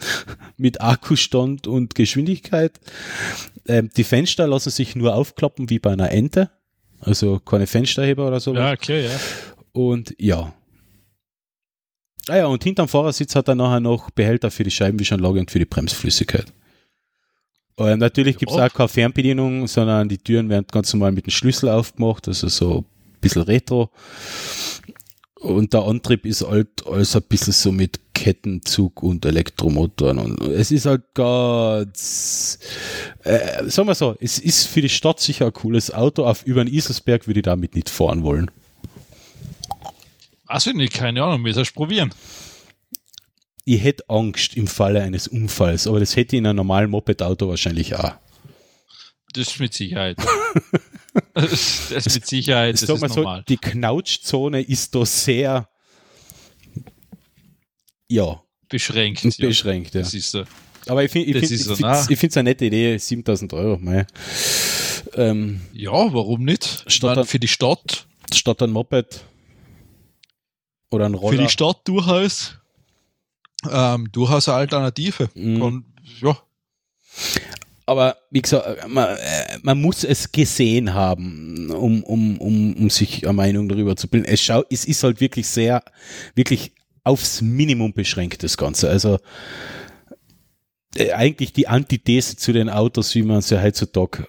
mit 0.57 0.81
Akkustand 0.81 1.67
und 1.67 1.95
Geschwindigkeit. 1.95 2.79
Ähm, 3.67 3.89
die 3.95 4.03
Fenster 4.03 4.47
lassen 4.47 4.69
sich 4.69 4.95
nur 4.95 5.15
aufklappen 5.15 5.69
wie 5.69 5.79
bei 5.79 5.91
einer 5.91 6.11
Ente. 6.11 6.49
Also 6.99 7.39
keine 7.39 7.67
Fensterheber 7.67 8.27
oder 8.27 8.39
so. 8.39 8.53
Ja, 8.53 8.71
okay, 8.71 9.05
ja. 9.05 9.19
Und 9.71 10.15
ja. 10.19 10.53
Ah 12.27 12.37
ja, 12.37 12.45
und 12.45 12.63
hinterm 12.63 12.87
Fahrersitz 12.87 13.35
hat 13.35 13.47
er 13.47 13.55
nachher 13.55 13.79
noch 13.79 14.11
Behälter 14.11 14.51
für 14.51 14.63
die 14.63 14.71
Scheibenwischanlage 14.71 15.39
und 15.39 15.49
für 15.49 15.59
die 15.59 15.65
Bremsflüssigkeit. 15.65 16.45
Ähm, 17.77 17.99
natürlich 17.99 18.37
gibt 18.37 18.51
es 18.51 18.57
auch 18.57 18.71
keine 18.71 18.89
Fernbedienung, 18.89 19.67
sondern 19.67 20.07
die 20.07 20.17
Türen 20.19 20.49
werden 20.49 20.65
ganz 20.71 20.93
normal 20.93 21.11
mit 21.11 21.25
dem 21.25 21.31
Schlüssel 21.31 21.69
aufgemacht, 21.69 22.27
also 22.27 22.47
so 22.47 22.77
ein 22.79 23.19
bisschen 23.21 23.41
retro. 23.43 23.89
Und 25.41 25.73
der 25.73 25.81
Antrieb 25.81 26.27
ist 26.27 26.47
halt 26.47 26.85
alles 26.85 27.15
ein 27.15 27.23
bisschen 27.23 27.53
so 27.53 27.71
mit 27.71 27.99
Kettenzug 28.13 29.01
und 29.01 29.25
Elektromotoren. 29.25 30.19
Und 30.19 30.39
es 30.39 30.69
ist 30.69 30.85
halt 30.85 31.01
ganz, 31.15 32.59
äh, 33.23 33.67
sagen 33.67 33.87
wir 33.87 33.95
so, 33.95 34.15
es 34.19 34.37
ist 34.37 34.67
für 34.67 34.83
die 34.83 34.89
Stadt 34.89 35.19
sicher 35.19 35.47
ein 35.47 35.53
cooles 35.53 35.91
Auto. 35.91 36.25
Auf 36.25 36.43
über 36.43 36.63
den 36.63 36.71
Iselsberg 36.71 37.25
würde 37.25 37.39
ich 37.39 37.43
damit 37.45 37.73
nicht 37.73 37.89
fahren 37.89 38.21
wollen. 38.21 38.51
Also 40.45 40.73
nicht, 40.73 40.93
keine 40.93 41.23
Ahnung, 41.23 41.41
müssen 41.41 41.65
wir 41.65 41.71
probieren. 41.73 42.13
Ich 43.65 43.83
hätte 43.83 44.07
Angst 44.09 44.55
im 44.55 44.67
Falle 44.67 45.01
eines 45.01 45.27
Unfalls, 45.27 45.87
aber 45.87 45.99
das 45.99 46.15
hätte 46.15 46.35
ich 46.35 46.39
in 46.39 46.45
einem 46.45 46.57
normalen 46.57 46.91
Moped-Auto 46.91 47.47
wahrscheinlich 47.47 47.95
auch. 47.95 48.13
Das 49.33 49.47
ist 49.47 49.59
mit 49.59 49.73
Sicherheit. 49.73 50.17
das 51.33 51.89
ist 52.05 52.13
mit 52.15 52.25
Sicherheit, 52.27 52.73
das 52.73 52.81
sag 52.81 52.95
ist 52.95 53.01
mal 53.01 53.09
so, 53.09 53.15
normal. 53.21 53.43
die 53.47 53.57
Knautschzone 53.57 54.61
ist 54.61 54.93
da 54.95 55.05
sehr, 55.05 55.69
ja, 58.09 58.41
Beschränkt. 58.69 59.23
ja. 59.23 59.47
beschränkt. 59.47 59.93
Ja. 59.93 60.01
Das 60.01 60.13
ist 60.13 60.31
so. 60.31 60.43
Aber 60.87 61.03
ich 61.03 61.11
finde 61.11 61.39
Das 61.39 61.51
ist 61.51 61.65
so 61.65 61.73
es 61.73 62.37
eine 62.37 62.49
nette 62.49 62.65
Idee, 62.65 62.97
7000 62.97 63.53
Euro. 63.53 63.79
Ähm, 65.15 65.61
Ja, 65.73 65.91
warum 65.91 66.43
nicht? 66.43 66.83
Ich 66.87 66.93
Statt 66.95 67.17
ein- 67.17 67.25
für 67.25 67.39
die 67.39 67.47
Stadt, 67.47 68.07
statt 68.33 68.61
ein 68.63 68.71
Moped 68.71 69.23
oder 70.89 71.05
ein 71.05 71.13
für 71.13 71.19
Roller. 71.19 71.43
die 71.43 71.49
Stadt 71.49 71.81
durchaus, 71.87 72.55
ähm, 73.69 74.09
durchaus 74.11 74.47
eine 74.49 74.57
Alternative. 74.57 75.29
Mhm. 75.35 75.59
Kann, 75.59 75.85
ja, 76.21 76.37
Aber 77.91 78.15
wie 78.29 78.41
gesagt, 78.41 78.87
man, 78.87 79.17
äh, 79.17 79.57
man 79.63 79.81
muss 79.81 80.05
es 80.05 80.31
gesehen 80.31 80.93
haben, 80.93 81.69
um, 81.71 82.01
um, 82.03 82.37
um, 82.37 82.73
um 82.73 82.89
sich 82.89 83.25
eine 83.25 83.33
Meinung 83.33 83.67
darüber 83.67 83.97
zu 83.97 84.07
bilden. 84.07 84.31
Es, 84.31 84.39
schau, 84.39 84.63
es 84.69 84.85
ist 84.85 85.03
halt 85.03 85.19
wirklich 85.19 85.45
sehr, 85.49 85.83
wirklich 86.33 86.71
aufs 87.03 87.41
Minimum 87.41 87.91
beschränkt, 87.91 88.43
das 88.43 88.55
Ganze. 88.55 88.89
Also 88.89 89.19
äh, 90.95 91.11
eigentlich 91.11 91.51
die 91.51 91.67
Antithese 91.67 92.37
zu 92.37 92.53
den 92.53 92.69
Autos, 92.69 93.13
wie 93.13 93.23
man 93.23 93.41
sie 93.41 93.61
heutzutage 93.61 94.25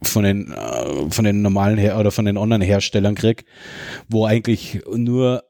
von 0.00 0.22
den, 0.22 0.52
äh, 0.52 1.10
von 1.10 1.24
den 1.24 1.42
normalen 1.42 1.78
Her 1.78 1.98
oder 1.98 2.12
von 2.12 2.26
den 2.26 2.38
anderen 2.38 2.62
Herstellern 2.62 3.16
kriegt, 3.16 3.44
wo 4.08 4.24
eigentlich 4.24 4.82
nur 4.94 5.42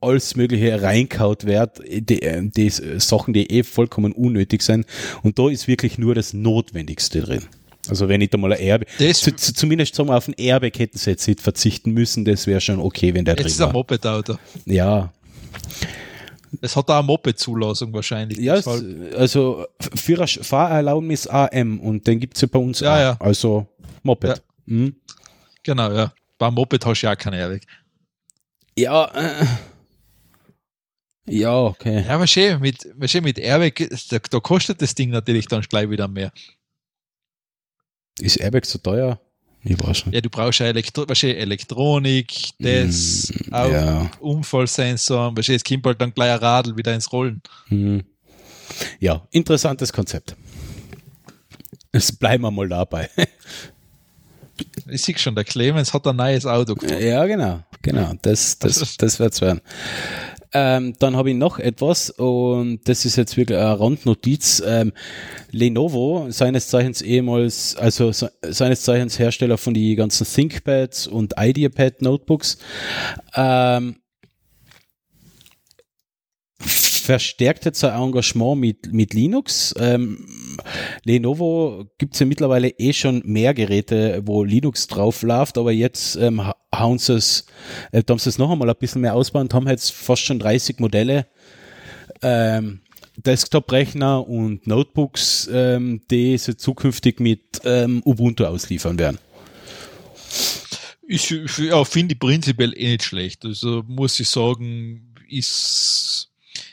alles 0.00 0.36
Mögliche 0.36 0.80
reinkaut 0.82 1.44
wird, 1.46 1.80
die, 1.88 2.22
äh, 2.22 2.42
die 2.48 2.70
Sachen, 2.70 3.34
die 3.34 3.50
eh 3.50 3.62
vollkommen 3.62 4.12
unnötig 4.12 4.62
sind. 4.62 4.86
Und 5.22 5.38
da 5.38 5.48
ist 5.48 5.68
wirklich 5.68 5.98
nur 5.98 6.14
das 6.14 6.32
Notwendigste 6.32 7.20
drin. 7.20 7.42
Also 7.88 8.08
wenn 8.08 8.20
ich 8.20 8.30
da 8.30 8.38
mal 8.38 8.52
ein 8.52 8.84
Das- 8.98 9.20
zu, 9.20 9.34
zu, 9.34 9.54
zumindest 9.54 9.94
sagen 9.94 10.08
wir 10.08 10.16
auf 10.16 10.28
ein 10.28 10.34
nicht 11.26 11.40
verzichten 11.40 11.92
müssen, 11.92 12.24
das 12.24 12.46
wäre 12.46 12.60
schon 12.60 12.78
okay, 12.78 13.14
wenn 13.14 13.24
der 13.24 13.34
jetzt 13.34 13.44
drin 13.44 13.50
ist 13.52 13.60
ein 13.60 13.66
war. 13.66 13.72
Moped-Auto. 13.72 14.36
Ja, 14.66 15.12
Es 16.60 16.74
hat 16.76 16.88
auch 16.90 16.94
eine 16.98 17.06
Moped-Zulassung 17.06 17.92
wahrscheinlich. 17.92 18.38
ja 18.38 18.56
es, 18.56 18.66
also 19.16 19.66
Führer, 19.94 20.26
Fahrerlaubnis 20.26 21.26
AM 21.26 21.78
und 21.80 22.06
den 22.06 22.20
gibt's 22.20 22.40
ja 22.40 22.48
bei 22.50 22.58
uns 22.58 22.80
Ja, 22.80 22.94
auch. 22.94 22.98
ja. 23.00 23.16
Also 23.20 23.66
Moped. 24.02 24.28
Ja. 24.30 24.36
Mhm. 24.66 24.96
Genau, 25.62 25.92
ja. 25.92 26.12
Beim 26.38 26.54
Moped 26.54 26.84
hast 26.84 27.02
du 27.02 27.06
ja 27.06 27.12
auch 27.12 27.18
keinen 27.18 27.34
Airbag. 27.34 27.60
Ja, 28.78 29.04
äh, 29.14 29.44
ja, 31.30 31.58
okay. 31.58 32.04
Ja, 32.06 32.14
aber 32.14 32.26
schön, 32.26 32.60
mit, 32.60 32.86
schön, 33.06 33.24
mit 33.24 33.38
Airbag, 33.38 33.88
da, 34.10 34.18
da 34.18 34.40
kostet 34.40 34.82
das 34.82 34.94
Ding 34.94 35.10
natürlich 35.10 35.46
dann 35.46 35.62
gleich 35.62 35.88
wieder 35.88 36.08
mehr. 36.08 36.32
Ist 38.20 38.36
Airbag 38.36 38.66
so 38.66 38.78
teuer? 38.78 39.20
Ich 39.62 39.78
weiß 39.78 40.06
nicht. 40.06 40.14
Ja, 40.14 40.20
du 40.20 40.30
brauchst 40.30 40.60
ja 40.60 40.66
Elektro 40.66 41.04
Elektronik, 41.04 42.50
das, 42.58 43.30
Mm, 43.30 43.54
auch 43.54 43.70
ja. 43.70 44.10
Unfallsensor, 44.20 45.36
wahrscheinlich 45.36 45.62
es 45.64 45.68
kommt 45.68 45.84
halt 45.84 46.00
dann 46.00 46.14
gleich 46.14 46.32
ein 46.32 46.38
Radl 46.38 46.76
wieder 46.76 46.94
ins 46.94 47.12
Rollen. 47.12 47.42
Hm. 47.68 48.02
Ja, 49.00 49.26
interessantes 49.30 49.92
Konzept. 49.92 50.34
Es 51.92 52.12
bleiben 52.12 52.42
wir 52.44 52.50
mal 52.50 52.68
dabei. 52.68 53.08
Ich 54.90 55.02
sehe 55.02 55.16
schon, 55.16 55.34
der 55.34 55.44
Clemens 55.44 55.94
hat 55.94 56.06
ein 56.06 56.16
neues 56.16 56.44
Auto 56.44 56.74
gefunden. 56.74 57.02
ja, 57.02 57.24
genau, 57.24 57.60
genau. 57.80 58.12
Das, 58.20 58.58
das, 58.58 58.96
das 58.98 59.18
wird's 59.18 59.40
werden. 59.40 59.62
Ähm, 60.52 60.94
dann 60.98 61.16
habe 61.16 61.30
ich 61.30 61.36
noch 61.36 61.58
etwas 61.58 62.10
und 62.10 62.80
das 62.88 63.04
ist 63.04 63.16
jetzt 63.16 63.36
wirklich 63.36 63.58
eine 63.58 63.78
Randnotiz. 63.78 64.62
Ähm, 64.66 64.92
Lenovo, 65.52 66.26
seines 66.30 66.68
Zeichens 66.68 67.02
ehemals, 67.02 67.76
also 67.76 68.10
se- 68.10 68.32
seines 68.42 68.82
Zeichens 68.82 69.18
Hersteller 69.18 69.58
von 69.58 69.74
die 69.74 69.94
ganzen 69.94 70.26
ThinkPads 70.26 71.06
und 71.06 71.34
IdeaPad 71.38 72.02
Notebooks, 72.02 72.58
ähm, 73.36 73.96
verstärkt 77.00 77.64
jetzt 77.64 77.80
sein 77.80 78.00
Engagement 78.00 78.60
mit, 78.60 78.92
mit 78.92 79.14
Linux. 79.14 79.74
Ähm, 79.78 80.26
Lenovo 81.04 81.86
gibt 81.98 82.14
es 82.14 82.20
ja 82.20 82.26
mittlerweile 82.26 82.68
eh 82.68 82.92
schon 82.92 83.22
mehr 83.24 83.54
Geräte, 83.54 84.22
wo 84.24 84.44
Linux 84.44 84.86
drauf 84.86 85.22
läuft, 85.22 85.58
aber 85.58 85.72
jetzt 85.72 86.16
ähm, 86.16 86.44
ha- 86.46 86.56
hauen 86.74 86.98
sie 86.98 87.14
es, 87.14 87.46
äh, 87.92 88.02
haben 88.08 88.18
sie 88.18 88.28
es 88.28 88.38
noch 88.38 88.50
einmal 88.50 88.70
ein 88.70 88.76
bisschen 88.78 89.00
mehr 89.02 89.14
ausbauen 89.14 89.46
und 89.46 89.54
haben 89.54 89.68
jetzt 89.68 89.92
fast 89.92 90.22
schon 90.22 90.38
30 90.38 90.78
Modelle. 90.78 91.26
Ähm, 92.22 92.80
Desktop-Rechner 93.16 94.26
und 94.26 94.66
Notebooks, 94.66 95.48
ähm, 95.52 96.00
die 96.10 96.38
sie 96.38 96.56
zukünftig 96.56 97.20
mit 97.20 97.60
ähm, 97.64 98.02
Ubuntu 98.04 98.44
ausliefern 98.44 98.98
werden. 98.98 99.18
Ich, 101.06 101.30
ich 101.30 101.50
finde 101.84 102.14
prinzipiell 102.14 102.72
eh 102.76 102.92
nicht 102.92 103.02
schlecht. 103.04 103.44
Also 103.44 103.82
muss 103.86 104.18
ich 104.20 104.28
sagen, 104.28 105.14
ist, 105.28 106.29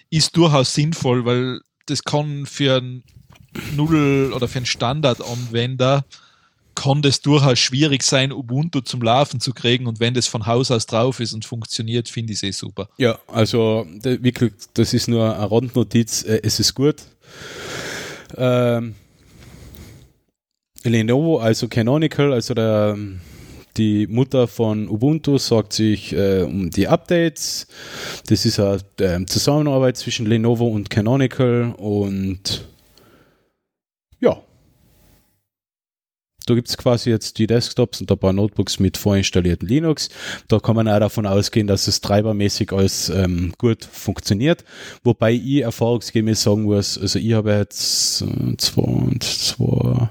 ist 0.09 0.35
durchaus 0.37 0.73
sinnvoll, 0.73 1.25
weil 1.25 1.61
das 1.85 2.03
kann 2.03 2.45
für 2.45 2.77
einen 2.77 3.03
Null- 3.75 4.33
oder 4.35 4.47
für 4.47 4.59
einen 4.59 4.65
Standardanwender 4.65 6.05
kann 6.75 7.01
das 7.01 7.21
durchaus 7.21 7.57
schwierig 7.57 8.03
sein, 8.03 8.31
Ubuntu 8.31 8.81
zum 8.81 9.01
Laufen 9.01 9.39
zu 9.39 9.51
kriegen 9.53 9.87
und 9.87 9.99
wenn 9.99 10.13
das 10.13 10.27
von 10.27 10.45
Haus 10.45 10.69
aus 10.69 10.85
drauf 10.85 11.19
ist 11.19 11.33
und 11.33 11.43
funktioniert, 11.43 12.07
finde 12.07 12.33
ich 12.33 12.37
es 12.39 12.43
eh 12.43 12.51
super. 12.51 12.87
Ja, 12.97 13.17
also 13.27 13.87
wirklich, 14.03 14.53
das 14.75 14.93
ist 14.93 15.07
nur 15.07 15.35
eine 15.35 15.51
Randnotiz, 15.51 16.23
äh, 16.23 16.39
es 16.43 16.59
ist 16.59 16.75
gut. 16.75 16.97
Ähm, 18.35 18.93
Lenovo, 20.83 21.39
also 21.39 21.67
Canonical, 21.67 22.31
also 22.31 22.53
der, 22.53 22.95
die 23.77 24.07
Mutter 24.07 24.47
von 24.47 24.89
Ubuntu, 24.89 25.37
sorgt 25.37 25.73
sich 25.73 26.13
äh, 26.13 26.41
um 26.43 26.69
die 26.69 26.87
Updates. 26.87 27.67
Das 28.27 28.45
ist 28.45 28.59
eine 28.59 28.79
ähm, 28.99 29.27
Zusammenarbeit 29.27 29.97
zwischen 29.97 30.25
Lenovo 30.25 30.67
und 30.67 30.89
Canonical 30.89 31.73
und 31.77 32.67
ja. 34.19 34.41
Da 36.45 36.55
gibt 36.55 36.69
es 36.69 36.77
quasi 36.77 37.09
jetzt 37.09 37.39
die 37.39 37.47
Desktops 37.47 37.99
und 37.99 38.09
ein 38.09 38.17
paar 38.17 38.31
Notebooks 38.31 38.79
mit 38.79 38.95
vorinstallierten 38.95 39.67
Linux. 39.67 40.09
Da 40.47 40.59
kann 40.59 40.77
man 40.77 40.87
auch 40.87 40.99
davon 40.99 41.25
ausgehen, 41.25 41.67
dass 41.67 41.87
es 41.87 41.99
treibermäßig 41.99 42.71
alles 42.71 43.09
ähm, 43.09 43.53
gut 43.57 43.83
funktioniert. 43.83 44.63
Wobei 45.03 45.33
ich 45.33 45.61
erfahrungsgemäß 45.63 46.41
sagen 46.41 46.63
muss, 46.63 46.97
also 46.97 47.19
ich 47.19 47.33
habe 47.33 47.51
jetzt 47.51 48.21
äh, 48.21 48.57
zwei 48.57 48.81
und 48.81 49.23
zwei, 49.23 50.09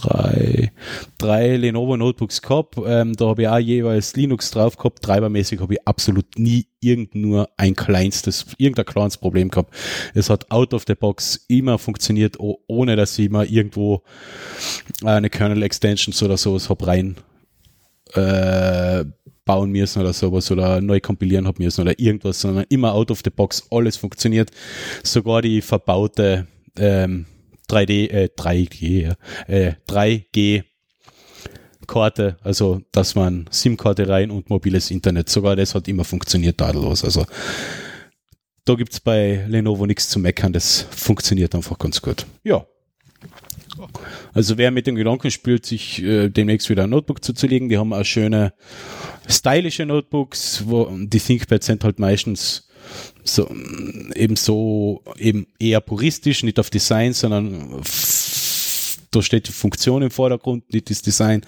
drei, 0.00 0.72
drei 1.18 1.56
Lenovo 1.56 1.96
Notebooks 1.96 2.42
gehabt. 2.42 2.76
Ähm, 2.84 3.14
da 3.14 3.26
habe 3.26 3.42
ich 3.42 3.48
auch 3.48 3.58
jeweils 3.58 4.16
Linux 4.16 4.50
drauf 4.50 4.76
gehabt. 4.76 5.02
Treibermäßig 5.02 5.60
habe 5.60 5.74
ich 5.74 5.86
absolut 5.86 6.38
nie 6.38 6.66
irgend 6.80 7.14
nur 7.14 7.48
ein 7.56 7.74
kleinstes, 7.74 8.46
irgendein 8.58 8.86
kleines 8.86 9.16
Problem 9.18 9.50
gehabt. 9.50 9.74
Es 10.14 10.30
hat 10.30 10.50
out 10.50 10.74
of 10.74 10.84
the 10.86 10.94
box 10.94 11.44
immer 11.48 11.78
funktioniert, 11.78 12.40
oh, 12.40 12.58
ohne 12.66 12.96
dass 12.96 13.18
ich 13.18 13.30
mal 13.30 13.46
irgendwo 13.46 14.02
eine 15.04 15.30
Kernel 15.30 15.62
Extensions 15.62 16.22
oder 16.22 16.36
sowas 16.36 16.68
hab 16.70 16.86
rein 16.86 17.16
äh, 18.14 19.04
bauen 19.44 19.70
müssen 19.70 20.00
oder 20.00 20.12
sowas 20.12 20.50
oder 20.50 20.80
neu 20.80 21.00
kompilieren 21.00 21.46
haben 21.46 21.62
müssen 21.62 21.82
oder 21.82 21.98
irgendwas, 21.98 22.40
sondern 22.40 22.66
immer 22.68 22.94
out 22.94 23.10
of 23.10 23.20
the 23.24 23.30
box 23.30 23.66
alles 23.70 23.96
funktioniert. 23.96 24.50
Sogar 25.02 25.42
die 25.42 25.60
verbaute 25.60 26.46
ähm, 26.76 27.26
3D, 27.70 28.10
äh, 28.10 28.28
3G, 28.36 29.02
ja, 29.02 29.14
äh, 29.46 29.74
3G 29.88 30.64
Karte, 31.90 32.36
also 32.42 32.80
dass 32.92 33.16
man 33.16 33.46
SIM-Karte 33.50 34.08
rein 34.08 34.30
und 34.30 34.48
mobiles 34.48 34.90
Internet, 34.92 35.28
sogar 35.28 35.56
das 35.56 35.74
hat 35.74 35.88
immer 35.88 36.04
funktioniert 36.04 36.58
tadellos. 36.58 37.04
Also 37.04 37.26
da 38.64 38.74
gibt 38.74 38.92
es 38.92 39.00
bei 39.00 39.44
Lenovo 39.48 39.86
nichts 39.86 40.08
zu 40.08 40.20
meckern, 40.20 40.52
das 40.52 40.86
funktioniert 40.90 41.54
einfach 41.54 41.78
ganz 41.78 42.00
gut. 42.00 42.26
Ja. 42.44 42.64
Also 44.32 44.56
wer 44.56 44.70
mit 44.70 44.86
dem 44.86 44.94
Gedanken 44.94 45.30
spielt, 45.30 45.66
sich 45.66 46.02
äh, 46.02 46.28
demnächst 46.28 46.70
wieder 46.70 46.84
ein 46.84 46.90
Notebook 46.90 47.24
zuzulegen, 47.24 47.68
die 47.68 47.78
haben 47.78 47.92
auch 47.92 48.04
schöne 48.04 48.52
stylische 49.28 49.84
Notebooks, 49.84 50.64
wo 50.66 50.88
die 50.96 51.18
ThinkPads 51.18 51.66
sind 51.66 51.82
halt 51.82 51.98
meistens 51.98 52.68
so 53.24 53.48
eben 54.14 54.36
so 54.36 55.02
eben 55.16 55.46
eher 55.58 55.80
puristisch, 55.80 56.42
nicht 56.42 56.58
auf 56.58 56.70
Design, 56.70 57.12
sondern 57.12 57.82
da 59.10 59.22
steht 59.22 59.48
die 59.48 59.52
Funktion 59.52 60.02
im 60.02 60.10
Vordergrund, 60.10 60.72
nicht 60.72 60.90
das 60.90 61.02
Design. 61.02 61.42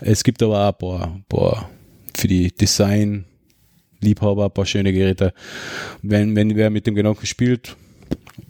Es 0.00 0.24
gibt 0.24 0.42
aber 0.42 0.60
auch 0.60 0.72
ein 0.72 0.78
paar, 0.78 1.20
paar 1.28 1.70
für 2.16 2.28
die 2.28 2.50
Design 2.50 3.24
Liebhaber 4.00 4.46
ein 4.46 4.50
paar 4.50 4.66
schöne 4.66 4.92
Geräte. 4.92 5.34
Wenn, 6.02 6.34
wenn 6.34 6.56
wer 6.56 6.70
mit 6.70 6.86
dem 6.86 6.94
Gedanken 6.94 7.26
spielt, 7.26 7.76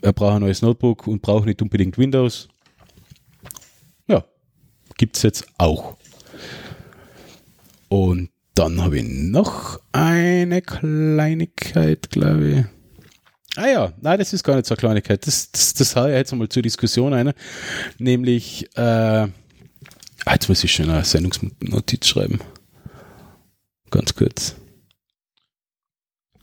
er 0.00 0.12
braucht 0.12 0.34
ein 0.34 0.42
neues 0.42 0.62
Notebook 0.62 1.06
und 1.06 1.22
braucht 1.22 1.46
nicht 1.46 1.60
unbedingt 1.60 1.98
Windows. 1.98 2.48
Ja, 4.06 4.24
gibt 4.96 5.16
es 5.16 5.22
jetzt 5.22 5.46
auch. 5.58 5.96
Und 7.88 8.30
dann 8.54 8.82
habe 8.82 8.98
ich 8.98 9.04
noch 9.04 9.80
eine 9.92 10.62
Kleinigkeit, 10.62 12.10
glaube 12.10 12.48
ich. 12.48 12.64
Ah 13.56 13.66
ja, 13.66 13.92
nein, 14.00 14.18
das 14.18 14.32
ist 14.32 14.44
gar 14.44 14.56
nicht 14.56 14.66
so 14.66 14.74
eine 14.74 14.80
Kleinigkeit. 14.80 15.26
Das, 15.26 15.50
das, 15.50 15.74
das 15.74 15.96
habe 15.96 16.10
ich 16.10 16.16
jetzt 16.16 16.32
mal 16.32 16.48
zur 16.48 16.62
Diskussion 16.62 17.12
eine. 17.12 17.34
Nämlich, 17.98 18.68
äh, 18.76 18.80
ah, 18.80 19.30
jetzt 20.32 20.48
muss 20.48 20.62
ich 20.62 20.72
schon 20.72 20.88
eine 20.88 21.04
Sendungsnotiz 21.04 22.06
schreiben. 22.06 22.38
Ganz 23.90 24.14
kurz. 24.14 24.54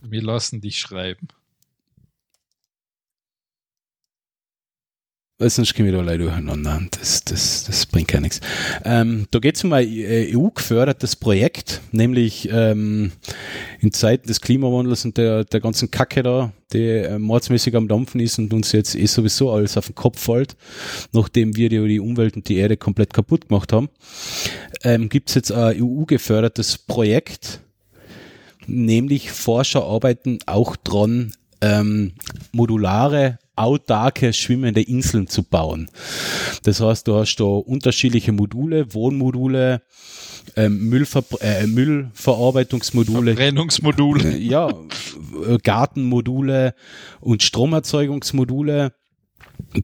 Wir 0.01 0.21
lassen 0.21 0.59
dich 0.61 0.79
schreiben. 0.79 1.27
Sonst 5.39 5.75
gehen 5.75 5.85
wir 5.85 5.93
da 5.93 6.01
leider 6.01 6.25
durcheinander. 6.25 6.81
Das, 6.91 7.23
das, 7.23 7.63
das 7.65 7.85
bringt 7.85 8.07
gar 8.07 8.21
nichts. 8.21 8.41
Ähm, 8.83 9.27
da 9.29 9.39
geht 9.39 9.55
es 9.55 9.63
um 9.63 9.71
ein 9.71 9.87
EU-gefördertes 9.87 11.15
Projekt, 11.15 11.81
nämlich 11.91 12.49
ähm, 12.51 13.11
in 13.79 13.93
Zeiten 13.93 14.27
des 14.27 14.41
Klimawandels 14.41 15.05
und 15.05 15.17
der, 15.17 15.43
der 15.43 15.59
ganzen 15.59 15.91
Kacke 15.91 16.23
da, 16.23 16.51
die 16.73 16.87
äh, 16.87 17.19
mordsmäßig 17.19 17.75
am 17.75 17.87
Dampfen 17.87 18.19
ist 18.19 18.39
und 18.39 18.51
uns 18.51 18.71
jetzt 18.71 18.95
eh 18.95 19.05
sowieso 19.05 19.51
alles 19.51 19.77
auf 19.77 19.85
den 19.85 19.95
Kopf 19.95 20.19
fällt, 20.19 20.55
nachdem 21.11 21.55
wir 21.55 21.69
die, 21.69 21.87
die 21.87 21.99
Umwelt 21.99 22.35
und 22.35 22.49
die 22.49 22.57
Erde 22.57 22.75
komplett 22.75 23.13
kaputt 23.13 23.47
gemacht 23.47 23.71
haben, 23.73 23.89
ähm, 24.83 25.07
gibt 25.07 25.29
es 25.29 25.35
jetzt 25.35 25.51
ein 25.51 25.81
EU-gefördertes 25.81 26.79
Projekt, 26.79 27.61
nämlich 28.65 29.31
Forscher 29.31 29.83
arbeiten 29.83 30.39
auch 30.47 30.75
dran, 30.75 31.33
ähm, 31.61 32.13
modulare 32.51 33.37
autarke 33.57 34.33
schwimmende 34.33 34.81
Inseln 34.81 35.27
zu 35.27 35.43
bauen. 35.43 35.89
Das 36.63 36.79
heißt, 36.79 37.07
du 37.07 37.15
hast 37.15 37.37
da 37.37 37.45
unterschiedliche 37.45 38.31
Module, 38.31 38.93
Wohnmodule, 38.93 39.81
ähm, 40.55 40.89
Müllver 40.89 41.23
äh, 41.41 41.67
Müllverarbeitungsmodule, 41.67 43.35
Verbrennungsmodule, 43.35 44.37
ja, 44.37 44.71
Gartenmodule 45.63 46.73
und 47.19 47.43
Stromerzeugungsmodule, 47.43 48.93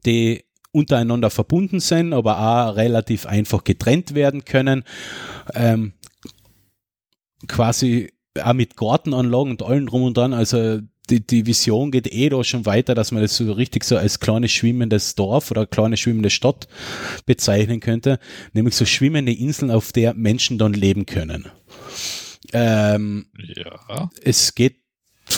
die 0.05 0.43
untereinander 0.71 1.29
verbunden 1.29 1.79
sind, 1.79 2.13
aber 2.13 2.39
auch 2.39 2.75
relativ 2.75 3.25
einfach 3.25 3.63
getrennt 3.63 4.15
werden 4.15 4.45
können. 4.45 4.83
Ähm, 5.53 5.93
quasi 7.47 8.11
auch 8.41 8.53
mit 8.53 8.75
Gartenanlagen 8.75 9.51
und 9.51 9.63
allem 9.63 9.85
drum 9.85 10.03
und 10.03 10.17
dran. 10.17 10.33
Also 10.33 10.79
die, 11.13 11.25
die 11.25 11.45
Vision 11.45 11.91
geht 11.91 12.11
eh 12.11 12.29
da 12.29 12.43
schon 12.43 12.65
weiter, 12.65 12.95
dass 12.95 13.11
man 13.11 13.21
das 13.21 13.37
so 13.37 13.51
richtig 13.51 13.83
so 13.83 13.97
als 13.97 14.19
kleines 14.19 14.51
schwimmendes 14.51 15.15
Dorf 15.15 15.51
oder 15.51 15.65
kleine 15.65 15.97
schwimmende 15.97 16.29
Stadt 16.29 16.67
bezeichnen 17.25 17.79
könnte, 17.79 18.19
nämlich 18.53 18.75
so 18.75 18.85
schwimmende 18.85 19.33
Inseln, 19.33 19.71
auf 19.71 19.91
der 19.91 20.13
Menschen 20.13 20.57
dann 20.57 20.73
leben 20.73 21.05
können. 21.05 21.47
Ähm, 22.51 23.27
ja. 23.37 24.09
Es 24.23 24.55
geht 24.55 24.77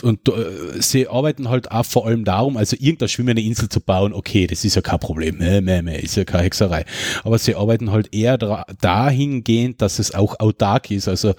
und 0.01 0.27
äh, 0.29 0.81
sie 0.81 1.07
arbeiten 1.07 1.49
halt 1.49 1.71
auch 1.71 1.85
vor 1.85 2.07
allem 2.07 2.25
darum, 2.25 2.57
also 2.57 2.75
irgendeine 2.75 3.07
schwimmende 3.07 3.41
Insel 3.41 3.69
zu 3.69 3.79
bauen, 3.79 4.13
okay, 4.13 4.47
das 4.47 4.65
ist 4.65 4.75
ja 4.75 4.81
kein 4.81 4.99
Problem, 4.99 5.37
nee, 5.37 5.61
nee, 5.61 5.81
nee, 5.81 5.99
ist 5.99 6.17
ja 6.17 6.25
keine 6.25 6.43
Hexerei. 6.43 6.85
Aber 7.23 7.37
sie 7.37 7.55
arbeiten 7.55 7.91
halt 7.91 8.13
eher 8.13 8.37
dahingehend, 8.37 9.81
dass 9.81 9.99
es 9.99 10.13
auch 10.13 10.39
autark 10.39 10.89
ist, 10.89 11.07
also 11.07 11.35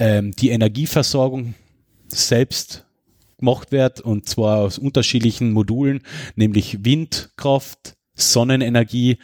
ähm, 0.00 0.32
die 0.32 0.50
Energieversorgung 0.50 1.54
selbst 2.08 2.85
gemacht 3.38 3.72
wird 3.72 4.00
und 4.00 4.28
zwar 4.28 4.58
aus 4.58 4.78
unterschiedlichen 4.78 5.52
Modulen, 5.52 6.00
nämlich 6.34 6.84
Windkraft, 6.84 7.94
Sonnenenergie 8.14 9.18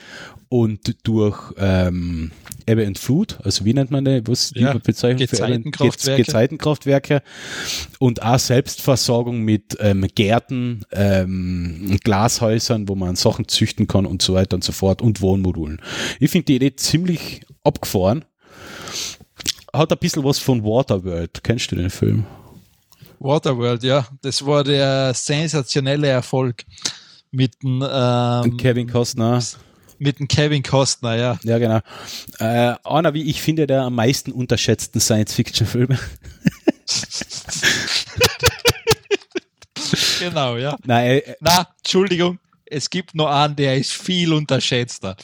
und 0.51 1.07
durch 1.07 1.55
ähm, 1.57 2.31
Ebbe 2.67 2.87
und 2.87 2.99
Flut, 2.99 3.39
also 3.43 3.65
wie 3.65 3.73
nennt 3.73 3.91
man 3.91 4.05
das, 4.05 4.21
was 4.27 4.51
die 4.51 4.61
Ja, 4.61 4.75
Bezeichnung 4.75 5.27
für 5.27 5.37
Ebbe- 5.37 5.47
Gezeitenkraftwerke. 5.47 6.23
Gezeitenkraftwerke 6.25 7.23
und 7.99 8.23
auch 8.23 8.39
Selbstversorgung 8.39 9.41
mit 9.41 9.79
ähm, 9.81 10.07
Gärten, 10.15 10.83
ähm, 10.93 11.99
Glashäusern, 12.05 12.87
wo 12.87 12.95
man 12.95 13.17
Sachen 13.17 13.49
züchten 13.49 13.87
kann 13.87 14.05
und 14.05 14.21
so 14.21 14.35
weiter 14.35 14.57
und 14.57 14.63
so 14.63 14.73
fort 14.73 15.01
und 15.01 15.23
Wohnmodulen. 15.23 15.81
Ich 16.21 16.31
finde 16.31 16.45
die 16.45 16.57
Idee 16.57 16.77
ziemlich 16.77 17.47
abgefahren. 17.65 18.27
Hat 19.73 19.91
ein 19.91 19.99
bisschen 19.99 20.23
was 20.23 20.39
von 20.39 20.65
Waterworld. 20.65 21.43
Kennst 21.43 21.73
du 21.73 21.77
den 21.77 21.89
Film? 21.89 22.27
Waterworld, 23.23 23.83
ja. 23.83 24.07
Das 24.21 24.45
war 24.45 24.65
der 24.65 25.15
sensationelle 25.15 26.09
Erfolg 26.09 26.65
mit 27.31 27.63
dem, 27.63 27.85
ähm, 27.89 28.57
Kevin 28.57 28.89
Costner. 28.91 29.43
mit 29.99 30.19
dem 30.19 30.29
Kevin 30.29 30.63
Costner, 30.63 31.17
ja. 31.17 31.39
Ja, 31.45 31.59
genau. 31.59 31.81
Äh, 32.39 32.75
einer, 32.85 33.15
wie 33.15 33.23
ich 33.31 33.41
finde, 33.41 33.67
der 33.67 33.83
am 33.83 33.95
meisten 33.95 34.33
unterschätzten 34.33 35.01
Science-Fiction-Filme. 35.01 35.99
Genau, 40.19 40.57
ja. 40.57 40.77
Nein, 40.85 41.19
äh, 41.19 41.35
Na, 41.41 41.67
Entschuldigung, 41.79 42.39
es 42.65 42.89
gibt 42.91 43.15
noch 43.15 43.27
einen, 43.27 43.57
der 43.57 43.77
ist 43.77 43.93
viel 43.93 44.33
unterschätzter. 44.33 45.17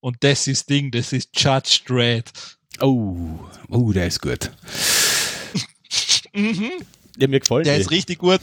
Und 0.00 0.18
das 0.20 0.46
ist 0.46 0.68
Ding, 0.68 0.90
das 0.90 1.12
ist 1.12 1.30
Judge 1.34 1.80
Dredd. 1.86 2.30
oh, 2.80 3.38
oh, 3.70 3.92
der 3.92 4.06
ist 4.06 4.20
gut. 4.20 4.50
Ja, 7.18 7.26
mir 7.26 7.40
gefällt 7.40 7.66
Der 7.66 7.74
die. 7.74 7.80
ist 7.80 7.90
richtig 7.90 8.18
gut. 8.18 8.40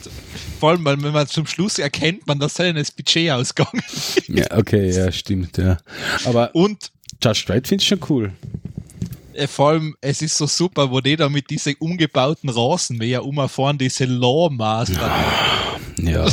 Vor 0.60 0.70
allem, 0.70 0.84
weil 0.84 1.02
wenn 1.02 1.12
man 1.12 1.26
zum 1.26 1.46
Schluss 1.46 1.78
erkennt, 1.78 2.26
man, 2.26 2.38
dass 2.38 2.54
sein 2.54 2.74
das 2.74 2.90
Budget 2.90 3.30
ausgegangen. 3.30 3.82
Ja, 4.28 4.44
okay, 4.56 4.90
ja, 4.90 5.10
stimmt, 5.12 5.56
ja. 5.56 5.78
Aber 6.24 6.54
Und 6.54 6.90
Judge 7.22 7.44
Dredd 7.46 7.66
finde 7.68 7.82
ich 7.82 7.88
schon 7.88 8.00
cool. 8.10 8.32
äh, 9.32 9.46
vor 9.46 9.70
allem, 9.70 9.96
es 10.02 10.20
ist 10.20 10.36
so 10.36 10.46
super, 10.46 10.90
wo 10.90 11.00
die 11.00 11.16
da 11.16 11.28
mit 11.30 11.48
diesen 11.48 11.74
umgebauten 11.78 12.50
Rasenmäher 12.50 13.24
umfahren, 13.24 13.78
diese 13.78 14.04
Lawmaster. 14.04 15.10
Ja. 15.98 16.26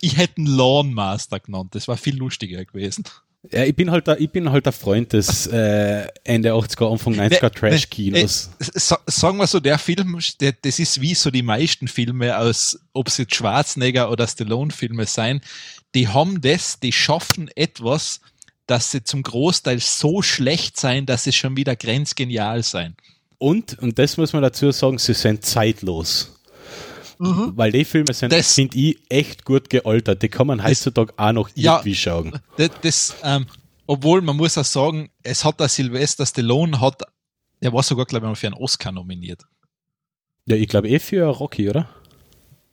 Ich 0.00 0.16
hätte 0.16 0.38
einen 0.38 0.46
Lawnmaster 0.48 1.38
genannt, 1.38 1.76
das 1.76 1.86
war 1.86 1.96
viel 1.96 2.16
lustiger 2.16 2.64
gewesen. 2.64 3.04
Ja 3.50 3.64
ich 3.64 3.74
bin 3.74 3.90
halt 3.90 4.06
der, 4.06 4.20
ich 4.20 4.30
bin 4.30 4.50
halt 4.50 4.66
der 4.66 4.72
Freund 4.72 5.12
des 5.12 5.46
äh, 5.46 6.06
Ende 6.24 6.52
80er, 6.52 6.90
Anfang 6.90 7.14
90er 7.14 7.50
Trash-Kinos. 7.50 8.50
Äh, 8.58 8.64
sa 8.78 8.98
sagen 9.06 9.38
wir 9.38 9.46
so, 9.46 9.60
der 9.60 9.78
Film, 9.78 10.18
der, 10.40 10.52
das 10.52 10.78
ist 10.78 11.00
wie 11.00 11.14
so 11.14 11.30
die 11.30 11.42
meisten 11.42 11.88
Filme 11.88 12.36
aus, 12.36 12.78
ob 12.92 13.08
es 13.08 13.18
jetzt 13.18 13.34
Schwarzenegger 13.34 14.10
oder 14.10 14.26
Stallone-Filme 14.26 15.06
sein, 15.06 15.40
die 15.94 16.08
haben 16.08 16.40
das, 16.40 16.80
die 16.80 16.92
schaffen 16.92 17.50
etwas, 17.54 18.20
dass 18.66 18.92
sie 18.92 19.02
zum 19.02 19.22
Großteil 19.22 19.80
so 19.80 20.22
schlecht 20.22 20.78
sein, 20.78 21.06
dass 21.06 21.24
sie 21.24 21.32
schon 21.32 21.56
wieder 21.56 21.74
grenzgenial 21.74 22.62
sein. 22.62 22.94
Und, 23.38 23.78
und 23.78 23.98
das 23.98 24.16
muss 24.16 24.32
man 24.32 24.42
dazu 24.42 24.70
sagen, 24.70 24.98
sie 24.98 25.14
sind 25.14 25.44
zeitlos. 25.44 26.39
Weil 27.22 27.70
die 27.72 27.84
Filme 27.84 28.14
sind, 28.14 28.32
Das- 28.32 28.54
finde 28.54 28.78
ich, 28.78 28.98
echt 29.10 29.44
gut 29.44 29.68
gealtert. 29.68 30.22
Die 30.22 30.28
kann 30.30 30.46
man 30.46 30.64
heutzutage 30.64 31.12
auch 31.18 31.32
noch 31.32 31.50
Ja. 31.54 31.74
irgendwie 31.76 31.94
schauen. 31.94 32.40
Das, 32.56 32.70
das 32.80 33.16
ähm, 33.22 33.46
obwohl 33.86 34.22
man 34.22 34.36
muss 34.36 34.56
auch 34.56 34.64
sagen, 34.64 35.10
es 35.22 35.44
hat 35.44 35.60
der 35.60 35.68
Sylvester 35.68 36.24
Stallone 36.24 36.80
hat, 36.80 37.02
er 37.60 37.72
war 37.72 37.82
sogar, 37.82 38.06
glaube 38.06 38.24
ich, 38.26 38.28
mal 38.30 38.34
für 38.36 38.46
einen 38.46 38.54
Oscar 38.56 38.90
nominiert. 38.92 39.42
Ja, 40.46 40.56
ich 40.56 40.66
glaube 40.68 40.88
eh 40.88 40.98
für 40.98 41.24
Rocky, 41.26 41.68
oder? 41.68 41.88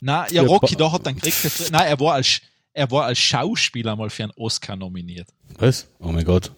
Na, 0.00 0.26
ja, 0.30 0.42
Für 0.42 0.48
Rocky, 0.48 0.76
da 0.76 0.90
hat 0.92 1.04
dann 1.04 1.16
gekriegt. 1.16 1.70
Nein, 1.70 1.86
er 1.88 2.00
war 2.00 2.14
als, 2.14 2.40
er 2.72 2.90
war 2.90 3.04
als 3.04 3.18
Schauspieler 3.18 3.96
mal 3.96 4.08
für 4.08 4.22
einen 4.22 4.32
Oscar 4.36 4.76
nominiert. 4.76 5.28
Was? 5.58 5.88
Oh 5.98 6.08
mein 6.12 6.24
Gott. 6.24 6.52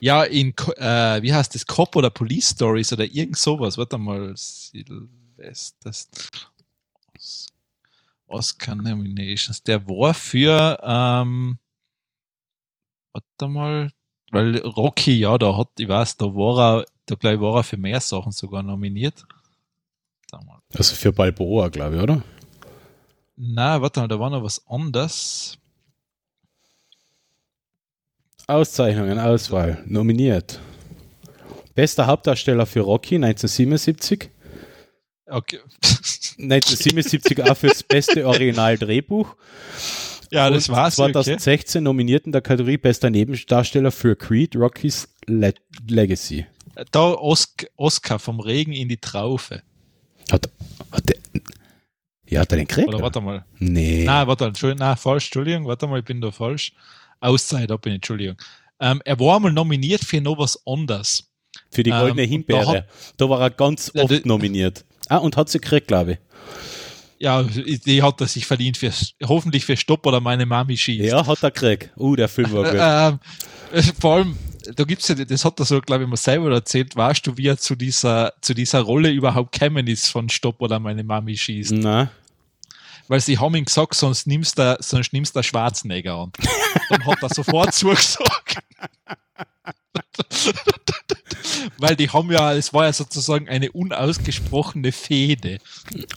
Ja, 0.00 0.24
in, 0.24 0.52
äh, 0.78 1.22
wie 1.22 1.32
heißt 1.32 1.54
das, 1.54 1.64
Cop 1.66 1.94
oder 1.94 2.10
Police 2.10 2.50
Stories 2.50 2.92
oder 2.92 3.04
irgend 3.04 3.36
sowas. 3.38 3.78
Warte 3.78 3.98
mal, 3.98 4.32
Sylvester 4.36 5.90
Os- 5.90 6.08
Oscar 8.26 8.74
Nominations. 8.74 9.62
Der 9.62 9.86
war 9.88 10.14
für, 10.14 10.78
ähm, 10.82 11.58
warte 13.12 13.48
mal, 13.48 13.90
weil 14.30 14.58
Rocky, 14.58 15.18
ja, 15.18 15.38
da 15.38 15.56
hat, 15.56 15.68
ich 15.78 15.88
weiß, 15.88 16.16
da 16.16 16.26
war 16.26 16.80
er, 16.80 16.84
da 17.06 17.14
glaube 17.14 17.36
ich, 17.36 17.40
war 17.40 17.56
er 17.56 17.62
für 17.62 17.76
mehr 17.76 18.00
Sachen 18.00 18.32
sogar 18.32 18.62
nominiert. 18.62 19.24
Also 20.74 20.94
für 20.94 21.12
Balboa, 21.12 21.68
glaube 21.68 21.96
ich, 21.96 22.02
oder? 22.02 22.22
Na, 23.36 23.80
warte 23.80 24.00
mal, 24.00 24.08
da 24.08 24.18
war 24.18 24.30
noch 24.30 24.42
was 24.42 24.66
anderes. 24.66 25.58
Auszeichnungen, 28.46 29.18
Auswahl, 29.18 29.82
nominiert. 29.86 30.60
Bester 31.74 32.06
Hauptdarsteller 32.06 32.64
für 32.64 32.80
Rocky 32.80 33.16
1977. 33.16 34.30
Okay. 35.26 35.58
1977 36.38 37.42
auch 37.42 37.56
fürs 37.56 37.82
beste 37.82 38.26
Originaldrehbuch. 38.26 39.34
ja, 40.30 40.50
das 40.50 40.68
Und 40.68 40.76
war's. 40.76 40.98
Okay. 40.98 41.12
2016 41.12 41.82
nominiert 41.82 42.26
in 42.26 42.32
der 42.32 42.42
Kategorie 42.42 42.76
Bester 42.78 43.10
Nebendarsteller 43.10 43.90
für 43.90 44.16
Creed, 44.16 44.54
Rocky's 44.56 45.08
Le 45.26 45.54
Legacy. 45.88 46.46
Da 46.92 47.12
Oscar 47.76 48.18
vom 48.18 48.40
Regen 48.40 48.72
in 48.72 48.88
die 48.88 48.98
Traufe. 48.98 49.62
Hat, 50.30 50.50
hat 50.92 51.08
der, 51.08 51.16
ja, 52.28 52.40
hat 52.40 52.52
er 52.52 52.58
den 52.58 52.66
gekriegt? 52.66 52.88
Oder 52.88 53.00
warte 53.00 53.20
mal. 53.20 53.44
Nee. 53.58 54.04
Nein, 54.04 54.26
warte, 54.26 54.44
Entschuldigung, 54.46 54.86
nein, 54.86 54.96
falsch, 54.96 55.26
Entschuldigung, 55.26 55.66
warte 55.66 55.86
mal, 55.86 56.00
ich 56.00 56.04
bin 56.04 56.20
da 56.20 56.30
falsch. 56.30 56.72
Auszeit, 57.20 57.70
da 57.70 57.76
bin 57.76 57.92
ich, 57.92 57.96
Entschuldigung. 57.96 58.36
Ähm, 58.78 59.00
er 59.04 59.18
war 59.18 59.40
mal 59.40 59.52
nominiert 59.52 60.04
für 60.04 60.20
noch 60.20 60.36
was 60.38 60.60
anderes. 60.66 61.30
Für 61.70 61.82
die 61.82 61.90
Ähm, 61.90 61.98
goldene 62.00 62.22
da 62.24 62.28
Himbeere. 62.28 62.66
hat- 62.68 62.88
Da, 63.16 63.28
war 63.30 63.40
er 63.40 63.50
ganz 63.50 63.90
Ja, 63.94 64.02
oft 64.02 64.12
das- 64.12 64.24
nominiert. 64.26 64.84
Ah, 65.08 65.18
und 65.18 65.36
hat 65.36 65.48
sie 65.48 65.60
gekriegt, 65.60 65.88
glaube 65.88 66.12
ich. 66.12 66.18
Ja, 67.18 67.42
die 67.42 68.02
hat 68.02 68.20
er 68.20 68.26
sich 68.26 68.46
verdient 68.46 68.76
für, 68.76 68.92
hoffentlich 69.24 69.64
für 69.64 69.76
Stopp 69.76 70.06
oder 70.06 70.20
meine 70.20 70.44
Mami 70.44 70.76
schießt. 70.76 71.04
Ja, 71.04 71.26
hat 71.26 71.42
er 71.42 71.50
gekriegt. 71.50 71.90
Uh, 71.96 72.14
der 72.14 72.28
Film 72.28 72.52
war 72.52 72.64
gut. 72.64 72.74
Ähm, 72.78 73.18
äh, 73.72 73.82
vor 73.98 74.16
allem, 74.16 74.36
da 74.74 74.84
gibt's 74.84 75.08
ja, 75.08 75.14
das 75.14 75.44
hat 75.44 75.58
er 75.58 75.64
so, 75.64 75.80
glaube 75.80 76.04
ich, 76.04 76.10
mal 76.10 76.16
selber 76.16 76.52
erzählt, 76.52 76.94
weißt 76.94 77.26
du, 77.26 77.36
wie 77.36 77.48
er 77.48 77.56
zu 77.56 77.74
dieser, 77.74 78.34
zu 78.42 78.52
dieser 78.52 78.80
Rolle 78.80 79.10
überhaupt 79.10 79.58
gekommen 79.58 79.86
ist 79.86 80.08
von 80.08 80.28
Stopp 80.28 80.60
oder 80.60 80.78
meine 80.78 81.04
Mami 81.04 81.36
schießt. 81.36 81.72
Na, 81.72 82.10
Weil 83.08 83.20
sie 83.20 83.38
haben 83.38 83.54
ihm 83.54 83.64
gesagt, 83.64 83.94
sonst 83.94 84.26
nimmst 84.26 84.58
du, 84.58 84.76
sonst 84.80 85.12
nimmst 85.12 85.36
du 85.36 85.42
Schwarzenegger 85.42 86.16
an. 86.16 86.32
Dann 86.90 87.06
hat 87.06 87.22
er 87.22 87.28
sofort 87.30 87.72
zugesagt. 87.74 88.58
Weil 91.78 91.96
die 91.96 92.08
haben 92.10 92.30
ja, 92.32 92.52
es 92.54 92.72
war 92.72 92.84
ja 92.86 92.92
sozusagen 92.92 93.48
eine 93.48 93.72
unausgesprochene 93.72 94.92
Fehde. 94.92 95.58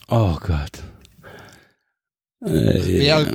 oh 0.08 0.36
Gott. 0.40 0.82
Äh, 2.44 3.04
Ja, 3.06 3.26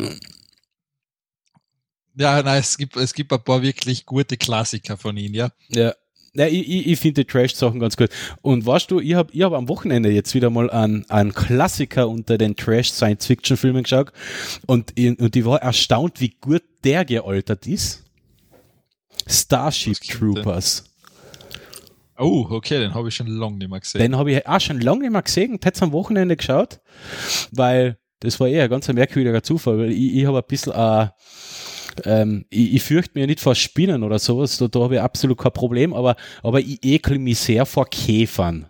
ja 2.18 2.44
nein, 2.44 2.60
es 2.60 2.77
gibt, 2.77 2.95
es 2.98 3.14
gibt 3.14 3.32
ein 3.34 3.44
paar 3.44 3.61
wirklich 3.61 4.06
gute 4.06 4.38
Klassiker 4.38 4.98
von 4.98 5.18
ihm, 5.18 5.34
ja. 5.34 5.49
Ja. 5.69 5.94
Ja, 6.38 6.48
ich, 6.48 6.68
ich, 6.68 6.88
ich 6.88 6.99
finde 6.99 7.23
die 7.23 7.32
Trash-Sachen 7.32 7.80
ganz 7.80 7.95
gut. 7.95 8.10
Und 8.41 8.65
weißt 8.65 8.91
du, 8.91 8.99
ich 8.99 9.14
habe 9.14 9.32
ich 9.32 9.41
hab 9.41 9.53
am 9.53 9.69
Wochenende 9.69 10.10
jetzt 10.10 10.34
wieder 10.34 10.49
mal 10.49 10.69
einen, 10.69 11.10
einen 11.10 11.34
Klassiker 11.34 12.10
unter 12.10 12.38
den 12.38 12.57
Trash-Science-Fiction-Filmen 12.57 13.84
geschaut 13.84 14.11
und, 14.65 14.91
ich- 14.95 15.18
und 15.18 15.34
ich 15.34 15.45
war 15.45 15.61
erstaunt, 15.61 16.19
wie 16.19 16.36
gut 16.41 16.61
der 16.84 17.06
gealtert 17.06 17.68
ist. 17.68 18.03
Starship? 19.27 19.98
Troopers. 20.02 20.84
Oh, 22.18 22.48
okay, 22.50 22.80
den 22.80 22.94
habe 22.94 23.10
ich 23.10 23.16
schon 23.16 23.28
lange 23.28 23.58
nicht 23.58 23.70
mehr 23.70 23.80
gesehen. 23.80 24.00
Den 24.00 24.16
habe 24.16 24.32
ich 24.32 24.48
auch 24.48 24.60
schon 24.60 24.80
lange 24.80 25.02
nicht 25.02 25.12
mehr 25.12 25.22
gesehen, 25.22 25.60
hätte 25.62 25.82
am 25.82 25.92
Wochenende 25.92 26.36
geschaut, 26.38 26.80
weil 27.52 27.98
das 28.22 28.40
war 28.40 28.48
eher 28.48 28.64
ein 28.64 28.70
ganz 28.70 28.88
merkwürdiger 28.88 29.44
Zufall, 29.44 29.78
weil 29.78 29.92
ich, 29.92 30.16
ich 30.16 30.26
habe 30.26 30.38
ein 30.38 30.44
bisschen, 30.48 30.74
äh, 30.74 31.08
ähm, 32.04 32.46
ich, 32.50 32.76
ich 32.76 32.84
fürchte 32.84 33.20
mir 33.20 33.28
nicht 33.28 33.42
vor 33.42 33.56
Spinnen 33.56 34.04
oder 34.04 34.20
sowas, 34.20 34.58
da, 34.58 34.68
da 34.68 34.80
habe 34.82 34.96
ich 34.96 35.02
absolut 35.02 35.38
kein 35.38 35.52
Problem, 35.52 35.94
aber, 35.94 36.16
aber 36.42 36.60
ich 36.60 36.84
ekel 36.84 37.20
mich 37.20 37.40
sehr 37.40 37.66
vor 37.66 37.86
Käfern. 37.90 38.70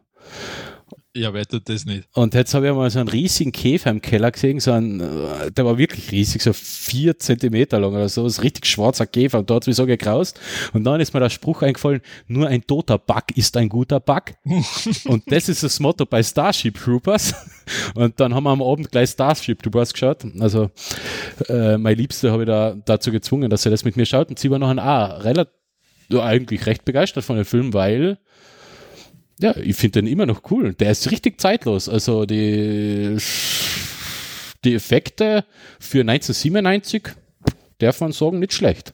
Ja, 1.15 1.33
wer 1.33 1.45
tut 1.45 1.69
das 1.69 1.85
nicht? 1.85 2.07
Und 2.13 2.33
jetzt 2.33 2.53
habe 2.53 2.67
ich 2.67 2.73
mal 2.73 2.89
so 2.89 2.99
einen 2.99 3.07
riesigen 3.07 3.51
Käfer 3.51 3.89
im 3.89 4.01
Keller 4.01 4.31
gesehen, 4.31 4.59
so 4.59 4.71
einen, 4.73 4.99
äh, 4.99 5.51
der 5.51 5.65
war 5.65 5.77
wirklich 5.77 6.11
riesig, 6.11 6.41
so 6.41 6.51
vier 6.51 7.17
Zentimeter 7.17 7.79
lang 7.79 7.93
oder 7.93 8.09
so, 8.09 8.25
ein 8.25 8.41
richtig 8.41 8.65
schwarzer 8.65 9.07
Käfer 9.07 9.39
und 9.39 9.49
da 9.49 9.55
hat 9.55 9.63
es 9.63 9.67
mich 9.67 9.77
so 9.77 9.85
gekraust. 9.85 10.39
Und 10.73 10.83
dann 10.83 10.99
ist 10.99 11.13
mir 11.13 11.21
der 11.21 11.29
Spruch 11.29 11.61
eingefallen, 11.61 12.01
nur 12.27 12.47
ein 12.47 12.67
toter 12.67 12.97
Bug 12.97 13.23
ist 13.35 13.55
ein 13.55 13.69
guter 13.69 14.01
Bug. 14.01 14.23
und 15.05 15.23
das 15.31 15.47
ist 15.47 15.63
das 15.63 15.79
Motto 15.79 16.05
bei 16.05 16.21
Starship 16.21 16.77
Troopers. 16.77 17.33
Und 17.95 18.19
dann 18.19 18.35
haben 18.35 18.43
wir 18.43 18.51
am 18.51 18.61
Abend 18.61 18.91
gleich 18.91 19.09
Starship 19.11 19.63
Troopers 19.63 19.93
geschaut. 19.93 20.25
Also 20.39 20.69
äh, 21.47 21.77
meine 21.77 21.95
Liebste 21.95 22.31
habe 22.31 22.43
ich 22.43 22.47
da 22.47 22.75
dazu 22.85 23.11
gezwungen, 23.11 23.49
dass 23.49 23.63
sie 23.63 23.69
das 23.69 23.85
mit 23.85 23.95
mir 23.95 24.05
schaut. 24.05 24.29
Und 24.29 24.37
sie 24.37 24.51
war 24.51 24.59
noch 24.59 24.69
ein 24.69 24.79
A, 24.79 25.17
relativ, 25.17 25.53
ja, 26.09 26.23
eigentlich 26.23 26.65
recht 26.65 26.85
begeistert 26.85 27.23
von 27.23 27.37
dem 27.37 27.45
Film, 27.45 27.73
weil 27.73 28.19
ja, 29.39 29.55
ich 29.57 29.75
finde 29.75 30.01
den 30.01 30.07
immer 30.07 30.25
noch 30.25 30.49
cool. 30.51 30.73
Der 30.73 30.91
ist 30.91 31.11
richtig 31.11 31.41
zeitlos. 31.41 31.89
Also 31.89 32.25
die, 32.25 33.17
die 34.63 34.75
Effekte 34.75 35.45
für 35.79 36.01
1997, 36.01 37.09
darf 37.79 37.99
man 37.99 38.13
sagen, 38.13 38.39
nicht 38.39 38.53
schlecht. 38.53 38.93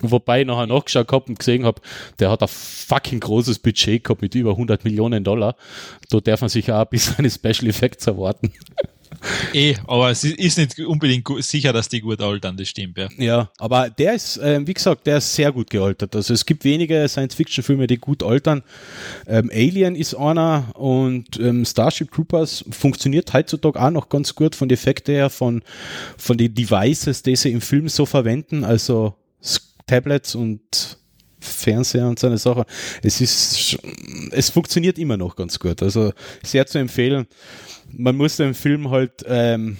Wobei 0.00 0.40
ich 0.42 0.46
nachher 0.46 0.66
nachgeschaut 0.66 1.10
habe 1.10 1.26
und 1.26 1.38
gesehen 1.38 1.64
habe, 1.64 1.80
der 2.18 2.30
hat 2.30 2.42
ein 2.42 2.48
fucking 2.48 3.20
großes 3.20 3.58
Budget 3.58 4.04
gehabt 4.04 4.22
mit 4.22 4.34
über 4.34 4.50
100 4.50 4.84
Millionen 4.84 5.24
Dollar. 5.24 5.56
Da 6.10 6.20
darf 6.20 6.40
man 6.40 6.50
sich 6.50 6.70
auch 6.70 6.80
ein 6.80 6.88
bisschen 6.88 7.30
Special 7.30 7.68
Effects 7.68 8.06
erwarten. 8.06 8.52
Eh, 9.52 9.74
aber 9.86 10.10
es 10.10 10.24
ist- 10.24 10.58
nicht 10.58 10.78
unbedingt 10.80 11.26
sicher, 11.42 11.72
dass 11.72 11.88
die 11.88 12.00
gut 12.00 12.20
altern, 12.20 12.56
das 12.56 12.68
stimmt, 12.68 12.98
ja. 12.98 13.08
Ja, 13.18 13.50
aber 13.58 13.90
der 13.90 14.14
ist, 14.14 14.40
ähm, 14.42 14.66
wie 14.66 14.74
gesagt, 14.74 15.06
der 15.06 15.18
ist 15.18 15.34
sehr 15.34 15.52
gut 15.52 15.70
gealtert. 15.70 16.14
Also 16.16 16.34
es 16.34 16.44
gibt 16.46 16.64
wenige 16.64 17.06
Science-Fiction-Filme, 17.08 17.86
die 17.86 17.98
gut 17.98 18.22
altern. 18.22 18.62
Ähm, 19.26 19.50
Alien 19.52 19.94
ist 19.94 20.14
einer 20.14 20.72
und 20.74 21.38
ähm, 21.40 21.64
Starship 21.64 22.10
Troopers 22.12 22.64
funktioniert 22.70 23.32
heutzutage 23.32 23.80
auch 23.80 23.90
noch 23.90 24.08
ganz 24.08 24.34
gut 24.34 24.54
von 24.54 24.70
Effekten 24.70 25.14
her, 25.14 25.30
von, 25.30 25.62
von 26.16 26.36
den 26.38 26.54
Devices, 26.54 27.22
die 27.22 27.36
sie 27.36 27.50
im 27.52 27.60
Film 27.60 27.88
so 27.88 28.06
verwenden, 28.06 28.64
also 28.64 29.14
Tablets 29.86 30.34
und 30.34 30.98
Fernseher 31.42 32.08
und 32.08 32.18
so 32.18 32.26
eine 32.26 32.38
Sache. 32.38 32.64
Es 33.02 33.20
ist, 33.20 33.78
es 34.30 34.50
funktioniert 34.50 34.98
immer 34.98 35.16
noch 35.16 35.36
ganz 35.36 35.58
gut. 35.58 35.82
Also 35.82 36.12
sehr 36.42 36.66
zu 36.66 36.78
empfehlen. 36.78 37.26
Man 37.90 38.16
muss 38.16 38.36
den 38.36 38.54
Film 38.54 38.90
halt 38.90 39.24
ähm, 39.26 39.76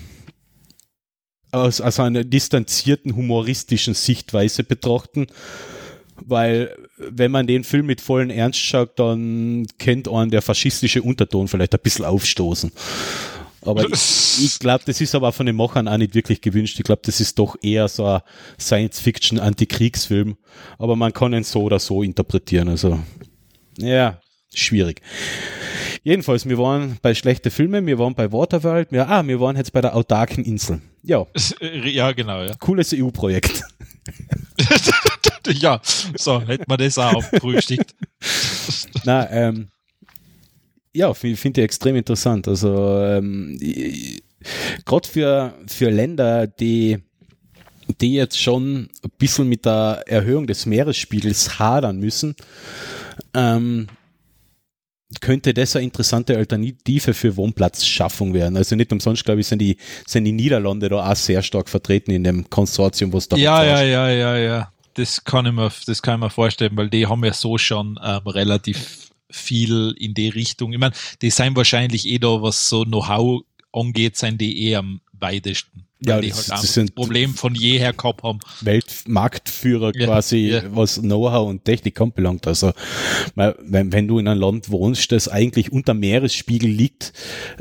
aus, 1.53 1.81
aus 1.81 2.01
einer 2.01 2.25
distanzierten, 2.25 3.15
humoristischen 3.15 3.95
Sichtweise 3.95 4.65
betrachten, 4.65 5.27
weil 6.17 6.75
wenn 6.97 7.31
man 7.31 7.47
den 7.47 7.65
Film 7.65 7.87
mit 7.87 8.01
vollen 8.01 8.31
Ernst 8.31 8.61
schaut, 8.61 8.99
dann 8.99 9.67
kennt 9.79 10.09
einen 10.09 10.31
der 10.31 10.43
faschistische 10.43 11.03
Unterton 11.03 11.49
vielleicht 11.49 11.75
ein 11.75 11.81
bisschen 11.83 12.05
aufstoßen. 12.05 12.73
Aber 13.65 13.89
ich, 13.93 14.45
ich 14.45 14.59
glaube, 14.59 14.85
das 14.87 15.01
ist 15.01 15.15
aber 15.15 15.33
von 15.33 15.47
den 15.47 15.57
Machern 15.57 15.89
auch 15.89 15.97
nicht 15.97 16.15
wirklich 16.15 16.41
gewünscht. 16.41 16.79
Ich 16.79 16.85
glaube, 16.85 17.03
das 17.05 17.21
ist 17.21 17.39
doch 17.39 17.57
eher 17.63 17.89
so 17.89 18.05
ein 18.07 18.21
Science-Fiction-Antikriegsfilm. 18.61 20.37
Aber 20.79 20.97
man 20.97 21.13
kann 21.13 21.33
ihn 21.33 21.45
so 21.45 21.63
oder 21.63 21.79
so 21.79 22.03
interpretieren. 22.03 22.69
Also, 22.69 22.99
ja, 23.79 24.21
schwierig. 24.53 25.01
Jedenfalls, 26.05 26.49
wir 26.49 26.59
waren 26.59 26.99
bei 27.01 27.15
schlechte 27.15 27.51
Filme, 27.51 27.87
wir 27.87 27.99
waren 27.99 28.15
bei 28.15 28.33
Waterworld, 28.33 28.91
wir, 28.91 29.09
ah, 29.09 29.25
wir 29.27 29.41
waren 29.41 29.57
jetzt 29.57 29.73
bei 29.73 29.81
der 29.81 29.95
autarken 29.95 30.45
Insel. 30.45 30.81
Ja, 31.03 31.27
Ja, 31.61 32.13
genau, 32.13 32.43
ja. 32.43 32.55
cooles 32.59 32.93
EU-Projekt. 32.93 33.63
ja, 35.47 35.81
so, 36.17 36.41
hätten 36.41 36.69
wir 36.69 36.77
das 36.77 36.99
auch 36.99 37.23
abgefrühstückt. 37.23 37.95
Na, 39.05 39.31
ähm, 39.31 39.69
ja, 40.95 41.13
finde 41.15 41.37
find 41.37 41.59
ich 41.59 41.65
extrem 41.65 41.97
interessant. 41.97 42.49
Also, 42.49 43.01
ähm, 43.01 43.59
gerade 44.85 45.09
für, 45.09 45.55
für 45.67 45.91
Länder, 45.91 46.47
die, 46.47 46.99
die 48.01 48.15
jetzt 48.15 48.41
schon 48.41 48.89
ein 49.03 49.11
bisschen 49.19 49.49
mit 49.49 49.65
der 49.65 50.05
Erhöhung 50.07 50.47
des 50.47 50.67
Meeresspiegels 50.67 51.59
hadern 51.59 51.99
müssen, 51.99 52.35
ähm, 53.35 53.89
könnte 55.21 55.53
das 55.53 55.77
eine 55.77 55.85
interessante 55.85 56.37
Alternative 56.37 57.13
für 57.13 57.37
Wohnplatzschaffung 57.37 58.33
werden. 58.33 58.57
Also 58.57 58.77
nicht 58.77 58.93
umsonst, 58.93 59.25
glaube 59.25 59.41
ich, 59.41 59.47
sind 59.47 59.59
die, 59.59 59.77
sind 60.07 60.25
die 60.25 60.33
Niederlande 60.33 60.89
da 60.89 61.11
auch 61.11 61.17
sehr 61.17 61.43
stark 61.43 61.69
vertreten 61.69 62.13
in 62.13 62.25
dem 62.25 62.49
Konsortium, 62.49 63.13
was 63.13 63.29
da 63.29 63.37
Ja, 63.37 63.63
ja, 63.63 63.83
ja, 63.83 64.09
ja, 64.09 64.37
ja. 64.37 64.73
Das 64.95 65.25
kann 65.25 65.47
ich 65.47 65.53
mir, 65.53 65.71
das 65.87 66.03
kann 66.03 66.17
ich 66.17 66.25
mir 66.25 66.31
vorstellen, 66.31 66.73
weil 66.77 66.91
die 66.91 67.07
haben 67.07 67.25
ja 67.25 67.33
so 67.33 67.57
schon 67.59 67.99
ähm, 68.03 68.27
relativ 68.27 69.12
viel 69.33 69.95
in 69.99 70.15
die 70.15 70.29
Richtung. 70.29 70.73
Ich 70.73 70.79
meine, 70.79 70.95
die 71.21 71.31
sind 71.31 71.57
wahrscheinlich 71.57 72.07
eh 72.07 72.19
da, 72.19 72.41
was 72.43 72.69
so 72.69 72.85
Know-how 72.85 73.43
angeht, 73.73 74.17
sind 74.17 74.41
die 74.41 74.69
eh 74.69 74.77
am 74.77 75.01
weitesten. 75.13 75.87
Ja, 76.05 76.21
die 76.21 76.31
das- 76.31 76.51
halt 76.51 76.63
das 76.65 76.73
sind- 76.75 76.89
das 76.91 76.95
Problem 76.95 77.35
von 77.35 77.55
jeher 77.55 77.93
gehabt 77.93 78.23
haben. 78.23 78.41
Weltmarktführer 78.61 79.93
Ja, 79.95 80.07
quasi, 80.07 80.49
ja. 80.49 80.63
was 80.75 81.01
Know-how 81.01 81.49
und 81.49 81.65
Technik 81.65 82.01
anbelangt. 82.01 82.47
Also, 82.47 82.73
weil, 83.35 83.55
wenn, 83.61 83.93
wenn 83.93 84.09
du 84.09 84.19
in 84.19 84.29
einem 84.29 84.41
Land 84.41 84.71
wohnst, 84.71 85.13
das 85.13 85.29
eigentlich 85.29 85.73
unter 85.73 85.95
Meeresspiegel 85.95 86.69
liegt, 86.71 87.13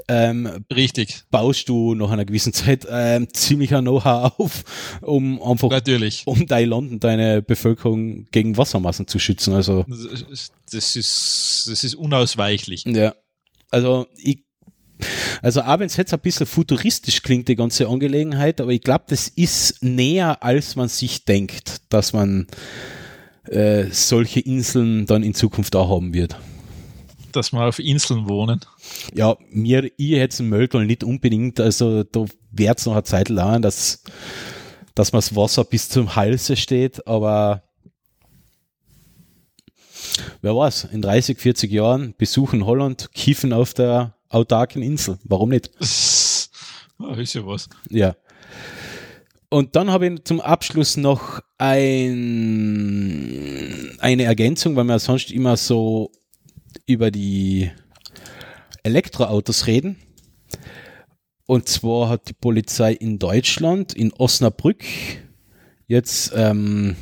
ähm, 0.07 0.65
Richtig, 0.73 1.23
baust 1.31 1.69
du 1.69 1.95
nach 1.95 2.09
einer 2.11 2.25
gewissen 2.25 2.53
Zeit 2.53 2.87
ähm, 2.89 3.27
ziemlich 3.33 3.73
ein 3.73 3.83
Know-how 3.83 4.39
auf, 4.39 4.63
um 5.01 5.41
einfach 5.41 5.69
natürlich. 5.69 6.23
um 6.25 6.45
dein 6.45 6.69
Land 6.69 6.91
und 6.91 7.03
deine 7.03 7.41
Bevölkerung 7.41 8.25
gegen 8.31 8.57
Wassermassen 8.57 9.07
zu 9.07 9.19
schützen. 9.19 9.53
Also 9.53 9.85
Das 9.87 10.95
ist, 10.95 11.67
das 11.69 11.83
ist 11.83 11.95
unausweichlich. 11.95 12.85
ja, 12.85 13.13
also 13.69 14.07
ich 14.17 14.43
also 15.41 15.61
auch 15.61 15.79
wenn 15.79 15.87
es 15.87 15.97
jetzt 15.97 16.13
ein 16.13 16.19
bisschen 16.19 16.45
futuristisch 16.45 17.21
klingt, 17.21 17.47
die 17.47 17.55
ganze 17.55 17.87
Angelegenheit, 17.87 18.61
aber 18.61 18.71
ich 18.71 18.81
glaube, 18.81 19.05
das 19.07 19.27
ist 19.27 19.83
näher, 19.83 20.43
als 20.43 20.75
man 20.75 20.87
sich 20.87 21.25
denkt, 21.25 21.81
dass 21.89 22.13
man 22.13 22.47
äh, 23.45 23.85
solche 23.91 24.39
Inseln 24.39 25.05
dann 25.05 25.23
in 25.23 25.33
Zukunft 25.33 25.75
auch 25.75 25.89
haben 25.89 26.13
wird. 26.13 26.37
Dass 27.31 27.51
wir 27.53 27.65
auf 27.65 27.79
Inseln 27.79 28.27
wohnen. 28.27 28.59
Ja, 29.13 29.37
mir, 29.49 29.85
ich 29.85 30.09
jetzt 30.09 30.39
in 30.39 30.49
Möldl 30.49 30.85
nicht 30.85 31.03
unbedingt, 31.03 31.59
also 31.59 32.03
da 32.03 32.25
wird 32.51 32.79
es 32.79 32.85
noch 32.85 32.93
eine 32.93 33.03
Zeit 33.03 33.29
lang, 33.29 33.61
dass, 33.61 34.03
dass 34.95 35.13
man 35.13 35.19
das 35.19 35.35
Wasser 35.35 35.63
bis 35.63 35.89
zum 35.89 36.15
Halse 36.15 36.55
steht, 36.55 37.07
aber 37.07 37.63
wer 40.41 40.55
weiß, 40.55 40.89
in 40.91 41.01
30, 41.01 41.39
40 41.39 41.71
Jahren 41.71 42.13
besuchen 42.17 42.65
Holland, 42.65 43.09
kiefen 43.13 43.53
auf 43.53 43.73
der 43.73 44.15
autarken 44.33 44.81
Insel. 44.81 45.19
Warum 45.23 45.49
nicht? 45.49 45.67
Ist 45.79 46.51
ja 47.33 47.45
was. 47.45 47.67
Ja. 47.89 48.15
Und 49.49 49.75
dann 49.75 49.91
habe 49.91 50.07
ich 50.07 50.23
zum 50.23 50.39
Abschluss 50.39 50.95
noch 50.97 51.41
ein, 51.57 52.37
eine 53.99 54.23
Ergänzung, 54.23 54.75
weil 54.75 54.85
wir 54.85 54.99
sonst 54.99 55.31
immer 55.31 55.57
so 55.57 56.11
über 56.85 57.11
die 57.11 57.69
Elektroautos 58.83 59.67
reden. 59.67 59.97
Und 61.45 61.67
zwar 61.67 62.07
hat 62.09 62.29
die 62.29 62.33
Polizei 62.33 62.93
in 62.93 63.19
Deutschland, 63.19 63.93
in 63.93 64.13
Osnabrück, 64.13 64.85
jetzt 65.87 66.31
ähm, 66.33 66.95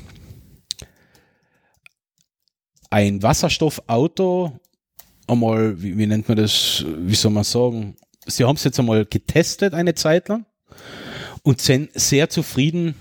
ein 2.90 3.22
Wasserstoffauto 3.22 4.60
einmal, 5.30 5.82
wie, 5.82 5.98
wie 5.98 6.08
nennt 6.08 6.28
man 6.28 6.38
das, 6.38 6.86
wie 6.98 7.16
soll 7.16 7.32
man 7.32 7.44
sagen, 7.44 7.96
sie 8.26 8.44
haben 8.44 8.56
es 8.56 8.64
jetzt 8.64 8.80
einmal 8.80 9.06
getestet 9.06 9.74
eine 9.74 9.96
Zeit 9.96 10.30
lang 10.30 10.46
und 11.44 11.62
sind 11.62 11.92
sehr 11.94 12.30
zufrieden 12.30 12.96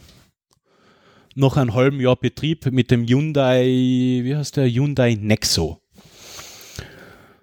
nach 1.34 1.56
einem 1.56 1.74
halben 1.74 2.00
Jahr 2.00 2.16
Betrieb 2.16 2.66
mit 2.66 2.90
dem 2.90 3.06
Hyundai, 3.06 3.64
wie 3.64 4.36
heißt 4.36 4.56
der, 4.56 4.68
Hyundai 4.68 5.16
Nexo. 5.20 5.80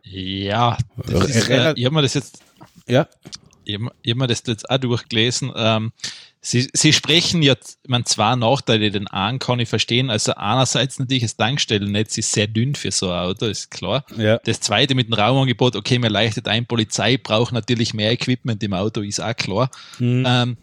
Ja, 0.04 0.78
das 1.08 1.30
ist, 1.30 1.50
äh, 1.50 1.74
ich 1.76 1.86
habe 1.86 1.96
mir 1.96 2.02
das 2.02 2.14
jetzt 2.14 2.40
Ja, 2.88 3.08
ich 3.64 3.76
hab 3.76 3.96
ich 4.02 4.12
hab 4.12 4.18
mir 4.18 4.28
das 4.28 4.44
jetzt 4.46 4.70
auch 4.70 4.78
durchgelesen. 4.78 5.52
Ähm, 5.56 5.92
sie, 6.48 6.70
sie 6.74 6.94
sprechen 6.94 7.42
jetzt, 7.42 7.80
meine, 7.88 8.04
zwei 8.06 8.36
Nachteile, 8.36 8.92
den 8.92 9.08
einen 9.08 9.40
kann 9.40 9.60
ich 9.60 9.68
verstehen. 9.68 10.10
Also 10.10 10.34
einerseits 10.36 11.00
natürlich 11.00 11.24
das 11.24 11.36
Tankstellennetz 11.38 12.18
ist 12.18 12.32
sehr 12.32 12.48
dünn 12.48 12.76
für 12.76 12.92
so 12.92 13.10
ein 13.10 13.18
Auto, 13.20 13.46
ist 13.48 13.72
klar. 13.72 14.06
ja, 14.18 14.38
Das 14.46 14.60
zweite 14.60 14.94
mit 14.96 15.08
dem 15.08 15.14
Raumangebot, 15.14 15.76
okay, 15.76 15.98
mir 16.00 16.10
leichtet 16.10 16.48
ein, 16.48 16.66
Polizei 16.66 17.18
braucht 17.18 17.52
natürlich 17.54 17.94
mehr 17.94 18.12
Equipment 18.12 18.62
im 18.64 18.74
Auto, 18.74 19.02
ist 19.02 19.20
auch 19.20 19.36
klar. 19.36 19.72
Mhm. 20.00 20.24
Ähm, 20.28 20.58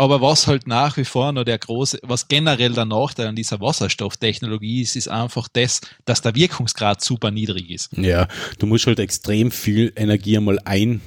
aber 0.00 0.20
was 0.20 0.46
halt 0.46 0.66
nach 0.68 0.96
wie 0.96 1.04
vor 1.04 1.32
noch 1.32 1.42
der 1.44 1.58
große, 1.58 1.98
was 2.02 2.28
generell 2.28 2.72
der 2.72 2.84
Nachteil 2.84 3.26
an 3.26 3.34
dieser 3.36 3.60
Wasserstofftechnologie 3.60 4.82
ist, 4.82 4.94
ist 4.96 5.08
einfach 5.08 5.48
das, 5.52 5.80
dass 6.04 6.22
der 6.22 6.34
Wirkungsgrad 6.36 7.02
super 7.02 7.30
niedrig 7.30 7.70
ist. 7.70 7.96
ja, 7.96 8.28
du 8.58 8.66
musst 8.66 8.86
halt 8.86 9.00
extrem 9.00 9.50
viel 9.50 9.92
Energie 9.96 10.36
einmal 10.36 10.58
ein 10.64 11.00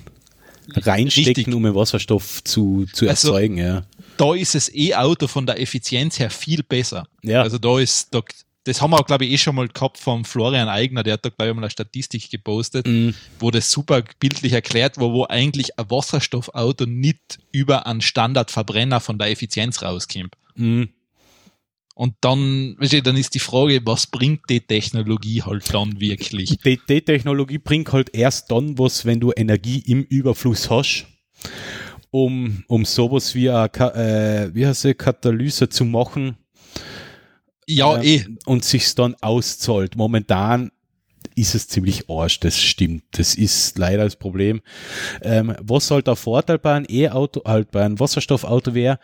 reinstecken, 0.76 1.34
Richtig. 1.36 1.56
um 1.56 1.64
den 1.64 1.76
Wasserstoff 1.76 2.44
zu, 2.44 2.86
zu 2.94 3.08
Also- 3.10 3.30
erzeugen, 3.30 3.58
ja. 3.58 3.84
Da 4.22 4.36
ist 4.36 4.54
das 4.54 4.72
E-Auto 4.74 5.28
von 5.28 5.48
der 5.48 5.60
Effizienz 5.60 6.20
her 6.20 6.30
viel 6.30 6.62
besser. 6.62 7.08
Ja. 7.24 7.42
Also 7.42 7.58
da 7.58 7.80
ist, 7.80 8.14
da, 8.14 8.22
das 8.66 8.80
haben 8.80 8.92
wir 8.92 9.00
auch, 9.00 9.06
glaube 9.08 9.26
ich, 9.26 9.32
eh 9.32 9.38
schon 9.40 9.56
mal 9.56 9.68
gehabt 9.68 9.98
vom 9.98 10.26
Florian 10.26 10.70
Eigner, 10.70 11.02
der 11.02 11.14
hat 11.14 11.26
da, 11.26 11.30
glaube 11.30 11.50
ich, 11.50 11.56
mal 11.56 11.64
eine 11.64 11.72
Statistik 11.72 12.30
gepostet, 12.30 12.86
Mhm. 12.86 13.16
wo 13.40 13.50
das 13.50 13.72
super 13.72 14.04
bildlich 14.20 14.54
erklärt 14.54 15.00
war, 15.00 15.12
wo 15.12 15.26
eigentlich 15.26 15.80
ein 15.80 15.90
Wasserstoffauto 15.90 16.86
nicht 16.86 17.40
über 17.52 17.88
einen 17.88 18.02
Standardverbrenner 18.02 19.00
von 19.00 19.18
der 19.18 19.32
Effizienz 19.32 19.82
rauskommt. 19.82 20.36
Mhm. 20.56 20.90
Und 21.96 22.14
dann, 22.22 22.76
weißt 22.80 22.94
du, 22.94 23.02
dann 23.02 23.18
ist 23.18 23.34
die 23.34 23.40
Frage, 23.40 23.82
was 23.86 24.06
bringt 24.08 24.50
die 24.50 24.62
Technologie 24.62 25.42
halt 25.42 25.74
dann 25.74 26.00
wirklich? 26.00 26.58
Die, 26.64 26.80
die 26.88 27.02
Technologie 27.02 27.58
bringt 27.58 27.92
halt 27.92 28.14
erst 28.14 28.52
dann 28.52 28.78
was, 28.78 29.06
wenn 29.06 29.20
du 29.20 29.32
Energie 29.36 29.80
im 29.80 30.04
Überfluss 30.04 30.70
hast, 30.70 31.06
um, 32.12 32.64
um 32.68 32.86
sowas 32.86 33.34
wie, 33.36 33.50
ein, 33.50 33.72
Ka- 33.72 33.96
äh, 33.96 34.54
wie 34.54 34.68
heißt 34.68 34.86
es, 34.86 34.98
Katalyse 34.98 35.70
zu 35.70 35.86
machen 35.86 36.38
Ja, 37.68 37.96
ähm, 37.98 38.04
eh. 38.04 38.26
und 38.46 38.64
sich's 38.66 38.96
dann 38.96 39.16
auszahlt. 39.22 39.96
Momentan 39.96 40.72
ist 41.36 41.56
es 41.56 41.68
ziemlich 41.68 42.10
arsch, 42.10 42.40
das 42.42 42.60
stimmt. 42.60 43.04
Das 43.12 43.36
ist 43.36 43.78
leider 43.78 44.04
das 44.04 44.18
Problem. 44.18 44.62
Ähm, 45.22 45.56
was 45.62 45.90
halt 45.90 46.08
der 46.08 46.16
Vorteil 46.18 46.60
bei 46.60 46.74
einem 46.74 46.86
E-Auto, 46.90 47.44
halt 47.46 47.72
bei 47.72 47.84
einem 47.86 48.00
Wasserstoffauto 48.00 48.74
wäre, 48.74 49.00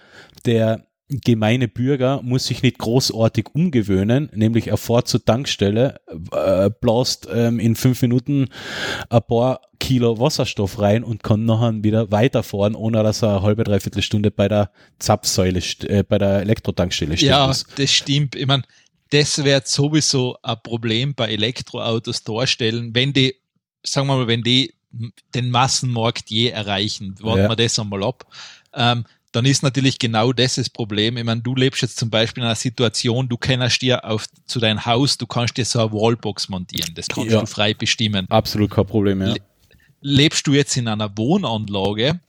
der 0.45 0.85
gemeine 1.09 1.67
Bürger 1.67 2.21
muss 2.21 2.45
sich 2.47 2.63
nicht 2.63 2.77
großartig 2.79 3.47
umgewöhnen, 3.53 4.29
nämlich 4.33 4.67
er 4.67 4.77
fährt 4.77 5.07
zur 5.07 5.23
Tankstelle, 5.23 6.01
äh, 6.33 6.69
blast 6.81 7.27
ähm, 7.31 7.59
in 7.59 7.75
fünf 7.75 8.01
Minuten 8.01 8.49
ein 9.09 9.21
paar 9.27 9.61
Kilo 9.79 10.19
Wasserstoff 10.19 10.79
rein 10.79 11.03
und 11.03 11.23
kann 11.23 11.45
nachher 11.45 11.81
wieder 11.83 12.11
weiterfahren, 12.11 12.75
ohne 12.75 13.03
dass 13.03 13.21
er 13.23 13.37
eine 13.37 13.41
halbe, 13.43 13.63
dreiviertel 13.63 14.01
Stunde 14.01 14.31
bei 14.31 14.47
der 14.49 14.69
Zapfsäule, 14.99 15.61
äh, 15.83 16.03
bei 16.03 16.17
der 16.17 16.41
Elektrotankstelle 16.41 17.15
stehen 17.15 17.29
Ja, 17.29 17.47
muss. 17.47 17.65
das 17.77 17.91
stimmt. 17.91 18.35
Ich 18.35 18.45
meine, 18.47 18.63
das 19.11 19.41
wird 19.43 19.67
sowieso 19.67 20.35
ein 20.43 20.57
Problem 20.61 21.15
bei 21.15 21.29
Elektroautos 21.29 22.23
darstellen, 22.25 22.93
wenn 22.93 23.13
die, 23.13 23.35
sagen 23.83 24.07
wir 24.07 24.17
mal, 24.17 24.27
wenn 24.27 24.43
die 24.43 24.73
den 25.33 25.51
Massenmarkt 25.51 26.29
je 26.29 26.49
erreichen. 26.49 27.15
Warten 27.21 27.43
Ja. 27.43 27.49
wir 27.49 27.55
das 27.55 27.77
einmal 27.79 28.03
ab. 28.03 28.25
Ähm, 28.73 29.05
dann 29.31 29.45
ist 29.45 29.61
natürlich 29.61 29.99
genau 29.99 30.31
das 30.33 30.55
das 30.55 30.69
Problem. 30.69 31.17
Ich 31.17 31.23
meine, 31.23 31.41
du 31.41 31.53
lebst 31.55 31.81
jetzt 31.81 31.97
zum 31.97 32.09
Beispiel 32.09 32.41
in 32.41 32.47
einer 32.47 32.55
Situation, 32.55 33.27
du 33.27 33.37
kannst 33.37 33.81
dir 33.81 34.03
auf, 34.05 34.25
zu 34.45 34.59
deinem 34.59 34.85
Haus, 34.85 35.17
du 35.17 35.27
kannst 35.27 35.57
dir 35.57 35.65
so 35.65 35.79
eine 35.79 35.91
Wallbox 35.91 36.49
montieren. 36.49 36.93
Das 36.95 37.07
kannst 37.07 37.31
Ja. 37.31 37.41
du 37.41 37.45
frei 37.45 37.73
bestimmen. 37.73 38.25
Absolut 38.29 38.71
kein 38.71 38.85
Problem, 38.85 39.21
ja. 39.21 39.33
Le- 39.33 39.41
lebst 40.01 40.47
du 40.47 40.53
jetzt 40.53 40.77
in 40.77 40.87
einer 40.87 41.15
Wohnanlage, 41.17 42.19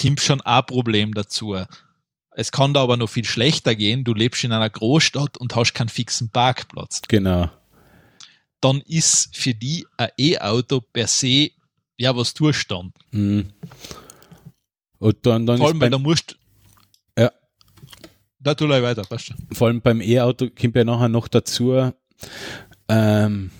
kommt 0.00 0.20
schon 0.20 0.40
ein 0.40 0.64
Problem 0.66 1.12
dazu. 1.14 1.54
Es 2.30 2.52
kann 2.52 2.72
da 2.72 2.82
aber 2.82 2.96
noch 2.96 3.08
viel 3.08 3.24
schlechter 3.24 3.74
gehen. 3.74 4.04
Du 4.04 4.14
lebst 4.14 4.44
in 4.44 4.52
einer 4.52 4.70
Großstadt 4.70 5.36
und 5.38 5.54
hast 5.56 5.74
keinen 5.74 5.88
fixen 5.88 6.30
Parkplatz. 6.30 7.02
Genau. 7.08 7.50
Dann 8.60 8.80
ist 8.86 9.36
für 9.36 9.54
die 9.54 9.86
ein 9.96 10.08
E-Auto 10.16 10.80
per 10.80 11.06
se 11.08 11.50
ja 11.96 12.16
was 12.16 12.34
Zustand. 12.34 12.94
Mhm. 13.10 13.50
Und 14.98 15.24
dann, 15.26 15.46
dann 15.46 15.58
Vor 15.58 15.68
allem, 15.68 15.80
weil 15.80 15.90
beim, 15.90 16.02
da 16.02 16.08
musst 16.08 16.38
Ja. 17.18 17.32
Da 18.40 18.54
tu 18.54 18.68
weiter, 18.68 19.02
passt 19.02 19.34
vor 19.52 19.68
allem 19.68 19.80
beim 19.80 20.00
E-Auto 20.00 20.48
kommt 20.48 20.76
ja 20.76 20.84
nachher 20.84 21.08
noch 21.08 21.28
dazu, 21.28 21.92
ähm, 22.88 23.50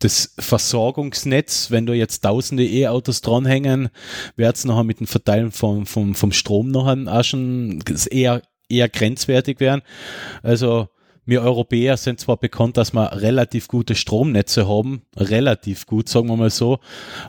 das 0.00 0.34
Versorgungsnetz, 0.38 1.70
wenn 1.70 1.86
du 1.86 1.92
jetzt 1.92 2.20
tausende 2.20 2.64
E-Autos 2.64 3.20
dranhängen, 3.20 3.88
wird 4.36 4.56
es 4.56 4.64
nachher 4.64 4.84
mit 4.84 5.00
dem 5.00 5.08
Verteilen 5.08 5.50
vom, 5.50 5.86
vom, 5.86 6.14
vom 6.14 6.32
Strom 6.32 6.70
nachher 6.70 7.12
auch 7.12 7.24
schon 7.24 7.82
eher, 8.10 8.42
eher 8.68 8.88
grenzwertig 8.88 9.58
werden. 9.58 9.82
Also 10.42 10.88
wir 11.28 11.42
Europäer 11.42 11.98
sind 11.98 12.18
zwar 12.18 12.38
bekannt, 12.38 12.78
dass 12.78 12.94
wir 12.94 13.12
relativ 13.20 13.68
gute 13.68 13.94
Stromnetze 13.94 14.66
haben, 14.66 15.02
relativ 15.14 15.84
gut, 15.84 16.08
sagen 16.08 16.26
wir 16.28 16.38
mal 16.38 16.48
so, 16.48 16.78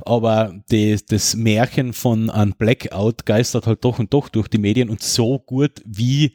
aber 0.05 0.55
die, 0.71 0.97
das 1.09 1.35
Märchen 1.35 1.91
von 1.91 2.29
einem 2.29 2.53
Blackout 2.53 3.25
geistert 3.25 3.67
halt 3.67 3.83
doch 3.83 3.99
und 3.99 4.13
doch 4.13 4.29
durch 4.29 4.47
die 4.47 4.57
Medien 4.57 4.89
und 4.89 5.03
so 5.03 5.37
gut 5.37 5.81
wie, 5.85 6.33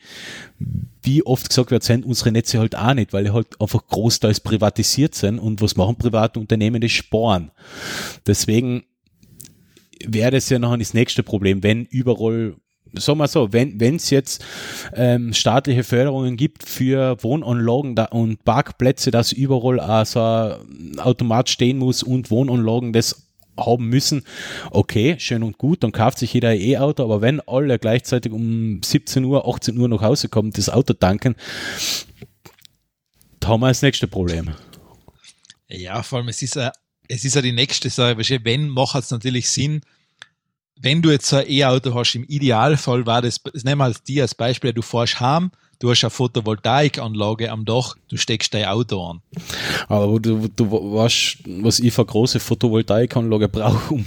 wie 1.02 1.24
oft 1.24 1.48
gesagt 1.48 1.70
wird, 1.70 1.84
sind 1.84 2.04
unsere 2.04 2.32
Netze 2.32 2.58
halt 2.58 2.76
auch 2.76 2.92
nicht, 2.92 3.14
weil 3.14 3.24
die 3.24 3.30
halt 3.30 3.58
einfach 3.58 3.86
großteils 3.86 4.40
privatisiert 4.40 5.14
sind 5.14 5.38
und 5.38 5.62
was 5.62 5.74
machen 5.74 5.96
private 5.96 6.38
Unternehmen, 6.38 6.82
die 6.82 6.90
sparen. 6.90 7.50
Deswegen 8.26 8.84
wäre 10.06 10.32
das 10.32 10.50
ja 10.50 10.58
noch 10.58 10.76
das 10.76 10.92
nächste 10.92 11.22
Problem, 11.22 11.62
wenn 11.62 11.86
überall 11.86 12.56
sagen 12.98 13.18
wir 13.18 13.28
so, 13.28 13.52
wenn 13.52 13.96
es 13.96 14.10
jetzt 14.10 14.44
ähm, 14.94 15.32
staatliche 15.32 15.84
Förderungen 15.84 16.36
gibt 16.36 16.68
für 16.68 17.22
Wohnanlagen 17.22 17.96
und 18.10 18.44
Parkplätze, 18.44 19.10
dass 19.10 19.32
überall 19.32 19.80
auch 19.80 20.06
so 20.06 20.20
ein 20.20 20.98
Automat 20.98 21.48
stehen 21.48 21.78
muss 21.78 22.02
und 22.02 22.30
Wohnanlagen 22.30 22.92
das 22.92 23.24
haben 23.56 23.88
müssen, 23.88 24.24
okay, 24.70 25.16
schön 25.18 25.42
und 25.42 25.58
gut, 25.58 25.84
dann 25.84 25.92
kauft 25.92 26.18
sich 26.18 26.32
jeder 26.32 26.50
ein 26.50 26.60
E-Auto, 26.60 27.04
aber 27.04 27.20
wenn 27.20 27.40
alle 27.40 27.78
gleichzeitig 27.78 28.32
um 28.32 28.82
17 28.82 29.24
Uhr, 29.24 29.48
18 29.48 29.78
Uhr 29.78 29.88
nach 29.88 30.00
Hause 30.00 30.28
kommen, 30.28 30.50
das 30.50 30.68
Auto 30.68 30.92
tanken, 30.92 31.36
da 33.40 33.48
haben 33.48 33.60
wir 33.60 33.68
das 33.68 33.82
nächste 33.82 34.08
Problem. 34.08 34.54
Ja, 35.68 36.02
vor 36.02 36.18
allem, 36.18 36.28
es 36.28 36.42
ist 36.42 36.56
ja 36.56 36.72
die 37.42 37.52
nächste 37.52 37.90
Sache, 37.90 38.16
wenn, 38.18 38.68
macht 38.68 38.96
es 38.96 39.10
natürlich 39.10 39.50
Sinn, 39.50 39.82
wenn 40.80 41.02
du 41.02 41.10
jetzt 41.10 41.26
so 41.26 41.36
ein 41.36 41.48
E-Auto 41.48 41.94
hast, 41.94 42.14
im 42.14 42.24
Idealfall 42.24 43.06
war 43.06 43.22
das, 43.22 43.40
das 43.42 43.64
nehmen 43.64 43.78
wir 43.78 43.84
als 43.84 44.02
die 44.02 44.20
als 44.20 44.34
Beispiel, 44.34 44.72
du 44.72 44.82
fährst 44.82 45.20
heim, 45.20 45.50
du 45.78 45.90
hast 45.90 46.04
eine 46.04 46.10
Photovoltaikanlage 46.10 47.50
am 47.50 47.64
Dach, 47.64 47.96
du 48.08 48.16
steckst 48.16 48.54
dein 48.54 48.66
Auto 48.66 49.04
an. 49.04 49.20
Aber 49.88 50.18
du, 50.18 50.48
du 50.48 50.70
weißt, 50.70 51.38
was 51.62 51.80
ich 51.80 51.92
für 51.92 52.04
große 52.04 52.40
Photovoltaikanlage 52.40 53.48
brauche, 53.48 53.94
um, 53.94 54.06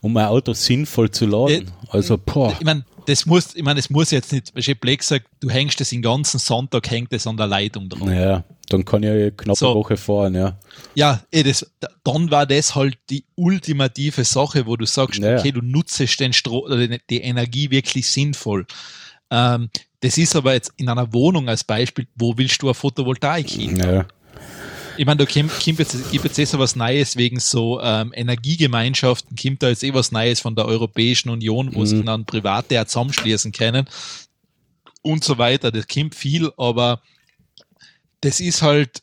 um 0.00 0.12
mein 0.12 0.26
Auto 0.26 0.52
sinnvoll 0.52 1.10
zu 1.10 1.26
laden. 1.26 1.70
Also, 1.90 2.18
boah. 2.18 2.52
Ich 2.58 2.64
meine, 2.64 2.84
das 3.06 3.26
muss, 3.26 3.54
ich 3.54 3.62
meine, 3.62 3.78
es 3.78 3.90
muss 3.90 4.10
jetzt 4.10 4.32
nicht, 4.32 4.54
weil 4.54 4.62
ich 4.62 4.80
Blake 4.80 5.02
sagt, 5.04 5.26
du 5.40 5.48
hängst 5.48 5.80
das 5.80 5.90
den 5.90 6.02
ganzen 6.02 6.38
Sonntag, 6.38 6.90
hängt 6.90 7.12
das 7.12 7.26
an 7.26 7.36
der 7.36 7.46
Leitung 7.46 7.88
dran. 7.88 8.12
Ja, 8.12 8.44
dann 8.68 8.84
kann 8.84 9.02
ich 9.02 9.08
ja 9.08 9.30
knapp 9.30 9.56
so. 9.56 9.66
eine 9.66 9.76
Woche 9.76 9.96
fahren, 9.96 10.34
ja. 10.34 10.58
Ja, 10.94 11.22
eh, 11.30 11.42
das, 11.42 11.70
dann 12.04 12.30
war 12.30 12.46
das 12.46 12.74
halt 12.74 12.98
die 13.10 13.24
ultimative 13.34 14.24
Sache, 14.24 14.66
wo 14.66 14.76
du 14.76 14.86
sagst, 14.86 15.20
ja. 15.20 15.38
okay, 15.38 15.52
du 15.52 15.60
nutzt 15.62 15.98
den 16.20 16.32
Stro 16.32 16.68
die 17.10 17.20
Energie 17.20 17.70
wirklich 17.70 18.10
sinnvoll. 18.10 18.66
Ähm, 19.30 19.70
das 20.00 20.18
ist 20.18 20.36
aber 20.36 20.54
jetzt 20.54 20.72
in 20.76 20.88
einer 20.88 21.12
Wohnung 21.12 21.48
als 21.48 21.64
Beispiel, 21.64 22.06
wo 22.16 22.36
willst 22.36 22.62
du 22.62 22.66
eine 22.66 22.74
Photovoltaik 22.74 23.48
hin? 23.48 23.76
Ja. 23.76 24.06
Ich 24.98 25.04
meine, 25.04 25.24
da 25.24 25.26
kommt, 25.26 25.52
kommt 25.52 25.78
jetzt, 25.78 26.10
gibt 26.10 26.24
jetzt 26.24 26.38
eh 26.38 26.44
so 26.44 26.58
was 26.58 26.74
Neues 26.74 27.16
wegen 27.16 27.38
so 27.38 27.80
ähm, 27.82 28.12
Energiegemeinschaften, 28.14 29.36
kommt 29.36 29.62
da 29.62 29.68
jetzt 29.68 29.84
eh 29.84 29.92
was 29.92 30.10
Neues 30.10 30.40
von 30.40 30.54
der 30.56 30.66
Europäischen 30.66 31.28
Union, 31.28 31.74
wo 31.74 31.80
mhm. 31.80 31.86
sich 31.86 32.04
dann 32.04 32.24
Private 32.24 32.80
auch 32.80 32.86
zusammenschließen 32.86 33.52
können 33.52 33.86
und 35.02 35.22
so 35.22 35.38
weiter. 35.38 35.70
Das 35.70 35.86
kommt 35.86 36.14
viel, 36.14 36.50
aber 36.56 37.00
das 38.26 38.40
ist 38.40 38.62
halt 38.62 39.02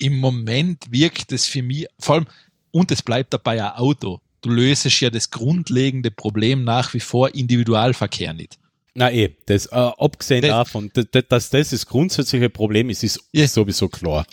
im 0.00 0.18
Moment 0.18 0.90
wirkt 0.90 1.32
es 1.32 1.46
für 1.46 1.62
mich, 1.62 1.86
vor 1.98 2.16
allem, 2.16 2.26
und 2.70 2.90
es 2.90 3.02
bleibt 3.02 3.32
dabei 3.32 3.62
ein 3.62 3.78
Auto. 3.78 4.20
Du 4.40 4.50
löst 4.50 4.84
ja 5.00 5.10
das 5.10 5.30
grundlegende 5.30 6.10
Problem 6.10 6.64
nach 6.64 6.94
wie 6.94 7.00
vor 7.00 7.34
Individualverkehr 7.34 8.32
nicht. 8.32 8.58
Na 8.94 9.10
eh, 9.12 9.36
das, 9.46 9.66
äh, 9.66 9.74
abgesehen 9.76 10.42
das, 10.42 10.50
davon, 10.50 10.90
dass 10.92 11.50
das 11.50 11.70
das 11.70 11.86
grundsätzliche 11.86 12.50
Problem 12.50 12.90
ist, 12.90 13.04
ist 13.04 13.20
ja. 13.32 13.46
sowieso 13.46 13.88
klar 13.88 14.26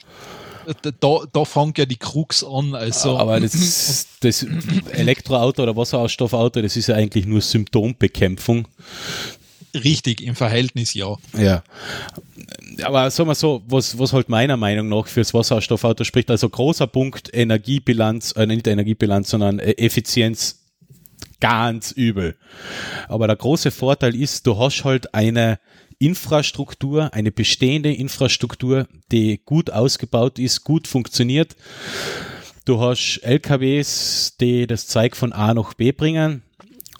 da, 0.99 1.19
da 1.31 1.45
fängt 1.45 1.77
ja 1.77 1.85
die 1.85 1.97
Krux 1.97 2.43
an. 2.43 2.75
Also. 2.75 3.17
Aber 3.17 3.39
das, 3.39 4.07
das 4.19 4.45
Elektroauto 4.91 5.63
oder 5.63 5.75
Wasserstoffauto, 5.75 6.61
das 6.61 6.75
ist 6.75 6.87
ja 6.87 6.95
eigentlich 6.95 7.25
nur 7.25 7.41
Symptombekämpfung. 7.41 8.67
Richtig, 9.73 10.21
im 10.21 10.35
Verhältnis 10.35 10.93
ja. 10.93 11.15
Ja. 11.37 11.63
Aber 12.83 13.09
sagen 13.11 13.29
wir 13.29 13.35
so, 13.35 13.63
was, 13.67 13.97
was 13.97 14.13
halt 14.13 14.29
meiner 14.29 14.57
Meinung 14.57 14.89
nach 14.89 15.07
fürs 15.07 15.33
Wasserstoffauto 15.33 16.03
spricht, 16.03 16.29
also 16.29 16.49
großer 16.49 16.87
Punkt 16.87 17.29
Energiebilanz, 17.33 18.33
äh, 18.33 18.45
nicht 18.45 18.67
Energiebilanz, 18.67 19.29
sondern 19.29 19.59
äh, 19.59 19.71
Effizienz 19.77 20.59
ganz 21.39 21.91
übel. 21.91 22.35
Aber 23.07 23.27
der 23.27 23.35
große 23.35 23.71
Vorteil 23.71 24.15
ist, 24.15 24.45
du 24.45 24.57
hast 24.57 24.83
halt 24.83 25.13
eine 25.13 25.59
Infrastruktur, 25.99 27.13
eine 27.13 27.31
bestehende 27.31 27.93
Infrastruktur, 27.93 28.87
die 29.11 29.41
gut 29.43 29.69
ausgebaut 29.69 30.39
ist, 30.39 30.63
gut 30.63 30.87
funktioniert. 30.87 31.55
Du 32.65 32.79
hast 32.79 33.19
LKWs, 33.23 34.37
die 34.39 34.67
das 34.67 34.87
Zeug 34.87 35.15
von 35.15 35.33
A 35.33 35.53
nach 35.53 35.73
B 35.73 35.91
bringen 35.91 36.43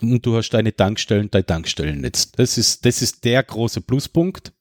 und 0.01 0.25
du 0.25 0.35
hast 0.35 0.49
deine 0.49 0.75
Tankstellen, 0.75 1.29
dein 1.31 1.45
Tankstellennetz. 1.45 2.31
Das 2.33 2.57
ist, 2.57 2.85
das 2.85 3.01
ist 3.01 3.23
der 3.23 3.43
große 3.43 3.81
Pluspunkt. 3.81 4.51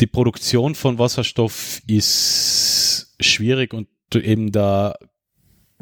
Die 0.00 0.06
Produktion 0.06 0.74
von 0.74 0.98
Wasserstoff 0.98 1.82
ist 1.86 3.14
schwierig 3.20 3.74
und 3.74 3.88
eben 4.14 4.52
der 4.52 4.98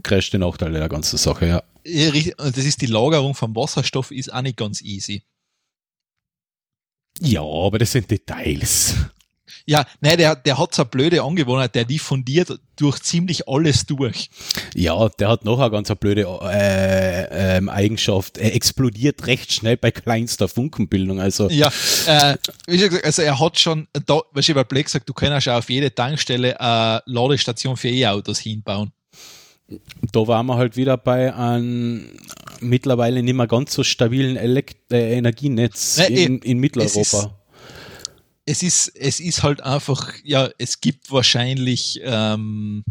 größte 0.03 0.39
Nachteil 0.39 0.73
der 0.73 0.89
ganzen 0.89 1.19
Sache, 1.19 1.47
ja. 1.47 1.63
ja 1.85 2.11
das 2.37 2.65
ist 2.65 2.81
die 2.81 2.87
Lagerung 2.87 3.35
von 3.35 3.55
Wasserstoff 3.55 4.11
ist 4.11 4.33
auch 4.33 4.43
nicht 4.43 4.57
ganz 4.57 4.81
easy. 4.83 5.25
Ja, 7.21 7.43
aber 7.43 7.79
das 7.79 7.93
sind 7.93 8.11
Details. 8.11 8.95
Ja, 9.69 9.85
nein, 10.01 10.17
der, 10.17 10.37
der 10.37 10.59
hat 10.59 10.75
so 10.75 10.83
eine 10.83 10.91
blöde 10.91 11.23
Angewohnheit, 11.23 11.75
der 11.75 11.85
diffundiert 11.85 12.61
durch 12.77 13.01
ziemlich 13.01 13.49
alles 13.49 13.85
durch. 13.85 14.31
Ja, 14.75 15.09
der 15.09 15.29
hat 15.29 15.45
noch 15.45 15.59
eine 15.59 15.73
ganz 15.73 15.91
eine 15.91 15.97
blöde 15.97 16.23
äh, 16.23 17.59
äh, 17.59 17.69
Eigenschaft. 17.69 18.39
Er 18.39 18.55
explodiert 18.55 19.27
recht 19.27 19.53
schnell 19.53 19.77
bei 19.77 19.91
kleinster 19.91 20.47
Funkenbildung. 20.47 21.21
Also. 21.21 21.51
Ja, 21.51 21.73
äh, 22.07 22.37
wie 22.69 22.79
schon 22.79 22.91
gesagt, 22.91 23.07
also 23.07 23.23
er 23.23 23.41
hat 23.41 23.59
schon, 23.59 23.89
da, 24.07 24.21
was 24.31 24.49
ich 24.49 24.55
bei 24.55 24.63
Black 24.63 24.89
sagt, 24.89 25.09
du 25.09 25.13
kannst 25.13 25.47
ja 25.47 25.59
auf 25.59 25.69
jede 25.69 25.93
Tankstelle 25.93 26.61
eine 26.61 27.03
Ladestation 27.07 27.77
für 27.77 27.89
E-Autos 27.89 28.39
hinbauen. 28.39 28.93
Da 30.13 30.29
waren 30.29 30.47
wir 30.47 30.57
halt 30.57 30.77
wieder 30.77 30.97
bei 30.97 31.35
einem 31.35 32.17
mittlerweile 32.61 33.23
nicht 33.23 33.35
mehr 33.35 33.49
ganz 33.49 33.75
so 33.75 33.83
stabilen 33.83 34.37
Elekt 34.37 34.93
äh, 34.93 35.17
Energienetz 35.17 35.99
Nein, 35.99 36.13
in, 36.13 36.39
in, 36.39 36.59
Mitteleuropa. 36.59 37.36
Es 38.47 38.63
ist, 38.63 38.89
es 38.95 39.21
ist, 39.21 39.43
halt 39.43 39.61
einfach, 39.61 40.15
ja, 40.23 40.49
es 40.57 40.81
gibt 40.81 41.11
wahrscheinlich, 41.11 42.01
ähm, 42.03 42.85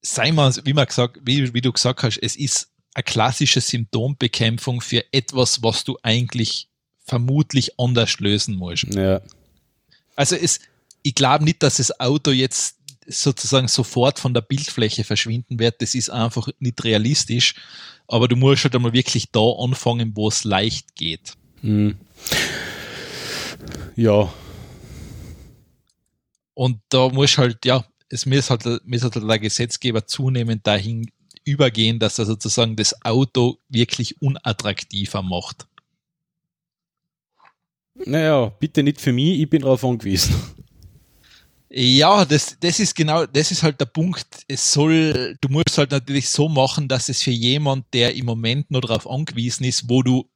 sei 0.00 0.32
mal, 0.32 0.52
wie 0.64 0.72
man 0.72 0.86
gesagt, 0.86 1.20
wie, 1.22 1.52
wie 1.52 1.60
du 1.60 1.72
gesagt 1.72 2.02
hast, 2.02 2.18
es 2.18 2.34
ist 2.34 2.70
eine 2.94 3.04
klassische 3.04 3.60
Symptombekämpfung 3.60 4.80
für 4.80 5.04
etwas, 5.12 5.62
was 5.62 5.84
du 5.84 5.98
eigentlich 6.02 6.68
vermutlich 7.04 7.78
anders 7.78 8.18
lösen 8.18 8.56
musst. 8.56 8.84
Ja. 8.94 9.20
Also 10.16 10.36
es, 10.36 10.60
ich 11.02 11.14
glaube 11.14 11.44
nicht, 11.44 11.62
dass 11.62 11.76
das 11.76 12.00
Auto 12.00 12.30
jetzt 12.30 12.76
sozusagen 13.06 13.68
sofort 13.68 14.18
von 14.18 14.32
der 14.32 14.40
Bildfläche 14.40 15.04
verschwinden 15.04 15.58
wird. 15.58 15.82
Das 15.82 15.94
ist 15.94 16.10
einfach 16.10 16.48
nicht 16.58 16.82
realistisch. 16.84 17.54
Aber 18.06 18.28
du 18.28 18.36
musst 18.36 18.64
halt 18.64 18.74
einmal 18.74 18.92
wirklich 18.92 19.30
da 19.30 19.40
anfangen, 19.40 20.12
wo 20.14 20.28
es 20.28 20.44
leicht 20.44 20.94
geht. 20.94 21.34
Mhm. 21.62 21.96
Ja. 23.96 24.32
Und 26.54 26.80
da 26.88 27.08
muss 27.08 27.36
halt, 27.38 27.64
ja, 27.64 27.84
es 28.08 28.26
muss 28.26 28.50
halt, 28.50 28.64
muss 28.84 29.02
halt 29.02 29.16
der 29.16 29.38
Gesetzgeber 29.38 30.06
zunehmend 30.06 30.66
dahin 30.66 31.10
übergehen, 31.44 31.98
dass 31.98 32.18
er 32.18 32.26
sozusagen 32.26 32.76
das 32.76 33.04
Auto 33.04 33.58
wirklich 33.68 34.20
unattraktiver 34.22 35.22
macht. 35.22 35.66
Naja, 37.94 38.48
bitte 38.58 38.82
nicht 38.82 39.00
für 39.00 39.12
mich, 39.12 39.40
ich 39.40 39.48
bin 39.50 39.62
darauf 39.62 39.84
angewiesen. 39.84 40.34
Ja, 41.76 42.24
das, 42.24 42.56
das 42.60 42.78
ist 42.78 42.94
genau, 42.94 43.26
das 43.26 43.50
ist 43.50 43.64
halt 43.64 43.80
der 43.80 43.86
Punkt. 43.86 44.44
Es 44.46 44.72
soll, 44.72 45.36
du 45.40 45.48
musst 45.48 45.76
halt 45.76 45.90
natürlich 45.90 46.28
so 46.28 46.48
machen, 46.48 46.86
dass 46.86 47.08
es 47.08 47.22
für 47.22 47.32
jemand, 47.32 47.86
der 47.92 48.14
im 48.14 48.26
Moment 48.26 48.70
nur 48.70 48.80
darauf 48.80 49.10
angewiesen 49.10 49.64
ist, 49.64 49.88
wo 49.88 50.02
du, 50.04 50.30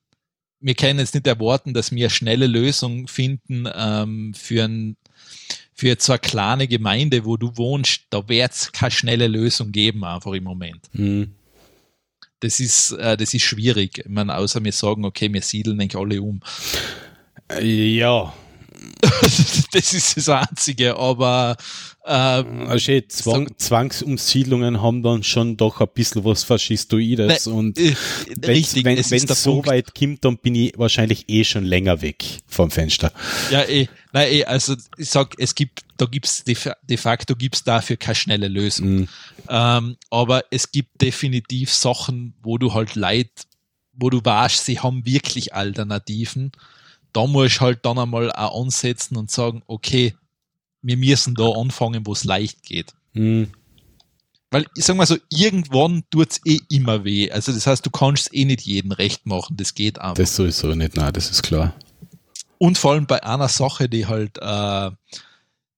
wir 0.60 0.74
können 0.74 0.98
jetzt 0.98 1.14
nicht 1.14 1.26
erwarten, 1.26 1.74
dass 1.74 1.92
wir 1.92 2.06
eine 2.06 2.10
schnelle 2.10 2.46
Lösung 2.46 3.06
finden 3.06 3.68
ähm, 3.72 4.34
für 4.34 4.64
ein, 4.64 4.96
für 5.72 5.96
so 5.98 6.12
eine 6.12 6.18
kleine 6.18 6.68
Gemeinde, 6.68 7.24
wo 7.24 7.36
du 7.36 7.56
wohnst, 7.56 8.02
da 8.10 8.28
wird 8.28 8.52
es 8.52 8.72
keine 8.72 8.90
schnelle 8.90 9.28
Lösung 9.28 9.72
geben, 9.72 10.04
einfach 10.04 10.32
im 10.32 10.44
Moment. 10.44 10.88
Mhm. 10.92 11.34
Das 12.40 12.60
ist, 12.60 12.92
äh, 12.92 13.16
das 13.16 13.34
ist 13.34 13.42
schwierig. 13.42 13.98
Ich 13.98 14.08
meine, 14.08 14.36
außer 14.36 14.62
wir 14.62 14.72
sagen, 14.72 15.04
okay, 15.04 15.32
wir 15.32 15.42
siedeln 15.42 15.80
eigentlich 15.80 16.00
alle 16.00 16.22
um. 16.22 16.40
Ja, 17.60 18.32
das 19.72 19.92
ist 19.92 20.16
das 20.16 20.28
Einzige, 20.28 20.96
aber 20.96 21.56
ähm, 22.06 22.66
Also 22.68 23.00
Zwang, 23.08 23.48
Zwangsumsiedlungen 23.58 24.80
haben 24.80 25.02
dann 25.02 25.22
schon 25.22 25.56
doch 25.56 25.80
ein 25.80 25.88
bisschen 25.92 26.24
was 26.24 26.44
Faschistoides 26.44 27.46
Ne, 27.46 27.52
und 27.52 27.78
äh, 27.78 27.94
wenn 28.36 28.50
richtig, 28.50 28.84
wenn 28.84 28.98
es 28.98 29.08
so 29.42 29.52
Punkt. 29.52 29.68
weit 29.68 29.94
kommt, 29.94 30.24
dann 30.24 30.38
bin 30.38 30.54
ich 30.54 30.72
wahrscheinlich 30.76 31.28
eh 31.28 31.44
schon 31.44 31.64
länger 31.64 32.00
weg 32.02 32.24
vom 32.46 32.70
Fenster. 32.70 33.12
Ja, 33.50 33.62
eh, 33.64 33.88
nein, 34.12 34.32
eh, 34.32 34.44
also 34.44 34.74
ich 34.96 35.10
sag, 35.10 35.34
es 35.38 35.54
gibt, 35.54 35.84
da 35.96 36.06
gibt's 36.06 36.44
de, 36.44 36.56
de 36.88 36.96
facto 36.96 37.36
gibt's 37.36 37.64
dafür 37.64 37.96
keine 37.96 38.14
schnelle 38.14 38.48
Lösung. 38.48 38.88
Mhm. 38.88 39.08
Ähm, 39.48 39.96
aber 40.10 40.44
es 40.50 40.72
gibt 40.72 41.00
definitiv 41.02 41.72
Sachen, 41.72 42.34
wo 42.42 42.58
du 42.58 42.74
halt 42.74 42.94
Leid, 42.94 43.30
wo 43.92 44.10
du 44.10 44.20
weißt, 44.24 44.64
sie 44.64 44.80
haben 44.80 45.04
wirklich 45.04 45.54
Alternativen. 45.54 46.52
Da 47.12 47.26
muss 47.26 47.46
ich 47.46 47.60
halt 47.60 47.84
dann 47.84 47.98
einmal 47.98 48.30
auch 48.32 48.62
ansetzen 48.62 49.16
und 49.16 49.30
sagen, 49.30 49.62
okay, 49.66 50.14
wir 50.82 50.96
müssen 50.96 51.34
da 51.34 51.50
anfangen, 51.50 52.06
wo 52.06 52.12
es 52.12 52.24
leicht 52.24 52.62
geht. 52.62 52.94
Mhm. 53.12 53.50
Weil, 54.50 54.66
ich 54.74 54.84
sag 54.84 54.96
mal 54.96 55.06
so, 55.06 55.16
irgendwann 55.28 56.04
tut's 56.10 56.40
eh 56.46 56.58
immer 56.70 57.04
weh. 57.04 57.30
Also 57.30 57.52
das 57.52 57.66
heißt, 57.66 57.84
du 57.84 57.90
kannst 57.90 58.32
eh 58.34 58.46
nicht 58.46 58.62
jeden 58.62 58.92
recht 58.92 59.26
machen. 59.26 59.56
Das 59.56 59.74
geht 59.74 60.00
einfach. 60.00 60.14
Das 60.14 60.36
sowieso 60.36 60.74
nicht, 60.74 60.96
nein, 60.96 61.12
das 61.12 61.30
ist 61.30 61.42
klar. 61.42 61.74
Und 62.56 62.78
vor 62.78 62.92
allem 62.92 63.06
bei 63.06 63.22
einer 63.22 63.48
Sache, 63.48 63.88
die 63.88 64.06
halt, 64.06 64.38
äh, 64.38 64.90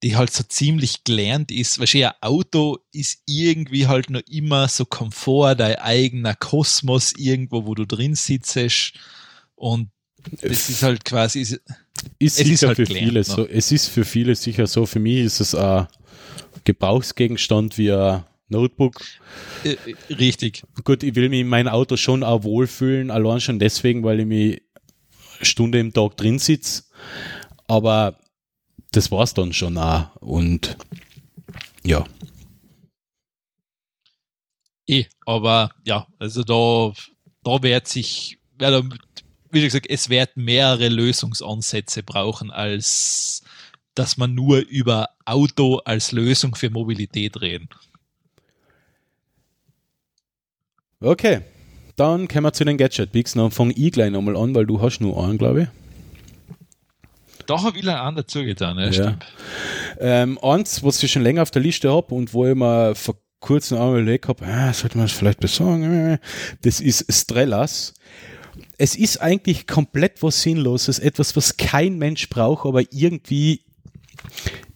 die 0.02 0.16
halt 0.16 0.32
so 0.32 0.44
ziemlich 0.44 1.04
gelernt 1.04 1.50
ist, 1.50 1.78
wahrscheinlich 1.78 2.08
ein 2.08 2.22
Auto 2.22 2.78
ist 2.92 3.22
irgendwie 3.26 3.86
halt 3.86 4.08
noch 4.08 4.22
immer 4.28 4.68
so 4.68 4.84
Komfort, 4.84 5.56
dein 5.56 5.76
eigener 5.76 6.34
Kosmos 6.34 7.12
irgendwo, 7.16 7.66
wo 7.66 7.74
du 7.74 7.86
drin 7.86 8.14
sitzt 8.14 8.94
und 9.56 9.90
das 10.40 10.68
ist 10.70 10.82
halt 10.82 11.04
quasi, 11.04 11.40
Ist 11.40 11.60
Es 12.18 12.36
sicher 12.36 12.52
ist 12.52 12.62
halt 12.62 12.76
für 12.76 12.84
gelernt, 12.84 13.06
viele 13.08 13.20
ne? 13.20 13.24
so. 13.24 13.46
Es 13.46 13.72
ist 13.72 13.86
für 13.88 14.04
viele 14.04 14.34
sicher 14.34 14.66
so. 14.66 14.86
Für 14.86 15.00
mich 15.00 15.18
ist 15.18 15.40
es 15.40 15.54
ein 15.54 15.86
Gebrauchsgegenstand 16.64 17.78
wie 17.78 17.92
ein 17.92 18.24
Notebook. 18.48 19.00
äh, 19.64 19.76
richtig. 20.12 20.62
Gut, 20.84 21.02
ich 21.02 21.14
will 21.14 21.28
mich 21.28 21.40
in 21.40 21.48
meinem 21.48 21.68
Auto 21.68 21.96
schon 21.96 22.22
auch 22.22 22.42
wohlfühlen, 22.44 23.10
allein 23.10 23.40
schon 23.40 23.58
deswegen, 23.58 24.02
weil 24.02 24.20
ich 24.20 24.26
mich 24.26 24.62
eine 25.38 25.44
Stunde 25.46 25.78
im 25.78 25.92
Tag 25.92 26.16
drin 26.16 26.38
sitze. 26.38 26.84
Aber 27.66 28.18
das 28.92 29.10
war's 29.10 29.34
dann 29.34 29.52
schon 29.52 29.78
auch. 29.78 30.14
Und 30.16 30.76
ja, 31.84 32.04
Eh, 34.88 35.04
aber 35.24 35.70
ja, 35.84 36.08
also 36.18 36.42
da, 36.42 36.92
da 37.44 37.62
wird 37.62 37.86
sich, 37.86 38.38
ja, 38.60 38.70
da, 38.72 38.82
wie 39.50 39.62
gesagt, 39.62 39.86
es 39.88 40.08
wird 40.08 40.36
mehrere 40.36 40.88
Lösungsansätze 40.88 42.02
brauchen, 42.02 42.50
als 42.50 43.42
dass 43.94 44.16
man 44.16 44.34
nur 44.34 44.58
über 44.58 45.08
Auto 45.24 45.78
als 45.84 46.12
Lösung 46.12 46.54
für 46.54 46.70
Mobilität 46.70 47.40
reden. 47.40 47.68
okay. 51.00 51.40
Dann 51.96 52.28
kommen 52.28 52.44
wir 52.44 52.52
zu 52.52 52.64
den 52.64 52.78
Gadget-Picks. 52.78 53.34
Dann 53.34 53.50
fange 53.50 53.74
ich 53.74 53.92
gleich 53.92 54.10
nochmal 54.10 54.36
an, 54.36 54.54
weil 54.54 54.64
du 54.64 54.80
hast 54.80 55.00
nur 55.00 55.22
einen, 55.22 55.36
glaube 55.36 55.62
ich. 55.62 55.68
Da 57.46 57.62
habe 57.62 57.78
ich 57.78 57.86
einen 57.86 58.16
dazu 58.16 58.42
getan, 58.42 58.78
ja, 58.78 58.86
Ja. 58.86 58.92
stimmt. 58.92 59.26
Ähm, 59.98 60.38
eins, 60.40 60.82
was 60.82 61.02
ich 61.02 61.12
schon 61.12 61.22
länger 61.22 61.42
auf 61.42 61.50
der 61.50 61.60
Liste 61.60 61.90
habe 61.92 62.14
und 62.14 62.32
wo 62.32 62.46
ich 62.46 62.54
mir 62.54 62.94
vor 62.94 63.16
kurzem 63.40 63.78
auch 63.78 63.90
überlegt 63.90 64.28
habe, 64.28 64.46
ah, 64.46 64.72
sollte 64.72 64.96
man 64.96 65.06
es 65.06 65.12
vielleicht 65.12 65.40
besorgen, 65.40 66.18
das 66.62 66.80
ist 66.80 67.04
Strellas. 67.12 67.92
Es 68.82 68.96
ist 68.96 69.18
eigentlich 69.18 69.66
komplett 69.66 70.22
was 70.22 70.40
Sinnloses, 70.40 70.98
etwas, 70.98 71.36
was 71.36 71.58
kein 71.58 71.98
Mensch 71.98 72.30
braucht, 72.30 72.64
aber 72.64 72.80
irgendwie, 72.90 73.60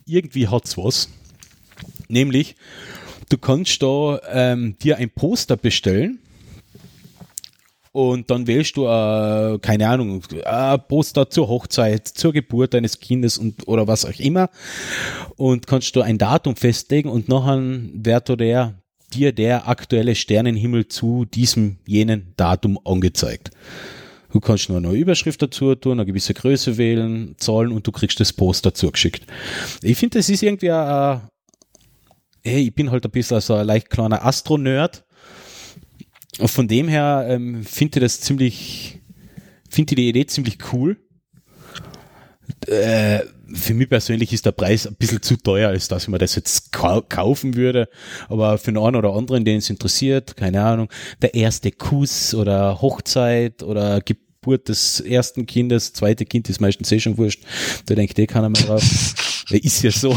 irgendwie 0.05 0.47
hat's 0.47 0.77
was. 0.77 1.09
Nämlich, 2.09 2.55
du 3.31 3.39
kannst 3.39 3.83
da 3.83 4.21
ähm, 4.31 4.77
dir 4.83 4.99
ein 4.99 5.09
Poster 5.09 5.57
bestellen 5.57 6.19
und 7.93 8.29
dann 8.29 8.47
wählst 8.47 8.77
du, 8.77 8.85
äh, 8.85 9.59
keine 9.61 9.89
Ahnung, 9.89 10.21
ein 10.45 10.81
Poster 10.87 11.31
zur 11.31 11.49
Hochzeit, 11.49 12.07
zur 12.07 12.35
Geburt 12.35 12.75
deines 12.75 13.01
Kindes 13.01 13.39
und 13.39 13.67
oder 13.67 13.89
was 13.89 14.05
auch 14.05 14.21
immer. 14.21 14.51
Und 15.37 15.67
kannst 15.67 15.97
du 15.97 16.03
ein 16.03 16.19
Datum 16.19 16.57
festlegen 16.57 17.09
und 17.09 17.31
nachher 17.31 17.59
wird 17.95 18.29
da 18.29 18.37
der, 18.37 18.75
dir 19.13 19.33
der 19.33 19.69
aktuelle 19.69 20.15
Sternenhimmel 20.15 20.89
zu 20.89 21.25
diesem 21.25 21.79
jenen 21.87 22.33
Datum 22.37 22.79
angezeigt. 22.85 23.51
Du 24.33 24.41
kannst 24.41 24.69
nur 24.69 24.79
eine 24.79 24.91
Überschrift 24.91 25.41
dazu 25.43 25.77
tun, 25.77 26.01
eine 26.01 26.07
gewisse 26.07 26.35
Größe 26.35 26.77
wählen, 26.77 27.37
Zahlen 27.39 27.71
und 27.71 27.87
du 27.87 27.93
kriegst 27.93 28.19
das 28.19 28.33
Poster 28.33 28.75
zugeschickt. 28.75 29.25
Ich 29.81 29.97
finde, 29.97 30.19
das 30.19 30.29
ist 30.29 30.43
irgendwie 30.43 30.73
ein, 30.73 31.21
hey, 32.43 32.67
ich 32.67 32.75
bin 32.75 32.91
halt 32.91 33.05
ein 33.05 33.13
bisschen 33.13 33.41
so 33.41 33.55
ein 33.55 33.67
leicht 33.67 33.91
kleiner 33.91 34.25
Astro-Nerd. 34.25 35.05
Von 36.41 36.67
dem 36.67 36.89
her 36.89 37.27
ähm, 37.29 37.63
finde 37.63 38.01
ich 38.01 38.03
das 38.03 38.21
ziemlich, 38.21 39.01
finde 39.71 39.93
ich 39.93 39.97
die 39.97 40.09
Idee 40.09 40.27
ziemlich 40.27 40.59
cool. 40.73 40.97
Äh, 42.67 43.21
für 43.53 43.75
mich 43.75 43.89
persönlich 43.89 44.33
ist 44.33 44.47
der 44.47 44.53
Preis 44.53 44.87
ein 44.87 44.95
bisschen 44.95 45.23
zu 45.23 45.37
teuer, 45.37 45.69
als 45.69 45.89
dass 45.89 46.05
ich 46.05 46.09
mir 46.09 46.19
das 46.19 46.35
jetzt 46.35 46.73
kau 46.73 47.03
kaufen 47.03 47.55
würde. 47.57 47.89
Aber 48.29 48.59
für 48.59 48.73
den 48.73 48.83
einen 48.83 48.97
oder 48.97 49.15
anderen, 49.15 49.45
den 49.45 49.59
es 49.59 49.71
interessiert, 49.71 50.37
keine 50.37 50.63
Ahnung, 50.63 50.89
der 51.23 51.35
erste 51.35 51.71
Kuss 51.71 52.35
oder 52.35 52.81
Hochzeit 52.81 53.63
oder 53.63 54.01
Geburt 54.01 54.69
des 54.69 55.01
ersten 55.01 55.47
Kindes, 55.47 55.93
zweite 55.93 56.25
Kind 56.25 56.49
ist 56.49 56.61
meistens 56.61 56.91
eh 56.93 57.01
schon 57.01 57.19
wurscht. 57.19 57.43
Da 57.87 57.95
denkt 57.95 58.19
eh 58.19 58.27
keiner 58.27 58.49
mehr 58.49 58.63
drauf. 58.63 58.83
Ist 59.51 59.83
ja 59.83 59.91
so. 59.91 60.17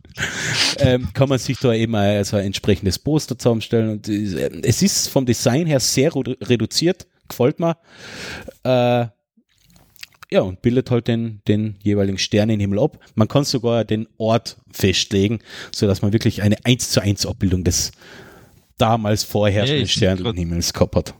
ähm, 0.78 1.08
kann 1.12 1.28
man 1.28 1.38
sich 1.38 1.58
da 1.58 1.74
eben 1.74 1.94
also 1.94 2.38
ein 2.38 2.46
entsprechendes 2.46 2.98
Poster 2.98 3.38
zusammenstellen. 3.38 3.90
Und 3.90 4.08
äh, 4.08 4.62
es 4.62 4.80
ist 4.80 5.08
vom 5.08 5.26
Design 5.26 5.66
her 5.66 5.80
sehr 5.80 6.12
redu- 6.12 6.36
reduziert, 6.48 7.06
gefällt 7.28 7.60
mir. 7.60 7.76
Äh, 8.64 9.08
ja, 10.30 10.40
und 10.42 10.60
bildet 10.62 10.90
halt 10.90 11.08
den, 11.08 11.40
den 11.48 11.76
jeweiligen 11.82 12.18
Sternenhimmel 12.18 12.78
ab. 12.80 12.98
Man 13.14 13.28
kann 13.28 13.44
sogar 13.44 13.84
den 13.84 14.06
Ort 14.18 14.58
festlegen, 14.70 15.38
so 15.74 15.86
dass 15.86 16.02
man 16.02 16.12
wirklich 16.12 16.42
eine 16.42 16.56
1 16.64 16.90
zu 16.90 17.00
1 17.00 17.24
Abbildung 17.26 17.64
des 17.64 17.92
damals 18.76 19.24
vorherrschenden 19.24 19.84
ich 19.84 19.98
grad- 19.98 20.18
Sternenhimmels 20.18 20.72
gehabt 20.72 20.96
hat. 20.96 21.14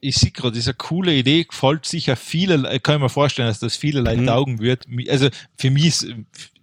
Ich 0.00 0.16
sehe 0.16 0.30
gerade, 0.30 0.52
diese 0.52 0.74
coole 0.74 1.12
Idee 1.14 1.44
gefällt 1.44 1.86
sicher 1.86 2.14
viele, 2.16 2.72
ich 2.72 2.82
kann 2.82 3.00
mir 3.00 3.08
vorstellen, 3.08 3.48
dass 3.48 3.58
das 3.58 3.76
viele 3.76 4.00
Leute 4.02 4.20
Mhm. 4.20 4.26
taugen 4.26 4.58
wird. 4.60 4.84
Also 5.08 5.28
für 5.56 5.70
mich 5.70 5.86
ist, 5.86 6.06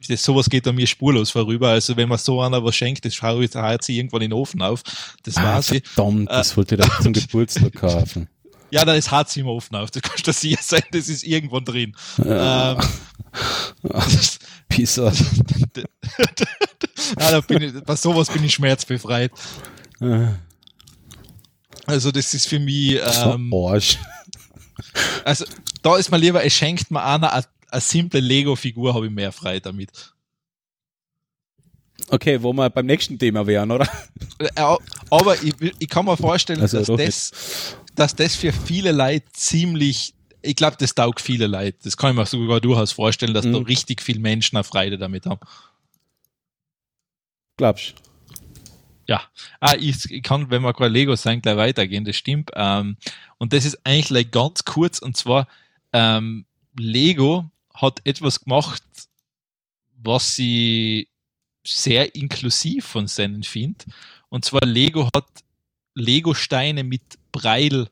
das, 0.08 0.24
sowas 0.24 0.50
geht 0.50 0.68
an 0.68 0.76
mir 0.76 0.88
spurlos 0.88 1.32
vorüber. 1.32 1.70
Also 1.70 1.98
wenn 1.98 2.08
man 2.08 2.20
so 2.20 2.40
einer 2.42 2.64
was 2.64 2.76
schenkt, 2.76 3.04
das 3.06 3.16
schaue 3.16 3.44
ich, 3.44 3.52
sie 3.82 3.98
irgendwann 3.98 4.22
in 4.22 4.30
den 4.30 4.34
Ofen 4.38 4.62
auf. 4.62 4.84
Das 5.24 5.36
Ah, 5.38 5.44
war's. 5.56 5.68
verdammt, 5.68 6.30
das 6.30 6.56
wollte 6.56 6.76
ich 6.76 6.82
da 6.82 7.00
zum 7.02 7.12
Geburtstag 7.14 7.74
kaufen. 7.74 8.30
Ja, 8.74 8.86
da 8.86 8.96
ist 8.96 9.12
Harz 9.12 9.38
im 9.38 9.46
Ofen 9.46 9.76
auf. 9.76 9.92
Das 9.92 10.02
kannst 10.02 10.26
du 10.26 10.34
sicher 10.34 10.58
sein, 10.60 10.82
das 10.92 11.08
ist 11.08 11.24
irgendwann 11.24 11.64
drin. 11.64 11.96
Ähm, 12.18 12.80
das, 13.84 14.40
Pisser. 14.68 15.14
ah, 17.18 17.32
da 17.32 17.42
bin 17.42 17.62
ich, 17.62 17.84
bei 17.84 17.96
sowas 17.96 18.32
bin 18.32 18.44
ich 18.44 18.56
schmerzbefreit. 18.56 19.32
Also 21.86 22.12
das 22.12 22.34
ist 22.34 22.48
für 22.48 22.58
mich, 22.58 23.00
ähm, 23.00 23.54
Arsch. 23.54 24.00
also 25.24 25.46
da 25.84 25.96
ist 25.98 26.10
mir 26.10 26.18
lieber, 26.18 26.44
es 26.44 26.54
schenkt 26.54 26.90
mir 26.90 27.04
einer 27.04 27.32
eine, 27.32 27.46
eine 27.70 27.82
simple 27.82 28.22
Lego-Figur, 28.22 28.96
habe 28.96 29.06
ich 29.06 29.12
mehr 29.12 29.32
frei 29.32 29.60
damit. 29.60 30.16
Okay, 32.10 32.42
wo 32.42 32.54
wir 32.54 32.72
beim 32.72 32.88
nächsten 32.88 33.20
Thema 33.20 33.46
wären, 33.46 33.70
oder? 33.70 33.88
Äh, 34.40 34.50
Aber 35.12 35.42
ich, 35.44 35.54
ich 35.78 35.88
kann 35.88 36.06
mir 36.06 36.18
vorstellen, 36.18 36.60
Also 36.60 36.80
dass, 36.96 37.32
das, 37.32 37.32
dass 37.96 38.16
das 38.16 38.36
für 38.36 38.52
viele 38.52 38.92
Leute 38.92 39.26
ziemlich, 39.34 40.14
ich 40.42 40.56
glaube, 40.56 40.78
das 40.80 40.96
taugt 40.96 41.22
viele 41.22 41.48
Leute. 41.48 41.78
Das 41.84 41.98
kann 41.98 42.12
ich 42.12 42.16
mir 42.18 42.26
sogar 42.26 42.60
durchaus 42.60 42.92
vorstellen, 42.92 43.34
dass 43.34 43.46
da 43.46 43.60
Mhm. 43.60 43.66
richtig 43.66 44.02
viele 44.02 44.20
Menschen 44.20 44.58
eine 44.58 44.64
Freude 44.64 44.98
damit 44.98 45.26
haben. 45.26 45.40
Glaubst 47.58 47.96
Ja, 49.08 49.22
ah, 49.60 49.76
ich, 49.78 50.10
ich 50.10 50.24
kann, 50.24 50.50
wenn 50.50 50.62
wir 50.62 50.74
gerade 50.74 50.92
Lego 50.92 51.16
sein, 51.16 51.42
gleich 51.42 51.58
weitergehen, 51.58 52.06
das 52.06 52.16
stimmt. 52.16 52.52
Ähm, 52.56 52.98
und 53.38 53.52
das 53.54 53.66
ist 53.66 53.86
eigentlich 53.86 54.10
like 54.10 54.32
ganz 54.32 54.64
kurz, 54.64 55.00
und 55.00 55.18
zwar 55.18 55.48
ähm, 55.92 56.46
Lego 56.78 57.50
hat 57.74 58.02
etwas 58.06 58.40
gemacht, 58.40 58.84
was 60.02 60.36
sie 60.36 61.10
sehr 61.66 62.16
inklusiv 62.16 62.86
von 62.86 63.08
seinen 63.08 63.44
findet. 63.44 63.86
Und 64.30 64.46
zwar 64.46 64.66
Lego 64.66 65.10
hat 65.14 65.28
Lego-Steine 65.96 66.84
mit 66.84 67.02
Breil, 67.34 67.88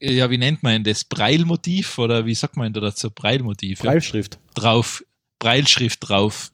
ja, 0.00 0.30
wie 0.30 0.38
nennt 0.38 0.62
man 0.62 0.84
das? 0.84 1.02
Breilmotiv 1.04 1.98
oder 1.98 2.24
wie 2.24 2.34
sagt 2.34 2.56
man 2.56 2.72
da 2.72 2.80
dazu? 2.80 3.10
Breilmotiv. 3.10 3.82
ja 3.82 3.90
Breilschrift. 3.90 4.38
drauf, 4.54 5.04
Breilschrift 5.40 6.08
drauf 6.08 6.52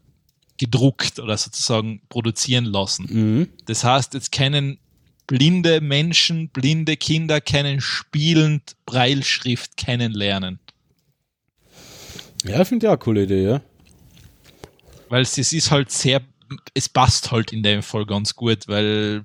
gedruckt 0.59 1.19
oder 1.19 1.37
sozusagen 1.37 2.01
produzieren 2.09 2.65
lassen. 2.65 3.07
Mhm. 3.11 3.49
Das 3.67 3.85
heißt, 3.85 4.15
jetzt 4.15 4.33
können 4.33 4.79
blinde 5.27 5.81
Menschen, 5.81 6.49
blinde 6.49 6.97
Kinder 6.97 7.41
können 7.41 7.81
spielend 7.81 8.77
Breilschrift 8.87 9.77
kennenlernen. 9.77 10.59
Ja, 12.45 12.65
finde 12.65 12.87
ich 12.87 12.89
auch 12.89 12.95
eine 12.95 12.99
coole 12.99 13.23
Idee, 13.25 13.45
ja. 13.45 13.61
Weil 15.09 15.23
es 15.23 15.37
ist 15.37 15.71
halt 15.71 15.91
sehr, 15.91 16.23
es 16.75 16.89
passt 16.89 17.31
halt 17.31 17.53
in 17.53 17.63
dem 17.63 17.83
Fall 17.83 18.07
ganz 18.07 18.35
gut, 18.35 18.67
weil 18.67 19.25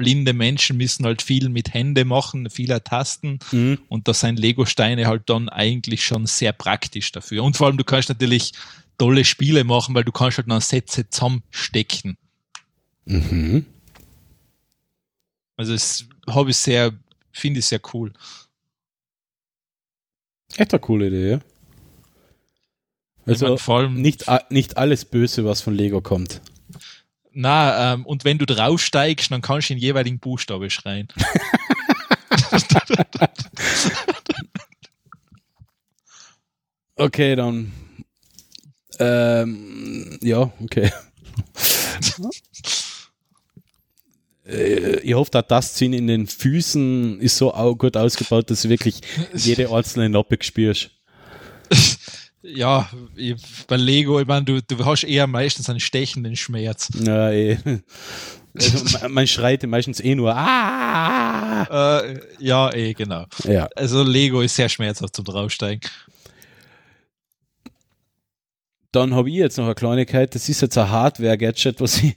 blinde 0.00 0.32
Menschen 0.32 0.78
müssen 0.78 1.04
halt 1.04 1.20
viel 1.20 1.50
mit 1.50 1.74
Hände 1.74 2.06
machen, 2.06 2.48
viele 2.48 2.82
Tasten 2.82 3.38
Mhm. 3.52 3.78
und 3.88 4.08
da 4.08 4.14
sind 4.14 4.38
Lego-Steine 4.38 5.06
halt 5.06 5.28
dann 5.28 5.50
eigentlich 5.50 6.02
schon 6.02 6.24
sehr 6.24 6.52
praktisch 6.54 7.12
dafür. 7.12 7.44
Und 7.44 7.56
vor 7.58 7.66
allem, 7.66 7.76
du 7.76 7.84
kannst 7.84 8.08
natürlich 8.08 8.52
tolle 8.96 9.26
Spiele 9.26 9.62
machen, 9.64 9.94
weil 9.94 10.04
du 10.04 10.12
kannst 10.12 10.38
halt 10.38 10.46
noch 10.46 10.62
Sätze 10.62 11.08
zusammenstecken. 11.10 12.16
Mhm. 13.04 13.66
Also 15.56 15.72
das 15.74 16.06
habe 16.26 16.50
ich 16.50 16.56
sehr, 16.56 16.92
finde 17.30 17.60
ich 17.60 17.66
sehr 17.66 17.80
cool. 17.92 18.12
Echt 20.56 20.72
eine 20.72 20.80
coole 20.80 21.08
Idee, 21.08 21.30
ja. 21.32 21.40
Ich 23.26 23.32
Also 23.34 23.48
mein, 23.48 23.58
vor 23.58 23.78
allem 23.78 24.00
nicht, 24.00 24.24
nicht 24.48 24.78
alles 24.78 25.04
Böse, 25.04 25.44
was 25.44 25.60
von 25.60 25.74
Lego 25.74 26.00
kommt. 26.00 26.40
Na, 27.32 27.92
ähm, 27.92 28.06
und 28.06 28.24
wenn 28.24 28.38
du 28.38 28.46
draufsteigst, 28.46 29.30
dann 29.30 29.40
kannst 29.40 29.70
du 29.70 29.74
den 29.74 29.80
jeweiligen 29.80 30.18
Buchstabe 30.18 30.70
schreien. 30.70 31.08
Okay, 36.96 37.34
dann. 37.34 37.72
Ähm, 38.98 40.18
ja, 40.20 40.52
okay. 40.60 40.92
Äh, 44.50 45.00
ich 45.00 45.14
hoffe, 45.14 45.30
dass 45.30 45.46
das 45.46 45.78
Sinn 45.78 45.92
in 45.92 46.06
den 46.06 46.26
Füßen 46.26 47.20
ist 47.20 47.36
so 47.36 47.52
gut 47.78 47.96
ausgebaut, 47.96 48.50
dass 48.50 48.62
du 48.62 48.68
wirklich 48.68 49.00
jede 49.34 49.70
einzelne 49.70 50.08
Noppe 50.08 50.38
spürst. 50.40 50.90
Ja, 52.42 52.88
bei 53.68 53.76
Lego, 53.76 54.18
ich 54.20 54.26
meine, 54.26 54.44
du, 54.46 54.62
du 54.62 54.84
hast 54.84 55.04
eher 55.04 55.26
meistens 55.26 55.68
einen 55.68 55.80
stechenden 55.80 56.36
Schmerz. 56.36 56.88
Ja, 56.98 57.30
eh. 57.30 57.58
Also, 58.54 58.98
man- 59.02 59.12
man 59.12 59.26
schreit 59.26 59.62
meistens 59.64 60.00
eh 60.00 60.14
nur 60.14 60.34
Ah! 60.34 62.00
Äh, 62.00 62.18
ja, 62.38 62.72
eh, 62.72 62.94
genau. 62.94 63.26
Ja. 63.44 63.68
Also 63.76 64.02
Lego 64.02 64.40
ist 64.40 64.56
sehr 64.56 64.68
schmerzhaft 64.70 65.14
zum 65.14 65.24
Draufsteigen. 65.26 65.82
Dann 68.92 69.14
habe 69.14 69.28
ich 69.28 69.36
jetzt 69.36 69.56
noch 69.56 69.66
eine 69.66 69.76
Kleinigkeit, 69.76 70.34
das 70.34 70.48
ist 70.48 70.62
jetzt 70.62 70.76
ein 70.76 70.90
Hardware-Gadget, 70.90 71.80
was 71.80 71.98
ich, 72.02 72.16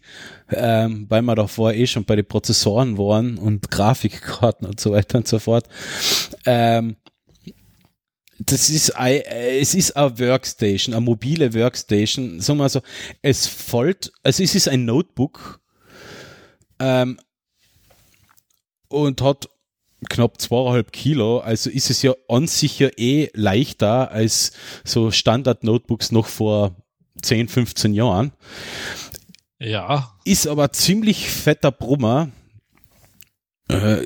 ähm, 0.50 1.06
weil 1.08 1.22
wir 1.22 1.36
davor 1.36 1.72
eh 1.72 1.86
schon 1.86 2.04
bei 2.04 2.16
den 2.16 2.26
Prozessoren 2.26 2.98
waren 2.98 3.38
und 3.38 3.70
Grafikkarten 3.70 4.66
und 4.68 4.80
so 4.80 4.92
weiter 4.92 5.20
und 5.20 5.28
so 5.28 5.38
fort. 5.38 5.68
Ähm, 6.48 6.96
das 8.46 8.70
ist 8.70 8.92
ein, 8.92 9.22
äh, 9.22 9.60
es 9.60 9.76
ist 9.76 9.96
eine 9.96 10.18
Workstation, 10.20 10.94
eine 10.94 11.06
mobile 11.06 11.54
Workstation. 11.54 12.40
Sagen 12.40 12.60
wir 12.60 12.64
mal 12.64 12.70
so, 12.70 12.82
es 13.22 13.48
folgt, 13.48 14.12
also 14.24 14.44
es 14.44 14.56
ist 14.56 14.68
ein 14.68 14.86
Notebook 14.86 15.60
ähm, 16.80 17.20
und 18.88 19.22
hat 19.22 19.50
knapp 20.10 20.42
zweieinhalb 20.42 20.92
Kilo, 20.92 21.40
also 21.40 21.70
ist 21.70 21.90
es 21.90 22.02
ja 22.02 22.14
an 22.28 22.48
sich 22.48 22.80
ja 22.80 22.90
eh 22.98 23.30
leichter 23.34 24.12
als 24.12 24.52
so 24.84 25.12
Standard-Notebooks 25.12 26.12
noch 26.12 26.28
vor 26.28 26.76
10, 27.22 27.48
15 27.48 27.94
Jahren. 27.94 28.32
Ja, 29.60 30.14
Ist 30.26 30.48
aber 30.48 30.74
ziemlich 30.74 31.30
fetter 31.30 31.72
Brummer. 31.72 32.30
Äh, 33.70 34.06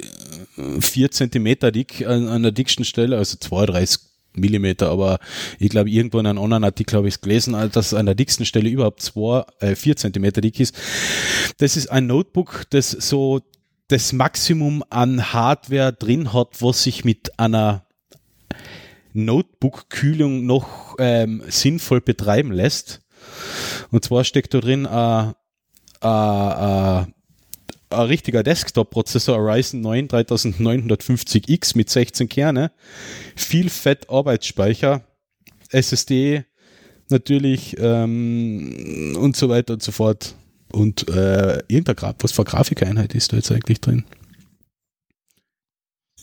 4 0.80 1.12
Zentimeter 1.12 1.72
dick 1.72 2.06
an, 2.06 2.28
an 2.28 2.44
der 2.44 2.52
dicksten 2.52 2.86
Stelle, 2.86 3.18
also 3.18 3.38
32 3.38 4.07
Millimeter, 4.38 4.90
aber 4.90 5.20
ich 5.60 5.70
glaube, 5.70 5.90
irgendwo 5.90 6.20
in 6.20 6.28
einem 6.28 6.40
anderen 6.40 6.64
Artikel 6.64 6.98
habe 6.98 7.08
ich 7.08 7.16
es 7.16 7.22
gelesen, 7.22 7.56
dass 7.72 7.94
an 7.94 8.06
der 8.06 8.16
dicksten 8.16 8.46
Stelle 8.46 8.70
überhaupt 8.70 9.02
2, 9.02 9.46
äh, 9.60 9.76
4 9.76 9.96
Zentimeter 9.96 10.42
dick 10.42 10.60
ist. 10.60 10.76
Das 11.58 11.78
ist 11.78 11.88
ein 11.88 12.08
Notebook, 12.08 12.66
das 12.70 12.92
so 12.92 13.42
das 13.88 14.14
Maximum 14.14 14.84
an 14.90 15.34
Hardware 15.34 15.94
drin 15.94 16.34
hat, 16.34 16.62
was 16.62 16.84
sich 16.84 17.06
mit 17.06 17.40
einer 17.40 17.86
Notebook-Kühlung 19.14 20.46
noch 20.46 20.96
ähm, 21.00 21.42
sinnvoll 21.48 22.02
betreiben 22.02 22.52
lässt. 22.52 23.02
Und 23.92 24.04
zwar 24.04 24.24
steckt 24.24 24.54
da 24.54 24.60
drin 24.60 24.86
ein 24.86 25.34
ein 27.90 28.08
richtiger 28.08 28.44
Desktop-Prozessor, 28.44 29.38
Ryzen 29.38 29.82
9 29.82 30.08
3950X 30.10 31.78
mit 31.78 31.90
16 31.90 32.30
Kerne, 32.30 32.72
viel 33.36 33.70
Fett 33.70 34.10
Arbeitsspeicher, 34.10 35.04
SSD 35.70 36.46
natürlich 37.10 37.76
ähm, 37.80 39.16
und 39.20 39.36
so 39.36 39.50
weiter 39.50 39.74
und 39.74 39.84
so 39.84 39.92
fort. 39.92 40.36
Und 40.72 41.08
äh, 41.10 41.60
irgendein 41.68 41.96
Graf, 41.96 42.16
was 42.20 42.34
für 42.34 42.42
eine 42.42 42.50
Grafikeinheit 42.50 43.16
ist 43.16 43.32
da 43.32 43.38
jetzt 43.38 43.52
eigentlich 43.52 43.80
drin? 43.80 44.04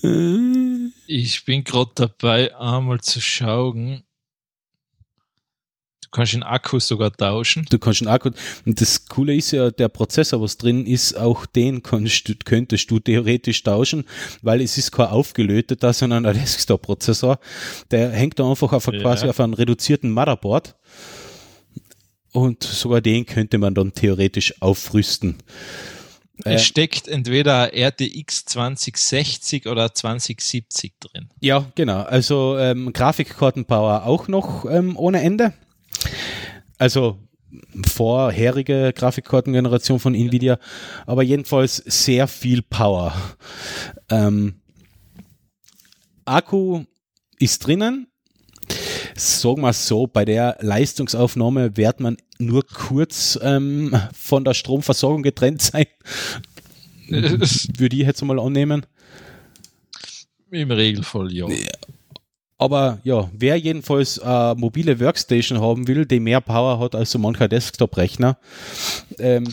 Äh, 0.03 0.91
ich 1.07 1.45
bin 1.45 1.65
gerade 1.65 1.93
dabei, 1.95 2.55
einmal 2.57 3.01
zu 3.01 3.21
schauen. 3.21 4.03
Du 6.15 6.19
kannst 6.19 6.33
den 6.33 6.45
Akku 6.45 6.79
sogar 6.79 7.11
tauschen. 7.13 7.67
Du 7.71 7.79
kannst 7.81 8.01
einen 8.03 8.09
Akku. 8.09 8.31
Und 8.65 8.81
das 8.81 9.07
Coole 9.09 9.35
ist 9.35 9.51
ja, 9.51 9.73
der 9.73 9.89
Prozessor, 9.89 10.41
was 10.41 10.57
drin 10.59 10.87
ist, 10.87 11.17
auch 11.19 11.45
den 11.45 11.83
kannst, 11.83 12.29
du- 12.29 12.37
könntest 12.45 12.89
du 12.89 13.01
theoretisch 13.01 13.65
tauschen, 13.65 14.05
weil 14.41 14.61
es 14.61 14.79
ist 14.79 14.93
kein 14.93 15.09
aufgelöteter, 15.09 15.93
sondern 15.93 16.25
ein 16.25 16.35
Desktop-Prozessor. 16.39 17.41
Der 17.91 18.11
hängt 18.11 18.39
da 18.39 18.49
einfach 18.49 18.73
auf, 18.73 18.87
Ja. 18.87 19.01
quasi 19.01 19.27
auf 19.29 19.41
einem 19.41 19.55
reduzierten 19.55 20.13
Motherboard. 20.13 20.77
Und 22.33 22.63
sogar 22.63 23.01
den 23.01 23.27
könnte 23.27 23.59
man 23.59 23.75
dann 23.75 23.93
theoretisch 23.93 24.55
aufrüsten. 24.63 25.39
Äh, 26.45 26.55
Es 26.55 26.65
steckt 26.65 27.09
entweder 27.09 27.73
RTX 27.75 28.45
2060 28.45 29.67
oder 29.67 29.93
2070 29.95 30.93
drin. 31.01 31.29
Ja, 31.41 31.67
genau. 31.75 32.03
Also 32.03 32.57
ähm, 32.57 32.93
Grafikkartenpower 32.93 34.05
auch 34.07 34.29
noch 34.29 34.65
ähm, 34.71 34.97
ohne 34.97 35.21
Ende. 35.21 35.55
Also 36.79 37.19
vorherige 37.87 38.93
Grafikkartengeneration 38.95 40.01
von 40.01 40.15
Nvidia, 40.15 40.59
aber 41.07 41.23
jedenfalls 41.23 41.77
sehr 41.77 42.27
viel 42.27 42.63
Power. 42.63 43.15
Ähm, 44.11 44.61
Akku 46.25 46.85
ist 47.39 47.67
drinnen. 47.67 48.09
Sagen 49.15 49.63
wir 49.63 49.73
so, 49.73 50.07
bei 50.07 50.25
der 50.25 50.57
Leistungsaufnahme 50.61 51.77
wird 51.77 52.01
man 52.01 52.17
nur 52.39 52.67
kurz 52.67 53.39
ähm, 53.43 53.95
von 54.13 54.45
der 54.45 54.55
Stromversorgung 54.55 55.23
getrennt 55.23 55.63
sein. 55.63 55.87
Würde 57.09 57.97
ich 57.97 58.07
jetzt 58.07 58.25
mal 58.25 58.41
annehmen. 58.41 58.87
Im 60.51 60.71
Regelfall 60.71 61.33
ja. 61.33 61.47
Aber 62.57 63.01
ja, 63.03 63.29
wer 63.33 63.57
jedenfalls 63.57 64.19
eine 64.19 64.55
mobile 64.59 65.01
Workstation 65.01 65.61
haben 65.61 65.89
will, 65.89 66.07
die 66.07 66.21
mehr 66.21 66.41
Power 66.41 66.79
hat 66.79 66.95
als 66.95 67.11
so 67.11 67.19
mancher 67.19 67.49
Desktop-Rechner, 67.49 68.39
ähm, 69.19 69.45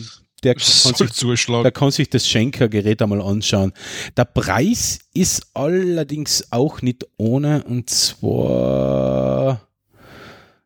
der, 0.44 0.54
kann 0.54 0.94
sich, 0.94 1.12
zuschlagen. 1.12 1.62
der 1.64 1.72
kann 1.72 1.90
sich 1.90 2.10
das 2.10 2.28
Schenker-Gerät 2.28 3.02
einmal 3.02 3.20
anschauen. 3.20 3.72
Der 4.16 4.24
Preis 4.24 5.00
ist 5.14 5.46
allerdings 5.54 6.50
auch 6.50 6.82
nicht 6.82 7.06
ohne 7.16 7.64
und 7.64 7.90
zwar 7.90 9.68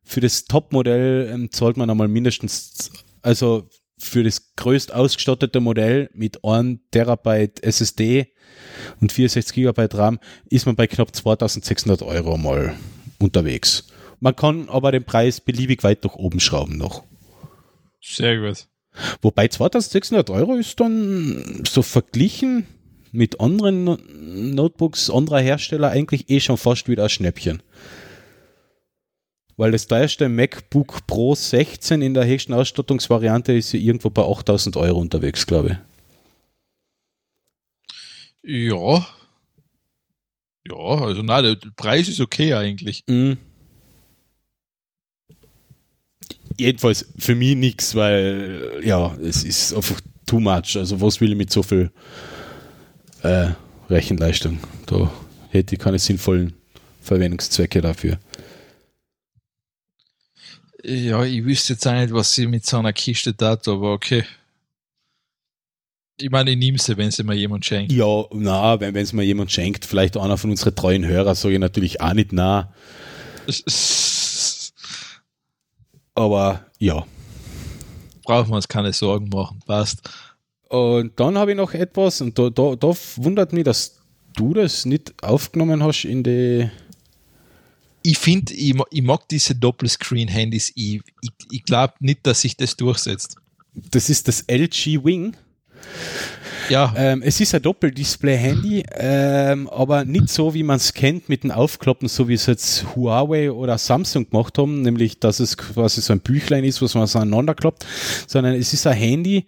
für 0.03 0.21
das 0.21 0.45
Top-Modell 0.45 1.31
ähm, 1.33 1.51
zahlt 1.51 1.77
man 1.77 1.91
einmal 1.91 2.09
mindestens, 2.09 2.91
also 3.23 3.69
für 3.99 4.23
das 4.23 4.55
größt 4.55 4.95
ausgestattete 4.95 5.61
Modell 5.61 6.11
mit 6.15 6.45
1 6.45 6.81
Terabyte 6.91 7.63
SSD 7.63 8.33
und 9.01 9.13
64 9.13 9.55
Gigabyte 9.55 9.97
RAM 9.97 10.19
ist 10.51 10.67
man 10.67 10.77
bei 10.77 10.87
knapp 10.87 11.15
2600 11.15 12.03
Euro 12.03 12.37
mal 12.37 12.75
unterwegs. 13.19 13.89
Man 14.21 14.35
kann 14.35 14.69
aber 14.69 14.93
den 14.93 15.05
Preis 15.05 15.41
beliebig 15.41 15.85
weit 15.85 16.05
nach 16.05 16.15
oben 16.15 16.41
schrauben 16.41 16.77
noch. 16.79 17.05
Sehr 18.01 18.39
gut. 18.39 18.67
Wobei 19.21 19.49
2600 19.49 20.31
Euro 20.31 20.55
ist 20.55 20.81
dann 20.81 21.63
so 21.69 21.83
verglichen 21.83 22.67
mit 23.13 23.41
anderen 23.41 23.85
No- 23.85 23.99
Notebooks 24.11 25.11
anderer 25.11 25.41
Hersteller 25.41 25.91
eigentlich 25.91 26.31
eh 26.31 26.41
schon 26.41 26.57
fast 26.57 26.89
wieder 26.89 27.05
ein 27.05 27.09
Schnäppchen. 27.09 27.63
Weil 29.59 29.73
das 29.73 29.87
teuerste 29.87 30.29
MacBook 30.29 31.07
Pro 31.07 31.35
16 31.35 32.03
in 32.03 32.15
der 32.15 32.27
höchsten 32.27 32.53
Ausstattungsvariante 32.53 33.55
ist 33.55 33.73
ja 33.73 33.81
irgendwo 33.81 34.11
bei 34.11 34.23
8000 34.23 34.77
Euro 34.77 34.99
unterwegs, 35.01 35.47
glaube 35.47 35.79
Ja. 38.47 39.05
Ja, 40.69 40.77
also 40.77 41.23
na, 41.23 41.43
der 41.43 41.57
Preis 41.77 42.09
ist 42.09 42.21
okay 42.21 42.55
eigentlich. 42.55 43.03
ich. 43.07 43.13
Mhm. 43.13 43.39
Jedenfalls 46.57 47.07
für 47.19 47.35
mich 47.35 47.57
nichts, 47.57 47.95
weil 47.97 48.81
ja, 48.85 49.15
es 49.17 49.43
ist 49.45 49.75
einfach 49.75 50.01
too 50.27 50.41
much. 50.41 50.77
Also 50.77 51.01
was 51.01 51.21
will 51.21 51.33
ich 51.33 51.37
mit 51.37 51.53
so 51.53 51.63
viel 51.63 51.91
äh, 53.23 53.49
Rechenleistung? 53.91 54.61
Da 54.87 55.11
hätte 55.51 55.75
ich 55.75 55.81
keine 55.81 55.99
sinnvollen 55.99 56.55
Verwendungszwecke 57.03 57.81
dafür. 57.81 58.19
Ja, 60.85 61.25
ich 61.25 61.45
wüsste 61.45 61.73
jetzt 61.73 61.87
auch 61.87 61.95
nicht, 61.95 62.13
was 62.13 62.33
sie 62.33 62.47
mit 62.47 62.65
so 62.65 62.79
einer 62.79 62.93
Kiste 62.93 63.37
tat, 63.37 63.67
aber 63.67 63.93
okay. 63.93 64.25
Ich 66.19 66.31
meine, 66.31 66.51
ich 66.51 66.57
nehme 66.57 66.79
sie, 66.79 66.97
wenn 66.97 67.11
sie 67.11 67.25
mir 67.25 67.35
jemand 67.35 67.65
schenkt. 67.65 67.93
Ja, 67.93 68.25
na, 68.33 68.81
wenn 68.81 68.97
es 68.97 69.13
mir 69.13 69.23
jemand 69.23 69.53
schenkt, 69.53 69.85
vielleicht 69.85 70.17
einer 70.17 70.39
von 70.39 70.51
unseren 70.51 70.75
treuen 70.75 71.07
Hörern, 71.07 71.35
sage 71.35 71.55
ich 71.55 71.61
natürlich 71.61 72.01
auch 72.01 72.15
nicht 72.15 72.33
na. 72.33 72.73
Aber 76.15 76.65
ja. 76.79 77.07
Brauchen 78.25 78.51
wir 78.51 78.57
uns 78.57 78.67
keine 78.67 78.93
Sorgen 78.93 79.29
machen, 79.29 79.61
passt. 79.67 80.09
Und 80.69 81.21
dann 81.21 81.37
habe 81.37 81.53
ich 81.53 81.57
noch 81.57 81.75
etwas, 81.75 82.21
und 82.21 82.39
da, 82.39 82.49
da, 82.49 82.75
da 82.75 82.93
wundert 83.17 83.53
mich, 83.53 83.65
dass 83.65 84.01
du 84.37 84.55
das 84.55 84.85
nicht 84.87 85.23
aufgenommen 85.23 85.83
hast 85.83 86.05
in 86.05 86.23
die. 86.23 86.71
Ich 88.03 88.19
finde, 88.19 88.55
ich, 88.55 88.75
ich 88.91 89.03
mag 89.03 89.29
diese 89.29 89.55
Doppelscreen-Handys. 89.55 90.73
Ich, 90.77 91.03
ich, 91.21 91.31
ich 91.51 91.65
glaube 91.65 91.95
nicht, 92.01 92.27
dass 92.27 92.41
sich 92.41 92.57
das 92.57 92.77
durchsetzt. 92.77 93.37
Das 93.75 94.09
ist 94.09 94.29
das 94.29 94.45
LG 94.49 95.05
Wing. 95.05 95.37
Ja, 96.69 96.93
Ähm, 96.97 97.23
es 97.23 97.41
ist 97.41 97.55
ein 97.55 97.63
Doppeldisplay-Handy, 97.63 98.85
ähm, 98.93 99.69
aber 99.69 100.05
nicht 100.05 100.29
so, 100.29 100.53
wie 100.53 100.65
man 100.65 100.77
es 100.77 100.93
kennt 100.95 101.29
mit 101.29 101.45
dem 101.45 101.53
Aufklappen, 101.53 102.09
so 102.09 102.29
wie 102.29 102.35
es 102.35 102.47
jetzt 102.47 102.97
Huawei 102.97 103.53
oder 103.53 103.79
Samsung 103.79 104.29
gemacht 104.29 104.59
haben, 104.59 104.83
nämlich, 104.83 105.21
dass 105.21 105.39
es 105.39 105.57
quasi 105.57 106.01
so 106.01 106.13
ein 106.13 106.21
Büchlein 106.21 106.65
ist, 106.65 106.83
was 106.83 106.95
man 106.95 107.07
so 107.07 107.21
aneinander 107.21 107.55
klappt, 107.55 107.87
sondern 108.27 108.55
es 108.55 108.73
ist 108.73 108.87
ein 108.87 108.97
Handy, 108.97 109.47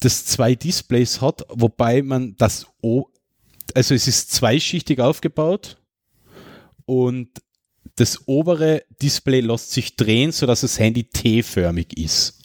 das 0.00 0.26
zwei 0.26 0.54
Displays 0.54 1.20
hat, 1.20 1.44
wobei 1.48 2.02
man 2.02 2.34
das, 2.36 2.66
o 2.82 3.06
also 3.74 3.94
es 3.94 4.08
ist 4.08 4.32
zweischichtig 4.32 5.00
aufgebaut 5.00 5.78
und 6.86 7.28
das 7.96 8.26
obere 8.26 8.82
Display 9.00 9.40
lässt 9.40 9.72
sich 9.72 9.96
drehen, 9.96 10.32
sodass 10.32 10.62
das 10.62 10.78
Handy 10.78 11.04
T-förmig 11.04 11.96
ist. 11.96 12.39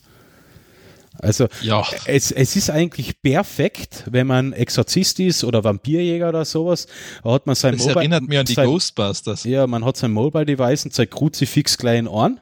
Also 1.19 1.47
ja. 1.61 1.85
es, 2.05 2.31
es 2.31 2.55
ist 2.55 2.69
eigentlich 2.69 3.21
perfekt, 3.21 4.03
wenn 4.09 4.27
man 4.27 4.53
Exorzist 4.53 5.19
ist 5.19 5.43
oder 5.43 5.63
Vampirjäger 5.63 6.29
oder 6.29 6.45
sowas. 6.45 6.87
Hat 7.23 7.45
man 7.45 7.55
sein 7.55 7.77
Das 7.77 7.87
erinnert 7.87 8.23
mich 8.23 8.37
an 8.37 8.45
die 8.45 8.53
sein, 8.53 8.67
Ghostbusters. 8.67 9.43
Ja, 9.43 9.67
man 9.67 9.85
hat 9.85 9.97
sein 9.97 10.11
Mobile 10.11 10.45
Device 10.45 10.85
und 10.85 10.93
sein 10.93 11.09
Kruzifix 11.09 11.77
klein 11.77 12.07
an. 12.07 12.39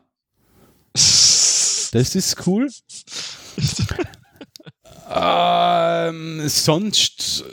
Das 0.94 1.92
ist 2.16 2.48
cool. 2.48 2.70
ähm, 5.14 6.42
sonst 6.48 7.44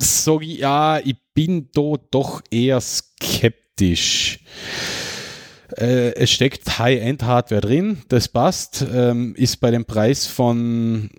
sage 0.00 0.44
ich 0.44 0.58
ja, 0.58 0.98
ich 0.98 1.16
bin 1.34 1.68
da 1.72 1.94
doch 2.10 2.42
eher 2.50 2.80
skeptisch. 2.80 4.40
Äh, 5.80 6.14
es 6.14 6.30
steckt 6.30 6.78
High-End-Hardware 6.78 7.60
drin, 7.60 8.02
das 8.08 8.28
passt, 8.28 8.84
ähm, 8.92 9.34
ist 9.34 9.56
bei 9.60 9.70
dem 9.70 9.86
Preis 9.86 10.26
von 10.26 11.10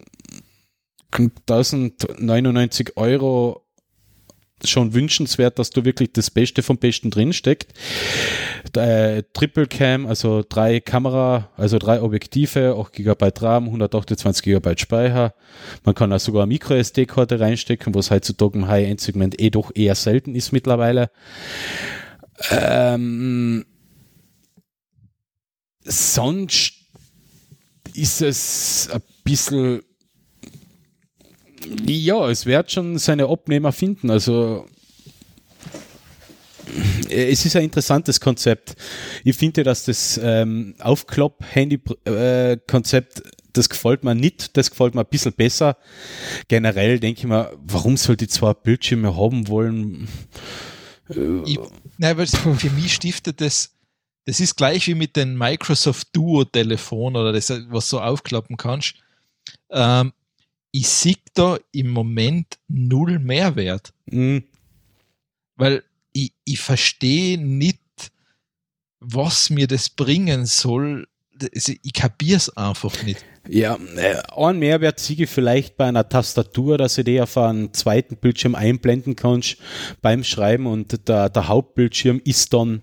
1099 1.12 2.96
Euro 2.96 3.66
schon 4.64 4.94
wünschenswert, 4.94 5.58
dass 5.58 5.72
du 5.72 5.86
wirklich 5.86 6.14
das 6.14 6.30
Beste 6.30 6.62
vom 6.62 6.78
Besten 6.78 7.10
drin 7.10 7.34
steckt. 7.34 7.74
Äh, 8.76 9.24
Triple 9.34 9.66
Cam, 9.68 10.06
also 10.06 10.44
drei 10.48 10.80
Kamera, 10.80 11.50
also 11.58 11.80
drei 11.80 12.02
Objektive, 12.02 12.76
8 12.80 12.94
GB 12.94 13.32
RAM, 13.40 13.66
128 13.66 14.44
GB 14.44 14.76
Speicher. 14.78 15.34
Man 15.84 15.96
kann 15.96 16.14
auch 16.14 16.20
sogar 16.20 16.44
eine 16.44 16.50
Micro 16.54 16.76
SD-Karte 16.76 17.40
reinstecken, 17.40 17.96
was 17.96 18.12
heutzutage 18.12 18.60
im 18.60 18.68
High-End-Segment 18.68 19.42
eh 19.42 19.50
doch 19.50 19.72
eher 19.74 19.96
selten 19.96 20.36
ist 20.36 20.52
mittlerweile. 20.52 21.10
Ähm, 22.52 23.66
sonst 25.84 26.74
ist 27.94 28.22
es 28.22 28.90
ein 28.92 29.02
bisschen 29.24 29.82
ja, 31.88 32.30
es 32.30 32.46
wird 32.46 32.72
schon 32.72 32.98
seine 32.98 33.28
Abnehmer 33.28 33.72
finden. 33.72 34.10
Also 34.10 34.66
äh, 37.10 37.32
es 37.32 37.46
ist 37.46 37.56
ein 37.56 37.64
interessantes 37.64 38.20
Konzept. 38.20 38.76
Ich 39.24 39.38
finde, 39.38 39.64
dass 39.64 39.86
das 39.86 40.20
ähm, 40.22 40.76
Aufklapp-Handy-Konzept, 40.80 43.24
das 43.54 43.70
gefällt 43.70 44.04
mir 44.04 44.16
nicht, 44.16 44.58
das 44.58 44.72
gefällt 44.72 44.96
mir 44.96 45.02
ein 45.02 45.10
bisschen 45.10 45.34
besser. 45.34 45.78
Generell 46.48 47.00
denke 47.00 47.20
ich 47.20 47.28
mir, 47.28 47.52
warum 47.62 47.98
soll 47.98 48.18
die 48.18 48.28
zwei 48.28 48.54
Bildschirme 48.54 49.16
haben 49.16 49.48
wollen? 49.48 50.08
Ich, 51.46 51.60
nein, 51.98 52.18
weil 52.18 52.28
für 52.28 52.70
mich 52.70 52.94
stiftet 52.94 53.42
das, 53.42 53.72
das 54.26 54.40
ist 54.40 54.56
gleich 54.56 54.88
wie 54.88 54.96
mit 54.96 55.16
dem 55.16 55.38
Microsoft 55.38 56.10
Duo-Telefon 56.14 57.16
oder 57.16 57.32
das, 57.34 57.52
was 57.70 57.90
so 57.90 58.00
aufklappen 58.00 58.58
kannst. 58.58 58.96
Ähm, 59.70 60.14
ich 60.72 60.88
sehe 60.88 61.16
da 61.34 61.58
im 61.72 61.90
Moment 61.90 62.58
null 62.68 63.20
Mehrwert, 63.20 63.94
Hm, 64.10 64.44
weil 65.56 65.84
ich, 66.14 66.34
ich 66.44 66.60
verstehe 66.60 67.38
nicht, 67.38 67.80
was 69.00 69.50
mir 69.50 69.68
das 69.68 69.90
bringen 69.90 70.46
soll. 70.46 71.08
Also 71.54 71.74
ich 71.82 71.94
kapiere 71.94 72.38
es 72.38 72.56
einfach 72.56 73.04
nicht. 73.04 73.26
Ja, 73.50 73.78
äh, 73.96 74.22
ein 74.36 74.60
Mehrwert 74.60 75.00
sehe 75.00 75.16
ich 75.24 75.30
vielleicht 75.30 75.76
bei 75.76 75.88
einer 75.88 76.08
Tastatur, 76.08 76.78
dass 76.78 76.96
du 76.96 77.04
die 77.04 77.20
auf 77.20 77.38
einen 77.38 77.74
zweiten 77.74 78.18
Bildschirm 78.18 78.54
einblenden 78.54 79.16
kannst 79.16 79.58
beim 80.02 80.24
Schreiben 80.24 80.68
und 80.68 81.08
der, 81.08 81.30
der 81.30 81.48
Hauptbildschirm 81.48 82.22
ist 82.24 82.54
dann, 82.54 82.82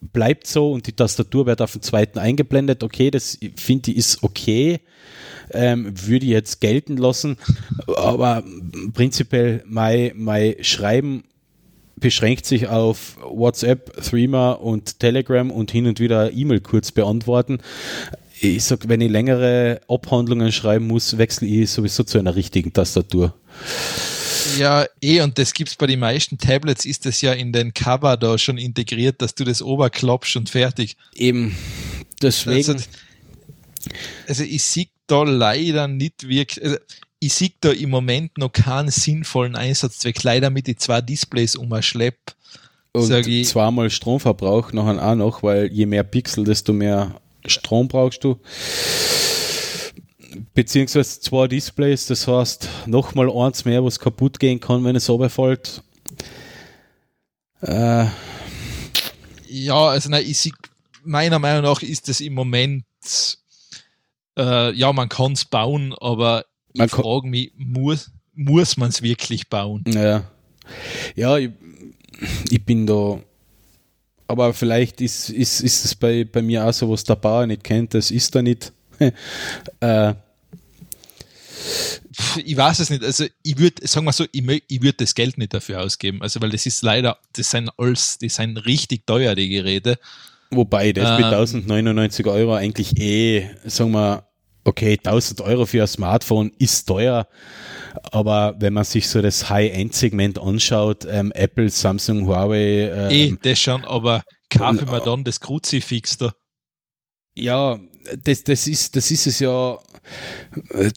bleibt 0.00 0.46
so 0.46 0.72
und 0.72 0.86
die 0.86 0.92
Tastatur 0.92 1.46
wird 1.46 1.62
auf 1.62 1.72
den 1.72 1.82
zweiten 1.82 2.18
eingeblendet. 2.18 2.82
Okay, 2.82 3.10
das 3.10 3.38
finde 3.56 3.90
ich 3.90 3.96
ist 3.96 4.22
okay. 4.22 4.80
Ähm, 5.52 5.92
würde 6.06 6.26
ich 6.26 6.30
jetzt 6.30 6.60
gelten 6.60 6.96
lassen, 6.96 7.36
aber 7.96 8.44
prinzipiell 8.94 9.64
mein, 9.66 10.12
mein 10.14 10.54
Schreiben 10.60 11.24
beschränkt 11.96 12.46
sich 12.46 12.68
auf 12.68 13.18
WhatsApp, 13.22 14.00
Threema 14.02 14.52
und 14.52 15.00
Telegram 15.00 15.50
und 15.50 15.72
hin 15.72 15.86
und 15.86 15.98
wieder 15.98 16.32
E-Mail 16.32 16.60
kurz 16.60 16.92
beantworten. 16.92 17.58
Ich 18.40 18.64
sag, 18.64 18.88
wenn 18.88 19.00
ich 19.00 19.10
längere 19.10 19.80
Abhandlungen 19.88 20.50
schreiben 20.50 20.86
muss, 20.86 21.18
wechsle 21.18 21.46
ich 21.46 21.70
sowieso 21.70 22.04
zu 22.04 22.18
einer 22.18 22.36
richtigen 22.36 22.72
Tastatur. 22.72 23.34
Ja, 24.58 24.86
eh, 25.00 25.20
und 25.22 25.38
das 25.38 25.52
gibt's 25.52 25.76
bei 25.76 25.86
den 25.86 26.00
meisten 26.00 26.38
Tablets, 26.38 26.84
ist 26.84 27.06
das 27.06 27.20
ja 27.20 27.32
in 27.32 27.52
den 27.52 27.72
Cover 27.74 28.16
da 28.16 28.36
schon 28.38 28.58
integriert, 28.58 29.20
dass 29.22 29.34
du 29.34 29.44
das 29.44 29.62
oberklappst 29.62 30.36
und 30.36 30.50
fertig. 30.50 30.96
Eben, 31.14 31.56
deswegen. 32.22 32.56
Also, 32.72 32.84
also 34.26 34.42
ich 34.44 34.62
sehe 34.62 34.88
da 35.06 35.22
leider 35.22 35.88
nicht 35.88 36.28
wirklich, 36.28 36.62
also 36.64 36.76
ich 37.18 37.34
sehe 37.34 37.52
da 37.60 37.70
im 37.70 37.90
Moment 37.90 38.38
noch 38.38 38.52
keinen 38.52 38.90
sinnvollen 38.90 39.56
Einsatzzweck, 39.56 40.22
leider 40.22 40.50
mit 40.50 40.66
die 40.66 40.76
zwei 40.76 41.00
Displays 41.00 41.56
umschlepp. 41.56 42.16
und 42.92 43.26
ich- 43.26 43.46
zweimal 43.48 43.88
Stromverbrauch 43.90 44.72
nachher 44.72 45.02
auch 45.04 45.14
noch, 45.14 45.42
weil 45.42 45.70
je 45.72 45.86
mehr 45.86 46.02
Pixel, 46.02 46.44
desto 46.44 46.72
mehr 46.72 47.20
Strom 47.46 47.88
brauchst 47.88 48.24
du. 48.24 48.38
Beziehungsweise 50.54 51.20
zwei 51.20 51.48
Displays, 51.48 52.06
das 52.06 52.26
heißt 52.26 52.68
nochmal 52.86 53.30
eins 53.30 53.64
mehr, 53.64 53.84
was 53.84 53.98
kaputt 53.98 54.38
gehen 54.38 54.60
kann, 54.60 54.84
wenn 54.84 54.96
es 54.96 55.08
runterfällt. 55.08 55.82
Äh, 57.62 58.06
Ja, 59.48 59.88
also 59.88 60.08
nein, 60.08 60.24
ich 60.26 60.52
meiner 61.04 61.38
Meinung 61.38 61.62
nach 61.62 61.82
ist 61.82 62.08
das 62.08 62.20
im 62.20 62.34
Moment, 62.34 62.84
äh, 64.38 64.72
ja, 64.72 64.92
man 64.92 65.08
kann 65.08 65.32
es 65.32 65.44
bauen, 65.44 65.94
aber 66.00 66.44
Man 66.74 66.86
ich 66.86 66.92
frage 66.92 67.26
mich, 67.26 67.52
muss, 67.56 68.10
muss 68.34 68.76
man 68.76 68.90
es 68.90 69.02
wirklich 69.02 69.48
bauen? 69.48 69.84
Ja. 69.88 70.24
Ja, 71.16 71.36
ich, 71.36 71.50
ich 72.50 72.64
bin 72.64 72.86
da. 72.86 73.20
Aber 74.28 74.54
vielleicht 74.54 75.00
ist, 75.00 75.30
ist, 75.30 75.60
ist 75.60 75.84
es 75.84 75.94
bei, 75.96 76.24
bei 76.24 76.40
mir 76.42 76.64
auch 76.64 76.72
so, 76.72 76.88
was 76.88 77.02
der 77.02 77.16
Bauer 77.16 77.46
nicht 77.46 77.64
kennt, 77.64 77.94
das 77.94 78.10
ist 78.12 78.34
er 78.36 78.42
nicht. 78.42 78.72
äh, 79.80 80.14
Ich 82.44 82.56
weiß 82.56 82.80
es 82.80 82.90
nicht. 82.90 83.04
Also 83.04 83.24
ich 83.42 83.58
würde, 83.58 83.86
sagen 83.86 84.06
wir 84.06 84.12
so, 84.12 84.24
ich, 84.32 84.62
ich 84.68 84.82
würde 84.82 84.98
das 84.98 85.14
Geld 85.14 85.38
nicht 85.38 85.54
dafür 85.54 85.80
ausgeben. 85.80 86.22
Also 86.22 86.40
weil 86.40 86.50
das 86.50 86.66
ist 86.66 86.82
leider, 86.82 87.18
das 87.32 87.50
sind 87.50 87.70
alles, 87.78 88.18
die 88.18 88.28
sind 88.28 88.56
richtig 88.66 89.06
teuer, 89.06 89.34
die 89.34 89.48
Geräte. 89.48 89.98
wobei 90.50 90.92
das 90.92 91.18
mit 91.18 91.26
Ähm. 91.26 91.32
1099 91.32 92.26
Euro 92.26 92.54
eigentlich 92.54 92.98
eh, 92.98 93.50
sagen 93.64 93.92
wir, 93.92 94.26
okay, 94.64 94.98
1000 95.02 95.40
Euro 95.42 95.66
für 95.66 95.82
ein 95.82 95.88
Smartphone 95.88 96.52
ist 96.58 96.84
teuer. 96.86 97.26
Aber 98.12 98.54
wenn 98.58 98.72
man 98.72 98.84
sich 98.84 99.08
so 99.08 99.22
das 99.22 99.48
High-End-Segment 99.50 100.38
anschaut, 100.38 101.06
ähm, 101.10 101.32
Apple, 101.32 101.70
Samsung, 101.70 102.26
Huawei, 102.26 102.58
eh, 102.58 103.26
ähm, 103.26 103.38
das 103.42 103.58
schon, 103.58 103.84
aber 103.84 104.22
kaufe 104.50 104.86
mir 104.86 105.00
dann 105.00 105.24
das 105.24 105.40
Kruzifix 105.40 106.18
da. 106.18 106.32
Ja, 107.34 107.78
das, 108.24 108.44
das, 108.44 108.66
ist, 108.66 108.96
das 108.96 109.10
ist 109.10 109.26
es 109.26 109.38
ja. 109.40 109.78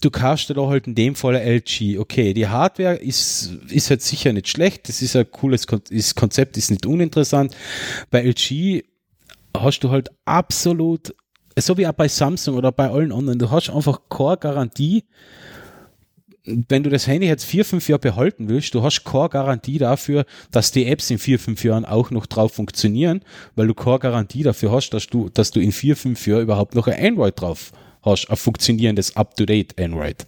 Du 0.02 0.10
kaufst 0.10 0.49
dir 0.49 0.53
da 0.53 0.68
halt 0.68 0.88
in 0.88 0.95
dem 0.95 1.15
Fall 1.15 1.35
LG. 1.35 1.99
Okay, 1.99 2.34
die 2.34 2.48
Hardware 2.48 2.95
ist, 2.95 3.52
ist 3.69 3.90
halt 3.90 4.02
sicher 4.02 4.34
nicht 4.34 4.48
schlecht. 4.48 4.88
Das 4.90 5.02
ist 5.02 5.15
ein 5.15 5.30
cooles 5.30 5.65
das 5.65 6.15
Konzept, 6.15 6.57
ist 6.57 6.72
nicht 6.72 6.85
uninteressant. 6.85 7.56
Bei 8.10 8.22
LG 8.23 8.84
hast 9.56 9.81
du 9.81 9.91
halt 9.91 10.10
absolut, 10.26 11.14
so 11.57 11.77
wie 11.77 11.88
auch 11.88 11.94
bei 11.94 12.07
Samsung 12.07 12.56
oder 12.56 12.72
bei 12.72 12.90
allen 12.90 13.11
anderen, 13.11 13.40
du 13.40 13.52
hast 13.52 13.69
einfach 13.69 14.02
keine 14.10 14.38
Garantie, 14.38 15.03
wenn 16.45 16.84
du 16.84 16.90
das 16.90 17.07
Handy 17.07 17.28
jetzt 17.28 17.45
vier, 17.45 17.64
fünf 17.64 17.88
Jahre 17.88 17.99
behalten 17.99 18.49
willst, 18.49 18.74
du 18.74 18.84
hast 18.84 19.03
keine 19.03 19.30
Garantie 19.30 19.78
dafür, 19.78 20.26
dass 20.52 20.72
die 20.72 20.86
Apps 20.86 21.10
in 21.10 21.18
vier, 21.18 21.40
fünf 21.40 21.64
Jahren 21.64 21.86
auch 21.86 22.11
noch 22.11 22.26
drauf 22.26 22.53
funktionieren, 22.53 23.22
weil 23.56 23.68
du 23.68 23.74
keine 23.74 23.99
Garantie 23.99 24.44
dafür 24.44 24.72
hast, 24.72 24.90
dass 24.90 25.07
du, 25.07 25.30
dass 25.30 25.52
du 25.52 25.61
in 25.61 25.72
vier, 25.72 25.95
fünf 25.95 26.26
Jahren 26.28 26.44
überhaupt 26.44 26.76
noch 26.76 26.88
ein 26.88 27.02
Android 27.02 27.40
drauf 27.40 27.72
hast, 28.02 28.30
ein 28.30 28.36
funktionierendes 28.36 29.15
Up-to-Date 29.15 29.80
Android. 29.80 30.28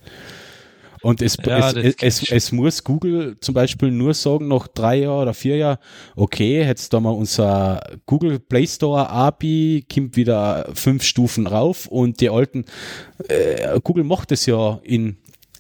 Und 1.02 1.22
es, 1.22 1.38
Ja, 1.46 1.70
es, 1.72 1.96
es, 2.02 2.32
es 2.32 2.52
muss 2.52 2.84
Google 2.84 3.38
zum 3.40 3.54
Beispiel 3.54 3.92
nur 3.92 4.16
sagen, 4.16 4.48
nach 4.48 4.68
drei 4.68 5.02
Jahren 5.02 5.22
oder 5.22 5.34
vier 5.36 5.58
Jahren, 5.58 5.78
okay, 6.16 6.64
jetzt 6.64 6.94
da 6.94 7.00
mal 7.00 7.12
unser 7.12 7.80
Google 8.08 8.40
Play 8.40 8.66
Store 8.66 9.08
API, 9.08 9.86
kommt 9.94 10.16
wieder 10.16 10.68
fünf 10.74 11.04
Stufen 11.04 11.46
rauf 11.46 11.86
und 11.86 12.22
die 12.22 12.30
alten, 12.30 12.66
äh, 13.28 13.80
Google 13.84 14.04
macht 14.04 14.32
es 14.32 14.48
ja 14.48 14.80
in 14.82 15.18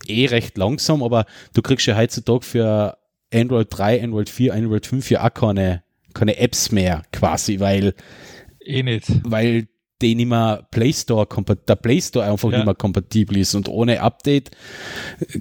eh 0.09 0.25
recht 0.27 0.57
langsam, 0.57 1.03
aber 1.03 1.25
du 1.53 1.61
kriegst 1.61 1.85
ja 1.87 1.95
heutzutage 1.97 2.45
für 2.45 2.97
Android 3.33 3.67
3, 3.69 4.03
Android 4.03 4.29
4, 4.29 4.53
Android 4.53 4.85
5 4.85 5.09
ja 5.11 5.25
auch 5.27 5.33
keine, 5.33 5.83
keine 6.13 6.37
Apps 6.37 6.71
mehr 6.71 7.01
quasi, 7.11 7.59
weil, 7.59 7.93
Eh 8.59 8.83
nicht. 8.83 9.07
weil 9.23 9.67
die 10.01 10.15
nicht 10.15 10.27
mehr 10.27 10.67
Play 10.71 10.91
Store, 10.93 11.27
der 11.67 11.75
Play 11.75 12.01
Store 12.01 12.25
einfach 12.29 12.51
Ja. 12.51 12.57
nicht 12.57 12.65
mehr 12.65 12.75
kompatibel 12.75 13.37
ist 13.37 13.55
und 13.55 13.67
ohne 13.69 14.01
Update 14.01 14.51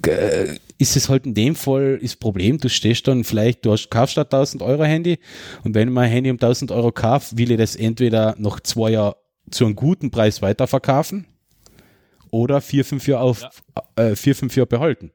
äh, 0.07 0.55
ist 0.77 0.95
es 0.95 1.09
halt 1.09 1.25
in 1.25 1.33
dem 1.33 1.55
Fall 1.55 1.99
das 2.01 2.15
Problem, 2.15 2.57
du 2.57 2.69
stehst 2.69 3.07
dann 3.07 3.23
vielleicht, 3.23 3.65
du 3.65 3.71
hast 3.71 3.89
kaufst 3.89 4.13
statt 4.13 4.33
1000 4.33 4.61
Euro 4.63 4.83
Handy 4.83 5.19
und 5.63 5.75
wenn 5.75 5.89
ich 5.89 5.93
mein 5.93 6.09
Handy 6.09 6.29
um 6.31 6.35
1000 6.37 6.71
Euro 6.71 6.91
kaufe, 6.91 7.37
will 7.37 7.51
ich 7.51 7.57
das 7.57 7.75
entweder 7.75 8.35
noch 8.37 8.59
zwei 8.59 8.91
Jahre 8.91 9.17
zu 9.51 9.65
einem 9.65 9.75
guten 9.75 10.09
Preis 10.11 10.41
weiterverkaufen 10.41 11.27
oder 12.35 12.59
vier, 12.59 12.83
fünf 12.83 13.07
Jahre 13.07 13.23
auf, 13.23 13.47
äh, 13.95 14.15
vier, 14.15 14.35
fünf 14.35 14.57
Jahre 14.57 14.67
behalten. 14.67 15.11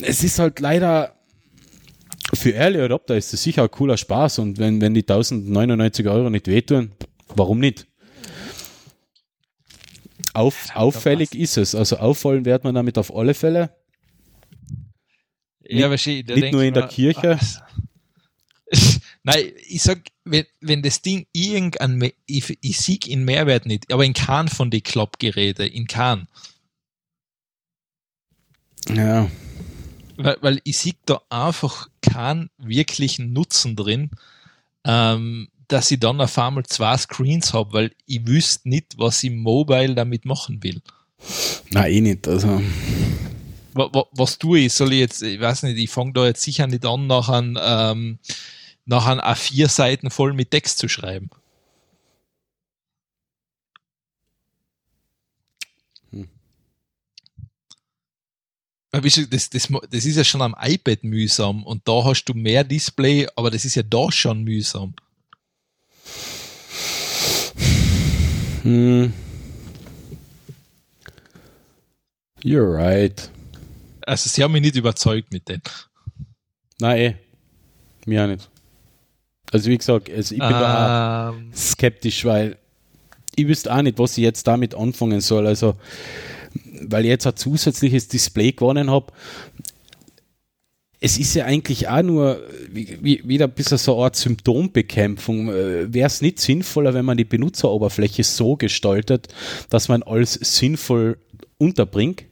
Es 0.00 0.24
ist 0.24 0.38
halt 0.38 0.58
leider 0.60 1.14
für 2.32 2.54
Early 2.54 2.80
Adopter 2.80 3.16
ist 3.16 3.34
es 3.34 3.42
sicher 3.42 3.64
ein 3.64 3.70
cooler 3.70 3.98
Spaß 3.98 4.38
und 4.38 4.58
wenn, 4.58 4.80
wenn 4.80 4.94
die 4.94 5.02
1099 5.02 6.08
Euro 6.08 6.30
nicht 6.30 6.46
wehtun, 6.46 6.92
warum 7.36 7.58
nicht? 7.58 7.86
Auf, 10.32 10.68
auffällig 10.72 11.34
ist 11.34 11.58
es, 11.58 11.74
also 11.74 11.98
auffallen 11.98 12.46
wird 12.46 12.64
man 12.64 12.74
damit 12.74 12.96
auf 12.96 13.14
alle 13.14 13.34
Fälle. 13.34 13.76
Ja, 15.60 15.90
wahrscheinlich. 15.90 16.24
da 16.24 16.34
nicht 16.34 16.52
nur 16.52 16.62
ich 16.62 16.68
in 16.68 16.74
der 16.74 16.84
mir, 16.84 16.88
Kirche. 16.88 17.38
ah, 17.38 19.01
Nein, 19.24 19.52
ich 19.68 19.82
sag, 19.82 20.00
wenn, 20.24 20.46
wenn 20.60 20.82
das 20.82 21.00
Ding 21.02 21.26
irgendein, 21.32 22.10
ich, 22.26 22.58
ich 22.60 22.78
sieg 22.80 23.06
in 23.06 23.24
Mehrwert 23.24 23.66
nicht, 23.66 23.92
aber 23.92 24.04
in 24.04 24.14
keinem 24.14 24.48
von 24.48 24.70
den 24.70 24.82
Klappgeräten, 24.82 25.66
in 25.68 25.86
keinem. 25.86 26.26
Ja, 28.88 29.30
Weil, 30.16 30.36
weil 30.40 30.60
ich 30.64 30.78
sehe 30.78 30.94
da 31.06 31.22
einfach 31.30 31.88
keinen 32.00 32.50
wirklichen 32.58 33.32
Nutzen 33.32 33.76
drin, 33.76 34.10
ähm, 34.84 35.48
dass 35.68 35.90
ich 35.92 36.00
dann 36.00 36.20
auf 36.20 36.36
einmal 36.36 36.66
zwei 36.66 36.96
Screens 36.96 37.54
habe, 37.54 37.72
weil 37.72 37.92
ich 38.06 38.26
wüsste 38.26 38.68
nicht, 38.68 38.98
was 38.98 39.22
ich 39.22 39.30
Mobile 39.30 39.94
damit 39.94 40.24
machen 40.24 40.62
will. 40.64 40.82
na 41.70 41.86
eh 41.88 42.00
nicht. 42.00 42.26
Also, 42.26 42.60
Wa, 43.74 43.88
wa, 43.92 44.04
was 44.12 44.38
tue 44.38 44.58
ich? 44.60 44.72
Soll 44.74 44.92
ich 44.92 44.98
jetzt, 44.98 45.22
ich 45.22 45.40
weiß 45.40 45.62
nicht, 45.62 45.78
ich 45.78 45.88
fange 45.88 46.12
da 46.12 46.26
jetzt 46.26 46.42
sicher 46.42 46.66
nicht 46.66 46.84
an, 46.84 47.06
nach 47.06 47.28
ein, 47.30 47.58
ähm, 47.62 48.18
nach 48.84 49.06
ein 49.06 49.20
A4 49.20 49.68
Seiten 49.68 50.10
voll 50.10 50.32
mit 50.32 50.50
Text 50.50 50.78
zu 50.78 50.88
schreiben. 50.88 51.30
Hm. 56.10 56.28
Das, 58.90 59.50
das, 59.50 59.68
das 59.90 60.04
ist 60.04 60.16
ja 60.16 60.24
schon 60.24 60.42
am 60.42 60.56
iPad 60.60 61.04
mühsam 61.04 61.64
und 61.64 61.86
da 61.86 62.04
hast 62.04 62.24
du 62.24 62.34
mehr 62.34 62.64
Display, 62.64 63.28
aber 63.36 63.50
das 63.50 63.64
ist 63.64 63.74
ja 63.76 63.82
da 63.82 64.10
schon 64.10 64.42
mühsam. 64.42 64.94
hm. 68.62 69.12
You're 72.44 72.74
right. 72.74 73.30
Also 74.04 74.28
sie 74.28 74.42
haben 74.42 74.52
mich 74.52 74.62
nicht 74.62 74.76
überzeugt 74.76 75.32
mit 75.32 75.48
denen. 75.48 75.62
Na 76.80 76.96
eh, 76.96 77.14
mir 78.04 78.24
auch 78.24 78.28
nicht. 78.28 78.51
Also 79.52 79.70
wie 79.70 79.78
gesagt, 79.78 80.10
also 80.10 80.34
ich 80.34 80.40
bin 80.40 80.50
da 80.50 81.28
auch 81.28 81.34
Ähm, 81.34 81.52
skeptisch, 81.54 82.24
weil 82.24 82.56
ich 83.36 83.46
wüsste 83.46 83.72
auch 83.72 83.82
nicht, 83.82 83.98
was 83.98 84.16
ich 84.18 84.24
jetzt 84.24 84.46
damit 84.46 84.74
anfangen 84.74 85.20
soll. 85.20 85.46
Also, 85.46 85.76
weil 86.82 87.04
ich 87.04 87.10
jetzt 87.10 87.26
ein 87.26 87.36
zusätzliches 87.36 88.08
Display 88.08 88.52
gewonnen 88.52 88.90
habe. 88.90 89.12
Es 91.00 91.18
ist 91.18 91.34
ja 91.34 91.46
eigentlich 91.46 91.88
auch 91.88 92.02
nur 92.02 92.40
wie, 92.70 92.98
wie, 93.02 93.28
wieder 93.28 93.46
ein 93.46 93.52
bisschen 93.52 93.78
so 93.78 93.96
eine 93.96 94.04
Art 94.04 94.16
Symptombekämpfung. 94.16 95.48
Wäre 95.48 96.06
es 96.06 96.22
nicht 96.22 96.38
sinnvoller, 96.40 96.94
wenn 96.94 97.04
man 97.04 97.16
die 97.16 97.24
Benutzeroberfläche 97.24 98.22
so 98.24 98.56
gestaltet, 98.56 99.28
dass 99.68 99.88
man 99.88 100.02
alles 100.02 100.34
sinnvoll 100.34 101.18
unterbringt? 101.58 102.24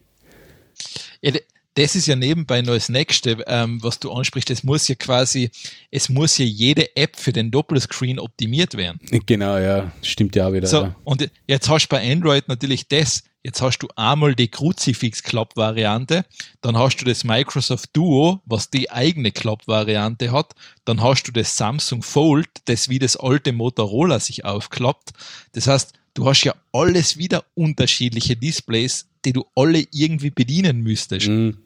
Ja, 1.20 1.32
das 1.74 1.94
ist 1.94 2.06
ja 2.06 2.16
nebenbei 2.16 2.62
noch 2.62 2.74
das 2.74 2.88
Nächste, 2.88 3.42
ähm, 3.46 3.82
was 3.82 4.00
du 4.00 4.12
ansprichst. 4.12 4.50
Es 4.50 4.64
muss 4.64 4.88
ja 4.88 4.96
quasi, 4.96 5.50
es 5.90 6.08
muss 6.08 6.36
ja 6.38 6.44
jede 6.44 6.96
App 6.96 7.16
für 7.16 7.32
den 7.32 7.50
Doppelscreen 7.50 8.18
optimiert 8.18 8.76
werden. 8.76 9.00
Genau, 9.26 9.56
ja, 9.56 9.92
stimmt 10.02 10.34
ja 10.36 10.48
auch 10.48 10.52
wieder. 10.52 10.66
So, 10.66 10.82
ja. 10.82 10.96
und 11.04 11.30
jetzt 11.46 11.68
hast 11.68 11.86
du 11.86 11.96
bei 11.96 12.12
Android 12.12 12.48
natürlich 12.48 12.88
das. 12.88 13.22
Jetzt 13.42 13.62
hast 13.62 13.78
du 13.78 13.88
einmal 13.96 14.34
die 14.34 14.48
Crucifix-Klapp-Variante, 14.48 16.26
dann 16.60 16.76
hast 16.76 16.98
du 16.98 17.06
das 17.06 17.24
Microsoft 17.24 17.88
Duo, 17.94 18.42
was 18.44 18.68
die 18.68 18.90
eigene 18.90 19.32
Klapp-Variante 19.32 20.30
hat, 20.30 20.54
dann 20.84 21.00
hast 21.00 21.22
du 21.22 21.32
das 21.32 21.56
Samsung 21.56 22.02
Fold, 22.02 22.48
das 22.66 22.90
wie 22.90 22.98
das 22.98 23.16
alte 23.16 23.52
Motorola 23.52 24.20
sich 24.20 24.44
aufklappt. 24.44 25.12
Das 25.52 25.68
heißt, 25.68 25.94
du 26.12 26.26
hast 26.26 26.44
ja 26.44 26.54
alles 26.72 27.16
wieder 27.16 27.44
unterschiedliche 27.54 28.36
Displays, 28.36 29.08
die 29.24 29.32
du 29.32 29.44
alle 29.54 29.84
irgendwie 29.92 30.30
bedienen 30.30 30.82
müsstest. 30.82 31.28
Mhm. 31.28 31.58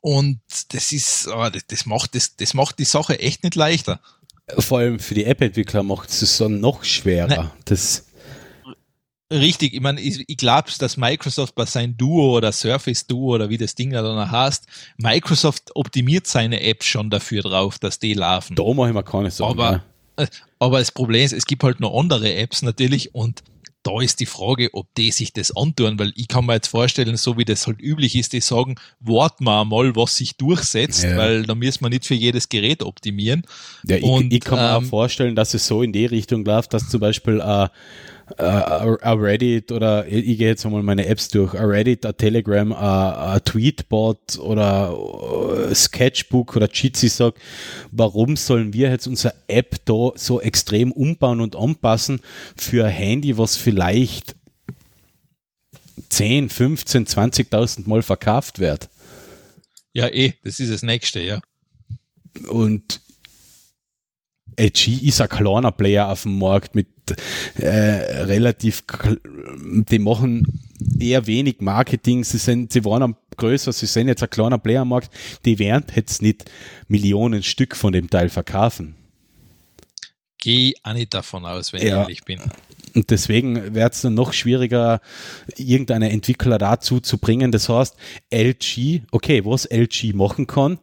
Und 0.00 0.40
das 0.70 0.92
ist, 0.92 1.28
ah, 1.28 1.50
das, 1.50 1.66
das, 1.66 1.86
macht, 1.86 2.14
das, 2.14 2.36
das 2.36 2.54
macht 2.54 2.78
die 2.78 2.84
Sache 2.84 3.18
echt 3.18 3.42
nicht 3.42 3.56
leichter. 3.56 4.00
Vor 4.58 4.78
allem 4.78 4.98
für 4.98 5.14
die 5.14 5.24
App-Entwickler 5.24 5.82
macht 5.82 6.08
es 6.08 6.36
so 6.36 6.48
noch 6.48 6.84
schwerer. 6.84 7.26
Nein. 7.28 7.50
Das, 7.66 8.04
Richtig, 9.30 9.74
ich 9.74 9.80
meine, 9.80 10.00
ich, 10.00 10.24
ich 10.26 10.38
glaube, 10.38 10.70
dass 10.78 10.96
Microsoft 10.96 11.54
bei 11.54 11.66
sein 11.66 11.94
Duo 11.98 12.38
oder 12.38 12.50
Surface 12.50 13.06
Duo 13.06 13.34
oder 13.34 13.50
wie 13.50 13.58
das 13.58 13.74
Ding 13.74 13.90
da 13.90 14.00
dann 14.00 14.30
heißt, 14.30 14.64
Microsoft 14.96 15.76
optimiert 15.76 16.26
seine 16.26 16.62
Apps 16.62 16.86
schon 16.86 17.10
dafür 17.10 17.42
drauf, 17.42 17.78
dass 17.78 17.98
die 17.98 18.14
laufen. 18.14 18.56
da 18.56 18.62
mache 18.72 18.88
ich 18.88 18.94
mir 18.94 19.02
keine 19.02 19.30
Sorgen. 19.30 19.60
Aber, 19.60 19.84
äh, 20.16 20.26
aber 20.58 20.78
das 20.78 20.92
Problem 20.92 21.22
ist, 21.22 21.32
es 21.32 21.44
gibt 21.44 21.62
halt 21.62 21.78
noch 21.78 21.94
andere 21.98 22.36
Apps 22.36 22.62
natürlich 22.62 23.14
und 23.14 23.42
da 23.88 24.02
ist 24.02 24.20
die 24.20 24.26
Frage, 24.26 24.68
ob 24.72 24.86
die 24.96 25.10
sich 25.10 25.32
das 25.32 25.56
antun, 25.56 25.98
weil 25.98 26.12
ich 26.14 26.28
kann 26.28 26.46
mir 26.46 26.54
jetzt 26.54 26.68
vorstellen, 26.68 27.16
so 27.16 27.36
wie 27.38 27.44
das 27.44 27.66
halt 27.66 27.80
üblich 27.80 28.14
ist, 28.16 28.32
die 28.32 28.40
sagen, 28.40 28.76
warten 29.00 29.44
wir 29.44 29.64
mal, 29.64 29.96
was 29.96 30.16
sich 30.16 30.36
durchsetzt, 30.36 31.04
Ja. 31.04 31.16
weil 31.16 31.44
da 31.44 31.54
müssen 31.54 31.84
wir 31.84 31.88
nicht 31.90 32.04
für 32.06 32.14
jedes 32.14 32.48
Gerät 32.48 32.82
optimieren. 32.82 33.42
Ja, 33.86 33.96
ich, 33.96 34.02
Und, 34.02 34.32
ich 34.32 34.40
kann 34.40 34.58
mir 34.58 34.74
auch 34.76 34.82
ähm, 34.82 34.88
vorstellen, 34.88 35.34
dass 35.34 35.54
es 35.54 35.66
so 35.66 35.82
in 35.82 35.92
die 35.92 36.06
Richtung 36.06 36.44
läuft, 36.44 36.74
dass 36.74 36.88
zum 36.88 37.00
Beispiel 37.00 37.40
äh, 37.40 37.68
äh, 38.36 38.42
ein 38.42 39.18
Reddit 39.18 39.72
oder 39.72 40.06
ich, 40.06 40.28
ich 40.28 40.38
gehe 40.38 40.48
jetzt 40.48 40.66
einmal 40.66 40.82
meine 40.82 41.06
Apps 41.06 41.28
durch, 41.28 41.54
ein 41.54 41.64
Reddit, 41.64 42.04
ein 42.04 42.16
Telegram, 42.16 42.72
ein, 42.72 42.78
ein 42.78 43.44
Tweetbot 43.44 44.38
oder 44.38 44.94
äh, 45.70 45.74
Sketchbook 45.74 46.56
oder 46.56 46.68
Jitsi 46.70 47.08
sagt, 47.08 47.38
warum 47.90 48.36
sollen 48.36 48.72
wir 48.72 48.90
jetzt 48.90 49.06
unsere 49.06 49.34
App 49.48 49.76
da 49.84 50.10
so 50.14 50.40
extrem 50.40 50.92
umbauen 50.92 51.40
und 51.40 51.56
anpassen 51.56 52.20
für 52.56 52.84
ein 52.84 52.92
Handy, 52.92 53.38
was 53.38 53.56
vielleicht 53.56 54.36
10, 56.10 56.48
15, 56.48 57.06
20.000 57.06 57.88
Mal 57.88 58.02
verkauft 58.02 58.58
wird. 58.58 58.88
Ja, 59.92 60.08
eh, 60.08 60.34
das 60.44 60.60
ist 60.60 60.72
das 60.72 60.82
Nächste, 60.82 61.20
ja. 61.20 61.40
Und 62.48 63.00
LG 64.58 65.02
ist 65.02 65.20
ein 65.20 65.28
kleiner 65.28 65.72
Player 65.72 66.08
auf 66.08 66.22
dem 66.22 66.38
Markt 66.38 66.74
mit 66.74 66.88
äh, 67.58 67.68
relativ, 67.68 68.84
die 69.62 69.98
machen 69.98 70.46
eher 70.98 71.26
wenig 71.26 71.60
Marketing, 71.60 72.24
sie 72.24 72.38
sind, 72.38 72.72
sie 72.72 72.84
waren 72.84 73.02
am 73.02 73.16
größer, 73.36 73.72
sie 73.72 73.86
sind 73.86 74.08
jetzt 74.08 74.22
ein 74.22 74.30
kleiner 74.30 74.58
Player 74.58 74.82
am 74.82 74.88
Markt, 74.88 75.10
die 75.44 75.58
werden 75.58 75.84
jetzt 75.94 76.22
nicht 76.22 76.50
Millionen 76.88 77.42
Stück 77.42 77.76
von 77.76 77.92
dem 77.92 78.10
Teil 78.10 78.28
verkaufen. 78.28 78.94
Gehe 80.40 80.74
auch 80.84 80.92
nicht 80.92 81.14
davon 81.14 81.44
aus, 81.46 81.72
wenn 81.72 81.80
Ja. 81.82 81.86
ich 81.86 81.92
ehrlich 81.92 82.24
bin. 82.24 82.40
Und 82.94 83.10
deswegen 83.10 83.74
wird 83.74 83.92
es 83.94 84.00
dann 84.02 84.14
noch 84.14 84.32
schwieriger, 84.32 85.00
irgendeine 85.56 86.10
Entwickler 86.10 86.58
dazu 86.58 87.00
zu 87.00 87.18
bringen. 87.18 87.52
Das 87.52 87.68
heißt, 87.68 87.96
LG, 88.32 89.02
okay, 89.10 89.44
was 89.44 89.66
LG 89.70 90.14
machen 90.14 90.46
kann, 90.46 90.78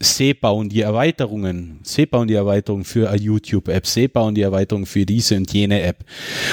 sie 0.00 0.34
bauen 0.34 0.68
die 0.68 0.82
Erweiterungen, 0.82 1.80
sie 1.82 2.06
bauen 2.06 2.28
die 2.28 2.34
Erweiterung 2.34 2.84
für 2.84 3.10
eine 3.10 3.20
YouTube-App, 3.20 3.86
sie 3.86 4.08
bauen 4.08 4.34
die 4.34 4.42
Erweiterung 4.42 4.86
für 4.86 5.06
diese 5.06 5.36
und 5.36 5.52
jene 5.52 5.82
App. 5.82 6.04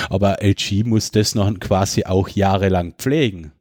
Aber 0.10 0.42
LG 0.42 0.84
muss 0.86 1.12
das 1.12 1.36
noch 1.36 1.54
quasi 1.60 2.04
auch 2.06 2.30
jahrelang 2.30 2.94
pflegen. 2.94 3.52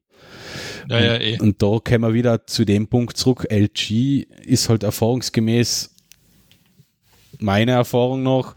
Ja, 0.89 1.01
ja, 1.01 1.21
eh. 1.21 1.39
Und 1.39 1.63
da 1.63 1.79
kommen 1.79 2.03
wir 2.03 2.15
wieder 2.15 2.47
zu 2.47 2.65
dem 2.65 2.89
Punkt 2.89 3.17
zurück. 3.17 3.47
LG 3.51 4.27
ist 4.45 4.69
halt 4.69 4.83
erfahrungsgemäß 4.83 5.95
meiner 7.39 7.73
Erfahrung 7.73 8.23
nach 8.23 8.55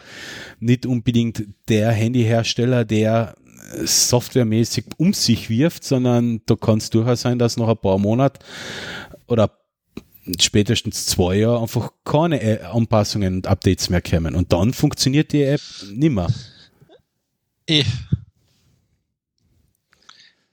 nicht 0.59 0.85
unbedingt 0.85 1.43
der 1.69 1.91
Handyhersteller, 1.91 2.85
der 2.85 3.35
softwaremäßig 3.83 4.85
um 4.97 5.13
sich 5.13 5.49
wirft, 5.49 5.83
sondern 5.83 6.41
da 6.45 6.55
kann 6.55 6.77
es 6.77 6.89
durchaus 6.89 7.21
sein, 7.21 7.39
dass 7.39 7.57
nach 7.57 7.67
ein 7.67 7.77
paar 7.77 7.97
Monaten 7.97 8.39
oder 9.27 9.51
spätestens 10.39 11.05
zwei 11.05 11.35
Jahre 11.35 11.61
einfach 11.61 11.91
keine 12.03 12.41
äh, 12.41 12.63
Anpassungen 12.63 13.35
und 13.35 13.47
Updates 13.47 13.89
mehr 13.89 14.01
kommen. 14.01 14.35
Und 14.35 14.51
dann 14.51 14.73
funktioniert 14.73 15.31
die 15.33 15.43
App 15.43 15.61
nimmer. 15.91 16.27
Eh. 17.67 17.83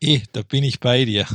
Eh, 0.00 0.22
da 0.32 0.42
bin 0.42 0.64
ich 0.64 0.80
bei 0.80 1.04
dir. 1.04 1.26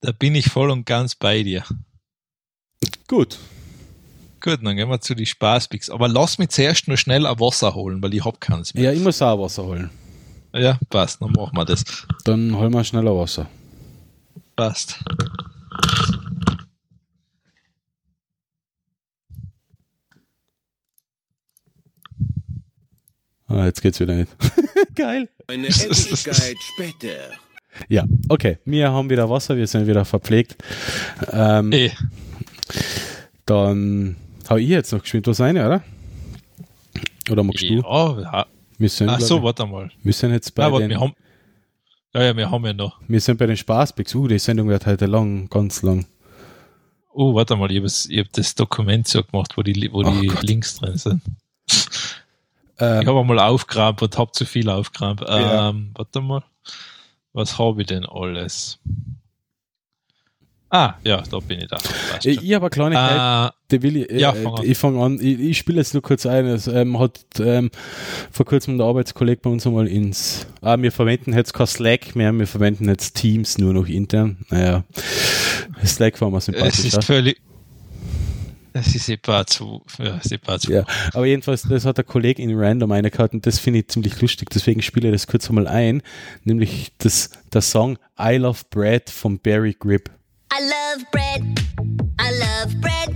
Da 0.00 0.12
bin 0.12 0.34
ich 0.34 0.46
voll 0.46 0.70
und 0.70 0.84
ganz 0.84 1.14
bei 1.14 1.42
dir. 1.42 1.64
Gut. 3.08 3.38
Gut, 4.40 4.60
dann 4.62 4.76
gehen 4.76 4.88
wir 4.88 5.00
zu 5.00 5.14
die 5.14 5.26
Spaßpicks. 5.26 5.90
Aber 5.90 6.06
lass 6.06 6.38
mich 6.38 6.50
zuerst 6.50 6.86
nur 6.86 6.96
schnell 6.96 7.26
ein 7.26 7.40
Wasser 7.40 7.74
holen, 7.74 8.02
weil 8.02 8.14
ich 8.14 8.24
hab 8.24 8.40
keins 8.40 8.74
mehr. 8.74 8.84
Ja, 8.84 8.92
ich 8.92 9.00
muss 9.00 9.20
auch 9.22 9.40
Wasser 9.40 9.64
holen. 9.64 9.90
Ja, 10.52 10.78
passt, 10.88 11.20
dann 11.20 11.32
machen 11.32 11.56
wir 11.56 11.64
das. 11.64 11.84
Dann 12.24 12.56
holen 12.56 12.72
wir 12.72 12.84
schneller 12.84 13.16
Wasser. 13.16 13.48
Passt. 14.56 14.96
Ah, 23.48 23.66
jetzt 23.66 23.80
geht's 23.80 24.00
wieder 24.00 24.14
nicht. 24.14 24.32
Geil. 24.94 25.28
Eine 25.46 25.68
Ewigkeit 25.68 26.56
später. 26.74 27.08
Ja, 27.88 28.04
okay. 28.28 28.58
Wir 28.64 28.90
haben 28.90 29.08
wieder 29.10 29.28
Wasser, 29.30 29.56
wir 29.56 29.66
sind 29.66 29.86
wieder 29.86 30.04
verpflegt. 30.04 30.56
Ähm, 31.30 31.70
Eh. 31.72 31.90
dann 33.44 34.16
hau 34.48 34.56
ich 34.56 34.68
jetzt 34.68 34.92
noch 34.92 35.02
geschwind 35.02 35.26
was 35.26 35.40
rein, 35.40 35.56
oder? 35.56 35.82
Oder 37.30 37.42
magst 37.44 37.62
du? 37.62 37.74
Ja, 37.80 38.20
ja. 38.20 38.46
Wir 38.78 38.88
sind, 38.88 39.08
Ach 39.10 39.20
so, 39.20 39.38
ich- 39.38 39.42
warte 39.42 39.66
mal. 39.66 39.90
wir 40.02 40.12
sind 40.12 40.32
jetzt 40.32 40.54
bei 40.54 40.64
Ja, 40.64 40.72
warte, 40.72 40.84
den, 40.84 40.90
wir 40.90 41.00
haben. 41.00 41.14
Ja, 42.16 42.22
ja, 42.22 42.36
wir 42.36 42.50
haben 42.50 42.64
ja 42.64 42.72
noch. 42.72 42.98
wir 43.06 43.20
sind 43.20 43.36
bei 43.36 43.44
den 43.44 43.58
Spaßpicks. 43.58 44.14
Uh, 44.14 44.26
die 44.26 44.38
Sendung 44.38 44.68
wird 44.68 44.86
heute 44.86 45.04
lang, 45.04 45.50
ganz 45.50 45.82
lang. 45.82 46.06
Oh, 47.12 47.34
warte 47.34 47.56
mal, 47.56 47.70
ich 47.70 47.76
habe 47.76 48.22
hab 48.24 48.32
das 48.32 48.54
Dokument 48.54 49.06
so 49.06 49.22
gemacht, 49.22 49.52
wo 49.58 49.62
die, 49.62 49.90
wo 49.92 49.98
Oh 49.98 50.10
die 50.22 50.28
Gott. 50.28 50.42
Links 50.42 50.76
drin 50.76 50.96
sind. 50.96 51.20
Ähm, 52.78 53.02
Ich 53.02 53.06
habe 53.06 53.20
einmal 53.20 53.38
aufgerammt 53.38 54.00
und 54.02 54.16
habe 54.16 54.32
zu 54.32 54.46
viel 54.46 54.70
aufgerammt. 54.70 55.20
Ja. 55.20 55.68
Ähm, 55.68 55.90
warte 55.94 56.22
mal. 56.22 56.42
Was 57.34 57.58
habe 57.58 57.82
ich 57.82 57.86
denn 57.88 58.06
alles? 58.06 58.78
Ah, 60.68 60.94
ja, 61.04 61.22
da 61.30 61.38
bin 61.38 61.60
ich 61.60 61.68
da. 61.68 61.78
Ich 62.24 62.42
ich 62.42 62.54
habe 62.54 62.64
eine 62.66 62.70
Kleinigkeit, 62.70 63.52
Äh, 63.72 63.82
will 63.82 63.96
ich, 63.98 64.10
ja, 64.10 64.32
äh, 64.32 64.42
fang 64.42 64.54
an. 64.58 64.64
ich 64.64 64.78
fange 64.78 65.02
an. 65.04 65.18
Ich, 65.20 65.38
ich 65.40 65.58
spiele 65.58 65.78
jetzt 65.78 65.94
nur 65.94 66.02
kurz 66.02 66.26
ein. 66.26 66.44
Es 66.46 66.66
ähm, 66.66 66.98
hat 66.98 67.20
ähm, 67.38 67.70
vor 68.32 68.46
kurzem 68.46 68.76
der 68.76 68.86
Arbeitskollege 68.86 69.40
bei 69.42 69.50
uns 69.50 69.64
einmal 69.66 69.86
ins, 69.86 70.46
ah, 70.62 70.76
wir 70.80 70.90
verwenden 70.90 71.34
jetzt 71.34 71.54
kein 71.54 71.68
Slack 71.68 72.16
mehr, 72.16 72.32
wir 72.32 72.48
verwenden 72.48 72.88
jetzt 72.88 73.14
Teams 73.14 73.58
nur 73.58 73.74
noch 73.74 73.86
intern. 73.86 74.38
Naja, 74.50 74.84
Slack 75.84 76.20
war 76.20 76.30
mal 76.30 76.38
es 76.38 76.46
sympathisch. 76.46 76.84
ist 76.84 77.04
völlig. 77.04 77.40
Es 78.72 78.94
ist 78.94 79.08
etwa 79.08 79.46
zu. 79.46 79.82
Ja, 79.98 80.16
es 80.18 80.26
ist 80.26 80.32
etwa 80.32 80.58
zu. 80.58 80.70
Ja, 80.72 80.84
aber 81.14 81.24
jedenfalls, 81.26 81.62
das 81.62 81.86
hat 81.86 81.96
der 81.96 82.04
Kollege 82.04 82.42
in 82.42 82.50
Random 82.58 82.90
eine 82.92 83.10
gehabt 83.10 83.32
und 83.32 83.46
das 83.46 83.58
finde 83.58 83.78
ich 83.78 83.88
ziemlich 83.88 84.20
lustig, 84.20 84.50
deswegen 84.50 84.82
spiele 84.82 85.08
ich 85.08 85.14
das 85.14 85.26
kurz 85.26 85.48
einmal 85.48 85.66
ein, 85.68 86.02
nämlich 86.44 86.92
das, 86.98 87.30
der 87.54 87.62
Song 87.62 87.98
I 88.20 88.34
Love 88.36 88.60
Bread 88.68 89.08
von 89.08 89.38
Barry 89.38 89.74
Grip. 89.78 90.10
I 90.50 90.60
love 90.60 91.10
bread. 91.10 91.42
I 92.18 92.30
love 92.32 92.80
bread. 92.80 93.14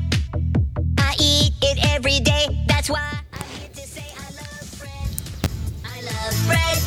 I 0.98 1.14
eat 1.18 1.52
it 1.62 1.78
every 1.94 2.20
day. 2.20 2.64
That's 2.68 2.90
why 2.90 3.00
I 3.32 3.38
get 3.58 3.74
to 3.74 3.82
say 3.86 4.06
I 4.18 4.28
love 4.36 4.66
bread. 4.78 5.08
I 5.84 6.00
love 6.02 6.34
bread. 6.46 6.78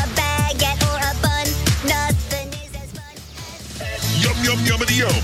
A 0.00 0.04
baguette 0.18 0.82
or 0.90 0.98
a 0.98 1.14
bun. 1.22 1.46
Nothing 1.86 2.48
is 2.64 2.74
as 2.74 2.90
fun 2.92 3.14
as 3.80 4.24
Yum 4.24 4.36
yum 4.44 4.58
yummity 4.66 4.94
yum. 4.94 5.14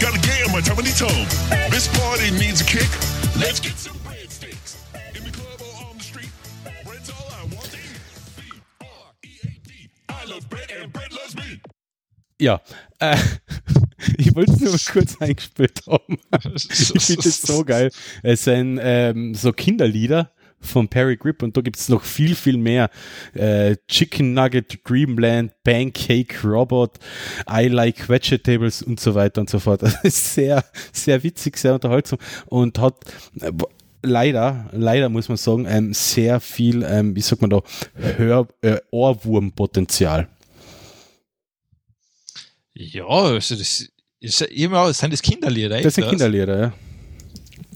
Got 0.00 0.14
a 0.16 0.20
game, 0.20 0.46
in 0.46 0.52
my 0.52 0.60
tummy 0.60 0.92
tome. 0.92 1.26
This 1.70 1.88
party 1.98 2.30
needs 2.30 2.60
a 2.60 2.64
kick. 2.64 2.88
Let's 3.38 3.58
get 3.60 3.76
some 3.78 3.96
breadsticks. 4.06 4.76
In 5.16 5.24
the 5.24 5.30
club 5.30 5.60
or 5.60 5.88
on 5.88 5.96
the 5.98 6.04
street. 6.04 6.30
Bread's 6.84 7.10
all 7.10 7.28
I 7.40 7.42
want 7.54 7.70
to 7.70 7.78
eat. 7.78 8.00
B-R-E-A-D. 8.36 9.90
I 10.08 10.24
love 10.26 10.48
bread 10.50 10.70
and 10.70 10.92
bread 10.92 11.12
loves 11.12 11.34
me. 11.36 11.60
Ja, 12.38 12.58
äh, 13.02 13.16
ich 14.18 14.34
wollte 14.34 14.52
es 14.52 14.60
nur 14.60 14.76
kurz 14.92 15.20
eingespielt 15.20 15.80
haben. 15.86 16.18
ich 16.54 17.02
finde 17.02 17.22
das 17.22 17.42
so 17.42 17.64
geil. 17.64 17.90
Es 18.22 18.44
sind 18.44 18.78
ähm, 18.82 19.34
so 19.34 19.52
Kinderlieder 19.52 20.30
von 20.60 20.86
Perry 20.86 21.16
Grip 21.16 21.42
und 21.42 21.56
da 21.56 21.60
gibt 21.60 21.76
es 21.76 21.88
noch 21.88 22.04
viel, 22.04 22.36
viel 22.36 22.56
mehr. 22.56 22.88
Äh, 23.34 23.76
Chicken 23.88 24.32
Nugget, 24.32 24.78
Dreamland, 24.88 25.52
Pancake 25.64 26.36
Robot, 26.44 26.98
I 27.50 27.66
Like 27.66 28.08
Vegetables 28.08 28.80
und 28.80 29.00
so 29.00 29.16
weiter 29.16 29.40
und 29.40 29.50
so 29.50 29.58
fort. 29.58 29.82
Das 29.82 30.04
ist 30.04 30.34
sehr, 30.34 30.64
sehr 30.92 31.22
witzig, 31.24 31.56
sehr 31.58 31.74
unterhaltsam 31.74 32.20
und 32.46 32.78
hat 32.78 32.94
äh, 33.40 33.50
leider, 34.04 34.66
leider 34.70 35.08
muss 35.08 35.28
man 35.28 35.36
sagen, 35.36 35.66
ähm, 35.68 35.94
sehr 35.94 36.38
viel, 36.38 36.84
ähm, 36.84 37.16
wie 37.16 37.20
sagt 37.20 37.40
man 37.40 37.50
da, 37.50 37.62
Hör, 37.94 38.46
äh, 38.60 38.78
Ohrwurmpotenzial. 38.92 40.28
Ja, 42.74 43.06
also 43.06 43.56
das 43.56 43.88
ist 44.20 44.40
ja 44.40 44.46
immer, 44.46 44.86
das 44.86 44.98
sind 44.98 45.12
das 45.12 45.22
Kinderlieder? 45.22 45.80
Das 45.80 45.94
sind 45.94 46.04
das? 46.04 46.10
Kinderlieder, 46.10 46.60
ja. 46.60 46.72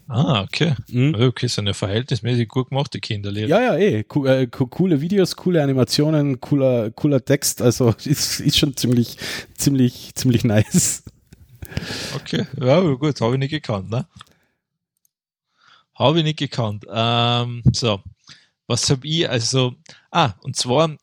Ah, 0.08 0.42
okay. 0.42 0.74
Mhm. 0.88 1.16
Okay, 1.16 1.48
sind 1.48 1.66
ja 1.66 1.74
verhältnismäßig 1.74 2.48
gut 2.48 2.68
gemachte 2.68 3.00
Kinderlieder. 3.00 3.48
Ja, 3.48 3.60
ja, 3.60 3.76
eh. 3.76 4.04
Co 4.04 4.24
äh, 4.24 4.46
co 4.46 4.66
coole 4.66 5.00
Videos, 5.00 5.34
coole 5.34 5.62
Animationen, 5.62 6.40
cooler, 6.40 6.92
cooler 6.92 7.24
Text. 7.24 7.60
Also 7.60 7.92
ist, 8.04 8.40
ist 8.40 8.56
schon 8.56 8.76
ziemlich, 8.76 9.16
ziemlich, 9.56 10.14
ziemlich 10.14 10.44
nice. 10.44 11.02
Okay, 12.14 12.46
ja, 12.60 12.80
gut, 12.80 13.20
habe 13.20 13.34
ich 13.34 13.38
nicht 13.40 13.50
gekannt, 13.50 13.90
ne? 13.90 14.06
Habe 15.96 16.18
ich 16.18 16.24
nicht 16.24 16.38
gekannt. 16.38 16.86
Ähm, 16.88 17.62
so, 17.72 18.00
was 18.66 18.88
habe 18.88 19.06
ich, 19.06 19.28
also, 19.28 19.74
ah, 20.10 20.34
und 20.42 20.54
zwar, 20.54 20.96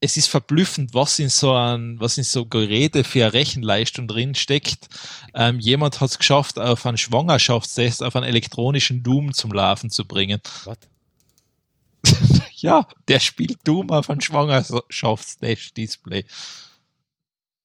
es 0.00 0.16
ist 0.16 0.28
verblüffend, 0.28 0.94
was 0.94 1.18
in 1.18 1.28
so 1.28 1.52
ein, 1.54 1.98
was 1.98 2.18
in 2.18 2.24
so 2.24 2.46
Geräte 2.46 3.02
für 3.02 3.24
eine 3.24 3.32
Rechenleistung 3.32 4.06
drin 4.06 4.34
steckt. 4.34 4.88
Ähm, 5.34 5.58
jemand 5.58 6.00
hat 6.00 6.10
es 6.10 6.18
geschafft, 6.18 6.58
auf 6.58 6.86
einen 6.86 6.98
Schwangerschaftstest, 6.98 8.04
auf 8.04 8.14
einen 8.14 8.26
elektronischen 8.26 9.02
Doom 9.02 9.32
zum 9.32 9.52
Laufen 9.52 9.90
zu 9.90 10.06
bringen. 10.06 10.40
Was? 10.64 10.78
Ja, 12.60 12.88
der 13.06 13.20
spielt 13.20 13.58
Doom 13.62 13.90
auf 13.90 14.10
ein 14.10 14.20
Schwangerschaftstest-Display. 14.20 16.24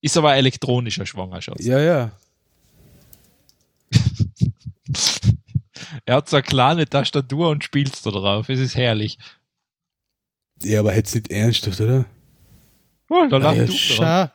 Ist 0.01 0.17
aber 0.17 0.29
ein 0.29 0.37
elektronischer 0.37 1.07
Schwangerschaftstest. 1.07 1.67
Ja, 1.67 1.79
ja. 1.79 2.11
Er 6.05 6.15
hat 6.15 6.29
so 6.29 6.35
eine 6.35 6.43
kleine 6.43 6.87
Tastatur 6.87 7.49
und 7.49 7.63
spielt 7.63 8.05
da 8.05 8.11
drauf. 8.11 8.49
Es 8.49 8.59
ist 8.59 8.75
herrlich. 8.75 9.17
Ja, 10.61 10.81
aber 10.81 10.95
jetzt 10.95 11.15
nicht 11.15 11.31
ernsthaft, 11.31 11.81
oder? 11.81 12.05
Oh, 13.09 13.25
da 13.29 13.53
ja, 13.53 13.65
du 13.65 13.73
dran. 13.95 14.31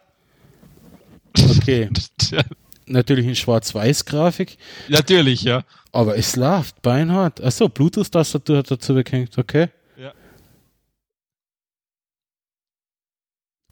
Okay, 1.58 1.90
natürlich 2.86 3.26
in 3.26 3.34
Schwarz-Weiß-Grafik, 3.34 4.58
Natürlich, 4.88 5.42
ja. 5.42 5.62
aber 5.92 6.16
es 6.16 6.36
läuft 6.36 6.82
beinhart. 6.82 7.40
Achso, 7.42 7.68
Bluetooth-Tastatur 7.68 8.58
hat 8.58 8.70
dazu 8.70 8.94
gehängt, 8.94 9.36
okay. 9.38 9.68
Ja. 9.96 10.12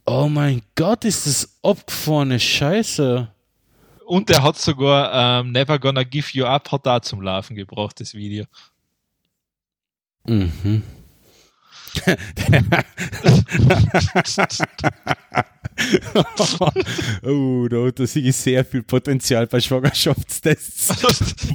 Oh 0.05 0.29
mein 0.29 0.63
Gott, 0.75 1.05
ist 1.05 1.27
das 1.27 1.59
abgefahrene 1.63 2.39
Scheiße. 2.39 3.33
Und 4.07 4.31
er 4.31 4.43
hat 4.43 4.57
sogar 4.57 5.41
ähm, 5.41 5.51
Never 5.51 5.79
Gonna 5.81 6.05
Give 6.05 6.29
You 6.33 6.45
Up 6.45 6.71
hat 6.71 6.87
da 6.87 7.03
zum 7.03 7.23
Laufen 7.23 7.57
gebracht, 7.57 7.99
das 7.99 8.15
Video. 8.15 8.45
Mhm. 10.25 10.83
oh, 17.23 17.69
da, 17.69 17.91
da 17.91 18.07
sehe 18.07 18.23
ich 18.23 18.37
sehr 18.37 18.65
viel 18.65 18.83
Potenzial 18.83 19.47
bei 19.47 19.61
Schwangerschaftstests, 19.61 20.89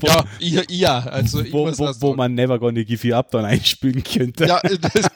ja, 0.03 0.26
ja, 0.39 0.61
ja, 0.69 0.99
also 0.99 1.43
wo, 1.51 1.68
wo, 1.68 1.77
wo 1.77 1.91
sagen. 1.91 2.15
man 2.15 2.34
Never 2.34 2.59
Gonna 2.59 2.84
Give 2.84 3.07
You 3.07 3.15
Up 3.15 3.31
dann 3.31 3.45
einspielen 3.45 4.03
könnte. 4.03 4.45
ja, 4.45 4.59
das, 4.61 5.09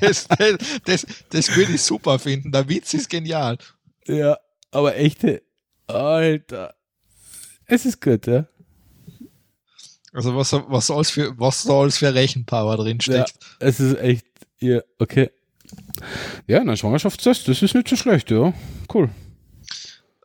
das, 0.00 0.28
das, 0.28 0.58
das, 0.84 1.06
das 1.30 1.56
würde 1.56 1.72
ich 1.72 1.82
super 1.82 2.18
finden. 2.18 2.52
Der 2.52 2.68
Witz 2.68 2.94
ist 2.94 3.10
genial. 3.10 3.58
Ja, 4.06 4.38
aber 4.70 4.96
echte, 4.96 5.42
Alter. 5.86 6.74
Es 7.66 7.84
ist 7.84 8.00
gut, 8.00 8.26
ja. 8.26 8.46
Also 10.12 10.34
was, 10.34 10.52
was, 10.52 11.10
für, 11.10 11.38
was 11.38 11.64
da 11.64 11.74
alles 11.74 11.98
für 11.98 12.14
Rechenpower 12.14 12.76
drin 12.78 12.98
Ja, 13.02 13.26
steckt. 13.26 13.34
es 13.58 13.80
ist 13.80 13.98
echt, 13.98 14.24
ja, 14.60 14.80
okay. 14.98 15.30
Ja, 16.46 16.60
ein 16.60 16.76
Schwangerschaftstest, 16.76 17.48
das 17.48 17.62
ist 17.62 17.74
nicht 17.74 17.88
so 17.88 17.96
schlecht, 17.96 18.30
ja. 18.30 18.52
Cool. 18.92 19.10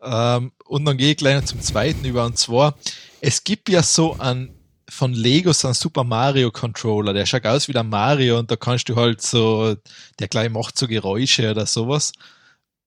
Ähm, 0.02 0.52
und 0.66 0.86
dann 0.86 0.98
gehe 0.98 1.12
ich 1.12 1.18
gleich 1.18 1.46
zum 1.46 1.62
zweiten 1.62 2.06
über 2.06 2.26
und 2.26 2.38
zwar, 2.38 2.78
es 3.22 3.44
gibt 3.44 3.70
ja 3.70 3.84
so 3.84 4.18
ein 4.20 4.54
von 4.92 5.14
Lego 5.14 5.54
so 5.54 5.70
einen 5.70 5.74
Super 5.74 6.04
Mario 6.04 6.52
Controller, 6.52 7.14
der 7.14 7.26
schaut 7.26 7.46
aus 7.46 7.70
wie 7.70 7.74
der 7.74 7.84
Mario 7.84 8.38
und 8.38 8.52
da 8.52 8.58
kannst 8.58 8.90
du 8.90 8.96
halt 8.98 9.22
so, 9.22 9.76
der 10.20 10.28
gleich 10.28 10.50
macht 10.50 10.78
so 10.78 10.86
Geräusche 10.86 11.50
oder 11.50 11.66
sowas. 11.66 12.12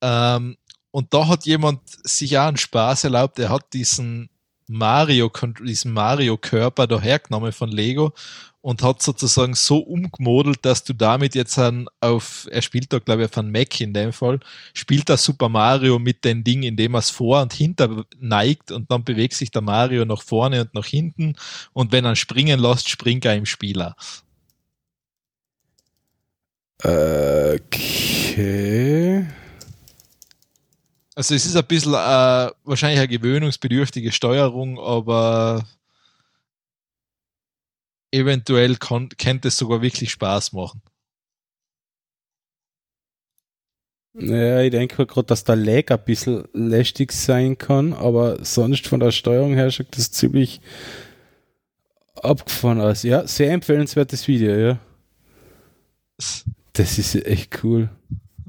Ähm, 0.03 0.59
und 0.91 1.15
da 1.15 1.27
hat 1.29 1.47
jemand 1.47 1.81
sich 2.07 2.37
auch 2.37 2.47
einen 2.47 2.59
Spaß 2.59 3.05
erlaubt, 3.05 3.39
er 3.39 3.49
hat 3.49 3.73
diesen 3.73 4.29
Mario, 4.67 5.31
diesen 5.61 5.93
Mario 5.93 6.37
Körper 6.37 6.87
da 6.87 7.01
hergenommen 7.01 7.53
von 7.53 7.71
Lego 7.71 8.13
und 8.65 8.83
hat 8.83 9.03
sozusagen 9.03 9.53
so 9.53 9.77
umgemodelt, 9.77 10.65
dass 10.65 10.85
du 10.85 10.95
damit 10.95 11.35
jetzt 11.35 11.59
an, 11.59 11.87
auf, 12.01 12.49
er 12.51 12.63
spielt 12.63 12.95
da 12.95 12.99
glaube 12.99 13.23
ich 13.23 13.29
auf 13.29 13.37
einen 13.37 13.53
Mac 13.53 13.79
in 13.79 13.93
dem 13.93 14.11
Fall, 14.15 14.41
spielt 14.73 15.11
da 15.11 15.19
Super 15.19 15.51
Mario 15.51 15.99
mit 15.99 16.25
dem 16.25 16.45
Ding, 16.45 16.63
indem 16.63 16.95
er 16.95 17.01
es 17.01 17.11
vor 17.11 17.43
und 17.43 17.53
hinter 17.53 18.07
neigt 18.19 18.73
und 18.73 18.91
dann 18.91 19.05
bewegt 19.05 19.35
sich 19.35 19.51
der 19.51 19.61
Mario 19.61 20.07
nach 20.07 20.23
vorne 20.23 20.63
und 20.63 20.73
nach 20.73 20.87
hinten 20.87 21.37
und 21.75 21.93
wenn 21.93 22.07
er 22.07 22.17
springen 22.17 22.59
lässt, 22.59 22.89
springt 22.89 23.27
er 23.27 23.37
im 23.37 23.45
Spieler. 23.45 23.97
Okay. 26.83 28.07
Also 31.15 31.35
es 31.35 31.45
ist 31.45 31.55
ein 31.55 31.67
bisschen 31.67 31.93
äh, 31.93 32.51
wahrscheinlich 32.65 32.99
eine 32.99 33.09
gewöhnungsbedürftige 33.09 34.11
Steuerung, 34.11 34.79
aber 34.81 35.67
eventuell 38.15 38.77
kann, 38.77 39.09
könnte 39.11 39.49
es 39.49 39.59
sogar 39.59 39.83
wirklich 39.83 40.11
Spaß 40.11 40.53
machen. 40.53 40.81
Ja, 44.17 44.61
ich 44.61 44.71
denke 44.71 45.07
gerade, 45.07 45.27
dass 45.27 45.43
der 45.43 45.57
Lag 45.57 45.91
ein 45.91 46.05
bisschen 46.05 46.45
lästig 46.53 47.13
sein 47.13 47.59
kann, 47.59 47.93
aber 47.93 48.45
sonst 48.45 48.87
von 48.87 49.01
der 49.01 49.11
Steuerung 49.11 49.55
her 49.55 49.73
schaut 49.73 49.97
das 49.97 50.13
ziemlich 50.13 50.61
abgefahren 52.23 52.81
aus. 52.81 53.03
Ja, 53.03 53.27
sehr 53.27 53.51
empfehlenswertes 53.53 54.29
Video, 54.29 54.55
ja. 54.55 54.79
Das 56.75 56.99
ist 56.99 57.17
echt 57.27 57.65
cool. 57.65 57.91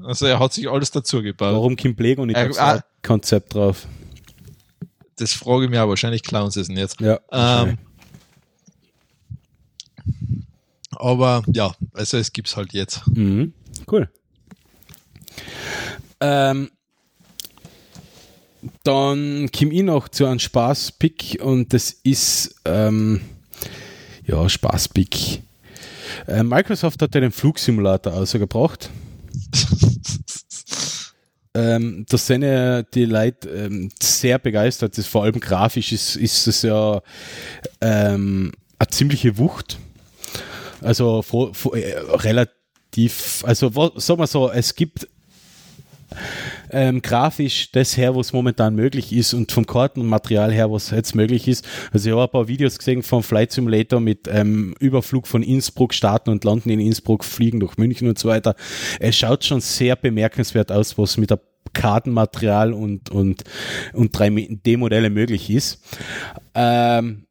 Also 0.04 0.26
er 0.26 0.38
hat 0.38 0.52
sich 0.52 0.70
alles 0.70 0.92
dazu 0.92 1.20
gebaut. 1.20 1.54
Warum 1.54 1.74
Kim 1.74 1.96
Lego 1.98 2.24
nicht 2.24 2.36
Äh, 2.36 2.52
ah. 2.58 2.80
Konzept 3.02 3.54
drauf? 3.54 3.88
Das 5.16 5.32
frage 5.32 5.64
ich 5.64 5.70
mich 5.70 5.80
auch, 5.80 5.88
wahrscheinlich 5.88 6.22
klauen 6.22 6.52
sie 6.52 6.60
es 6.60 6.68
ihn 6.68 6.76
jetzt. 6.76 7.00
Ja, 7.00 7.18
Ähm, 7.32 7.78
aber 10.98 11.42
ja, 11.52 11.74
also 11.92 12.16
es 12.16 12.32
gibt's 12.32 12.56
halt 12.56 12.72
jetzt. 12.72 13.06
Mhm. 13.08 13.52
Cool. 13.90 14.08
Ähm, 16.20 16.70
dann 18.82 19.50
komme 19.56 19.74
ich 19.74 19.82
noch 19.82 20.08
zu 20.08 20.26
einem 20.26 20.38
Spaßpick 20.38 21.38
und 21.42 21.72
das 21.72 21.92
ist 22.02 22.56
ähm, 22.64 23.20
ja 24.24 24.48
Spaßpick. 24.48 25.42
Äh, 26.26 26.42
Microsoft 26.42 27.02
hat 27.02 27.14
ja 27.14 27.20
den 27.20 27.32
Flugsimulator 27.32 28.14
ausgebracht. 28.14 28.90
Ähm, 31.56 32.04
da 32.10 32.18
sind 32.18 32.42
ja 32.42 32.82
die 32.82 33.06
Leute 33.06 33.48
ähm, 33.48 33.88
sehr 33.98 34.38
begeistert. 34.38 34.98
Das 34.98 35.06
vor 35.06 35.24
allem 35.24 35.40
grafisch 35.40 35.90
ist, 35.90 36.16
ist 36.16 36.46
das 36.46 36.60
ja 36.60 37.00
ähm, 37.80 38.52
eine 38.78 38.88
ziemliche 38.88 39.38
Wucht. 39.38 39.78
Also 40.82 41.22
vor, 41.22 41.54
vor, 41.54 41.76
äh, 41.76 41.98
relativ, 41.98 43.44
also 43.44 43.70
sagen 43.96 44.20
wir 44.20 44.26
so, 44.26 44.50
es 44.50 44.74
gibt 44.74 45.08
ähm, 46.70 47.02
grafisch 47.02 47.70
das 47.72 47.96
her, 47.96 48.14
was 48.16 48.32
momentan 48.32 48.74
möglich 48.74 49.12
ist 49.12 49.34
und 49.34 49.52
vom 49.52 49.66
Kartenmaterial 49.66 50.52
her, 50.52 50.70
was 50.70 50.90
jetzt 50.90 51.14
möglich 51.14 51.48
ist. 51.48 51.66
Also 51.92 52.08
ich 52.08 52.12
habe 52.12 52.24
ein 52.24 52.30
paar 52.30 52.48
Videos 52.48 52.78
gesehen 52.78 53.02
vom 53.02 53.22
Flight 53.22 53.52
Simulator 53.52 54.00
mit 54.00 54.28
ähm, 54.28 54.74
Überflug 54.80 55.26
von 55.26 55.42
Innsbruck, 55.42 55.94
starten 55.94 56.30
und 56.30 56.44
landen 56.44 56.70
in 56.70 56.80
Innsbruck, 56.80 57.24
fliegen 57.24 57.60
durch 57.60 57.76
München 57.76 58.08
und 58.08 58.18
so 58.18 58.28
weiter. 58.28 58.54
Es 59.00 59.16
schaut 59.16 59.44
schon 59.44 59.60
sehr 59.60 59.96
bemerkenswert 59.96 60.72
aus, 60.72 60.96
was 60.98 61.16
mit 61.16 61.30
der 61.30 61.40
Kartenmaterial 61.72 62.72
und, 62.72 63.10
und, 63.10 63.44
und 63.92 64.16
3D-Modelle 64.16 65.10
möglich 65.10 65.50
ist. 65.50 65.82
Ähm, 66.54 67.25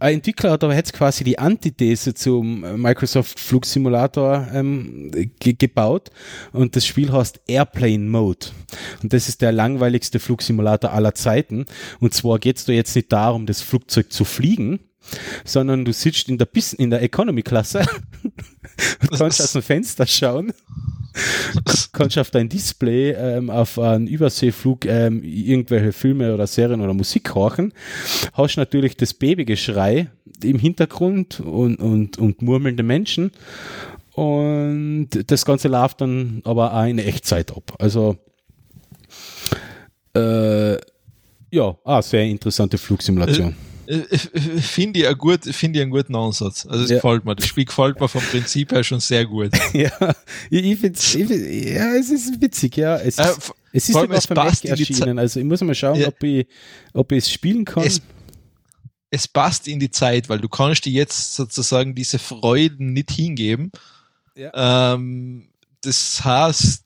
ein 0.00 0.14
Entwickler 0.14 0.50
hat 0.50 0.64
aber 0.64 0.74
jetzt 0.74 0.94
quasi 0.94 1.24
die 1.24 1.38
Antithese 1.38 2.14
zum 2.14 2.64
äh, 2.64 2.76
Microsoft 2.76 3.38
Flugsimulator 3.38 4.48
ähm, 4.52 5.10
ge 5.38 5.52
gebaut. 5.52 6.10
Und 6.52 6.74
das 6.74 6.86
Spiel 6.86 7.12
heißt 7.12 7.40
Airplane 7.46 8.08
Mode. 8.08 8.46
Und 9.02 9.12
das 9.12 9.28
ist 9.28 9.42
der 9.42 9.52
langweiligste 9.52 10.18
Flugsimulator 10.18 10.92
aller 10.92 11.14
Zeiten. 11.14 11.66
Und 12.00 12.14
zwar 12.14 12.38
geht 12.38 12.56
es 12.56 12.64
da 12.64 12.72
jetzt 12.72 12.96
nicht 12.96 13.12
darum, 13.12 13.44
das 13.44 13.60
Flugzeug 13.60 14.10
zu 14.10 14.24
fliegen, 14.24 14.80
sondern 15.44 15.84
du 15.84 15.92
sitzt 15.92 16.30
in 16.30 16.38
der, 16.38 16.46
Bis 16.46 16.72
in 16.72 16.88
der 16.88 17.02
Economy-Klasse 17.02 17.80
und 18.22 19.18
kannst 19.18 19.42
aus 19.42 19.52
dem 19.52 19.62
Fenster 19.62 20.06
schauen 20.06 20.52
kannst 21.92 22.18
auf 22.18 22.30
dein 22.30 22.48
Display 22.48 23.12
ähm, 23.12 23.50
auf 23.50 23.78
einen 23.78 24.06
Überseeflug 24.06 24.84
ähm, 24.86 25.22
irgendwelche 25.22 25.92
Filme 25.92 26.34
oder 26.34 26.46
Serien 26.46 26.80
oder 26.80 26.94
Musik 26.94 27.34
horchen, 27.34 27.72
hast 28.32 28.56
natürlich 28.56 28.96
das 28.96 29.14
Babygeschrei 29.14 30.08
im 30.42 30.58
Hintergrund 30.58 31.40
und, 31.40 31.76
und, 31.76 32.18
und 32.18 32.42
murmelnde 32.42 32.82
Menschen 32.82 33.32
und 34.12 35.08
das 35.26 35.44
Ganze 35.44 35.68
läuft 35.68 36.00
dann 36.00 36.42
aber 36.44 36.74
auch 36.74 36.84
in 36.86 36.98
Echtzeit 36.98 37.50
ab. 37.56 37.74
Also 37.78 38.16
äh, 40.14 40.74
ja, 41.52 41.76
ah, 41.84 42.02
sehr 42.02 42.24
interessante 42.24 42.78
Flugsimulation. 42.78 43.54
Äh, 43.90 43.96
äh, 44.14 44.60
Finde 44.60 45.00
ich, 45.00 45.08
ein 45.08 45.18
gut, 45.18 45.44
finde 45.44 45.78
ich 45.78 45.82
einen 45.82 45.90
guten 45.90 46.14
Ansatz. 46.14 46.64
Also 46.64 46.84
es 46.84 46.90
Ja. 46.90 46.96
gefällt 46.96 47.24
mir. 47.24 47.34
Das 47.34 47.46
Spiel 47.46 47.64
gefällt 47.64 47.98
mir 47.98 48.06
vom 48.08 48.22
Prinzip 48.22 48.70
her 48.70 48.84
schon 48.84 49.00
sehr 49.00 49.26
gut. 49.26 49.50
ja, 49.72 49.90
ich, 50.48 50.78
find's, 50.78 51.12
ich 51.14 51.26
find, 51.26 51.66
ja, 51.74 51.94
es 51.96 52.08
ist 52.10 52.40
witzig, 52.40 52.76
ja. 52.76 52.96
Es 52.98 53.18
Äh, 53.18 53.24
ist, 53.30 53.52
es 53.72 53.88
ist 53.88 53.94
sogar 53.94 54.20
für 54.20 54.34
Mac 54.34 54.46
passt 54.46 54.64
in 54.64 54.76
die 54.76 54.82
erschienen, 54.82 55.18
also 55.18 55.40
ich 55.40 55.46
muss 55.46 55.60
mal 55.62 55.74
schauen, 55.74 55.98
Ja. 55.98 56.06
ob, 56.08 56.22
ich, 56.22 56.46
ob 56.92 57.10
ich 57.10 57.18
es 57.18 57.32
spielen 57.32 57.64
kann. 57.64 57.82
Es, 57.82 58.00
es 59.10 59.26
passt 59.26 59.66
in 59.66 59.80
die 59.80 59.90
Zeit, 59.90 60.28
weil 60.28 60.38
du 60.38 60.48
kannst 60.48 60.84
dir 60.84 60.92
jetzt 60.92 61.34
sozusagen 61.34 61.96
diese 61.96 62.20
Freuden 62.20 62.92
nicht 62.92 63.10
hingeben. 63.10 63.72
Ähm, 64.36 65.48
das 65.82 66.24
heißt, 66.24 66.84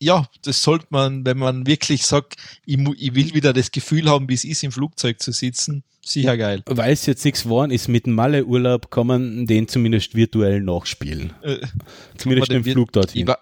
ja, 0.00 0.26
das 0.42 0.62
sollte 0.62 0.86
man, 0.90 1.26
wenn 1.26 1.36
man 1.38 1.66
wirklich 1.66 2.04
sagt, 2.06 2.36
ich, 2.64 2.78
ich 2.98 3.14
will 3.14 3.34
wieder 3.34 3.52
das 3.52 3.70
Gefühl 3.70 4.08
haben, 4.08 4.28
wie 4.30 4.34
es 4.34 4.44
ist, 4.44 4.62
im 4.62 4.72
Flugzeug 4.72 5.20
zu 5.20 5.30
sitzen, 5.32 5.82
sicher 6.12 6.36
geil. 6.36 6.62
Weil 6.66 6.92
es 6.92 7.06
jetzt 7.06 7.24
nichts 7.24 7.42
geworden 7.44 7.70
ist 7.70 7.88
mit 7.88 8.06
dem 8.06 8.14
Malle-Urlaub, 8.14 8.90
kann 8.90 9.06
man 9.06 9.46
den 9.46 9.68
zumindest 9.68 10.14
virtuell 10.14 10.60
nachspielen. 10.60 11.32
Äh, 11.42 11.58
Zumindest 12.16 12.50
den 12.50 12.62
den 12.62 12.72
Flug 12.72 12.88
Ich, 12.88 12.92
dorthin. 12.92 13.26
war, 13.26 13.38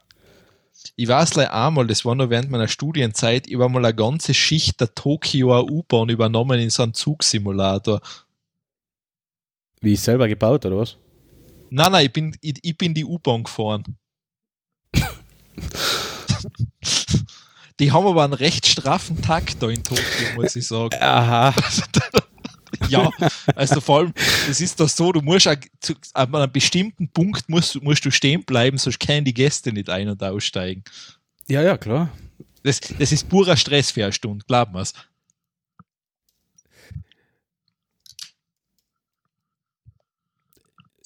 ich 0.97 1.09
weiß 1.09 1.31
gleich 1.31 1.51
einmal, 1.51 1.87
das 1.87 2.05
war 2.05 2.15
noch 2.15 2.31
während 2.31 2.51
meiner 2.51 2.69
Studienzeit, 2.69 3.47
ich 3.47 3.59
war 3.59 3.69
mal 3.69 3.85
eine 3.85 3.95
ganze 3.95 4.35
Schicht 4.35 4.81
der 4.81 4.95
Tokioer 4.95 5.71
U-Bahn 5.71 6.09
übernommen 6.09 6.59
in 6.61 6.71
so 6.71 6.83
einem 6.83 6.95
Zugsimulator. 6.95 8.01
Wie 9.81 9.93
ich 9.93 10.01
selber 10.01 10.27
gebaut, 10.29 10.65
oder 10.67 10.79
was? 10.79 10.97
Nein, 11.71 11.93
nein, 11.93 12.07
ich 12.07 12.13
bin, 12.13 12.37
ich, 12.41 12.55
ich 12.63 12.79
bin 12.79 12.95
die 12.95 13.05
U-Bahn 13.05 13.45
gefahren. 13.45 13.85
Die 17.79 17.93
haben 17.93 18.07
aber 18.07 18.25
einen 18.25 18.33
recht 18.33 18.67
straffen 18.67 19.21
Takt 19.21 19.63
da 19.63 19.69
in 19.69 19.85
Tokio, 19.85 20.03
muss 20.35 20.57
ich 20.57 20.67
sagen. 20.67 20.97
Aha. 20.99 21.55
Ja, 22.89 23.11
also 23.55 23.81
vor 23.81 23.99
allem, 23.99 24.13
es 24.49 24.61
ist 24.61 24.79
doch 24.81 24.89
so, 24.89 25.13
du 25.13 25.21
musst 25.21 25.49
auch 25.49 25.57
zu, 25.81 25.95
an 26.15 26.35
einem 26.35 26.51
bestimmten 26.53 27.09
Punkt 27.09 27.49
musst, 27.49 27.81
musst 27.83 28.05
du 28.05 28.11
stehen 28.11 28.45
bleiben, 28.45 28.79
sonst 28.79 29.01
können 29.01 29.25
die 29.25 29.35
Gäste 29.35 29.73
nicht 29.73 29.91
ein- 29.91 30.09
und 30.09 30.23
aussteigen. 30.23 30.85
Ja, 31.49 31.63
ja, 31.63 31.77
klar. 31.77 32.11
Das, 32.63 32.81
das 32.81 33.13
ist 33.13 33.29
purer 33.29 33.57
Stress 33.57 33.91
für 33.91 34.05
eine 34.05 34.13
Stunde, 34.13 34.45
glaub 34.47 34.73
mir's. 34.73 34.93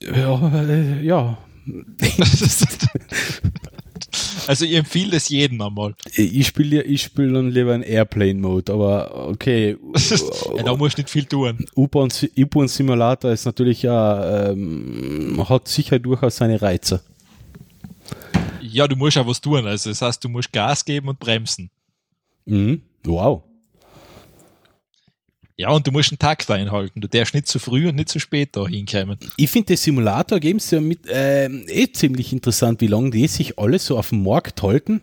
Ja, 0.00 0.62
äh, 0.62 1.02
ja. 1.02 1.38
Also 4.46 4.64
ich 4.64 4.74
empfehle 4.74 5.12
das 5.12 5.28
jedem 5.28 5.60
einmal. 5.60 5.94
Ich 6.14 6.46
spiele 6.46 6.82
ich 6.82 7.02
spiel 7.02 7.32
dann 7.32 7.50
lieber 7.50 7.74
einen 7.74 7.82
Airplane-Mode, 7.82 8.72
aber 8.72 9.28
okay. 9.28 9.76
Ja, 10.56 10.62
da 10.64 10.74
musst 10.76 10.98
du 10.98 11.02
nicht 11.02 11.10
viel 11.10 11.24
tun. 11.24 11.64
U-Bahn- 11.76 12.10
U-Bahn-Simulator 12.36 13.30
ist 13.30 13.44
natürlich 13.44 13.82
ja, 13.82 14.50
ähm, 14.50 15.44
hat 15.48 15.68
sicher 15.68 15.98
durchaus 15.98 16.36
seine 16.36 16.60
Reize. 16.60 17.02
Ja, 18.60 18.86
du 18.88 18.96
musst 18.96 19.16
auch 19.18 19.26
was 19.26 19.40
tun. 19.40 19.66
Also 19.66 19.90
das 19.90 20.02
heißt, 20.02 20.22
du 20.24 20.28
musst 20.28 20.52
Gas 20.52 20.84
geben 20.84 21.08
und 21.08 21.18
bremsen. 21.18 21.70
Mhm. 22.46 22.82
Wow. 23.04 23.42
Ja, 25.60 25.68
und 25.72 25.86
du 25.86 25.92
musst 25.92 26.10
einen 26.10 26.18
Takt 26.18 26.50
einhalten. 26.50 27.02
Du 27.02 27.06
darfst 27.06 27.34
nicht 27.34 27.46
zu 27.46 27.58
früh 27.58 27.86
und 27.86 27.96
nicht 27.96 28.08
zu 28.08 28.18
spät 28.18 28.56
da 28.56 28.66
hinkommen. 28.66 29.18
Ich 29.36 29.50
finde, 29.50 29.74
das 29.74 29.82
Simulator-Games 29.82 30.70
ja 30.70 30.80
mit, 30.80 31.00
ähm, 31.06 31.66
eh 31.68 31.86
ziemlich 31.92 32.32
interessant, 32.32 32.80
wie 32.80 32.86
lange 32.86 33.10
die 33.10 33.26
sich 33.26 33.58
alle 33.58 33.78
so 33.78 33.98
auf 33.98 34.08
dem 34.08 34.22
Markt 34.22 34.62
halten 34.62 35.02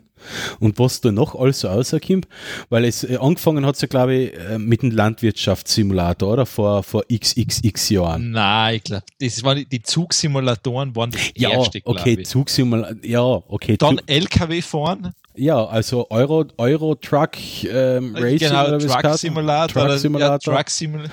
und 0.58 0.80
was 0.80 1.00
da 1.00 1.12
noch 1.12 1.36
alles 1.36 1.60
so 1.60 1.68
rauskommt. 1.68 2.26
Weil 2.70 2.86
es 2.86 3.04
äh, 3.04 3.18
angefangen 3.18 3.64
hat 3.66 3.80
ja, 3.80 3.86
glaube 3.86 4.14
ich, 4.16 4.34
äh, 4.34 4.58
mit 4.58 4.82
dem 4.82 4.90
Landwirtschaftssimulator, 4.90 6.32
oder? 6.32 6.44
Vor, 6.44 6.82
vor 6.82 7.04
xxx 7.04 7.90
Jahren. 7.90 8.32
Nein, 8.32 8.74
ich 8.74 8.82
glaube, 8.82 9.04
das 9.20 9.44
waren 9.44 9.58
die, 9.58 9.66
die 9.66 9.82
Zugsimulatoren 9.84 10.96
waren 10.96 11.12
das 11.12 11.20
Ja, 11.36 11.50
erste, 11.50 11.82
okay. 11.84 12.20
Zugsimulator, 12.24 12.96
ja, 13.04 13.22
okay. 13.22 13.76
Dann 13.76 14.00
LKW 14.06 14.60
fahren, 14.60 15.14
ja, 15.38 15.64
also 15.64 16.10
Euro, 16.10 16.44
Euro 16.58 16.94
Truck 16.94 17.30
ähm, 17.64 18.14
Racing 18.16 18.38
genau, 18.48 18.66
oder 18.66 18.76
es 18.76 18.86
Truck. 18.86 19.14
Simulator, 19.14 19.86
Truck 19.86 19.98
Simulator. 19.98 20.52
Ja, 20.52 20.56
Truck 20.58 20.70
Simulator. 20.70 21.12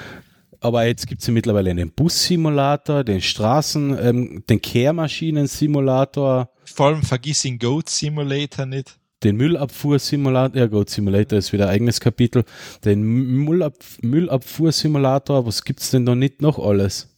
Aber 0.62 0.86
jetzt 0.86 1.06
gibt 1.08 1.22
es 1.22 1.28
ja 1.28 1.34
mittlerweile 1.34 1.70
einen 1.70 1.92
Bus-Simulator, 1.92 3.04
den 3.04 3.22
Straßen, 3.22 3.98
ähm, 4.02 4.44
den 4.50 4.62
Kehrmaschinen-Simulator, 4.62 6.50
Vor 6.64 6.88
allem 6.88 7.04
vergiss 7.04 7.44
den 7.44 7.60
Goat 7.60 7.90
Simulator 7.90 8.66
nicht. 8.66 8.98
den 9.24 9.36
Müllabfuhr-Simulator, 9.38 10.60
ja 10.60 10.68
Goat 10.68 10.90
Simulator 10.90 11.38
ist 11.38 11.54
wieder 11.54 11.66
ein 11.66 11.76
eigenes 11.76 12.00
Kapitel, 12.00 12.46
den 12.84 13.04
Müllab 13.04 13.76
Müllabfuhr-Simulator, 14.02 15.46
was 15.46 15.64
gibt's 15.64 15.92
denn 15.92 16.06
da 16.06 16.16
nicht 16.16 16.42
noch 16.42 16.58
alles? 16.58 17.16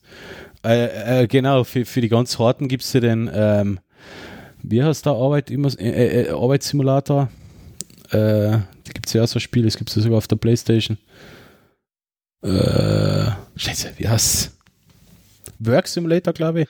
Äh, 0.65 1.21
äh, 1.23 1.27
genau, 1.27 1.63
für, 1.63 1.85
für 1.85 2.01
die 2.01 2.09
ganz 2.09 2.39
Harten 2.39 2.67
gibt's 2.67 2.91
ja 2.91 2.99
den, 2.99 3.29
ähm, 3.33 3.79
wie 4.69 4.83
heißt 4.83 5.05
der 5.05 5.13
Arbeit, 5.13 5.49
immer, 5.49 5.69
äh, 5.79 6.23
äh, 6.23 6.29
Arbeitssimulator? 6.29 7.29
Äh, 8.09 8.15
da 8.17 8.93
gibt's 8.93 9.13
ja 9.13 9.23
auch 9.23 9.27
so 9.27 9.37
ein 9.37 9.41
Spiel, 9.41 9.63
das 9.63 9.77
gibt's 9.77 9.95
ja 9.95 10.01
sogar 10.01 10.17
auf 10.17 10.27
der 10.27 10.35
Playstation. 10.35 10.97
Äh, 12.43 13.31
Scheiße, 13.55 13.93
wie 13.97 14.07
heißt's? 14.07 14.57
Work 15.59 15.87
Simulator, 15.87 16.33
glaube 16.33 16.61
ich. 16.61 16.67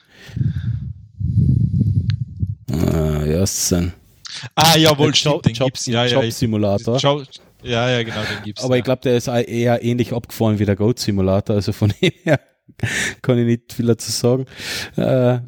Äh, 2.70 3.32
ja, 3.32 3.42
ist 3.42 3.72
ein 3.72 3.92
Ah, 4.54 4.76
jawohl, 4.76 5.08
Job, 5.08 5.16
stimmt, 5.16 5.46
den 5.46 5.54
Job, 5.54 5.66
gibt's. 5.68 5.86
Ja, 5.86 6.04
ja, 6.04 6.20
Job 6.20 6.32
Simulator. 6.32 6.96
Job, 6.98 7.24
ja, 7.62 7.90
ja, 7.90 8.02
genau, 8.02 8.22
den 8.22 8.44
gibt's. 8.44 8.62
Aber 8.62 8.74
ja. 8.74 8.78
ich 8.78 8.84
glaube, 8.84 9.02
der 9.02 9.16
ist 9.16 9.26
eher 9.28 9.82
ähnlich 9.82 10.12
abgefahren 10.12 10.58
wie 10.58 10.64
der 10.64 10.76
Goat 10.76 10.98
Simulator, 10.98 11.56
also 11.56 11.72
von 11.72 11.92
dem 12.00 12.12
her 12.22 12.40
kann 13.22 13.38
ich 13.38 13.46
nicht 13.46 13.72
viel 13.72 13.86
dazu 13.86 14.10
sagen. 14.10 14.46
Äh, 14.96 15.40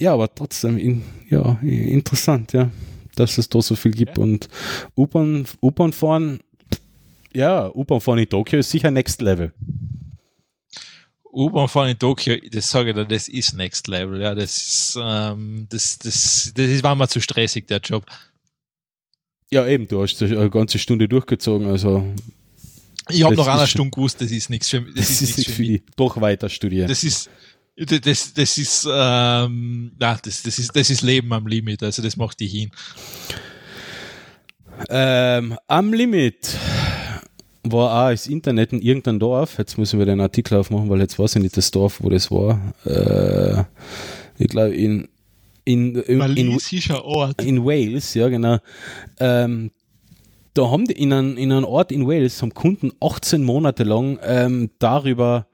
ja, 0.00 0.14
aber 0.14 0.32
trotzdem, 0.34 0.78
in, 0.78 1.02
ja, 1.28 1.58
interessant, 1.62 2.52
ja, 2.52 2.70
dass 3.16 3.38
es 3.38 3.48
da 3.48 3.60
so 3.62 3.74
viel 3.76 3.92
gibt 3.92 4.18
und 4.18 4.48
U-Bahn, 4.96 5.44
fahren, 5.92 6.40
ja, 7.32 7.68
U-Bahn 7.74 8.00
fahren 8.00 8.18
in 8.18 8.28
Tokio 8.28 8.58
ist 8.60 8.70
sicher 8.70 8.90
Next 8.90 9.20
Level. 9.22 9.52
U-Bahn 11.32 11.68
fahren 11.68 11.90
in 11.90 11.98
Tokio, 11.98 12.36
das 12.50 12.70
sage 12.70 12.90
ich 12.90 12.96
dir, 12.96 13.04
das 13.04 13.28
ist 13.28 13.54
Next 13.54 13.86
Level. 13.86 14.20
Ja, 14.20 14.34
das 14.34 14.56
ist, 14.56 14.98
ähm, 15.00 15.66
das, 15.68 15.98
das, 15.98 16.52
das 16.54 16.66
ist, 16.66 16.82
war 16.82 16.94
mir 16.94 17.06
zu 17.08 17.20
stressig, 17.20 17.66
der 17.66 17.80
Job. 17.80 18.06
Ja, 19.50 19.66
eben, 19.66 19.86
du 19.88 20.02
hast 20.02 20.22
eine 20.22 20.50
ganze 20.50 20.78
Stunde 20.78 21.08
durchgezogen, 21.08 21.68
also 21.68 22.04
Ich 23.10 23.22
habe 23.22 23.34
ist 23.34 23.44
schon- 23.44 23.66
Stunde 23.66 23.90
gewusst, 23.92 24.20
das 24.20 24.30
ist 24.30 24.50
nichts 24.50 24.68
für 24.68 24.80
mich. 24.80 24.94
das, 24.94 25.08
Das, 25.08 25.10
ist 25.10 25.20
ist 25.22 25.28
nicht 25.38 25.48
nichts 25.48 25.52
für 25.54 25.62
mich. 25.62 25.82
Doch 25.96 26.20
weiter 26.20 26.48
studieren. 26.48 26.88
Das 26.88 27.04
ist, 27.04 27.30
das, 27.86 28.34
das, 28.34 28.58
ist, 28.58 28.88
ähm, 28.90 29.92
na, 29.98 30.18
das, 30.22 30.42
das 30.42 30.58
ist, 30.58 30.74
das 30.74 30.90
ist 30.90 31.02
Leben 31.02 31.32
am 31.32 31.46
Limit. 31.46 31.82
Also 31.82 32.02
das 32.02 32.16
macht 32.16 32.40
die 32.40 32.48
hin. 32.48 32.70
Ähm, 34.88 35.56
am 35.66 35.92
Limit 35.92 36.56
war 37.62 38.06
auch 38.06 38.10
das 38.10 38.26
Internet 38.26 38.72
in 38.72 38.80
irgendeinem 38.80 39.18
Dorf. 39.18 39.58
Jetzt 39.58 39.78
müssen 39.78 39.98
wir 39.98 40.06
den 40.06 40.20
Artikel 40.20 40.56
aufmachen, 40.56 40.88
weil 40.88 41.00
jetzt 41.00 41.18
weiß 41.18 41.36
ich 41.36 41.42
nicht 41.42 41.56
das 41.56 41.70
Dorf, 41.70 42.02
wo 42.02 42.08
das 42.08 42.30
war. 42.30 42.74
Äh, 42.84 43.64
ich 44.38 44.48
glaube 44.48 44.74
in, 44.74 45.08
in, 45.64 45.96
in, 45.96 46.20
in, 46.20 46.58
in 47.38 47.64
Wales, 47.64 48.14
ja 48.14 48.28
genau. 48.28 48.58
Ähm, 49.20 49.70
da 50.54 50.70
haben 50.70 50.86
die 50.86 50.94
in 50.94 51.12
einem, 51.12 51.36
in 51.36 51.52
Ort 51.52 51.92
in 51.92 52.06
Wales 52.08 52.42
haben 52.42 52.54
Kunden 52.54 52.90
18 53.00 53.44
Monate 53.44 53.84
lang 53.84 54.18
ähm, 54.22 54.70
darüber 54.78 55.46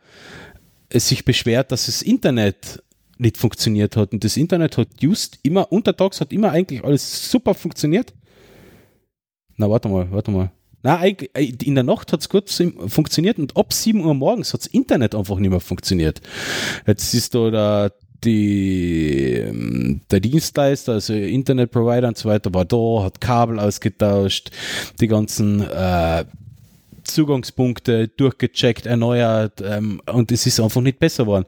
äh, 0.94 1.00
sich 1.00 1.24
beschwert, 1.24 1.72
dass 1.72 1.86
das 1.86 2.02
Internet 2.02 2.82
nicht 3.18 3.36
funktioniert 3.36 3.96
hat. 3.96 4.12
Und 4.12 4.24
das 4.24 4.36
Internet 4.36 4.76
hat 4.76 4.88
just 5.00 5.38
immer, 5.42 5.70
untertags 5.72 6.20
hat 6.20 6.32
immer 6.32 6.50
eigentlich 6.50 6.82
alles 6.84 7.30
super 7.30 7.54
funktioniert. 7.54 8.12
Na, 9.56 9.70
warte 9.70 9.88
mal, 9.88 10.10
warte 10.10 10.30
mal. 10.30 10.50
Na, 10.82 11.02
äh, 11.04 11.14
in 11.62 11.74
der 11.74 11.84
Nacht 11.84 12.12
hat 12.12 12.20
es 12.20 12.56
sim- 12.56 12.88
funktioniert 12.88 13.38
und 13.38 13.56
ab 13.56 13.72
7 13.72 14.04
Uhr 14.04 14.14
morgens 14.14 14.52
hat 14.52 14.60
das 14.60 14.66
Internet 14.66 15.14
einfach 15.14 15.38
nicht 15.38 15.50
mehr 15.50 15.60
funktioniert. 15.60 16.20
Jetzt 16.86 17.14
ist 17.14 17.34
da 17.34 17.50
der, 17.50 17.92
die, 18.22 19.32
ähm, 19.34 20.00
der 20.10 20.20
Dienstleister, 20.20 20.92
also 20.94 21.14
Internetprovider 21.14 22.08
und 22.08 22.18
so 22.18 22.28
weiter, 22.28 22.52
war 22.52 22.64
da, 22.64 23.04
hat 23.04 23.20
Kabel 23.20 23.58
ausgetauscht, 23.58 24.50
die 25.00 25.08
ganzen 25.08 25.62
äh, 25.62 26.24
Zugangspunkte 27.04 28.08
durchgecheckt, 28.08 28.86
erneuert 28.86 29.62
ähm, 29.64 30.00
und 30.12 30.32
es 30.32 30.46
ist 30.46 30.60
einfach 30.60 30.80
nicht 30.80 30.98
besser 30.98 31.24
geworden. 31.24 31.46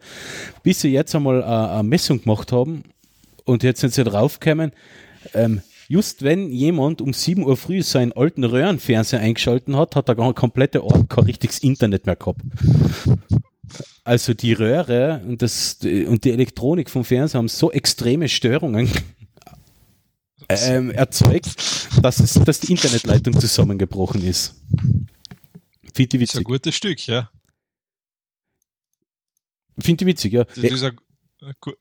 Bis 0.63 0.81
sie 0.81 0.91
jetzt 0.91 1.15
einmal 1.15 1.41
äh, 1.41 1.45
eine 1.45 1.83
Messung 1.83 2.23
gemacht 2.23 2.53
haben 2.53 2.85
und 3.45 3.63
jetzt 3.63 3.81
sind 3.81 3.95
sie 3.95 4.05
draufgekommen, 4.05 4.73
ähm, 5.35 5.63
just 5.89 6.23
wenn 6.23 6.51
jemand 6.51 7.01
um 7.01 7.13
7 7.13 7.45
Uhr 7.45 7.57
früh 7.57 7.83
seinen 7.83 8.13
alten 8.13 8.45
Röhrenfernseher 8.45 9.21
eingeschalten 9.21 9.77
hat, 9.77 9.97
hat 9.97 10.09
der 10.09 10.15
ganze 10.15 10.35
komplette 10.35 10.85
Ort 10.85 11.09
kein 11.09 11.25
richtiges 11.25 11.59
Internet 11.61 12.07
mehr 12.07 12.17
gehabt. 12.17 12.41
Also 14.05 14.35
die 14.35 14.53
Röhre 14.53 15.21
und, 15.27 15.43
das, 15.43 15.79
und 15.83 16.25
die 16.25 16.31
Elektronik 16.31 16.91
vom 16.91 17.05
Fernseher 17.05 17.39
haben 17.39 17.49
so 17.49 17.73
extreme 17.73 18.29
Störungen 18.29 18.89
ähm, 20.49 20.91
erzeugt, 20.91 21.57
dass, 22.03 22.21
es, 22.21 22.35
dass 22.35 22.61
die 22.61 22.73
Internetleitung 22.73 23.39
zusammengebrochen 23.39 24.25
ist. 24.25 24.55
Finde 25.97 26.17
ich 26.19 26.21
Das 26.23 26.31
ist 26.31 26.35
ein 26.35 26.41
witzig. 26.41 26.45
gutes 26.45 26.75
Stück, 26.75 27.07
ja. 27.07 27.31
Finde 29.79 30.05
ich 30.05 30.09
witzig, 30.09 30.33
ja. 30.33 30.45
Das 30.45 30.59
ist 30.59 30.83
ein 30.83 30.97
ein 31.43 31.53
gu- 31.61 31.73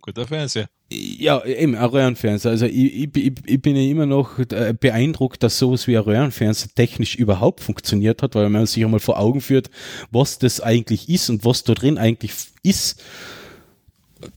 guter 0.00 0.26
Fernseher. 0.26 0.68
Ja, 0.90 1.44
eben, 1.44 1.74
ein 1.74 1.84
Röhrenfernseher. 1.84 2.50
Also 2.52 2.66
ich, 2.66 2.94
ich, 3.16 3.32
ich, 3.46 3.62
bin 3.62 3.76
ja 3.76 3.82
immer 3.82 4.06
noch 4.06 4.38
äh, 4.38 4.74
beeindruckt, 4.78 5.42
dass 5.42 5.58
sowas 5.58 5.86
wie 5.86 5.96
ein 5.96 6.02
Röhrenfernseher 6.02 6.70
technisch 6.74 7.14
überhaupt 7.16 7.60
funktioniert 7.60 8.22
hat, 8.22 8.34
weil 8.34 8.48
man 8.50 8.66
sich 8.66 8.84
einmal 8.84 9.00
vor 9.00 9.18
Augen 9.18 9.40
führt, 9.40 9.70
was 10.10 10.38
das 10.38 10.60
eigentlich 10.60 11.08
ist 11.08 11.30
und 11.30 11.44
was 11.44 11.64
da 11.64 11.74
drin 11.74 11.98
eigentlich 11.98 12.32
ist, 12.62 13.02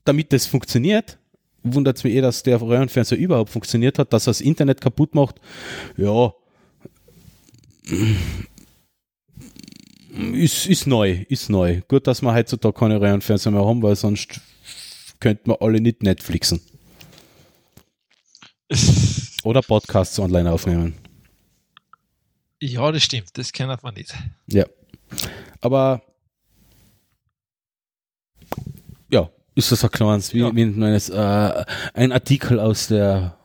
damit 0.03 0.31
das 0.33 0.45
funktioniert. 0.45 1.17
Wundert 1.63 1.97
es 1.97 2.03
mich 2.03 2.13
eh, 2.13 2.21
dass 2.21 2.43
der 2.43 2.61
Röhrenfernseher 2.61 3.17
überhaupt 3.17 3.49
funktioniert 3.49 3.99
hat, 3.99 4.13
dass 4.13 4.27
er 4.27 4.31
das 4.31 4.41
Internet 4.41 4.81
kaputt 4.81 5.13
macht. 5.13 5.41
Ja, 5.97 6.33
ist, 10.33 10.65
ist 10.67 10.87
neu, 10.87 11.25
ist 11.29 11.49
neu. 11.49 11.81
Gut, 11.87 12.07
dass 12.07 12.21
wir 12.21 12.33
heutzutage 12.33 12.77
keine 12.77 12.99
Röhrenfernseher 13.01 13.51
mehr 13.51 13.65
haben, 13.65 13.81
weil 13.83 13.95
sonst 13.95 14.39
könnten 15.19 15.49
wir 15.51 15.61
alle 15.61 15.81
nicht 15.81 16.03
Netflixen. 16.03 16.61
Oder 19.43 19.61
Podcasts 19.61 20.17
online 20.19 20.51
aufnehmen. 20.51 20.95
Ja, 22.61 22.91
das 22.91 23.03
stimmt. 23.03 23.37
Das 23.37 23.51
kennt 23.51 23.83
man 23.83 23.93
nicht. 23.93 24.13
Ja. 24.47 24.65
Aber 25.61 26.01
ja, 29.11 29.29
ist 29.53 29.71
das 29.71 29.83
ein 29.83 29.91
kleines, 29.91 30.33
wie, 30.33 30.39
Ja. 30.39 30.55
wie 30.55 30.65
nennt 30.65 30.77
man 30.77 30.93
es, 30.93 31.09
äh, 31.09 31.65
ein 31.93 32.11
Artikel 32.11 32.59
aus 32.59 32.87
der 32.87 33.37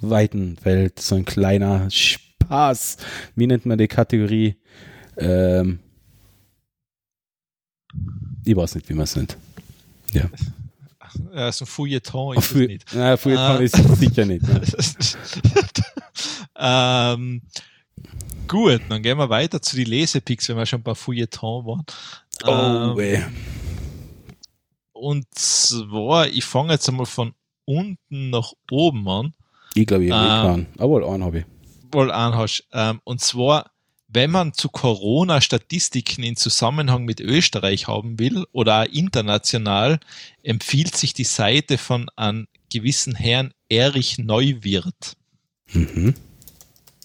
weiten 0.00 0.58
Welt, 0.64 1.00
so 1.00 1.14
ein 1.14 1.24
kleiner 1.24 1.90
Spaß. 1.90 2.98
Wie 3.34 3.46
nennt 3.46 3.64
man 3.64 3.78
die 3.78 3.88
Kategorie? 3.88 4.56
Ähm, 5.16 5.80
ich 8.46 8.56
weiß 8.56 8.74
nicht, 8.76 8.88
wie 8.88 8.94
man 8.94 9.04
es 9.04 9.16
nennt. 9.16 9.36
Ja. 10.12 10.30
Ja, 11.34 11.50
so 11.52 11.64
ein 11.64 11.68
Fouilleton 11.68 12.36
ist 12.36 12.44
es 12.44 12.50
Für, 12.52 12.66
nicht. 12.66 12.84
na, 12.94 13.16
für 13.16 13.38
Ah. 13.38 13.56
ist 13.56 13.78
es 13.78 13.98
sicher 13.98 14.24
nicht. 14.24 14.42
Ähm, 16.58 17.42
gut, 18.48 18.80
dann 18.88 19.02
gehen 19.02 19.18
wir 19.18 19.28
weiter 19.28 19.60
zu 19.60 19.76
den 19.76 19.86
Lesepicks, 19.86 20.48
wenn 20.48 20.56
wir 20.56 20.64
schon 20.66 20.82
bei 20.82 20.94
Fouilleton 20.94 21.66
waren. 21.66 21.84
Oh, 22.44 22.94
Ähm, 22.94 22.98
ey. 22.98 23.22
und 24.92 25.26
zwar, 25.34 26.28
ich 26.28 26.44
fange 26.44 26.72
jetzt 26.72 26.88
einmal 26.88 27.04
von 27.06 27.34
unten 27.66 28.30
nach 28.30 28.52
oben 28.70 29.06
an. 29.08 29.34
Ich 29.74 29.86
glaube, 29.86 30.06
ich 30.06 30.12
habe 30.12 30.30
Ah. 30.30 30.42
keinen. 30.52 30.66
Aber 30.78 31.06
einen 31.12 31.24
habe 31.24 31.40
ich. 31.40 31.44
wohl 31.92 32.10
anhast. 32.10 32.64
Ähm, 32.72 33.00
und 33.04 33.20
zwar, 33.20 33.70
wenn 34.16 34.30
man 34.30 34.54
zu 34.54 34.70
Corona 34.70 35.42
Statistiken 35.42 36.22
in 36.22 36.36
Zusammenhang 36.36 37.04
mit 37.04 37.20
Österreich 37.20 37.86
haben 37.86 38.18
will 38.18 38.46
oder 38.50 38.80
auch 38.80 38.86
international, 38.86 40.00
empfiehlt 40.42 40.96
sich 40.96 41.12
die 41.12 41.24
Seite 41.24 41.76
von 41.76 42.08
einem 42.16 42.48
gewissen 42.72 43.14
Herrn 43.14 43.52
Erich 43.68 44.16
Neuwirth. 44.16 45.18
Mhm. 45.70 46.14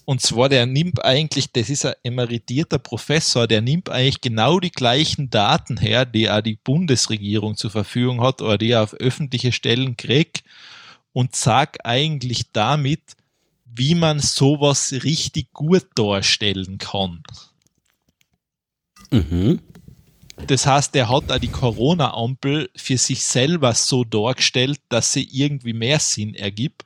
Und 0.06 0.22
zwar, 0.22 0.48
der 0.48 0.64
nimmt 0.64 1.04
eigentlich, 1.04 1.52
das 1.52 1.68
ist 1.68 1.84
ein 1.84 1.92
emeritierter 2.02 2.78
Professor, 2.78 3.46
der 3.46 3.60
nimmt 3.60 3.90
eigentlich 3.90 4.22
genau 4.22 4.58
die 4.58 4.72
gleichen 4.72 5.28
Daten 5.28 5.76
her, 5.76 6.06
die 6.06 6.30
auch 6.30 6.40
die 6.40 6.58
Bundesregierung 6.64 7.58
zur 7.58 7.70
Verfügung 7.70 8.22
hat 8.22 8.40
oder 8.40 8.56
die 8.56 8.70
er 8.70 8.82
auf 8.82 8.94
öffentliche 8.94 9.52
Stellen 9.52 9.98
kriegt 9.98 10.44
und 11.12 11.36
sagt 11.36 11.84
eigentlich 11.84 12.52
damit, 12.52 13.02
wie 13.74 13.94
man 13.94 14.20
sowas 14.20 14.92
richtig 14.92 15.52
gut 15.52 15.86
darstellen 15.94 16.78
kann. 16.78 17.22
Mhm. 19.10 19.60
Das 20.46 20.66
heißt, 20.66 20.94
er 20.96 21.08
hat 21.08 21.30
auch 21.30 21.38
die 21.38 21.48
Corona-Ampel 21.48 22.70
für 22.74 22.98
sich 22.98 23.24
selber 23.24 23.74
so 23.74 24.04
dargestellt, 24.04 24.80
dass 24.88 25.12
sie 25.12 25.28
irgendwie 25.30 25.72
mehr 25.72 26.00
Sinn 26.00 26.34
ergibt 26.34 26.84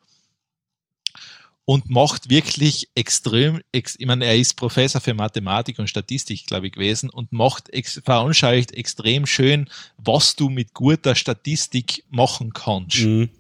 und 1.64 1.90
macht 1.90 2.30
wirklich 2.30 2.88
extrem, 2.94 3.60
ex, 3.72 3.96
ich 3.98 4.06
meine, 4.06 4.24
er 4.24 4.36
ist 4.36 4.54
Professor 4.54 5.00
für 5.00 5.14
Mathematik 5.14 5.78
und 5.78 5.90
Statistik, 5.90 6.46
glaube 6.46 6.68
ich, 6.68 6.72
gewesen 6.72 7.10
und 7.10 7.32
macht, 7.32 7.70
ex, 7.70 8.00
veranschaulicht 8.04 8.72
extrem 8.72 9.26
schön, 9.26 9.68
was 9.96 10.36
du 10.36 10.48
mit 10.48 10.74
guter 10.74 11.14
Statistik 11.14 12.04
machen 12.08 12.52
kannst. 12.52 12.98
Mhm. 12.98 13.30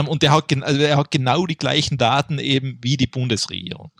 Ähm, 0.00 0.08
und 0.08 0.22
der 0.22 0.32
hat, 0.32 0.44
also 0.62 0.80
er 0.80 0.96
hat 0.96 1.10
genau 1.10 1.46
die 1.46 1.56
gleichen 1.56 1.98
Daten 1.98 2.38
eben 2.38 2.78
wie 2.82 2.96
die 2.96 3.06
Bundesregierung. 3.06 3.90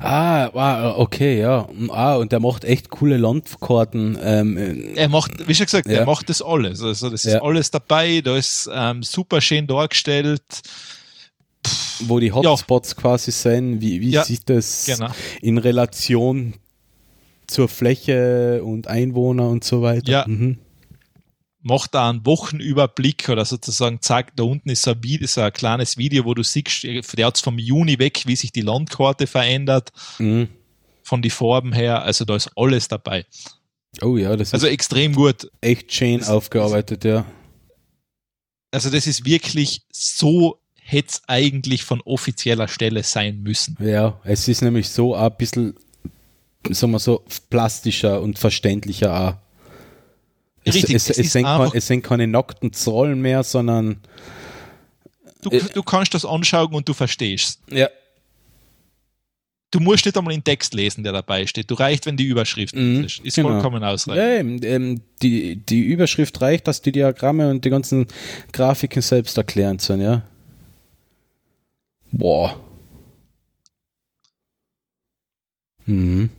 Ah, 0.00 0.50
wow, 0.52 0.98
okay, 0.98 1.40
ja. 1.40 1.66
Ah, 1.88 2.16
und 2.16 2.32
der 2.32 2.40
macht 2.40 2.64
echt 2.64 2.90
coole 2.90 3.16
Landkarten. 3.16 4.18
Ähm, 4.20 4.58
äh, 4.58 4.92
Er 4.94 5.08
macht, 5.08 5.48
wie 5.48 5.54
schon 5.54 5.64
gesagt, 5.66 5.88
Ja. 5.88 6.00
er 6.00 6.06
macht 6.06 6.28
das 6.28 6.42
alles. 6.42 6.82
Also 6.82 7.08
das 7.08 7.24
ist 7.24 7.32
Ja. 7.32 7.42
alles 7.42 7.70
dabei, 7.70 8.20
da 8.20 8.36
ist 8.36 8.68
ähm, 8.72 9.02
super 9.02 9.40
schön 9.40 9.66
dargestellt. 9.66 10.42
wo 12.00 12.20
die 12.20 12.30
Hotspots 12.32 12.94
quasi 12.96 13.30
sind, 13.30 13.80
wie, 13.80 14.00
wie 14.02 14.10
Ja, 14.10 14.24
sieht 14.24 14.50
das 14.50 14.84
genau. 14.84 15.08
in 15.40 15.56
Relation 15.56 16.52
zur 17.46 17.68
Fläche 17.68 18.62
und 18.62 18.86
Einwohner 18.88 19.48
und 19.48 19.64
so 19.64 19.80
weiter. 19.80 20.10
Ja. 20.10 20.24
Mhm. 20.26 20.58
Macht 21.64 21.94
da 21.94 22.08
einen 22.10 22.24
Wochenüberblick 22.26 23.28
oder 23.28 23.44
sozusagen 23.44 24.00
zeigt, 24.02 24.38
da 24.38 24.44
unten 24.44 24.68
ist 24.68 24.86
ein, 24.86 25.02
Video, 25.02 25.26
so 25.26 25.40
ein 25.40 25.52
kleines 25.52 25.96
Video, 25.96 26.24
wo 26.24 26.34
du 26.34 26.42
siehst, 26.44 26.84
der 26.84 27.26
hat 27.26 27.38
vom 27.38 27.58
Juni 27.58 27.98
weg, 27.98 28.22
wie 28.26 28.36
sich 28.36 28.52
die 28.52 28.60
Landkarte 28.60 29.26
verändert, 29.26 29.90
Mhm. 30.18 30.48
von 31.02 31.22
die 31.22 31.30
Farben 31.30 31.72
her, 31.72 32.02
also 32.02 32.24
da 32.24 32.36
ist 32.36 32.50
alles 32.56 32.88
dabei. 32.88 33.24
Oh 34.02 34.16
ja, 34.16 34.36
das 34.36 34.52
Also 34.54 34.66
ist 34.66 34.72
extrem 34.74 35.14
gut. 35.14 35.50
echt 35.60 35.92
schön 35.92 36.18
das- 36.20 36.28
aufgearbeitet, 36.28 37.04
ja. 37.04 37.24
Also 38.70 38.90
das 38.90 39.06
ist 39.06 39.24
wirklich 39.24 39.82
so 39.92 40.58
hätte 40.86 41.08
es 41.08 41.22
eigentlich 41.28 41.82
von 41.84 42.02
offizieller 42.02 42.68
Stelle 42.68 43.02
sein 43.04 43.40
müssen. 43.42 43.76
Ja, 43.80 44.20
es 44.24 44.48
ist 44.48 44.60
nämlich 44.60 44.90
so 44.90 45.14
ein 45.14 45.34
bisschen, 45.38 45.74
sagen 46.70 46.92
wir 46.92 46.98
so, 46.98 47.24
plastischer 47.48 48.20
und 48.20 48.38
verständlicher 48.38 49.18
auch. 49.18 49.43
Es, 50.64 50.74
Richtig, 50.74 50.94
es, 50.96 51.10
es 51.10 51.18
es, 51.18 51.32
sind, 51.32 51.42
kein, 51.44 51.60
einfach- 51.60 51.74
es 51.74 51.86
sind 51.86 52.02
keine 52.02 52.26
nackten 52.26 52.72
Zahlen 52.72 53.20
mehr, 53.20 53.42
sondern 53.42 53.98
Du, 55.42 55.50
Äh, 55.50 55.60
du 55.74 55.82
kannst 55.82 56.14
das 56.14 56.24
anschauen 56.24 56.72
und 56.74 56.88
du 56.88 56.94
verstehst. 56.94 57.60
ja. 57.70 57.88
Du 59.70 59.80
musst 59.80 60.04
nicht 60.06 60.16
einmal 60.16 60.32
den 60.32 60.44
Text 60.44 60.72
lesen, 60.72 61.02
der 61.02 61.12
dabei 61.12 61.48
steht. 61.48 61.68
Du 61.68 61.74
reicht, 61.74 62.06
wenn 62.06 62.16
die 62.16 62.26
Überschrift 62.26 62.76
Mhm, 62.76 63.02
ist. 63.04 63.18
Ist 63.24 63.34
genau. 63.34 63.48
vollkommen 63.50 63.82
ausreichend. 63.82 64.62
Ja, 64.62 64.70
ähm, 64.70 65.00
die, 65.20 65.56
die 65.56 65.80
Überschrift 65.80 66.40
reicht, 66.40 66.68
dass 66.68 66.80
die 66.80 66.92
Diagramme 66.92 67.50
und 67.50 67.64
die 67.64 67.70
ganzen 67.70 68.06
Grafiken 68.52 69.02
selbst 69.02 69.36
erklärend 69.36 69.82
sind, 69.82 70.00
ja. 70.00 70.22
Boah. 72.12 72.56
Mhm. 75.86 76.30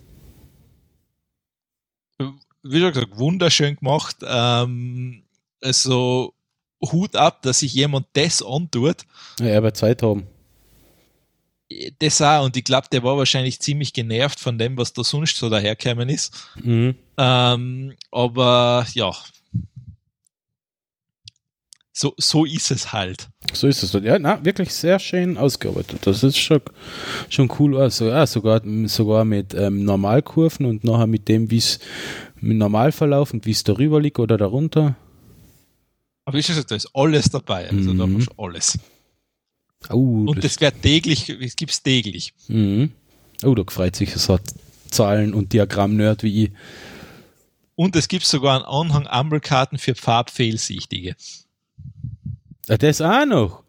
Wie 2.66 2.80
schon 2.80 2.92
gesagt, 2.92 3.18
wunderschön 3.18 3.76
gemacht. 3.76 4.18
Ähm, 4.28 5.24
also 5.62 6.34
Hut 6.82 7.16
ab, 7.16 7.42
dass 7.44 7.60
sich 7.60 7.74
jemand 7.74 8.08
das 8.14 8.44
antut. 8.44 8.98
Ja, 9.40 9.48
er 9.48 9.64
wird 9.64 9.78
Zeit 9.78 10.04
haben. 10.04 10.28
Das 12.00 12.22
auch, 12.22 12.46
und 12.46 12.56
ich 12.58 12.64
glaube, 12.64 12.88
der 12.92 13.04
war 13.04 13.18
wahrscheinlich 13.18 13.60
ziemlich 13.60 13.92
genervt 13.94 14.40
von 14.40 14.58
dem, 14.58 14.78
was 14.78 14.94
da 14.94 15.04
sonst 15.04 15.38
so 15.38 15.50
dahergekommen 15.50 16.10
ist. 16.10 16.34
Mhm. 16.62 16.96
Ähm, 17.18 17.94
aber 18.12 18.86
ja. 18.94 19.12
So, 21.92 22.14
so 22.18 22.46
ist 22.46 22.72
es 22.72 22.92
halt. 22.92 23.30
So 23.54 23.68
ist 23.68 23.82
es. 23.82 23.94
Ja, 23.94 24.20
na, 24.20 24.44
wirklich 24.44 24.74
sehr 24.74 25.00
schön 25.00 25.38
ausgearbeitet. 25.38 26.06
Das 26.06 26.24
ist 26.24 26.38
schon, 26.38 26.62
schon 27.30 27.50
cool. 27.58 27.78
Also, 27.78 28.10
ja, 28.10 28.28
sogar, 28.28 28.62
sogar 28.88 29.24
mit 29.24 29.54
ähm, 29.54 29.86
Normalkurven 29.86 30.66
und 30.66 30.84
nachher 30.84 31.08
mit 31.08 31.30
dem, 31.30 31.50
wie 31.50 31.58
es 31.58 31.80
mit 32.46 32.58
Normalverlauf 32.58 33.34
und 33.34 33.46
wie 33.46 33.52
es 33.52 33.64
darüber 33.64 34.00
liegt 34.00 34.20
oder 34.20 34.38
darunter. 34.38 34.96
Aber 36.26 36.42
schon 36.42 36.56
gesagt, 36.56 36.72
da 36.72 36.76
ist 36.76 36.90
alles 36.94 37.30
dabei. 37.30 37.70
Also 37.70 37.94
da 37.94 38.06
Mhm. 38.08 38.18
hast 38.18 38.28
du 38.28 38.44
alles. 38.44 38.80
Oh, 39.90 40.26
Und 40.28 40.44
das 40.44 40.60
wird 40.62 40.82
täglich, 40.82 41.30
es 41.30 41.56
gibt's 41.56 41.82
täglich. 41.84 42.34
mhm. 42.48 42.92
oh, 43.44 43.54
da 43.54 43.64
freut 43.68 43.96
sich 43.96 44.14
so 44.16 44.40
Zahlen- 44.90 45.34
und 45.34 45.54
Diagramm-Nerd 45.54 46.24
wie 46.24 46.46
ich. 46.46 46.52
Und 47.76 47.96
es 47.96 48.08
gibt 48.08 48.26
sogar 48.26 48.56
einen 48.56 48.66
Anhang 48.66 49.06
Ampelkarten 49.08 49.78
für 49.78 49.94
Farbfehlsichtige. 49.96 51.16
Ah, 52.70 52.78
das 52.78 53.02
auch 53.02 53.26
noch. 53.26 53.64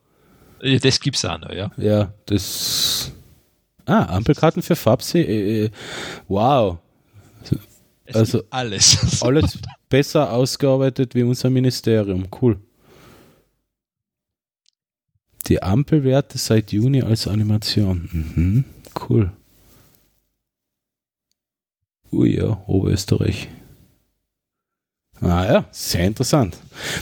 Ja, 0.63 0.79
Das 0.79 1.01
gibt's 1.01 1.25
auch 1.25 1.39
noch, 1.39 1.51
ja. 1.53 1.71
Ja, 1.77 2.15
das. 2.27 3.13
Ah, 3.85 4.05
Ampelkarten 4.17 4.63
für 4.63 4.77
Farbsee. 4.77 5.23
Äh, 5.23 5.65
äh, 5.67 5.71
wow. 6.29 6.79
Es 8.07 8.17
Also- 8.17 8.43
alles. 8.51 9.23
Alles 9.23 9.59
besser 9.89 10.33
ausgearbeitet 10.33 11.15
wie 11.15 11.23
unser 11.23 11.51
Ministerium. 11.51 12.27
Cool. 12.41 12.59
Die 15.49 15.63
Ampelwerte 15.63 16.39
seit 16.39 16.73
Juni 16.73 17.03
als 17.03 17.29
Animation. 17.29 18.09
Mhm, 18.13 18.65
cool. 19.09 19.33
Ui 22.13 22.37
ja, 22.37 22.63
Oberösterreich. 22.67 23.49
Ah 25.21 25.45
ja, 25.47 25.65
sehr 25.71 26.05
interessant. 26.07 26.57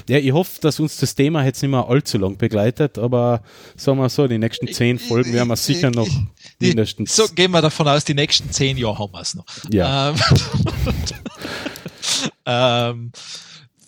Ja, 0.09 0.19
ich 0.19 0.33
hoffe, 0.33 0.61
dass 0.61 0.79
uns 0.79 0.99
das 0.99 1.15
Thema 1.17 1.45
jetzt 1.45 1.63
nicht 1.63 1.71
mehr 1.71 1.89
allzu 1.89 2.17
lang 2.19 2.37
begleitet, 2.37 2.97
aber 2.97 3.43
sagen 3.77 3.99
wir 3.99 4.09
so, 4.09 4.29
die 4.29 4.39
nächsten 4.39 4.69
zehn 4.73 4.99
Folgen 5.01 5.33
werden 5.33 5.49
wir 5.49 5.57
sicher 5.57 5.91
noch 5.91 6.09
Die, 6.61 6.69
mindestens. 6.69 7.17
so 7.17 7.27
gehen 7.29 7.51
wir 7.51 7.63
davon 7.63 7.89
aus, 7.89 8.05
die 8.05 8.15
nächsten 8.15 8.51
zehn 8.51 8.77
Jahre 8.77 8.99
haben 8.99 9.13
wir 9.13 9.21
es 9.21 9.35
noch. 9.35 9.47
Ja. 9.71 10.11
Ähm, 10.11 10.17
ähm, 12.47 13.13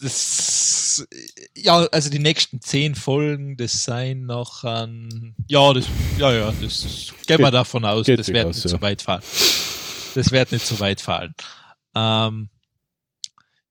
das, 0.01 1.07
ja, 1.55 1.87
also 1.87 2.11
die 2.11 2.19
nächsten 2.19 2.61
zehn 2.61 2.95
Folgen, 2.95 3.57
das 3.57 3.85
seien 3.85 4.27
noch 4.27 4.65
an, 4.65 5.35
ja, 5.47 5.73
das, 5.73 5.87
ja, 6.19 6.33
ja, 6.33 6.53
das 6.61 7.15
gehen 7.27 7.39
wir 7.39 7.51
davon 7.51 7.85
aus, 7.85 8.07
das 8.07 8.29
wird 8.29 8.49
nicht 8.49 8.65
ja. 8.65 8.71
so 8.71 8.81
weit 8.81 9.03
fallen. 9.03 9.23
Das 10.15 10.31
wird 10.33 10.53
nicht 10.53 10.67
so 10.67 10.79
weit 10.81 11.01
fallen. 11.01 11.35
Ähm, 11.95 12.49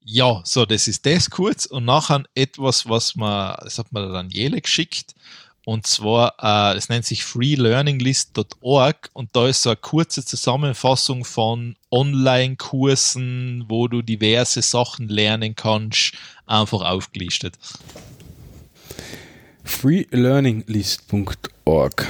ja, 0.03 0.41
so, 0.45 0.65
das 0.65 0.88
ist 0.88 1.06
das 1.06 1.30
kurz 1.30 1.65
und 1.65 1.85
nachher 1.85 2.24
etwas, 2.35 2.88
was 2.88 3.15
man, 3.15 3.56
das 3.64 3.80
hat 3.80 3.91
mir 3.91 4.01
der 4.01 4.11
Daniele 4.11 4.61
geschickt 4.61 5.15
und 5.66 5.88
zwar, 5.88 6.35
äh, 6.42 6.77
es 6.77 6.90
nennt 6.90 7.06
sich 7.06 7.24
freelearninglist.org 7.26 9.10
und 9.14 9.30
da 9.34 9.48
ist 9.48 9.64
so 9.64 9.69
eine 9.72 9.77
kurze 9.77 10.24
Zusammenfassung 10.24 11.26
von 11.26 11.76
Online-Kursen, 11.92 13.66
wo 13.68 13.88
du 13.88 14.02
diverse 14.02 14.61
Sachen 14.61 15.10
lernen 15.10 15.56
kannst, 15.56 16.14
einfach 16.45 16.82
aufgelistet. 16.82 17.56
freelearninglist.org. 19.64 22.08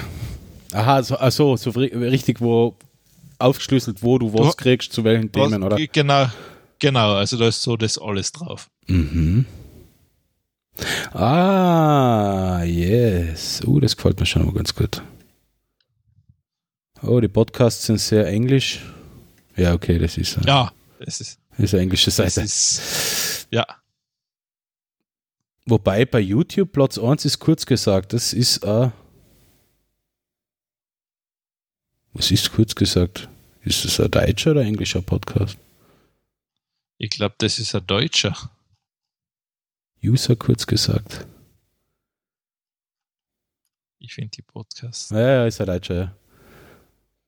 Aha, 0.74 1.04
so, 1.04 1.16
also, 1.16 1.56
so 1.58 1.70
ri- 1.72 1.98
richtig, 1.98 2.42
wo 2.42 2.76
aufgeschlüsselt, 3.40 4.04
wo 4.04 4.18
du 4.18 4.34
was 4.34 4.56
Du- 4.56 4.64
kriegst, 4.64 4.92
zu 4.94 5.04
welchen 5.04 5.32
Themen, 5.32 5.62
Was- 5.62 5.74
oder? 5.74 5.78
Genau, 5.92 6.28
genau, 6.80 7.14
also 7.14 7.38
da 7.38 7.48
ist 7.48 7.62
so 7.62 7.78
das 7.78 7.98
alles 7.98 8.32
drauf. 8.32 8.70
Mhm. 8.88 9.46
Ah, 11.14 12.64
yes. 12.64 13.62
Uh, 13.66 13.80
das 13.80 13.96
gefällt 13.96 14.20
mir 14.20 14.26
schon 14.26 14.46
mal 14.46 14.54
ganz 14.54 14.76
gut. 14.76 15.02
Oh, 17.02 17.20
die 17.20 17.28
Podcasts 17.28 17.86
sind 17.86 18.00
sehr 18.00 18.28
englisch. 18.28 18.82
Ja, 19.56 19.74
okay, 19.74 19.98
das 20.00 20.18
ist, 20.18 20.38
eine- 20.38 20.48
Ja, 20.48 20.74
das 21.00 21.22
ist, 21.22 21.40
das 21.52 21.60
ist 21.60 21.74
eine 21.74 21.84
englische 21.84 22.12
Seite. 22.12 22.42
ist, 22.42 23.48
ja, 23.52 23.66
Wobei 25.68 26.06
bei 26.06 26.20
YouTube 26.20 26.72
Platz 26.74 27.00
1 27.00 27.26
ist 27.26 27.40
kurz 27.40 27.66
gesagt, 27.66 28.14
das 28.14 28.34
ist 28.34 28.64
äh, 28.64 28.92
Was 32.14 32.30
ist 32.32 32.52
kurz 32.54 32.76
gesagt? 32.76 33.28
Ist 33.64 33.84
das 33.84 34.00
ein 34.00 34.12
deutscher 34.12 34.52
oder 34.52 34.62
englischer 34.62 35.02
Podcast? 35.02 35.58
ich 36.98 37.10
glaube, 37.10 37.36
das 37.40 37.60
ist 37.60 37.74
ein 37.76 37.86
Deutscher. 37.88 38.38
User 40.10 40.36
kurz 40.36 40.66
gesagt. 40.68 41.26
Ich 44.00 44.14
finde 44.14 44.32
die 44.36 44.42
Podcasts. 44.42 45.10
Ja, 45.10 45.20
ja, 45.20 45.46
ist 45.48 45.60
ein 45.60 45.68
Deutscher, 45.68 45.96
ja. 45.96 46.16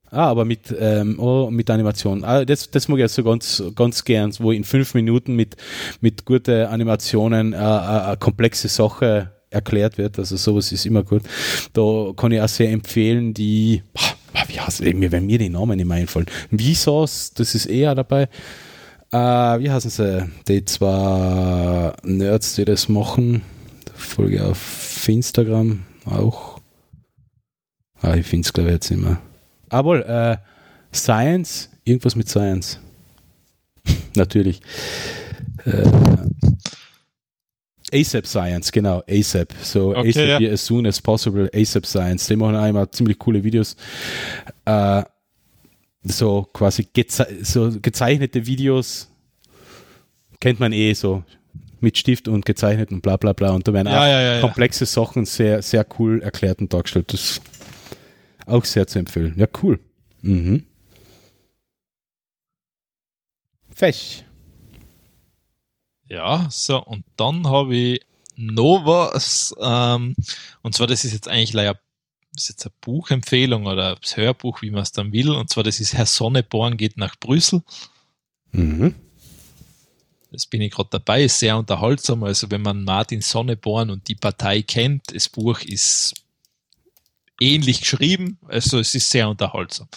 Ah, 0.10 0.30
aber 0.30 0.46
mit, 0.46 0.74
ähm, 0.80 1.20
oh, 1.20 1.50
mit 1.52 1.70
Animation. 1.70 2.24
Ah, 2.24 2.46
das, 2.46 2.72
das 2.72 2.88
mag 2.88 3.00
ich 3.00 3.12
so 3.12 3.24
ganz, 3.24 3.62
ganz 3.76 4.06
gern, 4.06 4.34
wo 4.40 4.52
in 4.52 4.64
fünf 4.64 4.94
Minuten 4.94 5.36
mit, 5.36 5.58
mit 6.00 6.24
guten 6.24 6.66
Animationen 6.66 7.52
äh, 7.52 7.58
äh, 7.58 7.60
eine 7.60 8.18
komplexe 8.18 8.70
Sache 8.70 9.34
erklärt 9.50 9.98
wird. 9.98 10.18
Also 10.18 10.38
sowas 10.38 10.72
ist 10.72 10.86
immer 10.86 11.04
gut. 11.04 11.24
Da 11.74 12.14
kann 12.16 12.32
ich 12.32 12.40
auch 12.40 12.48
sehr 12.48 12.72
empfehlen, 12.72 13.34
die, 13.34 13.84
boah, 13.94 14.44
wie 14.48 14.60
heißt 14.60 14.82
mir, 14.82 15.12
wenn 15.12 15.26
mir 15.26 15.40
die 15.40 15.50
Namen 15.50 15.76
nicht 15.76 15.86
mehr 15.86 15.98
einfallen. 15.98 16.28
Vsauce, 16.56 17.34
das 17.34 17.54
ist 17.54 17.66
eher 17.66 17.94
dabei. 17.94 18.30
Äh, 19.12 19.18
wie 19.18 19.72
heißen 19.72 19.90
sie? 19.90 20.30
Die 20.48 20.66
zwei 20.66 21.94
Nerds, 22.04 22.56
die 22.56 22.66
das 22.66 22.90
machen. 22.90 23.42
Folge 23.96 24.46
auf 24.46 25.08
Instagram 25.08 25.84
auch. 26.06 26.60
Ah, 28.02 28.16
ich 28.16 28.28
finde 28.28 28.46
es 28.46 28.54
glaube 28.54 28.70
ich 28.70 28.74
jetzt 28.76 28.92
immer. 28.92 29.20
Ah, 29.70 29.84
wohl, 29.84 30.02
äh, 30.04 30.38
Science, 30.94 31.70
irgendwas 31.84 32.16
mit 32.16 32.30
Science. 32.30 32.80
Natürlich. 34.16 34.62
Äh, 35.66 35.90
ASAP 37.94 38.28
Science, 38.28 38.72
genau, 38.72 39.02
ASAP. 39.10 39.54
So 39.64 39.96
Okay, 39.96 40.10
ASAP 40.10 40.42
ja. 40.42 40.52
as 40.52 40.66
soon 40.66 40.86
as 40.86 41.02
possible, 41.02 41.50
ASAP 41.54 41.86
Science. 41.86 42.28
Die 42.28 42.36
machen 42.36 42.56
einmal 42.56 42.90
ziemlich 42.92 43.18
coole 43.18 43.44
Videos. 43.44 43.76
Äh, 44.66 45.04
so 46.04 46.44
quasi 46.54 46.88
geze 46.94 47.28
so 47.42 47.72
gezeichnete 47.82 48.46
Videos 48.46 49.10
kennt 50.40 50.60
man 50.60 50.72
eh 50.74 50.94
so 50.94 51.24
mit 51.80 51.98
Stift 51.98 52.28
und 52.28 52.46
gezeichnet 52.46 52.92
und 52.92 53.02
bla 53.02 53.18
bla 53.18 53.34
bla. 53.34 53.52
Und 53.52 53.68
da 53.68 53.74
werden 53.74 53.88
Ja, 53.88 54.00
auch 54.00 54.06
ja, 54.06 54.22
ja, 54.36 54.42
komplexe 54.42 54.86
Sachen 54.86 55.26
sehr, 55.26 55.62
sehr 55.62 55.86
cool 56.00 56.22
erklärt 56.22 56.60
und 56.60 56.74
dargestellt. 56.74 57.14
Das 57.14 57.22
ist 57.22 57.42
auch 58.46 58.66
sehr 58.66 58.88
zu 58.88 59.00
empfehlen. 59.00 59.36
Ja, 59.38 59.48
cool. 59.62 59.80
Mhm. 60.22 60.66
Fech. 63.70 64.26
Ja, 66.10 66.48
so, 66.50 66.84
und 66.84 67.04
dann 67.16 67.48
habe 67.48 67.76
ich 67.76 68.02
noch 68.36 68.86
was, 68.86 69.54
ähm, 69.60 70.16
und 70.62 70.74
zwar, 70.74 70.88
das 70.88 71.04
ist 71.04 71.14
jetzt 71.14 71.28
eigentlich 71.28 71.54
leider, 71.54 71.80
ist 72.38 72.50
jetzt 72.50 72.66
eine 72.66 72.74
Buchempfehlung 72.82 73.66
oder 73.66 73.96
das 73.96 74.18
Hörbuch, 74.18 74.62
wie 74.62 74.72
man 74.72 74.84
es 74.84 74.92
dann 74.92 75.12
will, 75.12 75.32
und 75.32 75.50
zwar, 75.50 75.64
das 75.64 75.80
ist 75.80 75.94
Herr 75.94 76.06
Sonneborn 76.06 76.78
geht 76.78 76.98
nach 76.98 77.16
Brüssel. 77.20 77.64
Mhm. 78.52 78.96
Das 80.32 80.46
bin 80.46 80.62
ich 80.62 80.72
gerade 80.72 80.90
dabei, 80.92 81.24
ist 81.24 81.40
sehr 81.40 81.58
unterhaltsam. 81.58 82.24
Also 82.24 82.52
wenn 82.52 82.62
man 82.62 82.84
Martin 82.84 83.22
Sonneborn 83.22 83.90
und 83.90 84.08
die 84.08 84.16
Partei 84.16 84.62
kennt, 84.62 85.04
das 85.14 85.30
Buch 85.30 85.62
ist 85.62 86.14
ähnlich 87.40 87.82
geschrieben, 87.82 88.38
also 88.48 88.80
es 88.80 88.94
ist 88.94 89.10
sehr 89.10 89.30
unterhaltsam. 89.30 89.88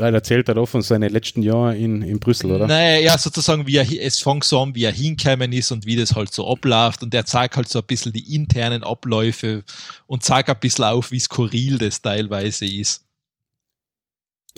Weil 0.00 0.14
er 0.14 0.18
erzählt 0.18 0.48
er 0.48 0.56
auch 0.56 0.66
von 0.66 0.80
seinen 0.80 1.10
letzten 1.10 1.42
Jahren 1.42 1.76
in, 1.76 2.02
in 2.02 2.18
Brüssel, 2.18 2.50
oder? 2.50 2.66
Naja, 2.66 3.00
ja, 3.00 3.18
sozusagen, 3.18 3.66
wie 3.66 3.76
er, 3.76 3.86
es 4.02 4.18
fängt 4.20 4.44
so 4.44 4.60
an, 4.60 4.74
wie 4.74 4.84
er 4.84 4.92
hingekommen 4.92 5.52
ist 5.52 5.70
und 5.72 5.84
wie 5.84 5.96
das 5.96 6.14
halt 6.14 6.32
so 6.32 6.50
abläuft 6.50 7.02
und 7.02 7.12
er 7.12 7.26
zeigt 7.26 7.56
halt 7.56 7.68
so 7.68 7.80
ein 7.80 7.84
bisschen 7.84 8.12
die 8.12 8.34
internen 8.34 8.82
Abläufe 8.82 9.62
und 10.06 10.24
zeigt 10.24 10.48
ein 10.48 10.58
bisschen 10.58 10.86
auf, 10.86 11.10
wie 11.10 11.20
skurril 11.20 11.76
das 11.76 12.00
teilweise 12.00 12.64
ist. 12.64 13.04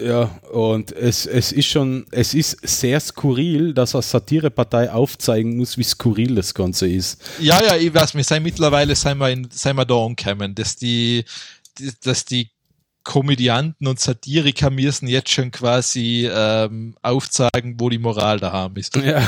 Ja, 0.01 0.25
und 0.53 0.93
es, 0.93 1.27
es 1.27 1.51
ist 1.51 1.67
schon, 1.67 2.07
es 2.13 2.35
ist 2.35 2.57
sehr 2.63 3.01
skurril, 3.01 3.75
dass 3.75 3.95
eine 3.95 4.03
Satirepartei 4.03 4.91
aufzeigen 4.91 5.57
muss, 5.57 5.77
wie 5.77 5.83
skurril 5.83 6.37
das 6.37 6.55
Ganze 6.55 6.89
ist. 6.89 7.21
Ja, 7.41 7.61
ja, 7.63 7.77
ich 7.77 7.93
weiß, 7.93 8.15
wir 8.15 8.25
sind 8.25 8.45
mittlerweile 8.45 8.95
sind 8.95 9.19
wir, 9.19 9.31
in, 9.31 9.51
sind 9.51 9.77
wir 9.77 9.85
da 9.85 9.97
angekommen, 9.97 10.55
dass 10.55 10.77
die, 10.77 11.25
dass 12.05 12.25
die 12.25 12.52
Komödianten 13.05 13.87
und 13.87 14.01
Satiriker 14.01 14.71
müssen 14.71 15.09
jetzt 15.09 15.31
schon 15.31 15.51
quasi 15.51 16.29
ähm, 16.33 16.95
aufzeigen, 17.03 17.77
wo 17.79 17.89
die 17.89 17.99
Moral 17.99 18.39
daheim 18.39 18.77
ist. 18.77 18.97
Ja. 18.97 19.23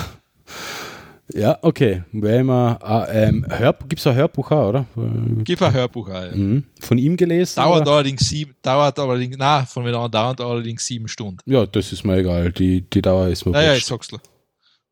Ja, 1.33 1.59
okay. 1.63 2.05
Wenn 2.13 2.47
man, 2.47 2.77
ah, 2.83 3.09
ähm, 3.11 3.47
Hörb, 3.49 3.89
gibt's 3.89 4.07
ein 4.07 4.15
Hörbuch 4.15 4.51
auch, 4.51 4.69
oder? 4.69 4.87
Gib 5.43 5.63
ein 5.63 5.73
Hörbuch 5.73 6.09
ein. 6.11 6.39
Mhm. 6.39 6.65
Von 6.81 6.99
ihm 6.99 7.17
gelesen? 7.17 7.57
Dauert 7.57 7.83
oder? 7.83 7.93
allerdings 7.93 8.29
sieben, 8.29 8.55
dauert 8.61 8.99
allerdings, 8.99 9.37
na, 9.39 9.65
von 9.65 9.85
mir 9.85 9.97
an 9.97 10.11
dauert 10.11 10.41
allerdings 10.41 10.85
sieben 10.85 11.09
Stunden. 11.09 11.39
Ja, 11.47 11.65
das 11.65 11.93
ist 11.93 12.05
mir 12.05 12.19
egal. 12.19 12.53
Die, 12.53 12.83
die 12.83 13.01
Dauer 13.01 13.29
ist 13.29 13.47
mir 13.47 13.53
Naja, 13.53 13.73
ich 13.75 13.89
wurscht. 13.89 13.89
sag's 13.89 14.09
dir. 14.09 14.21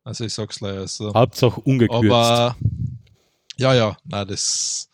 Also 0.03 0.25
ich 0.25 0.33
sag's 0.33 0.59
dir, 0.59 0.69
also. 0.69 1.13
Hauptsache 1.13 1.61
ungekürzt. 1.61 2.11
Aber 2.11 2.55
ja, 3.57 3.75
ja, 3.75 3.95
na, 4.03 4.25
das, 4.25 4.89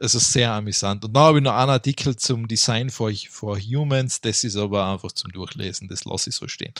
das 0.00 0.14
ist 0.14 0.32
sehr 0.32 0.50
amüsant. 0.50 1.04
Und 1.04 1.14
dann 1.14 1.22
habe 1.22 1.38
ich 1.38 1.44
noch 1.44 1.54
einen 1.54 1.70
Artikel 1.70 2.16
zum 2.16 2.48
Design 2.48 2.88
for, 2.88 3.12
for 3.28 3.58
Humans, 3.58 4.20
das 4.22 4.44
ist 4.44 4.56
aber 4.56 4.90
einfach 4.90 5.12
zum 5.12 5.30
Durchlesen, 5.30 5.88
das 5.88 6.06
lasse 6.06 6.30
ich 6.30 6.36
so 6.36 6.48
stehen. 6.48 6.72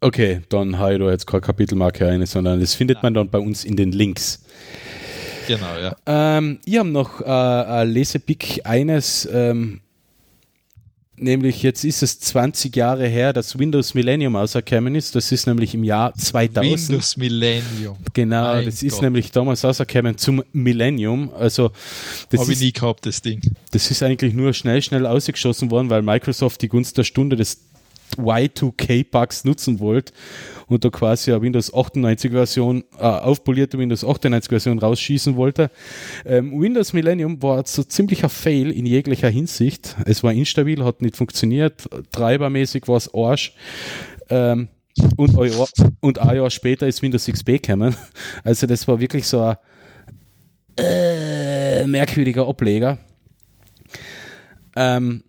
Okay, 0.00 0.42
dann 0.48 0.78
habe 0.78 0.94
ich 0.94 1.00
da 1.00 1.10
jetzt 1.10 1.26
keine 1.26 1.40
Kapitelmarke 1.40 2.06
rein, 2.06 2.24
sondern 2.24 2.60
das 2.60 2.74
findet 2.74 3.02
man 3.02 3.14
dann 3.14 3.28
bei 3.30 3.40
uns 3.40 3.64
in 3.64 3.74
den 3.74 3.90
Links. 3.90 4.44
Genau, 5.48 5.76
ja. 5.76 5.96
Ähm, 6.06 6.60
ich 6.64 6.78
habe 6.78 6.88
noch 6.88 7.20
äh, 7.20 7.24
ein 7.24 7.90
Lesepick 7.90 8.60
eines, 8.64 9.28
ähm, 9.32 9.80
nämlich 11.20 11.62
jetzt 11.62 11.84
ist 11.84 12.02
es 12.02 12.18
20 12.20 12.74
Jahre 12.74 13.06
her, 13.06 13.32
dass 13.32 13.58
Windows 13.58 13.94
Millennium 13.94 14.36
rausgekommen 14.36 14.94
ist. 14.94 15.14
Das 15.14 15.30
ist 15.32 15.46
nämlich 15.46 15.74
im 15.74 15.84
Jahr 15.84 16.14
2000. 16.14 16.88
Windows 16.88 17.16
Millennium. 17.16 17.96
Genau, 18.12 18.54
Mein 18.54 18.64
das 18.64 18.82
ist 18.82 18.94
Gott. 18.94 19.02
nämlich 19.02 19.30
damals 19.30 19.64
rausgekommen 19.64 20.16
zum 20.18 20.42
Millennium. 20.52 21.30
Also 21.38 21.70
das 22.30 22.40
Habe 22.40 22.52
ich 22.52 22.60
nie 22.60 22.72
gehabt, 22.72 23.06
das 23.06 23.22
Ding. 23.22 23.40
das 23.72 23.90
ist 23.90 24.02
eigentlich 24.02 24.34
nur 24.34 24.52
schnell, 24.52 24.82
schnell 24.82 25.06
ausgeschossen 25.06 25.70
worden, 25.70 25.90
weil 25.90 26.02
Microsoft 26.02 26.62
die 26.62 26.68
Gunst 26.68 26.98
der 26.98 27.04
Stunde 27.04 27.36
des 27.36 27.58
Y2K-Bugs 28.16 29.44
nutzen 29.44 29.80
wollte 29.80 30.12
und 30.66 30.84
da 30.84 30.90
quasi 30.90 31.32
eine 31.32 31.42
Windows 31.42 31.72
98 31.72 32.30
Version, 32.30 32.84
äh, 32.98 33.02
aufpolierte 33.02 33.78
Windows 33.78 34.04
98 34.04 34.48
Version 34.48 34.78
rausschießen 34.78 35.36
wollte. 35.36 35.70
Ähm, 36.24 36.60
Windows 36.60 36.92
Millennium 36.92 37.42
war 37.42 37.64
so 37.66 37.82
ziemlicher 37.82 38.28
Fail 38.28 38.70
in 38.70 38.86
jeglicher 38.86 39.28
Hinsicht. 39.28 39.96
Es 40.04 40.22
war 40.22 40.32
instabil, 40.32 40.84
hat 40.84 41.02
nicht 41.02 41.16
funktioniert, 41.16 41.88
treibermäßig 42.12 42.88
war 42.88 42.96
es 42.96 43.12
Arsch. 43.12 43.54
Ähm, 44.30 44.68
und, 45.16 45.38
ein 45.38 45.52
Jahr, 45.52 45.68
und 46.00 46.18
ein 46.18 46.36
Jahr 46.36 46.50
später 46.50 46.86
ist 46.86 47.02
Windows 47.02 47.26
XP 47.26 47.62
gekommen. 47.62 47.94
Also 48.44 48.66
das 48.66 48.86
war 48.88 49.00
wirklich 49.00 49.26
so 49.26 49.40
ein 49.40 49.56
äh, 50.78 51.86
merkwürdiger 51.86 52.46
Ableger. 52.46 52.98
Ähm, 54.76 55.24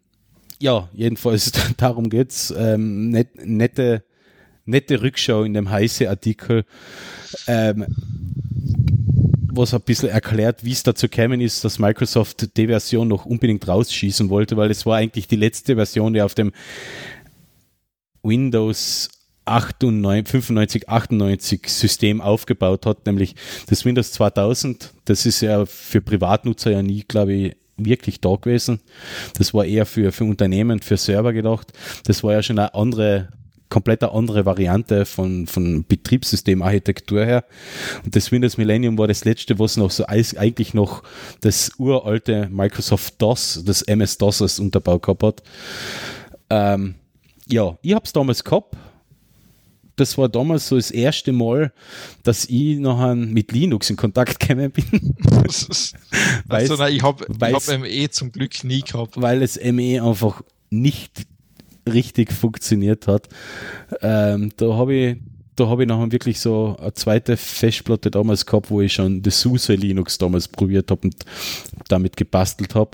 ja, 0.61 0.89
jedenfalls 0.93 1.51
darum 1.77 2.09
geht's. 2.09 2.53
Ähm, 2.55 3.09
net, 3.09 3.45
nette, 3.45 4.03
nette 4.65 5.01
Rückschau 5.01 5.43
in 5.43 5.53
dem 5.53 5.69
heiße 5.69 6.09
Artikel, 6.09 6.65
ähm, 7.47 7.85
was 9.51 9.73
ein 9.73 9.81
bisschen 9.81 10.09
erklärt, 10.09 10.63
wie 10.63 10.71
es 10.71 10.83
dazu 10.83 11.07
gekommen 11.09 11.41
ist, 11.41 11.63
dass 11.63 11.79
Microsoft 11.79 12.55
die 12.55 12.67
Version 12.67 13.07
noch 13.07 13.25
unbedingt 13.25 13.67
rausschießen 13.67 14.29
wollte, 14.29 14.57
weil 14.57 14.71
es 14.71 14.85
war 14.85 14.97
eigentlich 14.97 15.27
die 15.27 15.35
letzte 15.35 15.75
Version, 15.75 16.13
die 16.13 16.21
auf 16.21 16.35
dem 16.35 16.51
Windows 18.21 19.09
98, 19.45 20.29
95, 20.29 20.89
98 20.89 21.67
System 21.67 22.21
aufgebaut 22.21 22.85
hat, 22.85 23.05
nämlich 23.05 23.35
das 23.67 23.83
Windows 23.83 24.11
2000. 24.11 24.93
Das 25.05 25.25
ist 25.25 25.41
ja 25.41 25.65
für 25.65 26.01
Privatnutzer 26.01 26.71
ja 26.71 26.83
nie, 26.83 27.03
glaube 27.07 27.33
ich, 27.33 27.55
wirklich 27.85 28.21
da 28.21 28.35
gewesen. 28.35 28.79
Das 29.37 29.53
war 29.53 29.65
eher 29.65 29.85
für, 29.85 30.11
für 30.11 30.23
Unternehmen, 30.23 30.79
für 30.79 30.97
Server 30.97 31.33
gedacht. 31.33 31.71
Das 32.05 32.23
war 32.23 32.33
ja 32.33 32.43
schon 32.43 32.59
eine 32.59 32.73
andere, 32.73 33.29
komplett 33.69 34.03
eine 34.03 34.13
andere 34.13 34.45
Variante 34.45 35.05
von, 35.05 35.47
von 35.47 35.85
Betriebssystemarchitektur 35.85 37.25
her. 37.25 37.45
Und 38.03 38.15
das 38.15 38.31
Windows 38.31 38.57
Millennium 38.57 38.97
war 38.97 39.07
das 39.07 39.25
letzte, 39.25 39.59
was 39.59 39.77
noch 39.77 39.91
so 39.91 40.05
eigentlich 40.07 40.73
noch 40.73 41.03
das 41.41 41.71
uralte 41.77 42.47
Microsoft 42.51 43.21
DOS, 43.21 43.63
das 43.65 43.81
MS-DOS 43.81 44.41
als 44.41 44.59
Unterbau 44.59 44.99
gehabt 44.99 45.23
hat. 45.23 45.43
Ähm, 46.49 46.95
ja, 47.47 47.77
ich 47.81 47.93
habe 47.93 48.05
es 48.05 48.13
damals 48.13 48.43
gehabt. 48.43 48.75
Das 49.99 50.17
war 50.17 50.29
damals 50.29 50.67
so 50.67 50.77
das 50.77 50.91
erste 50.91 51.31
Mal, 51.31 51.73
dass 52.23 52.45
ich 52.45 52.79
nachher 52.79 53.15
mit 53.15 53.51
Linux 53.51 53.89
in 53.89 53.97
Kontakt 53.97 54.39
gekommen 54.39 54.71
bin, 54.71 55.15
also, 55.43 55.95
nein, 56.47 56.93
ich 56.93 57.03
habe 57.03 57.25
hab 57.41 57.79
ME 57.79 58.09
zum 58.09 58.31
Glück 58.31 58.63
nie 58.63 58.81
gehabt. 58.81 59.19
weil 59.21 59.41
es 59.41 59.59
ME 59.61 60.01
einfach 60.01 60.41
nicht 60.69 61.25
richtig 61.91 62.31
funktioniert 62.31 63.07
hat. 63.07 63.27
Ähm, 64.01 64.51
da 64.55 64.73
habe 64.75 64.93
ich, 64.93 65.17
da 65.55 65.67
habe 65.67 65.83
ich 65.83 65.89
nachher 65.89 66.11
wirklich 66.11 66.39
so 66.39 66.77
eine 66.79 66.93
zweite 66.93 67.35
Festplatte 67.35 68.09
damals 68.09 68.45
gehabt, 68.45 68.69
wo 68.69 68.79
ich 68.81 68.93
schon 68.93 69.21
das 69.21 69.41
SUSE 69.41 69.75
Linux 69.75 70.17
damals 70.17 70.47
probiert 70.47 70.91
habe 70.91 71.01
und 71.07 71.15
damit 71.87 72.15
gebastelt 72.15 72.75
habe. 72.75 72.91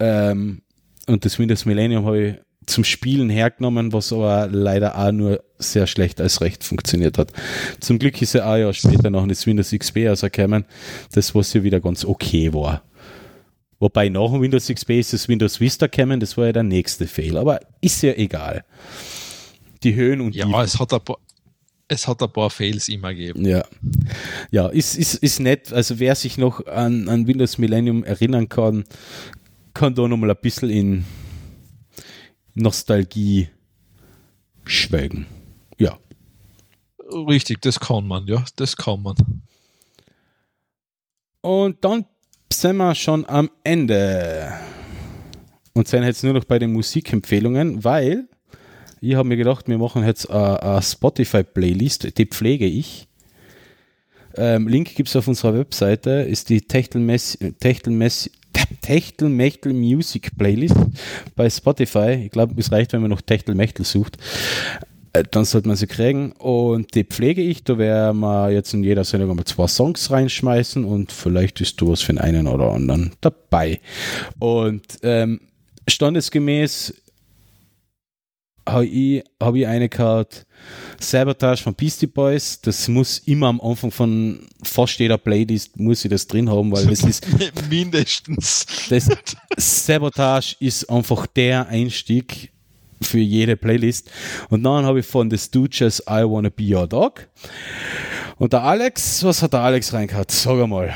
Ähm, 0.00 0.62
und 1.06 1.24
das 1.24 1.38
Windows 1.38 1.64
Millennium 1.64 2.04
habe 2.04 2.26
ich 2.26 2.34
zum 2.68 2.84
Spielen 2.84 3.30
hergenommen, 3.30 3.92
was 3.92 4.12
aber 4.12 4.48
leider 4.50 4.98
auch 4.98 5.12
nur 5.12 5.42
sehr 5.58 5.86
schlecht 5.86 6.20
als 6.20 6.40
recht 6.40 6.64
funktioniert 6.64 7.18
hat. 7.18 7.32
Zum 7.80 7.98
Glück 7.98 8.20
ist 8.22 8.34
ja 8.34 8.50
auch 8.50 8.56
Jahr 8.56 8.72
später 8.72 9.10
noch 9.10 9.26
das 9.26 9.46
Windows 9.46 9.70
XP 9.70 10.08
rausgekommen, 10.08 10.64
das 11.12 11.34
was 11.34 11.52
ja 11.52 11.62
wieder 11.62 11.80
ganz 11.80 12.04
okay 12.04 12.52
war. 12.52 12.82
Wobei 13.80 14.08
nach 14.08 14.30
dem 14.30 14.42
Windows 14.42 14.68
XP 14.68 14.90
ist 14.90 15.12
das 15.12 15.28
Windows 15.28 15.60
Vista 15.60 15.86
gekommen, 15.86 16.20
das 16.20 16.36
war 16.36 16.46
ja 16.46 16.52
der 16.52 16.64
nächste 16.64 17.06
Fail, 17.06 17.36
aber 17.36 17.60
ist 17.80 18.02
ja 18.02 18.12
egal. 18.12 18.64
Die 19.82 19.94
Höhen 19.94 20.20
und 20.20 20.34
Ja, 20.34 20.46
die 20.46 20.54
es 20.54 20.78
hat 20.80 20.92
ein 20.92 21.00
paar, 21.00 21.18
es 21.86 22.08
hat 22.08 22.22
ein 22.22 22.32
paar 22.32 22.50
Fails 22.50 22.88
immer 22.88 23.14
gegeben. 23.14 23.44
Ja, 23.46 23.64
ja 24.50 24.68
ist, 24.68 24.96
ist, 24.96 25.14
ist 25.14 25.40
nett. 25.40 25.72
Also 25.72 26.00
wer 26.00 26.14
sich 26.16 26.38
noch 26.38 26.66
an, 26.66 27.08
an 27.08 27.26
Windows 27.26 27.58
Millennium 27.58 28.02
erinnern 28.04 28.48
kann, 28.48 28.84
kann 29.74 29.94
da 29.94 30.08
nochmal 30.08 30.30
ein 30.30 30.36
bisschen 30.42 30.70
in 30.70 31.04
Nostalgie 32.54 33.48
schwelgen. 34.64 35.26
Ja. 35.78 35.98
Richtig, 37.10 37.62
das 37.62 37.80
kann 37.80 38.06
man, 38.06 38.26
ja, 38.26 38.44
das 38.56 38.76
kann 38.76 39.02
man. 39.02 39.16
Und 41.40 41.82
dann 41.84 42.04
sind 42.52 42.76
wir 42.76 42.94
schon 42.94 43.26
am 43.26 43.50
Ende. 43.64 44.52
Und 45.72 45.88
sind 45.88 46.02
jetzt 46.02 46.24
nur 46.24 46.32
noch 46.32 46.44
bei 46.44 46.58
den 46.58 46.72
Musikempfehlungen, 46.72 47.84
weil 47.84 48.28
ich 49.00 49.14
habe 49.14 49.28
mir 49.28 49.36
gedacht, 49.36 49.68
wir 49.68 49.78
machen 49.78 50.04
jetzt 50.04 50.28
eine, 50.28 50.82
Spotify-Playlist, 50.82 52.18
die 52.18 52.26
pflege 52.26 52.66
ich. 52.66 53.08
Ähm, 54.36 54.68
Link 54.68 54.94
gibt 54.94 55.08
es 55.08 55.16
auf 55.16 55.28
unserer 55.28 55.54
Webseite, 55.54 56.10
ist 56.10 56.48
die 56.48 56.60
Techtelmess, 56.60 57.38
Techtelmess, 57.60 58.30
Techtelmechtel 58.80 59.72
Music 59.72 60.36
Playlist 60.36 60.76
bei 61.36 61.48
Spotify. 61.50 62.22
Ich 62.24 62.30
glaube, 62.30 62.54
es 62.56 62.72
reicht, 62.72 62.92
wenn 62.92 63.00
man 63.00 63.10
noch 63.10 63.20
Techtelmechtel 63.20 63.84
sucht. 63.84 64.18
Äh, 65.12 65.24
Dann 65.30 65.44
sollte 65.44 65.68
man 65.68 65.76
sie 65.76 65.86
kriegen 65.86 66.32
und 66.32 66.94
die 66.94 67.04
pflege 67.04 67.42
ich. 67.42 67.64
Da 67.64 67.78
werden 67.78 68.20
wir 68.20 68.50
jetzt 68.50 68.74
in 68.74 68.84
jeder 68.84 69.04
Sendung 69.04 69.36
mal 69.36 69.44
zwei 69.44 69.66
Songs 69.66 70.10
reinschmeißen 70.10 70.84
und 70.84 71.12
vielleicht 71.12 71.60
ist 71.60 71.80
du 71.80 71.90
was 71.90 72.02
für 72.02 72.12
den 72.12 72.18
einen 72.18 72.46
oder 72.46 72.72
anderen 72.72 73.12
dabei. 73.20 73.80
Und 74.38 74.84
ähm, 75.02 75.40
standesgemäß 75.86 76.94
habe 78.72 78.86
ich, 78.86 79.24
hab 79.40 79.54
ich 79.54 79.66
eine 79.66 79.88
gehabt, 79.88 80.46
Sabotage 81.00 81.62
von 81.62 81.74
Beastie 81.74 82.06
Boys. 82.06 82.60
Das 82.60 82.88
muss 82.88 83.18
immer 83.18 83.48
am 83.48 83.60
Anfang 83.60 83.90
von 83.90 84.46
fast 84.62 84.98
jeder 84.98 85.18
Playlist 85.18 85.78
muss 85.78 86.04
ich 86.04 86.10
das 86.10 86.26
drin 86.26 86.50
haben, 86.50 86.72
weil 86.72 86.86
das 86.86 87.02
ist 87.04 87.26
Mindestens. 87.70 88.66
das 88.88 89.06
Sabotage 89.56 90.56
ist 90.60 90.88
einfach 90.90 91.26
der 91.26 91.68
Einstieg 91.68 92.50
für 93.00 93.18
jede 93.18 93.56
Playlist. 93.56 94.10
Und 94.50 94.64
dann 94.64 94.84
habe 94.84 95.00
ich 95.00 95.06
von 95.06 95.30
The 95.30 95.38
Stooges 95.38 96.02
I 96.08 96.24
Wanna 96.24 96.50
Be 96.50 96.74
Your 96.74 96.86
Dog. 96.86 97.28
Und 98.36 98.52
der 98.52 98.62
Alex, 98.62 99.22
was 99.24 99.42
hat 99.42 99.52
der 99.52 99.60
Alex 99.60 99.92
reingehauen? 99.92 100.26
Sag 100.28 100.60
einmal. 100.60 100.94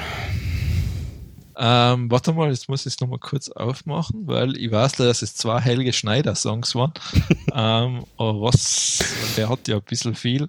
Ähm, 1.65 2.11
warte 2.11 2.33
mal, 2.33 2.51
jetzt 2.51 2.69
muss 2.69 2.87
ich 2.87 2.95
es 2.95 3.01
nochmal 3.01 3.21
kurz 3.21 3.49
aufmachen, 3.49 4.27
weil 4.27 4.57
ich 4.57 4.73
weiß, 4.73 4.95
dass 4.95 5.23
es 5.23 5.37
zwei 5.37 5.61
Helge 5.61 5.93
Schneider-Songs 5.93 6.75
waren. 6.75 6.93
ähm, 7.55 8.05
aber 8.17 8.41
was, 8.41 8.99
der 9.37 9.49
hat 9.49 9.69
ja 9.69 9.77
ein 9.77 9.83
bisschen 9.83 10.17
viel. 10.17 10.49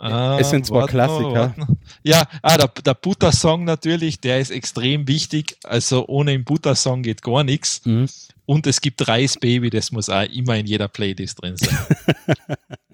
Ähm, 0.00 0.38
Es 0.38 0.48
sind 0.48 0.64
zwei 0.64 0.76
warte 0.76 0.96
noch, 0.96 1.04
Klassiker. 1.06 1.34
warte 1.34 1.60
noch. 1.60 1.68
Ja, 2.02 2.22
ah, 2.40 2.56
der, 2.56 2.68
der 2.68 2.94
Butter-Song 2.94 3.64
natürlich, 3.64 4.20
der 4.20 4.40
ist 4.40 4.50
extrem 4.50 5.06
wichtig. 5.06 5.58
Also 5.64 6.06
ohne 6.08 6.30
den 6.32 6.44
Butter-Song 6.44 7.02
geht 7.02 7.20
gar 7.20 7.44
nichts. 7.44 7.82
Mhm. 7.84 8.08
Und 8.46 8.66
es 8.66 8.80
gibt 8.80 9.06
Reis 9.06 9.36
Baby, 9.36 9.68
das 9.68 9.92
muss 9.92 10.08
auch 10.08 10.22
immer 10.22 10.56
in 10.56 10.64
jeder 10.66 10.88
Playlist 10.88 11.42
drin 11.42 11.56
sein. 11.58 11.76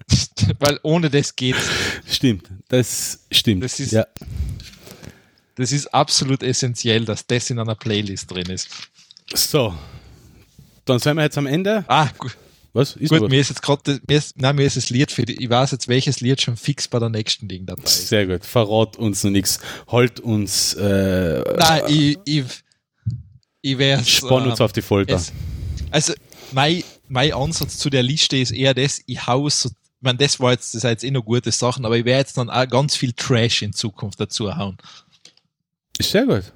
Weil 0.59 0.79
ohne 0.83 1.09
das 1.09 1.35
geht's. 1.35 1.69
Stimmt, 2.05 2.49
das 2.67 3.19
stimmt. 3.31 3.63
Das 3.63 3.79
ist- 3.79 3.93
ja. 3.93 4.05
Das 5.55 5.71
ist 5.71 5.87
absolut 5.93 6.43
essentiell, 6.43 7.05
dass 7.05 7.25
das 7.25 7.49
in 7.49 7.59
einer 7.59 7.75
Playlist 7.75 8.29
drin 8.31 8.49
ist. 8.49 8.67
So. 9.33 9.73
Dann 10.85 10.99
sind 10.99 11.15
wir 11.15 11.23
jetzt 11.23 11.37
am 11.37 11.47
Ende. 11.47 11.83
Ah, 11.87 12.09
gut. 12.17 12.37
Was? 12.73 12.97
Ist 12.97 13.09
Gut, 13.09 13.21
was? 13.21 13.29
mir 13.29 13.39
ist 13.39 13.49
jetzt 13.49 13.61
gerade, 13.61 14.01
mir 14.05 14.17
ist, 14.17 14.37
nein, 14.37 14.57
mir 14.57 14.65
ist 14.65 14.75
das 14.75 14.89
Lied 14.89 15.09
für 15.09 15.23
die, 15.23 15.41
ich 15.41 15.49
weiß 15.49 15.71
jetzt, 15.71 15.87
welches 15.87 16.19
Lied 16.19 16.41
schon 16.41 16.57
fix 16.57 16.89
bei 16.89 16.99
der 16.99 17.07
nächsten 17.07 17.47
Ding 17.47 17.65
dabei 17.65 17.83
ist. 17.83 18.09
Sehr 18.09 18.27
gut. 18.27 18.45
Verrat 18.45 18.97
uns 18.97 19.23
noch 19.23 19.31
nichts. 19.31 19.59
Halt 19.89 20.19
uns, 20.19 20.73
äh, 20.73 21.41
Nein, 21.57 21.83
ich, 21.87 22.17
ich, 22.25 22.43
ich 23.61 23.77
wäre 23.77 24.03
spann 24.03 24.49
uns 24.49 24.59
auf 24.59 24.73
die 24.73 24.81
Folter. 24.81 25.15
es, 25.15 25.31
Also, 25.89 26.13
mein, 26.51 26.83
mein 27.07 27.31
Ansatz 27.33 27.77
zu 27.77 27.89
der 27.89 28.03
Liste 28.03 28.35
ist 28.35 28.51
eher 28.51 28.73
das, 28.73 28.99
ich 29.05 29.25
hau 29.25 29.47
so, 29.47 29.69
ich 29.69 30.01
meine, 30.01 30.17
das 30.17 30.41
war 30.41 30.51
jetzt, 30.51 30.75
das 30.75 30.81
sind 30.81 30.91
jetzt 30.91 31.03
eh 31.05 31.11
noch 31.11 31.23
gute 31.23 31.51
Sachen, 31.53 31.85
aber 31.85 31.97
ich 31.97 32.03
werde 32.03 32.19
jetzt 32.19 32.37
dann 32.37 32.49
auch 32.49 32.67
ganz 32.67 32.97
viel 32.97 33.13
Trash 33.13 33.61
in 33.61 33.71
Zukunft 33.71 34.19
dazu 34.19 34.53
hauen. 34.53 34.77
Ist 35.97 36.11
sehr 36.11 36.25
gut. 36.25 36.51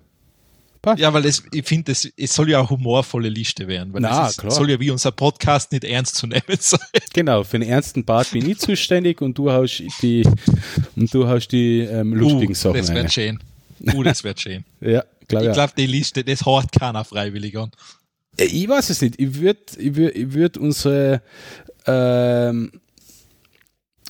Passt. 0.82 1.00
Ja, 1.00 1.14
weil 1.14 1.26
es, 1.26 1.44
ich 1.52 1.68
finde, 1.68 1.92
es, 1.92 2.10
es 2.16 2.34
soll 2.34 2.50
ja 2.50 2.60
eine 2.60 2.70
humorvolle 2.70 3.28
Liste 3.28 3.68
werden, 3.68 3.92
weil 3.92 4.02
Na, 4.02 4.26
es 4.26 4.32
ist, 4.32 4.38
klar. 4.38 4.52
soll 4.52 4.72
ja 4.72 4.80
wie 4.80 4.90
unser 4.92 5.12
Podcast 5.12 5.74
nicht 5.74 5.84
ernst 5.84 6.16
zu 6.16 6.26
nehmen 6.26 6.42
sein. 6.58 6.80
Genau, 7.14 7.44
für 7.44 7.60
den 7.60 7.68
ernsten 7.68 8.06
Part 8.06 8.32
bin 8.32 8.50
ich 8.50 8.60
zuständig 8.60 9.22
und 9.22 9.38
du 9.38 9.52
haust 9.52 9.84
die, 10.02 10.26
und 10.96 11.14
du 11.14 11.28
haust 11.28 11.52
die 11.52 11.80
ähm, 11.80 12.14
lustigen 12.14 12.54
uh, 12.54 12.56
Sachen 12.56 12.78
Das 12.78 12.94
wird 12.94 13.12
schön. 13.12 13.40
Uh, 13.94 14.04
das 14.04 14.24
wird 14.24 14.40
schön. 14.40 14.64
Ja, 14.80 15.04
klar, 15.28 15.42
Ich 15.42 15.48
ja. 15.48 15.54
glaube, 15.54 15.74
die 15.78 15.86
Liste, 15.88 16.24
das 16.24 16.46
hört 16.46 16.72
keiner 16.72 17.04
freiwillig 17.04 17.58
an. 17.58 17.72
Äh, 18.38 18.46
Ich 18.46 18.70
weiß 18.70 18.90
es 18.90 19.02
nicht. 19.02 19.20
Ich 19.20 19.36
würde 19.36 19.60
ich 19.78 19.96
würd, 19.96 20.16
ich 20.16 20.34
würd 20.34 20.58
unsere 20.58 21.22
ähm, 21.88 22.72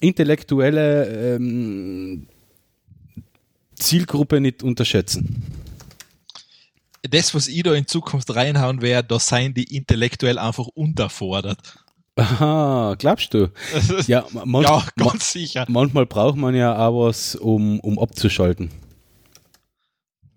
intellektuelle 0.02 1.36
ähm, 1.36 2.28
Zielgruppe 3.80 4.40
nicht 4.42 4.62
unterschätzen. 4.64 5.44
Das, 7.02 7.34
was 7.34 7.48
ich 7.48 7.64
da 7.64 7.74
in 7.74 7.88
Zukunft 7.88 8.34
reinhauen 8.36 8.82
werde, 8.82 9.08
da 9.08 9.20
seien 9.20 9.54
die 9.54 9.76
intellektuell 9.76 10.38
einfach 10.38 10.68
unterfordert. 10.68 11.80
Aha, 12.18 12.96
glaubst 13.00 13.34
du? 13.34 13.52
Ja, 14.08 14.26
ma- 14.32 14.46
manch, 14.46 14.68
ja, 14.68 14.86
ganz 14.98 15.32
sicher. 15.32 15.66
manchmal 15.70 16.06
braucht 16.06 16.36
man 16.38 16.54
ja 16.54 16.78
auch 16.88 17.08
was, 17.08 17.36
um, 17.36 17.80
um 17.80 17.98
abzuschalten. 17.98 18.70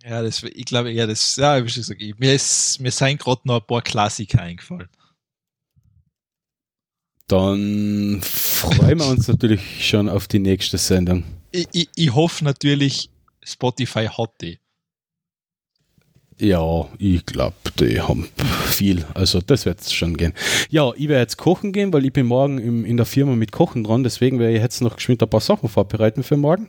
Ja, 0.05 0.23
das, 0.23 0.43
ich 0.45 0.65
glaube, 0.65 0.91
ja, 0.93 1.07
das, 1.07 1.35
ja, 1.37 1.57
schon 1.59 1.67
gesagt, 1.67 2.01
ich- 2.03 2.17
mir, 2.19 2.33
ist, 2.35 2.79
mir 2.81 2.93
sind 2.93 3.21
gerade 3.21 3.41
noch 3.45 3.61
ein 3.61 3.67
paar 3.67 3.83
Klassiker 3.83 4.43
eingefallen. 4.43 4.89
Dann 7.27 8.21
freuen 8.23 8.99
wir 8.99 9.07
uns 9.07 9.27
natürlich 9.29 9.87
schon 9.87 10.09
auf 10.09 10.29
die 10.29 10.39
nächste 10.39 10.79
Sendung. 10.79 11.25
Ich, 11.51 11.67
ich, 11.73 11.89
ich 11.95 12.15
hoffe 12.15 12.45
natürlich, 12.45 13.11
Spotify 13.45 14.07
hat 14.07 14.31
die. 14.41 14.59
Ja, 16.39 16.89
ich 16.99 17.25
glaube, 17.27 17.55
die 17.79 18.01
haben 18.01 18.29
viel. 18.67 19.05
Also 19.15 19.41
das 19.41 19.65
wird 19.67 19.89
schon 19.89 20.17
gehen. 20.17 20.33
Ja, 20.71 20.91
ich 20.97 21.09
werde 21.09 21.21
jetzt 21.21 21.37
kochen 21.37 21.73
gehen, 21.73 21.93
weil 21.93 22.05
ich 22.05 22.12
bin 22.12 22.27
morgen 22.27 22.59
im, 22.59 22.85
in 22.85 22.97
der 22.97 23.07
Firma 23.07 23.37
mit 23.37 23.53
Kochen 23.53 23.85
dran. 23.85 24.03
Deswegen 24.03 24.39
werde 24.39 24.55
ich 24.57 24.62
jetzt 24.62 24.81
noch 24.81 24.97
geschwind 24.97 25.23
ein 25.23 25.31
paar 25.31 25.41
Sachen 25.41 25.69
vorbereiten 25.69 26.23
für 26.23 26.37
morgen. 26.37 26.69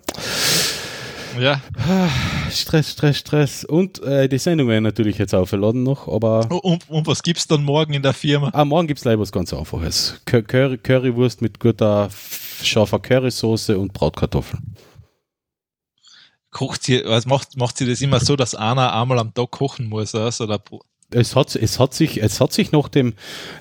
Ja. 1.40 1.60
Stress, 2.52 2.92
Stress, 2.92 3.18
Stress. 3.18 3.66
Und 3.66 4.04
äh, 4.04 4.28
die 4.30 4.38
Sendung 4.38 4.68
werde 4.68 4.80
ich 4.80 4.84
natürlich 4.84 5.18
jetzt 5.18 5.34
aufgeladen 5.34 5.82
noch. 5.82 6.08
Aber 6.08 6.48
Und, 6.52 6.88
und 6.90 7.08
was 7.08 7.24
gibt's 7.24 7.48
dann 7.48 7.64
morgen 7.64 7.94
in 7.94 8.04
der 8.04 8.14
Firma? 8.14 8.52
ah, 8.54 8.66
morgen 8.66 8.88
gibt 8.88 9.00
es 9.00 9.06
leider 9.06 9.20
was 9.20 9.32
ganz 9.32 9.54
Einfaches. 9.54 10.22
Cur 10.26 10.44
Curry 10.44 10.78
Currywurst 10.78 11.42
mit 11.42 11.60
guter 11.60 12.10
scharfer 12.62 13.00
Currysoße 13.00 13.80
und 13.80 13.94
Bratkartoffeln. 13.94 14.76
Kocht 16.54 16.84
sie, 16.84 17.04
was 17.04 17.26
macht, 17.26 17.58
macht 17.58 17.78
sie 17.78 17.88
das 17.88 18.02
immer 18.02 18.20
so, 18.20 18.36
dass 18.36 18.56
einer 18.56 18.94
einmal 18.94 19.20
am 19.20 19.34
Tag 19.34 19.52
kochen 19.52 19.90
muss? 19.90 20.16
Also, 20.16 20.46
oder, 20.46 20.62
Es 21.10 21.36
hat, 21.36 21.56
es 21.56 21.80
hat 21.80 21.94
sich, 21.94 22.22
es 22.22 22.40
hat 22.40 22.54
sich 22.54 22.72
nach 22.72 22.88
dem, 22.90 23.14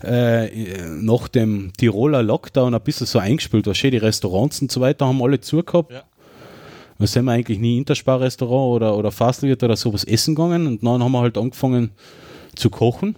äh, 0.04 0.76
nach 0.86 1.28
dem 1.28 1.72
Tiroler 1.76 2.22
Lockdown 2.22 2.74
ein 2.74 2.80
bisschen 2.82 3.06
so 3.06 3.18
eingespielt. 3.18 3.66
Was 3.66 3.78
die 3.78 3.96
Restaurants 3.96 4.62
und 4.62 4.70
so 4.70 4.80
weiter 4.80 5.06
haben 5.06 5.22
alle 5.22 5.40
zugehabt. 5.40 5.90
Ja. 5.90 6.02
Da 6.98 7.06
sind 7.06 7.24
wir 7.24 7.32
eigentlich 7.32 7.58
nie 7.58 7.78
Interspar-Restaurant 7.78 8.76
oder, 8.76 8.96
oder 8.96 9.10
Fastfood 9.10 9.62
oder 9.62 9.74
sowas 9.74 10.04
essen 10.04 10.36
gegangen 10.36 10.68
und 10.68 10.84
dann 10.84 11.02
haben 11.02 11.10
wir 11.10 11.20
halt 11.20 11.36
angefangen 11.36 11.90
zu 12.54 12.70
kochen 12.70 13.16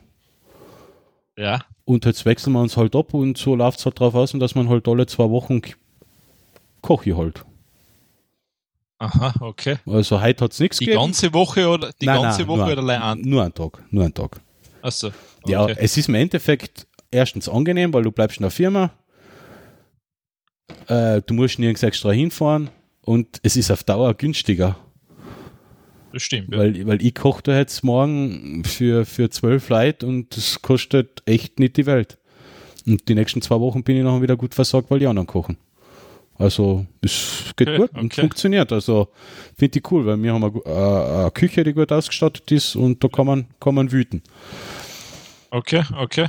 ja. 1.37 1.61
und 1.85 2.05
jetzt 2.05 2.25
wechseln 2.25 2.55
wir 2.55 2.61
uns 2.61 2.77
halt 2.77 2.97
ab 2.97 3.13
und 3.13 3.37
so 3.37 3.55
läuft 3.55 3.81
es 3.81 3.85
halt 3.85 4.01
drauf 4.01 4.15
aus, 4.15 4.33
dass 4.33 4.55
man 4.55 4.69
halt 4.69 4.89
alle 4.89 5.07
zwei 5.07 5.29
Wochen 5.29 5.61
koche 6.81 7.17
halt. 7.17 7.45
Aha, 9.05 9.35
okay. 9.41 9.77
Also 9.87 10.21
heute 10.21 10.45
hat 10.45 10.53
es 10.53 10.61
nichts 10.61 10.79
Die 10.79 10.87
ganze 10.87 11.33
Woche 11.33 11.69
oder 11.69 11.91
die 12.01 12.07
Nein, 12.07 12.23
ganze 12.23 12.41
nein, 12.41 12.49
Woche 12.49 12.59
nur, 12.59 12.73
oder 12.73 12.83
allein 12.83 13.03
an? 13.03 13.21
Nur 13.21 13.43
einen 13.43 13.55
Tag, 13.55 13.83
nur 13.91 14.05
einen 14.05 14.15
Tag. 14.15 14.41
Achso. 14.83 15.11
Ja, 15.47 15.65
okay. 15.65 15.77
es 15.79 15.97
ist 15.97 16.09
im 16.09 16.15
Endeffekt 16.15 16.87
erstens 17.11 17.49
angenehm, 17.49 17.93
weil 17.93 18.03
du 18.03 18.11
bleibst 18.11 18.39
in 18.39 18.43
der 18.43 18.51
Firma. 18.51 18.91
Äh, 20.89 21.21
du 21.23 21.35
musst 21.35 21.59
nirgends 21.59 21.83
extra 21.83 22.11
hinfahren 22.11 22.71
und 23.03 23.41
es 23.43 23.57
ist 23.57 23.71
auf 23.71 23.85
Dauer 23.85 24.15
günstiger, 24.15 24.77
das 26.15 26.23
stimmt. 26.23 26.53
Ja. 26.53 26.59
weil, 26.59 26.87
weil 26.87 27.03
ich 27.05 27.15
koche 27.15 27.43
da 27.43 27.59
jetzt 27.59 27.83
morgen 27.83 28.63
für, 28.65 29.05
für 29.05 29.31
zwölf 29.31 29.69
Leute 29.69 30.07
und 30.07 30.37
das 30.37 30.63
kostet 30.63 31.23
echt 31.27 31.59
nicht 31.59 31.77
die 31.77 31.87
Welt. 31.87 32.19
Und 32.87 33.09
die 33.09 33.15
nächsten 33.15 33.43
zwei 33.43 33.59
Wochen 33.59 33.83
bin 33.83 33.97
ich 33.97 34.05
noch 34.05 34.23
wieder 34.23 34.37
gut 34.37 34.55
versorgt, 34.55 34.91
weil 34.91 35.01
die 35.01 35.07
anderen 35.07 35.27
kochen. 35.27 35.57
Also, 36.37 36.87
es 37.01 37.53
geht 37.57 37.69
Okay, 37.69 37.77
gut 37.79 37.91
und 37.95 38.07
okay. 38.13 38.21
funktioniert. 38.23 38.73
Also, 38.73 39.09
finde 39.57 39.79
ich 39.79 39.91
cool, 39.93 40.05
weil 40.05 40.21
wir 40.23 40.33
haben 40.33 40.43
eine, 40.45 40.57
äh, 40.65 41.21
eine 41.23 41.31
Küche, 41.31 41.63
die 41.65 41.73
gut 41.73 41.93
ausgestattet 41.93 42.51
ist 42.51 42.75
und 42.77 43.03
da 43.05 43.09
kann 43.09 43.27
man, 43.27 43.47
kann 43.61 43.75
man 43.77 43.93
wüten. 43.93 44.23
Okay, 45.51 45.85
okay. 45.97 46.27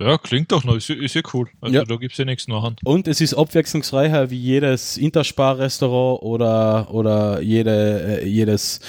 Ja, 0.00 0.18
klingt 0.18 0.50
doch 0.50 0.64
noch, 0.64 0.74
ist, 0.76 0.88
ja- 0.88 0.96
ist 0.96 1.14
ja 1.14 1.22
cool. 1.32 1.48
Also 1.60 1.76
Ja. 1.76 1.84
da 1.84 1.94
gibt 1.96 2.12
es 2.12 2.18
ja 2.18 2.24
nichts 2.24 2.48
nachher. 2.48 2.74
Und 2.84 3.06
es 3.06 3.20
ist 3.20 3.34
abwechslungsreicher 3.34 4.30
wie 4.30 4.38
jedes 4.38 4.96
Interspar-Restaurant 4.96 6.22
oder, 6.22 6.92
oder 6.92 7.40
jede, 7.40 8.20
äh, 8.22 8.26
jedes 8.26 8.80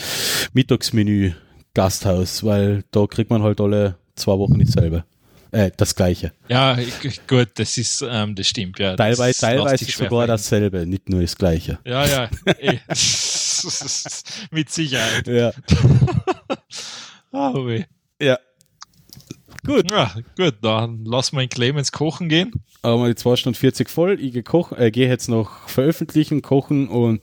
Mittagsmenü 0.54 1.34
Gasthaus, 1.76 2.44
weil 2.44 2.84
da 2.92 3.06
kriegt 3.06 3.30
man 3.30 3.44
halt 3.44 3.60
alle 3.62 3.96
zwei 4.16 4.38
Wochen 4.40 4.60
dasselbe. 4.60 5.06
Äh, 5.54 5.70
das 5.78 5.94
gleiche. 5.94 6.32
Ja, 6.50 6.76
gut, 7.28 7.50
das 7.56 7.78
ist, 7.78 8.04
ähm, 8.10 8.34
das 8.34 8.48
stimmt, 8.48 8.80
ja. 8.80 8.96
das 8.96 8.98
Teilweise, 8.98 9.24
lässt 9.28 9.42
teilweise 9.42 9.92
schwer 9.92 10.10
sogar 10.10 10.26
dasselbe, 10.26 10.88
nicht 10.88 11.10
nur 11.10 11.22
das 11.22 11.36
gleiche. 11.36 11.78
Ja, 11.86 12.06
ja. 12.08 12.30
eh. 12.58 12.80
Mit 14.52 14.70
Sicherheit. 14.72 15.28
Ja. 15.28 15.52
Ah, 17.36 17.52
weh. 17.56 17.84
ja. 18.22 18.38
Gut. 19.66 19.90
Ja, 19.90 20.14
gut, 20.38 20.54
dann 20.62 21.04
lassen 21.04 21.36
wir 21.36 21.42
den 21.42 21.50
Clemens 21.50 21.92
kochen 21.92 22.30
gehen. 22.30 22.52
haben 22.84 23.02
wir 23.02 23.08
die 23.08 23.16
2 23.16 23.38
Stunden 23.38 23.58
40 23.58 23.90
voll. 23.90 24.20
Ich 24.22 24.34
gehe 24.34 24.44
äh, 24.78 24.92
gehe 24.92 25.08
jetzt 25.08 25.30
noch 25.30 25.68
veröffentlichen, 25.68 26.44
kochen 26.44 26.88
und 26.88 27.22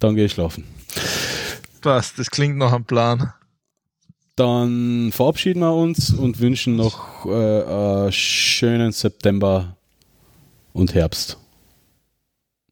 dann 0.00 0.16
gehe 0.16 0.24
ich 0.24 0.32
schlafen. 0.32 0.64
Passt, 1.80 2.18
das 2.18 2.28
klingt 2.28 2.56
nach 2.56 2.72
einem 2.72 2.86
Plan. 2.86 3.32
Dann 4.36 5.12
verabschieden 5.12 5.60
wir 5.60 5.72
uns 5.74 6.12
und 6.12 6.40
wünschen 6.40 6.76
noch 6.76 7.24
äh, 7.24 7.62
einen 8.02 8.12
schönen 8.12 8.92
September 8.92 9.76
und 10.74 10.92
Herbst. 10.94 11.38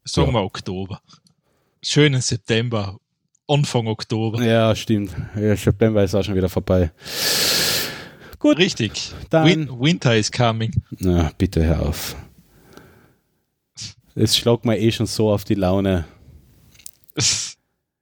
Sagen 0.05 0.29
Ja. 0.29 0.35
wir 0.35 0.43
Oktober. 0.45 1.01
Schönen 1.83 2.21
September, 2.21 2.99
Anfang 3.49 3.87
Oktober. 3.87 4.43
Ja, 4.45 4.75
stimmt. 4.77 5.13
Ja, 5.37 5.57
September 5.57 6.05
ist 6.05 6.15
auch 6.15 6.23
schon 6.23 6.35
wieder 6.35 6.51
vorbei. 6.51 6.93
Gut. 8.39 8.59
Richtig. 8.59 9.13
Dann- 9.31 9.47
Win 9.47 9.69
Winter 9.81 10.15
is 10.17 10.31
coming. 10.31 10.71
Na, 10.99 11.31
bitte 11.39 11.65
hör 11.65 11.81
auf. 11.89 12.15
Es 14.15 14.37
schlagt 14.37 14.67
mir 14.67 14.79
eh 14.79 14.93
schon 14.93 15.07
so 15.07 15.33
auf 15.33 15.45
die 15.45 15.55
Laune. 15.55 16.05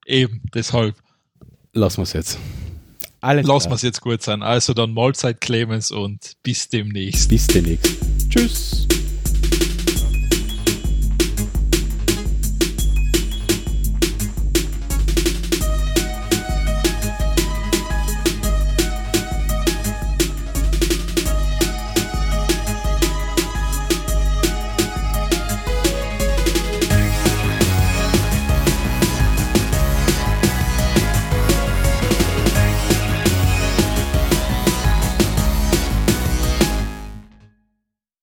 Eben, 0.07 0.43
deshalb. 0.53 0.97
Lassen 1.73 1.99
wir 1.99 2.03
es 2.03 2.13
jetzt. 2.13 2.39
Alles 3.23 3.47
Lassen 3.47 3.67
wir 3.67 3.69
klar. 3.69 3.77
es 3.77 3.83
jetzt 3.83 4.01
gut 4.01 4.21
sein. 4.21 4.43
Also 4.43 4.75
dann 4.75 4.93
Mahlzeit 4.93 5.41
Clemens 5.41 5.93
und 5.93 6.33
bis 6.43 6.69
demnächst. 6.69 7.29
Bis 7.29 7.47
demnächst. 7.47 7.95
Tschüss. 8.29 8.89